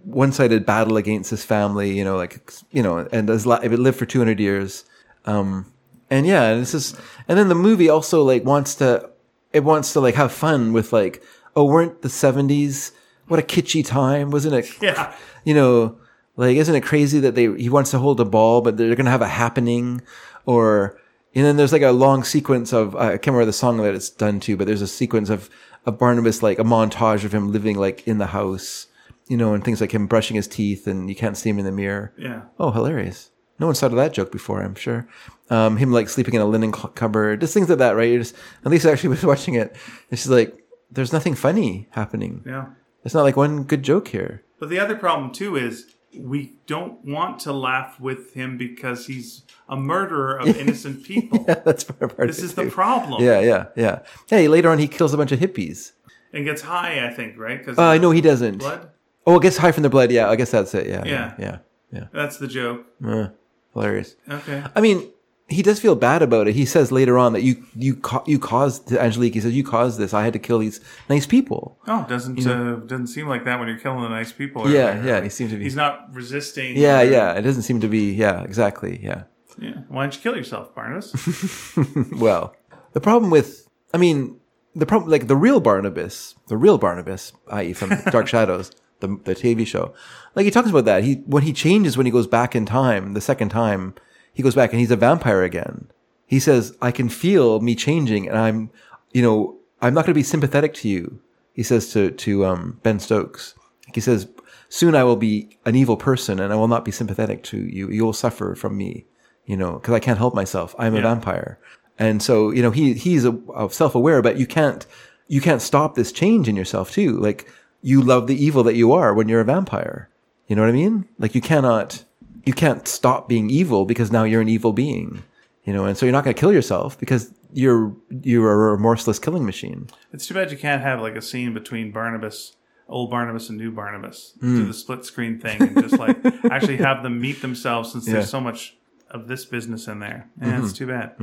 one-sided 0.05 0.65
battle 0.65 0.97
against 0.97 1.31
his 1.31 1.45
family, 1.45 1.97
you 1.97 2.05
know, 2.05 2.17
like, 2.17 2.53
you 2.73 2.83
know, 2.83 3.07
and 3.13 3.29
has 3.29 3.47
li- 3.47 3.69
lived 3.69 3.99
for 3.99 4.07
200 4.07 4.41
years. 4.41 4.85
Um, 5.27 5.73
and 6.11 6.27
yeah, 6.27 6.55
this 6.55 6.75
is, 6.75 6.95
and 7.29 7.39
then 7.39 7.49
the 7.49 7.55
movie 7.55 7.89
also 7.89 8.23
like 8.25 8.45
wants 8.45 8.75
to, 8.77 9.11
it 9.53 9.63
wants 9.63 9.93
to 9.93 10.01
like 10.01 10.15
have 10.15 10.33
fun 10.33 10.73
with 10.73 10.93
like, 10.93 11.23
oh, 11.55 11.65
weren't 11.65 12.03
the 12.03 12.09
70s, 12.09 12.93
what 13.29 13.39
a 13.39 13.43
kitschy 13.43 13.85
time, 13.87 14.31
wasn't 14.31 14.55
it? 14.55 14.71
Yeah. 14.83 15.15
you 15.45 15.55
know, 15.55 15.99
like, 16.47 16.57
isn't 16.57 16.75
it 16.75 16.83
crazy 16.83 17.21
that 17.21 17.35
they, 17.35 17.53
he 17.55 17.69
wants 17.69 17.91
to 17.91 17.99
hold 17.99 18.21
a 18.21 18.25
ball, 18.25 18.61
but 18.61 18.77
they're 18.77 18.95
going 18.95 19.05
to 19.05 19.11
have 19.11 19.23
a 19.23 19.29
happening 19.29 20.03
or, 20.47 20.99
and 21.35 21.45
then 21.45 21.57
there's 21.57 21.73
like 21.73 21.83
a 21.83 21.93
long 21.93 22.25
sequence 22.25 22.73
of, 22.73 22.97
I 22.97 23.11
can't 23.13 23.29
remember 23.29 23.47
the 23.47 23.53
song 23.53 23.77
that 23.79 23.95
it's 23.95 24.11
done 24.11 24.41
to, 24.41 24.57
but 24.57 24.67
there's 24.67 24.83
a 24.83 24.89
sequence 24.89 25.31
of, 25.31 25.51
of 25.87 25.99
Barnabas, 25.99 26.43
like 26.43 26.59
a 26.59 26.65
montage 26.65 27.25
of 27.25 27.33
him 27.33 27.53
living 27.53 27.77
like 27.77 28.07
in 28.07 28.19
the 28.19 28.27
house, 28.27 28.87
you 29.29 29.37
know, 29.37 29.55
and 29.55 29.65
things 29.65 29.81
like 29.81 29.93
him 29.93 30.07
brushing 30.07 30.37
his 30.37 30.49
teeth 30.49 30.87
and 30.87 31.09
you 31.09 31.15
can't 31.15 31.37
see 31.37 31.51
him 31.51 31.59
in 31.59 31.65
the 31.65 31.73
mirror. 31.73 32.13
Yeah. 32.17 32.43
Oh, 32.59 32.71
hilarious. 32.71 33.31
No 33.59 33.67
one 33.67 33.75
thought 33.75 33.91
of 33.91 33.99
that 33.99 34.15
joke 34.15 34.33
before, 34.33 34.63
I'm 34.63 34.75
sure. 34.75 35.07
Um, 35.51 35.77
him 35.77 35.93
like 35.93 36.09
sleeping 36.09 36.35
in 36.35 36.41
a 36.41 36.47
linen 36.47 36.73
cupboard, 36.73 37.41
just 37.43 37.53
things 37.53 37.69
like 37.69 37.79
that, 37.79 37.97
right? 37.97 38.09
You're 38.09 38.21
just, 38.21 38.35
at 38.65 38.71
least 38.71 38.87
actually 38.87 39.11
was 39.17 39.25
watching 39.25 39.55
it. 39.55 39.77
And 40.11 40.19
she's 40.19 40.31
like, 40.31 40.57
there's 40.91 41.13
nothing 41.13 41.35
funny 41.35 41.89
happening. 41.91 42.43
Yeah. 42.47 42.67
It's 43.05 43.15
not 43.15 43.23
like 43.23 43.37
one 43.37 43.65
good 43.65 43.83
joke 43.83 44.09
here. 44.09 44.43
But 44.59 44.71
the 44.71 44.79
other 44.79 44.97
problem 44.97 45.33
too 45.33 45.57
is 45.57 45.95
we 46.19 46.55
don't 46.67 47.05
want 47.05 47.39
to 47.41 47.53
laugh 47.53 48.01
with 48.01 48.35
him 48.35 48.59
because 48.59 49.07
he's 49.07 49.43
a 49.69 49.77
murderer 49.77 50.39
of 50.39 50.49
innocent 50.49 51.05
people. 51.11 51.45
That's 51.45 51.85
part 51.85 52.17
part 52.17 52.27
This 52.29 52.39
of 52.39 52.45
it 52.45 52.47
is 52.47 52.55
the 52.55 52.67
problem. 52.71 53.23
Yeah, 53.23 53.41
yeah, 53.41 53.67
yeah. 53.77 54.01
Hey, 54.27 54.49
later 54.49 54.69
on 54.71 54.79
he 54.79 54.89
kills 54.89 55.15
a 55.15 55.17
bunch 55.17 55.33
of 55.33 55.39
hippies. 55.39 55.93
And 56.33 56.45
gets 56.45 56.63
high, 56.63 57.07
I 57.07 57.13
think, 57.13 57.39
right? 57.39 57.59
Because 57.59 57.79
Uh, 57.79 57.83
I 57.83 57.99
know 57.99 58.11
he 58.11 58.21
doesn't. 58.21 58.59
blood. 58.59 58.91
Oh, 59.27 59.37
it 59.37 59.43
gets 59.43 59.57
high 59.59 59.73
from 59.73 59.83
the 59.83 59.89
blood. 59.91 60.11
Yeah, 60.11 60.29
I 60.31 60.37
guess 60.37 60.51
that's 60.51 60.75
it. 60.75 60.87
Yeah, 60.87 61.05
yeah, 61.05 61.35
Yeah. 61.39 61.59
yeah, 61.93 62.05
That's 62.13 62.39
the 62.39 62.47
joke. 62.49 62.87
Uh, 63.05 63.29
hilarious. 63.75 64.17
Okay. 64.29 64.63
I 64.75 64.81
mean, 64.81 65.11
he 65.51 65.63
does 65.63 65.81
feel 65.81 65.97
bad 65.97 66.23
about 66.23 66.47
it. 66.49 66.55
He 66.55 66.65
says 66.65 66.91
later 66.93 67.19
on 67.19 67.33
that 67.35 67.43
you 67.43 67.65
you 67.75 67.97
ca- 67.97 68.23
you 68.27 68.39
caused 68.39 68.93
Angelique. 68.93 69.35
He 69.35 69.41
says 69.41 69.53
you 69.53 69.65
caused 69.65 69.99
this. 69.99 70.15
I 70.15 70.23
had 70.25 70.33
to 70.33 70.39
kill 70.39 70.61
these 70.61 70.81
nice 71.09 71.27
people. 71.27 71.77
Oh, 71.87 72.07
doesn't 72.09 72.47
uh, 72.47 72.77
doesn't 72.87 73.09
seem 73.09 73.27
like 73.27 73.45
that 73.45 73.59
when 73.59 73.69
you're 73.69 73.79
killing 73.79 74.03
the 74.03 74.09
nice 74.09 74.33
people. 74.33 74.71
Yeah, 74.71 75.05
yeah, 75.05 75.21
he 75.23 75.29
seems 75.29 75.51
to 75.51 75.57
be- 75.59 75.65
He's 75.65 75.77
not 75.77 76.09
resisting. 76.15 76.77
Yeah, 76.77 77.01
or- 77.01 77.05
yeah. 77.05 77.33
It 77.33 77.43
doesn't 77.43 77.63
seem 77.63 77.81
to 77.81 77.89
be. 77.89 78.13
Yeah, 78.13 78.43
exactly. 78.43 79.01
Yeah. 79.03 79.25
yeah. 79.59 79.81
Why 79.89 80.05
don't 80.05 80.15
you 80.15 80.21
kill 80.23 80.37
yourself, 80.37 80.75
Barnabas? 80.75 81.13
Well, 82.17 82.55
the 82.93 83.01
problem 83.01 83.31
with, 83.31 83.69
I 83.93 83.99
mean, 83.99 84.39
the 84.75 84.87
problem, 84.87 85.11
like 85.11 85.27
the 85.27 85.37
real 85.37 85.61
Barnabas, 85.61 86.35
the 86.49 86.57
real 86.57 86.79
Barnabas, 86.79 87.33
i.e., 87.51 87.73
from 87.73 87.91
Dark 88.11 88.27
Shadows, 88.29 88.71
the 89.01 89.09
the 89.25 89.35
TV 89.35 89.67
show, 89.67 89.95
like 90.37 90.45
he 90.45 90.51
talks 90.51 90.71
about 90.71 90.85
that. 90.85 91.03
He 91.05 91.15
when 91.27 91.43
he 91.43 91.53
changes 91.53 91.97
when 91.97 92.07
he 92.07 92.13
goes 92.13 92.27
back 92.29 92.55
in 92.55 92.67
time, 92.67 93.15
the 93.15 93.21
second 93.21 93.49
time 93.49 93.95
he 94.41 94.43
goes 94.43 94.55
back 94.55 94.73
and 94.73 94.81
he's 94.81 94.91
a 94.91 94.97
vampire 94.97 95.43
again. 95.43 95.89
He 96.27 96.41
says, 96.41 96.77
"I 96.81 96.91
can 96.91 97.09
feel 97.09 97.61
me 97.61 97.75
changing, 97.75 98.29
and 98.29 98.39
I'm, 98.39 98.71
you 99.13 99.23
know, 99.23 99.57
I'm 99.83 99.95
not 99.95 100.07
going 100.07 100.15
to 100.15 100.19
be 100.19 100.23
sympathetic 100.23 100.75
to 100.75 100.89
you." 100.89 101.21
He 101.53 101.63
says 101.63 101.93
to 101.93 102.11
to 102.11 102.47
um, 102.47 102.81
Ben 102.83 102.99
Stokes. 103.01 103.55
He 103.95 104.01
says, 104.01 104.29
"Soon 104.69 104.95
I 104.95 105.05
will 105.05 105.17
be 105.17 105.59
an 105.67 105.77
evil 105.77 105.97
person, 105.97 106.41
and 106.41 106.53
I 106.53 106.57
will 106.57 106.69
not 106.69 106.85
be 106.85 106.93
sympathetic 106.93 107.43
to 107.45 107.59
you. 107.59 107.91
You 107.91 108.05
will 108.05 108.13
suffer 108.13 108.55
from 108.55 108.77
me." 108.77 109.07
you 109.51 109.57
know, 109.57 109.73
because 109.73 109.95
I 109.95 109.99
can't 109.99 110.19
help 110.19 110.33
myself. 110.33 110.77
I'm 110.79 110.95
a 110.95 111.01
vampire, 111.01 111.59
and 111.99 112.23
so 112.23 112.53
you 112.53 112.63
know 112.63 112.71
he 112.71 112.95
he's 112.95 113.25
a, 113.25 113.37
a 113.57 113.69
self-aware, 113.69 114.23
but 114.23 114.37
you 114.37 114.47
can't 114.47 114.87
you 115.27 115.41
can't 115.41 115.61
stop 115.61 115.97
this 115.97 116.13
change 116.13 116.49
in 116.49 116.55
yourself 116.55 116.93
too. 116.93 117.19
Like 117.19 117.51
you 117.83 118.01
love 118.01 118.29
the 118.29 118.45
evil 118.45 118.63
that 118.63 118.77
you 118.77 118.93
are 118.93 119.13
when 119.13 119.29
you're 119.29 119.41
a 119.41 119.45
vampire. 119.45 120.09
You 120.47 120.55
know 120.55 120.63
what 120.63 120.69
I 120.69 120.73
mean? 120.73 121.09
Like 121.19 121.35
you 121.35 121.41
cannot 121.41 122.05
you 122.47 122.53
can't 122.53 122.87
stop 122.89 123.29
being 123.29 123.51
evil 123.51 123.85
because 123.85 124.11
now 124.11 124.25
you're 124.25 124.41
an 124.41 124.49
evil 124.49 124.73
being. 124.73 125.23
You 125.65 125.73
know, 125.75 125.85
and 125.85 125.97
so 125.97 126.07
you're 126.07 126.13
not 126.13 126.25
going 126.25 126.35
to 126.35 126.41
kill 126.41 126.53
yourself 126.53 126.99
because 126.99 127.33
you're 127.53 127.95
you're 128.23 128.51
a 128.51 128.73
remorseless 128.73 129.19
killing 129.19 129.45
machine. 129.45 129.89
it's 130.13 130.27
too 130.27 130.35
bad 130.35 130.51
you 130.51 130.57
can't 130.57 130.83
have 130.83 131.01
like 131.01 131.17
a 131.17 131.23
scene 131.23 131.53
between 131.53 131.93
Barnabas, 131.93 132.57
old 132.89 133.11
Barnabas, 133.11 133.49
and 133.51 133.59
new 133.59 133.71
Barnabas. 133.71 134.35
Hmm. 134.41 134.57
Do 134.57 134.67
the 134.67 134.75
split 134.75 135.05
screen 135.05 135.39
thing 135.39 135.61
and 135.63 135.81
just 135.83 135.99
like 135.99 136.17
actually 136.51 136.79
have 136.79 137.03
them 137.03 137.21
meet 137.21 137.43
themselves 137.43 137.93
since 137.93 138.07
Yeah. 138.07 138.13
Mm-hmm. 138.13 138.19
there's 138.21 138.31
so 138.31 138.41
much 138.41 138.77
of 139.11 139.29
this 139.29 139.45
business 139.45 139.87
in 139.87 139.99
there. 140.01 140.29
Yeah, 140.41 140.63
it's 140.65 140.73
too 140.73 140.87
bad. 140.87 141.15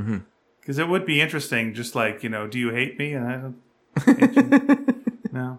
Because 0.60 0.78
it 0.78 0.88
would 0.88 1.04
be 1.06 1.20
interesting, 1.20 1.74
just 1.74 1.94
like 1.94 2.22
you 2.22 2.28
know, 2.28 2.46
do 2.46 2.58
you 2.58 2.70
hate 2.70 2.98
me? 2.98 3.14
And 3.14 3.26
I 3.26 3.36
don't. 3.36 3.56
Hate 4.20 4.36
you. 4.36 5.04
no. 5.32 5.58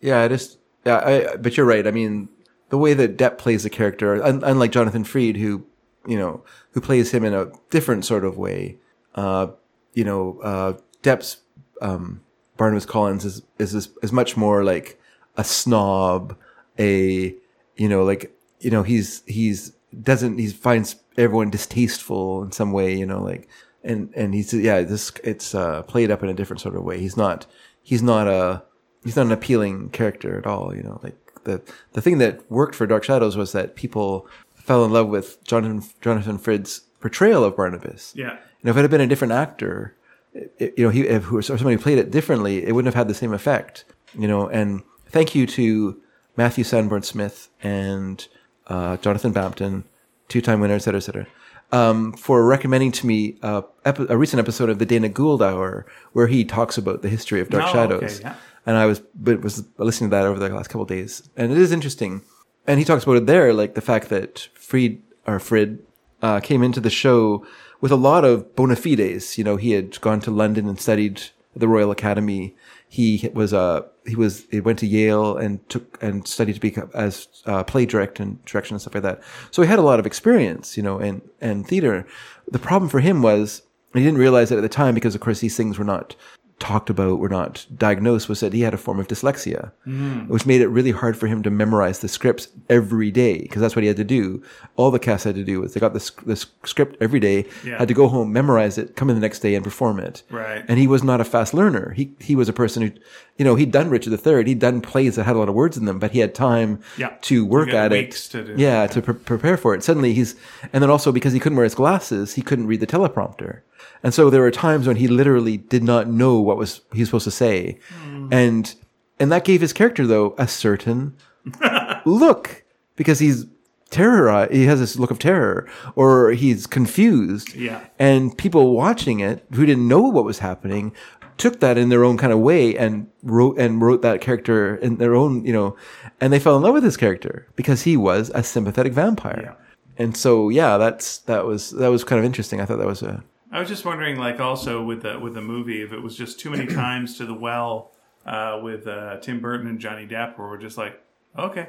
Yeah, 0.00 0.22
I 0.22 0.28
just 0.28 0.58
yeah, 0.84 0.96
I, 1.32 1.36
but 1.36 1.56
you're 1.56 1.66
right. 1.66 1.86
I 1.86 1.90
mean, 1.92 2.28
the 2.74 2.78
way 2.78 2.92
that 2.92 3.16
Depp 3.16 3.38
plays 3.38 3.62
the 3.62 3.70
character, 3.70 4.20
un, 4.20 4.42
unlike 4.42 4.72
Jonathan 4.72 5.04
Frid, 5.04 5.36
who 5.36 5.64
you 6.08 6.18
know 6.18 6.42
who 6.72 6.80
plays 6.80 7.12
him 7.12 7.24
in 7.24 7.32
a 7.32 7.46
different 7.70 8.04
sort 8.04 8.24
of 8.24 8.36
way. 8.36 8.78
Uh, 9.14 9.46
you 9.92 10.02
know, 10.02 10.40
uh, 10.42 10.72
Depp's 11.00 11.36
um, 11.80 12.20
Barnabas 12.56 12.84
Collins 12.84 13.24
is 13.24 13.42
is 13.60 13.76
is, 13.76 13.90
is 14.02 14.10
much 14.10 14.36
more 14.36 14.64
like 14.64 15.00
a 15.36 15.44
snob, 15.44 16.36
a 16.76 17.32
you 17.76 17.88
know 17.88 18.02
like 18.02 18.36
you 18.58 18.72
know 18.72 18.82
he's 18.82 19.22
he's 19.26 19.70
doesn't 20.02 20.38
he 20.38 20.48
finds 20.48 20.96
everyone 21.16 21.50
distasteful 21.50 22.42
in 22.42 22.50
some 22.50 22.72
way. 22.72 22.92
You 22.92 23.06
know, 23.06 23.22
like 23.22 23.48
and 23.84 24.12
and 24.16 24.34
he's 24.34 24.52
yeah 24.52 24.82
this 24.82 25.12
it's 25.22 25.54
uh, 25.54 25.84
played 25.84 26.10
up 26.10 26.24
in 26.24 26.28
a 26.28 26.34
different 26.34 26.60
sort 26.60 26.74
of 26.74 26.82
way. 26.82 26.98
He's 26.98 27.16
not 27.16 27.46
he's 27.84 28.02
not 28.02 28.26
a 28.26 28.64
he's 29.04 29.14
not 29.14 29.26
an 29.26 29.32
appealing 29.32 29.90
character 29.90 30.36
at 30.36 30.44
all. 30.44 30.74
You 30.74 30.82
know, 30.82 30.98
like 31.04 31.23
the 31.44 31.62
the 31.92 32.00
thing 32.02 32.18
that 32.18 32.48
worked 32.50 32.74
for 32.74 32.86
Dark 32.86 33.04
Shadows 33.04 33.36
was 33.36 33.52
that 33.52 33.76
people 33.76 34.26
fell 34.54 34.84
in 34.84 34.92
love 34.92 35.08
with 35.08 35.42
Jonathan 35.44 35.82
Jonathan 36.00 36.38
Frid's 36.38 36.80
portrayal 37.00 37.44
of 37.44 37.56
Barnabas. 37.56 38.12
Yeah. 38.16 38.38
Know, 38.62 38.70
if 38.70 38.76
it 38.78 38.80
had 38.82 38.90
been 38.90 39.00
a 39.02 39.06
different 39.06 39.32
actor, 39.34 39.94
it, 40.34 40.74
you 40.78 40.84
know, 40.84 40.90
he 40.90 41.02
if 41.02 41.24
who- 41.24 41.38
or 41.38 41.42
somebody 41.42 41.74
who 41.76 41.82
played 41.82 41.98
it 41.98 42.10
differently, 42.10 42.64
it 42.66 42.72
wouldn't 42.74 42.92
have 42.92 42.98
had 42.98 43.08
the 43.08 43.14
same 43.14 43.32
effect. 43.34 43.84
You 44.18 44.26
know, 44.28 44.48
and 44.48 44.82
thank 45.08 45.34
you 45.34 45.46
to 45.48 46.00
Matthew 46.36 46.64
Sanborn 46.64 47.02
Smith 47.02 47.50
and 47.62 48.26
uh, 48.68 48.96
Jonathan 48.98 49.32
Bampton, 49.32 49.84
two-time 50.28 50.60
winner, 50.60 50.74
et 50.74 50.78
cetera, 50.78 50.98
et 50.98 51.02
cetera, 51.02 51.26
um, 51.72 52.12
for 52.14 52.46
recommending 52.46 52.90
to 52.92 53.06
me 53.06 53.36
uh, 53.42 53.62
epi- 53.84 54.06
a 54.08 54.16
recent 54.16 54.40
episode 54.40 54.70
of 54.70 54.78
the 54.78 54.86
Dana 54.86 55.08
Gould 55.10 55.42
Hour 55.42 55.84
where 56.14 56.26
he 56.28 56.44
talks 56.44 56.78
about 56.78 57.02
the 57.02 57.08
history 57.10 57.40
of 57.40 57.50
Dark 57.50 57.64
Oh, 57.68 57.72
Shadows. 57.72 58.02
okay, 58.20 58.20
yeah. 58.22 58.34
And 58.66 58.76
I 58.76 58.86
was 58.86 59.00
but 59.14 59.42
was 59.42 59.64
listening 59.78 60.10
to 60.10 60.16
that 60.16 60.26
over 60.26 60.38
the 60.38 60.48
last 60.48 60.68
couple 60.68 60.84
days, 60.86 61.28
and 61.36 61.52
it 61.52 61.58
is 61.58 61.72
interesting. 61.72 62.22
And 62.66 62.78
he 62.78 62.84
talks 62.84 63.04
about 63.04 63.16
it 63.16 63.26
there, 63.26 63.52
like 63.52 63.74
the 63.74 63.82
fact 63.82 64.08
that 64.08 64.48
Fried 64.54 65.02
or 65.26 65.38
Frid 65.38 65.80
uh, 66.22 66.40
came 66.40 66.62
into 66.62 66.80
the 66.80 66.90
show 66.90 67.46
with 67.82 67.92
a 67.92 67.96
lot 67.96 68.24
of 68.24 68.56
bona 68.56 68.76
fides. 68.76 69.36
You 69.36 69.44
know, 69.44 69.56
he 69.56 69.72
had 69.72 70.00
gone 70.00 70.20
to 70.20 70.30
London 70.30 70.66
and 70.66 70.80
studied 70.80 71.22
the 71.54 71.68
Royal 71.68 71.90
Academy. 71.90 72.56
He 72.88 73.28
was 73.34 73.52
uh, 73.52 73.82
he 74.06 74.16
was 74.16 74.46
he 74.50 74.60
went 74.60 74.78
to 74.78 74.86
Yale 74.86 75.36
and 75.36 75.68
took 75.68 75.98
and 76.02 76.26
studied 76.26 76.54
to 76.54 76.60
become 76.60 76.90
as 76.94 77.28
uh, 77.46 77.64
play 77.64 77.84
direct 77.84 78.20
and 78.20 78.42
direction 78.46 78.74
and 78.74 78.80
stuff 78.80 78.94
like 78.94 79.02
that. 79.02 79.22
So 79.50 79.60
he 79.60 79.68
had 79.68 79.78
a 79.78 79.82
lot 79.82 80.00
of 80.00 80.06
experience, 80.06 80.76
you 80.76 80.82
know, 80.82 80.98
in 80.98 81.20
and 81.40 81.66
theater. 81.66 82.06
The 82.50 82.58
problem 82.58 82.88
for 82.88 83.00
him 83.00 83.20
was 83.20 83.62
he 83.92 84.00
didn't 84.00 84.18
realize 84.18 84.50
it 84.50 84.56
at 84.56 84.62
the 84.62 84.68
time 84.68 84.94
because, 84.94 85.14
of 85.14 85.20
course, 85.20 85.40
these 85.40 85.56
things 85.56 85.78
were 85.78 85.84
not 85.84 86.16
talked 86.60 86.88
about, 86.88 87.18
were 87.18 87.28
not 87.28 87.66
diagnosed, 87.76 88.28
was 88.28 88.40
that 88.40 88.52
he 88.52 88.60
had 88.62 88.72
a 88.72 88.78
form 88.78 88.98
of 89.00 89.08
dyslexia, 89.08 89.72
Mm. 89.86 90.28
which 90.28 90.46
made 90.46 90.60
it 90.60 90.68
really 90.68 90.92
hard 90.92 91.16
for 91.16 91.26
him 91.26 91.42
to 91.42 91.50
memorize 91.50 91.98
the 91.98 92.08
scripts 92.08 92.48
every 92.70 93.10
day 93.10 93.38
because 93.42 93.60
that's 93.60 93.74
what 93.76 93.82
he 93.82 93.88
had 93.88 93.96
to 93.96 94.04
do. 94.04 94.40
All 94.76 94.90
the 94.90 94.98
cast 95.00 95.24
had 95.24 95.34
to 95.34 95.44
do 95.44 95.60
was 95.60 95.74
they 95.74 95.80
got 95.80 95.92
the, 95.94 96.00
sc- 96.00 96.24
the 96.24 96.36
script 96.36 96.96
every 97.00 97.18
day, 97.20 97.44
Yeah. 97.64 97.78
had 97.78 97.88
to 97.88 97.94
go 97.94 98.08
home, 98.08 98.32
memorize 98.32 98.78
it, 98.78 98.94
come 98.96 99.10
in 99.10 99.16
the 99.16 99.20
next 99.20 99.40
day 99.40 99.54
and 99.54 99.64
perform 99.64 99.98
it. 99.98 100.22
Right. 100.30 100.64
And 100.68 100.78
he 100.78 100.86
was 100.86 101.02
not 101.02 101.20
a 101.20 101.24
fast 101.24 101.54
learner. 101.54 101.92
He 101.96 102.12
he 102.20 102.36
was 102.36 102.48
a 102.48 102.52
person 102.52 102.82
who, 102.82 102.90
you 103.36 103.44
know, 103.44 103.56
he'd 103.56 103.72
done 103.72 103.90
Richard 103.90 104.12
III, 104.26 104.44
he'd 104.44 104.60
done 104.60 104.80
plays 104.80 105.16
that 105.16 105.24
had 105.24 105.36
a 105.36 105.40
lot 105.40 105.48
of 105.48 105.54
words 105.56 105.76
in 105.76 105.84
them, 105.86 105.98
but 105.98 106.12
he 106.12 106.20
had 106.20 106.34
time 106.34 106.78
Yeah. 106.96 107.10
to 107.22 107.44
work 107.44 107.70
at 107.74 107.92
it. 107.92 108.12
to 108.30 108.44
do- 108.44 108.54
yeah, 108.56 108.86
to 108.86 109.02
pre- 109.02 109.14
prepare 109.14 109.56
for 109.56 109.74
it. 109.74 109.82
Suddenly 109.82 110.12
he's, 110.14 110.36
and 110.72 110.82
then 110.82 110.90
also 110.90 111.10
because 111.12 111.32
he 111.32 111.40
couldn't 111.40 111.56
wear 111.56 111.64
his 111.64 111.74
glasses, 111.74 112.34
he 112.34 112.42
couldn't 112.42 112.68
read 112.68 112.80
the 112.80 112.86
teleprompter. 112.86 113.58
And 114.02 114.12
so 114.12 114.28
there 114.28 114.42
were 114.42 114.50
times 114.50 114.86
when 114.86 114.96
he 114.96 115.08
literally 115.08 115.56
did 115.56 115.82
not 115.82 116.08
know 116.08 116.38
what 116.44 116.56
was 116.56 116.80
he 116.92 117.00
was 117.00 117.08
supposed 117.08 117.24
to 117.24 117.30
say. 117.30 117.78
Hmm. 118.02 118.28
And 118.32 118.74
and 119.18 119.32
that 119.32 119.44
gave 119.44 119.60
his 119.60 119.72
character 119.72 120.06
though 120.06 120.34
a 120.38 120.46
certain 120.48 121.16
look 122.04 122.64
because 122.96 123.18
he's 123.18 123.46
terrorized 123.90 124.52
he 124.52 124.64
has 124.66 124.80
this 124.80 124.98
look 124.98 125.10
of 125.10 125.18
terror 125.18 125.68
or 125.94 126.32
he's 126.32 126.66
confused 126.66 127.54
Yeah. 127.54 127.84
and 127.98 128.36
people 128.36 128.74
watching 128.74 129.20
it 129.20 129.44
who 129.52 129.64
didn't 129.66 129.86
know 129.86 130.00
what 130.00 130.24
was 130.24 130.40
happening 130.40 130.92
took 131.36 131.60
that 131.60 131.76
in 131.78 131.90
their 131.90 132.02
own 132.04 132.16
kind 132.16 132.32
of 132.32 132.40
way 132.40 132.76
and 132.76 133.08
wrote 133.22 133.56
and 133.58 133.80
wrote 133.82 134.02
that 134.02 134.20
character 134.20 134.74
in 134.76 134.96
their 134.96 135.14
own 135.14 135.44
you 135.44 135.52
know 135.52 135.76
and 136.20 136.32
they 136.32 136.40
fell 136.40 136.56
in 136.56 136.62
love 136.62 136.74
with 136.74 136.82
his 136.82 136.96
character 136.96 137.46
because 137.56 137.82
he 137.82 137.96
was 137.96 138.30
a 138.34 138.42
sympathetic 138.42 138.92
vampire 138.92 139.40
Yeah. 139.56 140.04
and 140.04 140.16
so 140.16 140.48
yeah 140.48 140.76
that's 140.76 141.18
that 141.18 141.44
was 141.44 141.70
that 141.72 141.88
was 141.88 142.02
kind 142.04 142.18
of 142.18 142.24
interesting 142.24 142.60
i 142.60 142.64
thought 142.64 142.78
that 142.78 142.86
was 142.86 143.02
a 143.02 143.22
I 143.54 143.60
was 143.60 143.68
just 143.68 143.84
wondering, 143.84 144.16
like, 144.18 144.40
also 144.40 144.82
with 144.82 145.02
the 145.02 145.18
with 145.18 145.34
the 145.34 145.40
movie, 145.40 145.80
if 145.82 145.92
it 145.92 146.00
was 146.02 146.16
just 146.16 146.40
too 146.40 146.50
many 146.50 146.66
times 146.82 147.16
to 147.18 147.24
the 147.26 147.34
well 147.34 147.92
uh, 148.26 148.58
with 148.62 148.86
uh, 148.86 149.18
Tim 149.20 149.40
Burton 149.40 149.66
and 149.68 149.78
Johnny 149.78 150.06
Depp, 150.06 150.36
where 150.38 150.48
we're 150.48 150.58
just 150.58 150.76
like, 150.76 151.00
okay, 151.38 151.68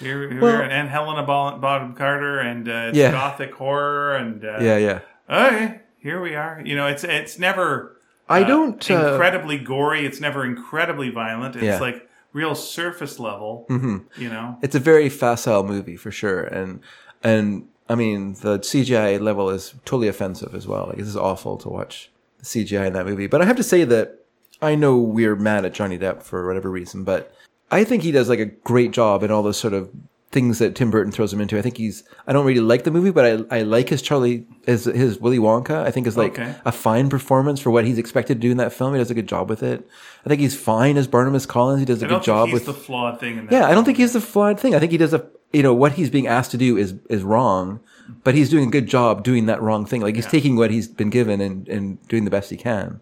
here, 0.00 0.28
here 0.30 0.40
Well- 0.40 0.62
and 0.62 0.88
Helena 0.88 1.22
Bonham 1.24 1.94
Carter, 1.94 2.40
and 2.40 2.68
uh, 2.68 2.90
Yeah. 2.92 3.12
gothic 3.12 3.54
horror, 3.54 4.16
and 4.16 4.44
uh, 4.44 4.58
yeah 4.60 4.76
yeah 4.76 5.00
okay, 5.30 5.80
here 6.00 6.20
we 6.20 6.34
are. 6.34 6.60
You 6.64 6.74
know, 6.76 6.86
it's 6.88 7.04
it's 7.04 7.38
never. 7.38 7.96
I 8.28 8.42
uh, 8.42 8.46
don't, 8.46 8.90
uh, 8.90 9.12
incredibly 9.12 9.58
gory. 9.58 10.06
It's 10.06 10.20
never 10.20 10.44
incredibly 10.44 11.10
violent. 11.10 11.56
It's 11.56 11.64
Yeah. 11.64 11.74
Mm-hmm. 11.74 11.82
like 11.82 12.08
real 12.32 12.54
surface 12.54 13.18
level. 13.18 13.66
You 13.68 14.28
know, 14.28 14.58
it's 14.62 14.74
a 14.74 14.80
very 14.80 15.08
facile 15.08 15.64
movie 15.64 15.96
for 15.96 16.10
sure 16.10 16.42
and 16.42 16.80
and 17.22 17.68
i 17.90 17.94
mean 17.94 18.32
the 18.40 18.58
cgi 18.60 19.20
level 19.20 19.50
is 19.50 19.74
totally 19.84 20.08
offensive 20.08 20.54
as 20.54 20.66
well. 20.66 20.86
Like 20.86 20.96
this 20.96 21.08
is 21.08 21.16
awful 21.16 21.58
to 21.58 21.68
watch 21.68 22.10
the 22.38 22.44
cgi 22.44 22.86
in 22.86 22.94
that 22.94 23.04
movie. 23.04 23.26
But 23.26 23.42
i 23.42 23.44
have 23.44 23.56
to 23.56 23.62
say 23.62 23.84
that 23.84 24.24
i 24.62 24.74
know 24.74 24.96
we're 24.96 25.36
mad 25.36 25.66
at 25.66 25.74
johnny 25.74 25.98
depp 25.98 26.22
for 26.22 26.46
whatever 26.46 26.70
reason 26.70 27.04
but 27.04 27.34
i 27.70 27.84
think 27.84 28.02
he 28.02 28.12
does 28.12 28.28
like 28.28 28.38
a 28.38 28.46
great 28.46 28.92
job 28.92 29.22
in 29.22 29.30
all 29.30 29.42
those 29.42 29.58
sort 29.58 29.74
of 29.74 29.90
things 30.32 30.60
that 30.60 30.76
tim 30.76 30.90
burton 30.92 31.10
throws 31.10 31.32
him 31.32 31.40
into 31.40 31.58
i 31.58 31.62
think 31.62 31.76
he's 31.76 32.04
i 32.26 32.32
don't 32.32 32.46
really 32.46 32.60
like 32.60 32.84
the 32.84 32.90
movie 32.90 33.10
but 33.10 33.24
i, 33.50 33.58
I 33.58 33.62
like 33.62 33.88
his 33.88 34.00
charlie 34.00 34.46
his, 34.64 34.84
his 34.84 35.18
willy 35.18 35.38
wonka 35.38 35.82
i 35.84 35.90
think 35.90 36.06
is 36.06 36.16
like 36.16 36.32
Okay. 36.38 36.54
a 36.64 36.70
fine 36.70 37.08
performance 37.08 37.58
for 37.60 37.70
what 37.72 37.84
he's 37.84 37.98
expected 37.98 38.34
to 38.34 38.40
do 38.40 38.50
in 38.52 38.56
that 38.58 38.72
film 38.72 38.92
he 38.94 38.98
does 38.98 39.10
a 39.10 39.14
good 39.14 39.26
job 39.26 39.48
with 39.50 39.62
it 39.64 39.88
i 40.24 40.28
think 40.28 40.40
he's 40.40 40.54
fine 40.56 40.96
as 40.96 41.08
barnabas 41.08 41.46
collins 41.46 41.80
he 41.80 41.84
does 41.84 42.00
a 42.02 42.06
good 42.06 42.22
job 42.22 42.52
with 42.52 42.64
the 42.66 42.72
flawed 42.74 43.18
thing 43.18 43.38
in 43.38 43.46
that. 43.46 43.52
yeah, 43.52 43.66
I 43.66 43.72
don't 43.72 43.84
think 43.84 43.98
he's 43.98 44.12
the 44.12 44.20
flawed 44.20 44.60
thing. 44.60 44.74
I 44.74 44.78
think 44.78 44.92
he 44.92 44.98
does 44.98 45.12
a 45.12 45.26
you 45.52 45.64
know 45.64 45.74
what 45.74 45.92
he's 45.94 46.10
being 46.10 46.28
asked 46.28 46.52
to 46.52 46.56
do 46.56 46.76
is 46.76 46.94
is 47.08 47.24
wrong, 47.24 47.80
but 48.22 48.36
he's 48.36 48.48
doing 48.50 48.68
a 48.68 48.70
good 48.70 48.86
job 48.86 49.24
doing 49.24 49.46
that 49.46 49.60
wrong 49.60 49.84
thing. 49.84 50.00
Like 50.00 50.14
he's 50.14 50.26
taking 50.26 50.54
what 50.54 50.70
he's 50.70 50.86
been 50.86 51.10
given 51.10 51.40
and 51.40 51.66
and 51.68 52.06
doing 52.06 52.24
the 52.24 52.30
best 52.30 52.50
he 52.50 52.56
can. 52.56 53.00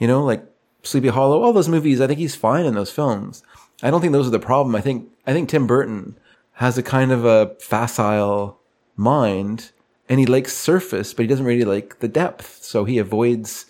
You 0.00 0.08
know, 0.08 0.24
like 0.24 0.44
Sleepy 0.82 1.08
Hollow, 1.08 1.40
all 1.40 1.52
those 1.52 1.68
movies. 1.68 2.00
I 2.00 2.08
think 2.08 2.18
he's 2.18 2.34
fine 2.34 2.66
in 2.66 2.74
those 2.74 2.90
films. 2.90 3.44
I 3.80 3.90
don't 3.92 4.00
think 4.00 4.12
those 4.12 4.26
are 4.26 4.30
the 4.30 4.40
problem. 4.40 4.74
I 4.74 4.80
think 4.80 5.08
I 5.24 5.32
think 5.32 5.48
Tim 5.48 5.68
Burton 5.68 6.18
has 6.58 6.78
a 6.78 6.82
kind 6.82 7.10
of 7.12 7.24
a 7.24 7.56
facile 7.60 8.60
mind, 8.96 9.72
and 10.08 10.20
he 10.20 10.26
likes 10.26 10.52
surface, 10.56 11.12
but 11.14 11.22
he 11.22 11.26
doesn't 11.26 11.46
really 11.46 11.64
like 11.64 11.98
the 12.00 12.08
depth. 12.08 12.62
So 12.62 12.84
he 12.84 12.98
avoids 12.98 13.66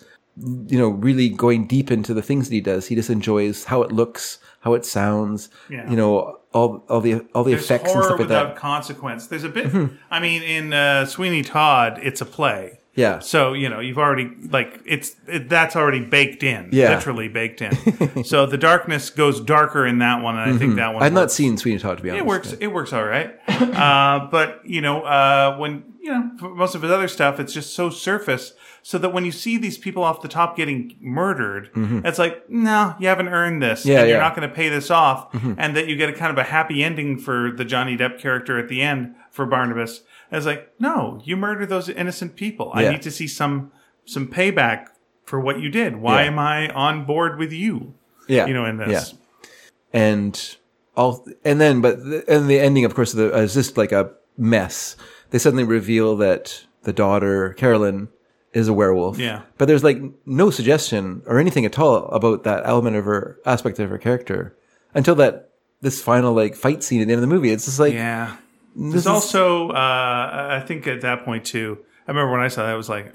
you 0.67 0.77
know, 0.79 0.87
really 0.87 1.27
going 1.27 1.67
deep 1.67 1.91
into 1.91 2.13
the 2.13 2.21
things 2.21 2.47
that 2.47 2.55
he 2.55 2.61
does. 2.61 2.87
He 2.87 2.95
just 2.95 3.09
enjoys 3.09 3.65
how 3.65 3.81
it 3.81 3.91
looks, 3.91 4.39
how 4.61 4.73
it 4.73 4.85
sounds, 4.85 5.49
Yeah. 5.69 5.89
you 5.89 5.97
know, 5.97 6.37
all 6.53 6.81
all 6.87 7.01
the 7.01 7.25
all 7.35 7.43
the 7.43 7.51
There's 7.51 7.65
effects 7.65 7.91
and 7.93 8.01
stuff 8.03 8.11
like 8.11 8.19
without 8.19 8.43
that. 8.43 8.49
Mm-hmm. 8.55 8.59
consequence. 8.61 9.27
There's 9.27 9.43
a 9.43 9.49
bit. 9.49 9.67
I 10.09 10.19
mean, 10.21 10.41
in 10.41 10.71
uh, 10.71 11.05
Sweeney 11.07 11.41
Todd, 11.41 11.99
it's 12.01 12.21
a 12.21 12.25
play. 12.25 12.78
Yeah. 12.95 13.19
So 13.19 13.53
you 13.53 13.69
know, 13.69 13.79
you've 13.79 13.97
already 13.97 14.29
like 14.49 14.81
it's 14.85 15.15
it, 15.27 15.47
that's 15.47 15.75
already 15.75 16.01
baked 16.01 16.43
in. 16.43 16.69
Yeah. 16.71 16.95
Literally 16.95 17.27
baked 17.27 17.61
in. 17.61 18.23
so 18.23 18.45
the 18.45 18.57
darkness 18.57 19.09
goes 19.09 19.39
darker 19.39 19.85
in 19.85 19.99
that 19.99 20.21
one, 20.21 20.37
and 20.37 20.53
I 20.53 20.57
think 20.57 20.75
that 20.75 20.87
one. 20.87 20.95
Mm-hmm. 20.95 21.03
I've 21.03 21.13
not 21.13 21.21
works. 21.21 21.33
seen 21.33 21.57
Sweeney 21.57 21.79
Todd 21.79 21.97
to 21.97 22.03
be 22.03 22.09
honest. 22.09 22.23
It 22.23 22.27
works. 22.27 22.53
It 22.53 22.67
works 22.67 22.93
all 22.93 23.05
right. 23.05 23.37
uh, 23.47 24.27
but 24.29 24.61
you 24.65 24.81
know, 24.81 25.01
uh, 25.03 25.55
when 25.57 25.83
you 26.01 26.11
know 26.11 26.31
for 26.39 26.49
most 26.49 26.75
of 26.75 26.81
his 26.81 26.91
other 26.91 27.07
stuff, 27.07 27.39
it's 27.39 27.53
just 27.53 27.73
so 27.73 27.89
surface. 27.89 28.53
So 28.81 28.97
that 28.99 29.09
when 29.09 29.25
you 29.25 29.31
see 29.33 29.57
these 29.57 29.77
people 29.77 30.03
off 30.03 30.21
the 30.21 30.29
top 30.29 30.55
getting 30.55 30.95
murdered, 31.01 31.69
it's 31.75 32.17
like, 32.17 32.49
no, 32.49 32.95
you 32.97 33.09
haven't 33.09 33.27
earned 33.27 33.61
this, 33.61 33.81
Mm-hmm. 33.81 33.89
Yeah, 33.89 33.99
and 33.99 34.07
you're 34.07 34.17
yeah. 34.17 34.23
Mm-hmm. 34.23 34.29
not 34.29 34.35
going 34.37 34.49
to 34.49 34.55
pay 34.55 34.69
this 34.69 34.89
off, 34.89 35.33
and 35.33 35.75
that 35.75 35.87
you 35.87 35.97
get 35.97 36.09
a 36.09 36.13
kind 36.13 36.31
of 36.31 36.37
a 36.37 36.43
happy 36.45 36.81
ending 36.81 37.19
for 37.19 37.51
the 37.51 37.65
Johnny 37.65 37.97
Depp 37.97 38.19
character 38.19 38.57
at 38.57 38.69
the 38.69 38.81
end 38.81 39.15
for 39.31 39.45
Barnabas. 39.45 40.01
And 40.31 40.37
it's 40.37 40.45
like, 40.45 40.73
no, 40.79 41.21
you 41.23 41.35
murdered 41.37 41.69
those 41.69 41.89
innocent 41.89 42.35
people. 42.35 42.71
I 42.73 42.89
need 42.89 43.01
to 43.03 43.11
see 43.11 43.27
some 43.27 43.71
some 44.05 44.27
payback 44.27 44.87
for 45.25 45.39
what 45.39 45.59
you 45.59 45.69
did. 45.69 45.97
Why 45.97 46.21
Yeah. 46.23 46.27
am 46.27 46.39
I 46.39 46.69
on 46.69 47.05
board 47.05 47.37
with 47.37 47.51
you? 47.51 47.93
Yeah. 48.27 48.45
You 48.47 48.53
know, 48.53 48.65
in 48.65 48.77
this. 48.77 49.13
Yeah. 49.13 49.49
And 49.93 50.55
all 50.95 51.25
and 51.43 51.59
then 51.59 51.81
but 51.81 52.03
the, 52.03 52.23
and 52.27 52.49
the 52.49 52.59
ending 52.59 52.85
of 52.85 52.93
course 52.93 53.13
the, 53.13 53.33
uh, 53.35 53.39
is 53.39 53.53
just 53.53 53.77
like 53.77 53.91
a 53.91 54.11
mess. 54.37 54.95
They 55.31 55.37
suddenly 55.39 55.63
reveal 55.63 56.15
that 56.17 56.65
the 56.83 56.93
daughter 56.93 57.53
Carolyn 57.53 58.09
is 58.53 58.67
a 58.67 58.73
werewolf. 58.73 59.17
Yeah. 59.19 59.41
But 59.57 59.67
there's 59.67 59.83
like 59.83 59.99
no 60.25 60.49
suggestion 60.49 61.21
or 61.25 61.39
anything 61.39 61.65
at 61.65 61.77
all 61.79 62.05
about 62.09 62.43
that 62.43 62.63
element 62.65 62.95
of 62.95 63.05
her 63.05 63.39
aspect 63.45 63.79
of 63.79 63.89
her 63.89 63.97
character 63.97 64.55
until 64.93 65.15
that 65.15 65.49
this 65.81 66.01
final 66.01 66.33
like 66.33 66.55
fight 66.55 66.83
scene 66.83 67.01
at 67.01 67.07
the 67.07 67.13
end 67.13 67.23
of 67.23 67.29
the 67.29 67.33
movie. 67.35 67.51
It's 67.51 67.65
just 67.65 67.79
like 67.79 67.93
Yeah. 67.93 68.35
There's 68.79 69.07
also, 69.07 69.69
uh, 69.71 70.59
I 70.61 70.65
think 70.65 70.87
at 70.87 71.01
that 71.01 71.25
point 71.25 71.45
too, 71.45 71.77
I 72.07 72.11
remember 72.11 72.31
when 72.31 72.41
I 72.41 72.47
saw 72.47 72.63
that, 72.63 72.71
I 72.71 72.75
was 72.75 72.89
like, 72.89 73.13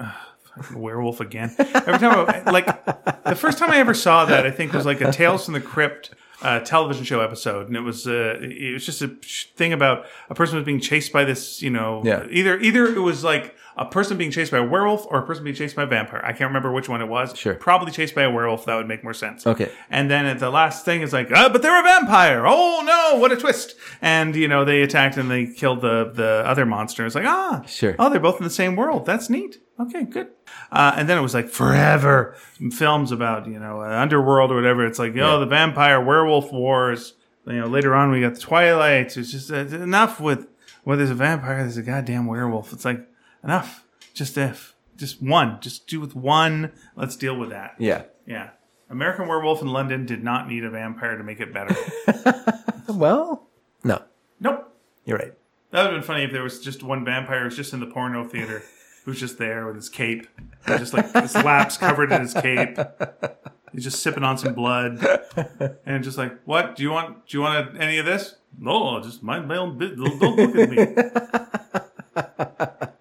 werewolf 0.75 1.21
again. 1.21 1.55
Every 1.59 1.99
time, 1.99 2.27
I, 2.29 2.51
like, 2.51 2.67
the 3.25 3.35
first 3.37 3.59
time 3.59 3.71
I 3.71 3.79
ever 3.79 3.95
saw 3.95 4.25
that, 4.27 4.47
I 4.47 4.51
think 4.51 4.73
was 4.73 4.87
like 4.87 5.01
a 5.01 5.11
Tales 5.11 5.45
from 5.47 5.55
the 5.55 5.61
Crypt 5.61 6.11
uh, 6.43 6.61
television 6.61 7.05
show 7.05 7.21
episode. 7.21 7.67
And 7.69 7.77
it 7.77 7.81
was, 7.81 8.07
uh, 8.07 8.39
it 8.41 8.73
was 8.75 8.85
just 8.87 9.03
a 9.03 9.09
thing 9.57 9.73
about 9.73 10.07
a 10.29 10.35
person 10.35 10.57
was 10.57 10.65
being 10.65 10.81
chased 10.81 11.13
by 11.13 11.25
this, 11.25 11.63
you 11.63 11.71
know, 11.71 12.03
Yeah. 12.05 12.27
either, 12.31 12.59
either 12.61 12.87
it 12.87 13.01
was 13.01 13.25
like 13.25 13.57
a 13.77 13.85
person 13.85 14.17
being 14.17 14.31
chased 14.31 14.53
by 14.53 14.59
a 14.59 14.65
werewolf 14.65 15.07
or 15.11 15.19
a 15.19 15.27
person 15.27 15.43
being 15.45 15.57
chased 15.57 15.75
by 15.75 15.83
a 15.83 15.87
vampire. 15.87 16.21
I 16.23 16.33
can't 16.33 16.49
remember 16.49 16.71
which 16.71 16.89
one 16.89 17.01
it 17.01 17.09
was. 17.09 17.37
Sure. 17.37 17.55
Probably 17.55 17.91
chased 17.91 18.15
by 18.15 18.23
a 18.23 18.31
werewolf. 18.31 18.67
That 18.67 18.77
would 18.77 18.87
make 18.87 19.03
more 19.03 19.15
sense. 19.15 19.47
Okay. 19.47 19.71
And 19.91 20.11
then 20.11 20.27
at 20.27 20.39
the 20.39 20.51
last 20.51 20.85
thing 20.85 21.03
is 21.03 21.13
like, 21.13 21.33
uh, 21.33 21.49
but 21.49 21.63
they're 21.63 21.79
a 21.79 21.83
vampire. 21.83 22.45
Oh 22.47 22.83
no, 22.85 23.19
what 23.21 23.33
a 23.33 23.37
twist! 23.37 23.75
And 24.01 24.37
you 24.37 24.49
know 24.49 24.65
they 24.65 24.83
attacked 24.83 25.17
and 25.17 25.31
they 25.31 25.47
killed 25.47 25.81
the 25.81 26.11
the 26.13 26.43
other 26.47 26.67
monster. 26.67 27.05
It's 27.05 27.15
like 27.15 27.27
ah, 27.27 27.63
Sure. 27.67 27.97
Oh, 27.99 28.11
they're 28.11 28.21
both 28.21 28.39
in 28.39 28.45
the 28.45 28.51
same 28.51 28.77
world. 28.77 29.07
That's 29.07 29.29
neat. 29.29 29.59
Okay, 29.81 30.05
good. 30.05 30.29
Uh, 30.71 30.95
and 30.97 31.09
then 31.09 31.19
it 31.19 31.23
was 31.23 31.35
like 31.35 31.49
forever 31.49 32.37
films 32.71 33.11
about 33.11 33.49
you 33.49 33.59
know 33.59 33.81
underworld 33.81 34.53
or 34.53 34.57
whatever. 34.57 34.87
It's 34.87 34.99
like 34.99 35.17
oh 35.17 35.41
the 35.41 35.47
vampire 35.47 36.01
werewolf 36.01 36.53
wars. 36.53 37.15
You 37.47 37.61
know 37.61 37.67
later 37.67 37.95
on 37.95 38.11
we 38.11 38.21
got 38.21 38.35
the 38.35 38.41
Twilight. 38.41 39.17
It's 39.17 39.33
just 39.33 39.51
uh, 39.51 39.57
enough 39.57 40.21
with 40.21 40.47
well 40.85 40.97
there's 40.97 41.11
a 41.11 41.15
vampire, 41.15 41.59
there's 41.59 41.77
a 41.77 41.83
goddamn 41.83 42.27
werewolf. 42.27 42.73
It's 42.73 42.85
like 42.85 43.07
enough. 43.45 43.85
Just 44.15 44.37
if 44.39 44.75
just 44.97 45.23
one, 45.23 45.59
just 45.61 45.87
do 45.87 46.01
with 46.01 46.17
one. 46.17 46.73
Let's 46.97 47.17
deal 47.17 47.37
with 47.37 47.51
that. 47.51 47.75
yeah. 47.79 48.05
Yeah. 48.27 48.51
American 48.91 49.27
Werewolf 49.29 49.61
in 49.61 49.69
London 49.69 50.07
did 50.07 50.23
not 50.23 50.49
need 50.49 50.65
a 50.65 50.71
vampire 50.71 51.17
to 51.19 51.25
make 51.25 51.41
it 51.41 51.53
better. 51.53 51.75
Well, 52.87 53.49
no, 53.83 54.03
nope. 54.41 54.71
you're 55.07 55.17
right. 55.19 55.33
That 55.71 55.85
would 55.85 55.93
have 55.93 56.01
been 56.03 56.07
funny 56.07 56.23
if 56.25 56.33
there 56.33 56.43
was 56.43 56.61
just 56.61 56.83
one 56.83 57.03
vampire 57.05 57.45
who's 57.45 57.57
just 57.57 57.73
in 57.73 57.81
the 57.81 57.87
porno 57.87 58.25
theater 58.29 58.63
who's 59.05 59.19
just 59.19 59.39
there 59.39 59.67
with 59.67 59.77
his 59.77 59.89
cape. 59.89 60.27
And 60.67 60.79
just 60.79 60.93
like 60.93 61.11
his 61.15 61.35
laps 61.35 61.79
covered 61.79 62.13
in 62.13 62.21
his 62.21 62.35
cape. 62.35 62.79
He's 63.73 63.85
just 63.85 64.01
sipping 64.01 64.23
on 64.23 64.37
some 64.39 64.53
blood. 64.55 65.05
And 65.87 66.05
just 66.05 66.19
like, 66.19 66.39
what? 66.45 66.77
Do 66.77 66.83
you 66.83 66.91
want 66.91 67.27
do 67.27 67.39
you 67.39 67.43
want 67.43 67.81
any 67.81 67.97
of 67.99 68.05
this? 68.07 68.35
No, 68.59 69.01
just 69.03 69.23
mind 69.23 69.49
my 69.49 69.57
own 69.57 69.79
business. 69.79 70.13
Don't 70.21 70.37
look 70.37 70.57
at 70.57 70.71
me. 70.71 70.87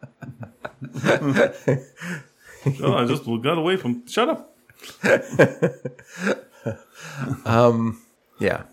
oh, 1.05 2.95
I 2.95 3.05
just 3.05 3.25
got 3.41 3.57
away 3.57 3.77
from 3.77 4.05
shut 4.07 4.29
up. 4.29 4.55
Yeah. 8.39 8.63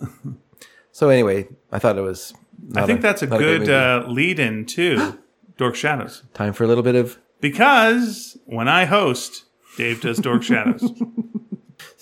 So 0.93 1.09
anyway, 1.09 1.49
I 1.73 1.79
thought 1.79 1.97
it 1.97 2.03
was. 2.03 2.35
I 2.75 2.87
think 2.87 3.01
that's 3.01 3.23
a 3.23 3.27
great 3.27 3.65
good 3.65 3.71
uh, 3.71 4.05
lead 4.09 4.39
in 4.39 4.67
to 4.67 5.19
Dork 5.57 5.75
Shadows. 5.75 6.23
time 6.35 6.53
for 6.53 6.65
a 6.65 6.67
little 6.67 6.83
bit 6.83 6.95
of 6.95 7.19
Because 7.41 8.37
when 8.47 8.69
I 8.69 8.85
host, 8.85 9.45
Dave 9.77 10.01
does 10.01 10.19
Dork 10.19 10.43
Shadows. 10.43 10.91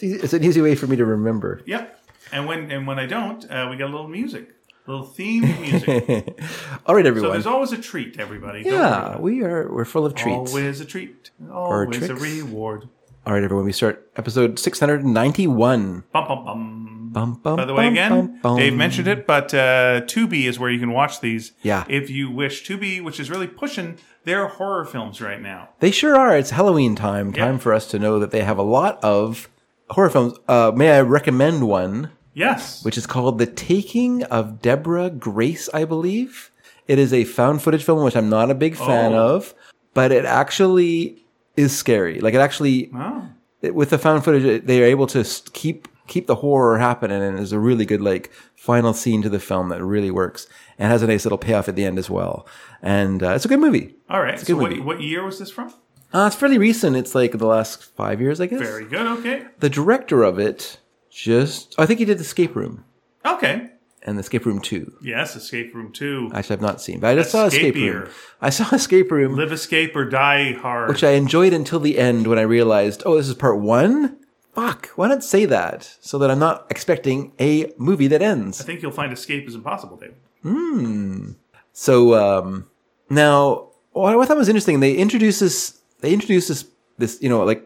It's, 0.01 0.25
it's 0.25 0.33
an 0.33 0.45
easy 0.45 0.61
way 0.61 0.77
for 0.77 0.87
me 0.87 0.95
to 0.97 1.05
remember. 1.05 1.61
Yep. 1.67 2.01
And 2.33 2.47
when 2.47 2.71
and 2.71 2.87
when 2.87 2.99
I 3.01 3.07
don't, 3.07 3.45
uh, 3.51 3.67
we 3.71 3.77
got 3.77 3.87
a 3.87 3.93
little 3.93 4.09
music, 4.09 4.49
a 4.51 4.53
little 4.89 5.07
theme 5.07 5.43
music. 5.61 6.41
All 6.87 6.95
right, 6.95 7.07
everyone. 7.07 7.29
so 7.29 7.33
there's 7.33 7.47
always 7.47 7.73
a 7.73 7.79
treat, 7.79 8.19
everybody. 8.19 8.63
Yeah, 8.65 9.19
we 9.19 9.43
are 9.43 9.71
we're 9.71 9.85
full 9.85 10.07
of 10.07 10.15
treats. 10.15 10.51
Always 10.51 10.81
a 10.81 10.85
treat. 10.85 11.31
Always 11.51 12.09
a 12.09 12.15
reward. 12.15 12.89
All 13.27 13.35
right, 13.35 13.43
everyone. 13.43 13.67
We 13.67 13.73
start 13.73 14.11
episode 14.17 14.59
six 14.59 14.81
hundred 14.81 15.05
and 15.05 15.13
ninety-one. 15.13 16.05
Bum, 16.13 16.27
bum, 16.27 16.45
bum. 16.45 16.85
Bum, 17.11 17.41
bum, 17.43 17.57
By 17.57 17.65
the 17.65 17.73
way, 17.73 17.85
bum, 17.85 17.93
again, 17.93 18.41
bum. 18.43 18.57
Dave 18.59 18.75
mentioned 18.75 19.09
it, 19.09 19.27
but 19.27 19.55
uh, 19.55 20.03
Tubi 20.03 20.45
is 20.45 20.59
where 20.59 20.71
you 20.71 20.79
can 20.79 20.93
watch 20.93 21.21
these. 21.21 21.53
Yeah. 21.63 21.85
If 21.89 22.11
you 22.11 22.31
wish, 22.31 22.67
Tubi, 22.67 23.03
which 23.03 23.19
is 23.19 23.31
really 23.31 23.47
pushing 23.47 23.97
their 24.25 24.47
horror 24.47 24.85
films 24.85 25.21
right 25.21 25.41
now. 25.41 25.71
They 25.81 25.91
sure 25.91 26.17
are. 26.17 26.37
It's 26.37 26.51
Halloween 26.51 26.97
time. 26.97 27.33
Time 27.33 27.59
for 27.59 27.73
us 27.73 27.87
to 27.89 27.99
know 27.99 28.19
that 28.19 28.31
they 28.31 28.43
have 28.43 28.59
a 28.59 28.63
lot 28.63 29.03
of 29.03 29.49
horror 29.91 30.11
films. 30.11 30.35
Uh, 30.47 30.71
may 30.75 30.91
I 30.91 31.01
recommend 31.01 31.67
one, 31.67 32.11
Yes. 32.35 32.85
which 32.85 32.97
is 32.99 33.07
called 33.07 33.39
The 33.39 33.47
Taking 33.47 34.23
of 34.25 34.63
Deborah 34.63 35.11
Grace, 35.11 35.69
I 35.75 35.85
believe. 35.85 36.51
It 36.87 36.99
is 36.99 37.13
a 37.13 37.25
found 37.25 37.63
footage 37.63 37.83
film, 37.85 38.05
which 38.05 38.17
I'm 38.17 38.29
not 38.31 38.51
a 38.51 38.55
big 38.55 38.77
fan 38.77 39.13
Oh. 39.13 39.37
of, 39.37 39.55
but 39.95 40.13
it 40.13 40.25
actually 40.25 41.25
is 41.57 41.77
scary. 41.77 42.21
Like 42.21 42.35
it 42.35 42.41
actually, 42.41 42.91
Oh. 42.97 43.25
it- 43.63 43.75
with 43.75 43.91
the 43.91 43.99
found 43.99 44.25
footage, 44.25 44.45
it- 44.45 44.67
they 44.67 44.81
are 44.83 44.87
able 44.87 45.07
to 45.09 45.25
keep 45.53 45.89
keep 46.07 46.27
the 46.27 46.37
horror 46.37 46.79
happening, 46.79 47.21
and 47.21 47.37
there's 47.37 47.53
a 47.53 47.59
really 47.59 47.85
good 47.85 48.01
like 48.01 48.31
final 48.57 48.95
scene 48.95 49.21
to 49.21 49.29
the 49.29 49.39
film 49.39 49.69
that 49.69 49.85
really 49.85 50.11
works 50.11 50.47
and 50.79 50.91
has 50.91 51.03
a 51.03 51.07
nice 51.07 51.27
little 51.27 51.37
payoff 51.37 51.69
at 51.69 51.77
the 51.77 51.85
end 51.85 51.99
as 51.99 52.09
well. 52.09 52.47
And 52.81 53.23
uh, 53.23 53.33
it's 53.33 53.45
a 53.45 53.49
good 53.49 53.61
movie. 53.61 53.95
All 54.09 54.23
right. 54.23 54.41
So 54.41 54.57
what, 54.57 54.79
what 54.87 55.03
year 55.03 55.23
was 55.23 55.39
this 55.39 55.51
from? 55.51 55.75
Uh, 56.15 56.25
it's 56.29 56.37
fairly 56.37 56.57
recent. 56.57 56.97
It's 56.97 57.15
like 57.15 57.33
the 57.37 57.47
last 57.47 57.85
five 57.95 58.23
years, 58.23 58.41
I 58.41 58.47
guess. 58.47 58.59
Very 58.59 58.87
good. 58.87 59.07
Okay. 59.19 59.43
The 59.59 59.69
director 59.69 60.23
of 60.23 60.39
it 60.39 60.79
just, 61.11 61.75
I 61.79 61.87
think 61.87 61.99
he 61.99 62.05
did 62.05 62.21
Escape 62.21 62.55
Room 62.57 62.85
Okay. 63.25 63.71
and 64.03 64.19
Escape 64.19 64.45
Room 64.47 64.61
2. 64.61 64.99
Yes. 65.03 65.35
Escape 65.37 65.75
Room 65.75 65.93
2. 65.93 66.31
Actually, 66.35 66.55
I've 66.57 66.63
not 66.63 66.81
seen, 66.81 67.01
but 67.01 67.09
I 67.09 67.15
just 67.15 67.31
saw 67.31 67.47
Escape 67.47 67.75
Escapier. 67.75 68.03
Room. 68.03 68.09
I 68.41 68.51
saw 68.51 68.69
Escape 68.75 69.11
Room, 69.11 69.35
Live, 69.37 69.53
escape, 69.53 69.95
or 69.97 70.05
die 70.05 70.53
hard. 70.53 70.89
which 70.89 71.03
I 71.05 71.11
enjoyed 71.13 71.53
until 71.53 71.81
the 71.81 71.99
end 71.99 72.27
when 72.27 72.39
I 72.39 72.43
realized, 72.43 73.03
oh, 73.07 73.17
this 73.17 73.29
is 73.29 73.35
part 73.35 73.59
one? 73.61 74.19
Fuck, 74.55 74.89
why 74.97 75.07
not 75.09 75.23
say 75.23 75.45
that 75.45 75.97
so 76.01 76.19
that 76.19 76.31
I'm 76.31 76.39
not 76.41 76.67
expecting 76.71 77.33
a 77.39 77.73
movie 77.79 78.09
that 78.09 78.23
ends? 78.23 78.61
I 78.61 78.65
think 78.65 78.83
you'll 78.83 78.91
find 78.91 79.13
escape 79.13 79.47
is 79.47 79.55
impossible, 79.55 79.97
David. 79.97 80.17
Mmm. 80.45 81.37
So 81.73 82.15
um, 82.15 82.69
now, 83.09 83.69
what 83.93 84.19
I 84.19 84.25
thought 84.25 84.37
was 84.37 84.49
interesting, 84.49 84.81
they 84.81 84.95
introduce 84.95 85.39
this. 85.39 85.79
They 86.01 86.13
introduce 86.13 86.49
this. 86.49 86.65
This 86.97 87.19
you 87.23 87.29
know, 87.29 87.45
like 87.45 87.63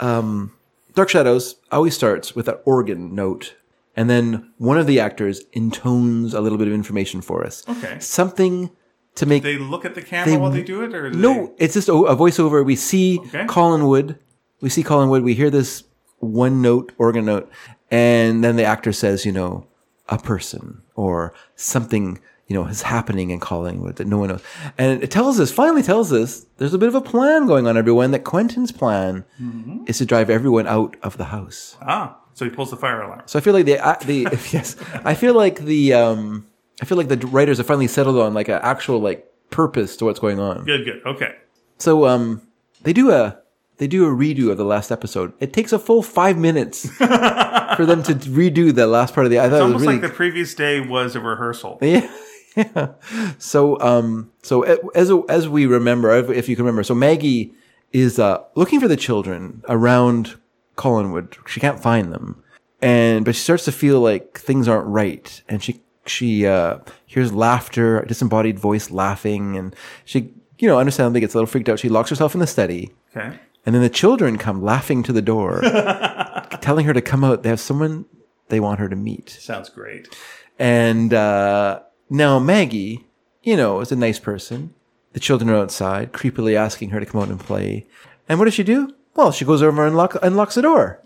um, 0.00 0.52
Dark 0.94 1.08
Shadows 1.08 1.56
always 1.72 1.94
starts 1.94 2.34
with 2.34 2.46
that 2.46 2.62
organ 2.64 3.14
note, 3.14 3.54
and 3.96 4.08
then 4.08 4.52
one 4.58 4.78
of 4.78 4.86
the 4.86 5.00
actors 5.00 5.42
intones 5.52 6.34
a 6.34 6.40
little 6.40 6.58
bit 6.58 6.68
of 6.68 6.74
information 6.74 7.20
for 7.20 7.44
us. 7.44 7.64
Okay. 7.68 7.98
something 8.00 8.70
to 9.16 9.26
make. 9.26 9.42
They 9.42 9.58
look 9.58 9.84
at 9.84 9.94
the 9.94 10.02
camera 10.02 10.38
while 10.38 10.50
they 10.50 10.62
do 10.62 10.82
it, 10.82 10.94
or 10.94 11.10
no, 11.10 11.54
it's 11.58 11.74
just 11.74 11.88
a, 11.88 11.94
a 11.94 12.16
voiceover. 12.16 12.64
We 12.64 12.76
see 12.76 13.18
Okay. 13.20 13.44
Collinwood. 13.46 14.18
We 14.60 14.68
see 14.70 14.82
Collinwood. 14.82 15.22
We 15.22 15.34
hear 15.34 15.50
this 15.50 15.84
one 16.18 16.62
note 16.62 16.92
organ 16.98 17.24
note, 17.26 17.50
and 17.90 18.42
then 18.42 18.56
the 18.56 18.64
actor 18.64 18.92
says, 18.92 19.26
you 19.26 19.32
know, 19.32 19.66
a 20.08 20.18
person 20.18 20.82
or 20.94 21.34
something, 21.56 22.20
you 22.46 22.54
know, 22.54 22.66
is 22.66 22.82
happening 22.82 23.30
in 23.30 23.40
Collinwood 23.40 23.96
that 23.96 24.06
no 24.06 24.18
one 24.18 24.28
knows. 24.28 24.42
And 24.76 25.02
it 25.02 25.10
tells 25.10 25.40
us, 25.40 25.50
finally 25.50 25.82
tells 25.82 26.12
us, 26.12 26.44
there's 26.58 26.74
a 26.74 26.78
bit 26.78 26.88
of 26.88 26.94
a 26.94 27.00
plan 27.00 27.46
going 27.46 27.66
on, 27.66 27.76
everyone, 27.76 28.10
that 28.10 28.24
Quentin's 28.24 28.70
plan 28.72 29.24
Mm-hmm. 29.42 29.84
is 29.86 29.98
to 29.98 30.06
drive 30.06 30.28
everyone 30.30 30.66
out 30.66 30.96
of 31.02 31.16
the 31.16 31.24
house. 31.24 31.76
Ah, 31.80 32.18
so 32.34 32.44
he 32.44 32.50
pulls 32.50 32.70
the 32.70 32.76
fire 32.76 33.00
alarm. 33.00 33.22
So 33.26 33.38
I 33.38 33.42
feel 33.42 33.54
like 33.54 33.64
the, 33.64 33.78
uh, 33.78 33.96
the, 34.04 34.22
yes, 34.52 34.76
I 35.04 35.14
feel 35.14 35.34
like 35.34 35.60
the, 35.60 35.94
um, 35.94 36.46
I 36.82 36.84
feel 36.84 36.98
like 36.98 37.08
the 37.08 37.16
writers 37.28 37.58
have 37.58 37.66
finally 37.66 37.86
settled 37.88 38.18
on 38.18 38.34
like 38.34 38.48
an 38.48 38.60
actual 38.62 38.98
like 38.98 39.26
purpose 39.50 39.96
to 39.98 40.04
what's 40.04 40.18
going 40.20 40.40
on. 40.40 40.64
Good, 40.64 40.84
good. 40.84 41.00
Okay. 41.06 41.34
So 41.78 42.06
um, 42.06 42.42
they 42.82 42.92
do 42.92 43.10
a 43.10 43.38
they 43.78 43.86
do 43.88 44.04
a 44.06 44.08
redo 44.08 44.50
of 44.50 44.56
the 44.56 44.64
last 44.64 44.90
episode. 44.92 45.32
It 45.40 45.52
takes 45.52 45.72
a 45.72 45.78
full 45.78 46.02
five 46.02 46.36
minutes 46.38 46.88
for 46.96 47.86
them 47.86 48.02
to 48.04 48.14
redo 48.14 48.74
the 48.74 48.86
last 48.86 49.14
part 49.14 49.26
of 49.26 49.30
the. 49.30 49.38
I 49.40 49.48
thought 49.48 49.60
it 49.60 49.62
was 49.64 49.72
Almost 49.72 49.80
really 49.86 49.94
like 50.00 50.10
the 50.10 50.16
previous 50.16 50.54
day 50.54 50.80
was 50.80 51.16
a 51.16 51.20
rehearsal. 51.20 51.78
yeah. 51.82 52.08
Yeah. 52.56 52.92
So 53.38 53.80
um, 53.80 54.30
so 54.42 54.62
as 54.62 55.10
as 55.28 55.48
we 55.48 55.66
remember, 55.66 56.16
if, 56.16 56.30
if 56.30 56.48
you 56.48 56.56
can 56.56 56.64
remember, 56.64 56.82
so 56.82 56.94
Maggie 56.94 57.52
is 57.92 58.18
uh 58.18 58.42
looking 58.54 58.80
for 58.80 58.88
the 58.88 58.96
children 58.96 59.62
around 59.68 60.36
Collinwood. 60.76 61.36
She 61.48 61.60
can't 61.60 61.80
find 61.80 62.12
them, 62.12 62.42
and 62.80 63.24
but 63.24 63.34
she 63.34 63.40
starts 63.42 63.64
to 63.66 63.72
feel 63.72 64.00
like 64.00 64.38
things 64.38 64.68
aren't 64.68 64.86
right, 64.86 65.42
and 65.48 65.62
she 65.62 65.80
she 66.06 66.46
uh 66.46 66.78
hears 67.06 67.32
laughter, 67.32 68.00
a 68.00 68.06
disembodied 68.06 68.58
voice 68.58 68.90
laughing, 68.90 69.56
and 69.56 69.74
she 70.04 70.32
you 70.58 70.68
know 70.68 70.78
understandably 70.78 71.20
gets 71.20 71.34
a 71.34 71.38
little 71.38 71.46
freaked 71.46 71.68
out. 71.68 71.78
She 71.78 71.88
locks 71.88 72.10
herself 72.10 72.34
in 72.34 72.40
the 72.40 72.46
study. 72.46 72.92
Okay. 73.16 73.38
And 73.66 73.74
then 73.74 73.80
the 73.80 73.88
children 73.88 74.36
come 74.36 74.62
laughing 74.62 75.02
to 75.04 75.12
the 75.12 75.22
door, 75.22 75.62
telling 76.60 76.84
her 76.84 76.92
to 76.92 77.00
come 77.00 77.24
out. 77.24 77.42
They 77.42 77.48
have 77.48 77.60
someone 77.60 78.04
they 78.48 78.60
want 78.60 78.78
her 78.80 78.88
to 78.88 78.96
meet. 78.96 79.30
Sounds 79.30 79.70
great. 79.70 80.14
And 80.58 81.14
uh, 81.14 81.80
now 82.10 82.38
Maggie, 82.38 83.06
you 83.42 83.56
know, 83.56 83.80
is 83.80 83.92
a 83.92 83.96
nice 83.96 84.18
person. 84.18 84.74
The 85.12 85.20
children 85.20 85.50
are 85.50 85.56
outside, 85.56 86.12
creepily 86.12 86.54
asking 86.54 86.90
her 86.90 87.00
to 87.00 87.06
come 87.06 87.20
out 87.20 87.28
and 87.28 87.38
play. 87.38 87.86
And 88.28 88.38
what 88.38 88.46
does 88.46 88.54
she 88.54 88.64
do? 88.64 88.94
Well, 89.14 89.30
she 89.30 89.44
goes 89.44 89.62
over 89.62 89.86
and 89.86 89.96
lock, 89.96 90.16
unlocks 90.22 90.56
the 90.56 90.62
door, 90.62 91.00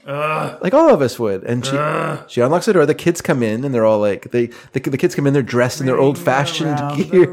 like 0.62 0.72
all 0.72 0.88
of 0.88 1.02
us 1.02 1.18
would. 1.18 1.44
And 1.44 1.66
she 1.66 1.72
she 2.26 2.40
unlocks 2.40 2.64
the 2.64 2.72
door. 2.72 2.86
The 2.86 2.94
kids 2.94 3.20
come 3.20 3.42
in, 3.42 3.66
and 3.66 3.74
they're 3.74 3.84
all 3.84 3.98
like, 3.98 4.30
they 4.30 4.46
the, 4.72 4.80
the 4.80 4.96
kids 4.96 5.14
come 5.14 5.26
in. 5.26 5.34
They're 5.34 5.42
dressed 5.42 5.80
in 5.80 5.86
their 5.86 5.98
old 5.98 6.16
fashioned 6.16 6.78
gear. 6.96 7.28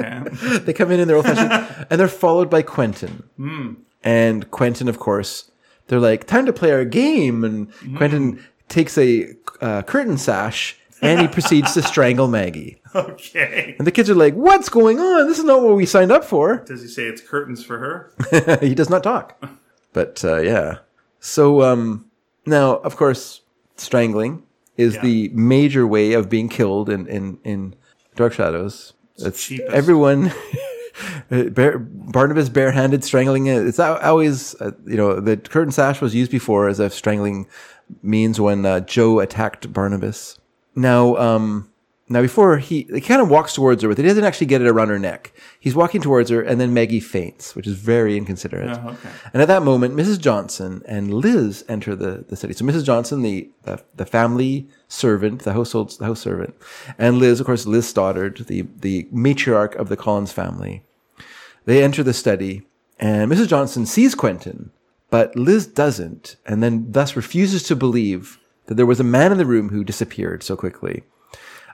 okay. 0.00 0.22
they 0.64 0.72
come 0.72 0.90
in 0.90 1.00
in 1.00 1.08
their 1.08 1.16
old 1.16 1.26
fashioned, 1.26 1.86
and 1.90 2.00
they're 2.00 2.08
followed 2.08 2.48
by 2.48 2.62
Quentin. 2.62 3.24
And 4.02 4.50
Quentin, 4.50 4.88
of 4.88 4.98
course, 4.98 5.50
they're 5.88 6.00
like, 6.00 6.26
time 6.26 6.46
to 6.46 6.52
play 6.52 6.72
our 6.72 6.86
game. 6.86 7.44
And 7.44 7.70
Quentin 7.98 8.42
takes 8.68 8.96
a 8.96 9.34
uh, 9.60 9.82
curtain 9.82 10.16
sash 10.16 10.77
and 11.02 11.20
he 11.20 11.28
proceeds 11.28 11.74
to 11.74 11.82
strangle 11.82 12.28
Maggie. 12.28 12.80
Okay. 12.94 13.74
And 13.78 13.86
the 13.86 13.92
kids 13.92 14.08
are 14.10 14.14
like, 14.14 14.34
what's 14.34 14.68
going 14.68 14.98
on? 14.98 15.28
This 15.28 15.38
is 15.38 15.44
not 15.44 15.62
what 15.62 15.76
we 15.76 15.86
signed 15.86 16.10
up 16.10 16.24
for. 16.24 16.58
Does 16.66 16.82
he 16.82 16.88
say 16.88 17.04
it's 17.04 17.20
curtains 17.20 17.64
for 17.64 17.78
her? 17.78 18.58
he 18.60 18.74
does 18.74 18.90
not 18.90 19.02
talk. 19.02 19.42
But 19.92 20.24
uh, 20.24 20.38
yeah. 20.40 20.78
So 21.20 21.62
um, 21.62 22.06
now, 22.46 22.76
of 22.78 22.96
course, 22.96 23.42
strangling 23.76 24.42
is 24.76 24.94
Yeah. 24.94 25.02
the 25.02 25.28
major 25.34 25.86
way 25.86 26.12
of 26.12 26.28
being 26.28 26.48
killed 26.48 26.88
in, 26.88 27.06
in, 27.08 27.38
in 27.44 27.74
Dark 28.16 28.32
Shadows. 28.32 28.94
It's 29.18 29.44
cheapest. 29.44 29.70
everyone. 29.72 30.32
Bare, 31.30 31.78
Barnabas 31.78 32.48
barehanded 32.48 33.04
strangling 33.04 33.46
it. 33.46 33.66
It's 33.66 33.78
always, 33.78 34.54
uh, 34.60 34.72
you 34.86 34.96
know, 34.96 35.20
the 35.20 35.36
curtain 35.36 35.70
sash 35.72 36.00
was 36.00 36.14
used 36.14 36.30
before 36.30 36.68
as 36.68 36.80
a 36.80 36.90
strangling 36.90 37.46
means 38.02 38.40
when 38.40 38.64
uh, 38.66 38.80
Joe 38.80 39.20
attacked 39.20 39.72
Barnabas. 39.72 40.38
Now, 40.78 41.16
um, 41.16 41.68
now 42.08 42.22
before 42.22 42.58
he, 42.58 42.86
he 42.94 43.00
kind 43.00 43.20
of 43.20 43.28
walks 43.28 43.52
towards 43.52 43.82
her, 43.82 43.88
but 43.88 43.98
he 43.98 44.04
doesn't 44.04 44.22
actually 44.22 44.46
get 44.46 44.62
it 44.62 44.68
around 44.68 44.90
her 44.90 44.98
neck. 44.98 45.32
He's 45.58 45.74
walking 45.74 46.00
towards 46.00 46.30
her, 46.30 46.40
and 46.40 46.60
then 46.60 46.72
Maggie 46.72 47.00
faints, 47.00 47.56
which 47.56 47.66
is 47.66 47.74
very 47.74 48.16
inconsiderate. 48.16 48.78
Oh, 48.78 48.90
okay. 48.90 49.08
And 49.32 49.42
at 49.42 49.48
that 49.48 49.64
moment, 49.64 49.96
Mrs. 49.96 50.20
Johnson 50.20 50.82
and 50.86 51.12
Liz 51.12 51.64
enter 51.68 51.96
the, 51.96 52.24
the 52.28 52.36
city. 52.36 52.54
So 52.54 52.64
Mrs. 52.64 52.84
Johnson, 52.84 53.22
the, 53.22 53.50
the 53.64 53.82
the 53.96 54.06
family 54.06 54.68
servant, 54.86 55.42
the 55.42 55.52
household 55.52 55.98
the 55.98 56.04
house 56.04 56.20
servant, 56.20 56.54
and 56.96 57.18
Liz, 57.18 57.40
of 57.40 57.46
course, 57.46 57.66
Liz 57.66 57.88
Stoddard, 57.88 58.46
the 58.46 58.62
the 58.80 59.08
matriarch 59.12 59.74
of 59.74 59.88
the 59.88 59.96
Collins 59.96 60.32
family. 60.32 60.84
They 61.64 61.82
enter 61.82 62.04
the 62.04 62.14
study, 62.14 62.62
and 63.00 63.30
Mrs. 63.30 63.48
Johnson 63.48 63.84
sees 63.84 64.14
Quentin, 64.14 64.70
but 65.10 65.34
Liz 65.34 65.66
doesn't, 65.66 66.36
and 66.46 66.62
then 66.62 66.92
thus 66.92 67.16
refuses 67.16 67.64
to 67.64 67.74
believe 67.74 68.38
that 68.68 68.76
there 68.76 68.86
was 68.86 69.00
a 69.00 69.04
man 69.04 69.32
in 69.32 69.38
the 69.38 69.46
room 69.46 69.70
who 69.70 69.82
disappeared 69.82 70.42
so 70.42 70.56
quickly. 70.56 71.02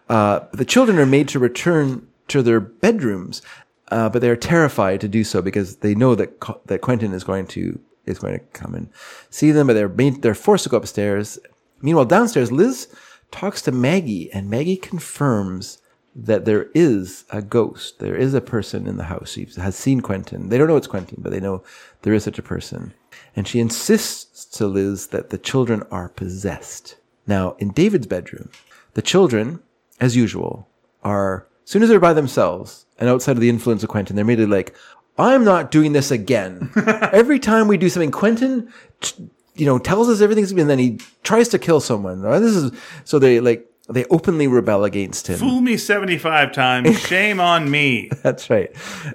Uh, 0.09 0.41
the 0.53 0.65
children 0.65 0.99
are 0.99 1.07
made 1.07 1.29
to 1.29 1.39
return 1.39 2.07
to 2.29 2.43
their 2.43 2.61
bedrooms, 2.61 3.43
uh, 3.89 4.09
but 4.09 4.21
they 4.21 4.31
are 4.31 4.37
terrified 4.37 5.01
to 5.01 5.09
do 5.09 5.25
so 5.25 5.43
because 5.43 5.77
they 5.77 5.95
know 5.95 6.15
that 6.15 6.41
Co- 6.41 6.61
that 6.67 6.81
Quentin 6.81 7.13
is 7.13 7.25
going 7.25 7.47
to 7.49 7.79
is 8.07 8.19
going 8.19 8.39
to 8.39 8.45
come 8.47 8.75
and 8.75 8.89
see 9.31 9.51
them. 9.51 9.67
But 9.67 9.75
they're 9.75 9.89
made, 9.89 10.23
they're 10.23 10.35
forced 10.35 10.65
to 10.65 10.71
go 10.71 10.77
upstairs. 10.77 11.39
Meanwhile, 11.83 12.07
downstairs, 12.07 12.51
Liz 12.51 12.89
talks 13.31 13.61
to 13.63 13.73
Maggie, 13.73 14.31
and 14.33 14.49
Maggie 14.49 14.77
confirms 14.77 15.79
that 16.15 16.45
there 16.45 16.69
is 16.75 17.25
a 17.31 17.43
ghost. 17.43 17.99
There 17.99 18.15
is 18.15 18.35
a 18.35 18.41
person 18.41 18.87
in 18.87 18.97
the 18.97 19.05
house. 19.05 19.31
She 19.31 19.49
has 19.57 19.75
seen 19.75 20.01
Quentin. 20.01 20.49
They 20.49 20.59
don't 20.59 20.69
know 20.69 20.77
it's 20.77 20.87
Quentin, 20.87 21.19
but 21.21 21.33
they 21.33 21.41
know 21.41 21.65
there 22.03 22.15
is 22.15 22.23
such 22.25 22.39
a 22.39 22.43
person. 22.43 22.95
And 23.35 23.49
she 23.49 23.59
insists 23.59 24.34
to 24.55 24.67
Liz 24.67 25.09
that 25.09 25.31
the 25.31 25.39
children 25.39 25.83
are 25.91 26.09
possessed. 26.09 26.97
Now, 27.27 27.57
in 27.59 27.71
David's 27.71 28.07
bedroom, 28.07 28.51
the 28.95 29.03
children, 29.03 29.61
as 30.01 30.17
usual, 30.17 30.69
are, 31.03 31.47
as 31.65 31.71
soon 31.71 31.83
as 31.83 31.89
they're 31.89 32.01
by 32.01 32.13
themselves 32.13 32.87
and 32.99 33.09
outside 33.09 33.33
of 33.33 33.41
the 33.41 33.49
influence 33.49 33.83
of 33.83 33.89
Quentin, 33.89 34.17
they're 34.17 34.25
made 34.25 34.37
to 34.37 34.47
like 34.47 34.75
I'm 35.17 35.45
not 35.45 35.71
doing 35.71 35.93
this 35.93 36.11
again. 36.11 36.73
Every 37.13 37.39
time 37.39 37.69
we 37.69 37.77
do 37.77 37.89
something, 37.89 38.11
Quentin, 38.11 38.73
you 39.55 39.67
know, 39.67 39.79
tells 39.79 40.09
us 40.09 40.21
everything's 40.21 40.51
and 40.51 40.69
then 40.69 40.79
he 40.79 40.99
tries 41.23 41.49
to 41.49 41.59
kill 41.59 41.81
someone. 41.81 42.23
This 42.23 42.57
is 42.57 42.73
so 43.05 43.19
they 43.19 43.41
like 43.41 43.67
they 43.89 44.05
openly 44.07 44.47
rebel 44.47 44.85
against 44.85 45.29
him. 45.29 45.39
Fool 45.39 45.61
me 45.61 45.77
75 45.77 46.53
times. 46.53 46.99
Shame 47.07 47.39
on 47.39 47.71
me. 47.71 48.11
That's 48.23 48.51
right. 48.51 48.75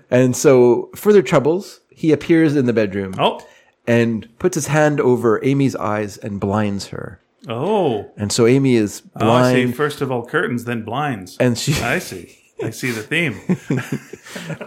And 0.10 0.36
so 0.38 0.90
further 0.96 1.22
troubles, 1.22 1.82
he 1.90 2.12
appears 2.12 2.56
in 2.56 2.66
the 2.66 2.74
bedroom 2.74 3.16
Oh. 3.18 3.46
And 3.90 4.28
puts 4.40 4.56
his 4.56 4.68
hand 4.68 5.02
over 5.02 5.44
Amy's 5.44 5.76
eyes 5.76 6.18
and 6.18 6.40
blinds 6.40 6.88
her. 6.90 7.20
Oh. 7.48 8.12
And 8.18 8.32
so 8.32 8.46
Amy 8.46 8.76
is 8.76 9.02
Oh, 9.16 9.32
I 9.32 9.54
see. 9.54 9.62
blind 9.64 9.76
First 9.76 10.02
of 10.02 10.12
all, 10.12 10.26
curtains, 10.26 10.66
then 10.66 10.84
blinds. 10.84 11.38
and 11.40 11.58
she 11.58 11.74
I 11.82 12.00
see. 12.00 12.36
I 12.64 12.70
see 12.72 12.92
the 12.92 13.02
theme. 13.02 13.36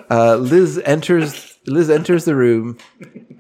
uh, 0.11 0.37
Liz 0.37 0.79
enters 0.85 1.59
Liz 1.67 1.89
enters 1.91 2.25
the 2.25 2.35
room 2.35 2.77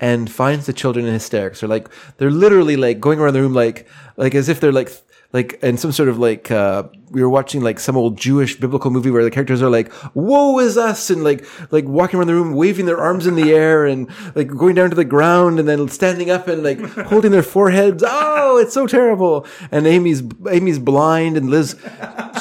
and 0.01 0.31
finds 0.31 0.67
the 0.67 0.73
children 0.73 1.07
in 1.07 1.13
hysterics. 1.13 1.61
They're 1.61 1.69
like 1.69 1.89
they're 2.19 2.31
literally 2.31 2.77
like 2.77 3.01
going 3.01 3.19
around 3.19 3.35
the 3.35 3.41
room 3.41 3.55
like 3.55 3.89
like 4.17 4.35
as 4.35 4.49
if 4.49 4.61
they're 4.61 4.73
like 4.73 4.91
like 5.33 5.59
in 5.63 5.77
some 5.77 5.93
sort 5.93 6.09
of 6.09 6.19
like 6.19 6.51
uh 6.51 6.85
we 7.11 7.23
were 7.23 7.29
watching 7.29 7.61
like 7.61 7.79
some 7.79 7.97
old 7.97 8.17
Jewish 8.17 8.59
biblical 8.59 8.91
movie 8.91 9.11
where 9.11 9.25
the 9.25 9.31
characters 9.31 9.63
are 9.63 9.71
like 9.71 9.93
woe 10.15 10.59
is 10.59 10.77
us 10.77 11.11
and 11.11 11.25
like 11.25 11.45
like 11.73 11.85
walking 11.85 12.19
around 12.19 12.29
the 12.29 12.35
room 12.35 12.55
waving 12.55 12.87
their 12.87 12.99
arms 12.99 13.27
in 13.27 13.35
the 13.35 13.53
air 13.53 13.85
and 13.85 14.09
like 14.35 14.49
going 14.49 14.75
down 14.75 14.91
to 14.91 14.97
the 14.97 15.05
ground 15.05 15.59
and 15.59 15.69
then 15.69 15.89
standing 15.89 16.31
up 16.31 16.49
and 16.49 16.63
like 16.63 16.81
holding 17.07 17.31
their 17.31 17.43
foreheads. 17.43 18.03
Oh 18.07 18.59
it's 18.59 18.75
so 18.75 18.87
terrible. 18.87 19.47
And 19.71 19.87
Amy's 19.87 20.23
Amy's 20.51 20.79
blind 20.79 21.37
and 21.37 21.51
Liz 21.51 21.77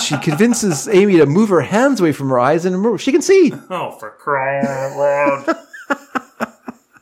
she 0.01 0.17
convinces 0.17 0.87
Amy 0.87 1.17
to 1.17 1.25
move 1.25 1.49
her 1.49 1.61
hands 1.61 1.99
away 1.99 2.11
from 2.11 2.29
her 2.29 2.39
eyes 2.39 2.65
and 2.65 2.99
she 2.99 3.11
can 3.11 3.21
see. 3.21 3.53
Oh, 3.69 3.91
for 3.91 4.11
crying 4.11 4.65
out 4.65 4.97
loud. 4.97 5.57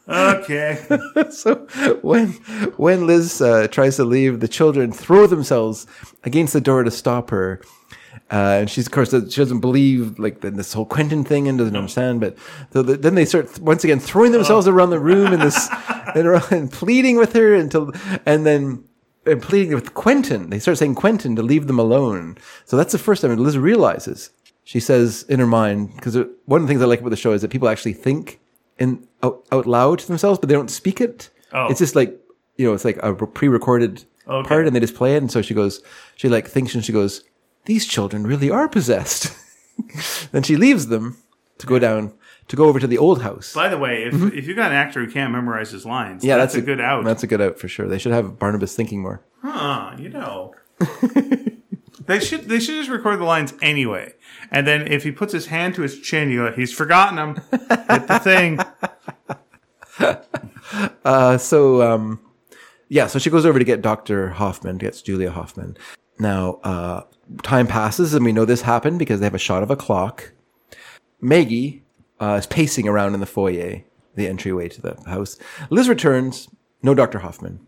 Okay. 0.10 0.80
so 1.30 1.56
when 2.02 2.30
when 2.77 3.06
Liz 3.07 3.41
uh, 3.41 3.68
tries 3.69 3.95
to 3.98 4.03
leave, 4.03 4.40
the 4.40 4.48
children 4.48 4.91
throw 4.91 5.27
themselves 5.27 5.86
against 6.23 6.53
the 6.53 6.61
door 6.61 6.84
to 6.84 6.91
stop 6.91 7.30
her. 7.30 7.61
Uh, 8.31 8.60
and 8.61 8.69
she's 8.69 8.86
of 8.88 8.91
course 8.91 9.11
she 9.11 9.19
doesn't 9.41 9.60
believe 9.60 10.19
like 10.19 10.41
this 10.41 10.73
whole 10.73 10.86
Quentin 10.86 11.23
thing 11.23 11.48
and 11.48 11.57
doesn't 11.57 11.76
understand. 11.76 12.19
But 12.19 12.38
so 12.73 12.81
the, 12.81 12.98
then 12.98 13.15
they 13.15 13.26
start 13.26 13.60
once 13.60 13.84
again 13.84 13.99
throwing 13.99 14.31
themselves 14.31 14.68
around 14.68 14.90
the 14.90 14.99
room 14.99 15.31
in 15.34 15.40
this 15.40 15.69
and, 16.15 16.27
around- 16.27 16.52
and 16.52 16.72
pleading 16.72 17.18
with 17.18 17.34
her 17.34 17.53
until 17.53 17.91
and 18.26 18.45
then 18.45 18.84
and 19.26 19.41
pleading 19.41 19.73
with 19.76 19.94
Quentin. 19.94 20.49
They 20.49 20.60
start 20.60 20.77
saying 20.77 20.95
Quentin 20.95 21.36
to 21.36 21.44
leave 21.44 21.68
them 21.68 21.80
alone. 21.80 22.38
So 22.65 22.77
that's 22.77 22.91
the 22.91 22.98
first 22.98 23.22
time 23.22 23.36
Liz 23.38 23.57
realizes. 23.57 24.31
She 24.64 24.80
says 24.80 25.23
in 25.23 25.40
her 25.40 25.48
mind 25.48 25.95
because 25.95 26.15
one 26.45 26.61
of 26.61 26.68
the 26.68 26.72
things 26.72 26.81
I 26.81 26.86
like 26.86 26.99
about 26.99 27.10
the 27.10 27.15
show 27.15 27.31
is 27.34 27.41
that 27.41 27.49
people 27.49 27.69
actually 27.69 27.94
think 27.94 28.40
in 28.80 29.07
out, 29.22 29.45
out 29.51 29.65
loud 29.68 29.99
to 29.99 30.07
themselves, 30.07 30.39
but 30.39 30.49
they 30.49 30.56
don't 30.56 30.72
speak 30.72 30.99
it. 31.01 31.30
Oh. 31.51 31.68
It's 31.69 31.80
just 31.80 31.95
like 31.95 32.18
you 32.57 32.65
know, 32.68 32.73
it's 32.73 32.85
like 32.85 32.97
a 33.03 33.14
pre-recorded 33.14 34.03
Okay. 34.27 34.47
part, 34.47 34.68
and 34.68 34.76
they 34.76 34.80
just 34.80 34.93
play 34.95 35.15
it. 35.15 35.18
And 35.23 35.31
so 35.31 35.41
she 35.41 35.53
goes, 35.56 35.81
she 36.15 36.30
like 36.30 36.47
thinks, 36.47 36.76
and 36.76 36.85
she 36.85 36.91
goes, 36.93 37.23
"These 37.65 37.85
children 37.88 38.27
really 38.27 38.49
are 38.51 38.68
possessed." 38.68 39.35
then 40.31 40.43
she 40.43 40.56
leaves 40.56 40.88
them 40.88 41.18
to 41.57 41.65
go 41.65 41.80
down 41.80 42.14
to 42.49 42.56
go 42.56 42.65
over 42.65 42.80
to 42.80 42.85
the 42.88 42.97
old 42.97 43.22
house. 43.23 43.53
By 43.53 43.69
the 43.69 43.77
way, 43.77 44.03
if, 44.03 44.14
if 44.34 44.47
you 44.47 44.53
got 44.56 44.72
an 44.72 44.77
actor 44.77 45.03
who 45.06 45.11
can't 45.11 45.31
memorize 45.31 45.72
his 45.72 45.85
lines, 45.85 46.22
Mm-hmm. 46.22 46.27
yeah, 46.30 46.38
that's, 46.38 46.53
a, 46.56 46.61
good 46.61 46.80
out. 46.81 47.06
That's 47.06 47.23
a 47.23 47.27
good 47.27 47.41
out 47.41 47.57
for 47.60 47.68
sure. 47.68 47.88
They 47.88 47.97
should 47.99 48.11
have 48.11 48.38
Barnabas 48.39 48.76
thinking 48.76 49.01
more. 49.01 49.22
Huh, 49.41 49.95
you 49.97 50.10
know. 50.10 50.53
they 52.10 52.19
should 52.19 52.45
they 52.45 52.60
should 52.60 52.76
just 52.76 52.90
record 52.90 53.19
the 53.19 53.23
lines 53.23 53.53
anyway. 53.61 54.14
And 54.52 54.65
then 54.65 54.91
if 54.91 55.03
he 55.03 55.11
puts 55.11 55.31
his 55.31 55.45
hand 55.45 55.76
to 55.76 55.84
his 55.84 55.99
chin, 55.99 56.31
you 56.31 56.49
go, 56.49 56.52
he's 56.52 56.73
forgotten 56.73 57.15
them. 57.18 57.36
Hit 57.52 58.07
the 58.07 58.19
thing. 58.22 58.60
Uh, 61.03 61.36
so 61.36 61.81
um, 61.81 62.22
yeah, 62.90 63.07
so 63.07 63.18
she 63.18 63.31
goes 63.31 63.44
over 63.44 63.57
to 63.57 63.65
get 63.65 63.81
Doctor 63.81 64.30
Hoffman, 64.30 64.77
gets 64.77 65.02
Julia 65.02 65.31
Hoffman. 65.31 65.76
Now 66.19 66.60
uh, 66.64 67.02
time 67.41 67.65
passes, 67.65 68.14
and 68.14 68.23
we 68.23 68.31
know 68.31 68.45
this 68.45 68.61
happened 68.61 68.99
because 68.99 69.19
they 69.19 69.26
have 69.26 69.34
a 69.34 69.40
shot 69.40 69.64
of 69.64 69.72
a 69.72 69.76
clock. 69.76 70.31
Maggie 71.19 71.84
uh, 72.22 72.38
is 72.40 72.45
pacing 72.45 72.88
around 72.88 73.15
in 73.15 73.19
the 73.19 73.26
foyer, 73.26 73.81
the 74.14 74.27
entryway 74.27 74.69
to 74.69 74.80
the 74.80 74.95
house. 75.07 75.38
Liz 75.72 75.90
returns. 75.90 76.48
No 76.84 76.94
Doctor 76.94 77.18
Hoffman. 77.19 77.65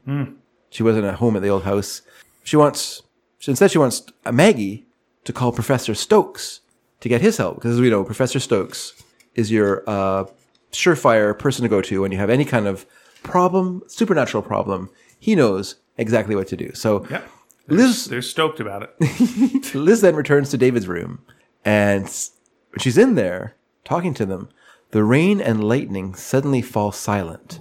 She 0.70 0.84
wasn't 0.84 1.06
at 1.06 1.16
home 1.16 1.36
at 1.36 1.42
the 1.42 1.50
old 1.50 1.64
house. 1.64 2.04
She 2.44 2.56
wants 2.56 3.02
she, 3.42 3.52
instead 3.52 3.72
she 3.72 3.78
wants 3.78 4.04
Maggie 4.32 4.86
to 5.26 5.34
call 5.34 5.52
Professor 5.52 5.94
Stokes 5.94 6.62
to 7.02 7.10
get 7.10 7.22
his 7.22 7.38
help 7.38 7.56
because 7.56 7.74
as 7.74 7.82
we 7.82 7.90
know 7.90 8.04
Professor 8.04 8.40
Stokes 8.40 8.94
is 9.36 9.52
your 9.52 9.84
uh, 9.88 10.26
surefire 10.72 11.38
person 11.38 11.64
to 11.64 11.70
go 11.70 11.82
to 11.82 12.02
when 12.02 12.12
you 12.12 12.18
have 12.20 12.30
any 12.30 12.46
kind 12.46 12.68
of 12.68 12.86
problem, 13.24 13.82
supernatural 13.88 14.44
problem. 14.44 14.90
He 15.20 15.36
knows 15.36 15.76
exactly 15.98 16.36
what 16.36 16.48
to 16.50 16.56
do. 16.56 16.72
So 16.74 17.06
Yep. 17.10 17.30
Liz 17.68 18.06
They're 18.06 18.22
stoked 18.22 18.60
about 18.60 18.84
it. 19.00 19.76
Liz 19.76 20.02
then 20.02 20.16
returns 20.16 20.50
to 20.50 20.58
David's 20.58 20.88
room, 20.88 21.22
and 21.64 22.04
when 22.04 22.80
she's 22.80 22.98
in 22.98 23.16
there 23.16 23.56
talking 23.86 24.14
to 24.16 24.26
them, 24.26 24.50
the 24.92 25.04
rain 25.04 25.40
and 25.40 25.64
lightning 25.64 26.14
suddenly 26.16 26.62
fall 26.62 26.92
silent. 26.92 27.60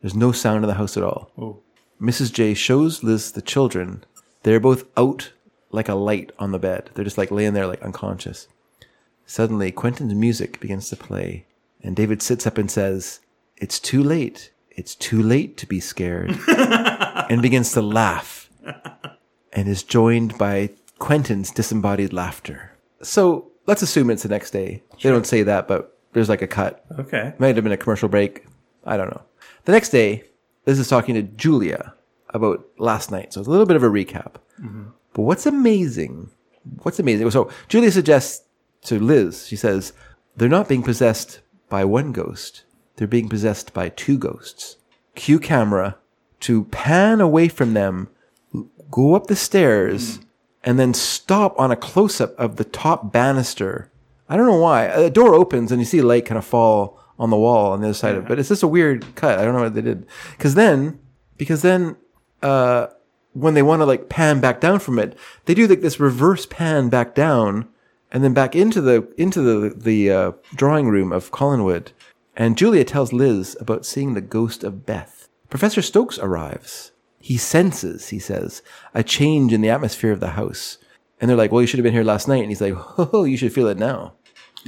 There's 0.00 0.14
no 0.14 0.32
sound 0.32 0.64
in 0.64 0.68
the 0.68 0.74
house 0.74 0.96
at 0.96 1.02
all. 1.02 1.30
Ooh. 1.38 1.62
Mrs. 2.00 2.32
J 2.32 2.54
shows 2.54 3.02
Liz 3.02 3.32
the 3.32 3.42
children. 3.42 4.04
They're 4.42 4.60
both 4.60 4.84
out 4.96 5.32
like 5.70 5.88
a 5.88 5.94
light 5.94 6.32
on 6.38 6.52
the 6.52 6.58
bed. 6.58 6.90
They're 6.94 7.04
just 7.04 7.18
like 7.18 7.30
laying 7.30 7.54
there 7.54 7.66
like 7.66 7.82
unconscious. 7.82 8.48
Suddenly, 9.26 9.70
Quentin's 9.70 10.14
music 10.14 10.58
begins 10.58 10.88
to 10.90 10.96
play, 10.96 11.46
and 11.82 11.94
David 11.94 12.20
sits 12.20 12.46
up 12.46 12.58
and 12.58 12.70
says, 12.70 13.20
It's 13.56 13.78
too 13.78 14.02
late. 14.02 14.50
It's 14.70 14.94
too 14.94 15.22
late 15.22 15.56
to 15.58 15.66
be 15.66 15.78
scared. 15.78 16.36
and 16.48 17.42
begins 17.42 17.72
to 17.72 17.82
laugh 17.82 18.50
and 19.52 19.68
is 19.68 19.82
joined 19.82 20.36
by 20.36 20.70
Quentin's 20.98 21.50
disembodied 21.50 22.12
laughter. 22.12 22.72
So 23.02 23.50
let's 23.66 23.82
assume 23.82 24.10
it's 24.10 24.22
the 24.22 24.28
next 24.28 24.50
day. 24.50 24.82
They 25.02 25.10
don't 25.10 25.26
say 25.26 25.42
that, 25.44 25.68
but 25.68 25.96
there's 26.12 26.28
like 26.28 26.42
a 26.42 26.46
cut. 26.46 26.84
Okay. 26.98 27.34
Might 27.38 27.56
have 27.56 27.64
been 27.64 27.72
a 27.72 27.76
commercial 27.76 28.08
break. 28.08 28.46
I 28.84 28.96
don't 28.96 29.10
know. 29.10 29.22
The 29.64 29.72
next 29.72 29.90
day, 29.90 30.24
Liz 30.66 30.78
is 30.78 30.88
talking 30.88 31.14
to 31.14 31.22
Julia 31.22 31.94
about 32.34 32.64
last 32.78 33.10
night. 33.10 33.32
So 33.32 33.40
it's 33.40 33.48
a 33.48 33.50
little 33.50 33.66
bit 33.66 33.76
of 33.76 33.82
a 33.82 33.88
recap. 33.88 34.34
Mm-hmm. 34.60 34.84
But 35.12 35.22
what's 35.22 35.46
amazing, 35.46 36.30
what's 36.82 36.98
amazing, 36.98 37.30
so 37.30 37.50
Julia 37.68 37.90
suggests 37.90 38.46
to 38.82 38.98
Liz, 38.98 39.46
she 39.46 39.56
says, 39.56 39.92
they're 40.36 40.48
not 40.48 40.68
being 40.68 40.82
possessed 40.82 41.40
by 41.68 41.84
one 41.84 42.12
ghost. 42.12 42.64
They're 42.96 43.08
being 43.08 43.28
possessed 43.28 43.72
by 43.74 43.88
two 43.88 44.18
ghosts. 44.18 44.76
Cue 45.14 45.38
camera 45.38 45.96
to 46.40 46.64
pan 46.64 47.20
away 47.20 47.48
from 47.48 47.74
them, 47.74 48.08
go 48.90 49.14
up 49.14 49.26
the 49.26 49.36
stairs, 49.36 50.18
mm. 50.18 50.24
and 50.64 50.78
then 50.78 50.94
stop 50.94 51.58
on 51.58 51.70
a 51.70 51.76
close 51.76 52.20
up 52.20 52.38
of 52.38 52.56
the 52.56 52.64
top 52.64 53.12
banister. 53.12 53.90
I 54.28 54.36
don't 54.36 54.46
know 54.46 54.60
why. 54.60 54.84
A 54.84 55.10
door 55.10 55.34
opens 55.34 55.72
and 55.72 55.80
you 55.80 55.84
see 55.84 55.98
a 55.98 56.04
light 56.04 56.26
kind 56.26 56.38
of 56.38 56.44
fall 56.44 56.98
on 57.18 57.30
the 57.30 57.36
wall 57.36 57.72
on 57.72 57.80
the 57.80 57.88
other 57.88 57.94
side 57.94 58.14
of 58.14 58.24
it. 58.24 58.28
But 58.28 58.38
it's 58.38 58.48
just 58.48 58.62
a 58.62 58.68
weird 58.68 59.14
cut. 59.14 59.38
I 59.38 59.44
don't 59.44 59.54
know 59.54 59.62
what 59.62 59.74
they 59.74 59.82
did. 59.82 60.06
Cause 60.38 60.54
then, 60.54 61.00
because 61.36 61.62
then, 61.62 61.96
uh, 62.42 62.88
when 63.32 63.54
they 63.54 63.62
want 63.62 63.80
to 63.80 63.86
like 63.86 64.08
pan 64.08 64.40
back 64.40 64.60
down 64.60 64.78
from 64.78 64.98
it, 64.98 65.16
they 65.44 65.54
do 65.54 65.66
like 65.66 65.80
this 65.80 66.00
reverse 66.00 66.46
pan 66.46 66.88
back 66.88 67.14
down 67.14 67.68
and 68.10 68.24
then 68.24 68.34
back 68.34 68.56
into 68.56 68.80
the, 68.80 69.12
into 69.16 69.40
the, 69.40 69.74
the, 69.74 70.10
uh, 70.10 70.32
drawing 70.54 70.88
room 70.88 71.12
of 71.12 71.30
Collinwood. 71.30 71.88
And 72.36 72.56
Julia 72.56 72.84
tells 72.84 73.12
Liz 73.12 73.56
about 73.60 73.86
seeing 73.86 74.14
the 74.14 74.20
ghost 74.20 74.64
of 74.64 74.86
Beth. 74.86 75.28
Professor 75.48 75.82
Stokes 75.82 76.18
arrives. 76.18 76.92
He 77.20 77.36
senses, 77.36 78.08
he 78.08 78.18
says, 78.18 78.62
a 78.94 79.02
change 79.02 79.52
in 79.52 79.60
the 79.60 79.68
atmosphere 79.68 80.12
of 80.12 80.20
the 80.20 80.30
house. 80.30 80.78
And 81.20 81.28
they're 81.28 81.36
like, 81.36 81.52
well, 81.52 81.60
you 81.60 81.66
should 81.66 81.78
have 81.78 81.84
been 81.84 81.92
here 81.92 82.04
last 82.04 82.28
night. 82.28 82.40
And 82.40 82.48
he's 82.48 82.60
like, 82.60 82.74
oh, 82.98 83.24
you 83.24 83.36
should 83.36 83.52
feel 83.52 83.68
it 83.68 83.78
now. 83.78 84.14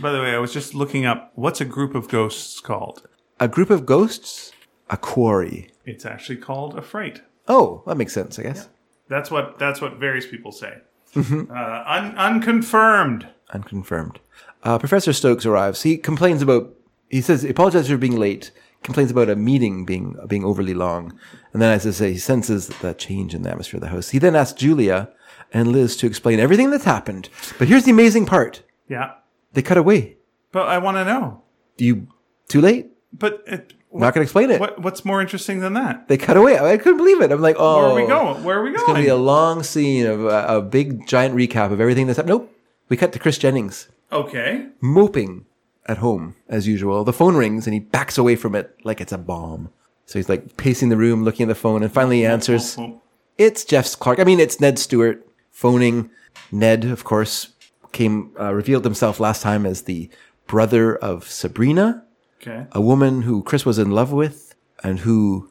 By 0.01 0.13
the 0.13 0.21
way, 0.21 0.35
I 0.35 0.39
was 0.39 0.53
just 0.53 0.75
looking 0.75 1.07
up 1.07 1.33
what's 1.35 1.61
a 1.61 1.67
group 1.67 1.95
of 1.95 2.09
ghosts 2.09 2.61
called? 2.61 3.09
A 3.41 3.49
group 3.49 3.71
of 3.71 3.87
ghosts? 3.87 4.53
A 4.91 4.97
quarry. 4.97 5.71
It's 5.85 6.05
actually 6.05 6.37
called 6.37 6.77
a 6.77 6.83
freight. 6.83 7.23
Oh, 7.49 7.83
that 7.87 7.97
makes 7.97 8.13
sense, 8.13 8.39
I 8.39 8.43
guess. 8.43 8.69
That's 9.09 9.31
what 9.31 9.59
that's 9.59 9.81
what 9.81 9.97
various 9.99 10.27
people 10.27 10.53
say. 10.53 10.79
Uh, 11.15 11.85
un, 11.87 12.17
unconfirmed. 12.17 13.29
Unconfirmed. 13.53 14.21
Uh, 14.63 14.79
Professor 14.79 15.13
Stokes 15.13 15.45
arrives. 15.45 15.83
He 15.83 15.99
complains 15.99 16.41
about, 16.41 16.73
he 17.11 17.21
says, 17.21 17.43
he 17.43 17.51
apologizes 17.51 17.91
for 17.91 17.99
being 17.99 18.17
late, 18.17 18.51
complains 18.83 19.11
about 19.11 19.29
a 19.29 19.37
meeting 19.37 19.85
being, 19.85 20.17
being 20.27 20.45
overly 20.45 20.73
long. 20.73 21.19
And 21.53 21.61
then, 21.61 21.71
as 21.73 21.87
I 21.87 21.91
say, 21.91 22.13
he 22.13 22.19
senses 22.19 22.69
that 22.81 22.99
change 22.99 23.35
in 23.35 23.43
the 23.43 23.51
atmosphere 23.51 23.77
of 23.79 23.83
the 23.83 23.89
house. 23.89 24.11
He 24.11 24.19
then 24.19 24.35
asks 24.37 24.59
Julia 24.59 25.11
and 25.53 25.71
Liz 25.73 25.97
to 25.99 26.07
explain 26.07 26.41
everything 26.41 26.71
that's 26.71 26.85
happened. 26.85 27.29
But 27.59 27.69
here's 27.69 27.85
the 27.85 27.91
amazing 27.91 28.25
part. 28.25 28.63
Yeah, 28.89 29.13
They 29.53 29.63
cut 29.63 29.77
away. 29.77 30.17
but 30.51 30.69
I 30.69 30.79
want 30.79 30.97
to 30.97 31.05
know. 31.05 31.43
You, 31.77 32.07
too 32.49 32.61
late? 32.63 32.93
But 33.13 33.43
it, 33.47 33.75
Not 33.95 34.15
going 34.15 34.23
to 34.25 34.29
explain 34.29 34.51
it. 34.51 34.59
what 34.61 34.81
what's 34.81 35.05
more 35.05 35.21
interesting 35.21 35.61
than 35.61 35.75
that? 35.75 36.09
They 36.09 36.17
cut 36.17 36.37
away. 36.37 36.59
I 36.59 36.77
couldn't 36.79 36.97
believe 36.99 37.21
it. 37.21 37.31
I'm 37.31 37.41
like, 37.43 37.57
oh. 37.59 37.77
Where 37.77 37.87
are 37.91 37.95
we 37.95 38.07
going? 38.07 38.45
Where 38.45 38.59
are 38.59 38.63
we 38.63 38.71
going? 38.71 38.75
It's 38.77 38.85
going 38.85 38.97
to 38.97 39.03
be 39.03 39.09
a 39.09 39.17
long 39.17 39.63
scene 39.63 40.07
of 40.07 40.25
a, 40.25 40.47
a 40.59 40.63
big 40.63 41.07
giant 41.07 41.35
recap 41.37 41.73
of 41.73 41.81
everything 41.81 42.07
that's 42.07 42.17
happened. 42.17 42.31
Nope. 42.39 42.57
We 42.89 42.97
cut 42.97 43.13
to 43.13 43.19
Chris 43.19 43.39
Jennings 43.39 43.89
Okay. 44.11 44.67
moping 44.81 45.47
at 45.87 45.99
home 45.99 46.37
as 46.49 46.67
usual. 46.69 47.05
The 47.05 47.13
phone 47.13 47.37
rings 47.37 47.67
and 47.67 47.75
he 47.75 47.81
backs 47.81 48.17
away 48.19 48.37
from 48.37 48.55
it 48.55 48.77
like 48.85 49.01
it's 49.01 49.13
a 49.13 49.19
bomb. 49.19 49.71
So 50.07 50.19
he's 50.19 50.29
like 50.29 50.57
pacing 50.57 50.89
the 50.91 50.97
room, 50.97 51.25
looking 51.25 51.45
at 51.45 51.49
the 51.49 51.55
phone, 51.55 51.83
and 51.83 51.91
finally 51.93 52.19
he 52.19 52.27
answers. 52.27 52.77
Oh, 52.79 53.01
It's 53.39 53.65
Jeff 53.65 53.99
Clark. 53.99 54.19
I 54.21 54.25
mean, 54.25 54.41
it's 54.41 54.61
Ned 54.61 54.79
Stuart 54.79 55.27
phoning. 55.51 56.11
Ned, 56.51 56.85
of 56.85 57.05
course, 57.05 57.49
came 57.93 58.31
uh, 58.39 58.53
revealed 58.55 58.85
himself 58.85 59.21
last 59.21 59.43
time 59.43 59.65
as 59.67 59.83
the 59.83 60.11
brother 60.47 60.97
of 60.97 61.31
Sabrina, 61.31 62.05
okay. 62.43 62.67
a 62.73 62.81
woman 62.81 63.23
who 63.23 63.43
Chris 63.43 63.65
was 63.65 63.79
in 63.79 63.91
love 63.91 64.13
with, 64.13 64.55
and 64.83 65.01
who 65.01 65.51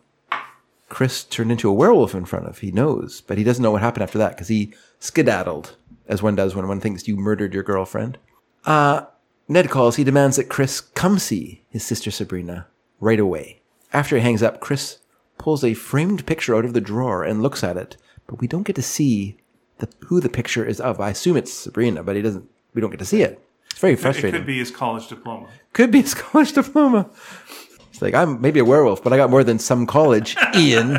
Chris 0.89 1.23
turned 1.23 1.51
into 1.51 1.69
a 1.69 1.73
werewolf 1.73 2.13
in 2.13 2.25
front 2.25 2.47
of. 2.47 2.59
He 2.59 2.71
knows, 2.71 3.21
but 3.21 3.37
he 3.37 3.43
doesn't 3.43 3.63
know 3.63 3.71
what 3.71 3.81
happened 3.81 4.03
after 4.03 4.17
that 4.17 4.31
because 4.31 4.49
he 4.49 4.73
skedaddled, 4.99 5.75
as 6.07 6.21
one 6.21 6.35
does 6.35 6.53
when 6.53 6.67
one 6.67 6.81
thinks 6.81 7.07
you 7.07 7.15
murdered 7.15 7.53
your 7.53 7.63
girlfriend. 7.63 8.17
Uh, 8.65 9.05
Ned 9.47 9.69
calls. 9.69 9.95
He 9.95 10.03
demands 10.03 10.37
that 10.37 10.49
Chris 10.49 10.81
come 10.81 11.17
see 11.17 11.63
his 11.69 11.83
sister 11.83 12.11
Sabrina 12.11 12.67
right 12.99 13.19
away. 13.19 13.61
After 13.93 14.15
he 14.15 14.21
hangs 14.21 14.43
up, 14.43 14.59
Chris 14.59 14.99
pulls 15.37 15.63
a 15.63 15.73
framed 15.73 16.25
picture 16.25 16.55
out 16.55 16.65
of 16.65 16.73
the 16.73 16.81
drawer 16.81 17.23
and 17.23 17.41
looks 17.41 17.63
at 17.63 17.77
it, 17.77 17.97
but 18.27 18.39
we 18.39 18.47
don't 18.47 18.63
get 18.63 18.75
to 18.75 18.81
see 18.81 19.37
the, 19.79 19.89
who 20.07 20.19
the 20.19 20.29
picture 20.29 20.65
is 20.65 20.79
of. 20.79 20.99
I 20.99 21.09
assume 21.09 21.37
it's 21.37 21.51
Sabrina, 21.53 22.03
but 22.03 22.15
he 22.15 22.21
doesn't. 22.21 22.49
We 22.73 22.81
don't 22.81 22.91
get 22.91 22.99
to 22.99 23.05
see 23.05 23.21
it. 23.21 23.43
Very 23.81 23.93
It 23.93 23.99
frustrating. 23.99 24.39
could 24.39 24.45
be 24.45 24.59
his 24.59 24.69
college 24.71 25.07
diploma. 25.07 25.47
Could 25.73 25.91
be 25.91 26.01
his 26.01 26.13
college 26.13 26.53
diploma. 26.53 27.09
It's 27.89 28.01
like, 28.01 28.13
I'm 28.13 28.39
maybe 28.39 28.59
a 28.59 28.65
werewolf, 28.65 29.03
but 29.03 29.11
I 29.11 29.17
got 29.17 29.29
more 29.31 29.43
than 29.43 29.57
some 29.59 29.85
college, 29.87 30.37
Ian. 30.55 30.97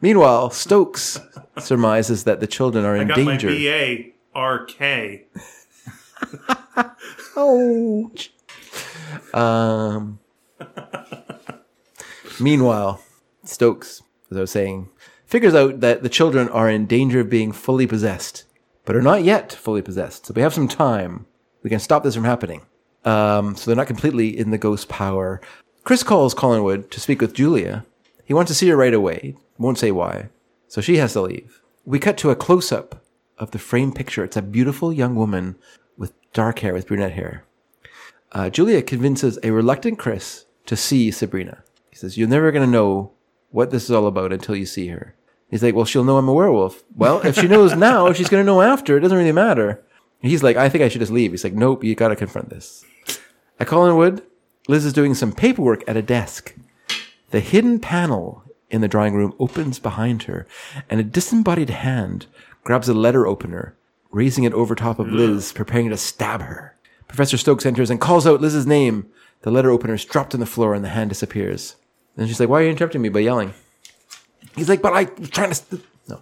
Meanwhile, 0.00 0.50
Stokes 0.50 1.20
surmises 1.58 2.24
that 2.24 2.40
the 2.40 2.46
children 2.46 2.84
are 2.84 2.96
in 2.96 3.08
Got 3.08 3.16
danger. 3.16 3.50
my 3.50 4.04
BA 4.34 4.34
Ouch. 7.36 8.32
Um, 9.34 10.18
meanwhile, 12.40 13.02
Stokes, 13.44 14.02
as 14.30 14.36
I 14.36 14.40
was 14.40 14.50
saying, 14.50 14.88
figures 15.26 15.54
out 15.54 15.80
that 15.80 16.02
the 16.02 16.08
children 16.08 16.48
are 16.50 16.68
in 16.68 16.86
danger 16.86 17.20
of 17.20 17.30
being 17.30 17.52
fully 17.52 17.86
possessed, 17.86 18.44
but 18.84 18.96
are 18.96 19.02
not 19.02 19.24
yet 19.24 19.52
fully 19.52 19.82
possessed. 19.82 20.26
So 20.26 20.34
we 20.34 20.42
have 20.42 20.54
some 20.54 20.68
time. 20.68 21.26
We 21.62 21.70
can 21.70 21.80
stop 21.80 22.02
this 22.02 22.14
from 22.14 22.24
happening. 22.24 22.62
Um, 23.04 23.56
so 23.56 23.66
they're 23.66 23.76
not 23.76 23.86
completely 23.86 24.36
in 24.36 24.50
the 24.50 24.58
ghost 24.58 24.88
power. 24.88 25.40
Chris 25.84 26.02
calls 26.02 26.34
Collinwood 26.34 26.90
to 26.90 27.00
speak 27.00 27.20
with 27.20 27.34
Julia. 27.34 27.84
He 28.24 28.34
wants 28.34 28.50
to 28.50 28.54
see 28.54 28.68
her 28.68 28.76
right 28.76 28.94
away. 28.94 29.36
Won't 29.58 29.78
say 29.78 29.90
why. 29.90 30.28
So 30.68 30.80
she 30.80 30.96
has 30.96 31.12
to 31.14 31.22
leave. 31.22 31.60
We 31.84 31.98
cut 31.98 32.16
to 32.18 32.30
a 32.30 32.36
close 32.36 32.70
up 32.70 33.04
of 33.38 33.50
the 33.50 33.58
framed 33.58 33.96
picture. 33.96 34.24
It's 34.24 34.36
a 34.36 34.42
beautiful 34.42 34.92
young 34.92 35.14
woman 35.16 35.56
with 35.96 36.12
dark 36.32 36.60
hair, 36.60 36.72
with 36.72 36.86
brunette 36.86 37.12
hair. 37.12 37.44
Uh, 38.30 38.48
Julia 38.48 38.82
convinces 38.82 39.38
a 39.42 39.50
reluctant 39.50 39.98
Chris 39.98 40.46
to 40.66 40.76
see 40.76 41.10
Sabrina. 41.10 41.62
He 41.90 41.96
says, 41.96 42.16
You're 42.16 42.28
never 42.28 42.50
going 42.52 42.64
to 42.64 42.70
know 42.70 43.12
what 43.50 43.70
this 43.70 43.84
is 43.84 43.90
all 43.90 44.06
about 44.06 44.32
until 44.32 44.56
you 44.56 44.64
see 44.64 44.88
her. 44.88 45.14
He's 45.52 45.62
like, 45.62 45.74
Well, 45.74 45.84
she'll 45.84 46.02
know 46.02 46.16
I'm 46.16 46.28
a 46.30 46.32
werewolf. 46.32 46.82
Well, 46.96 47.20
if 47.20 47.36
she 47.36 47.46
knows 47.46 47.76
now, 47.76 48.10
she's 48.14 48.30
going 48.30 48.40
to 48.40 48.46
know 48.46 48.62
after. 48.62 48.96
It 48.96 49.00
doesn't 49.00 49.18
really 49.18 49.32
matter. 49.32 49.84
And 50.22 50.30
he's 50.30 50.42
like, 50.42 50.56
I 50.56 50.70
think 50.70 50.82
I 50.82 50.88
should 50.88 51.00
just 51.02 51.12
leave. 51.12 51.30
He's 51.30 51.44
like, 51.44 51.52
Nope, 51.52 51.84
you 51.84 51.94
got 51.94 52.08
to 52.08 52.16
confront 52.16 52.48
this. 52.48 52.86
At 53.60 53.66
Collinwood, 53.66 54.22
Liz 54.66 54.86
is 54.86 54.94
doing 54.94 55.14
some 55.14 55.30
paperwork 55.32 55.84
at 55.86 55.96
a 55.96 56.02
desk. 56.02 56.56
The 57.32 57.40
hidden 57.40 57.80
panel 57.80 58.44
in 58.70 58.80
the 58.80 58.88
drawing 58.88 59.14
room 59.14 59.34
opens 59.38 59.78
behind 59.78 60.22
her, 60.22 60.46
and 60.88 60.98
a 60.98 61.04
disembodied 61.04 61.68
hand 61.68 62.26
grabs 62.64 62.88
a 62.88 62.94
letter 62.94 63.26
opener, 63.26 63.76
raising 64.10 64.44
it 64.44 64.54
over 64.54 64.74
top 64.74 64.98
of 64.98 65.08
Liz, 65.08 65.52
preparing 65.52 65.90
to 65.90 65.98
stab 65.98 66.40
her. 66.40 66.74
Professor 67.08 67.36
Stokes 67.36 67.66
enters 67.66 67.90
and 67.90 68.00
calls 68.00 68.26
out 68.26 68.40
Liz's 68.40 68.66
name. 68.66 69.06
The 69.42 69.50
letter 69.50 69.70
opener 69.70 69.94
is 69.94 70.04
dropped 70.06 70.32
on 70.32 70.40
the 70.40 70.46
floor, 70.46 70.72
and 70.72 70.82
the 70.82 70.88
hand 70.88 71.10
disappears. 71.10 71.76
Then 72.16 72.26
she's 72.26 72.40
like, 72.40 72.48
"Why 72.48 72.60
are 72.60 72.64
you 72.64 72.70
interrupting 72.70 73.02
me 73.02 73.10
by 73.10 73.20
yelling?" 73.20 73.52
He's 74.56 74.68
like, 74.68 74.82
"But 74.82 74.92
I 74.92 75.08
was 75.18 75.30
trying 75.30 75.50
to." 75.50 75.54
St-. 75.54 75.82
No. 76.08 76.20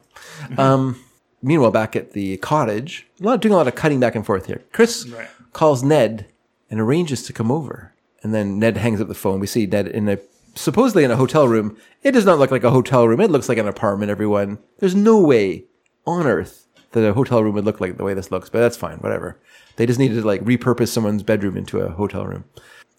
Um, 0.59 1.03
meanwhile, 1.43 1.71
back 1.71 1.97
at 1.97 2.13
the 2.13 2.37
cottage, 2.39 3.07
a 3.21 3.25
lot 3.25 3.41
doing 3.41 3.55
a 3.55 3.57
lot 3.57 3.69
of 3.69 3.75
cutting 3.75 4.01
back 4.01 4.15
and 4.15 4.25
forth 4.25 4.47
here. 4.47 4.63
Chris 4.73 5.07
Right. 5.09 5.29
calls 5.53 5.83
Ned 5.83 6.27
and 6.71 6.81
arranges 6.81 7.23
to 7.25 7.33
come 7.33 7.51
over. 7.51 7.93
And 8.23 8.35
then 8.35 8.59
Ned 8.59 8.77
hangs 8.77 9.01
up 9.01 9.09
the 9.09 9.15
phone. 9.15 9.41
We 9.41 9.47
see 9.47 9.67
Ned 9.67 9.89
in 9.89 10.09
a 10.09 10.19
supposedly 10.55 11.05
in 11.05 11.11
a 11.11 11.17
hotel 11.17 11.49
room. 11.49 11.77
It 12.03 12.13
does 12.13 12.25
not 12.27 12.39
look 12.39 12.51
like 12.51 12.65
a 12.65 12.71
hotel 12.71 13.07
room. 13.09 13.21
It 13.21 13.31
looks 13.31 13.49
like 13.49 13.59
an 13.59 13.69
apartment, 13.69 14.11
everyone. 14.11 14.59
There's 14.79 14.95
no 14.95 15.19
way 15.21 15.65
on 16.07 16.27
earth 16.27 16.67
that 16.93 17.07
a 17.09 17.13
hotel 17.15 17.43
room 17.43 17.55
would 17.55 17.65
look 17.65 17.81
like 17.81 17.97
the 17.97 18.05
way 18.05 18.15
this 18.15 18.31
looks, 18.31 18.51
but 18.51 18.59
that's 18.61 18.77
fine, 18.77 18.99
whatever. 18.99 19.39
They 19.77 19.87
just 19.87 19.99
needed 20.01 20.17
to 20.21 20.27
like 20.27 20.43
repurpose 20.45 20.89
someone's 20.89 21.23
bedroom 21.23 21.57
into 21.57 21.79
a 21.81 21.91
hotel 21.93 22.27
room. 22.27 22.45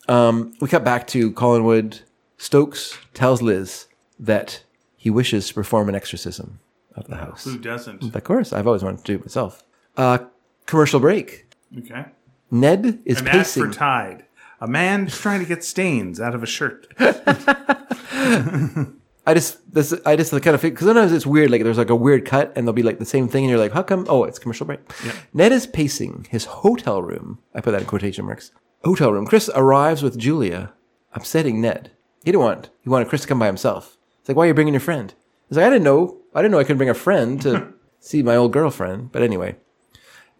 Um, 0.08 0.54
we 0.62 0.68
cut 0.70 0.84
back 0.84 1.06
to 1.08 1.32
Collinwood. 1.34 2.00
Stokes 2.38 2.98
tells 3.14 3.42
Liz 3.42 3.88
that 4.20 4.64
he 5.02 5.10
wishes 5.10 5.48
to 5.48 5.54
perform 5.56 5.90
an 5.90 5.96
exorcism 5.96 6.60
of 6.96 7.08
the 7.08 7.16
house. 7.16 7.44
Who 7.46 7.58
doesn't? 7.58 8.04
Of 8.16 8.24
course, 8.24 8.54
I've 8.54 8.68
always 8.68 8.84
wanted 8.84 9.00
to 9.00 9.04
do 9.06 9.16
it 9.16 9.22
myself. 9.22 9.64
Uh, 9.98 10.20
commercial 10.68 11.00
break. 11.00 11.48
Okay. 11.76 12.06
Ned 12.52 13.00
is 13.04 13.20
An 13.22 13.28
ad 13.30 13.34
pacing. 13.34 13.66
for 13.66 13.72
Tide. 13.74 14.26
A 14.60 14.68
man 14.68 15.08
is 15.08 15.18
trying 15.18 15.40
to 15.40 15.46
get 15.48 15.64
stains 15.64 16.22
out 16.22 16.36
of 16.36 16.44
a 16.44 16.46
shirt. 16.46 16.86
I 19.24 19.34
just 19.36 19.74
this 19.74 19.94
I 20.06 20.16
just 20.16 20.32
kind 20.32 20.48
of 20.56 20.62
because 20.62 20.86
sometimes 20.86 21.12
it's 21.12 21.26
weird. 21.26 21.50
Like 21.50 21.64
there's 21.64 21.78
like 21.80 21.90
a 21.90 21.96
weird 21.96 22.26
cut, 22.26 22.52
and 22.56 22.68
there'll 22.68 22.74
be 22.74 22.84
like 22.84 23.00
the 23.00 23.06
same 23.06 23.28
thing, 23.28 23.44
and 23.46 23.50
you're 23.50 23.60
like, 23.60 23.72
how 23.72 23.82
come? 23.84 24.06
Oh, 24.10 24.24
it's 24.24 24.38
commercial 24.40 24.66
break. 24.68 24.80
Ned 25.34 25.52
is 25.52 25.66
pacing 25.66 26.28
his 26.30 26.46
hotel 26.46 27.02
room. 27.02 27.40
I 27.56 27.62
put 27.62 27.72
that 27.72 27.82
in 27.82 27.88
quotation 27.88 28.26
marks. 28.26 28.52
Hotel 28.84 29.12
room. 29.12 29.26
Chris 29.26 29.50
arrives 29.56 30.04
with 30.04 30.18
Julia, 30.18 30.74
upsetting 31.14 31.60
Ned. 31.62 31.92
He 32.24 32.32
didn't 32.32 32.44
want 32.44 32.70
he 32.82 32.90
wanted 32.90 33.10
Chris 33.10 33.22
to 33.22 33.28
come 33.28 33.40
by 33.40 33.48
himself. 33.48 33.98
Like, 34.32 34.38
why 34.38 34.46
are 34.46 34.48
you 34.48 34.54
bringing 34.54 34.74
your 34.74 34.80
friend? 34.80 35.14
He's 35.50 35.58
like, 35.58 35.66
I 35.66 35.70
didn't 35.70 35.84
know. 35.84 36.16
I 36.34 36.42
didn't 36.42 36.54
know 36.54 36.60
I 36.60 36.64
could 36.64 36.78
bring 36.78 36.90
a 36.90 36.94
friend 36.94 37.42
to 37.42 37.74
see 38.00 38.24
my 38.24 38.38
old 38.38 38.54
girlfriend. 38.54 39.12
But 39.12 39.24
anyway, 39.24 39.58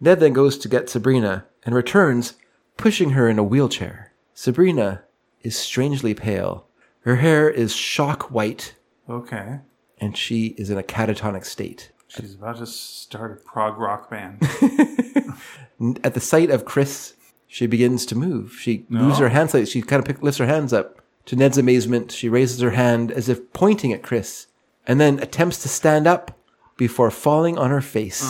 Ned 0.00 0.18
then 0.18 0.32
goes 0.32 0.56
to 0.58 0.68
get 0.68 0.88
Sabrina 0.88 1.44
and 1.64 1.74
returns, 1.74 2.32
pushing 2.78 3.10
her 3.10 3.28
in 3.28 3.38
a 3.38 3.42
wheelchair. 3.44 4.12
Sabrina 4.32 5.02
is 5.42 5.56
strangely 5.58 6.14
pale. 6.14 6.66
Her 7.00 7.16
hair 7.16 7.50
is 7.50 7.74
shock 7.76 8.30
white 8.30 8.76
Okay. 9.10 9.58
and 9.98 10.16
she 10.16 10.54
is 10.56 10.70
in 10.70 10.78
a 10.78 10.82
catatonic 10.82 11.44
state. 11.44 11.92
She's 12.08 12.34
about 12.34 12.56
to 12.58 12.66
start 12.66 13.32
a 13.32 13.44
prog 13.44 13.78
rock 13.78 14.08
band. 14.08 14.40
At 16.02 16.14
the 16.14 16.20
sight 16.20 16.50
of 16.50 16.64
Chris, 16.64 17.12
she 17.46 17.66
begins 17.66 18.06
to 18.06 18.14
move. 18.16 18.54
She 18.58 18.86
moves 18.88 19.18
her 19.18 19.28
hands 19.28 19.52
like 19.52 19.66
she 19.66 19.82
kind 19.82 20.00
of 20.00 20.06
pick, 20.06 20.22
lifts 20.22 20.38
her 20.38 20.46
hands 20.46 20.72
up. 20.72 21.01
To 21.26 21.36
Ned's 21.36 21.58
amazement, 21.58 22.10
she 22.12 22.28
raises 22.28 22.60
her 22.60 22.70
hand 22.70 23.12
as 23.12 23.28
if 23.28 23.52
pointing 23.52 23.92
at 23.92 24.02
Chris, 24.02 24.48
and 24.86 25.00
then 25.00 25.20
attempts 25.20 25.62
to 25.62 25.68
stand 25.68 26.06
up 26.06 26.38
before 26.76 27.10
falling 27.10 27.56
on 27.58 27.70
her 27.70 27.80
face. 27.80 28.22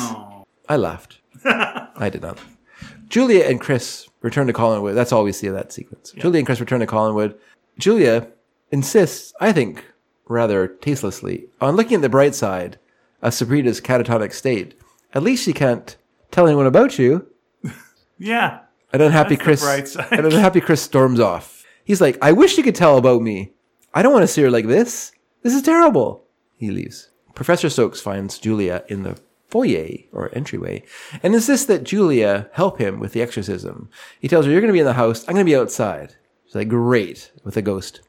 I 0.69 0.77
laughed. 0.77 1.21
I 1.45 2.11
did 2.11 2.23
not. 2.23 2.39
Julia 3.09 3.45
and 3.45 3.61
Chris 3.61 4.09
return 4.21 4.47
to 4.47 4.53
Collinwood. 4.53 4.95
That's 4.95 5.13
all 5.13 5.25
we 5.25 5.33
see 5.33 5.47
of 5.47 5.55
that 5.55 5.73
sequence. 5.73 6.13
Julia 6.13 6.39
and 6.39 6.47
Chris 6.47 6.61
return 6.61 6.81
to 6.81 6.87
Collinwood. 6.87 7.35
Julia 7.79 8.29
insists, 8.71 9.33
I 9.41 9.53
think, 9.53 9.85
rather 10.29 10.67
tastelessly, 10.67 11.47
on 11.61 11.77
looking 11.77 11.97
at 11.97 12.03
the 12.03 12.09
bright 12.09 12.35
side 12.35 12.79
of 13.21 13.35
Sabrina's 13.35 13.81
catatonic 13.81 14.33
state. 14.33 14.75
At 15.15 15.23
least 15.23 15.45
she 15.45 15.53
can't 15.53 15.97
tell 16.31 16.47
anyone 16.47 16.67
about 16.67 16.99
you. 16.99 17.27
yeah. 18.19 18.61
An 18.93 19.01
unhappy 19.01 19.37
Chris. 19.37 19.63
An 19.97 20.25
unhappy 20.25 20.61
Chris 20.61 20.83
storms 20.83 21.21
off. 21.21 21.52
He's 21.85 22.01
like, 22.01 22.19
I 22.23 22.33
wish 22.33 22.57
you 22.57 22.65
could 22.65 22.75
tell 22.75 22.97
about 22.97 23.23
me. 23.23 23.53
I 23.95 24.03
don't 24.03 24.13
want 24.13 24.23
to 24.23 24.29
see 24.29 24.43
her 24.43 24.51
like 24.51 24.67
this. 24.67 25.13
This 25.43 25.55
is 25.55 25.63
terrible. 25.63 26.25
He 26.57 26.71
leaves. 26.71 27.11
Professor 27.35 27.69
Stokes 27.69 28.01
finds 28.01 28.39
Julia 28.39 28.85
in 28.89 29.03
the 29.03 29.19
foyer 29.49 29.99
or 30.13 30.31
entryway 30.35 30.83
and 31.23 31.35
insists 31.35 31.67
that 31.67 31.85
Julia 31.85 32.49
help 32.53 32.79
him 32.79 33.01
with 33.01 33.13
the 33.13 33.23
exorcism. 33.23 33.91
He 34.21 34.29
tells 34.29 34.47
her, 34.47 34.53
You're 34.53 34.61
going 34.61 34.69
to 34.69 34.75
be 34.75 34.81
in 34.81 34.87
the 34.87 34.95
house. 34.95 35.23
I'm 35.23 35.35
going 35.35 35.45
to 35.45 35.51
be 35.51 35.57
outside. 35.57 36.17
She's 36.47 36.55
like, 36.55 36.69
Great, 36.69 37.33
with 37.45 37.57
a 37.57 37.63
ghost. 37.63 38.01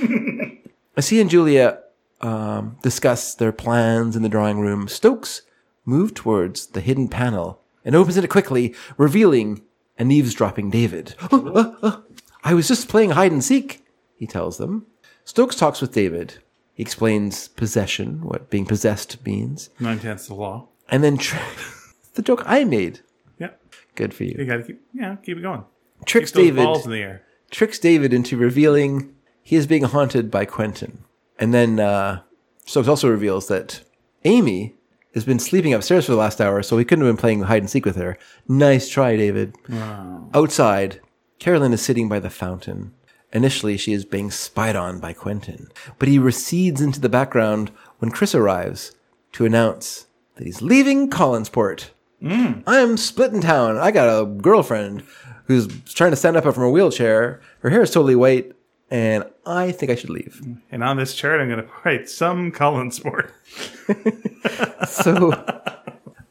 As 0.96 1.10
he 1.10 1.20
and 1.20 1.30
Julia 1.30 1.80
um, 2.20 2.76
discuss 2.82 3.34
their 3.34 3.52
plans 3.52 4.16
in 4.16 4.22
the 4.22 4.28
drawing 4.28 4.60
room, 4.60 4.88
Stokes 4.88 5.42
moves 5.84 6.12
towards 6.12 6.68
the 6.68 6.80
hidden 6.80 7.08
panel 7.08 7.60
and 7.84 7.94
opens 7.94 8.16
it 8.16 8.28
quickly, 8.28 8.74
revealing 8.96 9.62
an 9.98 10.10
eavesdropping 10.10 10.70
David. 10.70 11.14
"Oh, 12.44 12.48
uh, 12.48 12.50
uh, 12.50 12.50
I 12.52 12.54
was 12.54 12.68
just 12.68 12.88
playing 12.88 13.10
hide 13.10 13.32
and 13.32 13.42
seek, 13.44 13.84
he 14.16 14.26
tells 14.26 14.58
them. 14.58 14.86
Stokes 15.24 15.56
talks 15.56 15.80
with 15.80 15.92
David. 15.92 16.34
He 16.74 16.82
explains 16.82 17.48
possession, 17.48 18.22
what 18.22 18.50
being 18.50 18.64
possessed 18.66 19.24
means, 19.26 19.70
Nine 19.80 19.98
tenths 19.98 20.28
the 20.28 20.34
law. 20.34 20.68
and 20.88 21.02
then 21.02 21.18
tr- 21.18 21.36
the 22.14 22.22
joke 22.22 22.42
I 22.46 22.64
made. 22.64 23.00
Yeah. 23.38 23.50
Good 23.96 24.14
for 24.14 24.24
you. 24.24 24.36
You 24.38 24.44
gotta 24.46 24.62
keep 24.62 24.80
yeah, 24.94 25.16
keep 25.16 25.38
it 25.38 25.42
going. 25.42 25.64
Tricks 26.06 26.30
David. 26.32 26.62
balls 26.64 26.84
in 26.86 26.92
the 26.92 26.98
air. 27.00 27.22
tricks 27.50 27.78
David 27.78 28.12
into 28.14 28.36
revealing 28.36 29.14
he 29.42 29.56
is 29.56 29.66
being 29.66 29.82
haunted 29.84 30.30
by 30.30 30.44
Quentin. 30.44 31.02
And 31.38 31.52
then 31.52 31.80
uh, 31.80 32.20
Stokes 32.64 32.86
also 32.88 33.08
reveals 33.10 33.48
that 33.48 33.80
Amy 34.24 34.74
has 35.14 35.24
been 35.24 35.38
sleeping 35.40 35.74
upstairs 35.74 36.06
for 36.06 36.12
the 36.12 36.18
last 36.18 36.40
hour, 36.40 36.62
so 36.62 36.76
he 36.78 36.84
couldn't 36.84 37.04
have 37.04 37.12
been 37.16 37.20
playing 37.20 37.42
hide 37.42 37.62
and 37.62 37.70
seek 37.70 37.84
with 37.84 37.96
her. 37.96 38.16
Nice 38.46 38.88
try, 38.88 39.16
David. 39.16 39.56
Wow. 39.68 40.28
Outside, 40.34 41.00
Carolyn 41.38 41.72
is 41.72 41.82
sitting 41.82 42.08
by 42.08 42.18
the 42.18 42.30
fountain. 42.30 42.94
Initially, 43.32 43.76
she 43.76 43.92
is 43.92 44.04
being 44.04 44.30
spied 44.30 44.74
on 44.74 44.98
by 45.00 45.12
Quentin, 45.12 45.68
but 45.98 46.08
he 46.08 46.18
recedes 46.18 46.80
into 46.80 47.00
the 47.00 47.08
background 47.08 47.70
when 47.98 48.10
Chris 48.10 48.34
arrives 48.34 48.92
to 49.32 49.44
announce 49.44 50.06
that 50.36 50.44
he's 50.44 50.62
leaving 50.62 51.10
Collinsport. 51.10 51.90
I'm 52.66 52.96
split 52.96 53.32
in 53.32 53.40
town. 53.40 53.76
I 53.76 53.90
got 53.90 54.08
a 54.08 54.26
girlfriend 54.26 55.04
who's 55.44 55.68
trying 55.84 56.10
to 56.10 56.16
stand 56.16 56.36
up 56.36 56.42
from 56.52 56.64
a 56.64 56.70
wheelchair. 56.70 57.40
Her 57.60 57.70
hair 57.70 57.82
is 57.82 57.90
totally 57.90 58.16
white, 58.16 58.52
and 58.90 59.24
I 59.46 59.70
think 59.72 59.92
I 59.92 59.94
should 59.94 60.10
leave. 60.10 60.40
And 60.70 60.82
on 60.82 60.96
this 60.96 61.14
chart, 61.14 61.40
I'm 61.40 61.48
going 61.48 61.62
to 61.62 61.70
write 61.84 62.08
some 62.08 62.50
Collinsport. 62.52 63.30
So, 64.86 65.32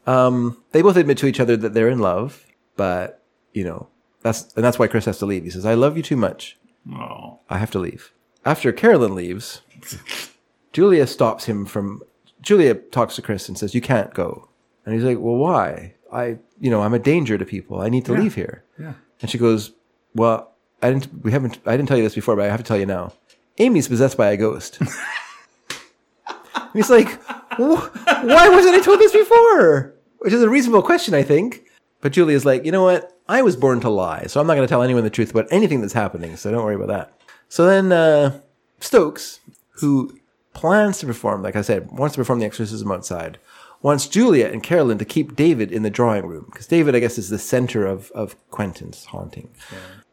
um, 0.07 0.57
they 0.71 0.81
both 0.81 0.97
admit 0.97 1.17
to 1.19 1.27
each 1.27 1.39
other 1.39 1.55
that 1.57 1.73
they're 1.73 1.89
in 1.89 1.99
love, 1.99 2.45
but 2.75 3.21
you 3.53 3.63
know 3.63 3.87
that's 4.21 4.53
and 4.55 4.63
that's 4.63 4.79
why 4.79 4.87
Chris 4.87 5.05
has 5.05 5.19
to 5.19 5.25
leave. 5.25 5.43
He 5.43 5.49
says, 5.49 5.65
"I 5.65 5.73
love 5.73 5.97
you 5.97 6.03
too 6.03 6.17
much. 6.17 6.57
Oh, 6.91 7.39
I 7.49 7.57
have 7.57 7.71
to 7.71 7.79
leave." 7.79 8.11
After 8.45 8.71
Carolyn 8.71 9.15
leaves, 9.15 9.61
Julia 10.73 11.07
stops 11.07 11.45
him 11.45 11.65
from. 11.65 12.01
Julia 12.41 12.75
talks 12.75 13.15
to 13.15 13.21
Chris 13.21 13.47
and 13.49 13.57
says, 13.57 13.73
"You 13.75 13.81
can't 13.81 14.13
go," 14.13 14.49
and 14.85 14.93
he's 14.95 15.03
like, 15.03 15.17
"Well, 15.19 15.35
why? 15.35 15.95
I, 16.11 16.37
you 16.59 16.69
know, 16.69 16.81
I'm 16.81 16.93
a 16.93 16.99
danger 16.99 17.37
to 17.37 17.43
people. 17.45 17.81
I 17.81 17.89
need 17.89 18.05
to 18.05 18.13
leave 18.13 18.35
here." 18.35 18.63
yeah. 18.79 18.93
And 19.21 19.29
she 19.29 19.37
goes, 19.37 19.71
"Well, 20.13 20.51
I 20.81 20.91
didn't. 20.91 21.23
We 21.23 21.31
haven't. 21.31 21.59
I 21.65 21.75
didn't 21.75 21.89
tell 21.89 21.97
you 21.97 22.03
this 22.03 22.15
before, 22.15 22.35
but 22.35 22.45
I 22.45 22.49
have 22.49 22.59
to 22.59 22.65
tell 22.65 22.77
you 22.77 22.85
now. 22.85 23.13
Amy's 23.57 23.87
possessed 23.87 24.17
by 24.17 24.29
a 24.31 24.37
ghost." 24.37 24.79
He's 26.73 26.89
like, 26.89 27.09
"Why 27.57 28.49
wasn't 28.49 28.75
I 28.75 28.81
told 28.81 28.99
this 28.99 29.11
before?" 29.13 29.93
Which 30.19 30.33
is 30.33 30.41
a 30.41 30.49
reasonable 30.49 30.81
question, 30.83 31.13
I 31.13 31.23
think. 31.23 31.63
But 32.01 32.11
Julia's 32.11 32.45
like, 32.45 32.65
"You 32.65 32.71
know 32.71 32.83
what? 32.83 33.16
I 33.29 33.41
was 33.41 33.55
born 33.55 33.79
to 33.81 33.89
lie, 33.89 34.25
so 34.27 34.39
I'm 34.39 34.47
not 34.47 34.55
going 34.55 34.67
to 34.67 34.71
tell 34.71 34.83
anyone 34.83 35.03
the 35.03 35.09
truth 35.09 35.31
about 35.31 35.47
anything 35.51 35.81
that's 35.81 35.93
happening. 35.93 36.37
So 36.37 36.51
don't 36.51 36.63
worry 36.63 36.75
about 36.75 36.87
that." 36.87 37.13
So 37.49 37.65
then 37.65 37.91
uh, 37.91 38.39
Stokes, 38.79 39.39
who 39.79 40.19
plans 40.53 40.99
to 40.99 41.05
perform, 41.05 41.43
like 41.43 41.55
I 41.55 41.61
said, 41.61 41.91
wants 41.91 42.15
to 42.15 42.19
perform 42.19 42.39
the 42.39 42.45
exorcism 42.45 42.91
outside, 42.91 43.37
wants 43.81 44.07
Julia 44.07 44.47
and 44.47 44.63
Carolyn 44.63 44.97
to 44.97 45.05
keep 45.05 45.35
David 45.35 45.71
in 45.71 45.83
the 45.83 45.89
drawing 45.89 46.25
room 46.25 46.45
because 46.51 46.67
David, 46.67 46.95
I 46.95 46.99
guess, 46.99 47.17
is 47.17 47.29
the 47.29 47.39
center 47.39 47.85
of 47.85 48.11
of 48.11 48.35
Quentin's 48.49 49.05
haunting. 49.05 49.49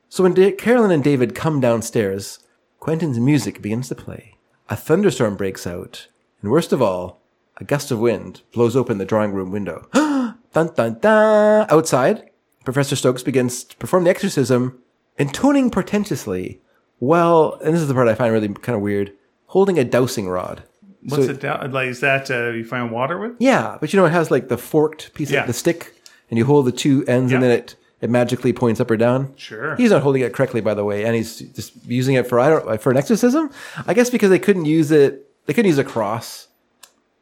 So 0.08 0.22
when 0.22 0.34
da- 0.34 0.52
Carolyn 0.52 0.90
and 0.90 1.02
David 1.02 1.34
come 1.34 1.60
downstairs, 1.60 2.40
Quentin's 2.78 3.18
music 3.18 3.62
begins 3.62 3.88
to 3.88 3.94
play. 3.94 4.36
A 4.68 4.76
thunderstorm 4.76 5.36
breaks 5.36 5.66
out, 5.66 6.08
and 6.40 6.50
worst 6.50 6.72
of 6.72 6.80
all, 6.80 7.20
a 7.56 7.64
gust 7.64 7.90
of 7.90 7.98
wind 7.98 8.42
blows 8.52 8.76
open 8.76 8.98
the 8.98 9.04
drawing 9.04 9.32
room 9.32 9.50
window. 9.50 9.88
dun 9.92 10.74
dun 10.74 10.98
dun! 11.00 11.66
Outside, 11.70 12.30
Professor 12.64 12.96
Stokes 12.96 13.22
begins 13.22 13.64
to 13.64 13.76
perform 13.76 14.04
the 14.04 14.10
exorcism, 14.10 14.80
intoning 15.18 15.70
portentously, 15.70 16.58
while, 16.98 17.58
and 17.64 17.74
this 17.74 17.82
is 17.82 17.88
the 17.88 17.94
part 17.94 18.08
I 18.08 18.14
find 18.14 18.32
really 18.32 18.48
kind 18.48 18.76
of 18.76 18.82
weird, 18.82 19.12
holding 19.46 19.78
a 19.78 19.84
dowsing 19.84 20.28
rod. 20.28 20.62
What's 21.06 21.26
So- 21.26 21.32
it 21.32 21.40
down? 21.40 21.70
Like, 21.72 21.88
is 21.88 22.00
that 22.00 22.30
uh, 22.30 22.50
you 22.50 22.64
find 22.64 22.90
water 22.90 23.18
with? 23.18 23.32
Yeah, 23.38 23.76
but 23.80 23.92
you 23.92 23.98
know, 24.00 24.06
it 24.06 24.12
has 24.12 24.30
like 24.30 24.48
the 24.48 24.56
forked 24.56 25.12
piece 25.14 25.30
Yeah. 25.30 25.42
of 25.42 25.46
the 25.46 25.52
stick, 25.52 25.92
and 26.30 26.38
you 26.38 26.46
hold 26.46 26.66
the 26.66 26.72
two 26.72 27.04
ends, 27.06 27.32
and 27.32 27.42
then 27.42 27.50
it 27.50 27.76
it 28.00 28.10
magically 28.10 28.52
points 28.52 28.80
up 28.80 28.90
or 28.90 28.98
down. 28.98 29.32
Sure. 29.36 29.76
He's 29.76 29.90
not 29.90 30.02
holding 30.02 30.20
it 30.20 30.34
correctly, 30.34 30.60
by 30.60 30.74
the 30.74 30.84
way, 30.84 31.04
and 31.04 31.14
he's 31.14 31.38
just 31.38 31.72
using 31.86 32.16
it 32.16 32.26
for 32.26 32.38
I 32.40 32.48
don't 32.50 32.80
for 32.80 32.90
an 32.90 32.96
exorcism. 32.98 33.50
I 33.86 33.94
guess 33.94 34.10
because 34.10 34.28
they 34.30 34.38
couldn't 34.38 34.64
use 34.66 34.90
it, 34.90 35.26
they 35.46 35.52
couldn't 35.54 35.68
use 35.70 35.78
a 35.78 35.84
cross 35.84 36.48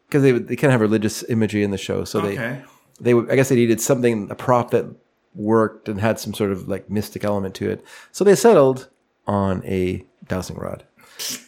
because 0.08 0.22
they 0.22 0.32
would- 0.32 0.48
they 0.48 0.56
can't 0.56 0.72
have 0.72 0.80
religious 0.80 1.22
imagery 1.28 1.62
in 1.62 1.70
the 1.72 1.78
show, 1.78 2.04
so 2.04 2.20
they 2.20 2.32
Okay. 2.34 2.58
they 3.00 3.14
would- 3.14 3.30
I 3.30 3.36
guess 3.36 3.48
they 3.48 3.54
needed 3.56 3.80
something 3.80 4.28
a 4.30 4.34
prop 4.34 4.70
that 4.72 4.86
worked 5.34 5.88
and 5.88 6.00
had 6.00 6.18
some 6.20 6.34
sort 6.34 6.50
of 6.52 6.68
like 6.68 6.90
mystic 6.90 7.24
element 7.24 7.54
to 7.56 7.70
it. 7.70 7.84
So 8.10 8.24
they 8.24 8.34
settled 8.34 8.88
on 9.26 9.62
a 9.64 10.04
dowsing 10.28 10.56
rod. 10.56 10.84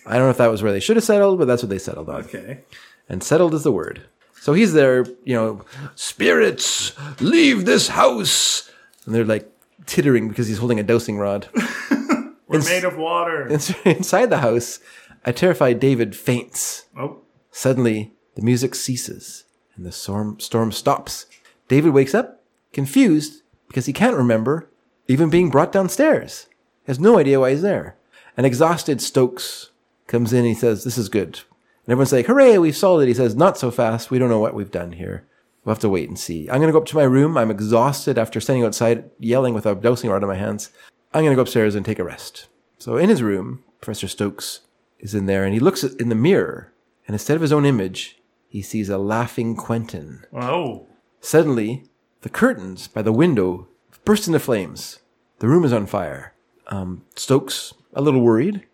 I 0.06 0.12
don't 0.14 0.22
know 0.24 0.30
if 0.30 0.38
that 0.38 0.50
was 0.50 0.62
where 0.62 0.72
they 0.72 0.80
should 0.80 0.96
have 0.96 1.04
settled, 1.04 1.38
but 1.38 1.46
that's 1.46 1.62
what 1.62 1.70
they 1.70 1.78
settled 1.78 2.08
on 2.08 2.22
Okay. 2.24 2.60
and 3.08 3.22
settled 3.22 3.54
is 3.54 3.62
the 3.64 3.72
word. 3.72 4.02
So 4.40 4.52
he's 4.52 4.72
there, 4.74 5.04
you 5.24 5.34
know, 5.34 5.64
spirits, 5.94 6.92
leave 7.20 7.64
this 7.64 7.88
house. 7.88 8.70
And 9.06 9.14
they're 9.14 9.24
like 9.24 9.50
tittering 9.86 10.28
because 10.28 10.46
he's 10.48 10.58
holding 10.58 10.78
a 10.78 10.82
dosing 10.82 11.18
rod. 11.18 11.48
We're 12.46 12.62
made 12.62 12.84
of 12.84 12.96
water. 12.96 13.46
Inside 13.84 14.26
the 14.30 14.38
house, 14.38 14.78
a 15.24 15.32
terrified 15.32 15.80
David 15.80 16.14
faints. 16.14 16.84
Oh, 16.96 17.18
Suddenly, 17.50 18.12
the 18.34 18.42
music 18.42 18.74
ceases 18.74 19.44
and 19.76 19.84
the 19.86 19.92
storm, 19.92 20.38
storm 20.40 20.72
stops. 20.72 21.26
David 21.68 21.90
wakes 21.92 22.14
up, 22.14 22.42
confused, 22.72 23.42
because 23.74 23.86
he 23.86 23.92
can't 23.92 24.16
remember 24.16 24.70
even 25.08 25.28
being 25.28 25.50
brought 25.50 25.72
downstairs. 25.72 26.46
He 26.84 26.90
has 26.92 27.00
no 27.00 27.18
idea 27.18 27.40
why 27.40 27.50
he's 27.50 27.62
there. 27.62 27.96
An 28.36 28.44
exhausted 28.44 29.00
Stokes 29.02 29.72
comes 30.06 30.32
in 30.32 30.40
and 30.40 30.46
he 30.46 30.54
says, 30.54 30.84
This 30.84 30.96
is 30.96 31.08
good. 31.08 31.40
And 31.84 31.88
everyone's 31.92 32.12
like, 32.12 32.26
Hooray, 32.26 32.56
we've 32.58 32.76
solved 32.76 33.02
it. 33.02 33.08
He 33.08 33.14
says, 33.14 33.34
Not 33.34 33.58
so 33.58 33.72
fast. 33.72 34.12
We 34.12 34.20
don't 34.20 34.28
know 34.28 34.38
what 34.38 34.54
we've 34.54 34.70
done 34.70 34.92
here. 34.92 35.26
We'll 35.64 35.74
have 35.74 35.80
to 35.80 35.88
wait 35.88 36.08
and 36.08 36.16
see. 36.16 36.48
I'm 36.48 36.58
going 36.58 36.68
to 36.68 36.72
go 36.72 36.78
up 36.78 36.86
to 36.86 36.96
my 36.96 37.02
room. 37.02 37.36
I'm 37.36 37.50
exhausted 37.50 38.16
after 38.16 38.40
standing 38.40 38.64
outside 38.64 39.10
yelling 39.18 39.54
with 39.54 39.66
a 39.66 39.74
rod 39.74 40.04
in 40.22 40.28
my 40.28 40.36
hands. 40.36 40.70
I'm 41.12 41.22
going 41.24 41.32
to 41.32 41.36
go 41.36 41.42
upstairs 41.42 41.74
and 41.74 41.84
take 41.84 41.98
a 41.98 42.04
rest. 42.04 42.46
So 42.78 42.96
in 42.96 43.08
his 43.08 43.24
room, 43.24 43.64
Professor 43.80 44.06
Stokes 44.06 44.60
is 45.00 45.16
in 45.16 45.26
there 45.26 45.44
and 45.44 45.52
he 45.52 45.58
looks 45.58 45.82
in 45.82 46.10
the 46.10 46.14
mirror 46.14 46.72
and 47.08 47.14
instead 47.16 47.34
of 47.34 47.42
his 47.42 47.52
own 47.52 47.66
image, 47.66 48.20
he 48.48 48.62
sees 48.62 48.88
a 48.88 48.98
laughing 48.98 49.56
Quentin. 49.56 50.24
oh, 50.32 50.86
Suddenly, 51.20 51.84
the 52.24 52.30
curtains 52.30 52.88
by 52.88 53.02
the 53.02 53.12
window 53.12 53.68
burst 54.06 54.26
into 54.26 54.38
flames. 54.38 55.00
The 55.40 55.46
room 55.48 55.62
is 55.62 55.74
on 55.74 55.84
fire. 55.86 56.32
Um, 56.68 57.02
Stokes, 57.16 57.74
a 57.92 58.00
little 58.00 58.22
worried, 58.22 58.64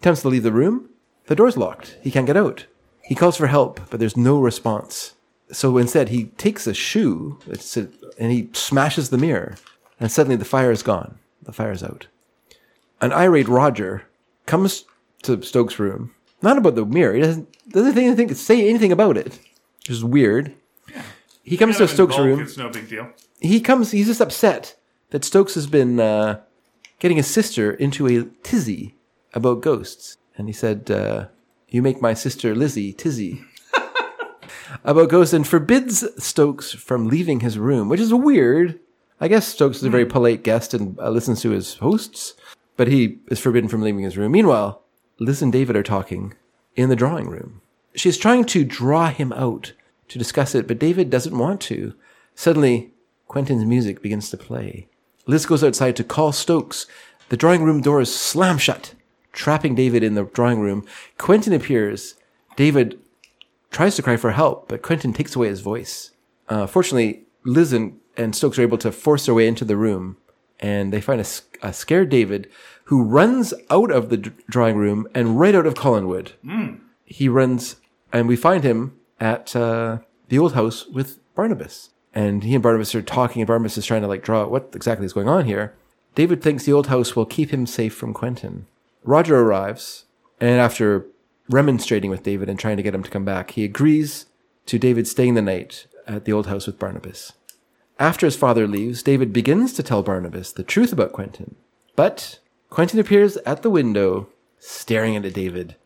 attempts 0.00 0.20
to 0.20 0.28
leave 0.28 0.42
the 0.42 0.52
room. 0.52 0.90
The 1.26 1.34
door's 1.34 1.56
locked. 1.56 1.96
He 2.02 2.10
can't 2.10 2.26
get 2.26 2.36
out. 2.36 2.66
He 3.02 3.14
calls 3.14 3.38
for 3.38 3.46
help, 3.46 3.80
but 3.88 4.00
there's 4.00 4.18
no 4.18 4.38
response. 4.38 5.14
So 5.50 5.78
instead, 5.78 6.10
he 6.10 6.24
takes 6.36 6.66
a 6.66 6.74
shoe 6.74 7.38
a- 7.50 7.88
and 8.18 8.30
he 8.30 8.50
smashes 8.52 9.08
the 9.08 9.16
mirror. 9.18 9.56
And 9.98 10.12
suddenly, 10.12 10.36
the 10.36 10.44
fire 10.44 10.70
is 10.70 10.82
gone. 10.82 11.18
The 11.42 11.52
fire's 11.54 11.82
out. 11.82 12.08
An 13.00 13.12
irate 13.12 13.48
Roger 13.48 14.04
comes 14.44 14.84
to 15.22 15.40
Stokes' 15.42 15.78
room, 15.78 16.14
not 16.42 16.58
about 16.58 16.74
the 16.74 16.84
mirror. 16.84 17.14
He 17.14 17.20
doesn't 17.22 17.48
doesn't 17.70 18.16
think 18.16 18.32
say 18.36 18.68
anything 18.68 18.92
about 18.92 19.16
it, 19.16 19.38
which 19.78 19.88
is 19.90 20.04
weird. 20.04 20.54
He 21.44 21.56
comes 21.56 21.76
to 21.76 21.86
Stokes' 21.86 22.16
bulk, 22.16 22.26
room. 22.26 22.40
It's 22.40 22.56
no 22.56 22.70
big 22.70 22.88
deal. 22.88 23.10
he 23.40 23.60
comes 23.60 23.90
he's 23.92 24.06
just 24.06 24.20
upset 24.20 24.76
that 25.10 25.24
stokes 25.24 25.54
has 25.54 25.66
been 25.66 26.00
uh, 26.00 26.40
getting 26.98 27.16
his 27.18 27.26
sister 27.28 27.72
into 27.72 28.06
a 28.08 28.24
tizzy 28.42 28.96
about 29.34 29.60
ghosts. 29.60 30.16
And 30.36 30.48
he 30.48 30.52
said 30.52 30.90
uh, 30.90 31.26
you 31.68 31.82
make 31.82 32.00
my 32.00 32.14
sister 32.14 32.54
lizzie 32.54 32.92
tizzy 32.92 33.42
about 34.84 35.10
ghosts 35.10 35.34
and 35.34 35.46
forbids 35.46 36.04
stokes 36.22 36.72
from 36.72 37.08
leaving 37.08 37.40
his 37.40 37.58
room 37.58 37.88
which 37.88 38.00
is 38.00 38.12
weird. 38.12 38.80
I 39.20 39.28
guess 39.28 39.46
stokes 39.46 39.78
is 39.78 39.84
a 39.84 39.90
very 39.90 40.06
polite 40.06 40.42
guest 40.42 40.74
and 40.74 40.98
uh, 40.98 41.08
listens 41.10 41.40
to 41.42 41.50
his 41.50 41.74
hosts 41.74 42.34
but 42.76 42.88
he 42.88 43.18
is 43.28 43.38
forbidden 43.38 43.68
from 43.68 43.82
leaving 43.82 44.02
his 44.02 44.16
room. 44.16 44.32
Meanwhile 44.32 44.82
liz 45.20 45.42
and 45.42 45.52
david 45.52 45.76
are 45.76 45.82
talking 45.82 46.34
in 46.74 46.88
the 46.88 46.96
drawing 46.96 47.28
room. 47.28 47.60
She's 47.94 48.18
trying 48.18 48.44
to 48.46 48.64
draw 48.64 49.10
him 49.10 49.32
out 49.34 49.72
to 50.08 50.18
discuss 50.18 50.54
it 50.54 50.66
but 50.66 50.78
david 50.78 51.10
doesn't 51.10 51.38
want 51.38 51.60
to 51.60 51.94
Suddenly, 52.34 52.90
Quentin's 53.28 53.64
music 53.64 54.02
begins 54.02 54.28
to 54.30 54.36
play. 54.36 54.88
Liz 55.26 55.46
goes 55.46 55.64
outside 55.64 55.96
to 55.96 56.04
call 56.04 56.32
Stokes. 56.32 56.86
The 57.28 57.36
drawing 57.36 57.62
room 57.62 57.80
door 57.80 58.00
is 58.00 58.14
slam 58.14 58.58
shut, 58.58 58.94
trapping 59.32 59.74
David 59.74 60.02
in 60.02 60.14
the 60.14 60.24
drawing 60.24 60.60
room. 60.60 60.84
Quentin 61.16 61.52
appears. 61.52 62.14
David 62.56 62.98
tries 63.70 63.96
to 63.96 64.02
cry 64.02 64.16
for 64.16 64.32
help, 64.32 64.68
but 64.68 64.82
Quentin 64.82 65.12
takes 65.12 65.34
away 65.34 65.48
his 65.48 65.60
voice. 65.60 66.10
Uh, 66.48 66.66
fortunately, 66.66 67.22
Liz 67.44 67.72
and, 67.72 67.98
and 68.16 68.34
Stokes 68.34 68.58
are 68.58 68.62
able 68.62 68.78
to 68.78 68.92
force 68.92 69.26
their 69.26 69.34
way 69.34 69.46
into 69.46 69.64
the 69.64 69.76
room, 69.76 70.16
and 70.60 70.92
they 70.92 71.00
find 71.00 71.20
a 71.62 71.72
scared 71.72 72.10
David 72.10 72.50
who 72.84 73.02
runs 73.02 73.54
out 73.70 73.90
of 73.90 74.10
the 74.10 74.18
d- 74.18 74.30
drawing 74.50 74.76
room 74.76 75.08
and 75.14 75.40
right 75.40 75.54
out 75.54 75.66
of 75.66 75.74
Collinwood. 75.74 76.32
He 77.06 77.28
runs, 77.28 77.76
and 78.12 78.28
we 78.28 78.36
find 78.36 78.62
him 78.62 78.98
at 79.24 79.56
uh, 79.56 79.98
the 80.28 80.38
old 80.38 80.52
house 80.52 80.86
with 80.86 81.18
Barnabas. 81.34 81.88
And 82.12 82.44
he 82.44 82.54
and 82.54 82.62
Barnabas 82.62 82.94
are 82.94 83.02
talking, 83.02 83.40
and 83.40 83.46
Barnabas 83.46 83.78
is 83.78 83.86
trying 83.86 84.02
to 84.02 84.08
like 84.08 84.22
draw 84.22 84.42
out 84.42 84.50
what 84.50 84.70
exactly 84.74 85.06
is 85.06 85.14
going 85.14 85.28
on 85.28 85.46
here. 85.46 85.74
David 86.14 86.42
thinks 86.42 86.64
the 86.64 86.74
old 86.74 86.88
house 86.88 87.16
will 87.16 87.26
keep 87.26 87.50
him 87.50 87.66
safe 87.66 87.94
from 87.94 88.12
Quentin. 88.12 88.66
Roger 89.02 89.40
arrives, 89.40 90.04
and 90.40 90.60
after 90.60 91.06
remonstrating 91.48 92.10
with 92.10 92.22
David 92.22 92.48
and 92.48 92.58
trying 92.58 92.76
to 92.76 92.82
get 92.82 92.94
him 92.94 93.02
to 93.02 93.10
come 93.10 93.24
back, 93.24 93.52
he 93.52 93.64
agrees 93.64 94.26
to 94.66 94.78
David 94.78 95.08
staying 95.08 95.34
the 95.34 95.42
night 95.42 95.86
at 96.06 96.24
the 96.24 96.32
old 96.32 96.46
house 96.46 96.66
with 96.66 96.78
Barnabas. 96.78 97.32
After 97.98 98.26
his 98.26 98.36
father 98.36 98.68
leaves, 98.68 99.02
David 99.02 99.32
begins 99.32 99.72
to 99.72 99.82
tell 99.82 100.02
Barnabas 100.02 100.52
the 100.52 100.62
truth 100.62 100.92
about 100.92 101.12
Quentin. 101.12 101.56
But 101.96 102.40
Quentin 102.68 103.00
appears 103.00 103.36
at 103.38 103.62
the 103.62 103.70
window, 103.70 104.28
staring 104.58 105.16
at 105.16 105.32
David, 105.32 105.76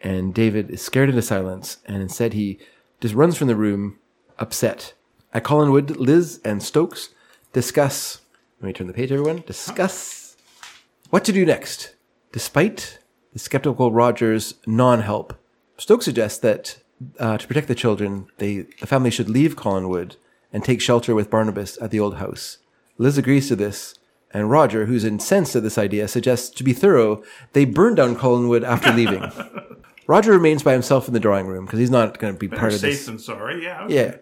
and 0.00 0.32
David 0.34 0.70
is 0.70 0.82
scared 0.82 1.08
into 1.08 1.22
silence, 1.22 1.78
and 1.86 2.02
instead 2.02 2.32
he 2.32 2.58
just 3.00 3.14
runs 3.14 3.36
from 3.36 3.48
the 3.48 3.56
room 3.56 3.98
upset. 4.38 4.94
At 5.32 5.44
Collinwood, 5.44 5.96
Liz 5.96 6.40
and 6.44 6.62
Stokes 6.62 7.10
discuss. 7.52 8.20
Let 8.60 8.66
me 8.66 8.72
turn 8.72 8.86
the 8.86 8.92
page, 8.92 9.12
everyone. 9.12 9.44
Discuss 9.46 10.36
what 11.10 11.24
to 11.24 11.32
do 11.32 11.44
next. 11.46 11.94
Despite 12.32 12.98
the 13.32 13.38
skeptical 13.38 13.92
Roger's 13.92 14.54
non-help, 14.66 15.34
Stokes 15.76 16.04
suggests 16.04 16.38
that 16.40 16.78
uh, 17.18 17.38
to 17.38 17.46
protect 17.46 17.68
the 17.68 17.74
children, 17.74 18.26
they 18.38 18.66
the 18.80 18.86
family 18.86 19.10
should 19.10 19.28
leave 19.30 19.56
Collinwood 19.56 20.16
and 20.52 20.64
take 20.64 20.80
shelter 20.80 21.14
with 21.14 21.30
Barnabas 21.30 21.78
at 21.80 21.90
the 21.90 22.00
old 22.00 22.16
house. 22.16 22.58
Liz 22.98 23.16
agrees 23.16 23.48
to 23.48 23.56
this, 23.56 23.94
and 24.32 24.50
Roger, 24.50 24.86
who's 24.86 25.04
incensed 25.04 25.56
at 25.56 25.62
this 25.62 25.78
idea, 25.78 26.08
suggests 26.08 26.50
to 26.50 26.64
be 26.64 26.72
thorough, 26.72 27.22
they 27.52 27.64
burn 27.64 27.94
down 27.94 28.16
Collinwood 28.16 28.64
after 28.64 28.92
leaving. 28.92 29.22
Roger 30.10 30.32
remains 30.32 30.64
by 30.64 30.72
himself 30.72 31.06
in 31.06 31.14
the 31.14 31.20
drawing 31.20 31.46
room 31.46 31.64
because 31.66 31.78
he's 31.78 31.88
not 31.90 32.18
going 32.18 32.34
to 32.34 32.38
be 32.38 32.48
Better 32.48 32.58
part 32.60 32.72
of 32.72 32.80
safe 32.80 32.94
this. 32.94 33.06
than 33.06 33.18
sorry. 33.20 33.62
Yeah. 33.62 33.84
okay. 33.84 33.94
Yeah. 33.94 34.16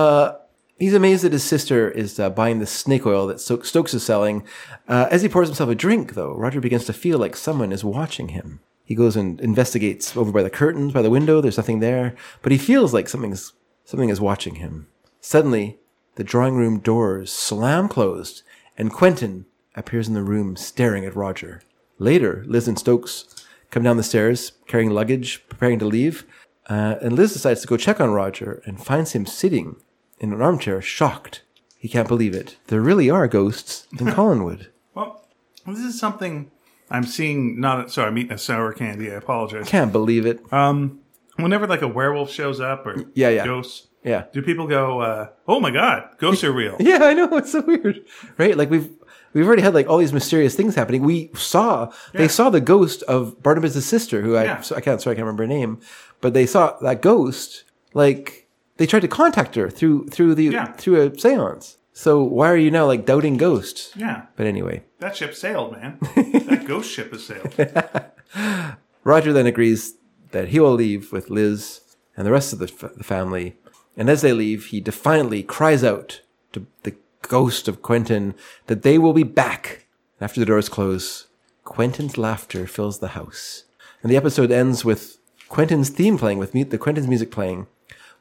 Uh, 0.00 0.38
he's 0.78 0.94
amazed 0.94 1.22
that 1.22 1.32
his 1.34 1.44
sister 1.44 1.90
is 1.90 2.18
uh, 2.18 2.30
buying 2.30 2.60
the 2.60 2.66
snake 2.66 3.04
oil 3.04 3.26
that 3.26 3.40
Sto- 3.40 3.60
Stokes 3.60 3.92
is 3.92 4.02
selling. 4.02 4.42
Uh, 4.88 5.06
as 5.10 5.20
he 5.20 5.28
pours 5.28 5.48
himself 5.48 5.68
a 5.68 5.74
drink, 5.74 6.14
though, 6.14 6.34
Roger 6.34 6.62
begins 6.62 6.86
to 6.86 6.94
feel 6.94 7.18
like 7.18 7.36
someone 7.36 7.72
is 7.72 7.84
watching 7.84 8.28
him. 8.28 8.60
He 8.86 8.94
goes 8.94 9.16
and 9.16 9.38
investigates 9.42 10.16
over 10.16 10.32
by 10.32 10.42
the 10.42 10.48
curtains, 10.48 10.94
by 10.94 11.02
the 11.02 11.10
window. 11.10 11.42
There's 11.42 11.58
nothing 11.58 11.80
there, 11.80 12.14
but 12.40 12.50
he 12.50 12.56
feels 12.58 12.94
like 12.94 13.08
something's 13.10 13.52
something 13.84 14.08
is 14.08 14.22
watching 14.22 14.54
him. 14.54 14.88
Suddenly, 15.20 15.78
the 16.14 16.24
drawing 16.24 16.54
room 16.56 16.78
doors 16.78 17.30
slam 17.30 17.88
closed, 17.88 18.42
and 18.78 18.90
Quentin 18.90 19.44
appears 19.76 20.08
in 20.08 20.14
the 20.14 20.22
room, 20.22 20.56
staring 20.56 21.04
at 21.04 21.14
Roger. 21.14 21.60
Later, 21.98 22.44
Liz 22.46 22.66
and 22.66 22.78
Stokes 22.78 23.26
come 23.74 23.82
down 23.82 23.96
the 23.98 24.02
stairs 24.02 24.52
carrying 24.66 24.90
luggage, 24.90 25.46
preparing 25.48 25.78
to 25.80 25.84
leave. 25.84 26.24
Uh, 26.70 26.94
and 27.02 27.12
Liz 27.12 27.32
decides 27.34 27.60
to 27.60 27.66
go 27.66 27.76
check 27.76 28.00
on 28.00 28.10
Roger 28.12 28.62
and 28.64 28.82
finds 28.82 29.12
him 29.12 29.26
sitting 29.26 29.76
in 30.18 30.32
an 30.32 30.40
armchair, 30.40 30.80
shocked. 30.80 31.42
He 31.76 31.88
can't 31.88 32.08
believe 32.08 32.34
it. 32.34 32.56
There 32.68 32.80
really 32.80 33.10
are 33.10 33.28
ghosts 33.28 33.86
in 34.00 34.06
Collinwood. 34.16 34.68
Well, 34.94 35.26
this 35.66 35.80
is 35.80 35.98
something 36.00 36.50
I'm 36.90 37.04
seeing. 37.04 37.60
Not 37.60 37.90
sorry, 37.90 38.08
I'm 38.08 38.16
eating 38.16 38.32
a 38.32 38.38
sour 38.38 38.72
candy. 38.72 39.10
I 39.10 39.16
apologize. 39.16 39.68
Can't 39.68 39.92
believe 39.92 40.24
it. 40.24 40.40
Um, 40.52 41.00
Whenever 41.36 41.66
like 41.66 41.82
a 41.82 41.88
werewolf 41.88 42.30
shows 42.30 42.60
up 42.60 42.86
or 42.86 43.04
Yeah, 43.14 43.28
yeah. 43.30 43.44
ghosts, 43.44 43.88
Yeah. 44.04 44.24
do 44.32 44.40
people 44.40 44.68
go, 44.68 45.00
uh, 45.00 45.28
"Oh 45.48 45.58
my 45.58 45.72
god, 45.72 46.10
ghosts 46.18 46.44
are 46.44 46.52
real"? 46.52 46.76
Yeah, 46.80 47.00
I 47.02 47.12
know. 47.12 47.36
It's 47.36 47.50
so 47.52 47.60
weird. 47.60 48.04
Right? 48.38 48.56
Like 48.56 48.70
we've 48.70 48.88
we've 49.34 49.46
already 49.46 49.62
had 49.62 49.74
like 49.74 49.88
all 49.88 49.98
these 49.98 50.12
mysterious 50.12 50.54
things 50.54 50.74
happening. 50.74 51.02
We 51.02 51.30
saw 51.34 51.90
Yeah. 52.12 52.20
they 52.20 52.28
saw 52.28 52.48
the 52.50 52.60
ghost 52.60 53.02
of 53.02 53.42
Barnabas' 53.42 53.84
sister, 53.84 54.22
who 54.22 54.36
I 54.36 54.44
Yeah. 54.44 54.62
I 54.74 54.80
can't 54.80 55.00
sorry 55.02 55.14
I 55.14 55.16
can't 55.16 55.26
remember 55.26 55.42
her 55.44 55.48
name, 55.48 55.80
but 56.22 56.32
they 56.34 56.46
saw 56.46 56.76
that 56.80 57.02
ghost. 57.02 57.64
Like 57.92 58.48
they 58.78 58.86
tried 58.86 59.02
to 59.02 59.08
contact 59.08 59.54
her 59.56 59.68
through 59.70 60.08
through 60.08 60.34
the 60.36 60.44
Yeah. 60.44 60.72
through 60.72 61.00
a 61.02 61.10
séance. 61.10 61.76
So 61.92 62.22
why 62.22 62.48
are 62.50 62.56
you 62.56 62.70
now 62.72 62.86
like 62.86 63.06
doubting 63.06 63.36
ghosts? 63.36 63.92
Yeah, 63.94 64.22
But 64.36 64.46
anyway, 64.46 64.82
that 64.98 65.14
ship 65.16 65.32
sailed, 65.34 65.72
man. 65.72 65.98
that 66.16 66.64
ghost 66.66 66.90
ship 66.90 67.12
has 67.12 67.24
sailed. 67.24 67.54
Roger 69.04 69.32
then 69.32 69.46
agrees 69.46 69.94
that 70.32 70.48
he 70.48 70.58
will 70.58 70.72
leave 70.74 71.12
with 71.12 71.30
Liz 71.30 71.80
and 72.16 72.26
the 72.26 72.32
rest 72.32 72.52
of 72.52 72.58
the, 72.58 72.64
f- 72.66 72.94
the 72.96 73.04
family. 73.04 73.56
And 73.96 74.10
as 74.10 74.22
they 74.22 74.32
leave, 74.32 74.66
he 74.66 74.80
defiantly 74.80 75.42
cries 75.44 75.84
out 75.84 76.22
to 76.52 76.66
the 76.82 76.96
ghost 77.28 77.68
of 77.68 77.82
Quentin 77.82 78.34
that 78.66 78.82
they 78.82 78.98
will 78.98 79.12
be 79.12 79.22
back 79.22 79.86
after 80.20 80.40
the 80.40 80.46
doors 80.46 80.68
close. 80.68 81.26
Quentin's 81.64 82.18
laughter 82.18 82.66
fills 82.66 82.98
the 82.98 83.08
house. 83.08 83.64
And 84.02 84.10
the 84.10 84.16
episode 84.16 84.50
ends 84.50 84.84
with 84.84 85.18
Quentin's 85.48 85.90
theme 85.90 86.18
playing, 86.18 86.38
with 86.38 86.52
the 86.52 86.78
Quentin's 86.78 87.08
music 87.08 87.30
playing, 87.30 87.66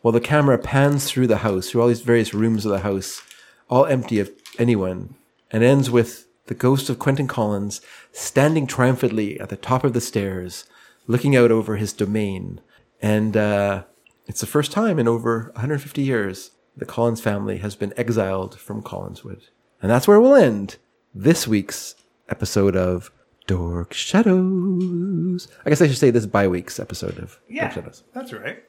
while 0.01 0.11
the 0.11 0.21
camera 0.21 0.57
pans 0.57 1.09
through 1.09 1.27
the 1.27 1.39
house, 1.39 1.69
through 1.69 1.81
all 1.81 1.87
these 1.87 2.01
various 2.01 2.33
rooms 2.33 2.65
of 2.65 2.71
the 2.71 2.79
house, 2.79 3.21
all 3.69 3.85
empty 3.85 4.19
of 4.19 4.31
anyone, 4.57 5.15
and 5.51 5.63
ends 5.63 5.89
with 5.89 6.27
the 6.47 6.53
ghost 6.53 6.89
of 6.89 6.99
Quentin 6.99 7.27
Collins 7.27 7.81
standing 8.11 8.67
triumphantly 8.67 9.39
at 9.39 9.49
the 9.49 9.55
top 9.55 9.83
of 9.83 9.93
the 9.93 10.01
stairs, 10.01 10.65
looking 11.07 11.35
out 11.35 11.51
over 11.51 11.77
his 11.77 11.93
domain. 11.93 12.61
And 13.01 13.35
uh, 13.35 13.83
it's 14.27 14.41
the 14.41 14.47
first 14.47 14.71
time 14.71 14.99
in 14.99 15.07
over 15.07 15.51
150 15.55 16.01
years 16.01 16.51
the 16.75 16.85
Collins 16.85 17.21
family 17.21 17.57
has 17.57 17.75
been 17.75 17.93
exiled 17.97 18.59
from 18.59 18.81
Collinwood. 18.81 19.41
And 19.81 19.91
that's 19.91 20.07
where 20.07 20.19
we'll 20.19 20.35
end 20.35 20.77
this 21.13 21.47
week's 21.47 21.95
episode 22.29 22.75
of 22.75 23.11
Dork 23.47 23.93
Shadows. 23.93 25.47
I 25.65 25.69
guess 25.69 25.81
I 25.81 25.87
should 25.87 25.97
say 25.97 26.09
this 26.09 26.25
bi 26.25 26.47
week's 26.47 26.79
episode 26.79 27.19
of 27.19 27.39
Yeah, 27.49 27.63
Dork 27.65 27.73
Shadows. 27.73 28.03
that's 28.13 28.33
right. 28.33 28.63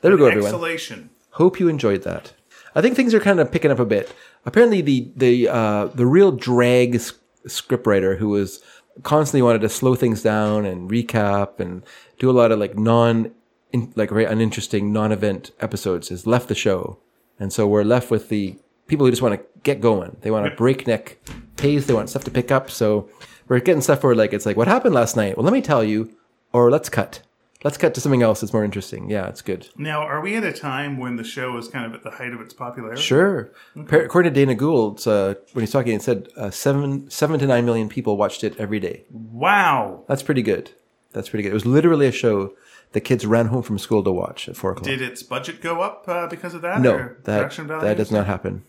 There 0.00 0.10
we 0.10 0.16
go, 0.18 0.26
everyone. 0.26 0.48
Exhalation. 0.48 1.10
Hope 1.30 1.58
you 1.60 1.68
enjoyed 1.68 2.02
that. 2.02 2.32
I 2.74 2.80
think 2.80 2.96
things 2.96 3.14
are 3.14 3.20
kind 3.20 3.40
of 3.40 3.50
picking 3.52 3.70
up 3.70 3.78
a 3.78 3.84
bit. 3.84 4.12
Apparently, 4.46 4.80
the 4.80 5.10
the 5.16 5.48
uh, 5.48 5.86
the 5.86 6.06
real 6.06 6.32
drag 6.32 6.94
s- 6.96 7.12
scriptwriter 7.46 8.16
who 8.18 8.28
was 8.30 8.60
constantly 9.02 9.42
wanted 9.42 9.60
to 9.60 9.68
slow 9.68 9.94
things 9.94 10.22
down 10.22 10.64
and 10.64 10.90
recap 10.90 11.60
and 11.60 11.82
do 12.18 12.30
a 12.30 12.32
lot 12.32 12.50
of 12.52 12.58
like 12.58 12.76
non 12.76 13.30
in, 13.72 13.92
like 13.96 14.10
very 14.10 14.24
uninteresting 14.24 14.92
non-event 14.92 15.50
episodes 15.60 16.08
has 16.10 16.26
left 16.26 16.48
the 16.48 16.54
show, 16.54 16.98
and 17.38 17.52
so 17.52 17.66
we're 17.66 17.84
left 17.84 18.10
with 18.10 18.28
the 18.28 18.56
people 18.86 19.06
who 19.06 19.12
just 19.12 19.22
want 19.22 19.34
to 19.40 19.46
get 19.62 19.80
going. 19.80 20.16
They 20.20 20.30
want 20.30 20.46
a 20.46 20.50
breakneck 20.54 21.18
pace. 21.56 21.86
They 21.86 21.94
want 21.94 22.10
stuff 22.10 22.24
to 22.24 22.30
pick 22.30 22.50
up. 22.50 22.70
So 22.70 23.08
we're 23.48 23.60
getting 23.60 23.82
stuff 23.82 24.02
where 24.04 24.14
like 24.14 24.32
it's 24.32 24.46
like 24.46 24.56
what 24.56 24.68
happened 24.68 24.94
last 24.94 25.16
night. 25.16 25.36
Well, 25.36 25.44
let 25.44 25.52
me 25.52 25.62
tell 25.62 25.82
you, 25.82 26.14
or 26.52 26.70
let's 26.70 26.88
cut. 26.88 27.22
Let's 27.64 27.78
cut 27.78 27.94
to 27.94 28.00
something 28.00 28.22
else 28.22 28.40
that's 28.40 28.52
more 28.52 28.64
interesting. 28.64 29.08
Yeah, 29.08 29.28
it's 29.28 29.40
good. 29.40 29.68
Now, 29.76 30.00
are 30.00 30.20
we 30.20 30.34
at 30.34 30.42
a 30.42 30.52
time 30.52 30.98
when 30.98 31.14
the 31.14 31.22
show 31.22 31.56
is 31.58 31.68
kind 31.68 31.86
of 31.86 31.94
at 31.94 32.02
the 32.02 32.10
height 32.10 32.32
of 32.32 32.40
its 32.40 32.52
popularity? 32.52 33.00
Sure. 33.00 33.52
Per- 33.86 34.04
According 34.04 34.34
to 34.34 34.40
Dana 34.40 34.56
Gould, 34.56 35.06
uh, 35.06 35.36
when 35.52 35.62
he's 35.62 35.70
talking, 35.70 35.94
it 35.94 36.02
said 36.02 36.28
uh, 36.36 36.50
seven 36.50 37.08
seven 37.08 37.38
to 37.38 37.46
nine 37.46 37.64
million 37.64 37.88
people 37.88 38.16
watched 38.16 38.42
it 38.42 38.58
every 38.58 38.80
day. 38.80 39.04
Wow. 39.12 40.02
That's 40.08 40.24
pretty 40.24 40.42
good. 40.42 40.72
That's 41.12 41.28
pretty 41.28 41.44
good. 41.44 41.50
It 41.50 41.54
was 41.54 41.64
literally 41.64 42.08
a 42.08 42.12
show 42.12 42.52
the 42.92 43.00
kids 43.00 43.26
ran 43.26 43.46
home 43.46 43.62
from 43.62 43.78
school 43.78 44.02
to 44.04 44.12
watch 44.12 44.48
at 44.48 44.56
four 44.56 44.72
o'clock. 44.72 44.86
Did 44.86 45.02
its 45.02 45.22
budget 45.22 45.60
go 45.60 45.80
up 45.80 46.04
uh, 46.06 46.26
because 46.26 46.54
of 46.54 46.62
that? 46.62 46.80
no, 46.80 47.14
that 47.24 47.50
that 47.80 47.96
does 47.96 48.10
not 48.10 48.26
happen. 48.26 48.64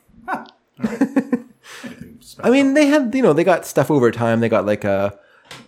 Anything 0.79 2.17
special? 2.21 2.41
I 2.43 2.49
mean, 2.49 2.73
they 2.73 2.87
had 2.87 3.13
you 3.13 3.21
know 3.21 3.33
they 3.33 3.43
got 3.43 3.65
stuff 3.65 3.91
over 3.91 4.11
time. 4.11 4.39
They 4.39 4.49
got 4.49 4.65
like 4.65 4.83
a 4.83 5.17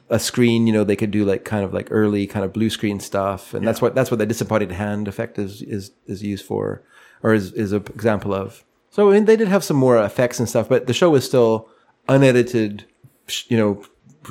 a 0.09 0.19
screen. 0.19 0.67
You 0.67 0.73
know, 0.73 0.83
they 0.83 0.95
could 0.95 1.11
do 1.11 1.25
like 1.25 1.45
kind 1.45 1.63
of 1.63 1.73
like 1.73 1.87
early 1.91 2.27
kind 2.27 2.45
of 2.45 2.53
blue 2.53 2.69
screen 2.69 2.99
stuff, 2.99 3.53
and 3.53 3.67
that's 3.67 3.81
what 3.81 3.95
that's 3.95 4.11
what 4.11 4.17
the 4.17 4.25
disembodied 4.25 4.71
hand 4.71 5.07
effect 5.07 5.37
is 5.37 5.61
is 5.61 5.91
is 6.07 6.23
used 6.23 6.45
for, 6.45 6.83
or 7.23 7.33
is 7.33 7.51
is 7.53 7.71
an 7.71 7.83
example 7.93 8.33
of. 8.33 8.63
So 8.89 9.09
I 9.09 9.13
mean, 9.13 9.25
they 9.25 9.35
did 9.35 9.49
have 9.49 9.63
some 9.63 9.77
more 9.77 10.01
effects 10.01 10.39
and 10.39 10.47
stuff, 10.47 10.69
but 10.69 10.87
the 10.87 10.93
show 10.93 11.09
was 11.09 11.25
still 11.25 11.69
unedited. 12.07 12.85
You 13.47 13.57
know, 13.57 13.85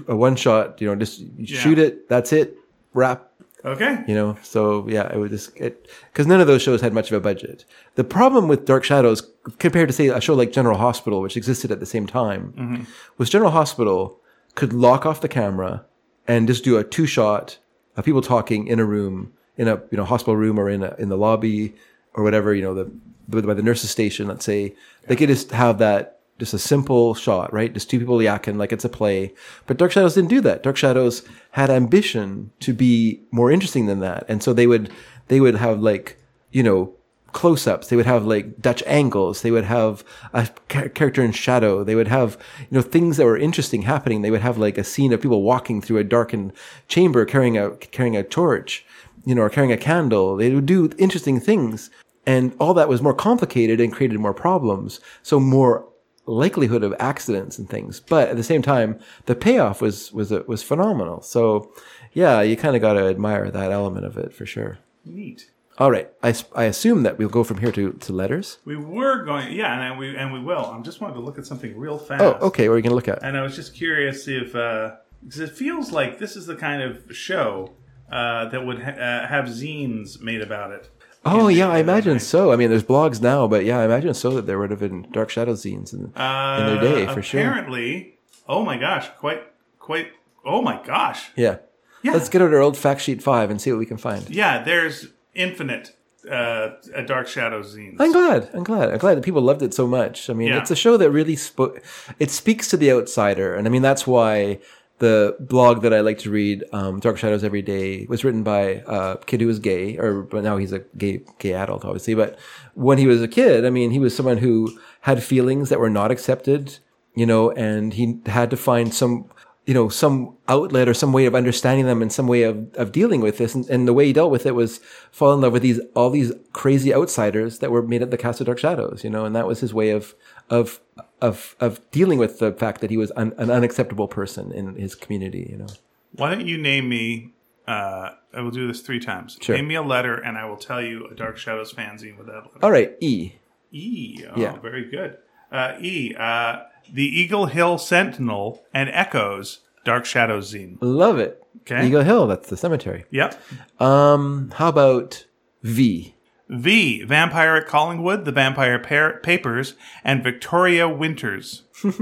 a 0.09 0.17
one 0.17 0.37
shot. 0.37 0.81
You 0.81 0.89
know, 0.89 0.97
just 0.97 1.21
you 1.21 1.47
shoot 1.47 1.79
it. 1.79 2.09
That's 2.09 2.33
it. 2.33 2.57
Wrap 2.95 3.29
okay. 3.65 4.05
you 4.07 4.15
know 4.15 4.37
so 4.43 4.87
yeah 4.89 5.13
it 5.13 5.17
was 5.17 5.31
just 5.31 5.57
it 5.57 5.89
because 6.13 6.27
none 6.27 6.41
of 6.41 6.47
those 6.47 6.63
shows 6.63 6.81
had 6.81 6.93
much 6.93 7.11
of 7.11 7.17
a 7.17 7.21
budget. 7.21 7.65
The 7.95 8.05
problem 8.05 8.49
with 8.49 8.65
dark 8.65 8.85
shadows 8.85 9.31
compared 9.59 9.89
to 9.89 9.93
say 9.93 10.09
a 10.09 10.21
show 10.21 10.35
like 10.35 10.53
general 10.53 10.79
hospital 10.79 11.21
which 11.21 11.37
existed 11.37 11.71
at 11.71 11.81
the 11.81 11.87
same 11.87 12.07
time 12.07 12.55
mm-hmm. 12.57 12.85
was 13.19 13.31
general 13.31 13.51
hospital 13.51 14.21
could 14.55 14.73
lock 14.73 15.05
off 15.05 15.21
the 15.21 15.29
camera 15.29 15.85
and 16.27 16.47
just 16.47 16.65
do 16.65 16.77
a 16.77 16.85
two 16.85 17.07
shot 17.07 17.59
of 17.97 18.05
people 18.05 18.23
talking 18.23 18.67
in 18.67 18.79
a 18.79 18.85
room 18.85 19.33
in 19.57 19.69
a 19.69 19.77
you 19.91 19.97
know 19.97 20.05
hospital 20.05 20.37
room 20.37 20.59
or 20.59 20.69
in 20.69 20.83
a, 20.83 20.95
in 20.99 21.09
the 21.09 21.17
lobby 21.17 21.75
or 22.15 22.23
whatever 22.23 22.55
you 22.55 22.63
know 22.63 22.75
the 22.75 22.91
by 23.29 23.55
the 23.55 23.63
nurses 23.63 23.91
station 23.91 24.29
let's 24.29 24.45
say. 24.45 24.75
They 25.07 25.17
could 25.17 25.29
just 25.29 25.51
have 25.51 25.79
that 25.79 26.14
just 26.39 26.55
a 26.55 26.59
simple 26.59 27.15
shot, 27.15 27.53
right? 27.53 27.73
Just 27.73 27.89
two 27.89 27.99
people 27.99 28.19
yakking 28.19 28.57
like 28.57 28.73
it's 28.73 28.85
a 28.85 28.89
play. 28.89 29.33
But 29.67 29.77
Dark 29.77 29.93
Shadows 29.93 30.15
didn't 30.15 30.31
do 30.31 30.41
that. 30.43 30.63
Dark 30.63 30.77
Shadows 30.77 31.23
had 31.53 31.71
ambition 31.71 32.51
to 32.61 32.73
be 32.73 33.23
more 33.31 33.51
interesting 33.53 33.87
than 33.87 34.01
that. 34.01 34.25
And 34.29 34.43
so 34.43 34.53
they 34.53 34.67
would, 34.67 34.91
they 35.29 35.41
would 35.41 35.55
have 35.55 35.81
like, 35.81 36.19
you 36.51 36.63
know, 36.63 36.93
close 37.33 37.67
ups. 37.67 37.89
They 37.89 37.97
would 37.97 38.07
have 38.07 38.27
like 38.27 38.61
Dutch 38.61 38.83
angles. 38.87 39.43
They 39.43 39.51
would 39.51 39.65
have 39.65 40.05
a 40.33 40.49
character 40.69 41.23
in 41.23 41.33
shadow. 41.33 41.85
They 41.85 41.95
would 41.95 42.09
have, 42.09 42.39
you 42.59 42.77
know, 42.77 42.83
things 42.83 43.17
that 43.17 43.27
were 43.27 43.37
interesting 43.37 43.83
happening. 43.83 44.23
They 44.23 44.31
would 44.31 44.41
have 44.41 44.59
like 44.59 44.79
a 44.79 44.85
scene 44.85 45.13
of 45.13 45.21
people 45.21 45.43
walking 45.43 45.81
through 45.81 45.99
a 45.99 46.05
darkened 46.05 46.53
chamber 46.89 47.25
carrying 47.25 47.59
a, 47.59 47.71
carrying 47.77 48.17
a 48.17 48.23
torch, 48.23 48.85
you 49.25 49.35
know, 49.35 49.43
or 49.43 49.51
carrying 49.51 49.73
a 49.73 49.77
candle. 49.77 50.37
They 50.37 50.55
would 50.55 50.67
do 50.67 50.91
interesting 50.99 51.41
things. 51.41 51.91
And 52.27 52.55
all 52.59 52.73
that 52.75 52.89
was 52.89 53.03
more 53.03 53.15
complicated 53.15 53.81
and 53.81 53.93
created 53.93 54.19
more 54.19 54.33
problems. 54.33 55.01
So 55.23 55.39
more 55.39 55.87
likelihood 56.27 56.83
of 56.83 56.95
accidents 56.99 57.59
and 57.59 57.69
things. 57.69 58.01
But 58.01 58.29
at 58.29 58.37
the 58.37 58.43
same 58.43 58.63
time, 58.63 58.99
the 59.27 59.35
payoff 59.35 59.81
was 59.81 60.13
was 60.13 60.31
was 60.31 60.63
phenomenal. 60.63 61.23
So 61.23 61.73
yeah, 62.13 62.41
you 62.43 62.57
kind 62.57 62.77
of 62.77 62.83
got 62.83 62.95
to 62.95 63.09
admire 63.09 63.51
that 63.51 63.73
element 63.73 64.07
of 64.07 64.17
it 64.17 64.33
for 64.33 64.47
sure. 64.47 64.79
Neat. 65.05 65.51
All 65.77 65.91
right, 65.91 66.09
I, 66.23 66.33
I 66.55 66.65
assume 66.65 67.03
that 67.03 67.19
we'll 67.19 67.29
go 67.29 67.43
from 67.43 67.59
here 67.59 67.73
to, 67.73 67.95
to 67.95 68.13
letters. 68.13 68.59
We 68.65 68.77
were 68.77 69.25
going, 69.25 69.53
yeah, 69.53 69.91
and 69.91 69.99
we 69.99 70.17
and 70.17 70.33
we 70.33 70.39
will. 70.39 70.65
I'm 70.65 70.85
just 70.85 71.01
wanted 71.01 71.15
to 71.15 71.21
look 71.21 71.37
at 71.37 71.47
something 71.47 71.77
real 71.77 71.99
fast. 71.99 72.23
Oh, 72.23 72.47
okay. 72.47 72.69
What 72.69 72.75
are 72.75 72.79
you 72.79 72.83
gonna 72.85 72.95
look 72.95 73.09
at? 73.09 73.23
And 73.25 73.37
I 73.37 73.43
was 73.43 73.57
just 73.57 73.75
curious 73.75 74.29
if, 74.29 74.53
because 74.53 75.41
it 75.41 75.51
feels 75.51 75.91
like 75.91 76.21
this 76.21 76.37
is 76.37 76.47
the 76.47 76.55
kind 76.55 76.81
of 76.81 77.15
show 77.17 77.73
uh, 78.11 78.49
that 78.51 78.65
would 78.65 78.83
ha- 78.83 78.91
uh, 78.93 79.27
have 79.27 79.47
zines 79.47 80.21
made 80.21 80.43
about 80.43 80.71
it. 80.71 80.91
Oh 81.27 81.49
yeah, 81.49 81.69
I 81.69 81.79
imagine 81.79 82.19
so. 82.21 82.53
I 82.53 82.57
mean, 82.57 82.71
there's 82.71 82.85
blogs 82.85 83.21
now, 83.23 83.47
but 83.49 83.65
yeah, 83.65 83.79
I 83.79 83.85
imagine 83.85 84.13
so 84.15 84.31
that 84.31 84.47
there 84.47 84.59
would 84.59 84.71
have 84.71 84.81
been 84.81 85.07
Dark 85.13 85.31
Shadow 85.31 85.55
zines 85.55 85.93
in, 85.93 86.13
uh, 86.15 86.59
in 86.61 86.67
their 86.67 86.81
day 87.07 87.13
for 87.15 87.23
sure. 87.23 87.41
Apparently, 87.41 88.19
oh 88.49 88.65
my 88.65 88.77
gosh, 88.77 89.09
quite, 89.19 89.43
quite. 89.79 90.09
Oh 90.45 90.61
my 90.63 90.81
gosh, 90.85 91.31
Yeah. 91.37 91.59
Yeah. 92.03 92.13
Let's 92.13 92.29
get 92.29 92.43
out 92.43 92.53
our 92.53 92.61
old 92.61 92.75
Factsheet 92.77 93.23
Five 93.23 93.51
and 93.51 93.59
see 93.59 93.73
what 93.73 93.79
we 93.79 93.87
can 93.87 93.97
find. 93.97 94.29
yeah. 94.29 94.63
There's 94.63 95.07
infinite 95.35 95.97
uh, 96.31 96.73
a 96.95 97.03
Dark 97.03 97.27
Shadow 97.29 97.63
zines. 97.63 97.97
I'm 97.99 98.13
glad. 98.13 98.51
I'm 98.53 98.63
glad. 98.63 98.91
I'm 98.91 98.99
glad 98.99 99.17
that 99.17 99.25
people 99.25 99.41
loved 99.41 99.63
it 99.63 99.73
so 99.73 99.87
much. 99.87 100.29
I 100.29 100.35
mean, 100.35 100.49
Yeah. 100.49 100.59
it's 100.61 100.71
a 100.71 100.77
show 100.77 100.99
that 100.99 101.11
really 101.11 101.37
spoke. 101.37 101.83
It 102.19 102.31
speaks 102.31 102.69
to 102.69 102.77
the 102.77 102.93
outsider, 102.93 103.55
and 103.55 103.67
I 103.67 103.71
mean 103.71 103.81
that's 103.83 104.07
why 104.07 104.59
the 104.99 105.37
blog 105.41 105.83
that 105.83 105.93
I 105.93 106.01
like 106.01 106.19
to 106.19 106.31
read, 106.31 106.65
um, 106.73 107.01
Dark 107.01 107.19
Shadows 107.19 107.43
Every 107.43 107.63
Day, 107.63 108.07
was 108.09 108.25
written 108.25 108.43
by 108.43 108.83
a 108.87 109.17
kid 109.27 109.41
who 109.41 109.47
was 109.47 109.59
gay, 109.59 109.97
or 109.99 110.23
but 110.23 110.45
now 110.45 110.57
he's 110.57 110.73
a 110.73 110.81
gay 110.97 111.23
gay 111.39 111.55
adult, 111.55 111.85
obviously. 111.85 112.15
But 112.15 112.39
when 112.75 112.99
he 112.99 113.07
was 113.07 113.21
a 113.21 113.29
kid, 113.29 113.67
I 113.67 113.71
mean, 113.71 113.91
he 113.91 113.99
was 113.99 114.17
someone 114.17 114.39
who 114.39 114.79
had 115.01 115.23
feelings 115.23 115.69
that 115.69 115.81
were 115.81 115.91
not 115.91 116.11
accepted, 116.11 116.79
you 117.15 117.27
know, 117.27 117.51
and 117.51 117.95
he 117.95 118.21
had 118.27 118.51
to 118.51 118.57
find 118.57 118.95
some. 118.95 119.31
You 119.67 119.73
know, 119.73 119.89
some 119.89 120.37
outlet 120.47 120.89
or 120.91 120.93
some 120.93 121.15
way 121.15 121.25
of 121.25 121.35
understanding 121.35 121.87
them 121.87 122.03
and 122.03 122.13
some 122.13 122.27
way 122.27 122.43
of, 122.43 122.75
of 122.75 122.93
dealing 122.93 123.23
with 123.23 123.39
this. 123.39 123.55
And, 123.55 123.67
and 123.71 123.89
the 123.89 123.95
way 123.95 124.05
he 124.05 124.13
dealt 124.13 124.31
with 124.31 124.45
it 124.45 124.55
was 124.55 124.79
fall 125.11 125.33
in 125.33 125.41
love 125.41 125.55
with 125.55 125.63
these, 125.63 125.81
all 125.97 126.11
these 126.11 126.33
crazy 126.53 126.93
outsiders 126.95 127.61
that 127.61 127.71
were 127.71 127.81
made 127.81 128.03
at 128.03 128.11
the 128.11 128.19
Cast 128.19 128.43
of 128.43 128.47
Dark 128.47 128.59
Shadows, 128.59 129.03
you 129.03 129.09
know, 129.09 129.25
and 129.25 129.35
that 129.35 129.47
was 129.47 129.61
his 129.61 129.73
way 129.73 129.89
of, 129.89 130.15
of, 130.51 130.81
of, 131.21 131.57
of 131.61 131.81
dealing 131.91 132.19
with 132.19 132.39
the 132.39 132.53
fact 132.53 132.81
that 132.81 132.91
he 132.91 132.97
was 132.97 133.11
un, 133.17 133.33
an 133.39 133.51
unacceptable 133.51 134.09
person 134.09 134.53
in 134.53 134.75
his 134.77 134.95
community, 134.95 135.49
you 135.51 135.57
know. 135.59 135.67
Why 136.13 136.35
don't 136.35 136.47
you 136.47 136.59
name 136.59 136.89
me? 136.89 137.33
Uh, 137.67 138.11
I 138.35 138.41
will 138.43 138.51
do 138.51 138.67
this 138.69 138.81
three 138.83 139.01
times. 139.01 139.39
Sure. 139.41 139.57
Name 139.57 139.69
me 139.69 139.75
a 139.75 139.83
letter, 139.83 140.15
and 140.17 140.37
I 140.37 140.45
will 140.45 140.57
tell 140.59 140.83
you 140.83 141.07
a 141.07 141.15
Dark 141.15 141.39
Shadows 141.39 141.73
fanzine 141.73 142.19
with 142.19 142.27
that 142.27 142.35
letter. 142.45 142.59
All 142.63 142.71
right. 142.71 142.95
E. 143.01 143.33
E. 143.73 144.23
Oh, 144.29 144.39
Yeah. 144.41 144.59
very 144.59 144.89
good. 144.91 145.17
Uh, 145.51 145.75
e. 145.81 146.15
Uh, 146.19 146.63
the 146.93 147.05
Eagle 147.05 147.47
Hill 147.47 147.79
Sentinel 147.79 148.63
and 148.75 148.91
Echoes 148.91 149.61
Dark 149.85 150.05
Shadows 150.05 150.53
zine. 150.53 150.77
Love 150.81 151.19
it. 151.19 151.43
Okay. 151.63 151.87
Eagle 151.87 152.03
Hill. 152.03 152.27
That's 152.27 152.49
the 152.51 152.57
cemetery. 152.57 153.05
Yep. 153.11 153.41
Um, 153.81 154.53
how 154.57 154.69
about 154.69 155.25
V? 155.63 156.14
V. 156.61 157.03
Vampire 157.05 157.57
at 157.57 157.67
Collinwood, 157.69 158.25
The 158.25 158.33
Vampire 158.33 158.79
Par- 158.79 159.21
Papers, 159.23 159.75
and 160.03 160.23
Victoria 160.23 160.89
Winters. 160.89 161.63
All 161.85 161.93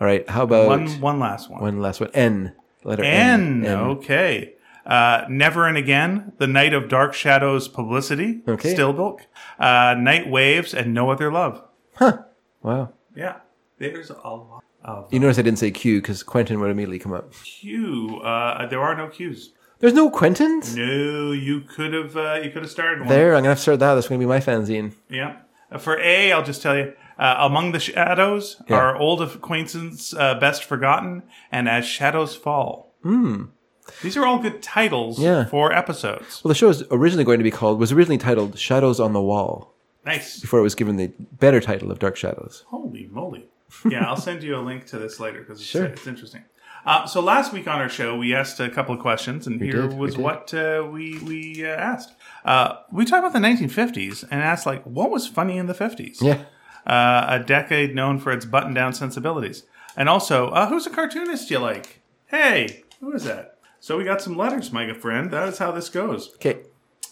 right. 0.00 0.28
How 0.28 0.44
about 0.44 0.68
One, 0.68 0.88
one, 1.00 1.18
last 1.20 1.50
one. 1.50 1.60
One 1.60 1.80
last 1.80 2.00
one? 2.00 2.10
N. 2.14 2.54
Letter 2.84 3.04
N. 3.04 3.64
N. 3.64 3.66
N. 3.66 3.78
Okay. 3.78 4.54
Uh, 4.86 5.24
Never 5.28 5.66
and 5.66 5.76
Again, 5.76 6.32
The 6.38 6.46
Night 6.46 6.72
of 6.72 6.88
Dark 6.88 7.12
Shadows 7.14 7.68
Publicity. 7.68 8.40
Okay. 8.48 8.74
Stillbilk. 8.74 9.20
Uh, 9.58 9.94
Night 9.98 10.28
Waves, 10.30 10.72
and 10.72 10.94
No 10.94 11.10
Other 11.10 11.30
Love. 11.30 11.62
Huh. 11.96 12.22
Wow. 12.62 12.94
Yeah. 13.14 13.36
There's 13.78 14.10
a 14.10 14.14
lot 14.14 14.62
of 14.84 15.12
You 15.12 15.20
notice 15.20 15.38
I 15.38 15.42
didn't 15.42 15.58
say 15.58 15.70
Q 15.70 16.00
because 16.00 16.22
Quentin 16.22 16.60
would 16.60 16.70
immediately 16.70 16.98
come 16.98 17.12
up. 17.12 17.32
Q. 17.44 18.20
Uh, 18.24 18.66
there 18.66 18.80
are 18.80 18.96
no 18.96 19.08
Qs. 19.08 19.48
There's 19.80 19.94
no 19.94 20.10
Quentins? 20.10 20.76
No, 20.76 21.32
you 21.32 21.60
could 21.62 21.92
have. 21.94 22.16
Uh, 22.16 22.40
you 22.42 22.50
could 22.50 22.62
have 22.62 22.70
started 22.70 23.00
one. 23.00 23.08
There, 23.08 23.34
I'm 23.34 23.40
gonna 23.42 23.48
have 23.50 23.58
to 23.58 23.62
start 23.62 23.80
that. 23.80 23.94
That's 23.94 24.08
gonna 24.08 24.18
be 24.18 24.26
my 24.26 24.38
fanzine. 24.40 24.92
Yeah. 25.08 25.36
Uh, 25.72 25.78
For 25.78 25.98
A, 26.00 26.32
I'll 26.32 26.44
just 26.44 26.62
tell 26.62 26.76
you. 26.76 26.92
Uh, 27.18 27.36
Among 27.40 27.72
the 27.72 27.80
Shadows, 27.80 28.62
Yeah. 28.66 28.76
our 28.76 28.96
old 28.96 29.20
acquaintance 29.20 30.14
uh, 30.14 30.34
best 30.40 30.64
forgotten, 30.64 31.22
and 31.52 31.68
As 31.68 31.84
Shadows 31.86 32.34
Fall. 32.34 32.94
Hmm. 33.02 33.44
These 34.02 34.16
are 34.16 34.24
all 34.24 34.38
good 34.38 34.62
titles. 34.62 35.18
Yeah. 35.18 35.44
for 35.46 35.72
episodes. 35.72 36.42
Well, 36.44 36.48
the 36.50 36.54
show 36.54 36.68
is 36.70 36.82
originally 36.90 37.24
going 37.24 37.38
to 37.38 37.44
be 37.44 37.50
called 37.50 37.78
was 37.78 37.92
originally 37.92 38.18
titled 38.18 38.58
Shadows 38.58 39.00
on 39.00 39.12
the 39.12 39.20
Wall 39.20 39.74
Nice. 40.06 40.40
before 40.40 40.60
it 40.60 40.62
was 40.62 40.74
given 40.74 40.96
the 40.96 41.08
better 41.18 41.60
title 41.60 41.90
of 41.90 41.98
Dark 41.98 42.16
Shadows. 42.16 42.64
Holy 42.68 43.08
moly. 43.10 43.48
Yeah, 43.88 44.04
I'll 44.08 44.16
send 44.28 44.42
you 44.42 44.56
a 44.56 44.60
link 44.60 44.86
to 44.86 44.98
this 44.98 45.18
later 45.20 45.40
because 45.40 45.60
it's, 45.60 45.68
Sure. 45.68 45.84
it's 45.86 46.06
interesting. 46.06 46.44
Uh, 46.86 47.06
so 47.06 47.20
last 47.20 47.52
week 47.52 47.68
on 47.68 47.78
our 47.78 47.88
show, 47.88 48.16
we 48.16 48.34
asked 48.34 48.58
a 48.60 48.70
couple 48.70 48.94
of 48.94 49.00
questions, 49.00 49.46
and 49.46 49.60
here 49.60 49.82
did, 49.88 49.92
was 49.98 50.14
did. 50.14 50.22
what 50.24 50.54
uh, 50.54 50.86
we 50.90 51.18
we 51.18 51.64
uh, 51.64 51.68
asked. 51.68 52.12
Uh, 52.44 52.76
we 52.90 53.04
talked 53.04 53.20
about 53.26 53.32
the 53.32 53.46
1950s 53.46 54.22
and 54.30 54.40
asked 54.42 54.64
like, 54.66 54.82
what 54.84 55.10
was 55.10 55.26
funny 55.26 55.58
in 55.58 55.66
the 55.66 55.74
50s? 55.74 56.22
Yeah. 56.22 56.44
uh, 56.86 57.26
a 57.40 57.44
decade 57.44 57.94
known 57.94 58.18
for 58.18 58.32
its 58.32 58.46
button-down 58.46 58.94
sensibilities. 58.94 59.64
And 59.96 60.08
also, 60.08 60.48
uh, 60.50 60.68
who's 60.68 60.86
a 60.86 60.90
cartoonist 60.90 61.50
you 61.50 61.58
like? 61.58 62.00
Hey, 62.26 62.84
who 63.00 63.12
is 63.12 63.24
that? 63.24 63.58
So 63.80 63.98
we 63.98 64.04
got 64.04 64.22
some 64.22 64.36
letters, 64.36 64.72
my 64.72 64.86
good 64.86 64.96
friend. 65.00 65.30
That 65.30 65.48
is 65.48 65.58
how 65.58 65.72
this 65.72 65.88
goes. 65.90 66.30
Okay. 66.36 66.60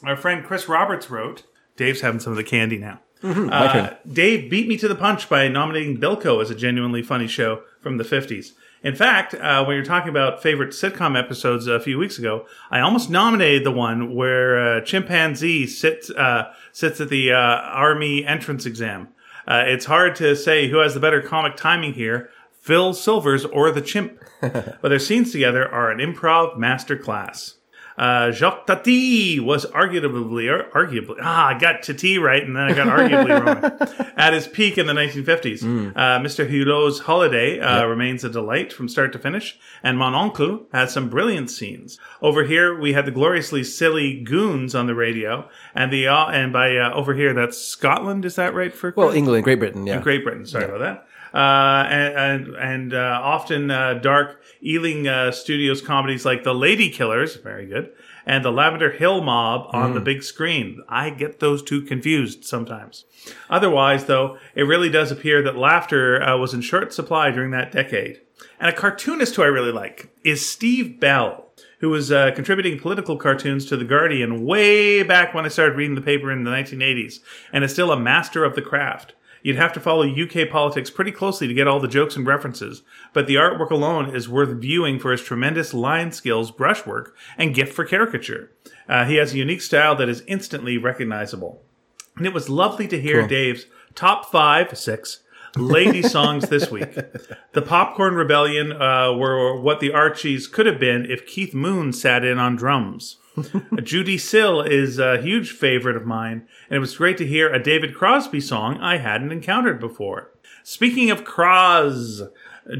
Our 0.05 0.17
friend 0.17 0.45
Chris 0.45 0.69
Roberts 0.69 1.11
wrote. 1.11 1.43
Dave's 1.77 2.01
having 2.01 2.21
some 2.21 2.33
of 2.33 2.37
the 2.37 2.45
candy 2.45 2.79
now. 2.79 3.01
My 3.23 3.67
Uh. 3.67 3.95
Dave 4.11 4.49
beat 4.49 4.69
me 4.69 4.77
to 4.79 4.87
the 4.89 4.95
punch 4.95 5.29
by 5.29 5.49
nominating 5.49 5.99
Bilko 5.99 6.41
as 6.41 6.51
a 6.51 6.55
genuinely 6.55 7.03
funny 7.03 7.27
show 7.27 7.63
from 7.83 7.97
the 7.99 8.05
50s. 8.05 8.53
In 8.83 8.95
fact, 8.95 9.35
uh, 9.35 9.65
when 9.65 9.77
you're 9.77 9.85
talking 9.85 10.09
about 10.09 10.43
favorite 10.43 10.71
sitcom 10.71 11.19
episodes 11.19 11.67
a 11.67 11.81
few 11.81 11.99
weeks 11.99 12.19
ago, 12.19 12.47
I 12.71 12.81
almost 12.81 13.11
nominated 13.11 13.65
the 13.65 13.73
one 13.73 14.15
where 14.15 14.79
uh, 14.79 14.81
chimpanzee 14.83 15.67
sits 15.67 16.11
uh, 16.11 16.53
sits 16.73 17.01
at 17.01 17.09
the 17.09 17.33
uh, 17.33 17.37
army 17.37 18.25
entrance 18.25 18.67
exam. 18.67 19.09
Uh, 19.47 19.65
it's 19.67 19.87
hard 19.87 20.15
to 20.17 20.37
say 20.37 20.69
who 20.69 20.79
has 20.79 20.95
the 20.95 21.01
better 21.01 21.21
comic 21.21 21.57
timing 21.57 21.95
here, 21.95 22.31
Phil 22.53 22.95
Silvers 22.95 23.45
or 23.45 23.71
the 23.73 23.81
chimp. 23.81 24.23
but 24.41 24.83
their 24.83 24.99
scenes 24.99 25.33
together 25.33 25.69
are 25.69 25.91
an 25.91 25.99
improv 25.99 26.57
masterclass. 26.57 27.55
Uh, 27.99 28.31
Jacques 28.31 28.67
Tati 28.67 29.41
was 29.41 29.67
arguably, 29.67 30.49
or 30.49 30.71
arguably, 30.71 31.17
ah, 31.21 31.49
I 31.49 31.59
got 31.59 31.83
Tati 31.83 32.17
right, 32.19 32.43
and 32.43 32.55
then 32.55 32.63
I 32.63 32.73
got 32.73 32.87
arguably 32.87 33.45
wrong. 34.01 34.13
At 34.17 34.33
his 34.35 34.47
peak 34.47 34.79
in 34.79 34.87
the 34.87 34.93
1950s, 34.93 35.65
uh, 35.97 36.19
Mr. 36.21 36.49
Hulot's 36.49 37.01
Holiday 37.01 37.59
uh, 37.59 37.85
remains 37.87 38.23
a 38.23 38.29
delight 38.29 38.73
from 38.73 38.89
start 38.89 39.13
to 39.15 39.19
finish, 39.19 39.59
and 39.83 39.99
Mon 39.99 40.15
Oncle 40.15 40.67
has 40.73 40.93
some 40.93 41.09
brilliant 41.11 41.51
scenes. 41.51 41.99
Over 42.23 42.45
here, 42.45 42.79
we 42.79 42.93
had 42.93 43.05
the 43.05 43.11
gloriously 43.11 43.65
silly 43.65 44.21
Goons 44.23 44.77
on 44.77 44.87
the 44.87 44.95
radio, 44.95 45.49
and 45.75 45.93
the 45.93 46.07
uh, 46.07 46.27
and 46.27 46.53
by 46.53 46.77
uh, 46.77 46.93
over 46.95 47.15
here, 47.15 47.35
that's 47.35 47.59
Scotland. 47.59 48.25
Is 48.25 48.37
that 48.37 48.55
right 48.55 48.73
for 48.73 48.95
Well, 48.97 49.11
England, 49.11 49.43
Great 49.43 49.59
Britain, 49.59 49.87
yeah. 49.89 50.01
Great 50.01 50.23
Britain. 50.23 50.47
Sorry 50.47 50.67
about 50.67 50.79
that. 50.79 51.08
Uh, 51.33 51.87
and 51.89 52.15
and, 52.17 52.57
and 52.57 52.95
uh, 52.95 53.21
often 53.23 53.71
uh, 53.71 53.95
dark 53.95 54.41
Ealing 54.63 55.07
uh, 55.07 55.31
Studios 55.31 55.81
comedies 55.81 56.25
like 56.25 56.45
The 56.45 56.55
Lady 56.55 56.91
Killers, 56.91 57.37
very 57.37 57.67
good, 57.67 57.93
and 58.27 58.45
The 58.45 58.51
Lavender 58.51 58.91
Hill 58.91 59.23
Mob 59.23 59.69
on 59.73 59.95
the 59.95 60.01
big 60.01 60.23
screen. 60.23 60.83
I 60.89 61.11
get 61.11 61.41
those 61.41 61.63
two 61.63 61.83
confused 61.83 62.45
sometimes. 62.45 63.05
Otherwise, 63.49 64.07
though, 64.07 64.39
it 64.55 64.63
really 64.63 64.89
does 64.89 65.11
appear 65.11 65.43
that 65.43 65.57
laughter 65.57 66.23
uh, 66.23 66.37
was 66.37 66.55
in 66.55 66.61
short 66.61 66.93
supply 66.93 67.31
during 67.31 67.51
that 67.53 67.73
decade. 67.73 68.21
And 68.61 68.69
a 68.69 68.77
cartoonist 68.77 69.37
who 69.37 69.43
I 69.43 69.47
really 69.47 69.73
like 69.73 70.11
is 70.25 70.49
Steve 70.49 70.99
Bell 71.01 71.49
who 71.81 71.91
was 71.91 72.11
uh, 72.11 72.31
contributing 72.35 72.79
political 72.79 73.17
cartoons 73.17 73.65
to 73.67 73.77
The 73.77 73.85
Guardian 73.85 74.45
way 74.45 75.03
back 75.03 75.33
when 75.33 75.45
I 75.45 75.49
started 75.49 75.77
reading 75.77 75.95
the 75.95 76.01
paper 76.01 76.31
in 76.31 76.45
the 76.45 76.51
1980s, 76.51 77.21
and 77.53 77.65
is 77.65 77.73
still 77.73 77.93
a 77.93 77.99
master 77.99 78.45
of 78.45 78.55
the 78.55 78.63
craft. 78.63 79.15
You'd 79.49 79.57
have 79.57 79.73
to 79.73 79.81
follow 79.81 80.07
UK 80.07 80.51
politics 80.51 80.91
pretty 80.91 81.11
closely 81.11 81.49
to 81.49 81.55
get 81.55 81.67
all 81.67 81.81
the 81.81 81.89
jokes 81.89 82.17
and 82.17 82.27
references, 82.27 82.83
but 83.15 83.27
the 83.27 83.37
artwork 83.37 83.71
alone 83.71 84.15
is 84.15 84.29
worth 84.29 84.61
viewing 84.61 84.99
for 84.99 85.11
his 85.11 85.23
tremendous 85.23 85.73
line 85.73 86.13
skills, 86.13 86.51
brushwork, 86.51 87.17
and 87.39 87.55
gift 87.55 87.73
for 87.73 87.87
caricature. 87.87 88.53
Uh, 88.91 89.07
he 89.07 89.15
has 89.15 89.33
a 89.33 89.39
unique 89.39 89.63
style 89.63 89.97
that 89.97 90.09
is 90.11 90.23
instantly 90.27 90.77
recognizable. 90.77 91.63
And 92.19 92.27
it 92.27 92.35
was 92.35 92.51
lovely 92.51 92.87
to 92.89 93.01
hear 93.01 93.21
Cool. 93.21 93.29
Dave's 93.29 93.65
top 93.95 94.31
five, 94.31 94.77
six, 94.77 95.23
lady 95.57 96.03
songs 96.17 96.51
this 96.51 96.71
week. 96.71 96.93
The 97.55 97.63
Popcorn 97.63 98.17
Rebellion 98.17 98.73
uh, 98.73 99.15
were 99.15 99.59
what 99.59 99.81
the 99.81 99.95
Archies 99.95 100.47
could 100.47 100.67
have 100.67 100.79
been 100.79 101.11
if 101.11 101.27
Keith 101.27 101.55
Moon 101.55 101.95
sat 101.95 102.23
in 102.23 102.39
on 102.39 102.55
drums. 102.55 103.17
Judee 103.83 104.21
Sill 104.21 104.61
is 104.63 104.99
a 104.99 105.21
huge 105.21 105.53
favorite 105.53 105.97
of 105.97 106.07
mine, 106.07 106.47
and 106.69 106.77
it 106.77 106.81
was 106.81 106.97
great 106.97 107.17
to 107.19 107.27
hear 107.27 107.53
a 107.53 107.63
David 107.63 107.95
Crosby 107.95 108.41
song 108.41 108.79
I 108.79 108.99
hadn't 108.99 109.33
encountered 109.33 109.81
before. 109.81 110.31
Speaking 110.63 111.11
of 111.11 111.25
Cros, 111.25 112.23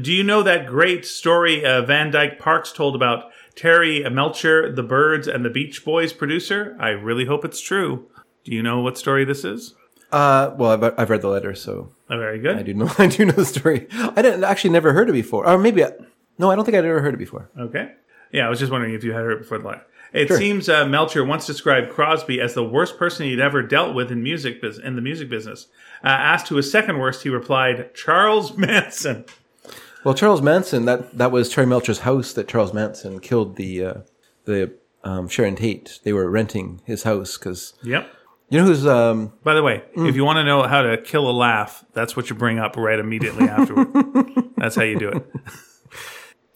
do 0.01 0.11
you 0.13 0.23
know 0.23 0.43
that 0.43 0.67
great 0.67 1.05
story 1.05 1.65
uh, 1.65 1.81
Van 1.81 2.11
Dyke 2.11 2.39
Parks 2.39 2.71
told 2.71 2.95
about 2.95 3.31
Terry 3.55 4.07
Melcher, 4.09 4.71
the 4.71 4.83
Byrds, 4.83 5.27
and 5.27 5.43
the 5.43 5.49
Beach 5.49 5.83
Boys 5.83 6.13
producer? 6.13 6.75
I 6.79 6.89
really 6.89 7.25
hope 7.25 7.43
it's 7.43 7.61
true. 7.61 8.07
Do 8.43 8.53
you 8.53 8.61
know 8.63 8.79
what 8.81 8.97
story 8.97 9.25
this 9.25 9.43
is? 9.43 9.75
Uh, 10.11 10.53
well, 10.57 10.71
I've, 10.71 10.93
I've 10.97 11.09
read 11.09 11.21
the 11.21 11.27
letter, 11.29 11.53
so 11.53 11.91
Oh, 12.09 12.17
very 12.17 12.39
good. 12.39 12.57
I 12.57 12.63
do 12.63 12.73
know. 12.73 12.89
I 12.97 13.07
do 13.07 13.25
know 13.25 13.33
the 13.33 13.45
story. 13.45 13.87
I 13.91 14.21
didn't 14.21 14.43
actually 14.43 14.71
never 14.71 14.93
heard 14.93 15.09
it 15.09 15.13
before, 15.13 15.47
or 15.47 15.57
maybe 15.57 15.83
I, 15.83 15.91
no, 16.37 16.49
I 16.49 16.55
don't 16.55 16.65
think 16.65 16.75
I'd 16.75 16.85
ever 16.85 17.01
heard 17.01 17.13
it 17.13 17.17
before. 17.17 17.49
Okay. 17.59 17.91
Yeah, 18.31 18.47
I 18.47 18.49
was 18.49 18.59
just 18.59 18.71
wondering 18.71 18.93
if 18.93 19.03
you 19.03 19.11
had 19.11 19.21
heard 19.21 19.33
it 19.33 19.39
before 19.39 19.57
the 19.59 19.65
live. 19.65 19.81
It 20.13 20.29
seems 20.31 20.67
uh, 20.69 20.85
Melcher 20.87 21.23
once 21.23 21.45
described 21.45 21.91
Crosby 21.91 22.41
as 22.41 22.53
the 22.55 22.63
worst 22.63 22.97
person 22.97 23.27
he'd 23.27 23.39
ever 23.39 23.61
dealt 23.61 23.93
with 23.93 24.11
in 24.11 24.23
music 24.23 24.61
bus- 24.61 24.79
in 24.79 24.95
the 24.95 25.01
music 25.01 25.29
business. 25.29 25.67
Uh, 26.03 26.07
asked 26.07 26.47
who 26.47 26.55
was 26.55 26.71
second 26.71 26.97
worst, 26.97 27.23
he 27.23 27.29
replied, 27.29 27.93
Charles 27.93 28.57
Manson. 28.57 29.25
Well, 30.03 30.13
Charles 30.15 30.41
Manson 30.41 30.85
that 30.85 31.17
that 31.17 31.31
was 31.31 31.49
Terry 31.49 31.67
Melcher's 31.67 31.99
house 31.99 32.33
that 32.33 32.47
Charles 32.47 32.73
Manson 32.73 33.19
killed 33.19 33.55
the 33.57 33.83
uh, 33.83 33.93
the 34.45 34.73
um, 35.03 35.27
Sharon 35.27 35.55
Tate. 35.55 35.99
They 36.03 36.13
were 36.13 36.29
renting 36.29 36.81
his 36.85 37.03
house 37.03 37.37
because 37.37 37.73
Yep. 37.83 38.09
You 38.51 38.59
know 38.59 38.65
who's 38.65 38.87
um 38.87 39.33
By 39.43 39.53
the 39.53 39.61
way, 39.61 39.83
Mm. 39.95 40.09
if 40.09 40.15
you 40.15 40.25
want 40.25 40.37
to 40.37 40.43
know 40.43 40.63
how 40.63 40.81
to 40.81 40.97
kill 40.97 41.29
a 41.29 41.35
laugh, 41.35 41.85
that's 41.93 42.15
what 42.17 42.29
you 42.31 42.35
bring 42.35 42.57
up 42.57 42.77
right 42.77 42.97
immediately 42.97 43.47
afterward. 43.47 43.89
that's 44.57 44.75
how 44.75 44.81
you 44.83 44.97
do 44.97 45.09
it. 45.09 45.25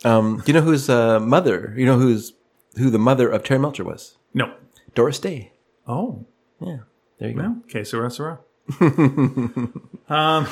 um 0.06 0.38
do 0.38 0.44
you 0.48 0.54
know 0.54 0.66
whose 0.66 0.90
uh, 0.90 1.20
mother? 1.20 1.74
You 1.78 1.86
know 1.86 2.00
who's 2.00 2.34
who 2.78 2.90
the 2.90 3.00
mother 3.00 3.30
of 3.30 3.44
Terry 3.44 3.60
Melcher 3.60 3.84
was? 3.84 4.18
No. 4.34 4.54
Doris 4.96 5.20
Day. 5.20 5.54
Oh. 5.88 6.26
Yeah. 6.60 6.80
There 7.20 7.30
you 7.30 7.36
go. 7.36 7.42
Well, 7.42 7.58
que 7.68 7.84
sera, 7.84 8.10
sera. 8.10 8.40
um, 10.10 10.48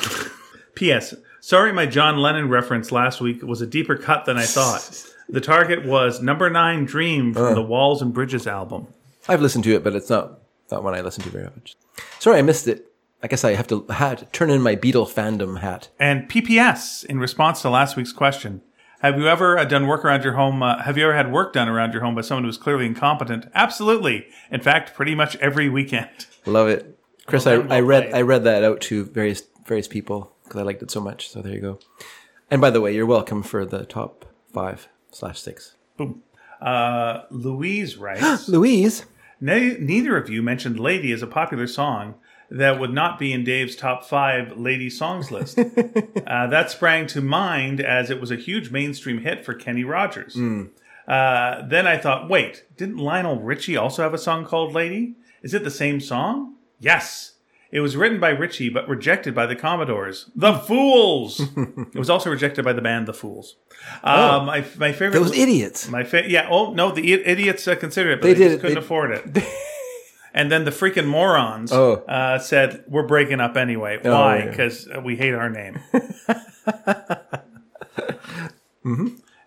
P.S. 0.76 1.16
Sorry, 1.40 1.74
my 1.74 1.86
John 1.86 2.18
Lennon 2.18 2.50
reference 2.50 2.92
last 2.92 3.22
week 3.22 3.42
was 3.42 3.62
a 3.62 3.68
deeper 3.68 3.96
cut 3.96 4.26
than 4.26 4.38
I 4.38 4.46
thought. 4.46 5.08
The 5.30 5.40
target 5.40 5.86
was 5.86 6.22
number 6.22 6.50
nine 6.50 6.84
Dream 6.84 7.34
from 7.34 7.56
the 7.56 7.62
Walls 7.62 8.02
and 8.02 8.14
Bridges 8.14 8.48
album. 8.48 8.88
I've 9.30 9.40
listened 9.40 9.64
to 9.64 9.74
it, 9.74 9.82
but 9.82 9.96
it's 9.96 10.10
not 10.10 10.40
not 10.70 10.84
one 10.84 10.94
I 10.94 11.00
listen 11.00 11.24
to 11.24 11.30
very 11.30 11.46
much. 11.46 11.78
Sorry, 12.20 12.38
I 12.38 12.42
missed 12.42 12.68
it. 12.68 12.92
I 13.24 13.28
guess 13.28 13.46
I 13.46 13.54
have 13.54 13.68
to 13.68 13.86
hat 13.90 14.34
turn 14.34 14.50
in 14.50 14.62
my 14.62 14.76
Beatle 14.76 15.08
fandom 15.10 15.60
hat. 15.60 15.88
And 15.98 16.30
PPS, 16.30 17.06
in 17.06 17.18
response 17.18 17.62
to 17.62 17.70
last 17.70 17.96
week's 17.96 18.12
question, 18.12 18.62
have 19.02 19.18
you 19.18 19.28
ever 19.28 19.58
uh, 19.58 19.66
done 19.66 19.88
work 19.88 20.06
around 20.06 20.24
your 20.24 20.34
home? 20.34 20.64
Uh, 20.64 20.82
have 20.84 20.98
you 20.98 21.04
ever 21.04 21.16
had 21.16 21.32
work 21.32 21.54
done 21.54 21.68
around 21.68 21.94
your 21.94 22.02
home 22.04 22.16
by 22.16 22.22
someone 22.22 22.44
who 22.44 22.48
was 22.48 22.58
clearly 22.58 22.86
incompetent? 22.86 23.48
Absolutely. 23.54 24.28
In 24.50 24.62
fact, 24.62 24.94
pretty 24.94 25.16
much 25.16 25.36
every 25.38 25.70
weekend. 25.70 26.28
Love 26.46 26.68
it, 26.70 26.98
Chris. 27.26 27.46
Well 27.46 27.72
I, 27.72 27.78
I 27.78 27.80
read. 27.82 28.14
I 28.14 28.22
read 28.22 28.44
that 28.46 28.64
out 28.64 28.82
to 28.82 29.06
various 29.06 29.44
various 29.66 29.88
people 29.88 30.34
because 30.44 30.60
I 30.60 30.64
liked 30.64 30.82
it 30.82 30.92
so 30.92 31.02
much. 31.02 31.30
So 31.30 31.42
there 31.42 31.54
you 31.54 31.62
go. 31.62 31.80
And 32.50 32.60
by 32.62 32.70
the 32.70 32.82
way, 32.82 32.94
you're 32.94 33.06
welcome 33.06 33.44
for 33.44 33.66
the 33.66 33.86
top 33.86 34.26
five 34.54 34.88
slash 35.12 35.40
six. 35.40 35.76
Boom. 35.98 36.24
Uh, 36.62 37.22
Louise 37.32 37.98
writes. 37.98 38.48
Louise, 38.48 39.06
Ne- 39.42 39.78
neither 39.80 40.16
of 40.16 40.30
you 40.30 40.44
mentioned 40.44 40.80
Lady 40.80 41.12
as 41.12 41.24
a 41.24 41.28
popular 41.28 41.66
song 41.66 42.16
that 42.52 42.80
would 42.80 42.94
not 42.94 43.18
be 43.18 43.32
in 43.34 43.44
Dave's 43.44 43.76
top 43.76 44.04
five 44.06 44.58
lady 44.58 44.90
songs 44.90 45.32
list. 45.32 45.58
uh, 46.28 46.48
that 46.48 46.70
sprang 46.70 47.08
to 47.08 47.22
mind 47.22 47.80
as 47.80 48.10
it 48.10 48.20
was 48.20 48.30
a 48.30 48.36
huge 48.36 48.70
mainstream 48.72 49.20
hit 49.22 49.44
for 49.46 49.54
Kenny 49.54 49.84
Rogers. 49.86 50.38
Uh, 51.08 51.66
then 51.68 51.88
I 51.88 51.98
thought, 51.98 52.30
wait, 52.30 52.66
didn't 52.78 52.98
Lionel 52.98 53.40
Richie 53.42 53.76
also 53.78 54.04
have 54.04 54.14
a 54.14 54.18
song 54.18 54.46
called 54.46 54.74
Lady? 54.74 55.16
Is 55.42 55.54
it 55.54 55.64
the 55.64 55.72
same 55.72 56.00
song? 56.00 56.56
Yes. 56.80 57.30
It 57.72 57.80
was 57.80 57.96
written 57.96 58.20
by 58.20 58.30
Richie 58.30 58.68
but 58.70 58.88
rejected 58.90 59.34
by 59.34 59.46
the 59.46 59.56
Commodores. 59.56 60.30
The 60.36 60.54
Fools! 60.56 61.40
it 61.58 61.96
was 61.96 62.10
also 62.10 62.30
rejected 62.30 62.66
by 62.66 62.74
the 62.74 62.82
band 62.82 63.08
The 63.08 63.14
Fools. 63.14 63.56
Uh, 64.04 64.44
my, 64.46 64.66
my 64.78 64.92
favorite. 64.92 65.12
those 65.20 65.36
idiots. 65.38 65.88
My 65.88 66.04
fa- 66.04 66.30
yeah. 66.30 66.48
Oh 66.52 66.74
no, 66.74 66.92
the 66.92 67.14
i- 67.14 67.24
idiots 67.26 67.66
uh, 67.68 67.76
considered 67.76 68.12
it, 68.12 68.22
but 68.22 68.28
They 68.28 68.34
they, 68.34 68.50
just 68.50 68.60
couldn't 68.60 68.76
They- 68.76 68.82
afford 68.82 69.12
it. 69.12 69.44
and 70.34 70.52
then 70.52 70.66
the 70.66 70.72
freaking 70.72 71.08
morons 71.08 71.72
Oh. 71.72 71.96
uh, 72.08 72.40
said, 72.40 72.84
"We're 72.88 73.06
breaking 73.08 73.40
up 73.40 73.58
anyway. 73.58 74.00
Oh, 74.04 74.12
Why? 74.12 74.38
yeah. 74.40 74.50
Because 74.50 74.88
we 75.04 75.16
hate 75.16 75.34
our 75.34 75.50
name." 75.50 75.80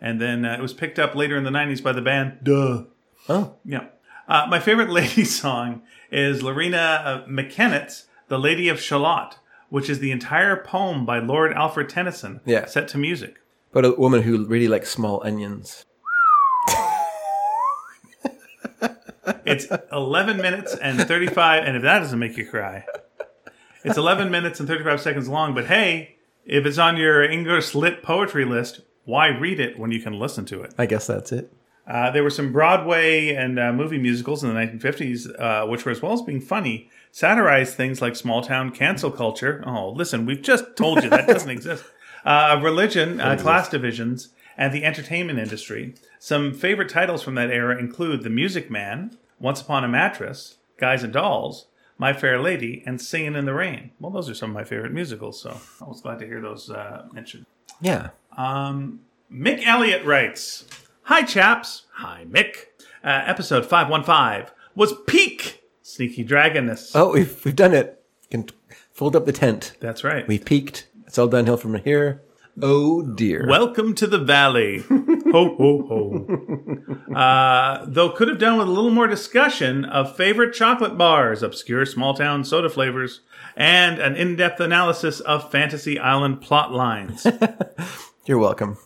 And 0.00 0.20
then 0.20 0.44
uh, 0.44 0.52
it 0.54 0.60
was 0.60 0.74
picked 0.74 0.98
up 0.98 1.14
later 1.14 1.34
in 1.36 1.44
the 1.44 1.50
'90s 1.50 1.82
by 1.82 1.92
the 1.92 2.02
band 2.02 2.38
Duh. 2.42 2.84
Oh, 3.28 3.54
Yeah. 3.64 3.86
Uh, 4.28 4.46
my 4.50 4.60
favorite 4.60 4.90
lady 5.00 5.24
song 5.24 5.82
is 6.10 6.42
Loreena 6.42 7.04
uh, 7.06 7.24
McKennitt's 7.26 8.06
"The 8.28 8.38
Lady 8.38 8.68
of 8.68 8.78
Shalott," 8.80 9.38
which 9.70 9.88
is 9.88 10.00
the 10.00 10.10
entire 10.10 10.56
poem 10.62 11.06
by 11.06 11.18
Lord 11.20 11.52
Alfred 11.54 11.88
Tennyson, 11.88 12.40
Yeah. 12.44 12.66
set 12.66 12.86
to 12.88 12.98
music. 12.98 13.36
but 13.72 13.84
a 13.84 13.92
woman 13.92 14.22
who 14.22 14.44
really 14.46 14.68
likes 14.68 14.90
small 14.90 15.20
onions. 15.24 15.84
It's 19.44 19.66
11 19.92 20.38
minutes 20.38 20.74
and 20.74 21.00
35, 21.00 21.64
and 21.64 21.76
if 21.76 21.82
that 21.82 22.00
doesn't 22.00 22.18
make 22.18 22.36
you 22.36 22.46
cry, 22.46 22.84
it's 23.84 23.96
11 23.96 24.30
minutes 24.30 24.60
and 24.60 24.68
35 24.68 25.00
seconds 25.00 25.28
long. 25.28 25.54
But 25.54 25.66
hey, 25.66 26.16
if 26.44 26.66
it's 26.66 26.78
on 26.78 26.96
your 26.96 27.22
English 27.22 27.74
lit 27.74 28.02
poetry 28.02 28.44
list, 28.44 28.80
why 29.04 29.28
read 29.28 29.60
it 29.60 29.78
when 29.78 29.90
you 29.90 30.00
can 30.00 30.18
listen 30.18 30.44
to 30.46 30.62
it? 30.62 30.74
I 30.78 30.86
guess 30.86 31.06
that's 31.06 31.32
it. 31.32 31.52
Uh, 31.86 32.10
there 32.10 32.22
were 32.22 32.30
some 32.30 32.50
Broadway 32.50 33.34
and 33.34 33.58
uh, 33.58 33.70
movie 33.72 33.98
musicals 33.98 34.42
in 34.42 34.52
the 34.52 34.58
1950s, 34.58 35.28
uh, 35.38 35.66
which 35.66 35.84
were, 35.84 35.92
as 35.92 36.00
well 36.00 36.14
as 36.14 36.22
being 36.22 36.40
funny, 36.40 36.88
satirized 37.12 37.74
things 37.74 38.00
like 38.00 38.16
small 38.16 38.42
town 38.42 38.70
cancel 38.70 39.10
culture. 39.10 39.62
Oh, 39.66 39.90
listen, 39.90 40.24
we've 40.24 40.40
just 40.40 40.76
told 40.76 41.02
you 41.02 41.10
that 41.10 41.26
doesn't 41.26 41.50
exist. 41.58 41.84
Uh, 42.24 42.58
religion, 42.62 43.20
uh, 43.20 43.36
class 43.36 43.68
divisions, 43.68 44.30
and 44.56 44.72
the 44.72 44.84
entertainment 44.84 45.38
industry. 45.38 45.94
Some 46.18 46.52
favorite 46.54 46.88
titles 46.88 47.22
from 47.22 47.34
that 47.34 47.50
era 47.50 47.78
include 47.78 48.22
The 48.22 48.30
Music 48.30 48.70
Man, 48.70 49.16
Once 49.38 49.60
Upon 49.60 49.84
a 49.84 49.88
Mattress, 49.88 50.56
Guys 50.78 51.02
and 51.02 51.12
Dolls, 51.12 51.66
My 51.98 52.12
Fair 52.12 52.40
Lady, 52.40 52.82
and 52.86 53.00
Singing 53.00 53.34
in 53.34 53.44
the 53.44 53.54
Rain. 53.54 53.90
Well, 54.00 54.10
those 54.10 54.30
are 54.30 54.34
some 54.34 54.50
of 54.50 54.54
my 54.54 54.64
favorite 54.64 54.92
musicals, 54.92 55.40
so 55.40 55.60
I 55.80 55.84
was 55.84 56.00
glad 56.00 56.18
to 56.20 56.26
hear 56.26 56.40
those 56.40 56.70
uh, 56.70 57.06
mentioned. 57.12 57.46
Yeah. 57.80 58.10
Mick 58.36 59.64
Elliott 59.66 60.04
writes 60.04 60.66
Hi, 61.02 61.22
chaps. 61.22 61.82
Hi, 61.94 62.24
Mick. 62.28 62.66
Uh, 63.02 63.22
episode 63.26 63.66
515 63.66 64.52
was 64.74 64.94
peak 65.06 65.62
Sneaky 65.82 66.24
Dragonness. 66.24 66.92
Oh, 66.94 67.12
we've 67.12 67.44
we've 67.44 67.54
done 67.54 67.74
it. 67.74 68.02
Can 68.30 68.46
fold 68.92 69.14
up 69.14 69.26
the 69.26 69.32
tent. 69.32 69.76
That's 69.80 70.02
right. 70.02 70.26
We 70.26 70.38
peaked. 70.38 70.88
It's 71.06 71.18
all 71.18 71.26
downhill 71.28 71.58
from 71.58 71.74
here. 71.74 72.22
Oh 72.62 73.02
dear. 73.02 73.46
Welcome 73.46 73.94
to 73.96 74.06
the 74.06 74.18
valley. 74.18 74.82
ho, 75.34 75.56
ho, 75.56 75.86
ho. 75.88 77.14
Uh, 77.14 77.84
though 77.86 78.10
could 78.10 78.26
have 78.28 78.38
done 78.38 78.58
with 78.58 78.66
a 78.66 78.70
little 78.70 78.90
more 78.90 79.06
discussion 79.06 79.84
of 79.84 80.16
favorite 80.16 80.52
chocolate 80.52 80.96
bars, 80.98 81.42
obscure 81.42 81.84
small 81.86 82.14
town 82.14 82.42
soda 82.44 82.68
flavors, 82.68 83.20
and 83.56 83.98
an 84.00 84.16
in 84.16 84.34
depth 84.36 84.58
analysis 84.60 85.20
of 85.20 85.50
Fantasy 85.50 85.98
Island 85.98 86.40
plot 86.40 86.72
lines. 86.72 87.24
You're 88.26 88.38
welcome. 88.38 88.78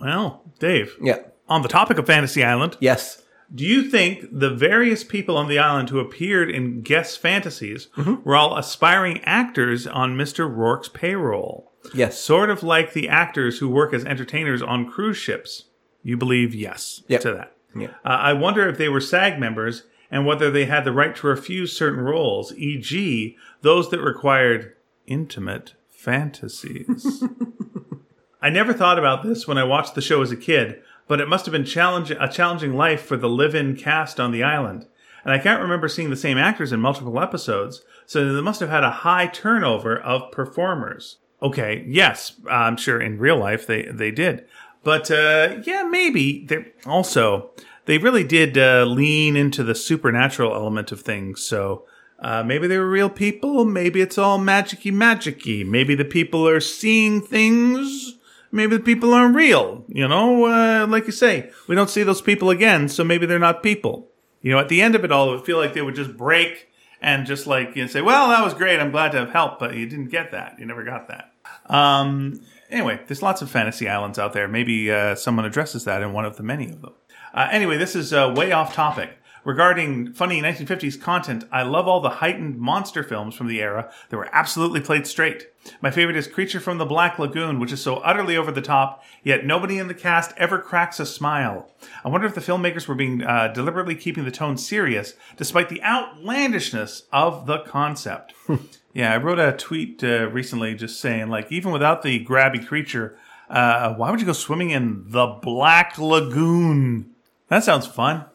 well, 0.00 0.42
Dave, 0.58 0.96
Yeah. 1.00 1.18
on 1.48 1.62
the 1.62 1.68
topic 1.68 1.96
of 1.98 2.06
Fantasy 2.06 2.42
Island, 2.44 2.76
Yes. 2.80 3.22
Do 3.54 3.64
you 3.64 3.82
think 3.82 4.26
the 4.32 4.48
various 4.50 5.04
people 5.04 5.36
on 5.36 5.46
the 5.48 5.58
island 5.58 5.90
who 5.90 5.98
appeared 5.98 6.50
in 6.50 6.80
guest 6.80 7.18
fantasies 7.20 7.88
were 8.24 8.34
all 8.34 8.56
aspiring 8.56 9.20
actors 9.24 9.86
on 9.86 10.16
Mr. 10.16 10.50
Rourke's 10.50 10.88
payroll? 10.88 11.70
Yes. 11.92 12.18
Sort 12.18 12.48
of 12.48 12.62
like 12.62 12.94
the 12.94 13.10
actors 13.10 13.58
who 13.58 13.68
work 13.68 13.92
as 13.92 14.06
entertainers 14.06 14.62
on 14.62 14.88
cruise 14.90 15.18
ships. 15.18 15.64
You 16.02 16.16
believe 16.16 16.54
yes 16.54 17.02
Yep. 17.08 17.20
to 17.22 17.32
that. 17.34 17.56
Yeah. 17.76 17.88
Uh, 18.04 18.08
I 18.08 18.32
wonder 18.32 18.68
if 18.68 18.76
they 18.78 18.88
were 18.88 19.00
SAG 19.00 19.38
members 19.38 19.84
and 20.10 20.26
whether 20.26 20.50
they 20.50 20.66
had 20.66 20.84
the 20.84 20.92
right 20.92 21.14
to 21.16 21.26
refuse 21.26 21.72
certain 21.74 22.00
roles, 22.00 22.52
e.g., 22.56 23.36
those 23.62 23.90
that 23.90 24.00
required 24.00 24.74
intimate 25.06 25.74
fantasies. 25.88 27.22
I 28.42 28.50
never 28.50 28.72
thought 28.72 28.98
about 28.98 29.22
this 29.22 29.46
when 29.46 29.56
I 29.58 29.64
watched 29.64 29.94
the 29.94 30.00
show 30.02 30.20
as 30.20 30.30
a 30.32 30.36
kid, 30.36 30.82
but 31.08 31.20
it 31.20 31.28
must 31.28 31.46
have 31.46 31.52
been 31.52 31.64
challenge- 31.64 32.10
a 32.10 32.28
challenging 32.28 32.74
life 32.74 33.02
for 33.02 33.16
the 33.16 33.28
live-in 33.28 33.76
cast 33.76 34.18
on 34.20 34.32
the 34.32 34.42
island. 34.42 34.86
And 35.24 35.32
I 35.32 35.38
can't 35.38 35.62
remember 35.62 35.88
seeing 35.88 36.10
the 36.10 36.16
same 36.16 36.36
actors 36.38 36.72
in 36.72 36.80
multiple 36.80 37.20
episodes, 37.20 37.82
so 38.04 38.34
they 38.34 38.40
must 38.40 38.60
have 38.60 38.68
had 38.70 38.82
a 38.84 38.90
high 38.90 39.28
turnover 39.28 39.96
of 39.98 40.32
performers. 40.32 41.18
Okay, 41.40 41.84
yes, 41.88 42.32
I'm 42.50 42.76
sure 42.76 43.00
in 43.00 43.18
real 43.18 43.36
life 43.36 43.66
they 43.66 43.82
they 43.84 44.10
did, 44.10 44.44
but 44.82 45.10
uh, 45.10 45.56
yeah, 45.64 45.82
maybe 45.84 46.44
they 46.46 46.72
also 46.86 47.50
they 47.86 47.98
really 47.98 48.24
did 48.24 48.56
uh, 48.56 48.84
lean 48.84 49.36
into 49.36 49.62
the 49.62 49.74
supernatural 49.74 50.54
element 50.54 50.92
of 50.92 51.00
things. 51.00 51.42
So 51.42 51.84
uh, 52.18 52.42
maybe 52.42 52.66
they 52.66 52.78
were 52.78 52.88
real 52.88 53.10
people. 53.10 53.64
Maybe 53.64 54.00
it's 54.00 54.18
all 54.18 54.38
magicy 54.38 54.92
magicy. 54.92 55.66
Maybe 55.66 55.94
the 55.94 56.04
people 56.04 56.46
are 56.48 56.60
seeing 56.60 57.20
things. 57.20 58.18
Maybe 58.50 58.76
the 58.76 58.82
people 58.82 59.14
aren't 59.14 59.34
real. 59.34 59.84
You 59.88 60.06
know, 60.06 60.44
uh, 60.46 60.86
like 60.86 61.06
you 61.06 61.12
say, 61.12 61.50
we 61.66 61.74
don't 61.74 61.90
see 61.90 62.02
those 62.02 62.20
people 62.20 62.50
again, 62.50 62.88
so 62.88 63.02
maybe 63.02 63.26
they're 63.26 63.38
not 63.38 63.62
people. 63.62 64.08
You 64.42 64.52
know, 64.52 64.58
at 64.58 64.68
the 64.68 64.82
end 64.82 64.94
of 64.94 65.04
it 65.04 65.12
all, 65.12 65.28
it 65.28 65.36
would 65.36 65.46
feel 65.46 65.58
like 65.58 65.72
they 65.72 65.82
would 65.82 65.94
just 65.94 66.16
break 66.16 66.68
and 67.00 67.26
just 67.26 67.46
like 67.46 67.74
you 67.74 67.82
know, 67.82 67.88
say, 67.88 68.02
"Well, 68.02 68.28
that 68.28 68.44
was 68.44 68.54
great. 68.54 68.78
I'm 68.78 68.92
glad 68.92 69.12
to 69.12 69.18
have 69.18 69.30
helped, 69.30 69.58
but 69.58 69.74
you 69.74 69.86
didn't 69.86 70.10
get 70.10 70.32
that. 70.32 70.56
You 70.58 70.66
never 70.66 70.84
got 70.84 71.08
that." 71.08 71.32
Um, 71.66 72.40
anyway, 72.72 73.00
there's 73.06 73.22
lots 73.22 73.42
of 73.42 73.50
fantasy 73.50 73.88
islands 73.88 74.18
out 74.18 74.32
there. 74.32 74.48
Maybe 74.48 74.90
uh, 74.90 75.14
someone 75.14 75.44
addresses 75.44 75.84
that 75.84 76.02
in 76.02 76.12
one 76.12 76.24
of 76.24 76.36
the 76.36 76.42
many 76.42 76.70
of 76.70 76.80
them. 76.80 76.94
Uh, 77.34 77.48
anyway, 77.50 77.76
this 77.76 77.94
is 77.94 78.12
uh, 78.12 78.32
way 78.36 78.52
off 78.52 78.74
topic. 78.74 79.18
Regarding 79.44 80.12
funny 80.12 80.40
1950s 80.40 81.00
content, 81.00 81.44
I 81.50 81.62
love 81.62 81.88
all 81.88 82.00
the 82.00 82.10
heightened 82.10 82.58
monster 82.58 83.02
films 83.02 83.34
from 83.34 83.48
the 83.48 83.60
era 83.60 83.92
that 84.08 84.16
were 84.16 84.28
absolutely 84.32 84.80
played 84.80 85.04
straight. 85.04 85.48
My 85.80 85.90
favorite 85.90 86.16
is 86.16 86.28
Creature 86.28 86.60
from 86.60 86.78
the 86.78 86.84
Black 86.84 87.18
Lagoon, 87.18 87.58
which 87.58 87.72
is 87.72 87.82
so 87.82 87.96
utterly 87.96 88.36
over 88.36 88.52
the 88.52 88.62
top, 88.62 89.02
yet 89.24 89.44
nobody 89.44 89.78
in 89.78 89.88
the 89.88 89.94
cast 89.94 90.32
ever 90.36 90.60
cracks 90.60 91.00
a 91.00 91.06
smile. 91.06 91.72
I 92.04 92.08
wonder 92.08 92.26
if 92.28 92.36
the 92.36 92.40
filmmakers 92.40 92.86
were 92.86 92.94
being 92.94 93.22
uh, 93.22 93.48
deliberately 93.48 93.96
keeping 93.96 94.24
the 94.24 94.30
tone 94.30 94.56
serious, 94.56 95.14
despite 95.36 95.68
the 95.68 95.82
outlandishness 95.82 97.04
of 97.12 97.46
the 97.46 97.60
concept. 97.64 98.34
yeah, 98.92 99.12
I 99.12 99.16
wrote 99.18 99.38
a 99.38 99.52
tweet 99.56 100.02
uh, 100.04 100.28
recently 100.30 100.74
just 100.74 101.00
saying, 101.00 101.28
like, 101.28 101.50
even 101.50 101.72
without 101.72 102.02
the 102.02 102.24
grabby 102.24 102.64
creature, 102.66 103.16
uh, 103.48 103.94
why 103.94 104.10
would 104.10 104.20
you 104.20 104.26
go 104.26 104.32
swimming 104.32 104.70
in 104.70 105.04
the 105.08 105.26
Black 105.26 105.98
Lagoon? 105.98 107.10
That 107.48 107.64
sounds 107.64 107.86
fun. 107.86 108.26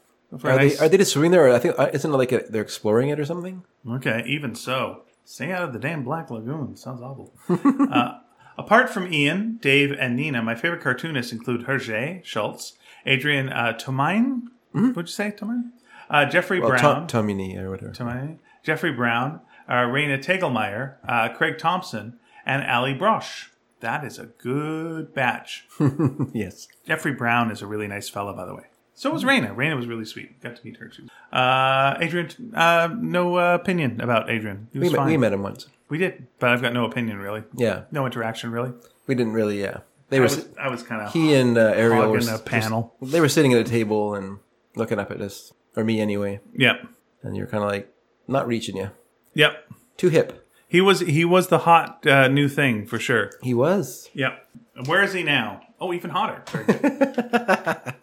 Are 0.44 0.58
nice- 0.58 0.78
they 0.78 0.86
are 0.86 0.90
they 0.90 0.98
just 0.98 1.14
swimming 1.14 1.32
there? 1.32 1.48
Or 1.48 1.54
I 1.54 1.60
think 1.60 1.80
uh, 1.80 1.90
isn't 1.94 2.12
it 2.14 2.18
like 2.18 2.32
a, 2.32 2.44
they're 2.50 2.62
exploring 2.62 3.10
it 3.10 3.20
or 3.20 3.26
something? 3.26 3.64
Okay, 3.90 4.24
even 4.28 4.56
so. 4.56 5.04
Stay 5.24 5.52
out 5.52 5.64
of 5.64 5.74
the 5.74 5.80
damn 5.80 6.04
Black 6.04 6.30
Lagoon. 6.30 6.76
Sounds 6.76 7.02
awful. 7.02 7.34
uh, 7.92 8.20
apart 8.58 8.90
from 8.90 9.12
Ian, 9.12 9.58
Dave, 9.62 9.92
and 9.92 10.16
Nina, 10.16 10.42
my 10.42 10.56
favorite 10.56 10.82
cartoonists 10.82 11.32
include 11.34 11.66
Hergé 11.66 12.24
Schulz, 12.24 12.74
Adrian 13.06 13.50
uh, 13.50 13.74
Tomine. 13.78 14.44
Would 14.74 14.96
you 14.96 15.06
say 15.08 15.32
Tomine? 15.32 15.72
Uh, 16.10 16.26
Jeffrey 16.26 16.60
Well, 16.60 16.70
Brown. 16.70 17.08
Tom, 17.08 17.08
Tomini 17.08 17.58
or 17.58 17.70
whatever. 17.70 17.92
Tomine? 17.92 18.38
Jeffrey 18.64 18.92
Brown, 18.92 19.42
uh, 19.68 19.74
Raina 19.74 20.18
Telgemeier, 20.24 20.96
uh, 21.08 21.30
Craig 21.36 21.58
Thompson, 21.58 22.20
and 22.46 22.64
Allie 22.64 22.94
Brosh. 22.96 23.48
That 23.82 24.04
is 24.04 24.18
a 24.18 24.26
good 24.26 25.14
batch. 25.14 25.66
yes. 26.34 26.68
Jeffrey 26.86 27.14
Brown 27.14 27.52
is 27.52 27.62
a 27.62 27.68
really 27.68 27.88
nice 27.88 28.10
fellow, 28.10 28.36
by 28.36 28.46
the 28.46 28.56
way. 28.56 28.64
So 28.96 29.12
was 29.12 29.24
Raina. 29.24 29.56
Raina 29.56 29.76
was 29.76 29.86
really 29.86 30.06
sweet. 30.06 30.42
Got 30.42 30.56
to 30.56 30.66
meet 30.66 30.78
her 30.78 30.88
too. 30.88 31.08
Uh, 31.32 31.96
Adrian, 32.00 32.30
uh, 32.56 32.90
no 33.00 33.38
uh, 33.38 33.54
opinion 33.54 34.02
about 34.02 34.30
Adrian. 34.32 34.68
He 34.74 34.80
We 34.80 34.86
was 34.86 34.94
met, 34.94 34.98
fine. 34.98 35.08
we 35.08 35.18
met 35.18 35.34
him 35.34 35.44
once. 35.44 35.68
We 35.90 36.00
did, 36.00 36.28
but 36.40 36.50
I've 36.50 36.62
got 36.64 36.74
no 36.74 36.86
opinion 36.86 37.20
really. 37.20 37.44
Yeah. 37.56 37.84
No 37.92 38.06
interaction 38.08 38.52
really. 38.52 38.74
We 39.06 39.14
didn't 39.14 39.34
really. 39.34 39.62
Yeah. 39.62 39.82
They 40.10 40.18
I 40.18 40.22
were. 40.22 40.24
was, 40.26 40.48
I 40.60 40.70
was 40.70 40.82
kind 40.84 41.02
of 41.04 41.14
he 41.14 41.36
and 41.36 41.56
uh, 41.58 41.74
Ariel 41.76 42.10
were 42.10 42.18
in 42.18 42.28
a 42.30 42.40
panel. 42.40 42.96
just- 43.00 43.12
they 43.14 43.22
were 43.22 43.30
sitting 43.30 43.54
at 43.54 43.60
a 43.60 43.64
table 43.64 44.16
and 44.16 44.40
looking 44.76 44.98
up 44.98 45.12
at 45.12 45.22
us, 45.22 45.54
or 45.76 45.84
me 45.84 46.00
anyway. 46.02 46.40
Yep, 46.56 46.88
And 47.22 47.36
you're 47.38 47.46
kind 47.48 47.64
of 47.64 47.70
like 47.70 47.94
not 48.28 48.48
reaching 48.48 48.78
you. 48.78 48.90
Yep. 49.38 49.70
Too 49.96 50.10
hip. 50.10 50.48
He 50.68 50.82
was 50.82 51.00
he 51.00 51.24
was 51.24 51.48
the 51.48 51.60
hot 51.60 52.06
uh, 52.06 52.28
new 52.28 52.50
thing 52.50 52.86
for 52.86 53.00
sure. 53.00 53.32
He 53.42 53.54
was. 53.54 54.10
Yep. 54.14 54.48
And 54.76 54.88
Where 54.88 55.02
is 55.04 55.14
he 55.14 55.24
now? 55.24 55.62
Oh, 55.80 55.94
even 55.94 56.10
hotter. 56.10 56.44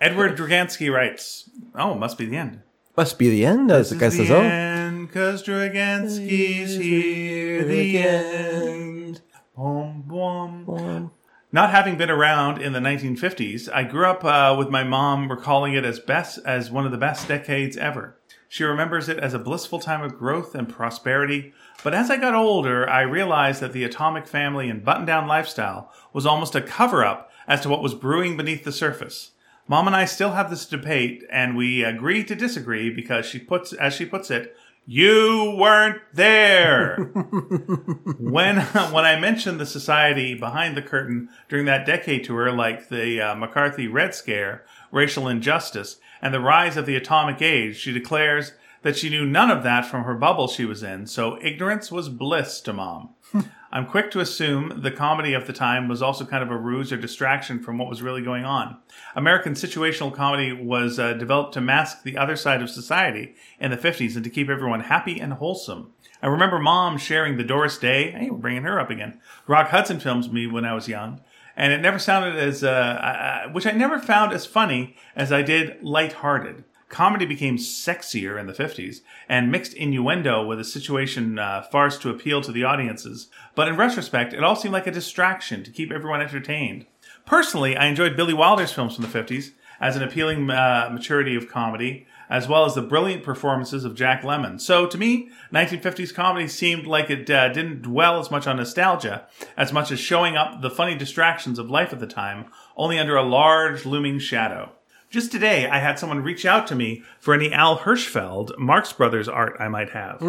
Edward 0.00 0.36
Dragansky 0.36 0.92
writes, 0.92 1.50
"Oh, 1.74 1.94
must 1.94 2.18
be 2.18 2.26
the 2.26 2.36
end." 2.36 2.60
Must 2.96 3.18
be 3.18 3.28
the 3.28 3.44
end, 3.44 3.72
as 3.72 3.90
the 3.90 3.98
says. 3.98 4.28
the 4.28 4.36
end, 4.36 5.10
cause 5.10 5.42
Dragansky's 5.42 6.76
here. 6.76 7.64
The 7.64 7.98
end. 7.98 9.20
Boom, 9.56 10.04
boom, 10.06 10.64
boom. 10.64 11.10
Not 11.50 11.70
having 11.70 11.96
been 11.96 12.10
around 12.10 12.62
in 12.62 12.72
the 12.72 12.78
1950s, 12.78 13.68
I 13.72 13.82
grew 13.84 14.06
up 14.06 14.24
uh, 14.24 14.54
with 14.56 14.68
my 14.68 14.84
mom 14.84 15.30
recalling 15.30 15.74
it 15.74 15.84
as 15.84 15.98
best 15.98 16.38
as 16.44 16.70
one 16.70 16.84
of 16.86 16.92
the 16.92 16.98
best 16.98 17.26
decades 17.26 17.76
ever. 17.76 18.16
She 18.54 18.62
remembers 18.62 19.08
it 19.08 19.18
as 19.18 19.34
a 19.34 19.40
blissful 19.40 19.80
time 19.80 20.00
of 20.02 20.16
growth 20.16 20.54
and 20.54 20.68
prosperity. 20.68 21.52
But 21.82 21.92
as 21.92 22.08
I 22.08 22.18
got 22.18 22.36
older, 22.36 22.88
I 22.88 23.00
realized 23.00 23.60
that 23.60 23.72
the 23.72 23.82
atomic 23.82 24.28
family 24.28 24.70
and 24.70 24.84
button-down 24.84 25.26
lifestyle 25.26 25.90
was 26.12 26.24
almost 26.24 26.54
a 26.54 26.62
cover-up 26.62 27.32
as 27.48 27.62
to 27.62 27.68
what 27.68 27.82
was 27.82 27.96
brewing 27.96 28.36
beneath 28.36 28.62
the 28.62 28.70
surface. 28.70 29.32
Mom 29.66 29.88
and 29.88 29.96
I 29.96 30.04
still 30.04 30.34
have 30.34 30.50
this 30.50 30.66
debate, 30.66 31.24
and 31.32 31.56
we 31.56 31.82
agree 31.82 32.22
to 32.22 32.36
disagree 32.36 32.90
because 32.90 33.26
she 33.26 33.40
puts, 33.40 33.72
as 33.72 33.92
she 33.92 34.06
puts 34.06 34.30
it, 34.30 34.56
"You 34.86 35.56
weren't 35.58 36.02
there." 36.12 36.96
when 38.20 38.60
when 38.60 39.04
I 39.04 39.18
mentioned 39.18 39.58
the 39.58 39.66
society 39.66 40.36
behind 40.36 40.76
the 40.76 40.82
curtain 40.82 41.28
during 41.48 41.64
that 41.64 41.86
decade 41.86 42.22
tour, 42.22 42.52
like 42.52 42.88
the 42.88 43.20
uh, 43.20 43.34
McCarthy 43.34 43.88
Red 43.88 44.14
Scare, 44.14 44.64
racial 44.92 45.26
injustice, 45.26 45.96
and 46.24 46.32
the 46.32 46.40
rise 46.40 46.78
of 46.78 46.86
the 46.86 46.96
atomic 46.96 47.42
age, 47.42 47.76
she 47.76 47.92
declares 47.92 48.52
that 48.80 48.96
she 48.96 49.10
knew 49.10 49.26
none 49.26 49.50
of 49.50 49.62
that 49.62 49.84
from 49.84 50.04
her 50.04 50.14
bubble 50.14 50.48
she 50.48 50.64
was 50.64 50.82
in. 50.82 51.06
So 51.06 51.38
ignorance 51.42 51.92
was 51.92 52.08
bliss 52.08 52.62
to 52.62 52.72
mom. 52.72 53.10
I'm 53.70 53.84
quick 53.84 54.10
to 54.12 54.20
assume 54.20 54.80
the 54.82 54.90
comedy 54.90 55.34
of 55.34 55.46
the 55.46 55.52
time 55.52 55.86
was 55.86 56.00
also 56.00 56.24
kind 56.24 56.42
of 56.42 56.50
a 56.50 56.56
ruse 56.56 56.90
or 56.92 56.96
distraction 56.96 57.58
from 57.58 57.76
what 57.76 57.90
was 57.90 58.00
really 58.00 58.22
going 58.22 58.46
on. 58.46 58.78
American 59.14 59.52
situational 59.52 60.14
comedy 60.14 60.50
was 60.50 60.98
uh, 60.98 61.12
developed 61.12 61.52
to 61.54 61.60
mask 61.60 62.04
the 62.04 62.16
other 62.16 62.36
side 62.36 62.62
of 62.62 62.70
society 62.70 63.34
in 63.60 63.70
the 63.70 63.76
50s 63.76 64.14
and 64.14 64.24
to 64.24 64.30
keep 64.30 64.48
everyone 64.48 64.80
happy 64.80 65.20
and 65.20 65.34
wholesome. 65.34 65.92
I 66.22 66.28
remember 66.28 66.58
mom 66.58 66.96
sharing 66.96 67.36
the 67.36 67.44
Doris 67.44 67.76
Day, 67.76 68.12
hey, 68.12 68.30
we're 68.30 68.38
bringing 68.38 68.62
her 68.62 68.80
up 68.80 68.88
again, 68.88 69.20
Rock 69.46 69.68
Hudson 69.68 70.00
films 70.00 70.30
me 70.30 70.46
when 70.46 70.64
I 70.64 70.72
was 70.72 70.88
young. 70.88 71.20
And 71.56 71.72
it 71.72 71.80
never 71.80 71.98
sounded 71.98 72.36
as, 72.36 72.64
uh, 72.64 72.68
uh, 72.68 73.48
which 73.50 73.66
I 73.66 73.72
never 73.72 73.98
found 73.98 74.32
as 74.32 74.46
funny 74.46 74.96
as 75.14 75.32
I 75.32 75.42
did 75.42 75.82
lighthearted 75.82 76.64
comedy 76.94 77.26
became 77.26 77.56
sexier 77.56 78.38
in 78.38 78.46
the 78.46 78.52
50s 78.52 79.00
and 79.28 79.50
mixed 79.50 79.74
innuendo 79.74 80.46
with 80.46 80.60
a 80.60 80.64
situation 80.64 81.40
uh, 81.40 81.60
farce 81.62 81.98
to 81.98 82.08
appeal 82.08 82.40
to 82.40 82.52
the 82.52 82.62
audiences. 82.62 83.26
But 83.56 83.66
in 83.66 83.76
retrospect, 83.76 84.32
it 84.32 84.44
all 84.44 84.54
seemed 84.54 84.74
like 84.74 84.86
a 84.86 84.92
distraction 84.92 85.64
to 85.64 85.72
keep 85.72 85.90
everyone 85.90 86.20
entertained. 86.20 86.86
Personally, 87.26 87.76
I 87.76 87.86
enjoyed 87.86 88.16
Billy 88.16 88.32
Wilder's 88.32 88.72
films 88.72 88.94
from 88.94 89.04
the 89.04 89.18
50s 89.18 89.50
as 89.80 89.96
an 89.96 90.04
appealing 90.04 90.48
uh, 90.50 90.88
maturity 90.92 91.34
of 91.34 91.48
comedy, 91.48 92.06
as 92.28 92.48
well 92.48 92.64
as 92.64 92.74
the 92.74 92.82
brilliant 92.82 93.22
performances 93.22 93.84
of 93.84 93.94
Jack 93.94 94.22
Lemmon. 94.22 94.60
So 94.60 94.86
to 94.86 94.98
me, 94.98 95.30
1950s 95.52 96.14
comedy 96.14 96.48
seemed 96.48 96.86
like 96.86 97.10
it 97.10 97.28
uh, 97.30 97.48
didn't 97.48 97.82
dwell 97.82 98.18
as 98.20 98.30
much 98.30 98.46
on 98.46 98.56
nostalgia 98.56 99.26
as 99.56 99.72
much 99.72 99.90
as 99.90 100.00
showing 100.00 100.36
up 100.36 100.62
the 100.62 100.70
funny 100.70 100.94
distractions 100.94 101.58
of 101.58 101.70
life 101.70 101.92
at 101.92 102.00
the 102.00 102.06
time, 102.06 102.46
only 102.76 102.98
under 102.98 103.16
a 103.16 103.22
large 103.22 103.84
looming 103.84 104.18
shadow. 104.18 104.72
Just 105.10 105.30
today, 105.30 105.68
I 105.68 105.78
had 105.78 105.98
someone 105.98 106.22
reach 106.24 106.44
out 106.44 106.66
to 106.68 106.74
me 106.74 107.04
for 107.20 107.34
any 107.34 107.52
Al 107.52 107.78
Hirschfeld, 107.78 108.58
Marx 108.58 108.92
Brothers 108.92 109.28
art 109.28 109.56
I 109.60 109.68
might 109.68 109.90
have. 109.90 110.20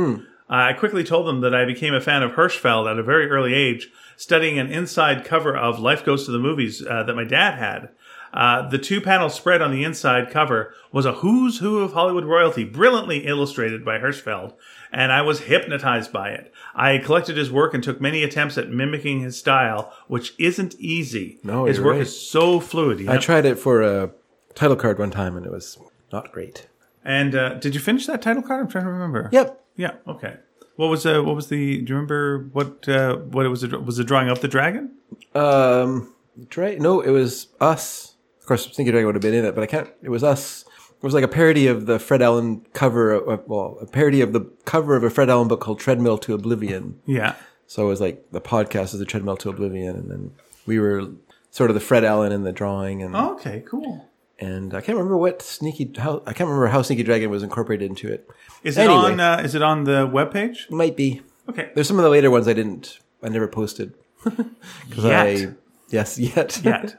Uh, 0.48 0.69
I 0.69 0.74
quickly 0.74 1.03
told 1.03 1.25
them 1.25 1.41
that 1.41 1.56
I 1.56 1.65
became 1.65 1.95
a 1.95 2.01
fan 2.01 2.22
of 2.22 2.33
Hirschfeld 2.33 2.90
at 2.91 2.99
a 2.99 3.03
very 3.03 3.27
early 3.27 3.56
age, 3.56 3.90
studying 4.15 4.59
an 4.59 4.72
inside 4.72 5.25
cover 5.25 5.57
of 5.57 5.80
Life 5.80 6.06
Goes 6.06 6.25
to 6.25 6.32
the 6.32 6.38
Movies 6.38 6.85
uh, 6.85 7.01
that 7.01 7.15
my 7.15 7.24
dad 7.24 7.57
had. 7.57 7.90
Uh, 8.35 8.67
the 8.67 8.77
two 8.77 8.99
panel 8.99 9.30
spread 9.30 9.61
on 9.61 9.72
the 9.72 9.83
inside 9.83 10.30
cover 10.30 10.73
was 10.91 11.05
a 11.05 11.14
who's 11.14 11.59
who 11.59 11.80
of 11.80 11.93
Hollywood 11.93 12.25
royalty, 12.25 12.65
brilliantly 12.65 13.25
illustrated 13.25 13.85
by 13.85 13.97
Hirschfeld, 13.97 14.53
and 14.91 15.11
I 15.11 15.22
was 15.22 15.41
hypnotized 15.41 16.11
by 16.11 16.31
it. 16.31 16.53
I 16.75 16.97
collected 16.97 17.38
his 17.38 17.49
work 17.49 17.73
and 17.73 17.81
took 17.81 18.01
many 18.01 18.23
attempts 18.23 18.57
at 18.57 18.69
mimicking 18.69 19.22
his 19.22 19.38
style, 19.38 19.93
which 20.07 20.33
isn't 20.38 20.75
easy. 20.75 21.39
No, 21.43 21.65
his 21.65 21.80
work 21.80 21.93
right. 21.93 22.01
is 22.01 22.30
so 22.30 22.59
fluid. 22.59 22.99
you 22.99 23.09
I 23.09 23.17
tried 23.17 23.45
it 23.45 23.57
for 23.57 23.81
a 23.81 24.11
title 24.53 24.75
card 24.75 24.99
one 24.99 25.11
time, 25.11 25.38
and 25.38 25.45
it 25.45 25.51
was 25.51 25.77
not 26.11 26.33
great. 26.33 26.67
And 27.05 27.35
uh, 27.35 27.53
did 27.55 27.73
you 27.73 27.80
finish 27.80 28.05
that 28.07 28.22
title 28.22 28.43
card? 28.43 28.61
I'm 28.61 28.67
trying 28.67 28.85
to 28.85 28.91
remember. 28.91 29.30
Yep. 29.31 29.64
Yeah. 29.77 29.91
Okay. 30.07 30.38
What 30.75 30.88
was 30.88 31.05
uh, 31.05 31.22
what 31.22 31.35
was 31.35 31.47
the? 31.47 31.81
Do 31.81 31.89
you 31.89 31.95
remember 31.95 32.49
what 32.51 32.88
uh, 32.89 33.15
what 33.17 33.45
it 33.45 33.49
was? 33.49 33.65
Was 33.65 33.97
it 33.97 34.07
drawing 34.07 34.30
of 34.30 34.41
the 34.41 34.49
dragon? 34.49 34.91
Um? 35.33 36.11
No, 36.57 36.99
it 36.99 37.11
was 37.11 37.47
us. 37.61 38.15
Of 38.45 38.48
course, 38.48 38.72
Sneaky 38.72 38.91
Dragon 38.91 39.07
would 39.07 39.15
have 39.15 39.24
been 39.24 39.33
in 39.33 39.43
it, 39.43 39.56
but 39.56 39.64
I 39.64 39.65
can't. 39.65 39.90
It 40.03 40.09
was 40.09 40.24
us. 40.24 40.65
It 40.91 41.01
was 41.03 41.15
like 41.15 41.24
a 41.24 41.27
parody 41.27 41.65
of 41.65 41.88
the 41.88 41.98
Fred 41.98 42.22
Allen 42.22 42.64
cover. 42.74 43.11
Of, 43.11 43.48
well, 43.48 43.80
a 43.82 43.88
parody 43.88 44.22
of 44.22 44.33
the 44.33 44.41
cover 44.65 44.95
of 44.95 45.03
a 45.03 45.09
Fred 45.09 45.32
Allen 45.32 45.48
book 45.48 45.61
called 45.61 45.80
Treadmill 45.80 46.19
to 46.19 46.35
Oblivion. 46.35 46.99
Yeah. 47.07 47.33
So 47.65 47.85
it 47.88 47.90
was 47.90 48.01
like 48.01 48.24
the 48.32 48.40
podcast 48.41 48.93
is 48.93 48.99
the 48.99 49.06
Treadmill 49.06 49.38
to 49.38 49.49
Oblivion, 49.49 49.95
and 49.95 50.11
then 50.11 50.32
we 50.67 50.77
were 50.80 51.07
sort 51.49 51.72
of 51.72 51.74
the 51.74 51.80
Fred 51.80 52.03
Allen 52.03 52.32
in 52.32 52.43
the 52.43 52.51
drawing, 52.51 53.01
and 53.01 53.15
Okay. 53.15 53.64
Cool. 53.67 54.07
and 54.38 54.75
I 54.75 54.82
can't 54.82 54.95
remember 54.95 55.17
what 55.17 55.41
Sneaky 55.41 55.91
how 55.98 56.22
I 56.27 56.33
can't 56.33 56.48
remember 56.48 56.67
how 56.67 56.83
Sneaky 56.83 57.01
Dragon 57.01 57.32
was 57.32 57.41
incorporated 57.41 57.90
into 57.90 58.14
it. 58.14 58.30
Is 58.64 58.77
it 58.77 58.82
Anyway. 58.82 59.14
on? 59.14 59.19
Uh, 59.19 59.41
is 59.43 59.56
it 59.56 59.64
on 59.64 59.85
the 59.85 60.07
webpage? 60.07 60.69
Might 60.69 60.95
be. 60.95 61.24
Okay. 61.49 61.72
There's 61.74 61.88
some 61.88 61.98
of 61.98 62.03
the 62.03 62.09
later 62.11 62.30
ones 62.30 62.48
I 62.48 62.53
didn't. 62.53 62.99
I 63.24 63.30
never 63.30 63.48
posted 63.48 63.95
because. 64.24 65.06
I 65.06 65.48
yes 65.89 66.17
yet 66.17 66.61
Yet. 66.64 66.95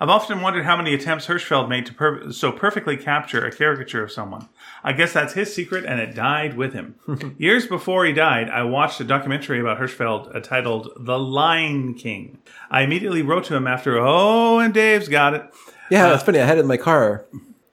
I've 0.00 0.08
often 0.08 0.40
wondered 0.40 0.64
how 0.64 0.76
many 0.76 0.94
attempts 0.94 1.26
Hirschfeld 1.26 1.68
made 1.68 1.86
to 1.86 1.94
per- 1.94 2.32
so 2.32 2.52
perfectly 2.52 2.96
capture 2.96 3.44
a 3.44 3.52
caricature 3.52 4.02
of 4.02 4.12
someone. 4.12 4.48
I 4.84 4.92
guess 4.92 5.12
that's 5.12 5.32
his 5.34 5.54
secret, 5.54 5.84
and 5.84 6.00
it 6.00 6.14
died 6.14 6.56
with 6.56 6.72
him. 6.74 6.96
Years 7.38 7.66
before 7.66 8.04
he 8.04 8.12
died, 8.12 8.50
I 8.50 8.62
watched 8.64 9.00
a 9.00 9.04
documentary 9.04 9.60
about 9.60 9.78
Hirschfeld 9.78 10.34
uh, 10.34 10.40
titled 10.40 10.92
"The 10.98 11.18
Line 11.18 11.94
King." 11.94 12.38
I 12.70 12.82
immediately 12.82 13.22
wrote 13.22 13.44
to 13.44 13.56
him 13.56 13.66
after, 13.66 13.98
"Oh, 13.98 14.58
and 14.58 14.74
Dave's 14.74 15.08
got 15.08 15.34
it." 15.34 15.42
Yeah, 15.90 16.08
that's 16.08 16.22
funny. 16.22 16.40
I 16.40 16.46
had 16.46 16.58
it 16.58 16.62
in 16.62 16.66
my 16.66 16.76
car, 16.76 17.26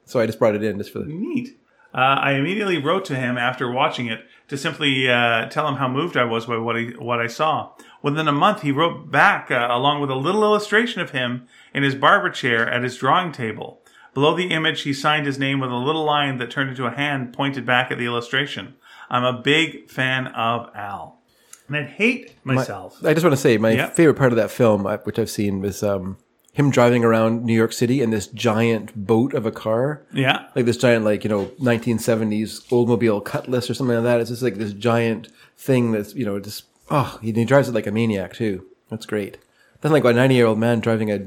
so 0.05 0.19
I 0.19 0.25
just 0.25 0.39
brought 0.39 0.55
it 0.55 0.63
in 0.63 0.77
just 0.77 0.91
for 0.91 0.99
the. 0.99 1.05
Neat. 1.05 1.59
Uh, 1.93 2.19
I 2.19 2.33
immediately 2.33 2.77
wrote 2.77 3.05
to 3.05 3.15
him 3.15 3.37
after 3.37 3.71
watching 3.71 4.07
it 4.07 4.19
to 4.49 4.57
simply 4.57 5.09
uh, 5.09 5.47
tell 5.49 5.67
him 5.67 5.75
how 5.75 5.87
moved 5.87 6.15
I 6.15 6.25
was 6.25 6.45
by 6.45 6.57
what 6.57 6.75
I, 6.75 6.83
what 6.99 7.19
I 7.19 7.27
saw. 7.27 7.71
Within 8.01 8.27
a 8.27 8.31
month, 8.31 8.61
he 8.61 8.71
wrote 8.71 9.11
back 9.11 9.49
uh, 9.51 9.67
along 9.69 10.01
with 10.01 10.09
a 10.11 10.15
little 10.15 10.43
illustration 10.43 11.01
of 11.01 11.11
him 11.11 11.47
in 11.73 11.83
his 11.83 11.95
barber 11.95 12.29
chair 12.29 12.69
at 12.69 12.83
his 12.83 12.97
drawing 12.97 13.31
table. 13.31 13.81
Below 14.13 14.35
the 14.35 14.47
image, 14.51 14.81
he 14.81 14.93
signed 14.93 15.25
his 15.25 15.37
name 15.37 15.59
with 15.59 15.71
a 15.71 15.75
little 15.75 16.03
line 16.03 16.37
that 16.37 16.49
turned 16.51 16.69
into 16.69 16.85
a 16.85 16.91
hand 16.91 17.33
pointed 17.33 17.65
back 17.65 17.91
at 17.91 17.97
the 17.97 18.05
illustration. 18.05 18.75
I'm 19.09 19.23
a 19.23 19.41
big 19.41 19.89
fan 19.89 20.27
of 20.27 20.69
Al. 20.75 21.19
And 21.67 21.77
I'd 21.77 21.89
hate 21.89 22.35
myself. 22.43 23.03
I 23.03 23.13
just 23.13 23.23
want 23.23 23.33
to 23.33 23.41
say 23.41 23.57
my 23.57 23.71
Yep. 23.71 23.95
favorite 23.95 24.15
part 24.15 24.31
of 24.31 24.37
that 24.37 24.51
film, 24.51 24.85
which 25.03 25.19
I've 25.19 25.29
seen, 25.29 25.59
was 25.61 25.83
um, 25.83 26.17
him 26.53 26.71
driving 26.71 27.03
around 27.03 27.43
New 27.43 27.53
York 27.53 27.73
City 27.73 28.01
in 28.01 28.09
this 28.09 28.25
giant 28.27 28.95
boat 28.95 29.33
of 29.33 29.45
a 29.45 29.51
car, 29.51 30.01
yeah. 30.13 30.47
like 30.55 30.65
this 30.65 30.77
giant, 30.77 31.03
like 31.05 31.23
you 31.23 31.29
know, 31.29 31.45
1970s 31.61 32.67
Oldsmobile 32.69 33.23
Cutlass 33.23 33.69
or 33.69 33.73
something 33.73 33.95
like 33.97 34.03
that. 34.05 34.21
It's 34.21 34.29
just 34.29 34.41
like 34.41 34.55
this 34.55 34.73
giant 34.73 35.27
thing 35.57 35.91
that's 35.91 36.15
you 36.15 36.25
know 36.25 36.39
just 36.39 36.63
oh, 36.89 37.17
he, 37.21 37.31
he 37.31 37.45
drives 37.45 37.69
it 37.69 37.73
like 37.75 37.87
a 37.87 37.91
maniac 37.91 38.33
too. 38.33 38.65
That's 38.89 39.05
great. 39.05 39.37
That's 39.81 39.91
like 39.91 40.03
a 40.05 40.13
90 40.13 40.35
year 40.35 40.45
old 40.47 40.59
man 40.59 40.79
driving 40.79 41.11
a 41.11 41.19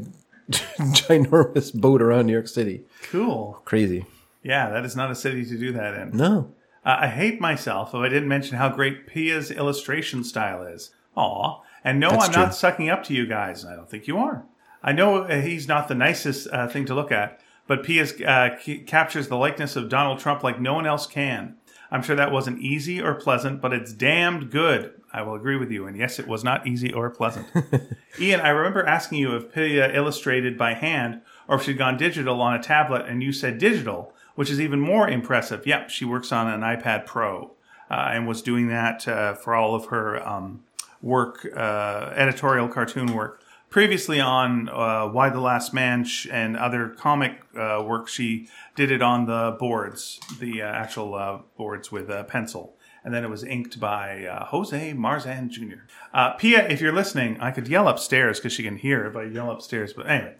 ginormous 0.51 1.73
boat 1.75 2.03
around 2.03 2.27
New 2.27 2.33
York 2.33 2.49
City. 2.49 2.85
Cool. 3.11 3.61
Crazy. 3.65 4.07
Yeah, 4.43 4.71
that 4.71 4.85
is 4.85 4.97
not 4.97 5.11
a 5.11 5.15
city 5.15 5.45
to 5.45 5.57
do 5.59 5.73
that 5.73 5.95
in. 5.95 6.17
No. 6.17 6.53
Uh, 6.85 6.97
I 7.01 7.07
hate 7.09 7.41
myself 7.41 7.91
if 7.91 7.97
I 7.97 8.09
didn't 8.09 8.29
mention 8.29 8.57
how 8.57 8.71
great 8.71 9.07
Pia's 9.07 9.51
illustration 9.51 10.25
style 10.25 10.63
is. 10.63 10.91
Aw. 11.15 11.61
And 11.85 12.01
no, 12.01 12.11
That's 12.11 12.25
I'm 12.27 12.33
true. 12.33 12.43
not 12.45 12.55
sucking 12.55 12.89
up 12.89 13.05
to 13.05 13.15
you 13.15 13.27
guys. 13.27 13.65
I 13.65 13.77
don't 13.77 13.89
think 13.91 14.07
you 14.07 14.17
are. 14.19 14.45
I 14.83 14.93
know 14.93 15.25
uh, 15.25 15.41
he's 15.43 15.69
not 15.69 15.89
the 15.89 15.95
nicest 15.95 16.49
uh, 16.51 16.67
thing 16.69 16.87
to 16.87 16.95
look 16.95 17.13
at, 17.13 17.39
but 17.67 17.83
Pia's 17.85 18.19
uh, 18.23 18.57
c- 18.61 18.79
captures 18.81 19.29
the 19.29 19.37
likeness 19.37 19.77
of 19.77 19.91
Donald 19.91 20.19
Trump 20.21 20.43
like 20.43 20.59
no 20.61 20.73
one 20.75 20.87
else 20.87 21.07
can. 21.07 21.57
I'm 21.91 22.03
sure 22.03 22.17
that 22.17 22.31
wasn't 22.31 22.61
easy 22.61 23.01
or 23.01 23.15
pleasant, 23.15 23.61
but 23.61 23.73
it's 23.73 23.93
damned 23.93 24.51
good. 24.51 24.93
I 25.13 25.23
will 25.23 25.35
agree 25.35 25.57
with 25.57 25.71
you. 25.71 25.87
And 25.87 25.97
yes, 25.97 26.19
it 26.19 26.29
was 26.29 26.45
not 26.45 26.67
easy 26.67 26.93
or 26.93 27.11
pleasant. 27.11 27.47
Ian, 28.21 28.41
I 28.41 28.51
remember 28.51 28.87
asking 28.87 29.19
you 29.19 29.35
if 29.35 29.53
Pia 29.53 29.93
illustrated 29.93 30.57
by 30.57 30.75
hand 30.75 31.21
or 31.49 31.57
if 31.57 31.65
she'd 31.65 31.79
gone 31.79 31.97
digital 31.97 32.41
on 32.41 32.55
a 32.55 32.63
tablet, 32.63 33.07
and 33.07 33.23
you 33.23 33.33
said 33.33 33.59
digital, 33.59 34.13
which 34.37 34.51
is 34.51 34.61
even 34.61 34.81
more 34.81 35.09
impressive. 35.09 35.67
Yep, 35.67 35.91
she 35.91 36.05
works 36.05 36.31
on 36.31 36.47
an 36.47 36.61
iPad 36.61 37.07
Pro 37.07 37.51
uh, 37.91 38.11
and 38.13 38.29
was 38.29 38.41
doing 38.41 38.69
that 38.69 39.07
uh, 39.09 39.35
for 39.35 39.55
all 39.55 39.75
of 39.75 39.87
her 39.87 40.27
um, 40.27 40.63
work, 41.03 41.47
uh, 41.57 42.13
editorial 42.15 42.69
cartoon 42.69 43.15
work. 43.15 43.40
Previously 43.71 44.19
on 44.19 44.69
uh, 44.69 45.09
Y 45.15 45.31
the 45.31 45.41
Last 45.41 45.73
Man 45.73 46.03
sh- 46.03 46.27
and 46.29 46.57
other 46.57 46.89
comic 46.89 47.41
uh, 47.57 47.81
work, 47.87 48.09
she 48.09 48.49
did 48.75 48.91
it 48.91 49.01
on 49.01 49.27
the 49.27 49.57
boards, 49.61 50.19
the 50.41 50.61
uh, 50.61 50.67
actual 50.67 51.15
uh, 51.15 51.39
boards 51.57 51.93
with 51.93 52.11
a 52.11 52.25
pencil. 52.25 52.77
And 53.05 53.15
then 53.15 53.23
it 53.23 53.31
was 53.31 53.45
inked 53.45 53.79
by 53.79 54.27
uh, 54.27 54.47
Jose 54.47 54.93
Marzan 54.93 55.51
Jr. 55.51 55.85
Uh, 56.13 56.33
Pia, 56.33 56.67
if 56.69 56.81
you're 56.81 56.93
listening, 56.93 57.41
I 57.41 57.53
could 57.53 57.69
yell 57.69 57.87
upstairs 57.87 58.41
because 58.41 58.53
she 58.53 58.65
can 58.65 58.77
hear 58.77 59.07
if 59.07 59.15
I 59.15 59.23
yell 59.23 59.53
upstairs. 59.53 59.93
But 59.93 60.11
anyway, 60.11 60.35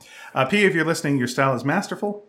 Pia, 0.49 0.67
if 0.67 0.75
you're 0.75 0.85
listening, 0.85 1.17
your 1.17 1.29
style 1.29 1.55
is 1.55 1.65
masterful 1.65 2.27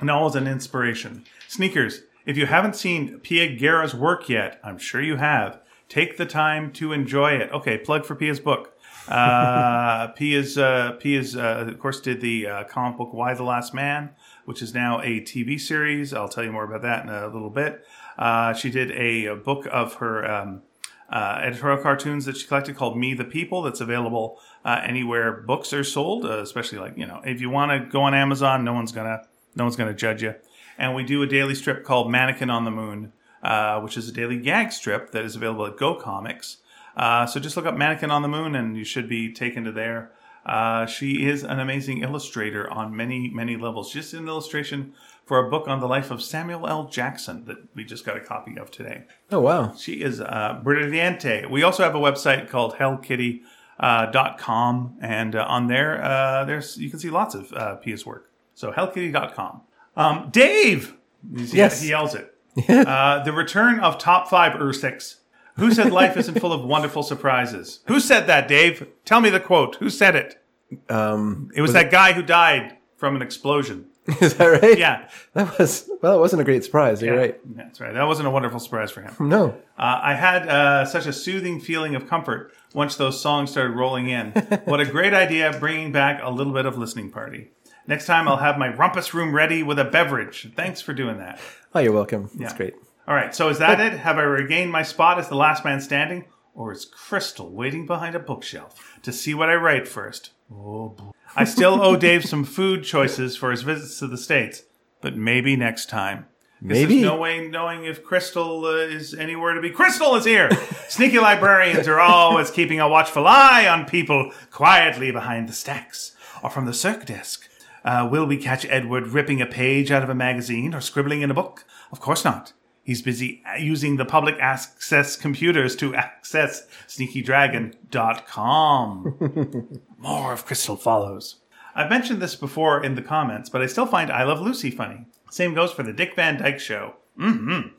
and 0.00 0.10
always 0.10 0.34
an 0.34 0.48
inspiration. 0.48 1.24
Sneakers, 1.46 2.02
if 2.26 2.36
you 2.36 2.46
haven't 2.46 2.74
seen 2.74 3.20
Pia 3.20 3.54
Guerra's 3.54 3.94
work 3.94 4.28
yet, 4.28 4.58
I'm 4.64 4.78
sure 4.78 5.00
you 5.00 5.16
have. 5.16 5.60
Take 5.88 6.16
the 6.16 6.26
time 6.26 6.72
to 6.72 6.92
enjoy 6.92 7.34
it. 7.34 7.52
Okay, 7.52 7.78
plug 7.78 8.04
for 8.04 8.16
Pia's 8.16 8.40
book. 8.40 8.73
Uh, 9.08 10.12
is 10.18 10.56
uh, 10.56 10.92
P 10.92 11.16
is 11.16 11.36
uh, 11.36 11.66
of 11.68 11.78
course, 11.78 12.00
did 12.00 12.20
the 12.20 12.46
uh, 12.46 12.64
comic 12.64 12.98
book 12.98 13.12
Y 13.12 13.34
the 13.34 13.42
Last 13.42 13.74
Man, 13.74 14.10
which 14.44 14.62
is 14.62 14.74
now 14.74 15.00
a 15.00 15.20
TV 15.20 15.60
series. 15.60 16.14
I'll 16.14 16.28
tell 16.28 16.44
you 16.44 16.52
more 16.52 16.64
about 16.64 16.82
that 16.82 17.04
in 17.04 17.10
a 17.10 17.26
little 17.26 17.50
bit. 17.50 17.84
Uh, 18.18 18.52
she 18.54 18.70
did 18.70 18.90
a, 18.92 19.26
a 19.26 19.36
book 19.36 19.66
of 19.70 19.94
her 19.94 20.30
um, 20.30 20.62
uh, 21.10 21.40
editorial 21.42 21.82
cartoons 21.82 22.24
that 22.24 22.36
she 22.36 22.46
collected 22.46 22.76
called 22.76 22.96
Me 22.96 23.14
the 23.14 23.24
People 23.24 23.62
that's 23.62 23.80
available 23.80 24.40
uh, 24.64 24.80
anywhere 24.84 25.32
books 25.32 25.72
are 25.72 25.84
sold, 25.84 26.24
uh, 26.24 26.40
especially 26.40 26.78
like, 26.78 26.96
you 26.96 27.06
know, 27.06 27.20
if 27.24 27.40
you 27.40 27.50
want 27.50 27.70
to 27.70 27.90
go 27.90 28.02
on 28.02 28.14
Amazon, 28.14 28.64
no 28.64 28.72
one's 28.72 28.92
to 28.92 29.22
no 29.54 29.64
one's 29.64 29.76
to 29.76 29.94
judge 29.94 30.22
you. 30.22 30.34
And 30.78 30.94
we 30.94 31.04
do 31.04 31.22
a 31.22 31.26
daily 31.26 31.54
strip 31.54 31.84
called 31.84 32.10
Mannequin 32.10 32.50
on 32.50 32.64
the 32.64 32.70
Moon, 32.70 33.12
uh, 33.42 33.80
which 33.80 33.96
is 33.96 34.08
a 34.08 34.12
daily 34.12 34.38
gag 34.38 34.72
strip 34.72 35.12
that 35.12 35.24
is 35.24 35.36
available 35.36 35.66
at 35.66 35.76
Go 35.76 35.94
Comics. 35.94 36.58
Uh, 36.96 37.26
so 37.26 37.40
just 37.40 37.56
look 37.56 37.66
up 37.66 37.76
Mannequin 37.76 38.10
on 38.10 38.22
the 38.22 38.28
Moon 38.28 38.54
and 38.54 38.76
you 38.76 38.84
should 38.84 39.08
be 39.08 39.32
taken 39.32 39.64
to 39.64 39.72
there. 39.72 40.12
Uh, 40.46 40.84
she 40.86 41.26
is 41.26 41.42
an 41.42 41.58
amazing 41.58 42.02
illustrator 42.02 42.70
on 42.70 42.94
many, 42.94 43.30
many 43.30 43.56
levels. 43.56 43.92
Just 43.92 44.12
an 44.12 44.28
illustration 44.28 44.92
for 45.24 45.38
a 45.38 45.50
book 45.50 45.66
on 45.68 45.80
the 45.80 45.88
life 45.88 46.10
of 46.10 46.22
Samuel 46.22 46.68
L. 46.68 46.84
Jackson 46.84 47.46
that 47.46 47.56
we 47.74 47.82
just 47.84 48.04
got 48.04 48.16
a 48.16 48.20
copy 48.20 48.58
of 48.58 48.70
today. 48.70 49.04
Oh 49.32 49.40
wow. 49.40 49.74
She 49.74 50.02
is 50.02 50.20
uh, 50.20 50.60
brilliante. 50.62 51.50
We 51.50 51.62
also 51.62 51.82
have 51.82 51.94
a 51.94 51.98
website 51.98 52.48
called 52.48 52.74
hellkitty.com, 52.74 53.46
uh, 53.80 54.06
dot 54.06 54.38
com, 54.38 54.96
and 55.00 55.34
uh, 55.34 55.44
on 55.48 55.66
there, 55.66 56.00
uh, 56.04 56.44
there's 56.44 56.76
you 56.76 56.90
can 56.90 56.98
see 57.00 57.10
lots 57.10 57.34
of 57.34 57.52
uh, 57.52 57.74
Pia's 57.76 58.06
work. 58.06 58.30
So 58.54 58.70
hellkitty.com. 58.70 59.62
Um, 59.96 60.28
Dave! 60.30 60.94
You 61.32 61.44
Yes. 61.46 61.80
He 61.80 61.88
yells 61.88 62.14
it. 62.14 62.34
uh, 62.68 63.24
the 63.24 63.32
return 63.32 63.80
of 63.80 63.98
top 63.98 64.28
five 64.28 64.52
Ursix. 64.52 65.16
Who 65.56 65.72
said 65.72 65.92
life 65.92 66.16
isn't 66.16 66.40
full 66.40 66.52
of 66.52 66.64
wonderful 66.64 67.02
surprises? 67.02 67.80
Who 67.86 68.00
said 68.00 68.26
that, 68.26 68.48
Dave? 68.48 68.88
Tell 69.04 69.20
me 69.20 69.30
the 69.30 69.40
quote. 69.40 69.76
Who 69.76 69.88
said 69.90 70.16
it? 70.16 70.42
Um, 70.88 71.50
It 71.54 71.62
was, 71.62 71.72
that 71.74 71.90
guy 71.90 72.12
who 72.12 72.22
died 72.22 72.76
from 72.96 73.14
an 73.16 73.22
explosion. 73.22 73.86
is 74.20 74.34
that 74.34 74.46
right? 74.46 74.76
Yeah. 74.78 75.08
That 75.32 75.56
was 75.58 75.88
well. 76.02 76.16
It 76.16 76.20
wasn't 76.20 76.42
a 76.42 76.44
great 76.44 76.62
surprise. 76.62 77.00
You're 77.00 77.16
right. 77.16 77.40
That's 77.56 77.80
right. 77.80 77.94
That 77.94 78.06
wasn't 78.06 78.28
a 78.28 78.30
wonderful 78.30 78.58
surprise 78.60 78.90
for 78.90 79.00
him. 79.00 79.14
No. 79.20 79.50
Uh, 79.78 79.98
I 80.02 80.14
had 80.14 80.46
uh, 80.46 80.84
such 80.84 81.06
a 81.06 81.12
soothing 81.12 81.58
feeling 81.58 81.94
of 81.94 82.06
comfort 82.06 82.52
once 82.74 82.96
those 82.96 83.18
songs 83.18 83.50
started 83.52 83.74
rolling 83.74 84.08
in. 84.10 84.32
what 84.66 84.80
a 84.80 84.84
great 84.84 85.14
idea 85.14 85.56
bringing 85.58 85.90
back 85.90 86.20
a 86.22 86.30
little 86.30 86.52
bit 86.52 86.66
of 86.66 86.76
listening 86.76 87.10
party. 87.10 87.50
Next 87.86 88.04
time 88.04 88.28
I'll 88.28 88.36
have 88.36 88.58
my 88.58 88.68
rumpus 88.74 89.14
room 89.14 89.34
ready 89.34 89.62
with 89.62 89.78
a 89.78 89.84
beverage. 89.84 90.52
Thanks 90.54 90.82
for 90.82 90.92
doing 90.92 91.16
that. 91.18 91.38
Oh, 91.74 91.80
you're 91.80 91.92
welcome. 91.92 92.28
That's 92.34 92.52
Yeah. 92.52 92.56
great. 92.58 92.74
All 93.06 93.14
right, 93.14 93.34
so 93.34 93.50
is 93.50 93.58
that 93.58 93.80
it? 93.80 93.98
Have 93.98 94.16
I 94.16 94.22
regained 94.22 94.72
my 94.72 94.82
spot 94.82 95.18
as 95.18 95.28
the 95.28 95.34
last 95.34 95.64
man 95.64 95.80
standing? 95.80 96.24
Or 96.54 96.72
is 96.72 96.84
Crystal 96.84 97.50
waiting 97.50 97.84
behind 97.84 98.14
a 98.14 98.20
bookshelf 98.20 98.98
to 99.02 99.12
see 99.12 99.34
what 99.34 99.50
I 99.50 99.54
write 99.56 99.86
first? 99.86 100.30
Oh, 100.50 100.90
boy. 100.90 101.10
I 101.36 101.44
still 101.44 101.82
owe 101.82 101.96
Dave 101.96 102.24
some 102.24 102.44
food 102.44 102.84
choices 102.84 103.36
for 103.36 103.50
his 103.50 103.62
visits 103.62 103.98
to 103.98 104.06
the 104.06 104.16
States, 104.16 104.62
but 105.00 105.16
maybe 105.16 105.56
next 105.56 105.90
time. 105.90 106.26
Maybe. 106.62 106.94
There's 106.94 107.10
no 107.10 107.16
way 107.16 107.46
knowing 107.46 107.84
if 107.84 108.02
Crystal 108.02 108.64
uh, 108.64 108.76
is 108.76 109.12
anywhere 109.12 109.52
to 109.52 109.60
be. 109.60 109.68
Crystal 109.68 110.14
is 110.14 110.24
here! 110.24 110.48
Sneaky 110.88 111.18
librarians 111.18 111.88
are 111.88 112.00
always 112.00 112.50
keeping 112.50 112.80
a 112.80 112.88
watchful 112.88 113.26
eye 113.26 113.66
on 113.68 113.84
people 113.84 114.30
quietly 114.50 115.10
behind 115.10 115.48
the 115.48 115.52
stacks 115.52 116.16
or 116.42 116.48
from 116.48 116.64
the 116.64 116.72
circ 116.72 117.04
desk. 117.04 117.48
Uh, 117.84 118.08
will 118.10 118.24
we 118.24 118.38
catch 118.38 118.64
Edward 118.66 119.08
ripping 119.08 119.42
a 119.42 119.46
page 119.46 119.90
out 119.90 120.02
of 120.02 120.08
a 120.08 120.14
magazine 120.14 120.72
or 120.72 120.80
scribbling 120.80 121.20
in 121.20 121.30
a 121.30 121.34
book? 121.34 121.66
Of 121.92 122.00
course 122.00 122.24
not. 122.24 122.54
He's 122.84 123.02
busy 123.02 123.42
using 123.58 123.96
the 123.96 124.04
public 124.04 124.36
access 124.38 125.16
computers 125.16 125.74
to 125.76 125.94
access 125.94 126.66
sneakydragon.com. 126.86 129.80
More 129.98 130.32
of 130.32 130.44
Crystal 130.44 130.76
follows. 130.76 131.36
I've 131.74 131.90
mentioned 131.90 132.20
this 132.22 132.36
before 132.36 132.84
in 132.84 132.94
the 132.94 133.02
comments, 133.02 133.48
but 133.48 133.62
I 133.62 133.66
still 133.66 133.86
find 133.86 134.12
I 134.12 134.22
Love 134.24 134.40
Lucy 134.40 134.70
funny. 134.70 135.06
Same 135.30 135.54
goes 135.54 135.72
for 135.72 135.82
the 135.82 135.92
Dick 135.94 136.14
Van 136.14 136.38
Dyke 136.38 136.60
Show. 136.60 136.94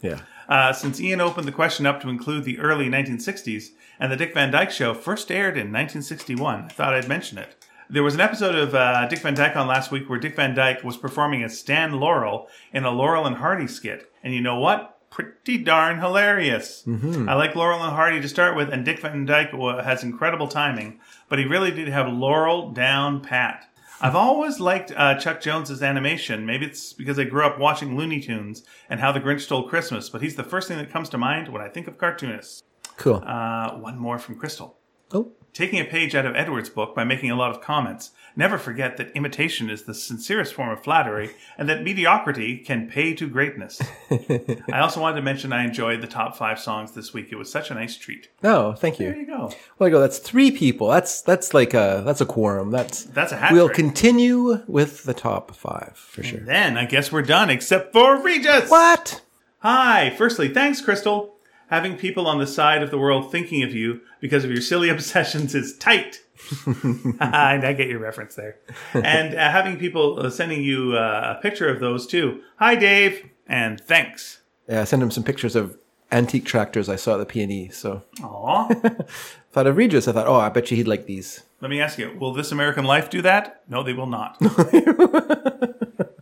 Yeah. 0.01 0.21
Uh, 0.49 0.73
since 0.73 0.99
Ian 0.99 1.21
opened 1.21 1.47
the 1.47 1.51
question 1.51 1.85
up 1.85 2.01
to 2.01 2.09
include 2.09 2.43
the 2.43 2.59
early 2.59 2.89
1960s, 2.89 3.67
and 3.99 4.11
the 4.11 4.17
Dick 4.17 4.33
Van 4.33 4.51
Dyke 4.51 4.71
Show 4.71 4.93
first 4.93 5.31
aired 5.31 5.55
in 5.55 5.71
1961, 5.71 6.63
I 6.63 6.67
thought 6.69 6.93
I'd 6.93 7.07
mention 7.07 7.37
it. 7.37 7.55
There 7.89 8.03
was 8.03 8.15
an 8.15 8.21
episode 8.21 8.55
of 8.55 8.73
uh, 8.73 9.07
Dick 9.07 9.19
Van 9.19 9.35
Dyke 9.35 9.55
on 9.55 9.67
last 9.67 9.91
week 9.91 10.09
where 10.09 10.19
Dick 10.19 10.35
Van 10.35 10.55
Dyke 10.55 10.83
was 10.83 10.97
performing 10.97 11.43
as 11.43 11.59
Stan 11.59 11.99
Laurel 11.99 12.47
in 12.73 12.83
a 12.83 12.89
Laurel 12.91 13.27
and 13.27 13.35
Hardy 13.37 13.67
skit. 13.67 14.11
And 14.23 14.33
you 14.33 14.41
know 14.41 14.59
what? 14.59 14.94
Pretty 15.15 15.57
darn 15.59 15.99
hilarious. 16.01 16.83
I 16.85 17.35
like 17.35 17.55
Laurel 17.55 17.81
and 17.81 17.93
Hardy 17.93 18.19
to 18.19 18.27
start 18.27 18.53
with, 18.53 18.67
and 18.69 18.83
Dick 18.83 18.99
Van 18.99 19.23
Dyke 19.25 19.51
has 19.51 20.03
incredible 20.03 20.49
timing, 20.49 20.99
but 21.29 21.39
he 21.39 21.45
really 21.45 21.71
did 21.71 21.87
have 21.87 22.11
Laurel 22.11 22.71
down 22.71 23.21
pat. 23.21 23.65
I've 24.01 24.13
always 24.15 24.59
liked 24.59 24.91
uh, 24.93 25.15
Chuck 25.15 25.39
Jones's 25.39 25.81
animation. 25.81 26.45
Maybe 26.45 26.65
it's 26.65 26.91
because 26.91 27.17
I 27.17 27.23
grew 27.23 27.45
up 27.45 27.57
watching 27.57 27.95
Looney 27.95 28.19
Tunes 28.19 28.63
and 28.89 28.99
How 28.99 29.13
the 29.13 29.21
Grinch 29.21 29.39
Stole 29.39 29.69
Christmas, 29.69 30.09
but 30.09 30.21
he's 30.21 30.35
the 30.35 30.43
first 30.43 30.67
thing 30.67 30.77
that 30.79 30.91
comes 30.91 31.07
to 31.09 31.17
mind 31.17 31.47
when 31.47 31.61
I 31.61 31.69
think 31.69 31.87
of 31.87 31.97
cartoonists. 31.97 32.63
Cool. 32.97 33.23
Uh, 33.25 33.77
one 33.77 33.97
more 33.97 34.19
from 34.19 34.35
Crystal. 34.35 34.77
oh. 35.13 35.31
Taking 35.53 35.79
a 35.79 35.85
page 35.85 36.13
out 36.13 36.25
of 36.25 36.35
Edward's 36.35 36.69
book 36.69 36.93
by 36.93 37.05
making 37.05 37.31
a 37.31 37.37
lot 37.37 37.51
of 37.51 37.61
comments, 37.61 38.11
never 38.35 38.57
forget 38.57 38.97
that 38.97 39.11
imitation 39.15 39.69
is 39.69 39.83
the 39.83 39.93
sincerest 39.93 40.53
form 40.53 40.69
of 40.69 40.83
flattery 40.83 41.31
and 41.57 41.67
that 41.69 41.83
mediocrity 41.83 42.57
can 42.57 42.89
pay 42.89 43.13
to 43.15 43.27
greatness. 43.29 43.81
I 44.11 44.79
also 44.79 45.01
wanted 45.01 45.15
to 45.17 45.21
mention 45.21 45.53
I 45.53 45.63
enjoyed 45.65 46.01
the 46.01 46.07
top 46.07 46.35
five 46.35 46.59
songs 46.59 46.91
this 46.91 47.13
week. 47.13 47.29
It 47.31 47.35
was 47.37 47.51
such 47.51 47.71
a 47.71 47.73
nice 47.73 47.97
treat. 47.97 48.29
No, 48.43 48.73
thank 48.73 48.99
you. 48.99 49.07
There 49.07 49.15
you. 49.15 49.21
you 49.21 49.27
go. 49.27 49.51
Well, 49.79 49.87
I 49.87 49.89
go. 49.89 49.99
That's 50.01 50.19
three 50.19 50.51
people. 50.51 50.89
That's 50.89 51.21
that's 51.21 51.53
like 51.53 51.73
a 51.73 52.01
that's 52.05 52.21
a 52.21 52.25
quorum. 52.25 52.71
That's 52.71 53.03
That's 53.05 53.31
a 53.31 53.37
hat 53.37 53.53
We'll 53.53 53.67
trick. 53.67 53.75
continue 53.77 54.63
with 54.67 55.03
the 55.03 55.13
top 55.13 55.55
five 55.55 55.93
for 55.95 56.23
sure. 56.23 56.39
Then 56.41 56.77
I 56.77 56.85
guess 56.85 57.11
we're 57.11 57.21
done, 57.21 57.49
except 57.49 57.93
for 57.93 58.21
Regis. 58.21 58.69
What? 58.69 59.21
Hi. 59.59 60.13
Firstly, 60.17 60.49
thanks, 60.49 60.81
Crystal. 60.81 61.35
Having 61.69 61.97
people 61.97 62.27
on 62.27 62.37
the 62.37 62.45
side 62.45 62.83
of 62.83 62.91
the 62.91 62.97
world 62.99 63.31
thinking 63.31 63.63
of 63.63 63.73
you 63.73 64.01
because 64.19 64.43
of 64.43 64.51
your 64.51 64.61
silly 64.61 64.89
obsessions 64.95 65.55
is 65.55 65.75
tight. 65.77 66.21
I 67.19 67.73
get 67.77 67.87
your 67.87 67.99
reference 67.99 68.35
there. 68.35 68.57
And 68.93 69.35
uh, 69.35 69.51
having 69.51 69.77
people 69.77 70.19
uh, 70.19 70.29
sending 70.29 70.63
you 70.63 70.93
uh, 70.95 71.35
a 71.37 71.41
picture 71.41 71.69
of 71.69 71.79
those 71.79 72.05
too. 72.07 72.41
Hi, 72.57 72.75
Dave, 72.75 73.29
and 73.47 73.79
thanks. 73.79 74.41
Yeah, 74.67 74.81
I 74.81 74.83
sent 74.85 75.01
him 75.01 75.11
some 75.11 75.23
pictures 75.23 75.55
of 75.55 75.77
antique 76.11 76.45
tractors 76.45 76.89
I 76.89 76.95
saw 76.95 77.13
at 77.13 77.17
the 77.17 77.25
P&E. 77.25 77.69
So 77.69 78.03
Aw. 78.23 78.67
thought 79.51 79.67
of 79.67 79.77
Regis. 79.77 80.07
I 80.07 80.11
thought, 80.11 80.27
oh, 80.27 80.35
I 80.35 80.49
bet 80.49 80.71
you 80.71 80.77
he'd 80.77 80.87
like 80.87 81.05
these. 81.05 81.43
Let 81.61 81.71
me 81.71 81.79
ask 81.81 81.97
you: 81.97 82.15
Will 82.19 82.33
This 82.33 82.51
American 82.51 82.85
Life 82.85 83.09
do 83.09 83.21
that? 83.21 83.63
No, 83.67 83.83
they 83.83 83.93
will 83.93 84.07
not. 84.07 84.37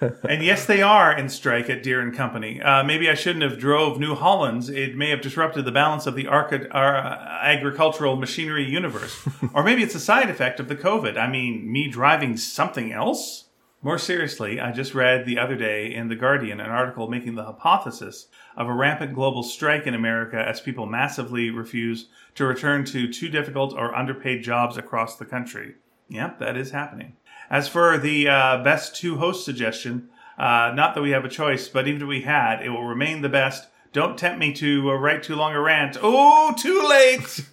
and 0.00 0.42
yes, 0.42 0.66
they 0.66 0.82
are 0.82 1.16
in 1.16 1.28
strike 1.28 1.70
at 1.70 1.82
Deere 1.82 2.00
and 2.00 2.14
Company. 2.14 2.60
Uh, 2.60 2.82
maybe 2.84 3.08
I 3.08 3.14
shouldn't 3.14 3.42
have 3.42 3.58
drove 3.58 3.98
New 3.98 4.14
Hollands. 4.14 4.68
It 4.68 4.96
may 4.96 5.10
have 5.10 5.20
disrupted 5.20 5.64
the 5.64 5.72
balance 5.72 6.06
of 6.06 6.14
the 6.14 6.26
arca- 6.26 6.74
uh, 6.74 7.38
agricultural 7.42 8.16
machinery 8.16 8.68
universe. 8.68 9.26
or 9.54 9.62
maybe 9.62 9.82
it's 9.82 9.94
a 9.94 10.00
side 10.00 10.30
effect 10.30 10.60
of 10.60 10.68
the 10.68 10.76
COVID. 10.76 11.18
I 11.18 11.28
mean, 11.28 11.70
me 11.70 11.88
driving 11.88 12.36
something 12.36 12.92
else. 12.92 13.44
More 13.82 13.98
seriously, 13.98 14.58
I 14.58 14.72
just 14.72 14.94
read 14.94 15.26
the 15.26 15.38
other 15.38 15.56
day 15.56 15.94
in 15.94 16.08
The 16.08 16.16
Guardian 16.16 16.58
an 16.58 16.70
article 16.70 17.06
making 17.06 17.34
the 17.34 17.44
hypothesis 17.44 18.28
of 18.56 18.66
a 18.66 18.72
rampant 18.72 19.14
global 19.14 19.42
strike 19.42 19.86
in 19.86 19.94
America 19.94 20.42
as 20.42 20.58
people 20.58 20.86
massively 20.86 21.50
refuse 21.50 22.06
to 22.34 22.46
return 22.46 22.86
to 22.86 23.12
too 23.12 23.28
difficult 23.28 23.74
or 23.74 23.94
underpaid 23.94 24.42
jobs 24.42 24.78
across 24.78 25.16
the 25.16 25.26
country. 25.26 25.74
Yep, 26.08 26.38
that 26.38 26.56
is 26.56 26.70
happening. 26.70 27.16
As 27.50 27.68
for 27.68 27.98
the 27.98 28.28
uh, 28.28 28.62
best 28.62 28.96
two 28.96 29.16
host 29.16 29.44
suggestion, 29.44 30.08
uh, 30.38 30.72
not 30.74 30.94
that 30.94 31.02
we 31.02 31.10
have 31.10 31.24
a 31.24 31.28
choice, 31.28 31.68
but 31.68 31.86
even 31.86 32.02
if 32.02 32.08
we 32.08 32.22
had, 32.22 32.62
it 32.62 32.70
will 32.70 32.84
remain 32.84 33.22
the 33.22 33.28
best. 33.28 33.68
Don't 33.92 34.18
tempt 34.18 34.38
me 34.38 34.52
to 34.54 34.90
uh, 34.90 34.94
write 34.94 35.22
too 35.22 35.36
long 35.36 35.54
a 35.54 35.60
rant. 35.60 35.96
Oh, 36.02 36.54
too 36.58 36.84
late! 36.88 37.44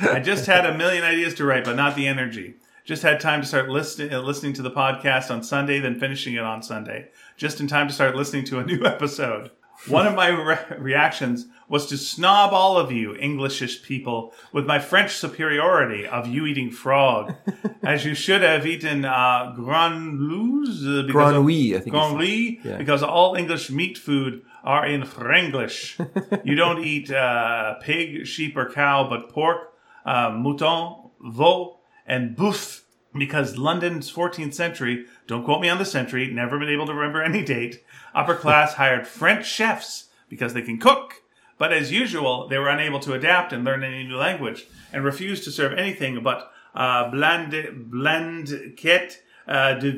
I 0.00 0.20
just 0.20 0.46
had 0.46 0.66
a 0.66 0.76
million 0.76 1.02
ideas 1.02 1.34
to 1.34 1.44
write, 1.44 1.64
but 1.64 1.76
not 1.76 1.96
the 1.96 2.06
energy. 2.06 2.56
Just 2.84 3.02
had 3.02 3.20
time 3.20 3.40
to 3.40 3.46
start 3.46 3.68
listening, 3.68 4.12
uh, 4.12 4.20
listening 4.20 4.52
to 4.54 4.62
the 4.62 4.70
podcast 4.70 5.30
on 5.30 5.42
Sunday, 5.42 5.78
then 5.78 5.98
finishing 5.98 6.34
it 6.34 6.42
on 6.42 6.62
Sunday. 6.62 7.08
Just 7.36 7.60
in 7.60 7.66
time 7.66 7.88
to 7.88 7.94
start 7.94 8.16
listening 8.16 8.44
to 8.44 8.58
a 8.58 8.64
new 8.64 8.82
episode. 8.84 9.50
One 9.88 10.06
of 10.06 10.14
my 10.14 10.28
re- 10.28 10.58
reactions 10.78 11.46
was 11.68 11.86
to 11.86 11.98
snob 11.98 12.52
all 12.52 12.78
of 12.78 12.90
you 12.90 13.12
Englishish 13.14 13.82
people 13.82 14.32
with 14.52 14.66
my 14.66 14.78
French 14.78 15.14
superiority 15.14 16.06
of 16.06 16.26
you 16.26 16.46
eating 16.46 16.70
frog, 16.70 17.34
as 17.82 18.04
you 18.04 18.14
should 18.14 18.42
have 18.42 18.66
eaten 18.66 19.04
uh, 19.04 19.54
grenouilles 19.56 21.00
uh, 21.00 21.06
because 21.06 21.34
Grenouille, 21.34 21.76
I 21.76 21.80
think 21.80 21.94
grenouille, 21.94 22.64
yeah. 22.64 22.76
because 22.78 23.02
all 23.02 23.34
English 23.34 23.70
meat 23.70 23.98
food 23.98 24.42
are 24.64 24.86
in 24.86 25.02
Franglish. 25.02 25.98
you 26.44 26.54
don't 26.62 26.84
eat 26.84 27.10
uh, 27.10 27.74
pig, 27.80 28.26
sheep, 28.26 28.56
or 28.56 28.70
cow, 28.70 29.08
but 29.08 29.28
pork, 29.28 29.72
uh, 30.04 30.30
mouton, 30.30 31.10
veau, 31.20 31.78
and 32.06 32.36
boeuf. 32.36 32.82
Because 33.16 33.56
London's 33.56 34.12
14th 34.12 34.52
century, 34.52 35.06
don't 35.26 35.42
quote 35.42 35.62
me 35.62 35.70
on 35.70 35.78
the 35.78 35.86
century, 35.86 36.30
never 36.30 36.58
been 36.58 36.68
able 36.68 36.86
to 36.86 36.92
remember 36.92 37.22
any 37.22 37.42
date, 37.42 37.82
upper 38.14 38.34
class 38.34 38.74
hired 38.82 39.06
French 39.06 39.46
chefs 39.46 40.10
because 40.28 40.52
they 40.52 40.62
can 40.62 40.78
cook. 40.78 41.17
But 41.58 41.72
as 41.72 41.92
usual, 41.92 42.48
they 42.48 42.58
were 42.58 42.68
unable 42.68 43.00
to 43.00 43.14
adapt 43.14 43.52
and 43.52 43.64
learn 43.64 43.82
any 43.82 44.04
new 44.04 44.16
language 44.16 44.66
and 44.92 45.04
refused 45.04 45.44
to 45.44 45.50
serve 45.50 45.72
anything 45.76 46.22
but 46.22 46.52
uh, 46.74 47.10
bland, 47.10 47.90
blanquette 47.90 49.22
uh, 49.46 49.74
de 49.74 49.90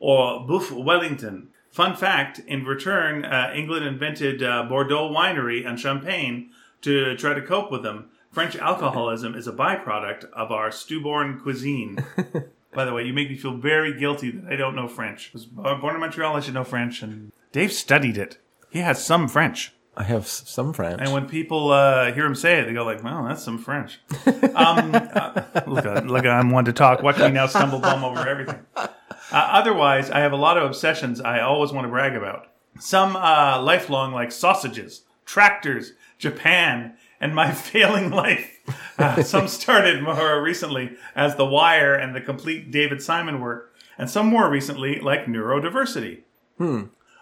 or 0.00 0.46
boeuf 0.46 0.70
Wellington. 0.72 1.48
Fun 1.70 1.96
fact: 1.96 2.38
In 2.46 2.64
return, 2.64 3.24
uh, 3.24 3.52
England 3.54 3.84
invented 3.84 4.42
uh, 4.42 4.62
Bordeaux 4.62 5.10
winery 5.12 5.66
and 5.66 5.78
champagne 5.78 6.50
to 6.82 7.16
try 7.16 7.34
to 7.34 7.42
cope 7.42 7.70
with 7.70 7.82
them. 7.82 8.10
French 8.30 8.56
alcoholism 8.56 9.34
is 9.34 9.46
a 9.46 9.52
byproduct 9.52 10.24
of 10.32 10.50
our 10.50 10.70
stewborn 10.70 11.40
cuisine. 11.40 12.04
By 12.74 12.84
the 12.84 12.92
way, 12.92 13.04
you 13.04 13.12
make 13.12 13.30
me 13.30 13.36
feel 13.36 13.56
very 13.56 13.96
guilty 13.96 14.32
that 14.32 14.52
I 14.52 14.56
don't 14.56 14.74
know 14.74 14.88
French. 14.88 15.30
I 15.32 15.36
was 15.36 15.46
born 15.46 15.94
in 15.94 16.00
Montreal, 16.00 16.36
I 16.36 16.40
should 16.40 16.54
know 16.54 16.64
French, 16.64 17.02
and 17.02 17.32
Dave 17.52 17.72
studied 17.72 18.18
it. 18.18 18.38
He 18.70 18.80
has 18.80 19.04
some 19.04 19.28
French. 19.28 19.72
I 19.96 20.02
have 20.02 20.26
some 20.26 20.72
French. 20.72 21.00
And 21.00 21.12
when 21.12 21.26
people 21.28 21.70
uh, 21.70 22.12
hear 22.12 22.26
him 22.26 22.34
say 22.34 22.60
it, 22.60 22.66
they 22.66 22.72
go 22.72 22.84
like, 22.84 23.02
"Well, 23.02 23.24
that's 23.24 23.42
some 23.42 23.58
French." 23.58 24.00
Um, 24.54 24.94
uh, 24.94 25.42
look, 25.66 25.84
uh, 25.84 26.02
look, 26.04 26.24
I'm 26.24 26.50
one 26.50 26.64
to 26.66 26.72
talk. 26.72 27.02
Watch 27.02 27.18
me 27.18 27.28
now 27.32 27.46
stumble 27.48 27.80
bum 27.80 28.04
over 28.04 28.28
everything. 28.28 28.60
Uh, 28.76 28.86
otherwise, 29.32 30.12
I 30.12 30.20
have 30.20 30.30
a 30.32 30.36
lot 30.36 30.56
of 30.56 30.62
obsessions 30.62 31.20
I 31.20 31.40
always 31.40 31.72
want 31.72 31.86
to 31.86 31.88
brag 31.88 32.14
about. 32.14 32.46
Some 32.78 33.16
uh, 33.16 33.60
lifelong, 33.60 34.12
like 34.12 34.30
sausages, 34.30 35.02
tractors, 35.24 35.94
Japan, 36.18 36.96
and 37.20 37.34
my 37.34 37.50
failing 37.52 38.10
life. 38.10 38.60
Uh, 38.96 39.24
some 39.24 39.48
started 39.48 40.02
more 40.04 40.40
recently 40.40 40.96
as 41.16 41.34
The 41.34 41.46
Wire 41.46 41.94
and 41.96 42.14
the 42.14 42.20
complete 42.20 42.70
David 42.70 43.02
Simon 43.02 43.40
work, 43.40 43.74
and 43.98 44.08
some 44.08 44.26
more 44.28 44.48
recently, 44.48 45.00
like 45.00 45.26
neurodiversity. 45.26 46.20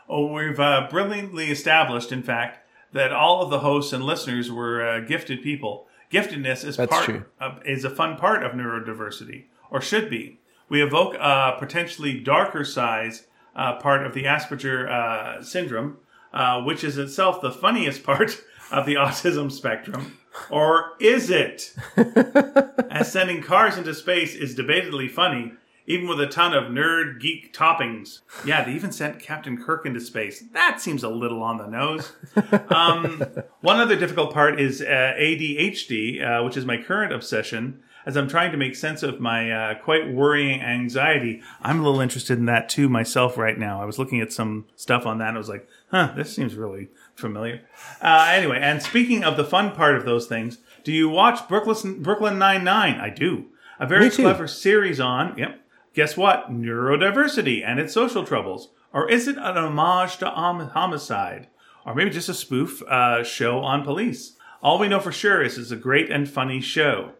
Oh, 0.09 0.27
we've 0.33 0.61
uh, 0.61 0.89
brilliantly 0.91 1.51
established, 1.51 2.13
in 2.13 2.23
fact, 2.23 2.59
that 2.93 3.13
all 3.13 3.43
of 3.43 3.51
the 3.51 3.61
hosts 3.61 3.93
and 3.93 4.05
listeners 4.05 4.51
were 4.51 4.87
uh, 4.87 5.01
gifted 5.01 5.43
people. 5.43 5.87
Giftedness 6.11 6.65
is 6.65 6.77
That's 6.77 6.91
part. 6.91 7.27
Of, 7.41 7.67
is 7.67 7.85
a 7.85 7.91
fun 7.91 8.17
part 8.17 8.43
of 8.43 8.53
neurodiversity, 8.53 9.45
or 9.71 9.81
should 9.81 10.11
be. 10.11 10.39
We 10.69 10.83
evoke 10.83 11.15
a 11.15 11.57
potentially 11.59 12.21
darker 12.21 12.65
size 12.65 13.27
uh, 13.55 13.77
part 13.77 14.07
of 14.07 14.15
the 14.15 14.25
Asperger 14.25 14.89
uh, 14.89 15.43
syndrome, 15.43 15.99
uh, 16.33 16.63
which 16.63 16.85
is 16.85 16.99
itself 16.99 17.41
the 17.41 17.51
funniest 17.51 18.03
part 18.05 18.43
of 18.71 18.87
the 18.87 18.95
autism 18.95 19.51
spectrum. 19.51 20.19
Or 20.51 20.93
is 20.99 21.31
it? 21.31 21.75
As 22.91 23.13
sending 23.13 23.43
cars 23.43 23.77
into 23.77 23.95
space 23.95 24.35
is 24.35 24.57
debatedly 24.57 25.11
funny, 25.11 25.53
even 25.87 26.09
with 26.09 26.21
a 26.21 26.27
ton 26.27 26.55
of 26.55 26.65
nerd 26.65 27.21
geek 27.21 27.53
toppings. 27.53 28.21
Yeah, 28.45 28.65
they 28.65 28.73
even 28.73 28.93
sent 28.93 29.21
Captain 29.21 29.63
Kirk 29.63 29.85
into 29.87 30.01
space. 30.01 30.45
That 30.53 30.81
seems 30.81 31.03
a 31.03 31.09
little 31.09 31.43
on 31.43 31.59
the 31.59 31.67
nose. 31.67 32.13
Um, 32.73 33.23
one 33.61 33.81
other 33.81 33.97
difficult 33.97 34.33
part 34.33 34.59
is 34.61 34.81
uh, 34.81 34.85
ADHD, 35.19 36.23
uh, 36.23 36.45
which 36.45 36.57
is 36.57 36.65
my 36.65 36.77
current 36.79 37.13
obsession. 37.13 37.83
As 38.07 38.17
I'm 38.17 38.29
trying 38.29 38.51
to 38.53 38.57
make 38.57 38.75
sense 38.75 39.03
of 39.03 39.21
my 39.21 39.51
uh, 39.51 39.75
quite 39.75 40.13
worrying 40.13 40.61
anxiety, 40.61 41.43
I'm 41.61 41.81
a 41.81 41.83
little 41.83 42.01
interested 42.01 42.39
in 42.39 42.47
that 42.47 42.69
too 42.69 42.89
myself 42.89 43.37
right 43.37 43.59
now. 43.59 43.81
I 43.81 43.85
was 43.85 43.99
looking 43.99 44.21
at 44.21 44.33
some 44.33 44.67
stuff 44.75 45.07
on 45.07 45.19
that 45.19 45.29
and 45.29 45.37
I 45.37 45.39
was 45.39 45.49
like, 45.49 45.69
huh, 45.91 46.13
this 46.17 46.35
seems 46.35 46.55
really 46.55 46.89
familiar. 47.15 47.63
Uh, 48.01 48.29
anyway, 48.31 48.59
and 48.61 48.83
speaking 48.83 49.23
of 49.23 49.37
the 49.37 49.45
fun 49.45 49.73
part 49.73 49.97
of 49.97 50.05
those 50.05 50.27
things, 50.27 50.59
do 50.83 50.93
you 50.93 51.09
watch 51.09 51.47
Brooklyn 51.49 52.03
Brooklyn 52.03 52.39
Nine 52.39 52.65
Nine? 52.65 52.99
I 53.01 53.11
do. 53.11 53.47
A 53.79 53.87
very 53.87 54.11
clever 54.11 54.47
series 54.47 55.01
on. 55.01 55.37
Yep. 55.37 55.61
Guess 55.95 56.17
what? 56.17 56.51
Neurodiversity 56.51 57.63
and 57.67 57.79
its 57.79 57.93
social 57.93 58.25
troubles. 58.25 58.71
Or 58.93 59.11
is 59.11 59.29
it 59.29 59.37
an 59.37 59.57
homage 59.57 60.19
to 60.19 60.31
hom- 60.31 60.69
homicide? 60.69 61.49
Or 61.85 61.95
maybe 61.95 62.11
just 62.11 62.29
a 62.29 62.35
spoof 62.35 62.83
uh, 62.83 63.25
show 63.25 63.61
on 63.61 63.85
police? 63.85 64.37
All 64.63 64.79
we 64.79 64.89
know 64.89 65.01
for 65.01 65.13
sure 65.13 65.43
is 65.43 65.59
it's 65.59 65.71
a 65.71 65.77
great 65.77 66.11
and 66.11 66.29
funny 66.29 66.61
show. 66.61 67.13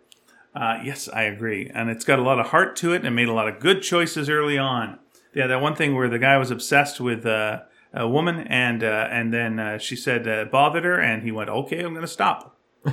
Uh, 0.55 0.79
yes, 0.85 1.09
I 1.09 1.23
agree. 1.23 1.71
And 1.75 1.91
it's 1.91 2.05
got 2.05 2.19
a 2.19 2.23
lot 2.23 2.39
of 2.39 2.49
heart 2.49 2.77
to 2.77 2.93
it 2.93 3.05
and 3.05 3.17
made 3.17 3.29
a 3.29 3.33
lot 3.33 3.49
of 3.49 3.59
good 3.59 3.83
choices 3.83 4.29
early 4.29 4.59
on. 4.59 4.99
Yeah, 5.35 5.47
that 5.47 5.63
one 5.63 5.75
thing 5.75 5.95
where 5.95 6.09
the 6.09 6.19
guy 6.19 6.37
was 6.37 6.51
obsessed 6.51 7.01
with 7.01 7.25
uh, 7.25 7.63
a 7.95 8.07
woman 8.07 8.47
and 8.49 8.85
uh, 8.85 9.09
and 9.11 9.33
then 9.33 9.59
uh, 9.59 9.79
she 9.79 9.97
said 9.97 10.29
uh, 10.29 10.45
bothered 10.45 10.85
her 10.85 11.01
and 11.01 11.23
he 11.23 11.33
went, 11.33 11.49
okay, 11.49 11.81
I'm 11.81 11.95
going 11.95 12.03
to 12.03 12.09
stop. 12.09 12.59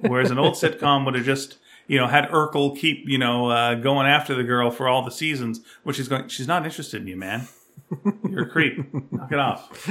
Whereas 0.00 0.30
an 0.30 0.38
old 0.38 0.54
sitcom 0.54 1.04
would 1.04 1.14
have 1.14 1.24
just, 1.24 1.58
you 1.88 1.98
know, 1.98 2.06
had 2.06 2.28
Urkel 2.28 2.78
keep, 2.78 3.08
you 3.08 3.18
know, 3.18 3.50
uh, 3.50 3.74
going 3.74 4.06
after 4.06 4.34
the 4.34 4.44
girl 4.44 4.70
for 4.70 4.88
all 4.88 5.02
the 5.02 5.10
seasons, 5.10 5.60
which 5.82 5.96
she's 5.96 6.06
going, 6.06 6.28
she's 6.28 6.46
not 6.46 6.64
interested 6.64 7.00
in 7.00 7.08
you, 7.08 7.16
man. 7.16 7.48
You're 8.28 8.44
a 8.44 8.48
creep. 8.48 8.92
Knock 9.10 9.32
it 9.32 9.38
off. 9.38 9.90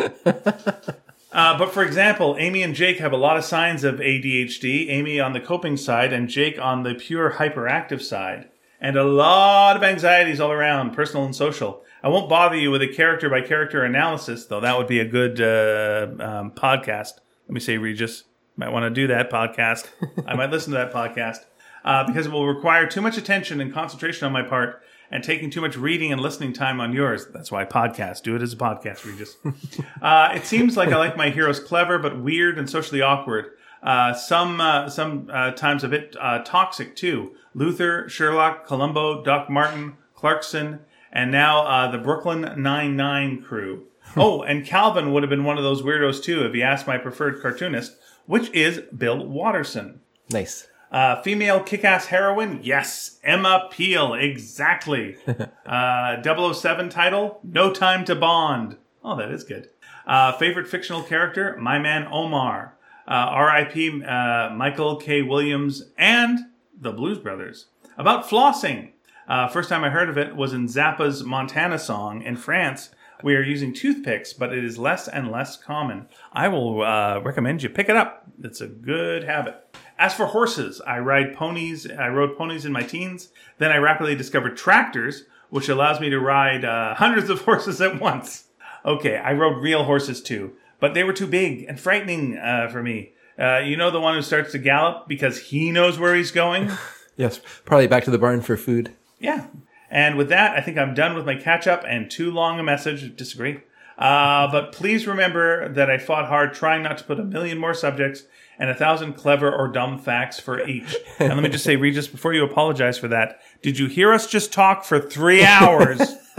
Uh, 1.30 1.58
but 1.58 1.74
for 1.74 1.84
example, 1.84 2.38
Amy 2.40 2.64
and 2.64 2.74
Jake 2.74 3.00
have 3.00 3.12
a 3.12 3.18
lot 3.18 3.36
of 3.36 3.44
signs 3.44 3.84
of 3.84 3.96
ADHD. 3.96 4.90
Amy 4.90 5.20
on 5.20 5.34
the 5.34 5.42
coping 5.42 5.76
side, 5.76 6.14
and 6.14 6.30
Jake 6.30 6.58
on 6.58 6.84
the 6.84 6.96
pure 6.96 7.34
hyperactive 7.34 8.02
side, 8.02 8.50
and 8.80 8.96
a 8.96 9.04
lot 9.04 9.76
of 9.76 9.84
anxieties 9.84 10.40
all 10.40 10.54
around, 10.54 10.96
personal 10.96 11.26
and 11.26 11.36
social. 11.36 11.84
I 12.02 12.08
won't 12.08 12.30
bother 12.30 12.56
you 12.56 12.72
with 12.72 12.82
a 12.82 12.88
character 12.88 13.30
by 13.30 13.42
character 13.42 13.84
analysis, 13.84 14.46
though 14.46 14.62
that 14.62 14.78
would 14.78 14.88
be 14.88 15.02
a 15.02 15.06
good 15.06 15.42
uh, 15.42 16.24
um, 16.24 16.52
podcast. 16.52 17.20
Let 17.46 17.54
me 17.54 17.60
say, 17.60 17.78
Regis, 17.78 18.24
might 18.56 18.72
want 18.72 18.86
to 18.86 18.90
do 18.90 19.08
that 19.08 19.30
podcast. 19.30 19.88
I 20.26 20.34
might 20.34 20.50
listen 20.50 20.72
to 20.72 20.78
that 20.80 20.94
podcast 20.94 21.44
uh, 21.88 22.04
because 22.06 22.26
it 22.26 22.32
will 22.34 22.46
require 22.46 22.86
too 22.86 23.00
much 23.00 23.18
attention 23.18 23.62
and 23.62 23.74
concentration 23.74 24.26
on 24.26 24.34
my 24.34 24.44
part 24.44 24.84
and 25.10 25.24
taking 25.24 25.50
too 25.50 25.62
much 25.62 25.78
reading 25.78 26.12
and 26.12 26.20
listening 26.20 26.52
time 26.52 26.82
on 26.82 26.92
yours. 26.92 27.28
That's 27.28 27.50
why 27.50 27.64
podcast. 27.64 28.24
Do 28.24 28.36
it 28.36 28.42
as 28.42 28.52
a 28.52 28.58
podcast, 28.58 29.06
Regis. 29.06 29.38
uh, 30.02 30.34
it 30.36 30.46
seems 30.46 30.76
like 30.76 30.90
I 30.90 30.98
like 30.98 31.16
my 31.16 31.30
heroes 31.30 31.62
clever 31.62 31.98
but 31.98 32.22
weird 32.22 32.60
and 32.60 32.70
socially 32.70 33.02
awkward. 33.02 33.52
Uh, 33.82 34.14
some 34.14 34.60
uh, 34.60 34.90
some 34.90 35.30
uh, 35.32 35.52
times 35.52 35.86
a 35.86 35.88
bit 35.88 36.18
uh, 36.20 36.40
toxic 36.40 36.94
too. 36.94 37.32
Luther, 37.54 38.10
Sherlock, 38.10 38.68
Columbo, 38.68 39.24
Doc 39.24 39.50
Martin, 39.50 39.96
Clarkson, 40.14 40.82
and 41.14 41.32
now 41.32 41.66
uh, 41.66 41.90
the 41.90 41.98
Brooklyn 41.98 42.62
Nine 42.62 42.98
Nine 42.98 43.42
crew. 43.42 43.86
oh, 44.18 44.42
and 44.42 44.66
Calvin 44.66 45.14
would 45.14 45.24
have 45.24 45.30
been 45.30 45.46
one 45.46 45.58
of 45.58 45.64
those 45.64 45.84
weirdos 45.84 46.22
too 46.22 46.44
if 46.44 46.54
he 46.54 46.62
asked 46.62 46.86
my 46.86 46.98
preferred 46.98 47.42
cartoonist, 47.42 47.96
which 48.26 48.50
is 48.52 48.82
Bill 48.94 49.26
Watterson. 49.26 50.02
nice. 50.30 50.68
Uh, 50.92 51.22
female 51.22 51.62
kick-ass 51.62 52.08
heroine? 52.08 52.60
Yes. 52.64 53.20
Emma 53.24 53.68
Peel. 53.72 54.14
Exactly. 54.14 55.18
uh, 55.66 56.54
007 56.54 56.90
title? 56.90 57.40
No 57.44 57.74
Time 57.74 58.06
to 58.06 58.16
Bond. 58.16 58.78
Oh, 59.04 59.16
that 59.18 59.32
is 59.32 59.44
good. 59.44 59.70
Uh, 60.06 60.32
favorite 60.34 60.68
fictional 60.68 61.04
character? 61.04 61.58
My 61.60 61.80
man 61.80 62.08
Omar. 62.12 62.78
Uh, 63.08 63.12
R.I.P. 63.12 64.04
Uh, 64.04 64.50
Michael 64.52 64.98
K. 64.98 65.22
Williams 65.22 65.92
and 65.98 66.40
the 66.80 66.92
Blues 66.92 67.18
Brothers. 67.18 67.68
About 67.98 68.26
flossing. 68.26 68.92
Uh, 69.28 69.48
first 69.48 69.70
time 69.70 69.84
I 69.84 69.90
heard 69.90 70.10
of 70.10 70.18
it 70.18 70.36
was 70.36 70.54
in 70.54 70.68
Zappa's 70.68 71.24
Montana 71.24 71.80
song. 71.80 72.22
In 72.22 72.38
France, 72.38 72.90
we 73.24 73.36
are 73.36 73.42
using 73.42 73.74
toothpicks, 73.74 74.34
but 74.34 74.54
it 74.54 74.64
is 74.64 74.78
less 74.78 75.08
and 75.08 75.32
less 75.32 75.58
common. 75.58 76.08
I 76.32 76.48
will 76.48 76.84
uh, 76.84 77.20
recommend 77.20 77.64
you 77.64 77.70
pick 77.70 77.90
it 77.90 77.96
up. 77.96 78.28
It's 78.44 78.62
a 78.62 78.68
good 78.68 79.24
habit. 79.24 79.67
As 80.00 80.14
for 80.14 80.28
horses, 80.28 80.80
I 80.86 81.00
ride 81.00 81.36
ponies. 81.36 81.90
I 81.90 82.08
rode 82.10 82.38
ponies 82.38 82.66
in 82.66 82.72
my 82.72 82.84
teens. 82.84 83.30
Then 83.58 83.72
I 83.72 83.78
rapidly 83.78 84.16
discovered 84.16 84.56
tractors, 84.56 85.24
which 85.50 85.70
allows 85.70 86.00
me 86.00 86.10
to 86.10 86.20
ride 86.20 86.64
uh, 86.64 86.96
hundreds 86.96 87.30
of 87.30 87.42
horses 87.46 87.82
at 87.82 88.00
once. 88.00 88.46
Okay, 88.86 89.18
I 89.18 89.34
rode 89.34 89.62
real 89.62 89.86
horses 89.86 90.22
too, 90.22 90.54
but 90.80 90.94
they 90.94 91.04
were 91.04 91.14
too 91.14 91.28
big 91.28 91.66
and 91.68 91.80
frightening 91.80 92.38
uh, 92.38 92.70
for 92.72 92.84
me. 92.84 93.14
Uh, 93.40 93.60
you 93.60 93.76
know 93.76 93.92
the 93.92 94.00
one 94.00 94.16
who 94.16 94.22
starts 94.22 94.52
to 94.52 94.58
gallop 94.60 95.08
because 95.08 95.40
he 95.40 95.72
knows 95.72 96.00
where 96.00 96.16
he's 96.16 96.32
going? 96.32 96.72
Yes, 97.18 97.42
probably 97.66 97.88
back 97.88 98.04
to 98.04 98.12
the 98.12 98.20
barn 98.20 98.42
for 98.42 98.56
food. 98.56 98.94
Yeah. 99.20 99.48
And 99.90 100.18
with 100.18 100.30
that, 100.30 100.56
I 100.56 100.62
think 100.62 100.78
I'm 100.78 100.94
done 100.94 101.16
with 101.16 101.26
my 101.26 101.34
catch 101.34 101.66
up 101.66 101.84
and 101.88 102.12
too 102.12 102.30
long 102.30 102.60
a 102.60 102.64
message. 102.64 103.16
Disagree. 103.16 103.62
Uh, 103.98 104.50
but 104.52 104.72
please 104.72 105.08
remember 105.08 105.68
that 105.68 105.90
I 105.90 105.98
fought 105.98 106.28
hard 106.28 106.54
trying 106.54 106.84
not 106.84 107.00
to 107.00 107.04
put 107.04 107.20
a 107.20 107.24
million 107.24 107.58
more 107.58 107.74
subjects 107.74 108.24
and 108.60 108.70
a 108.70 108.76
thousand 108.76 109.14
clever 109.14 109.54
or 109.54 109.68
dumb 109.68 110.00
facts 110.00 110.40
for 110.40 110.66
each. 110.68 110.96
And 111.20 111.30
let 111.30 111.44
me 111.44 111.50
just 111.50 111.64
say, 111.64 111.76
Regis, 111.76 112.08
before 112.08 112.34
you 112.34 112.44
apologize 112.44 112.98
for 112.98 113.08
that, 113.10 113.40
did 113.62 113.78
you 113.78 113.88
hear 113.88 114.14
us 114.14 114.28
just 114.28 114.52
talk 114.52 114.84
for 114.84 115.00
three 115.00 115.44
hours 115.44 116.02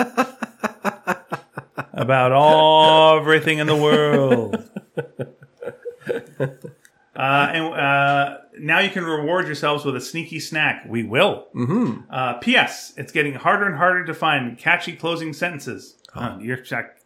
about 1.92 2.32
all 2.32 3.18
everything 3.18 3.58
in 3.58 3.66
the 3.66 3.76
world? 3.76 4.68
Uh, 7.18 7.50
and 7.52 7.74
uh, 7.74 8.38
now 8.60 8.78
you 8.78 8.88
can 8.88 9.04
reward 9.04 9.46
yourselves 9.46 9.84
with 9.84 9.96
a 9.96 10.00
sneaky 10.00 10.38
snack. 10.38 10.84
We 10.88 11.02
will. 11.02 11.48
Mm-hmm. 11.52 12.02
Uh, 12.08 12.34
P.S. 12.34 12.94
It's 12.96 13.10
getting 13.10 13.34
harder 13.34 13.66
and 13.66 13.76
harder 13.76 14.04
to 14.04 14.14
find 14.14 14.56
catchy 14.56 14.92
closing 14.92 15.32
sentences. 15.32 15.96
Uh, 16.14 16.38
you're 16.40 16.56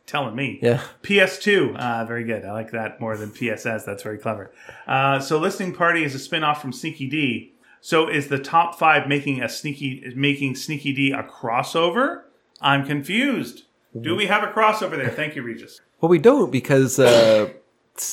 telling 0.06 0.34
me. 0.34 0.58
Yeah. 0.62 0.82
PS2. 1.02 1.76
Uh, 1.76 2.04
very 2.04 2.24
good. 2.24 2.44
I 2.44 2.52
like 2.52 2.70
that 2.72 3.00
more 3.00 3.16
than 3.16 3.30
PSS. 3.30 3.84
That's 3.84 4.02
very 4.02 4.18
clever. 4.18 4.52
Uh, 4.86 5.20
so, 5.20 5.38
Listening 5.38 5.74
Party 5.74 6.04
is 6.04 6.14
a 6.14 6.18
spin 6.18 6.44
off 6.44 6.60
from 6.60 6.72
Sneaky 6.72 7.08
D. 7.08 7.52
So, 7.80 8.08
is 8.08 8.28
the 8.28 8.38
top 8.38 8.78
five 8.78 9.08
making 9.08 9.42
a 9.42 9.48
sneaky 9.48 10.12
making 10.14 10.54
Sneaky 10.56 10.92
D 10.92 11.12
a 11.12 11.22
crossover? 11.22 12.22
I'm 12.60 12.86
confused. 12.86 13.64
Do 14.00 14.14
we 14.16 14.26
have 14.26 14.42
a 14.42 14.46
crossover 14.46 14.96
there? 14.96 15.10
Thank 15.10 15.36
you, 15.36 15.42
Regis. 15.42 15.80
Well, 16.00 16.08
we 16.10 16.18
don't 16.18 16.50
because 16.50 16.98
uh, 16.98 17.50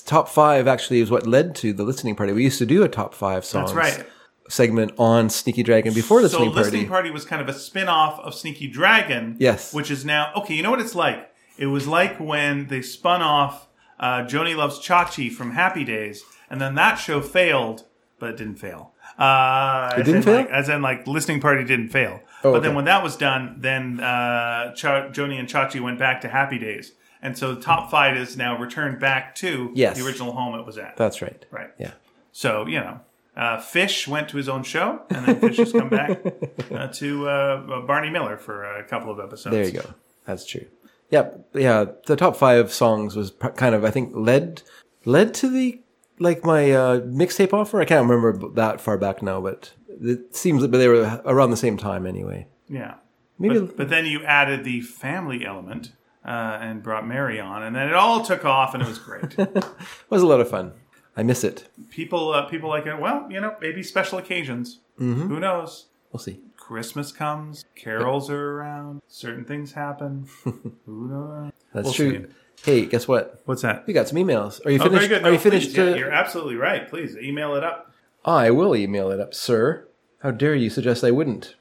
top 0.05 0.29
five 0.29 0.67
actually 0.67 0.99
is 0.99 1.09
what 1.09 1.25
led 1.25 1.55
to 1.55 1.73
the 1.73 1.83
listening 1.83 2.15
party. 2.15 2.33
We 2.33 2.43
used 2.43 2.59
to 2.59 2.67
do 2.67 2.83
a 2.83 2.87
top 2.87 3.15
five 3.15 3.43
songs 3.43 3.73
That's 3.73 3.97
right. 3.97 4.05
segment 4.47 4.91
on 4.99 5.31
Sneaky 5.31 5.63
Dragon 5.63 5.95
before 5.95 6.21
the 6.21 6.29
So 6.29 6.37
listening 6.37 6.53
party. 6.53 6.65
Listening 6.65 6.87
Party 6.87 7.09
was 7.09 7.25
kind 7.25 7.41
of 7.41 7.49
a 7.49 7.53
spin-off 7.57 8.19
of 8.19 8.35
Sneaky 8.35 8.67
Dragon. 8.67 9.37
Yes. 9.39 9.73
Which 9.73 9.89
is 9.89 10.05
now 10.05 10.31
okay, 10.35 10.53
you 10.53 10.61
know 10.61 10.69
what 10.69 10.81
it's 10.81 10.93
like? 10.93 11.28
It 11.59 11.67
was 11.67 11.87
like 11.87 12.19
when 12.19 12.67
they 12.67 12.81
spun 12.81 13.21
off 13.21 13.67
uh, 13.99 14.23
Joanie 14.25 14.55
Loves 14.55 14.79
Chachi 14.79 15.29
from 15.31 15.51
Happy 15.51 15.83
Days, 15.83 16.23
and 16.49 16.59
then 16.61 16.73
that 16.75 16.95
show 16.95 17.19
failed, 17.21 17.83
but 18.17 18.29
it 18.31 18.37
didn't 18.37 18.55
fail. 18.55 18.93
Uh, 19.17 19.93
it 19.97 20.03
didn't 20.03 20.21
fail? 20.23 20.37
Like, 20.37 20.49
as 20.49 20.69
in, 20.69 20.81
like, 20.81 21.05
Listening 21.05 21.41
Party 21.41 21.65
didn't 21.65 21.89
fail. 21.89 22.21
Oh, 22.45 22.53
but 22.53 22.63
then 22.63 22.73
when 22.75 22.85
that 22.85 23.03
was 23.03 23.17
done, 23.17 23.57
then 23.59 23.99
uh, 23.99 24.73
Cha- 24.73 25.09
Joanie 25.09 25.37
and 25.37 25.49
Chachi 25.49 25.81
went 25.81 25.99
back 25.99 26.21
to 26.21 26.29
Happy 26.29 26.57
Days. 26.57 26.93
And 27.21 27.37
so 27.37 27.53
the 27.53 27.59
top 27.61 27.91
five 27.91 28.15
is 28.15 28.37
now 28.37 28.57
returned 28.57 29.01
back 29.01 29.35
to 29.35 29.71
Yes. 29.75 29.97
the 29.99 30.05
original 30.05 30.31
home 30.31 30.57
it 30.57 30.65
was 30.65 30.77
at. 30.77 30.95
That's 30.95 31.21
right. 31.21 31.45
right. 31.51 31.71
Yeah. 31.77 31.91
So 32.31 32.65
you 32.67 32.79
know, 32.79 33.01
uh, 33.35 33.59
Fish 33.59 34.07
went 34.07 34.29
to 34.29 34.37
his 34.37 34.47
own 34.47 34.63
show, 34.63 35.01
and 35.09 35.25
then 35.25 35.39
Fish 35.41 35.57
has 35.57 35.73
come 35.73 35.89
back 35.89 36.21
uh, 36.71 36.87
to 36.87 37.27
uh, 37.27 37.81
Barney 37.81 38.09
Miller 38.09 38.37
for 38.37 38.63
a 38.63 38.85
couple 38.85 39.11
of 39.11 39.19
episodes. 39.19 39.53
There 39.53 39.65
you 39.65 39.73
go. 39.73 39.93
That's 40.25 40.45
true. 40.45 40.65
Yeah, 41.09 41.29
yeah. 41.53 41.85
The 42.05 42.15
top 42.15 42.35
five 42.35 42.71
songs 42.71 43.15
was 43.15 43.31
kind 43.55 43.73
of, 43.75 43.83
I 43.83 43.91
think, 43.91 44.11
led 44.13 44.61
led 45.05 45.33
to 45.35 45.49
the 45.49 45.81
like 46.19 46.43
my 46.43 46.71
uh, 46.71 46.99
mixtape 47.01 47.53
offer. 47.53 47.79
I 47.81 47.85
can't 47.85 48.07
remember 48.07 48.49
that 48.55 48.81
far 48.81 48.97
back 48.97 49.21
now, 49.21 49.41
but 49.41 49.73
it 50.01 50.35
seems 50.35 50.61
that 50.61 50.69
they 50.69 50.87
were 50.87 51.21
around 51.25 51.51
the 51.51 51.57
same 51.57 51.77
time 51.77 52.05
anyway. 52.05 52.47
Yeah. 52.67 52.95
Maybe 53.37 53.59
But, 53.59 53.77
but 53.77 53.89
then 53.89 54.05
you 54.05 54.23
added 54.25 54.63
the 54.63 54.81
family 54.81 55.45
element 55.45 55.93
uh, 56.25 56.59
and 56.61 56.83
brought 56.83 57.07
Mary 57.07 57.39
on, 57.39 57.63
and 57.63 57.75
then 57.75 57.87
it 57.87 57.93
all 57.93 58.23
took 58.23 58.43
off, 58.43 58.73
and 58.73 58.83
it 58.83 58.89
was 58.89 58.99
great. 58.99 59.23
it 59.39 59.65
was 60.09 60.21
a 60.21 60.27
lot 60.27 60.41
of 60.41 60.49
fun. 60.49 60.73
I 61.15 61.23
miss 61.23 61.43
it. 61.43 61.67
people, 61.89 62.31
uh, 62.33 62.43
people 62.43 62.69
like 62.69 62.85
it. 62.85 62.99
Well, 62.99 63.27
you 63.29 63.41
know, 63.41 63.55
maybe 63.61 63.81
special 63.81 64.19
occasions. 64.19 64.79
Who 64.97 65.39
knows? 65.39 65.85
We'll 66.11 66.19
see. 66.19 66.41
Christmas 66.73 67.11
comes, 67.11 67.65
carols 67.75 68.29
are 68.29 68.51
around, 68.59 69.01
certain 69.07 69.43
things 69.43 69.73
happen. 69.73 70.27
Who 70.43 71.07
knows? 71.09 71.51
That's 71.73 71.85
We'll 71.85 71.93
true. 71.93 72.27
see. 72.27 72.33
Hey, 72.63 72.85
guess 72.85 73.07
what? 73.07 73.41
What's 73.45 73.63
that? 73.63 73.87
We 73.87 73.93
got 73.93 74.07
some 74.07 74.19
emails. 74.19 74.63
Are 74.67 74.69
you 74.71 74.79
Oh, 74.79 74.83
finished? 74.83 75.09
good. 75.09 75.21
Are 75.21 75.25
No, 75.25 75.31
you 75.31 75.39
finished? 75.39 75.69
please. 75.69 75.77
Yeah, 75.77 75.93
uh, 75.93 75.95
you're 75.95 76.11
absolutely 76.11 76.57
right. 76.57 76.87
Please 76.87 77.17
email 77.17 77.55
it 77.55 77.63
up. 77.63 77.91
I 78.23 78.51
will 78.51 78.75
email 78.75 79.09
it 79.09 79.19
up, 79.19 79.33
sir. 79.33 79.87
How 80.21 80.29
dare 80.29 80.53
you 80.53 80.69
suggest 80.69 81.03
I 81.03 81.09
wouldn't? 81.09 81.55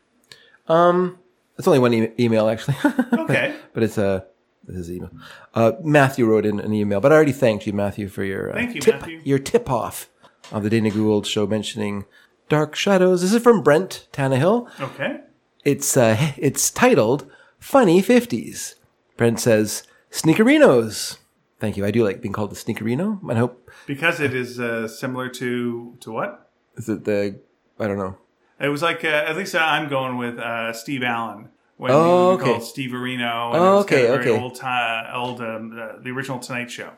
Um, 0.67 1.19
it's 1.57 1.67
only 1.67 1.78
one 1.78 1.95
e- 1.95 2.12
email 2.19 2.47
actually, 2.49 2.77
Okay. 3.12 3.55
but 3.73 3.83
it's 3.83 3.97
a 3.97 4.27
this 4.65 4.77
is 4.77 4.91
email. 4.91 5.11
Uh, 5.55 5.73
Matthew 5.83 6.27
wrote 6.27 6.45
in 6.45 6.61
an 6.61 6.75
email, 6.75 7.01
but 7.01 7.12
I 7.12 7.15
already 7.15 7.33
thanked 7.33 7.67
you, 7.67 7.73
Matthew, 7.73 8.09
for 8.09 8.25
your 8.25 8.51
uh, 8.51 8.55
Thank 8.55 8.75
you, 8.75 8.81
tip, 8.83 8.97
Matthew. 9.01 9.23
your 9.25 9.39
tip 9.39 9.70
off 9.70 10.11
of 10.53 10.62
the 10.65 10.69
Dana 10.69 10.91
Gould 10.91 11.27
show 11.27 11.47
mentioning 11.47 12.05
Dark 12.49 12.75
Shadows. 12.75 13.23
This 13.23 13.33
is 13.33 13.43
from 13.43 13.62
Brent 13.62 14.07
Tannehill. 14.12 14.68
Okay. 14.81 15.20
It's 15.65 15.97
uh, 15.97 16.17
it's 16.39 16.70
titled 16.70 17.31
"Funny 17.59 18.02
50s." 18.02 18.75
Brent 19.17 19.41
says 19.41 19.83
"Sneakerinos." 20.10 21.18
Thank 21.60 21.77
you. 21.77 21.85
I 21.85 21.91
do 21.91 22.05
like 22.05 22.20
being 22.20 22.33
called 22.33 22.51
the 22.51 22.57
Sneakerino. 22.57 23.18
I 23.28 23.35
hope 23.36 23.68
Because 23.86 24.20
it 24.20 24.33
is 24.35 24.60
uh, 24.60 24.86
similar 24.86 25.28
to 25.31 25.97
to 26.01 26.12
what? 26.12 26.51
is 26.77 26.89
it 26.89 27.05
the 27.05 27.41
I 27.81 27.86
don't 27.89 27.99
know. 27.99 28.17
It 28.60 28.68
was 28.68 28.83
like 28.83 29.05
uh, 29.05 29.09
at 29.09 29.36
least 29.36 29.55
I'm 29.55 29.89
going 29.89 30.17
with 30.18 30.39
uh, 30.39 30.73
Steve 30.73 31.02
Allen 31.02 31.49
when 31.77 31.91
Oh, 31.93 32.31
he 32.31 32.35
okay. 32.43 32.44
called 32.52 32.62
Steve 32.65 32.91
Areno. 32.91 33.55
And 33.55 33.57
Oh, 33.62 33.73
it 33.73 33.77
was 33.77 33.85
okay, 33.85 34.02
kind 34.07 34.15
of 34.15 34.20
very 34.23 34.31
okay. 34.35 34.43
Old, 34.43 34.55
ti- 34.55 35.12
old 35.15 35.41
um, 35.41 35.78
uh, 35.81 36.01
the 36.02 36.10
original 36.10 36.39
Tonight 36.39 36.70
Show. 36.70 36.91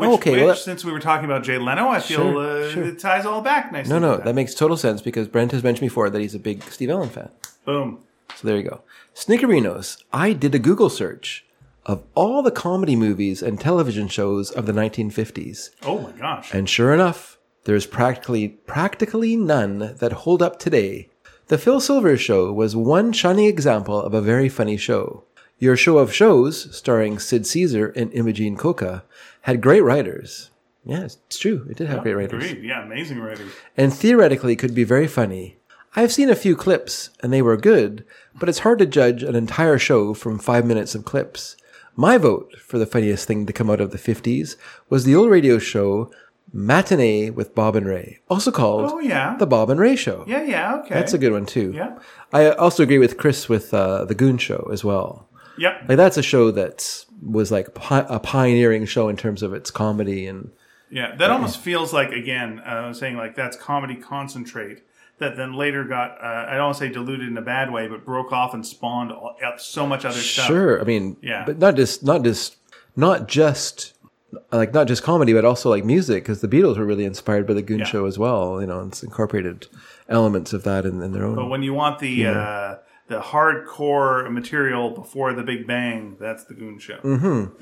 Which, 0.00 0.10
Okay, 0.10 0.30
which 0.32 0.38
well, 0.40 0.48
that- 0.48 0.58
since 0.58 0.84
we 0.84 0.92
were 0.92 1.00
talking 1.00 1.24
about 1.24 1.42
Jay 1.42 1.58
Leno, 1.58 1.88
I 1.88 2.00
feel 2.00 2.32
Sure, 2.32 2.38
uh, 2.64 2.70
sure. 2.70 2.84
it 2.84 2.98
ties 2.98 3.24
all 3.26 3.40
back 3.42 3.72
nicely. 3.72 3.92
No, 3.92 3.98
no, 3.98 4.16
that 4.16 4.24
that. 4.24 4.34
makes 4.34 4.54
total 4.54 4.76
sense 4.76 5.00
because 5.02 5.28
Brent 5.28 5.52
has 5.52 5.62
mentioned 5.62 5.88
before 5.88 6.10
that 6.10 6.20
he's 6.20 6.34
a 6.34 6.38
big 6.38 6.62
Steve 6.64 6.90
Allen 6.90 7.08
fan. 7.10 7.28
Boom. 7.64 7.98
So 8.36 8.46
there 8.46 8.56
you 8.56 8.62
go. 8.62 8.82
Snickerinos. 9.14 10.02
I 10.12 10.32
did 10.32 10.54
a 10.54 10.58
Google 10.58 10.88
search 10.90 11.44
of 11.86 12.02
all 12.14 12.42
the 12.42 12.50
comedy 12.50 12.96
movies 12.96 13.42
and 13.42 13.60
television 13.60 14.08
shows 14.08 14.50
of 14.50 14.66
the 14.66 14.72
1950s. 14.72 15.70
Oh 15.84 15.98
my 15.98 16.10
gosh. 16.12 16.52
And 16.54 16.68
sure 16.68 16.92
enough, 16.94 17.38
there's 17.64 17.86
practically 17.86 18.48
practically 18.48 19.36
none 19.36 19.94
that 19.98 20.12
hold 20.12 20.42
up 20.42 20.58
today. 20.58 21.08
The 21.48 21.58
Phil 21.58 21.80
Silvers 21.80 22.20
show 22.20 22.52
was 22.52 22.76
one 22.76 23.12
shining 23.12 23.46
example 23.46 24.00
of 24.00 24.14
a 24.14 24.20
very 24.20 24.48
funny 24.48 24.76
show. 24.76 25.24
Your 25.60 25.76
show 25.76 25.98
of 25.98 26.12
shows, 26.12 26.74
starring 26.76 27.18
Sid 27.20 27.46
Caesar 27.46 27.90
and 27.94 28.12
Imogene 28.12 28.56
Coca, 28.56 29.04
had 29.42 29.60
great 29.60 29.82
writers. 29.82 30.50
Yeah, 30.84 31.04
it's 31.04 31.38
true. 31.38 31.66
It 31.70 31.76
did 31.76 31.88
have 31.88 32.02
great 32.02 32.14
writers 32.14 32.50
Agreed. 32.50 32.64
Yeah, 32.64 32.82
amazing 32.82 33.20
writers. 33.20 33.52
and 33.76 33.92
theoretically 33.92 34.56
could 34.56 34.74
be 34.74 34.84
very 34.84 35.06
funny. 35.06 35.58
I've 35.94 36.12
seen 36.12 36.30
a 36.30 36.34
few 36.36 36.56
clips 36.56 37.10
and 37.22 37.32
they 37.32 37.42
were 37.42 37.56
good, 37.56 38.04
but 38.38 38.48
it's 38.48 38.60
hard 38.60 38.78
to 38.78 38.86
judge 38.86 39.22
an 39.22 39.34
entire 39.36 39.78
show 39.78 40.14
from 40.14 40.38
five 40.38 40.64
minutes 40.64 40.94
of 40.94 41.04
clips. 41.04 41.56
My 41.94 42.16
vote 42.16 42.54
for 42.58 42.78
the 42.78 42.86
funniest 42.86 43.26
thing 43.28 43.44
to 43.44 43.52
come 43.52 43.68
out 43.68 43.80
of 43.80 43.90
the 43.90 43.98
50s 43.98 44.56
was 44.88 45.04
the 45.04 45.14
old 45.14 45.28
radio 45.30 45.58
show 45.58 46.10
Matinee 46.52 47.30
with 47.30 47.54
Bob 47.54 47.76
and 47.76 47.86
Ray, 47.86 48.20
also 48.28 48.50
called 48.50 48.90
Oh 48.90 48.98
yeah. 49.00 49.36
The 49.36 49.46
Bob 49.46 49.70
and 49.70 49.78
Ray 49.78 49.94
Show. 49.96 50.24
yeah, 50.26 50.42
yeah. 50.42 50.76
Okay. 50.76 50.94
That's 50.94 51.12
a 51.12 51.18
good 51.18 51.32
one 51.32 51.46
too. 51.46 51.72
Yeah. 51.74 51.98
I 52.32 52.50
also 52.50 52.82
agree 52.82 52.98
with 52.98 53.18
Chris 53.18 53.48
with 53.48 53.72
uh, 53.74 54.04
The 54.06 54.14
Goon 54.16 54.38
Show 54.38 54.68
as 54.72 54.82
well. 54.82 55.28
Yep. 55.60 55.82
Like 55.88 55.96
that's 55.96 56.16
a 56.16 56.22
show 56.22 56.50
that 56.50 57.04
was 57.22 57.52
like 57.52 57.74
pi- 57.74 58.06
a 58.08 58.18
pioneering 58.18 58.86
show 58.86 59.08
in 59.08 59.16
terms 59.16 59.42
of 59.42 59.52
its 59.52 59.70
comedy 59.70 60.26
and 60.26 60.50
Yeah, 60.90 61.14
that 61.16 61.30
almost 61.30 61.58
feels 61.60 61.92
like 61.92 62.10
again, 62.10 62.60
uh, 62.66 62.68
I 62.70 62.88
was 62.88 62.98
saying 62.98 63.16
like 63.16 63.34
that's 63.36 63.56
comedy 63.56 63.94
concentrate 63.96 64.82
that 65.18 65.36
then 65.36 65.52
later 65.52 65.84
got 65.84 66.12
uh, 66.22 66.46
I 66.48 66.52
don't 66.56 66.64
want 66.66 66.78
to 66.78 66.84
say 66.84 66.88
diluted 66.90 67.28
in 67.28 67.36
a 67.36 67.42
bad 67.42 67.70
way, 67.72 67.86
but 67.88 68.04
broke 68.06 68.32
off 68.32 68.54
and 68.54 68.66
spawned 68.66 69.12
all, 69.12 69.36
so 69.58 69.86
much 69.86 70.04
other 70.06 70.18
stuff. 70.18 70.46
Sure. 70.46 70.80
I 70.80 70.84
mean, 70.84 71.16
Yeah. 71.22 71.44
but 71.44 71.58
not 71.58 71.76
just 71.76 72.02
not 72.02 72.22
just 72.24 72.56
not 72.96 73.28
just 73.28 73.92
like 74.50 74.72
not 74.72 74.86
just 74.88 75.02
comedy, 75.02 75.32
but 75.34 75.44
also 75.44 75.68
like 75.68 75.84
music, 75.84 76.22
because 76.24 76.40
the 76.40 76.48
Beatles 76.48 76.78
were 76.78 76.86
really 76.86 77.04
inspired 77.04 77.46
by 77.46 77.52
the 77.52 77.62
Goon 77.62 77.80
Yeah. 77.80 77.84
Show 77.84 78.06
as 78.06 78.18
well. 78.18 78.60
You 78.62 78.66
know, 78.66 78.80
it's 78.86 79.02
incorporated 79.02 79.66
elements 80.08 80.52
of 80.54 80.62
that 80.64 80.86
in, 80.86 81.02
in 81.02 81.12
their 81.12 81.24
own. 81.24 81.34
But 81.36 81.48
when 81.48 81.62
you 81.62 81.74
want 81.74 81.98
the 81.98 82.26
uh, 82.28 82.76
the 83.10 83.20
hardcore 83.20 84.30
material 84.32 84.90
before 84.90 85.34
the 85.34 85.42
Big 85.42 85.66
Bang, 85.66 86.16
that's 86.18 86.44
the 86.44 86.54
Goon 86.54 86.78
Show. 86.78 86.98
Mm-hmm. 86.98 87.60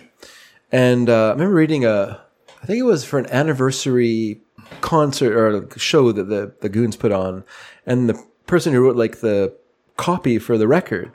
And 0.71 1.09
uh, 1.09 1.29
I 1.29 1.31
remember 1.31 1.55
reading 1.55 1.87
a, 1.87 2.21
I 2.63 2.67
think 2.67 2.79
it 2.79 2.83
was 2.85 3.05
for 3.05 3.19
an 3.19 3.27
anniversary 3.31 4.43
concert 4.83 5.35
or 5.35 5.67
show 5.79 6.13
that 6.13 6.25
the 6.25 6.55
the 6.61 6.69
Goons 6.69 6.97
put 6.97 7.13
on, 7.13 7.45
and 7.87 8.11
the 8.11 8.23
person 8.47 8.75
who 8.75 8.83
wrote 8.83 8.97
like 8.97 9.21
the 9.21 9.57
copy 9.97 10.39
for 10.39 10.59
the 10.59 10.69
record, 10.69 11.11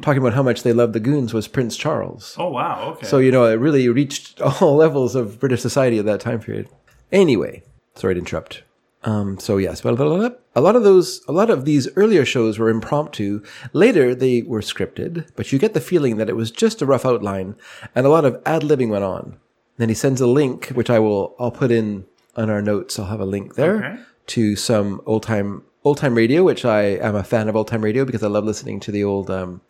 talking 0.00 0.18
about 0.18 0.32
how 0.32 0.42
much 0.42 0.62
they 0.62 0.72
loved 0.72 0.94
the 0.94 1.00
Goons 1.00 1.34
was 1.34 1.46
Prince 1.46 1.76
Charles. 1.76 2.34
Oh 2.38 2.48
wow, 2.48 2.94
okay. 2.94 3.06
So, 3.06 3.18
you 3.18 3.30
know, 3.30 3.44
it 3.44 3.56
really 3.56 3.86
reached 3.90 4.40
all 4.62 4.76
levels 4.76 5.14
of 5.14 5.38
British 5.38 5.60
society 5.60 5.98
at 5.98 6.06
that 6.06 6.20
time 6.20 6.40
period. 6.40 6.70
Anyway, 7.12 7.62
sorry 7.94 8.14
to 8.14 8.20
interrupt. 8.20 8.62
Um, 9.04 9.38
so 9.38 9.58
yes, 9.58 9.82
but 9.82 9.98
a 10.00 10.60
lot 10.60 10.76
of 10.76 10.82
those, 10.82 11.22
a 11.28 11.32
lot 11.32 11.50
of 11.50 11.64
these 11.66 11.88
earlier 11.94 12.24
shows 12.24 12.58
were 12.58 12.70
impromptu. 12.70 13.42
Later, 13.74 14.14
they 14.14 14.42
were 14.42 14.60
scripted, 14.62 15.28
but 15.36 15.52
you 15.52 15.58
get 15.58 15.74
the 15.74 15.80
feeling 15.80 16.16
that 16.16 16.30
it 16.30 16.36
was 16.36 16.50
just 16.50 16.80
a 16.80 16.86
rough 16.86 17.04
outline, 17.04 17.54
and 17.94 18.06
a 18.06 18.08
lot 18.10 18.24
of 18.24 18.40
ad 18.46 18.62
libbing 18.62 18.88
went 18.88 19.04
on. 19.04 19.36
Then 19.76 19.88
he 19.90 19.94
sends 19.94 20.20
a 20.22 20.26
link, 20.26 20.68
which 20.68 20.88
I 20.88 20.98
will, 21.00 21.34
I'll 21.38 21.50
put 21.50 21.70
in 21.70 22.06
on 22.36 22.48
our 22.48 22.62
notes. 22.62 22.98
I'll 22.98 23.06
have 23.06 23.20
a 23.20 23.26
link 23.26 23.56
there 23.56 23.76
Okay. 23.84 23.96
to 24.28 24.56
some 24.56 25.00
old 25.04 25.22
time 25.22 25.62
old 25.84 25.98
time 25.98 26.14
radio, 26.14 26.42
which 26.42 26.64
I 26.64 26.82
am 26.82 27.14
a 27.14 27.22
fan 27.24 27.48
of 27.48 27.56
old 27.56 27.68
time 27.68 27.82
radio 27.82 28.06
because 28.06 28.22
I 28.22 28.28
love 28.28 28.44
listening 28.44 28.80
to 28.80 28.90
the 28.90 29.04
old 29.04 29.30
um, 29.30 29.60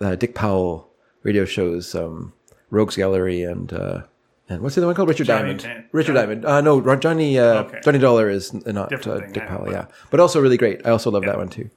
uh, 0.00 0.16
Dick 0.16 0.34
Powell 0.34 0.88
radio 1.22 1.44
shows, 1.44 1.94
um, 1.94 2.32
Rogues 2.70 2.96
Gallery, 2.96 3.42
and 3.44 3.72
uh, 3.72 4.02
and 4.52 4.62
what's 4.62 4.74
the 4.74 4.80
other 4.80 4.86
one 4.86 4.94
called? 4.94 5.08
Richard 5.08 5.26
Johnny 5.26 5.42
Diamond. 5.54 5.60
Dan- 5.60 5.84
Richard 5.92 6.14
Johnny- 6.14 6.26
Diamond. 6.36 6.44
Uh, 6.44 6.60
no, 6.60 6.96
Johnny 6.96 7.38
uh, 7.38 7.62
Okay. 7.64 7.80
Johnny 7.84 7.98
Dollar 7.98 8.28
is 8.28 8.52
not 8.66 8.90
Different 8.90 9.22
uh, 9.22 9.26
Dick 9.26 9.36
yeah, 9.36 9.48
Powell, 9.48 9.64
but- 9.64 9.72
yeah, 9.72 9.86
but 10.10 10.20
also 10.20 10.40
really 10.40 10.56
great. 10.56 10.86
I 10.86 10.90
also 10.90 11.10
love 11.10 11.24
that 11.24 11.36
one 11.38 11.48
too. 11.48 11.70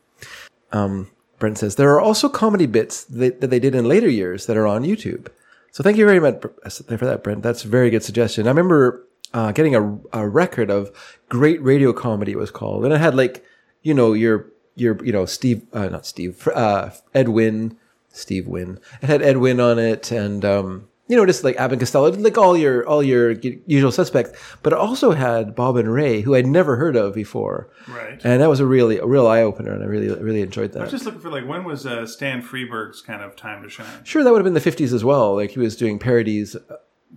Um, 0.72 1.10
Brent 1.40 1.58
says 1.58 1.76
there 1.76 1.92
are 1.94 2.00
also 2.02 2.30
comedy 2.30 2.66
bits 2.66 3.04
that, 3.06 3.42
that 3.42 3.50
they 3.50 3.60
did 3.60 3.76
in 3.76 3.86
later 3.86 4.10
years 4.10 4.45
that 4.45 4.58
are 4.58 4.68
on 4.68 4.84
YouTube. 4.84 5.28
So 5.72 5.84
thank 5.84 5.98
you 5.98 6.06
very 6.06 6.20
much 6.22 6.42
for 6.42 7.06
that, 7.06 7.22
Brent. 7.24 7.44
That's 7.44 7.66
a 7.66 7.68
very 7.68 7.90
good 7.90 8.04
suggestion. 8.04 8.48
I 8.48 8.50
remember 8.50 9.06
uh, 9.34 9.52
getting 9.52 9.76
a, 9.76 9.98
a 10.14 10.28
record 10.28 10.70
of 10.72 10.90
great 11.28 11.62
radio 11.62 11.92
comedy. 11.92 12.32
It 12.32 12.38
was 12.38 12.52
called, 12.52 12.86
and 12.86 12.94
it 12.94 13.02
had 13.02 13.16
like 13.16 13.44
you 13.84 13.94
know 13.94 14.14
your 14.14 14.48
your 14.76 15.04
you 15.06 15.12
know 15.12 15.26
Steve, 15.26 15.64
uh, 15.74 15.88
not 15.90 16.06
Steve, 16.06 16.48
uh, 16.56 16.92
Ed 17.14 17.28
Wynn, 17.30 17.78
Steve 18.14 18.48
Wynn. 18.48 18.80
It 19.02 19.08
had 19.08 19.22
Ed 19.22 19.38
Wynn 19.38 19.60
on 19.60 19.78
it, 19.78 20.12
and 20.12 20.45
um, 20.45 20.88
you 21.08 21.16
know 21.16 21.25
just 21.25 21.43
like 21.43 21.56
Abbott 21.58 21.74
and 21.74 21.82
Costello, 21.82 22.09
like 22.11 22.38
all 22.38 22.58
your 22.58 22.88
all 22.88 23.03
your 23.03 23.32
usual 23.67 23.92
suspects. 23.92 24.32
But 24.64 24.74
it 24.74 24.80
also 24.80 25.11
had 25.11 25.56
Bob 25.56 25.75
and 25.77 25.92
Ray, 25.93 26.22
who 26.22 26.34
I'd 26.35 26.48
never 26.48 26.75
heard 26.77 26.95
of 26.95 27.14
before, 27.14 27.69
Right. 27.88 28.19
and 28.24 28.42
that 28.42 28.50
was 28.50 28.59
a 28.59 28.66
really 28.66 28.98
a 28.98 29.06
real 29.06 29.27
eye 29.27 29.42
opener, 29.42 29.72
and 29.74 29.84
I 29.84 29.88
really 29.88 30.09
really 30.22 30.42
enjoyed 30.42 30.72
that. 30.74 30.80
I 30.80 30.84
was 30.84 30.92
just 30.92 31.06
looking 31.06 31.22
for 31.22 31.30
like 31.30 31.48
when 31.48 31.64
was 31.64 31.85
uh, 31.85 32.06
Stan 32.08 32.42
Freberg's 32.42 33.01
kind 33.01 33.22
of 33.22 33.35
time 33.35 33.61
to 33.64 33.69
shine? 33.69 34.03
Sure, 34.03 34.24
that 34.24 34.32
would 34.32 34.40
have 34.43 34.51
been 34.53 34.61
the 34.61 34.72
50s 34.72 34.93
as 34.93 35.03
well. 35.03 35.35
Like 35.35 35.51
he 35.51 35.59
was 35.59 35.75
doing 35.75 36.00
parodies 36.00 36.56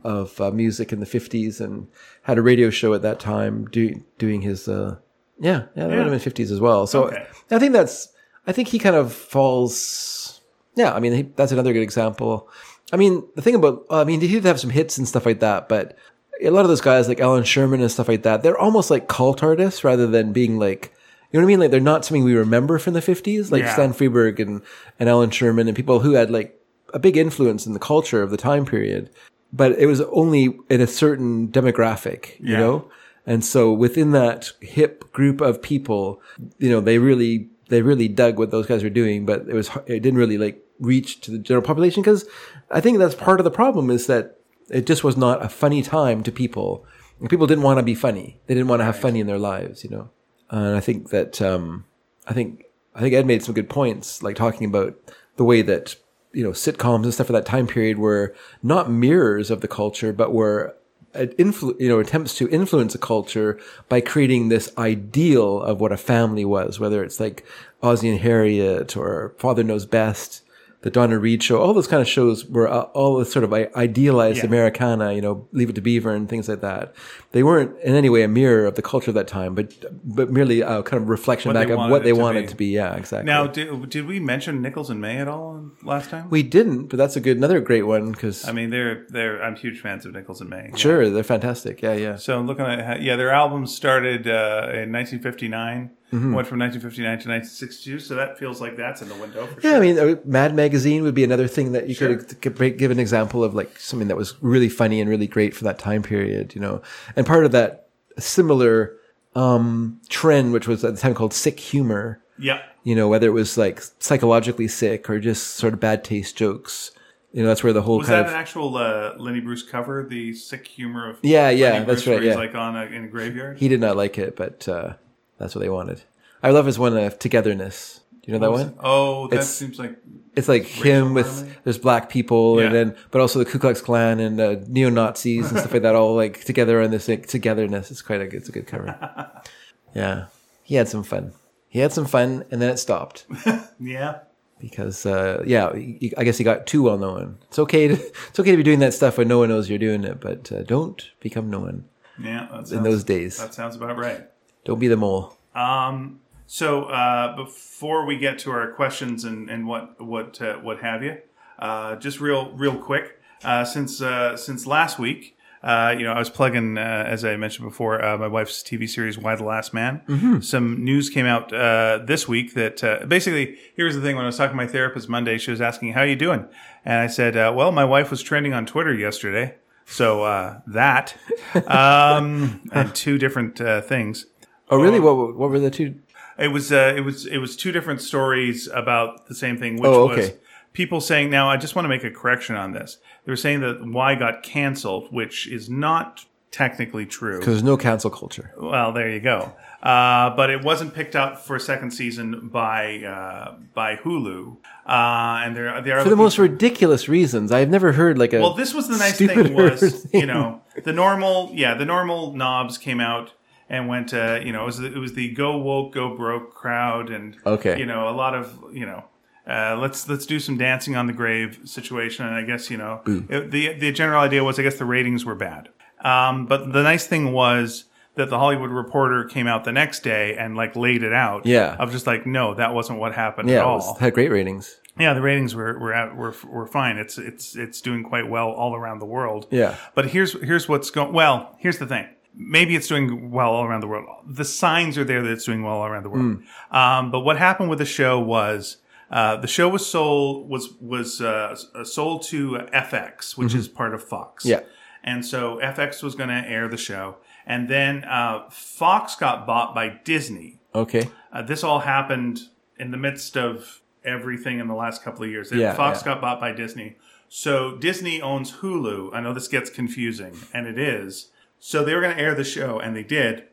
of 0.04 0.40
uh, 0.40 0.50
music 0.52 0.92
in 0.92 1.00
the 1.00 1.06
50s 1.06 1.60
and 1.60 1.88
had 2.22 2.38
a 2.38 2.42
radio 2.42 2.70
show 2.70 2.94
at 2.94 3.02
that 3.02 3.18
time 3.18 3.64
do, 3.72 4.00
doing 4.18 4.42
his, 4.42 4.68
uh, 4.68 4.96
yeah, 5.40 5.62
yeah, 5.74 5.86
that 5.86 5.96
would 5.96 6.06
have 6.12 6.22
been 6.24 6.32
50s 6.32 6.52
as 6.52 6.60
well. 6.60 6.86
So 6.86 7.06
Okay. 7.06 7.26
I 7.50 7.58
think 7.58 7.72
that's, 7.72 8.12
I 8.46 8.52
think 8.52 8.68
he 8.68 8.78
kind 8.78 8.94
of 8.94 9.12
falls, 9.12 10.40
yeah, 10.76 10.92
I 10.94 11.00
mean, 11.00 11.12
he, 11.12 11.22
that's 11.34 11.50
another 11.52 11.72
good 11.72 11.82
example. 11.82 12.48
I 12.92 12.96
mean, 12.96 13.22
the 13.36 13.42
thing 13.42 13.54
about, 13.54 13.84
I 13.90 14.04
mean, 14.04 14.20
he 14.20 14.28
did 14.28 14.44
have 14.44 14.60
some 14.60 14.70
hits 14.70 14.96
and 14.98 15.06
stuff 15.06 15.26
like 15.26 15.40
that, 15.40 15.68
but 15.68 15.96
a 16.42 16.50
lot 16.50 16.62
of 16.62 16.68
those 16.68 16.80
guys 16.80 17.08
like 17.08 17.20
Allan 17.20 17.44
Sherman 17.44 17.80
and 17.80 17.90
stuff 17.90 18.08
like 18.08 18.22
that, 18.22 18.42
they're 18.42 18.58
almost 18.58 18.90
like 18.90 19.08
cult 19.08 19.42
artists 19.42 19.84
rather 19.84 20.06
than 20.06 20.32
being 20.32 20.58
like, 20.58 20.94
you 21.30 21.38
know 21.38 21.44
what 21.44 21.48
I 21.48 21.52
mean? 21.52 21.60
Like 21.60 21.70
they're 21.70 21.80
not 21.80 22.04
something 22.04 22.24
we 22.24 22.34
remember 22.34 22.78
from 22.78 22.94
the 22.94 23.00
50s, 23.00 23.50
like 23.50 23.62
Yeah. 23.62 23.72
Stan 23.74 23.92
Freberg 23.92 24.38
and, 24.38 24.62
and 24.98 25.08
Allan 25.08 25.30
Sherman 25.30 25.68
and 25.68 25.76
people 25.76 26.00
who 26.00 26.12
had 26.12 26.30
like 26.30 26.58
a 26.94 26.98
big 26.98 27.16
influence 27.18 27.66
in 27.66 27.74
the 27.74 27.78
culture 27.78 28.22
of 28.22 28.30
the 28.30 28.36
time 28.38 28.64
period. 28.64 29.10
But 29.52 29.72
it 29.72 29.86
was 29.86 30.00
only 30.02 30.58
in 30.70 30.80
a 30.80 30.86
certain 30.86 31.48
demographic, 31.48 32.38
you 32.40 32.52
Yeah. 32.52 32.58
know? 32.58 32.90
And 33.26 33.44
so 33.44 33.70
within 33.72 34.12
that 34.12 34.52
hip 34.62 35.12
group 35.12 35.42
of 35.42 35.60
people, 35.60 36.22
you 36.58 36.70
know, 36.70 36.80
they 36.80 36.98
really, 36.98 37.48
they 37.68 37.82
really 37.82 38.08
dug 38.08 38.38
what 38.38 38.50
those 38.50 38.64
guys 38.66 38.82
were 38.82 38.88
doing, 38.88 39.26
but 39.26 39.40
it 39.46 39.52
was, 39.54 39.68
it 39.86 40.00
didn't 40.00 40.18
really 40.18 40.38
like 40.38 40.64
reach 40.80 41.20
to 41.22 41.30
the 41.32 41.38
general 41.38 41.62
population 41.66 42.02
because 42.02 42.24
I 42.70 42.80
think 42.80 42.98
that's 42.98 43.14
part 43.14 43.40
of 43.40 43.44
the 43.44 43.50
problem 43.50 43.90
is 43.90 44.06
that 44.06 44.38
it 44.70 44.86
just 44.86 45.04
was 45.04 45.16
not 45.16 45.44
a 45.44 45.48
funny 45.48 45.82
time 45.82 46.22
to 46.22 46.32
people. 46.32 46.84
And 47.20 47.30
people 47.30 47.46
didn't 47.46 47.64
want 47.64 47.78
to 47.78 47.82
be 47.82 47.94
funny. 47.94 48.38
They 48.46 48.54
didn't 48.54 48.68
want 48.68 48.80
to 48.80 48.84
have 48.84 48.98
funny 48.98 49.20
in 49.20 49.26
their 49.26 49.38
lives, 49.38 49.82
you 49.82 49.90
know? 49.90 50.10
And 50.50 50.76
I 50.76 50.80
think 50.80 51.10
that, 51.10 51.42
um, 51.42 51.84
I 52.26 52.32
think, 52.32 52.64
I 52.94 53.00
think 53.00 53.14
Ed 53.14 53.26
made 53.26 53.42
some 53.42 53.54
good 53.54 53.68
points, 53.68 54.22
like 54.22 54.36
talking 54.36 54.66
about 54.66 54.96
the 55.36 55.44
way 55.44 55.62
that, 55.62 55.96
you 56.32 56.44
know, 56.44 56.50
sitcoms 56.50 57.04
and 57.04 57.14
stuff 57.14 57.28
of 57.28 57.34
that 57.34 57.46
time 57.46 57.66
period 57.66 57.98
were 57.98 58.34
not 58.62 58.90
mirrors 58.90 59.50
of 59.50 59.60
the 59.60 59.68
culture, 59.68 60.12
but 60.12 60.32
were 60.32 60.76
an 61.14 61.28
influ- 61.38 61.78
you 61.80 61.88
know, 61.88 61.98
attempts 61.98 62.34
to 62.36 62.48
influence 62.48 62.94
a 62.94 62.98
culture 62.98 63.58
by 63.88 64.00
creating 64.00 64.48
this 64.48 64.72
ideal 64.78 65.60
of 65.62 65.80
what 65.80 65.92
a 65.92 65.96
family 65.96 66.44
was, 66.44 66.78
whether 66.78 67.02
it's 67.02 67.18
like 67.18 67.44
Ozzie 67.82 68.10
and 68.10 68.20
Harriet 68.20 68.96
or 68.96 69.34
Father 69.38 69.64
Knows 69.64 69.86
Best, 69.86 70.42
the 70.82 70.90
Donna 70.90 71.18
Reed 71.18 71.42
show, 71.42 71.58
all 71.60 71.74
those 71.74 71.88
kind 71.88 72.00
of 72.00 72.06
shows 72.06 72.46
were 72.46 72.68
uh, 72.68 72.82
all 72.94 73.24
sort 73.24 73.44
of 73.44 73.52
idealized 73.52 74.38
Yeah. 74.38 74.46
Americana, 74.46 75.12
you 75.12 75.20
know, 75.20 75.48
Leave 75.50 75.70
It 75.70 75.74
to 75.74 75.80
Beaver 75.80 76.14
and 76.14 76.28
things 76.28 76.48
like 76.48 76.60
that. 76.60 76.94
They 77.32 77.42
weren't 77.42 77.76
in 77.82 77.96
any 77.96 78.08
way 78.08 78.22
a 78.22 78.28
mirror 78.28 78.64
of 78.64 78.76
the 78.76 78.82
culture 78.82 79.10
of 79.10 79.16
that 79.16 79.26
time, 79.26 79.56
but 79.56 79.74
but 80.04 80.30
merely 80.30 80.60
a 80.60 80.82
kind 80.84 81.02
of 81.02 81.08
reflection 81.08 81.48
What 81.48 81.54
back 81.54 81.68
of 81.68 81.90
what 81.90 82.04
they 82.04 82.10
to 82.12 82.16
wanted 82.16 82.42
be. 82.42 82.46
to 82.48 82.56
be. 82.56 82.66
Yeah, 82.66 82.94
exactly. 82.94 83.26
Now, 83.26 83.48
did, 83.48 83.90
did 83.90 84.06
we 84.06 84.20
mention 84.20 84.62
Nichols 84.62 84.88
and 84.88 85.00
May 85.00 85.18
at 85.18 85.26
all 85.26 85.68
last 85.82 86.10
time? 86.10 86.30
we 86.30 86.44
didn't, 86.44 86.86
but 86.86 86.96
that's 86.96 87.16
a 87.16 87.20
good, 87.20 87.36
another 87.36 87.60
great 87.60 87.82
one 87.82 88.12
because 88.12 88.46
I 88.48 88.52
mean, 88.52 88.70
they're 88.70 89.04
they're. 89.08 89.42
I'm 89.42 89.56
huge 89.56 89.80
fans 89.80 90.06
of 90.06 90.12
Nichols 90.12 90.40
and 90.40 90.48
May. 90.48 90.70
sure 90.76 91.10
they're 91.10 91.24
fantastic. 91.24 91.82
Yeah, 91.82 91.94
yeah. 91.94 92.16
So 92.16 92.40
looking 92.40 92.64
at 92.66 93.02
yeah, 93.02 93.16
their 93.16 93.30
albums 93.30 93.74
started 93.74 94.28
uh, 94.28 94.70
in 94.72 94.92
1959, 94.92 95.90
Mm-hmm. 96.12 96.32
went 96.32 96.48
from 96.48 96.58
1959 96.58 97.04
to 97.04 97.28
1962. 97.28 97.98
So 97.98 98.14
that 98.14 98.38
feels 98.38 98.60
like 98.62 98.76
that's 98.78 99.02
in 99.02 99.08
the 99.10 99.14
window 99.16 99.46
for 99.46 99.54
Yeah, 99.60 99.72
sure. 99.72 99.76
I 99.76 99.80
mean, 99.80 99.98
uh, 99.98 100.16
Mad 100.24 100.54
Magazine 100.54 101.02
would 101.02 101.14
be 101.14 101.22
another 101.22 101.46
thing 101.46 101.72
that 101.72 101.86
you 101.88 101.94
Sure. 101.94 102.16
could, 102.16 102.40
could 102.56 102.78
give 102.78 102.90
an 102.90 102.98
example 102.98 103.44
of, 103.44 103.54
like 103.54 103.78
something 103.78 104.08
that 104.08 104.16
was 104.16 104.34
really 104.40 104.70
funny 104.70 105.00
and 105.02 105.10
really 105.10 105.26
great 105.26 105.54
for 105.54 105.64
that 105.64 105.78
time 105.78 106.02
period, 106.02 106.54
you 106.54 106.60
know. 106.62 106.80
And 107.14 107.26
part 107.26 107.44
of 107.44 107.52
that 107.52 107.88
similar 108.18 108.96
um, 109.34 110.00
trend, 110.08 110.52
which 110.52 110.66
was 110.66 110.84
at 110.84 110.94
the 110.94 111.00
time 111.00 111.14
called 111.14 111.34
sick 111.34 111.60
humor, 111.60 112.20
yeah, 112.38 112.62
you 112.84 112.94
know, 112.94 113.08
whether 113.08 113.26
it 113.26 113.32
was 113.32 113.58
like 113.58 113.82
psychologically 113.98 114.68
sick 114.68 115.10
or 115.10 115.20
just 115.20 115.56
sort 115.56 115.74
of 115.74 115.80
bad 115.80 116.04
taste 116.04 116.36
jokes. 116.36 116.92
You 117.32 117.42
know, 117.42 117.48
that's 117.48 117.62
where 117.62 117.74
the 117.74 117.82
whole 117.82 117.98
was 117.98 118.06
that 118.08 118.20
of 118.24 118.28
an 118.28 118.34
actual 118.34 118.74
uh, 118.78 119.12
Lenny 119.18 119.40
Bruce 119.40 119.62
cover? 119.62 120.06
The 120.08 120.32
sick 120.32 120.66
humor 120.66 121.10
of 121.10 121.18
yeah, 121.22 121.50
yeah, 121.50 121.72
Lenny 121.72 121.84
that's 121.84 122.04
Bruce, 122.04 122.16
right. 122.16 122.22
Yeah, 122.24 122.34
like 122.36 122.54
on 122.54 122.74
a, 122.76 122.84
in 122.86 123.04
a 123.04 123.08
graveyard. 123.08 123.58
he 123.58 123.68
did 123.68 123.80
not 123.80 123.96
like 123.96 124.16
it, 124.18 124.34
but 124.36 124.66
uh, 124.66 124.94
that's 125.38 125.54
what 125.54 125.60
they 125.62 125.68
wanted. 125.68 126.02
I 126.42 126.50
love 126.50 126.66
his 126.66 126.78
one 126.78 126.96
of 126.96 127.18
togetherness. 127.18 128.00
Do 128.22 128.32
you 128.32 128.38
know 128.38 128.44
that 128.46 128.52
one? 128.52 128.74
Oh, 128.80 129.26
that 129.28 129.36
It's- 129.36 129.54
seems 129.54 129.78
like 129.78 129.96
It's 130.36 130.48
like 130.48 130.64
him 130.64 131.14
with 131.14 131.26
harmony? 131.26 131.52
there's 131.64 131.78
black 131.78 132.08
people 132.10 132.58
and 132.60 132.72
then 132.74 132.94
but 133.10 133.20
also 133.20 133.38
the 133.40 133.44
Ku 133.44 133.58
Klux 133.58 133.80
Klan 133.80 134.20
and 134.20 134.38
uh, 134.40 134.56
neo 134.68 134.88
Nazis 134.90 135.50
and 135.50 135.58
stuff 135.58 135.72
like 135.72 135.82
that 135.82 135.94
all 135.96 136.14
like 136.14 136.44
together 136.44 136.80
on 136.82 136.90
this 136.90 137.08
like, 137.08 137.26
togetherness. 137.26 137.90
It's 137.90 138.02
quite 138.02 138.20
a 138.20 138.24
it's 138.36 138.48
a 138.48 138.52
good 138.52 138.66
cover. 138.66 138.94
yeah, 139.94 140.26
he 140.62 140.74
had 140.76 140.88
some 140.88 141.02
fun. 141.02 141.32
He 141.68 141.80
had 141.80 141.92
some 141.92 142.06
fun 142.06 142.44
and 142.50 142.60
then 142.62 142.70
it 142.70 142.76
stopped 142.78 143.26
yeah. 143.80 144.20
because 144.60 145.04
uh, 145.06 145.42
yeah, 145.46 145.70
I 146.16 146.24
guess 146.24 146.38
he 146.38 146.44
got 146.44 146.66
too 146.66 146.82
well 146.82 146.98
known. 146.98 147.38
It's 147.48 147.58
okay 147.58 147.88
to 147.88 147.94
it's 147.94 148.38
okay 148.38 148.52
to 148.52 148.56
be 148.56 148.62
doing 148.62 148.78
that 148.80 148.94
stuff 148.94 149.18
when 149.18 149.26
no 149.28 149.38
one 149.38 149.48
knows 149.48 149.68
you're 149.68 149.78
doing 149.78 150.04
it, 150.04 150.20
but 150.20 150.52
uh, 150.52 150.62
don't 150.62 151.10
become 151.20 151.50
known 151.50 151.86
Yeah, 152.22 152.42
that 152.50 152.50
sounds, 152.50 152.72
in 152.72 152.82
those 152.84 153.02
days. 153.04 153.38
that 153.38 153.54
sounds 153.54 153.74
about 153.76 153.96
right. 153.96 154.28
Don't 154.68 154.78
be 154.78 154.88
the 154.88 154.98
mole. 154.98 155.34
Um, 155.54 156.20
so 156.46 156.84
uh, 156.84 157.34
before 157.34 158.04
we 158.04 158.18
get 158.18 158.38
to 158.40 158.50
our 158.50 158.70
questions 158.72 159.24
and, 159.24 159.48
and 159.48 159.66
what 159.66 159.98
what 159.98 160.42
uh, 160.42 160.56
what 160.56 160.80
have 160.80 161.02
you, 161.02 161.16
uh, 161.58 161.96
just 161.96 162.20
real 162.20 162.52
real 162.52 162.76
quick, 162.76 163.18
uh, 163.44 163.64
since 163.64 164.02
uh, 164.02 164.36
since 164.36 164.66
last 164.66 164.98
week, 164.98 165.38
uh, 165.62 165.94
you 165.96 166.04
know, 166.04 166.12
I 166.12 166.18
was 166.18 166.28
plugging 166.28 166.76
uh, 166.76 167.04
as 167.06 167.24
I 167.24 167.36
mentioned 167.36 167.66
before, 167.66 168.04
uh, 168.04 168.18
my 168.18 168.26
wife's 168.26 168.62
TV 168.62 168.86
series 168.86 169.16
Y 169.16 169.34
the 169.36 169.44
Last 169.44 169.72
Man. 169.72 170.02
Some 170.42 170.84
news 170.84 171.08
came 171.08 171.24
out 171.24 171.50
uh, 171.50 172.00
this 172.04 172.28
week 172.28 172.52
that 172.52 172.84
uh, 172.84 173.06
basically 173.06 173.56
here's 173.74 173.94
the 173.94 174.02
thing: 174.02 174.16
when 174.16 174.26
I 174.26 174.28
was 174.28 174.36
talking 174.36 174.52
to 174.52 174.56
my 174.56 174.66
therapist 174.66 175.08
Monday, 175.08 175.38
she 175.38 175.50
was 175.50 175.62
asking 175.62 175.94
how 175.94 176.02
you 176.02 176.14
doing, 176.14 176.46
and 176.84 176.98
I 177.00 177.06
said, 177.06 177.38
uh, 177.38 177.54
well, 177.56 177.72
my 177.72 177.86
wife 177.86 178.10
was 178.10 178.22
trending 178.22 178.52
on 178.52 178.66
Twitter 178.66 178.92
yesterday. 178.92 179.54
So 179.86 180.24
uh, 180.24 180.60
that 180.66 181.16
um, 181.66 182.60
and 182.70 182.94
two 182.94 183.16
different 183.16 183.62
uh, 183.62 183.80
things. 183.80 184.26
Oh 184.70 184.78
really? 184.80 185.00
What 185.00 185.16
were- 185.16 185.32
what 185.32 185.50
were 185.50 185.58
the 185.58 185.70
two? 185.70 185.94
It 186.38 186.48
was 186.48 186.70
uh, 186.72 186.94
it 186.96 187.00
was 187.00 187.26
it 187.26 187.38
was 187.38 187.56
two 187.56 187.72
different 187.72 188.00
stories 188.00 188.68
about 188.68 189.26
the 189.26 189.34
same 189.34 189.56
thing, 189.58 189.74
which 189.76 189.86
Oh, 189.86 190.06
was 190.08 190.18
okay. 190.18 190.36
people 190.72 191.00
saying. 191.00 191.30
Now, 191.30 191.50
I 191.50 191.56
just 191.56 191.74
want 191.74 191.84
to 191.84 191.88
make 191.88 192.04
a 192.04 192.10
correction 192.10 192.54
on 192.54 192.72
this. 192.72 192.98
They 193.24 193.32
were 193.32 193.36
saying 193.36 193.60
that 193.60 193.84
Y 193.84 194.14
got 194.14 194.42
canceled, 194.42 195.12
which 195.12 195.48
is 195.48 195.68
not 195.68 196.24
technically 196.50 197.04
true. 197.06 197.38
Because 197.40 197.54
there's 197.54 197.62
no 197.64 197.76
cancel 197.76 198.10
culture. 198.10 198.52
Well, 198.56 198.92
there 198.92 199.10
you 199.10 199.20
go. 199.20 199.52
Uh, 199.82 200.34
but 200.34 200.48
it 200.50 200.62
wasn't 200.64 200.94
picked 200.94 201.14
up 201.16 201.44
for 201.44 201.56
a 201.56 201.60
second 201.60 201.90
season 201.90 202.48
by 202.48 203.02
uh, 203.02 203.54
by 203.74 203.96
Hulu, 203.96 204.56
uh, 204.86 205.42
and 205.44 205.56
there 205.56 205.80
there 205.82 205.98
are 205.98 206.02
For 206.04 206.10
the 206.10 206.16
most 206.16 206.38
ridiculous 206.38 207.08
reasons, 207.08 207.50
I've 207.52 207.68
never 207.68 207.92
heard 207.92 208.16
like 208.18 208.32
a 208.32 208.40
well, 208.40 208.54
this 208.54 208.74
was 208.74 208.86
the 208.88 208.96
nice 208.98 209.18
thing 209.18 209.54
was, 209.56 210.04
thing. 210.04 210.20
you 210.20 210.26
know, 210.26 210.62
the 210.84 210.92
normal, 210.92 211.50
yeah, 211.54 211.74
the 211.74 211.84
normal 211.84 212.32
knobs 212.32 212.76
came 212.78 213.00
out 213.00 213.32
and 213.68 213.88
went, 213.88 214.14
uh, 214.14 214.40
you 214.44 214.52
know, 214.52 214.62
it 214.62 214.66
was 214.66 214.78
the, 214.78 214.86
it 214.86 214.98
was 214.98 215.12
the 215.14 215.28
go 215.34 215.56
woke, 215.58 215.92
go 215.94 216.16
broke 216.16 216.54
crowd, 216.54 217.10
and 217.10 217.36
Okay. 217.44 217.78
you 217.78 217.86
know, 217.86 218.08
a 218.08 218.12
lot 218.16 218.34
of, 218.34 218.58
you 218.72 218.86
know, 218.86 219.04
uh, 219.46 219.76
let's 219.80 220.08
let's 220.08 220.26
do 220.26 220.38
some 220.40 220.56
dancing 220.58 220.96
on 220.96 221.06
the 221.06 221.12
grave 221.12 221.60
situation, 221.64 222.26
and 222.26 222.34
I 222.34 222.42
guess 222.42 222.70
you 222.70 222.76
know, 222.76 223.00
it, 223.28 223.50
the 223.50 223.72
the 223.74 223.92
general 223.92 224.20
idea 224.20 224.44
was, 224.44 224.58
I 224.58 224.62
guess 224.62 224.76
the 224.76 224.84
ratings 224.84 225.24
were 225.24 225.34
bad, 225.34 225.68
um, 226.02 226.46
but 226.46 226.72
the 226.72 226.82
nice 226.82 227.06
thing 227.06 227.32
was 227.32 227.84
that 228.16 228.30
the 228.30 228.38
Hollywood 228.38 228.70
Reporter 228.70 229.24
came 229.24 229.46
out 229.46 229.64
the 229.64 229.70
next 229.72 230.00
day 230.02 230.36
and 230.36 230.56
like 230.56 230.74
laid 230.74 231.02
it 231.04 231.12
out. 231.12 231.46
Yeah. 231.46 231.76
Of 231.78 231.92
just 231.92 232.04
like, 232.04 232.26
no, 232.26 232.52
that 232.54 232.74
wasn't 232.74 232.98
what 232.98 233.14
happened 233.14 233.48
Yeah, 233.48 233.58
at 233.58 233.64
all. 233.64 233.76
was, 233.76 233.98
had 234.00 234.12
great 234.12 234.30
ratings. 234.32 234.76
Yeah, 234.98 235.14
the 235.14 235.20
ratings 235.22 235.54
were 235.54 235.78
were 235.78 235.94
at, 235.94 236.16
were 236.16 236.34
were 236.44 236.66
fine. 236.66 236.96
It's 236.98 237.16
it's 237.16 237.54
it's 237.54 237.80
doing 237.80 238.02
quite 238.02 238.28
well 238.28 238.50
all 238.50 238.74
around 238.74 238.98
the 238.98 239.06
world. 239.06 239.46
Yeah. 239.52 239.76
But 239.94 240.06
here's 240.10 240.32
here's 240.42 240.68
what's 240.68 240.90
going. 240.90 241.12
Well, 241.12 241.54
here's 241.58 241.78
the 241.78 241.86
thing. 241.86 242.06
Maybe 242.40 242.76
it's 242.76 242.86
doing 242.86 243.32
well 243.32 243.50
all 243.50 243.64
around 243.64 243.80
the 243.80 243.88
world. 243.88 244.06
The 244.26 244.44
signs 244.44 244.96
are 244.96 245.04
there 245.04 245.22
that 245.22 245.30
it's 245.30 245.44
doing 245.44 245.64
well 245.64 245.74
all 245.74 245.86
around 245.86 246.04
the 246.04 246.10
world. 246.10 246.42
Um, 246.70 247.10
but 247.10 247.20
what 247.20 247.36
happened 247.36 247.68
with 247.68 247.80
the 247.80 247.84
show 247.84 248.20
was 248.20 248.76
uh, 249.10 249.36
the 249.36 249.48
show 249.48 249.68
was 249.68 249.86
sold 249.86 250.48
was 250.48 250.74
was 250.80 251.20
uh, 251.20 251.56
sold 251.84 252.22
to 252.24 252.58
FX, 252.72 253.36
which 253.36 253.54
is 253.54 253.66
part 253.66 253.94
of 253.94 254.02
Fox. 254.02 254.44
Yeah. 254.44 254.60
And 255.02 255.24
so 255.24 255.58
FX 255.62 256.02
was 256.02 256.14
going 256.14 256.28
to 256.28 256.46
air 256.48 256.68
the 256.68 256.76
show, 256.76 257.16
and 257.46 257.68
then 257.68 258.04
uh, 258.04 258.48
Fox 258.50 259.16
got 259.16 259.46
bought 259.46 259.74
by 259.74 259.88
Disney. 260.04 260.60
Okay. 260.74 261.08
Uh, 261.32 261.42
this 261.42 261.64
all 261.64 261.80
happened 261.80 262.40
in 262.78 262.90
the 262.90 262.96
midst 262.96 263.36
of 263.36 263.80
everything 264.04 264.60
in 264.60 264.68
the 264.68 264.74
last 264.74 265.02
couple 265.02 265.24
of 265.24 265.30
years. 265.30 265.50
Yeah, 265.50 265.74
Fox 265.74 266.00
yeah. 266.00 266.12
got 266.12 266.20
bought 266.20 266.40
by 266.40 266.52
Disney. 266.52 266.96
So 267.28 267.76
Disney 267.76 268.20
owns 268.20 268.58
Hulu. 268.58 269.14
I 269.14 269.20
know 269.20 269.32
this 269.32 269.48
gets 269.48 269.70
confusing, 269.70 270.36
and 270.52 270.66
it 270.66 270.78
is. 270.78 271.30
So 271.60 271.84
they 271.84 271.94
were 271.94 272.00
going 272.00 272.16
to 272.16 272.22
air 272.22 272.34
the 272.34 272.44
show, 272.44 272.78
and 272.78 272.94
they 272.96 273.02
did 273.02 273.44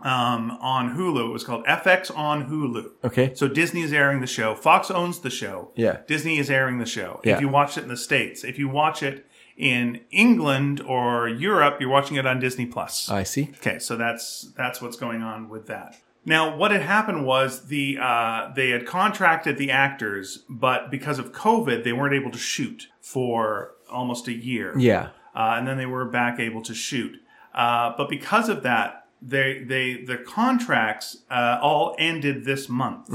um, 0.00 0.50
on 0.60 0.96
Hulu. 0.96 1.28
It 1.28 1.32
was 1.32 1.44
called 1.44 1.64
FX 1.66 2.16
on 2.16 2.48
Hulu. 2.50 2.90
Okay. 3.04 3.34
So 3.34 3.46
Disney 3.48 3.82
is 3.82 3.92
airing 3.92 4.20
the 4.20 4.26
show. 4.26 4.54
Fox 4.54 4.90
owns 4.90 5.20
the 5.20 5.30
show. 5.30 5.70
Yeah. 5.76 5.98
Disney 6.06 6.38
is 6.38 6.50
airing 6.50 6.78
the 6.78 6.86
show. 6.86 7.20
Yeah. 7.24 7.34
If 7.34 7.40
you 7.40 7.48
watch 7.48 7.76
it 7.78 7.82
in 7.82 7.88
the 7.88 7.96
States, 7.96 8.42
if 8.44 8.58
you 8.58 8.68
watch 8.68 9.02
it 9.02 9.26
in 9.56 10.00
England 10.10 10.80
or 10.80 11.28
Europe, 11.28 11.76
you're 11.80 11.90
watching 11.90 12.16
it 12.16 12.26
on 12.26 12.40
Disney 12.40 12.66
Plus. 12.66 13.10
I 13.10 13.22
see. 13.22 13.50
Okay, 13.58 13.78
so 13.78 13.96
that's 13.96 14.50
that's 14.56 14.80
what's 14.80 14.96
going 14.96 15.22
on 15.22 15.48
with 15.48 15.66
that. 15.66 15.96
Now, 16.24 16.56
what 16.56 16.70
had 16.70 16.82
happened 16.82 17.26
was 17.26 17.66
the 17.66 17.98
uh, 18.00 18.50
they 18.54 18.70
had 18.70 18.86
contracted 18.86 19.58
the 19.58 19.70
actors, 19.70 20.44
but 20.48 20.90
because 20.90 21.18
of 21.18 21.32
COVID, 21.32 21.84
they 21.84 21.92
weren't 21.92 22.14
able 22.14 22.30
to 22.30 22.38
shoot 22.38 22.88
for 23.00 23.72
almost 23.90 24.26
a 24.26 24.32
year. 24.32 24.72
Yeah. 24.78 25.10
uh, 25.34 25.54
and 25.58 25.66
then 25.68 25.76
they 25.76 25.86
were 25.86 26.06
back 26.06 26.40
able 26.40 26.62
to 26.62 26.74
shoot. 26.74 27.20
Uh, 27.54 27.92
but 27.96 28.08
because 28.08 28.48
of 28.48 28.62
that, 28.62 29.06
they 29.20 29.62
they 29.62 30.02
the 30.02 30.16
contracts 30.16 31.18
uh, 31.30 31.58
all 31.62 31.94
ended 31.98 32.44
this 32.44 32.68
month, 32.68 33.08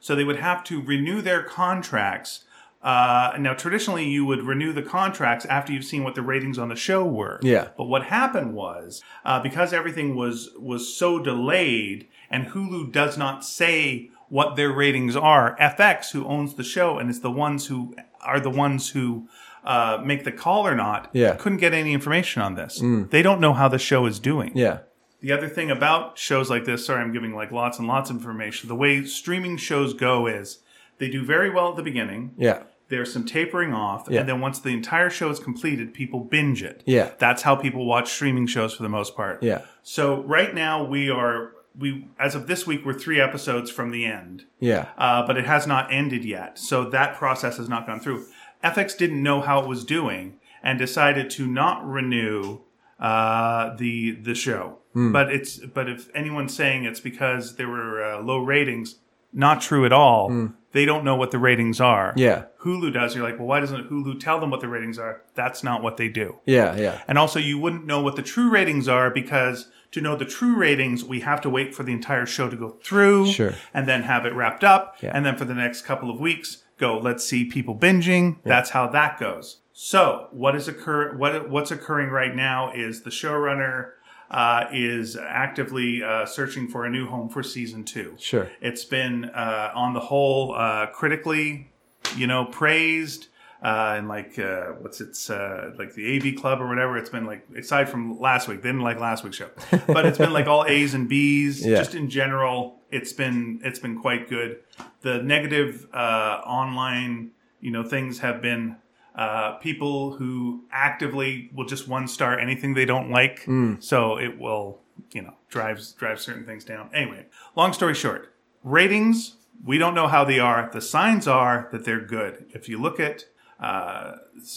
so 0.00 0.14
they 0.14 0.24
would 0.24 0.40
have 0.40 0.64
to 0.64 0.80
renew 0.80 1.20
their 1.20 1.42
contracts. 1.42 2.44
Uh, 2.82 3.34
now, 3.38 3.54
traditionally, 3.54 4.04
you 4.04 4.26
would 4.26 4.42
renew 4.42 4.70
the 4.70 4.82
contracts 4.82 5.46
after 5.46 5.72
you've 5.72 5.86
seen 5.86 6.04
what 6.04 6.14
the 6.14 6.20
ratings 6.20 6.58
on 6.58 6.68
the 6.68 6.76
show 6.76 7.02
were. 7.02 7.40
Yeah. 7.42 7.68
But 7.78 7.86
what 7.86 8.04
happened 8.04 8.54
was 8.54 9.02
uh, 9.24 9.40
because 9.40 9.72
everything 9.72 10.14
was 10.14 10.50
was 10.58 10.94
so 10.94 11.18
delayed, 11.18 12.08
and 12.30 12.48
Hulu 12.48 12.92
does 12.92 13.16
not 13.16 13.44
say 13.44 14.10
what 14.28 14.56
their 14.56 14.72
ratings 14.72 15.16
are. 15.16 15.56
FX, 15.58 16.10
who 16.10 16.26
owns 16.26 16.54
the 16.54 16.64
show 16.64 16.98
and 16.98 17.08
it's 17.08 17.20
the 17.20 17.30
ones 17.30 17.66
who 17.66 17.94
are 18.20 18.40
the 18.40 18.50
ones 18.50 18.90
who 18.90 19.28
uh, 19.64 20.00
make 20.04 20.24
the 20.24 20.32
call 20.32 20.66
or 20.66 20.74
not, 20.74 21.08
Yeah. 21.12 21.36
couldn't 21.36 21.58
get 21.58 21.72
any 21.72 21.92
information 21.94 22.42
on 22.42 22.54
this. 22.54 22.82
They 23.10 23.22
don't 23.22 23.40
know 23.40 23.52
how 23.54 23.68
the 23.68 23.78
show 23.78 24.06
is 24.06 24.18
doing. 24.18 24.52
Yeah. 24.54 24.78
The 25.20 25.32
other 25.32 25.48
thing 25.48 25.70
about 25.70 26.18
shows 26.18 26.50
like 26.50 26.64
this, 26.66 26.84
sorry, 26.84 27.00
I'm 27.02 27.12
giving 27.12 27.34
like 27.34 27.50
lots 27.50 27.78
and 27.78 27.88
lots 27.88 28.10
of 28.10 28.16
information. 28.16 28.68
The 28.68 28.74
way 28.74 29.04
streaming 29.04 29.56
shows 29.56 29.94
go 29.94 30.26
is 30.26 30.58
they 30.98 31.08
do 31.08 31.24
very 31.24 31.48
well 31.48 31.70
at 31.70 31.76
the 31.76 31.82
beginning. 31.82 32.32
Yeah. 32.36 32.64
There's 32.90 33.10
some 33.10 33.24
tapering 33.24 33.72
off, 33.72 34.06
Yeah. 34.10 34.20
and 34.20 34.28
then 34.28 34.40
once 34.42 34.58
the 34.58 34.68
entire 34.74 35.08
show 35.08 35.30
is 35.30 35.38
completed, 35.38 35.94
people 35.94 36.20
binge 36.20 36.62
it. 36.62 36.82
Yeah. 36.84 37.12
That's 37.18 37.40
how 37.42 37.56
people 37.56 37.86
watch 37.86 38.12
streaming 38.12 38.46
shows 38.46 38.74
for 38.74 38.82
the 38.82 38.90
most 38.90 39.16
part. 39.16 39.42
Yeah. 39.42 39.62
So 39.82 40.22
right 40.24 40.54
now 40.54 40.84
we 40.84 41.08
are 41.08 41.52
we 41.76 42.06
as 42.20 42.34
of 42.36 42.46
this 42.46 42.66
week 42.68 42.84
we're 42.84 42.92
three 42.92 43.20
episodes 43.20 43.68
from 43.70 43.90
the 43.90 44.04
end, 44.04 44.44
Yeah. 44.60 44.88
uh, 44.98 45.26
but 45.26 45.36
it 45.38 45.46
has 45.46 45.66
not 45.66 45.90
ended 45.92 46.24
yet. 46.24 46.56
So 46.58 46.84
that 46.90 47.16
process 47.16 47.56
has 47.56 47.68
not 47.68 47.86
gone 47.86 47.98
through. 47.98 48.26
FX 48.64 48.96
didn't 48.96 49.22
know 49.22 49.40
how 49.42 49.60
it 49.60 49.68
was 49.68 49.84
doing 49.84 50.38
and 50.62 50.78
decided 50.78 51.28
to 51.30 51.46
not 51.46 51.86
renew 51.86 52.60
uh, 52.98 53.74
the 53.76 54.12
the 54.12 54.34
show. 54.34 54.78
But 54.96 55.32
it's 55.32 55.58
but 55.58 55.88
if 55.88 56.08
anyone's 56.14 56.54
saying 56.54 56.84
it's 56.84 57.00
because 57.00 57.56
there 57.56 57.68
were 57.68 58.02
uh, 58.04 58.20
low 58.22 58.38
ratings, 58.38 58.96
not 59.32 59.60
true 59.60 59.84
at 59.84 59.92
all. 59.92 60.50
They 60.70 60.84
don't 60.84 61.04
know 61.04 61.14
what 61.16 61.30
the 61.32 61.38
ratings 61.38 61.80
are. 61.80 62.12
Yeah. 62.16 62.44
Hulu 62.62 62.92
does. 62.92 63.14
You're 63.14 63.22
like, 63.24 63.38
well, 63.38 63.46
why 63.46 63.60
doesn't 63.60 63.88
Hulu 63.90 64.18
tell 64.18 64.40
them 64.40 64.50
what 64.50 64.60
the 64.60 64.66
ratings 64.68 64.98
are? 64.98 65.22
That's 65.34 65.62
not 65.62 65.82
what 65.84 65.96
they 65.98 66.08
do. 66.08 66.40
Yeah. 66.46 66.74
Yeah. 66.76 67.00
And 67.06 67.16
also, 67.18 67.38
you 67.38 67.58
wouldn't 67.60 67.86
know 67.86 68.00
what 68.02 68.16
the 68.16 68.22
true 68.22 68.50
ratings 68.50 68.88
are 68.88 69.08
because 69.10 69.68
to 69.92 70.00
know 70.00 70.16
the 70.16 70.24
true 70.24 70.56
ratings, 70.56 71.04
we 71.04 71.20
have 71.20 71.40
to 71.42 71.50
wait 71.50 71.74
for 71.76 71.84
the 71.84 71.92
entire 71.92 72.26
show 72.26 72.48
to 72.50 72.56
go 72.56 72.70
through 72.82 73.28
Sure. 73.28 73.54
and 73.72 73.86
then 73.86 74.02
have 74.02 74.26
it 74.26 74.34
wrapped 74.34 74.64
up. 74.64 74.96
Yeah. 75.00 75.12
And 75.14 75.24
then 75.24 75.36
for 75.36 75.44
the 75.44 75.54
next 75.54 75.82
couple 75.82 76.10
of 76.10 76.18
weeks, 76.18 76.63
go, 76.78 76.98
let's 76.98 77.24
see 77.24 77.44
people 77.44 77.74
binging. 77.74 78.36
That's 78.44 78.70
how 78.70 78.88
that 78.88 79.18
goes. 79.18 79.58
So, 79.72 80.28
what 80.30 80.54
is 80.54 80.68
occur? 80.68 81.16
What 81.16 81.50
what's 81.50 81.70
occurring 81.72 82.10
right 82.10 82.34
now 82.34 82.72
is 82.72 83.02
the 83.02 83.10
showrunner 83.10 83.90
uh, 84.30 84.66
is 84.72 85.16
actively 85.16 86.02
uh, 86.02 86.26
searching 86.26 86.68
for 86.68 86.84
a 86.84 86.90
new 86.90 87.06
home 87.06 87.28
for 87.28 87.42
season 87.42 87.84
two. 87.84 88.14
Sure. 88.18 88.50
It's 88.60 88.84
been 88.84 89.26
uh, 89.26 89.72
on 89.74 89.94
the 89.94 90.00
whole 90.00 90.54
uh, 90.54 90.86
critically, 90.86 91.70
you 92.16 92.26
know, 92.26 92.44
praised. 92.44 93.28
Uh, 93.62 93.94
and 93.96 94.08
like 94.08 94.38
uh, 94.38 94.66
what's 94.80 95.00
it's 95.00 95.30
uh, 95.30 95.72
like 95.78 95.94
the 95.94 96.16
AV 96.16 96.38
Club 96.38 96.60
or 96.60 96.68
whatever. 96.68 96.98
It's 96.98 97.08
been 97.08 97.24
like 97.24 97.46
aside 97.56 97.88
from 97.88 98.20
last 98.20 98.46
week, 98.46 98.60
they 98.60 98.68
didn't 98.68 98.82
like 98.82 99.00
last 99.00 99.24
week's 99.24 99.36
show, 99.36 99.48
but 99.86 100.04
it's 100.04 100.18
been 100.18 100.34
like 100.34 100.46
all 100.46 100.66
A's 100.66 100.92
and 100.92 101.08
B's. 101.08 101.64
Yeah. 101.64 101.78
Just 101.78 101.94
in 101.94 102.10
general, 102.10 102.78
it's 102.94 103.12
been 103.12 103.60
it's 103.64 103.78
been 103.78 103.98
quite 104.00 104.28
good. 104.28 104.60
The 105.02 105.22
negative 105.22 105.86
uh, 105.92 106.40
online, 106.46 107.32
you 107.60 107.70
know, 107.70 107.82
things 107.82 108.20
have 108.20 108.40
been 108.40 108.76
uh, 109.14 109.52
people 109.54 110.12
who 110.12 110.64
actively 110.70 111.50
will 111.54 111.66
just 111.66 111.88
one 111.88 112.06
star 112.08 112.38
anything 112.38 112.74
they 112.74 112.84
don't 112.84 113.10
like. 113.10 113.44
So 113.80 114.18
it 114.18 114.38
will, 114.38 114.80
you 115.12 115.22
know, 115.22 115.34
drives 115.48 115.92
drive 115.92 116.20
certain 116.20 116.46
things 116.46 116.64
down. 116.64 116.90
Anyway, 116.94 117.26
long 117.56 117.72
story 117.72 117.94
short, 117.94 118.32
ratings 118.62 119.36
we 119.64 119.78
don't 119.78 119.94
know 119.94 120.08
how 120.08 120.24
they 120.24 120.38
are. 120.38 120.70
The 120.72 120.80
signs 120.80 121.26
are 121.26 121.68
that 121.72 121.84
they're 121.84 122.00
good. 122.00 122.46
If 122.54 122.68
you 122.68 122.80
look 122.80 123.00
at 123.00 123.24
uh, 123.60 124.16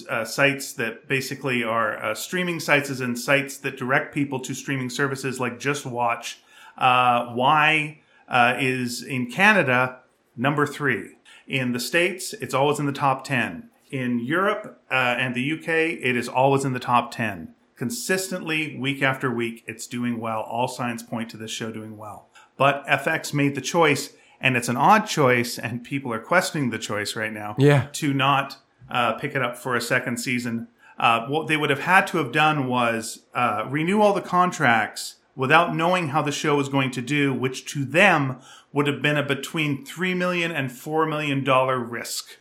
uh, 0.09 0.25
sites 0.25 0.73
that 0.73 1.07
basically 1.07 1.63
are 1.63 2.03
uh, 2.03 2.13
streaming 2.15 2.59
sites, 2.59 2.89
and 2.99 3.17
sites 3.17 3.57
that 3.57 3.77
direct 3.77 4.13
people 4.13 4.39
to 4.41 4.53
streaming 4.53 4.89
services 4.89 5.39
like 5.39 5.59
JustWatch, 5.59 6.37
uh, 6.77 7.33
Y 7.35 8.01
uh, 8.27 8.55
is 8.59 9.01
in 9.03 9.31
Canada 9.31 9.99
number 10.35 10.65
three. 10.65 11.11
In 11.47 11.71
the 11.71 11.79
States, 11.79 12.33
it's 12.33 12.53
always 12.53 12.79
in 12.79 12.85
the 12.85 12.91
top 12.91 13.23
10. 13.23 13.69
In 13.89 14.19
Europe 14.19 14.81
uh, 14.91 14.93
and 15.17 15.33
the 15.33 15.53
UK, 15.53 15.67
it 15.69 16.15
is 16.17 16.27
always 16.27 16.65
in 16.65 16.73
the 16.73 16.79
top 16.79 17.11
10. 17.11 17.53
Consistently, 17.77 18.77
week 18.77 19.01
after 19.01 19.33
week, 19.33 19.63
it's 19.65 19.87
doing 19.87 20.19
well. 20.19 20.41
All 20.41 20.67
signs 20.67 21.01
point 21.03 21.29
to 21.29 21.37
this 21.37 21.51
show 21.51 21.71
doing 21.71 21.97
well. 21.97 22.27
But 22.57 22.85
FX 22.87 23.33
made 23.33 23.55
the 23.55 23.61
choice, 23.61 24.13
and 24.41 24.57
it's 24.57 24.67
an 24.67 24.77
odd 24.77 25.07
choice, 25.07 25.57
and 25.57 25.83
people 25.83 26.11
are 26.11 26.19
questioning 26.19 26.69
the 26.69 26.77
choice 26.79 27.15
right 27.15 27.31
now 27.31 27.55
Yeah. 27.57 27.87
to 27.93 28.13
not 28.13 28.57
uh, 28.89 29.13
pick 29.13 29.35
it 29.35 29.41
up 29.41 29.57
for 29.57 29.75
a 29.75 29.81
second 29.81 30.17
season. 30.17 30.67
Uh, 30.99 31.27
what 31.27 31.47
they 31.47 31.55
would 31.57 31.69
have 31.69 31.81
had 31.81 32.07
to 32.07 32.17
have 32.17 32.31
done 32.31 32.67
was 32.67 33.23
uh, 33.33 33.65
renew 33.69 34.01
all 34.01 34.13
the 34.13 34.21
contracts 34.21 35.15
without 35.37 35.73
knowing 35.73 36.09
how 36.09 36.21
the 36.21 36.31
show 36.31 36.55
was 36.57 36.67
going 36.67 36.91
to 36.91 37.01
do, 37.01 37.31
which 37.33 37.63
to 37.71 37.85
them 37.85 38.39
would 38.73 38.87
have 38.87 39.01
been 39.01 39.15
a 39.15 39.23
between 39.23 39.85
three 39.85 40.13
million 40.13 40.51
and 40.51 40.69
four 40.71 41.05
million 41.05 41.43
dollar 41.45 41.79
risk. 41.79 42.39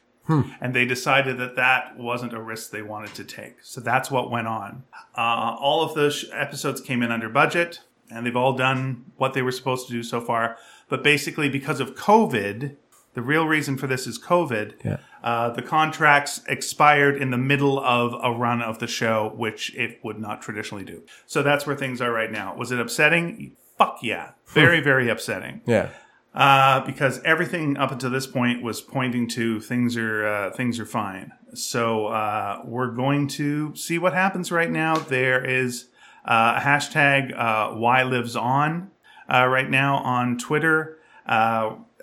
And 0.60 0.74
they 0.74 0.84
decided 0.84 1.38
that 1.38 1.54
that 1.54 1.96
wasn't 1.96 2.32
a 2.32 2.42
risk 2.42 2.72
they 2.72 2.82
wanted 2.82 3.14
to 3.14 3.22
take. 3.22 3.62
So 3.62 3.80
that's 3.80 4.10
what 4.10 4.28
went 4.28 4.48
on. 4.48 4.82
Uh, 5.16 5.56
all 5.60 5.84
of 5.84 5.94
those 5.94 6.24
episodes 6.32 6.80
came 6.80 7.00
in 7.00 7.12
under 7.12 7.28
budget, 7.28 7.82
and 8.10 8.26
they've 8.26 8.34
all 8.34 8.54
done 8.54 9.04
what 9.16 9.34
they 9.34 9.42
were 9.42 9.52
supposed 9.52 9.86
to 9.86 9.92
do 9.92 10.02
so 10.02 10.20
far. 10.20 10.56
But 10.88 11.04
basically, 11.04 11.48
because 11.48 11.78
of 11.78 11.94
COVID, 11.94 12.74
the 13.14 13.22
real 13.22 13.46
reason 13.46 13.76
for 13.76 13.86
this 13.86 14.08
is 14.08 14.18
COVID. 14.18 14.74
Yeah. 14.84 14.96
Uh, 15.26 15.50
the 15.50 15.60
contracts 15.60 16.40
expired 16.46 17.20
in 17.20 17.32
the 17.32 17.36
middle 17.36 17.80
of 17.80 18.14
a 18.22 18.30
run 18.30 18.62
of 18.62 18.78
the 18.78 18.86
show, 18.86 19.32
which 19.34 19.74
it 19.74 19.98
would 20.04 20.20
not 20.20 20.40
traditionally 20.40 20.84
do. 20.84 21.02
So 21.26 21.42
that's 21.42 21.66
where 21.66 21.74
things 21.74 22.00
are 22.00 22.12
right 22.12 22.30
now. 22.30 22.54
Was 22.54 22.70
it 22.70 22.78
upsetting? 22.78 23.56
Fuck 23.76 23.98
yeah. 24.02 24.30
Very, 24.46 24.80
very 24.80 25.08
upsetting. 25.08 25.62
Yeah. 25.66 25.88
Uh, 26.32 26.78
because 26.86 27.20
everything 27.24 27.76
up 27.76 27.90
until 27.90 28.10
this 28.10 28.28
point 28.28 28.62
was 28.62 28.80
pointing 28.80 29.26
to 29.30 29.58
things 29.58 29.96
are 29.96 30.24
uh, 30.24 30.50
things 30.52 30.78
are 30.78 30.86
fine. 30.86 31.32
So 31.54 32.06
uh, 32.06 32.62
we're 32.64 32.92
going 32.92 33.26
to 33.40 33.74
see 33.74 33.98
what 33.98 34.12
happens 34.12 34.52
right 34.52 34.70
now. 34.70 34.94
There 34.94 35.44
is 35.44 35.86
uh, 36.24 36.54
a 36.58 36.60
hashtag 36.60 37.36
uh, 37.36 37.76
Y 37.76 38.04
Lives 38.04 38.36
On 38.36 38.92
uh, 39.28 39.46
right 39.46 39.68
now 39.68 39.96
on 39.96 40.38
Twitter. 40.38 40.98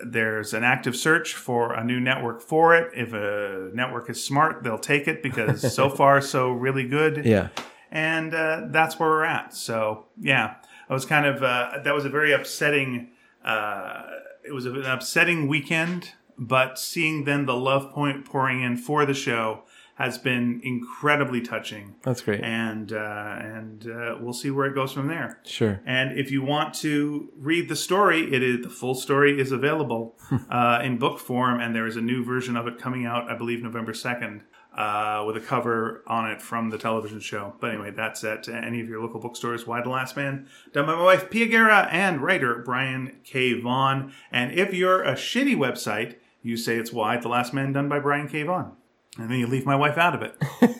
There's 0.04 0.52
an 0.54 0.64
active 0.64 0.96
search 0.96 1.34
for 1.34 1.72
a 1.72 1.84
new 1.84 2.00
network 2.00 2.40
for 2.42 2.74
it. 2.74 2.90
If 2.94 3.12
a 3.12 3.70
network 3.74 4.10
is 4.10 4.24
smart, 4.24 4.62
they'll 4.64 4.78
take 4.78 5.06
it 5.06 5.22
because 5.22 5.72
so 5.74 5.88
far 5.88 6.20
so 6.20 6.50
really 6.50 6.86
good 6.88 7.24
Yeah. 7.24 7.48
and 7.90 8.34
uh, 8.34 8.62
that's 8.70 8.98
where 8.98 9.08
we're 9.08 9.24
at. 9.24 9.54
So 9.54 10.06
yeah, 10.20 10.56
I 10.88 10.92
was 10.92 11.04
kind 11.04 11.26
of 11.26 11.42
uh, 11.42 11.78
that 11.84 11.94
was 11.94 12.04
a 12.04 12.08
very 12.10 12.32
upsetting. 12.32 13.10
Uh, 13.44 14.02
it 14.46 14.52
was 14.52 14.66
an 14.66 14.84
upsetting 14.84 15.48
weekend, 15.48 16.12
but 16.36 16.78
seeing 16.78 17.24
then 17.24 17.46
the 17.46 17.54
love 17.56 17.92
point 17.92 18.24
pouring 18.24 18.62
in 18.62 18.76
for 18.76 19.06
the 19.06 19.14
show 19.14 19.62
has 19.94 20.18
been 20.18 20.60
incredibly 20.64 21.40
touching. 21.40 21.94
That's 22.02 22.20
great. 22.20 22.42
and 22.42 22.92
uh, 22.92 23.36
and 23.40 23.86
uh, 23.88 24.16
we'll 24.20 24.32
see 24.32 24.50
where 24.50 24.66
it 24.66 24.74
goes 24.74 24.92
from 24.92 25.06
there. 25.06 25.40
Sure. 25.44 25.80
And 25.86 26.18
if 26.18 26.30
you 26.30 26.42
want 26.42 26.74
to 26.74 27.30
read 27.36 27.68
the 27.68 27.76
story, 27.76 28.34
it 28.34 28.42
is 28.42 28.62
the 28.62 28.70
full 28.70 28.94
story 28.94 29.40
is 29.40 29.52
available 29.52 30.16
uh, 30.50 30.80
in 30.82 30.98
book 30.98 31.18
form, 31.18 31.60
and 31.60 31.74
there 31.74 31.86
is 31.86 31.96
a 31.96 32.00
new 32.00 32.24
version 32.24 32.56
of 32.56 32.66
it 32.66 32.78
coming 32.78 33.06
out, 33.06 33.30
I 33.30 33.36
believe, 33.36 33.62
November 33.62 33.94
second, 33.94 34.42
uh, 34.76 35.22
with 35.26 35.36
a 35.36 35.40
cover 35.40 36.02
on 36.08 36.28
it 36.28 36.42
from 36.42 36.70
the 36.70 36.78
television 36.78 37.20
show. 37.20 37.54
But 37.60 37.70
anyway, 37.70 37.92
that's 37.92 38.24
at 38.24 38.48
any 38.48 38.80
of 38.80 38.88
your 38.88 39.00
local 39.00 39.20
bookstores. 39.20 39.64
Y 39.64 39.80
the 39.80 39.90
Last 39.90 40.16
Man, 40.16 40.48
done 40.72 40.86
by 40.86 40.96
my 40.96 41.02
wife 41.02 41.30
Pia 41.30 41.46
Guerra 41.46 41.88
and 41.92 42.20
writer 42.20 42.62
Brian 42.64 43.20
K. 43.22 43.60
Vaughan. 43.60 44.12
And 44.32 44.52
if 44.52 44.74
you're 44.74 45.04
a 45.04 45.12
shitty 45.14 45.56
website, 45.56 46.16
you 46.42 46.56
say 46.56 46.76
it's 46.76 46.92
Y 46.92 47.16
the 47.16 47.28
Last 47.28 47.54
Man, 47.54 47.72
done 47.72 47.88
by 47.88 48.00
Brian 48.00 48.26
K. 48.28 48.42
Vaughan. 48.42 48.72
And 49.18 49.30
then 49.30 49.38
you 49.38 49.46
leave 49.46 49.64
my 49.64 49.76
wife 49.76 49.96
out 49.96 50.14
of 50.14 50.22
it. 50.22 50.34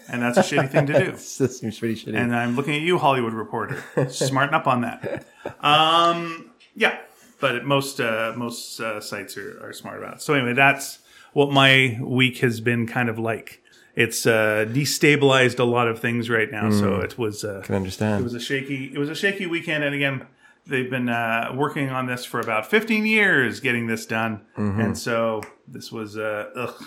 And 0.09 0.21
that's 0.23 0.37
a 0.39 0.43
shitty 0.43 0.71
thing 0.71 0.87
to 0.87 0.93
do. 0.93 1.11
That 1.13 1.19
seems 1.53 1.79
pretty 1.79 1.95
shitty. 1.95 2.17
And 2.17 2.35
I'm 2.35 2.57
looking 2.57 2.75
at 2.75 2.81
you, 2.83 2.99
Hollywood 2.99 3.33
Reporter. 3.33 3.83
Smarten 4.11 4.55
up 4.55 4.67
on 4.67 4.81
that. 4.81 5.25
Um, 5.61 6.51
yeah, 6.75 6.99
but 7.41 7.65
most 7.65 8.01
uh, 8.01 8.33
most 8.37 8.81
uh, 8.81 9.01
sites 9.01 9.37
are, 9.37 9.61
are 9.65 9.73
smart 9.73 9.99
about 9.99 10.15
it. 10.15 10.23
So 10.23 10.35
anyway, 10.35 10.53
that's 10.55 10.99
what 11.33 11.53
my 11.53 11.99
week 12.03 12.39
has 12.39 12.61
been 12.61 12.87
kind 12.87 13.09
of 13.09 13.19
like. 13.19 13.61
It's 13.95 14.27
uh, 14.27 14.67
destabilized 14.69 15.61
a 15.61 15.65
lot 15.65 15.87
of 15.87 16.01
things 16.01 16.29
right 16.29 16.51
now. 16.51 16.71
So 16.71 16.97
it 17.01 17.17
was 17.17 17.45
uh, 17.45 17.63
can 17.65 17.77
understand. 17.77 18.21
it 18.21 18.25
was 18.25 18.35
a 18.35 18.41
shaky 18.41 18.91
it 18.93 18.99
was 18.99 19.09
a 19.09 19.15
shaky 19.15 19.47
weekend. 19.47 19.85
And 19.85 19.95
again, 19.95 20.27
they've 20.67 20.91
been 20.91 21.09
uh, 21.09 21.53
working 21.55 21.91
on 21.91 22.07
this 22.07 22.25
for 22.25 22.41
about 22.41 22.67
15 22.67 23.07
years, 23.07 23.61
getting 23.61 23.87
this 23.87 24.07
done. 24.07 24.41
And 24.57 24.99
so 24.99 25.43
this 25.69 25.93
was 25.93 26.17
uh, 26.19 26.51
ugh 26.57 26.85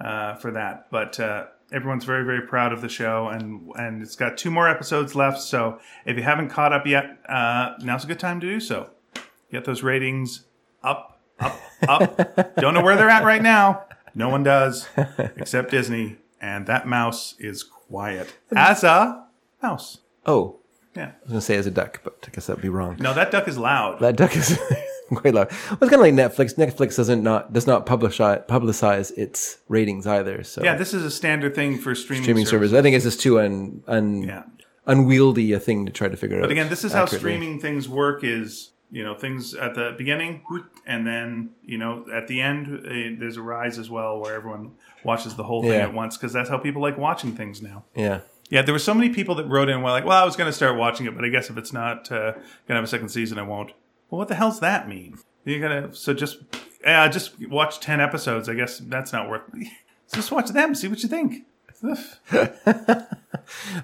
uh, 0.00 0.34
for 0.36 0.50
that. 0.52 0.86
But 0.90 1.18
uh, 1.20 1.46
everyone's 1.72 2.04
very, 2.04 2.24
very 2.24 2.42
proud 2.46 2.72
of 2.72 2.80
the 2.80 2.88
show, 2.88 3.28
and 3.28 3.70
and 3.76 4.02
it's 4.02 4.16
got 4.16 4.36
two 4.38 4.50
more 4.50 4.68
episodes 4.68 5.14
left. 5.14 5.40
So 5.40 5.78
if 6.04 6.16
you 6.16 6.22
haven't 6.22 6.48
caught 6.50 6.72
up 6.72 6.86
yet, 6.86 7.18
uh, 7.28 7.74
now's 7.80 8.04
a 8.04 8.06
good 8.06 8.20
time 8.20 8.40
to 8.40 8.46
do 8.46 8.60
so. 8.60 8.90
Get 9.50 9.64
those 9.64 9.82
ratings 9.82 10.44
up, 10.82 11.20
up, 11.40 11.58
up. 11.88 12.54
Don't 12.56 12.74
know 12.74 12.82
where 12.82 12.96
they're 12.96 13.08
at 13.10 13.24
right 13.24 13.42
now. 13.42 13.84
No 14.14 14.28
one 14.28 14.42
does, 14.42 14.88
except 15.36 15.70
Disney, 15.70 16.16
and 16.40 16.66
that 16.66 16.86
mouse 16.88 17.34
is 17.38 17.62
quiet 17.62 18.34
as 18.54 18.82
a 18.84 19.24
mouse. 19.62 19.98
oh, 20.26 20.56
Yeah. 20.96 21.04
I 21.06 21.22
was 21.22 21.28
gonna 21.28 21.40
say 21.40 21.56
as 21.56 21.66
a 21.66 21.70
duck, 21.70 22.00
but 22.02 22.18
I 22.26 22.30
guess 22.30 22.46
that'd 22.46 22.60
be 22.62 22.68
wrong. 22.68 22.96
No, 22.98 23.14
that 23.14 23.30
duck 23.30 23.46
is 23.46 23.56
loud. 23.58 24.00
That 24.00 24.16
duck 24.16 24.34
is 24.36 24.58
quite 25.14 25.34
loud. 25.34 25.48
Well, 25.50 25.78
it's 25.82 25.90
kind 25.90 25.94
of 25.94 26.00
like 26.00 26.14
Netflix. 26.14 26.56
Netflix 26.56 26.96
doesn't 26.96 27.22
not 27.22 27.52
does 27.52 27.66
not 27.66 27.86
publish 27.86 28.18
publicize 28.18 29.16
its 29.16 29.58
ratings 29.68 30.06
either. 30.06 30.42
So 30.44 30.62
Yeah, 30.62 30.76
this 30.76 30.92
is 30.94 31.04
a 31.04 31.10
standard 31.10 31.54
thing 31.54 31.78
for 31.78 31.94
streaming, 31.94 32.22
streaming 32.24 32.44
services. 32.46 32.70
service. 32.72 32.78
I 32.78 32.82
think 32.82 32.96
it's 32.96 33.04
just 33.04 33.20
too 33.20 33.40
un, 33.40 33.82
un 33.86 34.22
Yeah. 34.22 34.42
unwieldy 34.86 35.52
a 35.52 35.60
thing 35.60 35.86
to 35.86 35.92
try 35.92 36.08
to 36.08 36.16
figure 36.16 36.36
out. 36.38 36.42
But 36.42 36.50
again, 36.50 36.68
this 36.68 36.84
is 36.84 36.92
how 36.92 37.06
streaming 37.06 37.60
things 37.60 37.88
work: 37.88 38.22
is 38.24 38.70
you 38.90 39.04
know 39.04 39.14
things 39.14 39.54
at 39.54 39.74
the 39.74 39.94
beginning, 39.98 40.42
and 40.86 41.06
then 41.06 41.50
you 41.62 41.78
know 41.78 42.04
at 42.14 42.26
the 42.28 42.40
end 42.40 42.66
eh, 42.86 43.16
there's 43.18 43.36
a 43.36 43.42
rise 43.42 43.78
as 43.78 43.90
well, 43.90 44.20
where 44.20 44.34
everyone 44.34 44.72
watches 45.04 45.34
the 45.36 45.44
whole 45.44 45.62
thing 45.62 45.72
Yeah. 45.72 45.84
at 45.88 45.94
once 45.94 46.16
because 46.16 46.32
that's 46.32 46.48
how 46.50 46.58
people 46.58 46.82
like 46.82 46.96
watching 46.98 47.32
things 47.32 47.60
now. 47.62 47.84
Yeah. 47.94 48.20
Yeah, 48.50 48.62
there 48.62 48.72
were 48.72 48.78
so 48.78 48.94
many 48.94 49.10
people 49.10 49.34
that 49.34 49.44
wrote 49.46 49.68
in 49.68 49.82
were 49.82 49.90
like, 49.90 50.06
"Well, 50.06 50.16
I 50.22 50.24
was 50.24 50.34
going 50.36 50.48
to 50.48 50.54
start 50.54 50.76
watching 50.78 51.04
it, 51.04 51.14
but 51.14 51.22
I 51.22 51.28
guess 51.28 51.50
if 51.50 51.58
it's 51.58 51.70
not 51.72 52.10
uh, 52.10 52.32
going 52.32 52.42
to 52.68 52.74
have 52.76 52.84
a 52.84 52.86
second 52.86 53.10
season, 53.10 53.38
I 53.38 53.42
won't." 53.42 53.72
Well, 54.10 54.18
what 54.18 54.28
the 54.28 54.34
hell's 54.34 54.60
that 54.60 54.88
mean? 54.88 55.18
You're 55.44 55.60
gonna 55.60 55.94
so 55.94 56.14
just 56.14 56.38
yeah, 56.82 57.08
just 57.08 57.48
watch 57.48 57.80
ten 57.80 58.00
episodes. 58.00 58.48
I 58.48 58.54
guess 58.54 58.78
that's 58.78 59.12
not 59.12 59.28
worth. 59.28 59.42
Just 60.10 60.32
watch 60.32 60.48
them, 60.48 60.74
see 60.74 60.88
what 60.88 61.02
you 61.02 61.08
think. 61.10 61.44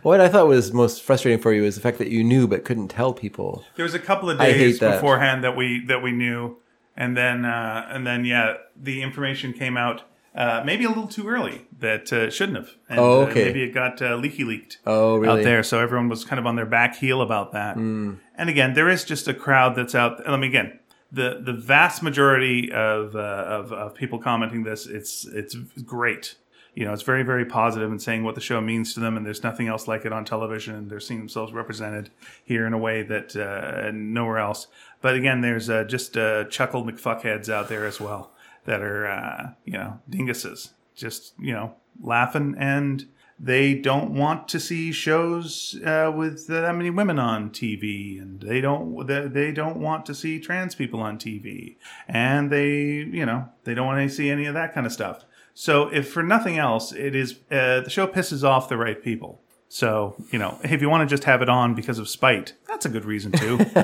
What 0.02 0.20
I 0.20 0.28
thought 0.28 0.46
was 0.46 0.72
most 0.72 1.02
frustrating 1.02 1.40
for 1.40 1.52
you 1.52 1.64
is 1.64 1.74
the 1.74 1.80
fact 1.80 1.98
that 1.98 2.08
you 2.08 2.22
knew 2.22 2.46
but 2.46 2.64
couldn't 2.64 2.88
tell 2.88 3.12
people. 3.14 3.64
There 3.76 3.84
was 3.84 3.94
a 3.94 3.98
couple 3.98 4.28
of 4.28 4.38
days 4.38 4.78
that. 4.80 4.96
beforehand 4.96 5.42
that 5.44 5.56
we 5.56 5.84
that 5.86 6.02
we 6.02 6.12
knew, 6.12 6.58
and 6.96 7.16
then 7.16 7.44
uh, 7.44 7.86
and 7.90 8.06
then 8.06 8.24
yeah, 8.24 8.54
the 8.76 9.02
information 9.02 9.52
came 9.52 9.76
out 9.76 10.02
uh, 10.34 10.62
maybe 10.64 10.84
a 10.84 10.88
little 10.88 11.06
too 11.06 11.28
early 11.28 11.66
that 11.78 12.12
uh, 12.12 12.30
shouldn't 12.30 12.58
have. 12.58 12.70
And, 12.88 12.98
Oh, 13.00 13.22
uh, 13.22 13.26
okay. 13.26 13.44
maybe 13.44 13.62
it 13.62 13.72
got 13.72 14.00
uh, 14.02 14.16
leaky 14.16 14.44
leaked 14.44 14.78
Oh, 14.86 15.16
really? 15.16 15.40
out 15.40 15.44
there, 15.44 15.62
so 15.62 15.80
everyone 15.80 16.08
was 16.08 16.24
kind 16.24 16.38
of 16.40 16.46
on 16.46 16.56
their 16.56 16.66
back 16.66 16.96
heel 16.96 17.20
about 17.22 17.52
that. 17.52 17.76
Hmm. 17.76 18.14
And 18.36 18.50
again, 18.50 18.74
there 18.74 18.88
is 18.88 19.04
just 19.04 19.28
a 19.28 19.34
crowd 19.34 19.76
that's 19.76 19.94
out. 19.94 20.26
I 20.28 20.36
mean, 20.36 20.50
again. 20.50 20.78
The, 21.12 21.40
the 21.40 21.52
vast 21.52 22.02
majority 22.02 22.72
of, 22.72 23.14
uh, 23.14 23.18
of 23.20 23.72
of 23.72 23.94
people 23.94 24.18
commenting 24.18 24.64
this 24.64 24.86
it's 24.86 25.24
it's 25.26 25.54
great 25.84 26.34
you 26.74 26.84
know 26.84 26.92
it's 26.92 27.02
very 27.04 27.22
very 27.22 27.44
positive 27.44 27.88
and 27.88 28.02
saying 28.02 28.24
what 28.24 28.34
the 28.34 28.40
show 28.40 28.60
means 28.60 28.94
to 28.94 29.00
them 29.00 29.16
and 29.16 29.24
there's 29.24 29.44
nothing 29.44 29.68
else 29.68 29.86
like 29.86 30.04
it 30.04 30.12
on 30.12 30.24
television 30.24 30.74
and 30.74 30.90
they're 30.90 30.98
seeing 30.98 31.20
themselves 31.20 31.52
represented 31.52 32.10
here 32.44 32.66
in 32.66 32.72
a 32.72 32.78
way 32.78 33.04
that 33.04 33.36
uh, 33.36 33.92
nowhere 33.94 34.38
else 34.38 34.66
but 35.02 35.14
again 35.14 35.40
there's 35.40 35.70
uh, 35.70 35.84
just 35.84 36.16
uh, 36.16 36.42
chuckle 36.46 36.82
mcfuckheads 36.84 37.48
out 37.48 37.68
there 37.68 37.86
as 37.86 38.00
well 38.00 38.32
that 38.64 38.82
are 38.82 39.06
uh, 39.06 39.50
you 39.64 39.72
know 39.72 40.00
dinguses 40.10 40.70
just 40.94 41.34
you 41.38 41.52
know 41.52 41.74
laughing 42.00 42.54
and 42.58 43.06
they 43.38 43.74
don't 43.74 44.14
want 44.14 44.46
to 44.48 44.60
see 44.60 44.92
shows 44.92 45.76
uh, 45.84 46.12
with 46.14 46.46
that 46.46 46.74
many 46.74 46.90
women 46.90 47.18
on 47.18 47.50
TV, 47.50 48.20
and 48.20 48.40
they 48.40 48.60
don't 48.60 49.06
they, 49.06 49.26
they 49.26 49.52
don't 49.52 49.78
want 49.78 50.06
to 50.06 50.14
see 50.14 50.38
trans 50.38 50.74
people 50.74 51.00
on 51.00 51.18
TV, 51.18 51.76
and 52.06 52.50
they 52.50 52.76
you 52.76 53.26
know 53.26 53.48
they 53.64 53.74
don't 53.74 53.86
want 53.86 54.08
to 54.08 54.14
see 54.14 54.30
any 54.30 54.46
of 54.46 54.54
that 54.54 54.72
kind 54.72 54.86
of 54.86 54.92
stuff. 54.92 55.24
So 55.52 55.88
if 55.88 56.12
for 56.12 56.22
nothing 56.22 56.58
else, 56.58 56.92
it 56.92 57.14
is 57.14 57.32
uh, 57.50 57.80
the 57.80 57.90
show 57.90 58.06
pisses 58.06 58.44
off 58.44 58.68
the 58.68 58.76
right 58.76 59.02
people. 59.02 59.40
So 59.68 60.14
you 60.30 60.38
know 60.38 60.58
if 60.62 60.80
you 60.80 60.88
want 60.88 61.08
to 61.08 61.12
just 61.12 61.24
have 61.24 61.42
it 61.42 61.48
on 61.48 61.74
because 61.74 61.98
of 61.98 62.08
spite, 62.08 62.54
that's 62.68 62.86
a 62.86 62.88
good 62.88 63.04
reason 63.04 63.32
too. 63.32 63.56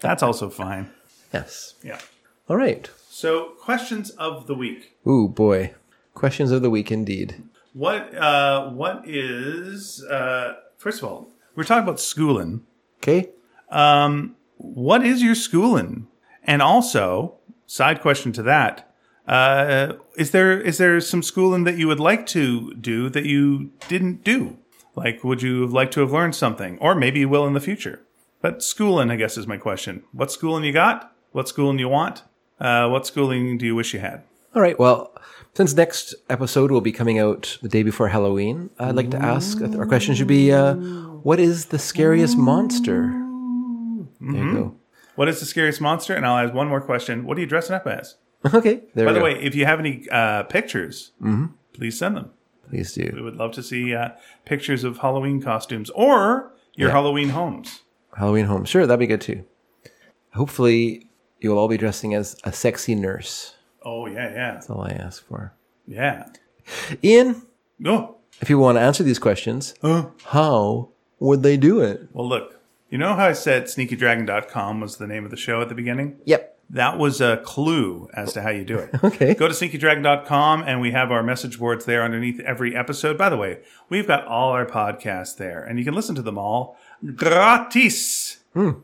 that's 0.00 0.22
also 0.22 0.48
fine. 0.48 0.90
Yes. 1.32 1.74
Yeah. 1.84 2.00
All 2.48 2.56
right. 2.56 2.90
So 3.12 3.56
questions 3.58 4.10
of 4.10 4.46
the 4.46 4.54
week. 4.54 4.96
Ooh 5.04 5.26
boy. 5.26 5.74
Questions 6.14 6.52
of 6.52 6.62
the 6.62 6.70
week 6.70 6.92
indeed. 6.92 7.42
What 7.72 8.14
uh, 8.14 8.70
what 8.70 9.02
is 9.04 10.04
uh, 10.04 10.54
first 10.78 11.02
of 11.02 11.08
all 11.08 11.28
we're 11.56 11.64
talking 11.64 11.82
about 11.82 11.98
schooling. 11.98 12.64
Okay. 12.98 13.30
Um, 13.68 14.36
what 14.58 15.04
is 15.04 15.24
your 15.24 15.34
schooling? 15.34 16.06
And 16.44 16.62
also, 16.62 17.34
side 17.66 18.00
question 18.00 18.30
to 18.32 18.44
that, 18.44 18.94
uh, 19.26 19.94
is 20.16 20.30
there 20.30 20.60
is 20.60 20.78
there 20.78 21.00
some 21.00 21.24
schooling 21.24 21.64
that 21.64 21.76
you 21.76 21.88
would 21.88 21.98
like 21.98 22.26
to 22.26 22.72
do 22.74 23.08
that 23.08 23.26
you 23.26 23.72
didn't 23.88 24.22
do? 24.22 24.56
Like, 24.94 25.24
would 25.24 25.42
you 25.42 25.62
have 25.62 25.72
liked 25.72 25.94
to 25.94 26.00
have 26.00 26.12
learned 26.12 26.36
something, 26.36 26.78
or 26.78 26.94
maybe 26.94 27.18
you 27.18 27.28
will 27.28 27.46
in 27.46 27.54
the 27.54 27.60
future? 27.60 28.02
But 28.40 28.62
schooling, 28.62 29.10
I 29.10 29.16
guess, 29.16 29.36
is 29.36 29.48
my 29.48 29.56
question. 29.56 30.04
What 30.12 30.30
schooling 30.30 30.62
you 30.62 30.72
got? 30.72 31.12
What 31.32 31.48
schooling 31.48 31.80
you 31.80 31.88
want? 31.88 32.22
Uh, 32.60 32.88
what 32.88 33.06
schooling 33.06 33.58
do 33.58 33.66
you 33.66 33.74
wish 33.74 33.94
you 33.94 34.00
had? 34.00 34.22
All 34.54 34.62
right. 34.62 34.78
Well, 34.78 35.14
since 35.54 35.74
next 35.74 36.14
episode 36.28 36.70
will 36.70 36.80
be 36.80 36.92
coming 36.92 37.18
out 37.18 37.58
the 37.62 37.68
day 37.68 37.82
before 37.82 38.08
Halloween, 38.08 38.70
I'd 38.78 38.94
like 38.96 39.10
to 39.12 39.16
ask 39.18 39.60
our 39.62 39.86
question 39.86 40.14
should 40.14 40.26
be 40.26 40.52
uh, 40.52 40.74
what 40.74 41.40
is 41.40 41.66
the 41.66 41.78
scariest 41.78 42.36
monster? 42.36 43.06
There 44.20 44.44
you 44.44 44.52
go. 44.52 44.76
What 45.16 45.28
is 45.28 45.40
the 45.40 45.46
scariest 45.46 45.80
monster? 45.80 46.14
And 46.14 46.26
I'll 46.26 46.44
ask 46.44 46.54
one 46.54 46.68
more 46.68 46.80
question. 46.80 47.24
What 47.24 47.36
are 47.38 47.40
you 47.40 47.46
dressing 47.46 47.74
up 47.74 47.86
as? 47.86 48.16
Okay. 48.54 48.84
There 48.94 49.04
By 49.04 49.12
the 49.12 49.18
go. 49.18 49.24
way, 49.26 49.32
if 49.42 49.54
you 49.54 49.66
have 49.66 49.80
any 49.80 50.06
uh, 50.10 50.44
pictures, 50.44 51.12
please 51.74 51.98
send 51.98 52.16
them. 52.16 52.30
Please 52.70 52.92
do. 52.94 53.10
We 53.14 53.20
would 53.20 53.36
love 53.36 53.52
to 53.52 53.62
see 53.62 53.94
uh, 53.94 54.10
pictures 54.46 54.82
of 54.82 54.98
Halloween 54.98 55.42
costumes 55.42 55.90
or 55.90 56.52
your 56.74 56.88
Yeah. 56.88 56.94
Halloween 56.94 57.28
homes. 57.30 57.80
Halloween 58.16 58.46
home. 58.46 58.64
Sure, 58.64 58.86
that'd 58.86 58.98
be 58.98 59.06
good 59.06 59.20
too. 59.20 59.44
Hopefully, 60.34 61.09
you'll 61.40 61.58
all 61.58 61.68
be 61.68 61.76
dressing 61.78 62.14
as 62.14 62.36
a 62.44 62.52
sexy 62.52 62.94
nurse. 62.94 63.54
Oh 63.84 64.06
yeah, 64.06 64.30
yeah, 64.30 64.52
That's 64.54 64.68
all 64.70 64.82
I 64.82 64.90
ask 64.90 65.24
for. 65.26 65.52
yeah. 65.86 66.28
Ian, 67.02 67.42
Oh, 67.84 68.16
if 68.40 68.50
you 68.50 68.58
want 68.58 68.76
to 68.76 68.82
answer 68.82 69.02
these 69.02 69.18
questions, 69.18 69.74
uh. 69.82 70.04
how 70.26 70.90
would 71.18 71.42
they 71.42 71.56
do 71.56 71.80
it? 71.80 72.08
well, 72.12 72.28
look. 72.28 72.56
You 72.90 72.98
know 72.98 73.14
how 73.14 73.26
I 73.26 73.32
said 73.34 73.64
sneakydragon.com 73.66 74.80
was 74.80 74.96
the 74.96 75.06
name 75.06 75.24
of 75.24 75.30
the 75.30 75.36
show 75.36 75.60
at 75.62 75.68
the 75.68 75.74
beginning? 75.76 76.16
Yep. 76.24 76.58
That 76.70 76.98
was 76.98 77.20
a 77.20 77.36
clue 77.44 78.08
as 78.14 78.32
to 78.32 78.42
how 78.42 78.50
you 78.50 78.64
do 78.64 78.78
it. 78.78 78.90
Okay. 79.04 79.34
Go 79.34 79.46
to 79.48 79.54
sneakydragon.com 79.54 80.64
and 80.66 80.80
we 80.80 80.90
have 80.90 81.10
our 81.12 81.22
message 81.22 81.58
boards 81.58 81.84
there 81.84 82.02
underneath 82.02 82.40
every 82.40 82.74
episode. 82.76 83.16
By 83.16 83.28
the 83.28 83.36
way, 83.36 83.60
we've 83.88 84.06
got 84.08 84.24
all 84.26 84.50
our 84.50 84.66
podcasts 84.66 85.36
there 85.36 85.62
and 85.64 85.78
you 85.78 85.84
can 85.84 85.94
listen 85.94 86.14
to 86.16 86.22
them 86.22 86.36
all 86.38 86.76
gratis. 87.14 88.19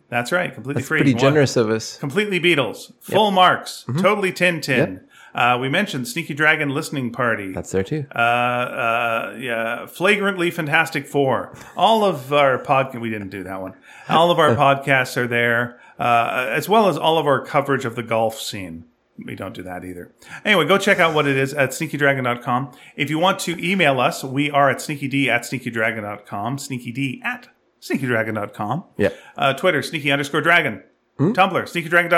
That's 0.08 0.32
right, 0.32 0.52
completely 0.54 0.82
free. 0.82 0.98
Hmm. 1.00 1.04
Pretty 1.04 1.18
generous 1.18 1.56
of 1.56 1.70
us. 1.70 1.96
completely 1.98 2.40
Beatles, 2.40 2.92
full 3.00 3.30
marks, 3.30 3.84
totally 4.00 4.32
Tintin, 4.32 5.00
Uh, 5.34 5.58
we 5.60 5.68
mentioned 5.68 6.08
Sneaky 6.08 6.32
Dragon 6.32 6.70
Listening 6.70 7.12
Party. 7.12 7.52
That's 7.52 7.70
there 7.70 7.82
too. 7.82 8.06
uh, 8.14 8.18
uh, 8.18 9.36
yeah, 9.38 9.84
flagrantly 9.86 10.50
fantastic 10.50 11.06
four. 11.06 11.54
All 11.76 12.04
of 12.04 12.32
our 12.32 12.58
podcast, 12.58 13.00
we 13.02 13.10
didn't 13.10 13.28
do 13.28 13.42
that 13.44 13.60
one. 13.60 13.74
All 14.08 14.30
of 14.30 14.38
our 14.38 14.54
podcasts 14.64 15.14
are 15.18 15.26
there, 15.26 15.78
uh, 15.98 16.46
as 16.50 16.68
well 16.70 16.88
as 16.88 16.96
all 16.96 17.18
of 17.18 17.26
our 17.26 17.44
coverage 17.44 17.84
of 17.84 17.96
the 17.96 18.02
golf 18.02 18.40
scene. 18.40 18.84
We 19.18 19.34
don't 19.34 19.54
do 19.54 19.62
that 19.62 19.84
either. 19.84 20.12
Anyway, 20.44 20.66
go 20.66 20.78
check 20.78 20.98
out 21.00 21.14
what 21.14 21.26
it 21.26 21.36
is 21.36 21.52
at 21.54 21.70
sneakydragon.com. 21.70 22.72
If 22.96 23.10
you 23.10 23.18
want 23.18 23.38
to 23.40 23.58
email 23.62 23.98
us, 24.00 24.22
we 24.22 24.50
are 24.50 24.70
at 24.70 24.78
sneakyd 24.78 25.28
at 25.28 25.42
sneakydragon.com, 25.42 26.56
sneakyd 26.58 27.22
at 27.24 27.48
sneakydragon.com. 27.88 28.84
Yeah. 28.96 29.10
Uh, 29.36 29.52
Twitter, 29.54 29.82
sneaky 29.82 30.10
underscore 30.10 30.40
dragon. 30.40 30.82
Tumblr, 31.18 31.62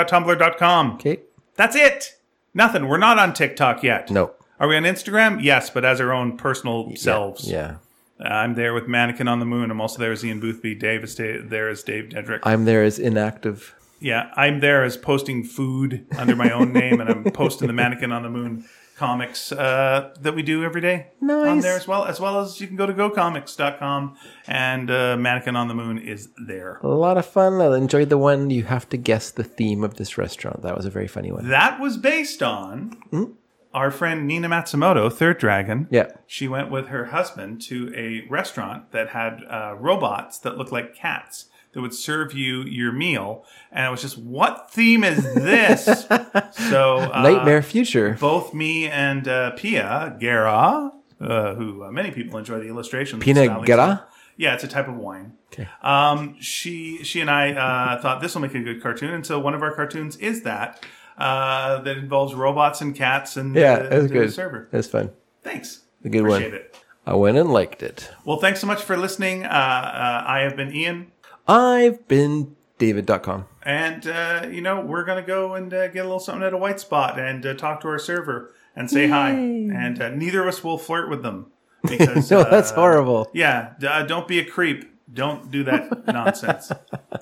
sneakydragon.tumblr.com. 0.03 0.91
Okay. 0.93 1.19
That's 1.55 1.75
it. 1.75 2.15
Nothing. 2.53 2.87
We're 2.87 2.97
not 2.97 3.19
on 3.19 3.33
TikTok 3.33 3.83
yet. 3.83 4.09
No. 4.09 4.31
Are 4.59 4.67
we 4.67 4.75
on 4.75 4.83
Instagram? 4.83 5.41
Yes, 5.43 5.69
but 5.69 5.85
as 5.85 6.01
our 6.01 6.11
own 6.11 6.37
personal 6.37 6.93
selves. 6.95 7.49
Yeah. 7.49 7.75
I'm 8.19 8.55
there 8.55 8.73
with 8.73 8.87
Mannequin 8.87 9.29
on 9.29 9.39
the 9.39 9.45
Moon. 9.45 9.71
I'm 9.71 9.79
also 9.79 9.99
there 9.99 10.11
as 10.11 10.25
Ian 10.25 10.41
Boothby. 10.41 10.75
Dave 10.75 11.03
is 11.05 11.15
da- 11.15 11.41
there 11.41 11.69
as 11.69 11.83
Dave 11.83 12.09
Dedrick. 12.09 12.39
I'm 12.43 12.65
there 12.65 12.83
as 12.83 12.99
inactive. 12.99 13.73
yeah, 14.01 14.29
I'm 14.35 14.59
there 14.59 14.83
as 14.83 14.97
posting 14.97 15.43
food 15.45 16.05
under 16.17 16.35
my 16.35 16.51
own 16.51 16.73
name, 16.73 16.99
and 16.99 17.09
I'm 17.09 17.23
posting 17.31 17.67
the 17.67 17.73
Mannequin 17.73 18.11
on 18.11 18.23
the 18.23 18.29
Moon 18.29 18.65
comics 18.99 19.51
uh, 19.51 20.13
that 20.19 20.35
we 20.35 20.43
do 20.43 20.63
every 20.63 20.81
day 20.81 21.07
on 21.21 21.61
there 21.61 21.77
as 21.77 21.87
well. 21.87 22.05
As 22.05 22.19
well 22.19 22.39
as 22.41 22.59
you 22.59 22.67
can 22.67 22.75
go 22.75 22.85
to 22.85 22.93
gocomics.com, 22.93 24.17
and 24.47 24.91
uh, 24.91 25.17
Mannequin 25.17 25.55
on 25.55 25.69
the 25.69 25.73
Moon 25.73 25.97
is 25.97 26.29
there. 26.45 26.79
A 26.83 26.87
lot 26.87 27.17
of 27.17 27.25
fun. 27.25 27.61
I 27.61 27.75
enjoyed 27.77 28.09
the 28.09 28.17
one. 28.17 28.49
You 28.49 28.63
have 28.63 28.87
to 28.89 28.97
guess 28.97 29.31
the 29.31 29.43
theme 29.43 29.83
of 29.83 29.95
this 29.95 30.17
restaurant. 30.17 30.61
That 30.61 30.75
was 30.75 30.85
a 30.85 30.89
very 30.89 31.07
funny 31.07 31.31
one. 31.31 31.47
That 31.49 31.79
was 31.79 31.97
based 31.97 32.43
on 32.43 32.97
our 33.73 33.91
friend 33.91 34.27
Nina 34.27 34.49
Matsumoto, 34.49 35.11
Third 35.11 35.37
Dragon. 35.37 35.87
Yeah. 35.89 36.11
She 36.27 36.47
went 36.47 36.69
with 36.69 36.87
her 36.87 37.05
husband 37.05 37.61
to 37.63 37.93
a 37.95 38.27
restaurant 38.29 38.91
that 38.91 39.09
had 39.09 39.41
uh, 39.49 39.75
robots 39.79 40.39
that 40.39 40.57
looked 40.57 40.71
like 40.71 40.95
cats 40.95 41.45
that 41.73 41.81
would 41.81 41.93
serve 41.93 42.33
you 42.33 42.63
your 42.63 42.91
meal. 42.91 43.45
And 43.71 43.85
it 43.85 43.89
was 43.89 44.01
just, 44.01 44.17
what 44.17 44.71
theme 44.71 45.03
is 45.03 45.23
this? 45.35 45.85
so, 46.51 46.97
uh, 46.99 47.21
Nightmare 47.21 47.61
Future. 47.61 48.17
both 48.19 48.53
me 48.53 48.87
and 48.87 49.27
uh, 49.27 49.51
Pia 49.51 50.15
Guerra, 50.19 50.91
uh, 51.21 51.53
who 51.55 51.83
uh, 51.83 51.91
many 51.91 52.11
people 52.11 52.39
enjoy 52.39 52.59
the 52.59 52.67
illustrations. 52.67 53.23
Pina. 53.23 53.61
Guerra? 53.63 54.05
Yeah, 54.37 54.53
it's 54.53 54.63
a 54.63 54.67
type 54.67 54.87
of 54.87 54.95
wine. 54.95 55.33
Okay. 55.53 55.67
Um, 55.81 56.37
she 56.39 57.03
she 57.03 57.19
and 57.21 57.29
I 57.29 57.51
uh, 57.51 58.01
thought 58.01 58.21
this 58.21 58.33
will 58.35 58.41
make 58.41 58.55
a 58.55 58.61
good 58.61 58.81
cartoon, 58.81 59.13
and 59.13 59.25
so 59.25 59.37
one 59.39 59.53
of 59.53 59.61
our 59.61 59.73
cartoons 59.75 60.15
is 60.17 60.43
that 60.43 60.85
uh, 61.17 61.81
that 61.81 61.97
involves 61.97 62.33
robots 62.33 62.79
and 62.81 62.95
cats 62.95 63.35
and 63.35 63.53
Yeah, 63.55 63.73
uh, 63.73 63.83
it 63.83 63.93
was 63.95 64.07
the 64.07 64.13
good. 64.13 64.33
server. 64.33 64.69
Was 64.71 64.87
fun. 64.87 65.11
Thanks, 65.43 65.81
A 66.05 66.09
good 66.09 66.21
appreciate 66.21 66.51
one. 66.53 66.61
it. 66.61 66.77
I 67.05 67.15
went 67.15 67.37
and 67.37 67.51
liked 67.51 67.83
it. 67.83 68.09
Well, 68.23 68.37
thanks 68.37 68.61
so 68.61 68.67
much 68.67 68.81
for 68.83 68.95
listening. 68.95 69.43
Uh, 69.43 69.47
uh, 69.49 70.23
I 70.25 70.39
have 70.41 70.55
been 70.55 70.73
Ian, 70.73 71.11
I've 71.49 72.07
been 72.07 72.55
David.com. 72.77 73.45
and 73.63 74.07
uh, 74.07 74.47
you 74.49 74.61
know 74.61 74.81
we're 74.81 75.03
gonna 75.03 75.21
go 75.25 75.55
and 75.55 75.73
uh, 75.73 75.87
get 75.87 76.01
a 76.01 76.03
little 76.03 76.19
something 76.19 76.43
at 76.43 76.53
a 76.53 76.57
white 76.57 76.79
spot 76.79 77.19
and 77.19 77.45
uh, 77.45 77.53
talk 77.55 77.81
to 77.81 77.87
our 77.87 77.99
server 77.99 78.53
and 78.75 78.89
say 78.89 79.07
hi. 79.07 79.31
And 79.31 80.01
uh, 80.01 80.09
neither 80.09 80.41
of 80.41 80.47
us 80.47 80.63
will 80.63 80.77
flirt 80.77 81.09
with 81.09 81.23
them 81.23 81.51
because 81.83 82.29
No, 82.31 82.41
uh, 82.41 82.49
that's 82.49 82.71
horrible. 82.71 83.29
Yeah, 83.33 83.73
uh, 83.85 84.03
don't 84.03 84.27
be 84.27 84.39
a 84.39 84.45
creep. 84.45 84.85
Don't 85.11 85.49
do 85.49 85.63
that 85.63 86.05
nonsense. 86.13 86.71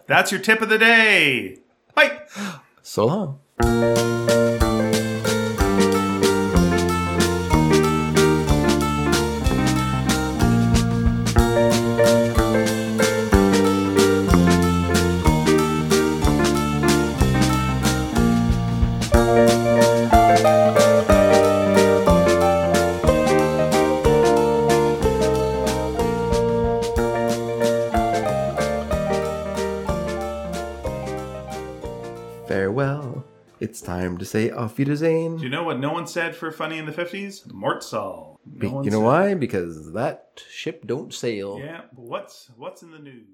That's 0.08 0.32
your 0.32 0.42
tip 0.42 0.62
of 0.62 0.68
the 0.70 0.78
day. 0.78 1.60
Bye. 1.96 2.20
So 2.82 3.06
long. 3.06 4.67
Time 34.18 34.20
to 34.20 34.26
say 34.26 34.50
auf 34.50 34.76
Do 34.76 35.44
you 35.44 35.50
know 35.50 35.64
what 35.64 35.80
no 35.80 35.92
one 35.92 36.08
said 36.08 36.36
for 36.36 36.52
funny 36.52 36.78
in 36.78 36.86
the 36.86 36.92
50s? 36.92 37.48
Mortsal. 37.48 38.38
No 38.46 38.60
Be- 38.60 38.68
you 38.68 38.92
know 38.92 39.00
said- 39.00 39.04
why? 39.04 39.34
Because 39.36 39.94
that 39.94 40.44
ship 40.50 40.86
don't 40.86 41.14
sail. 41.14 41.60
Yeah, 41.60 41.82
but 41.94 42.06
what's 42.06 42.50
what's 42.56 42.82
in 42.82 42.92
the 42.92 43.00
news? 43.00 43.28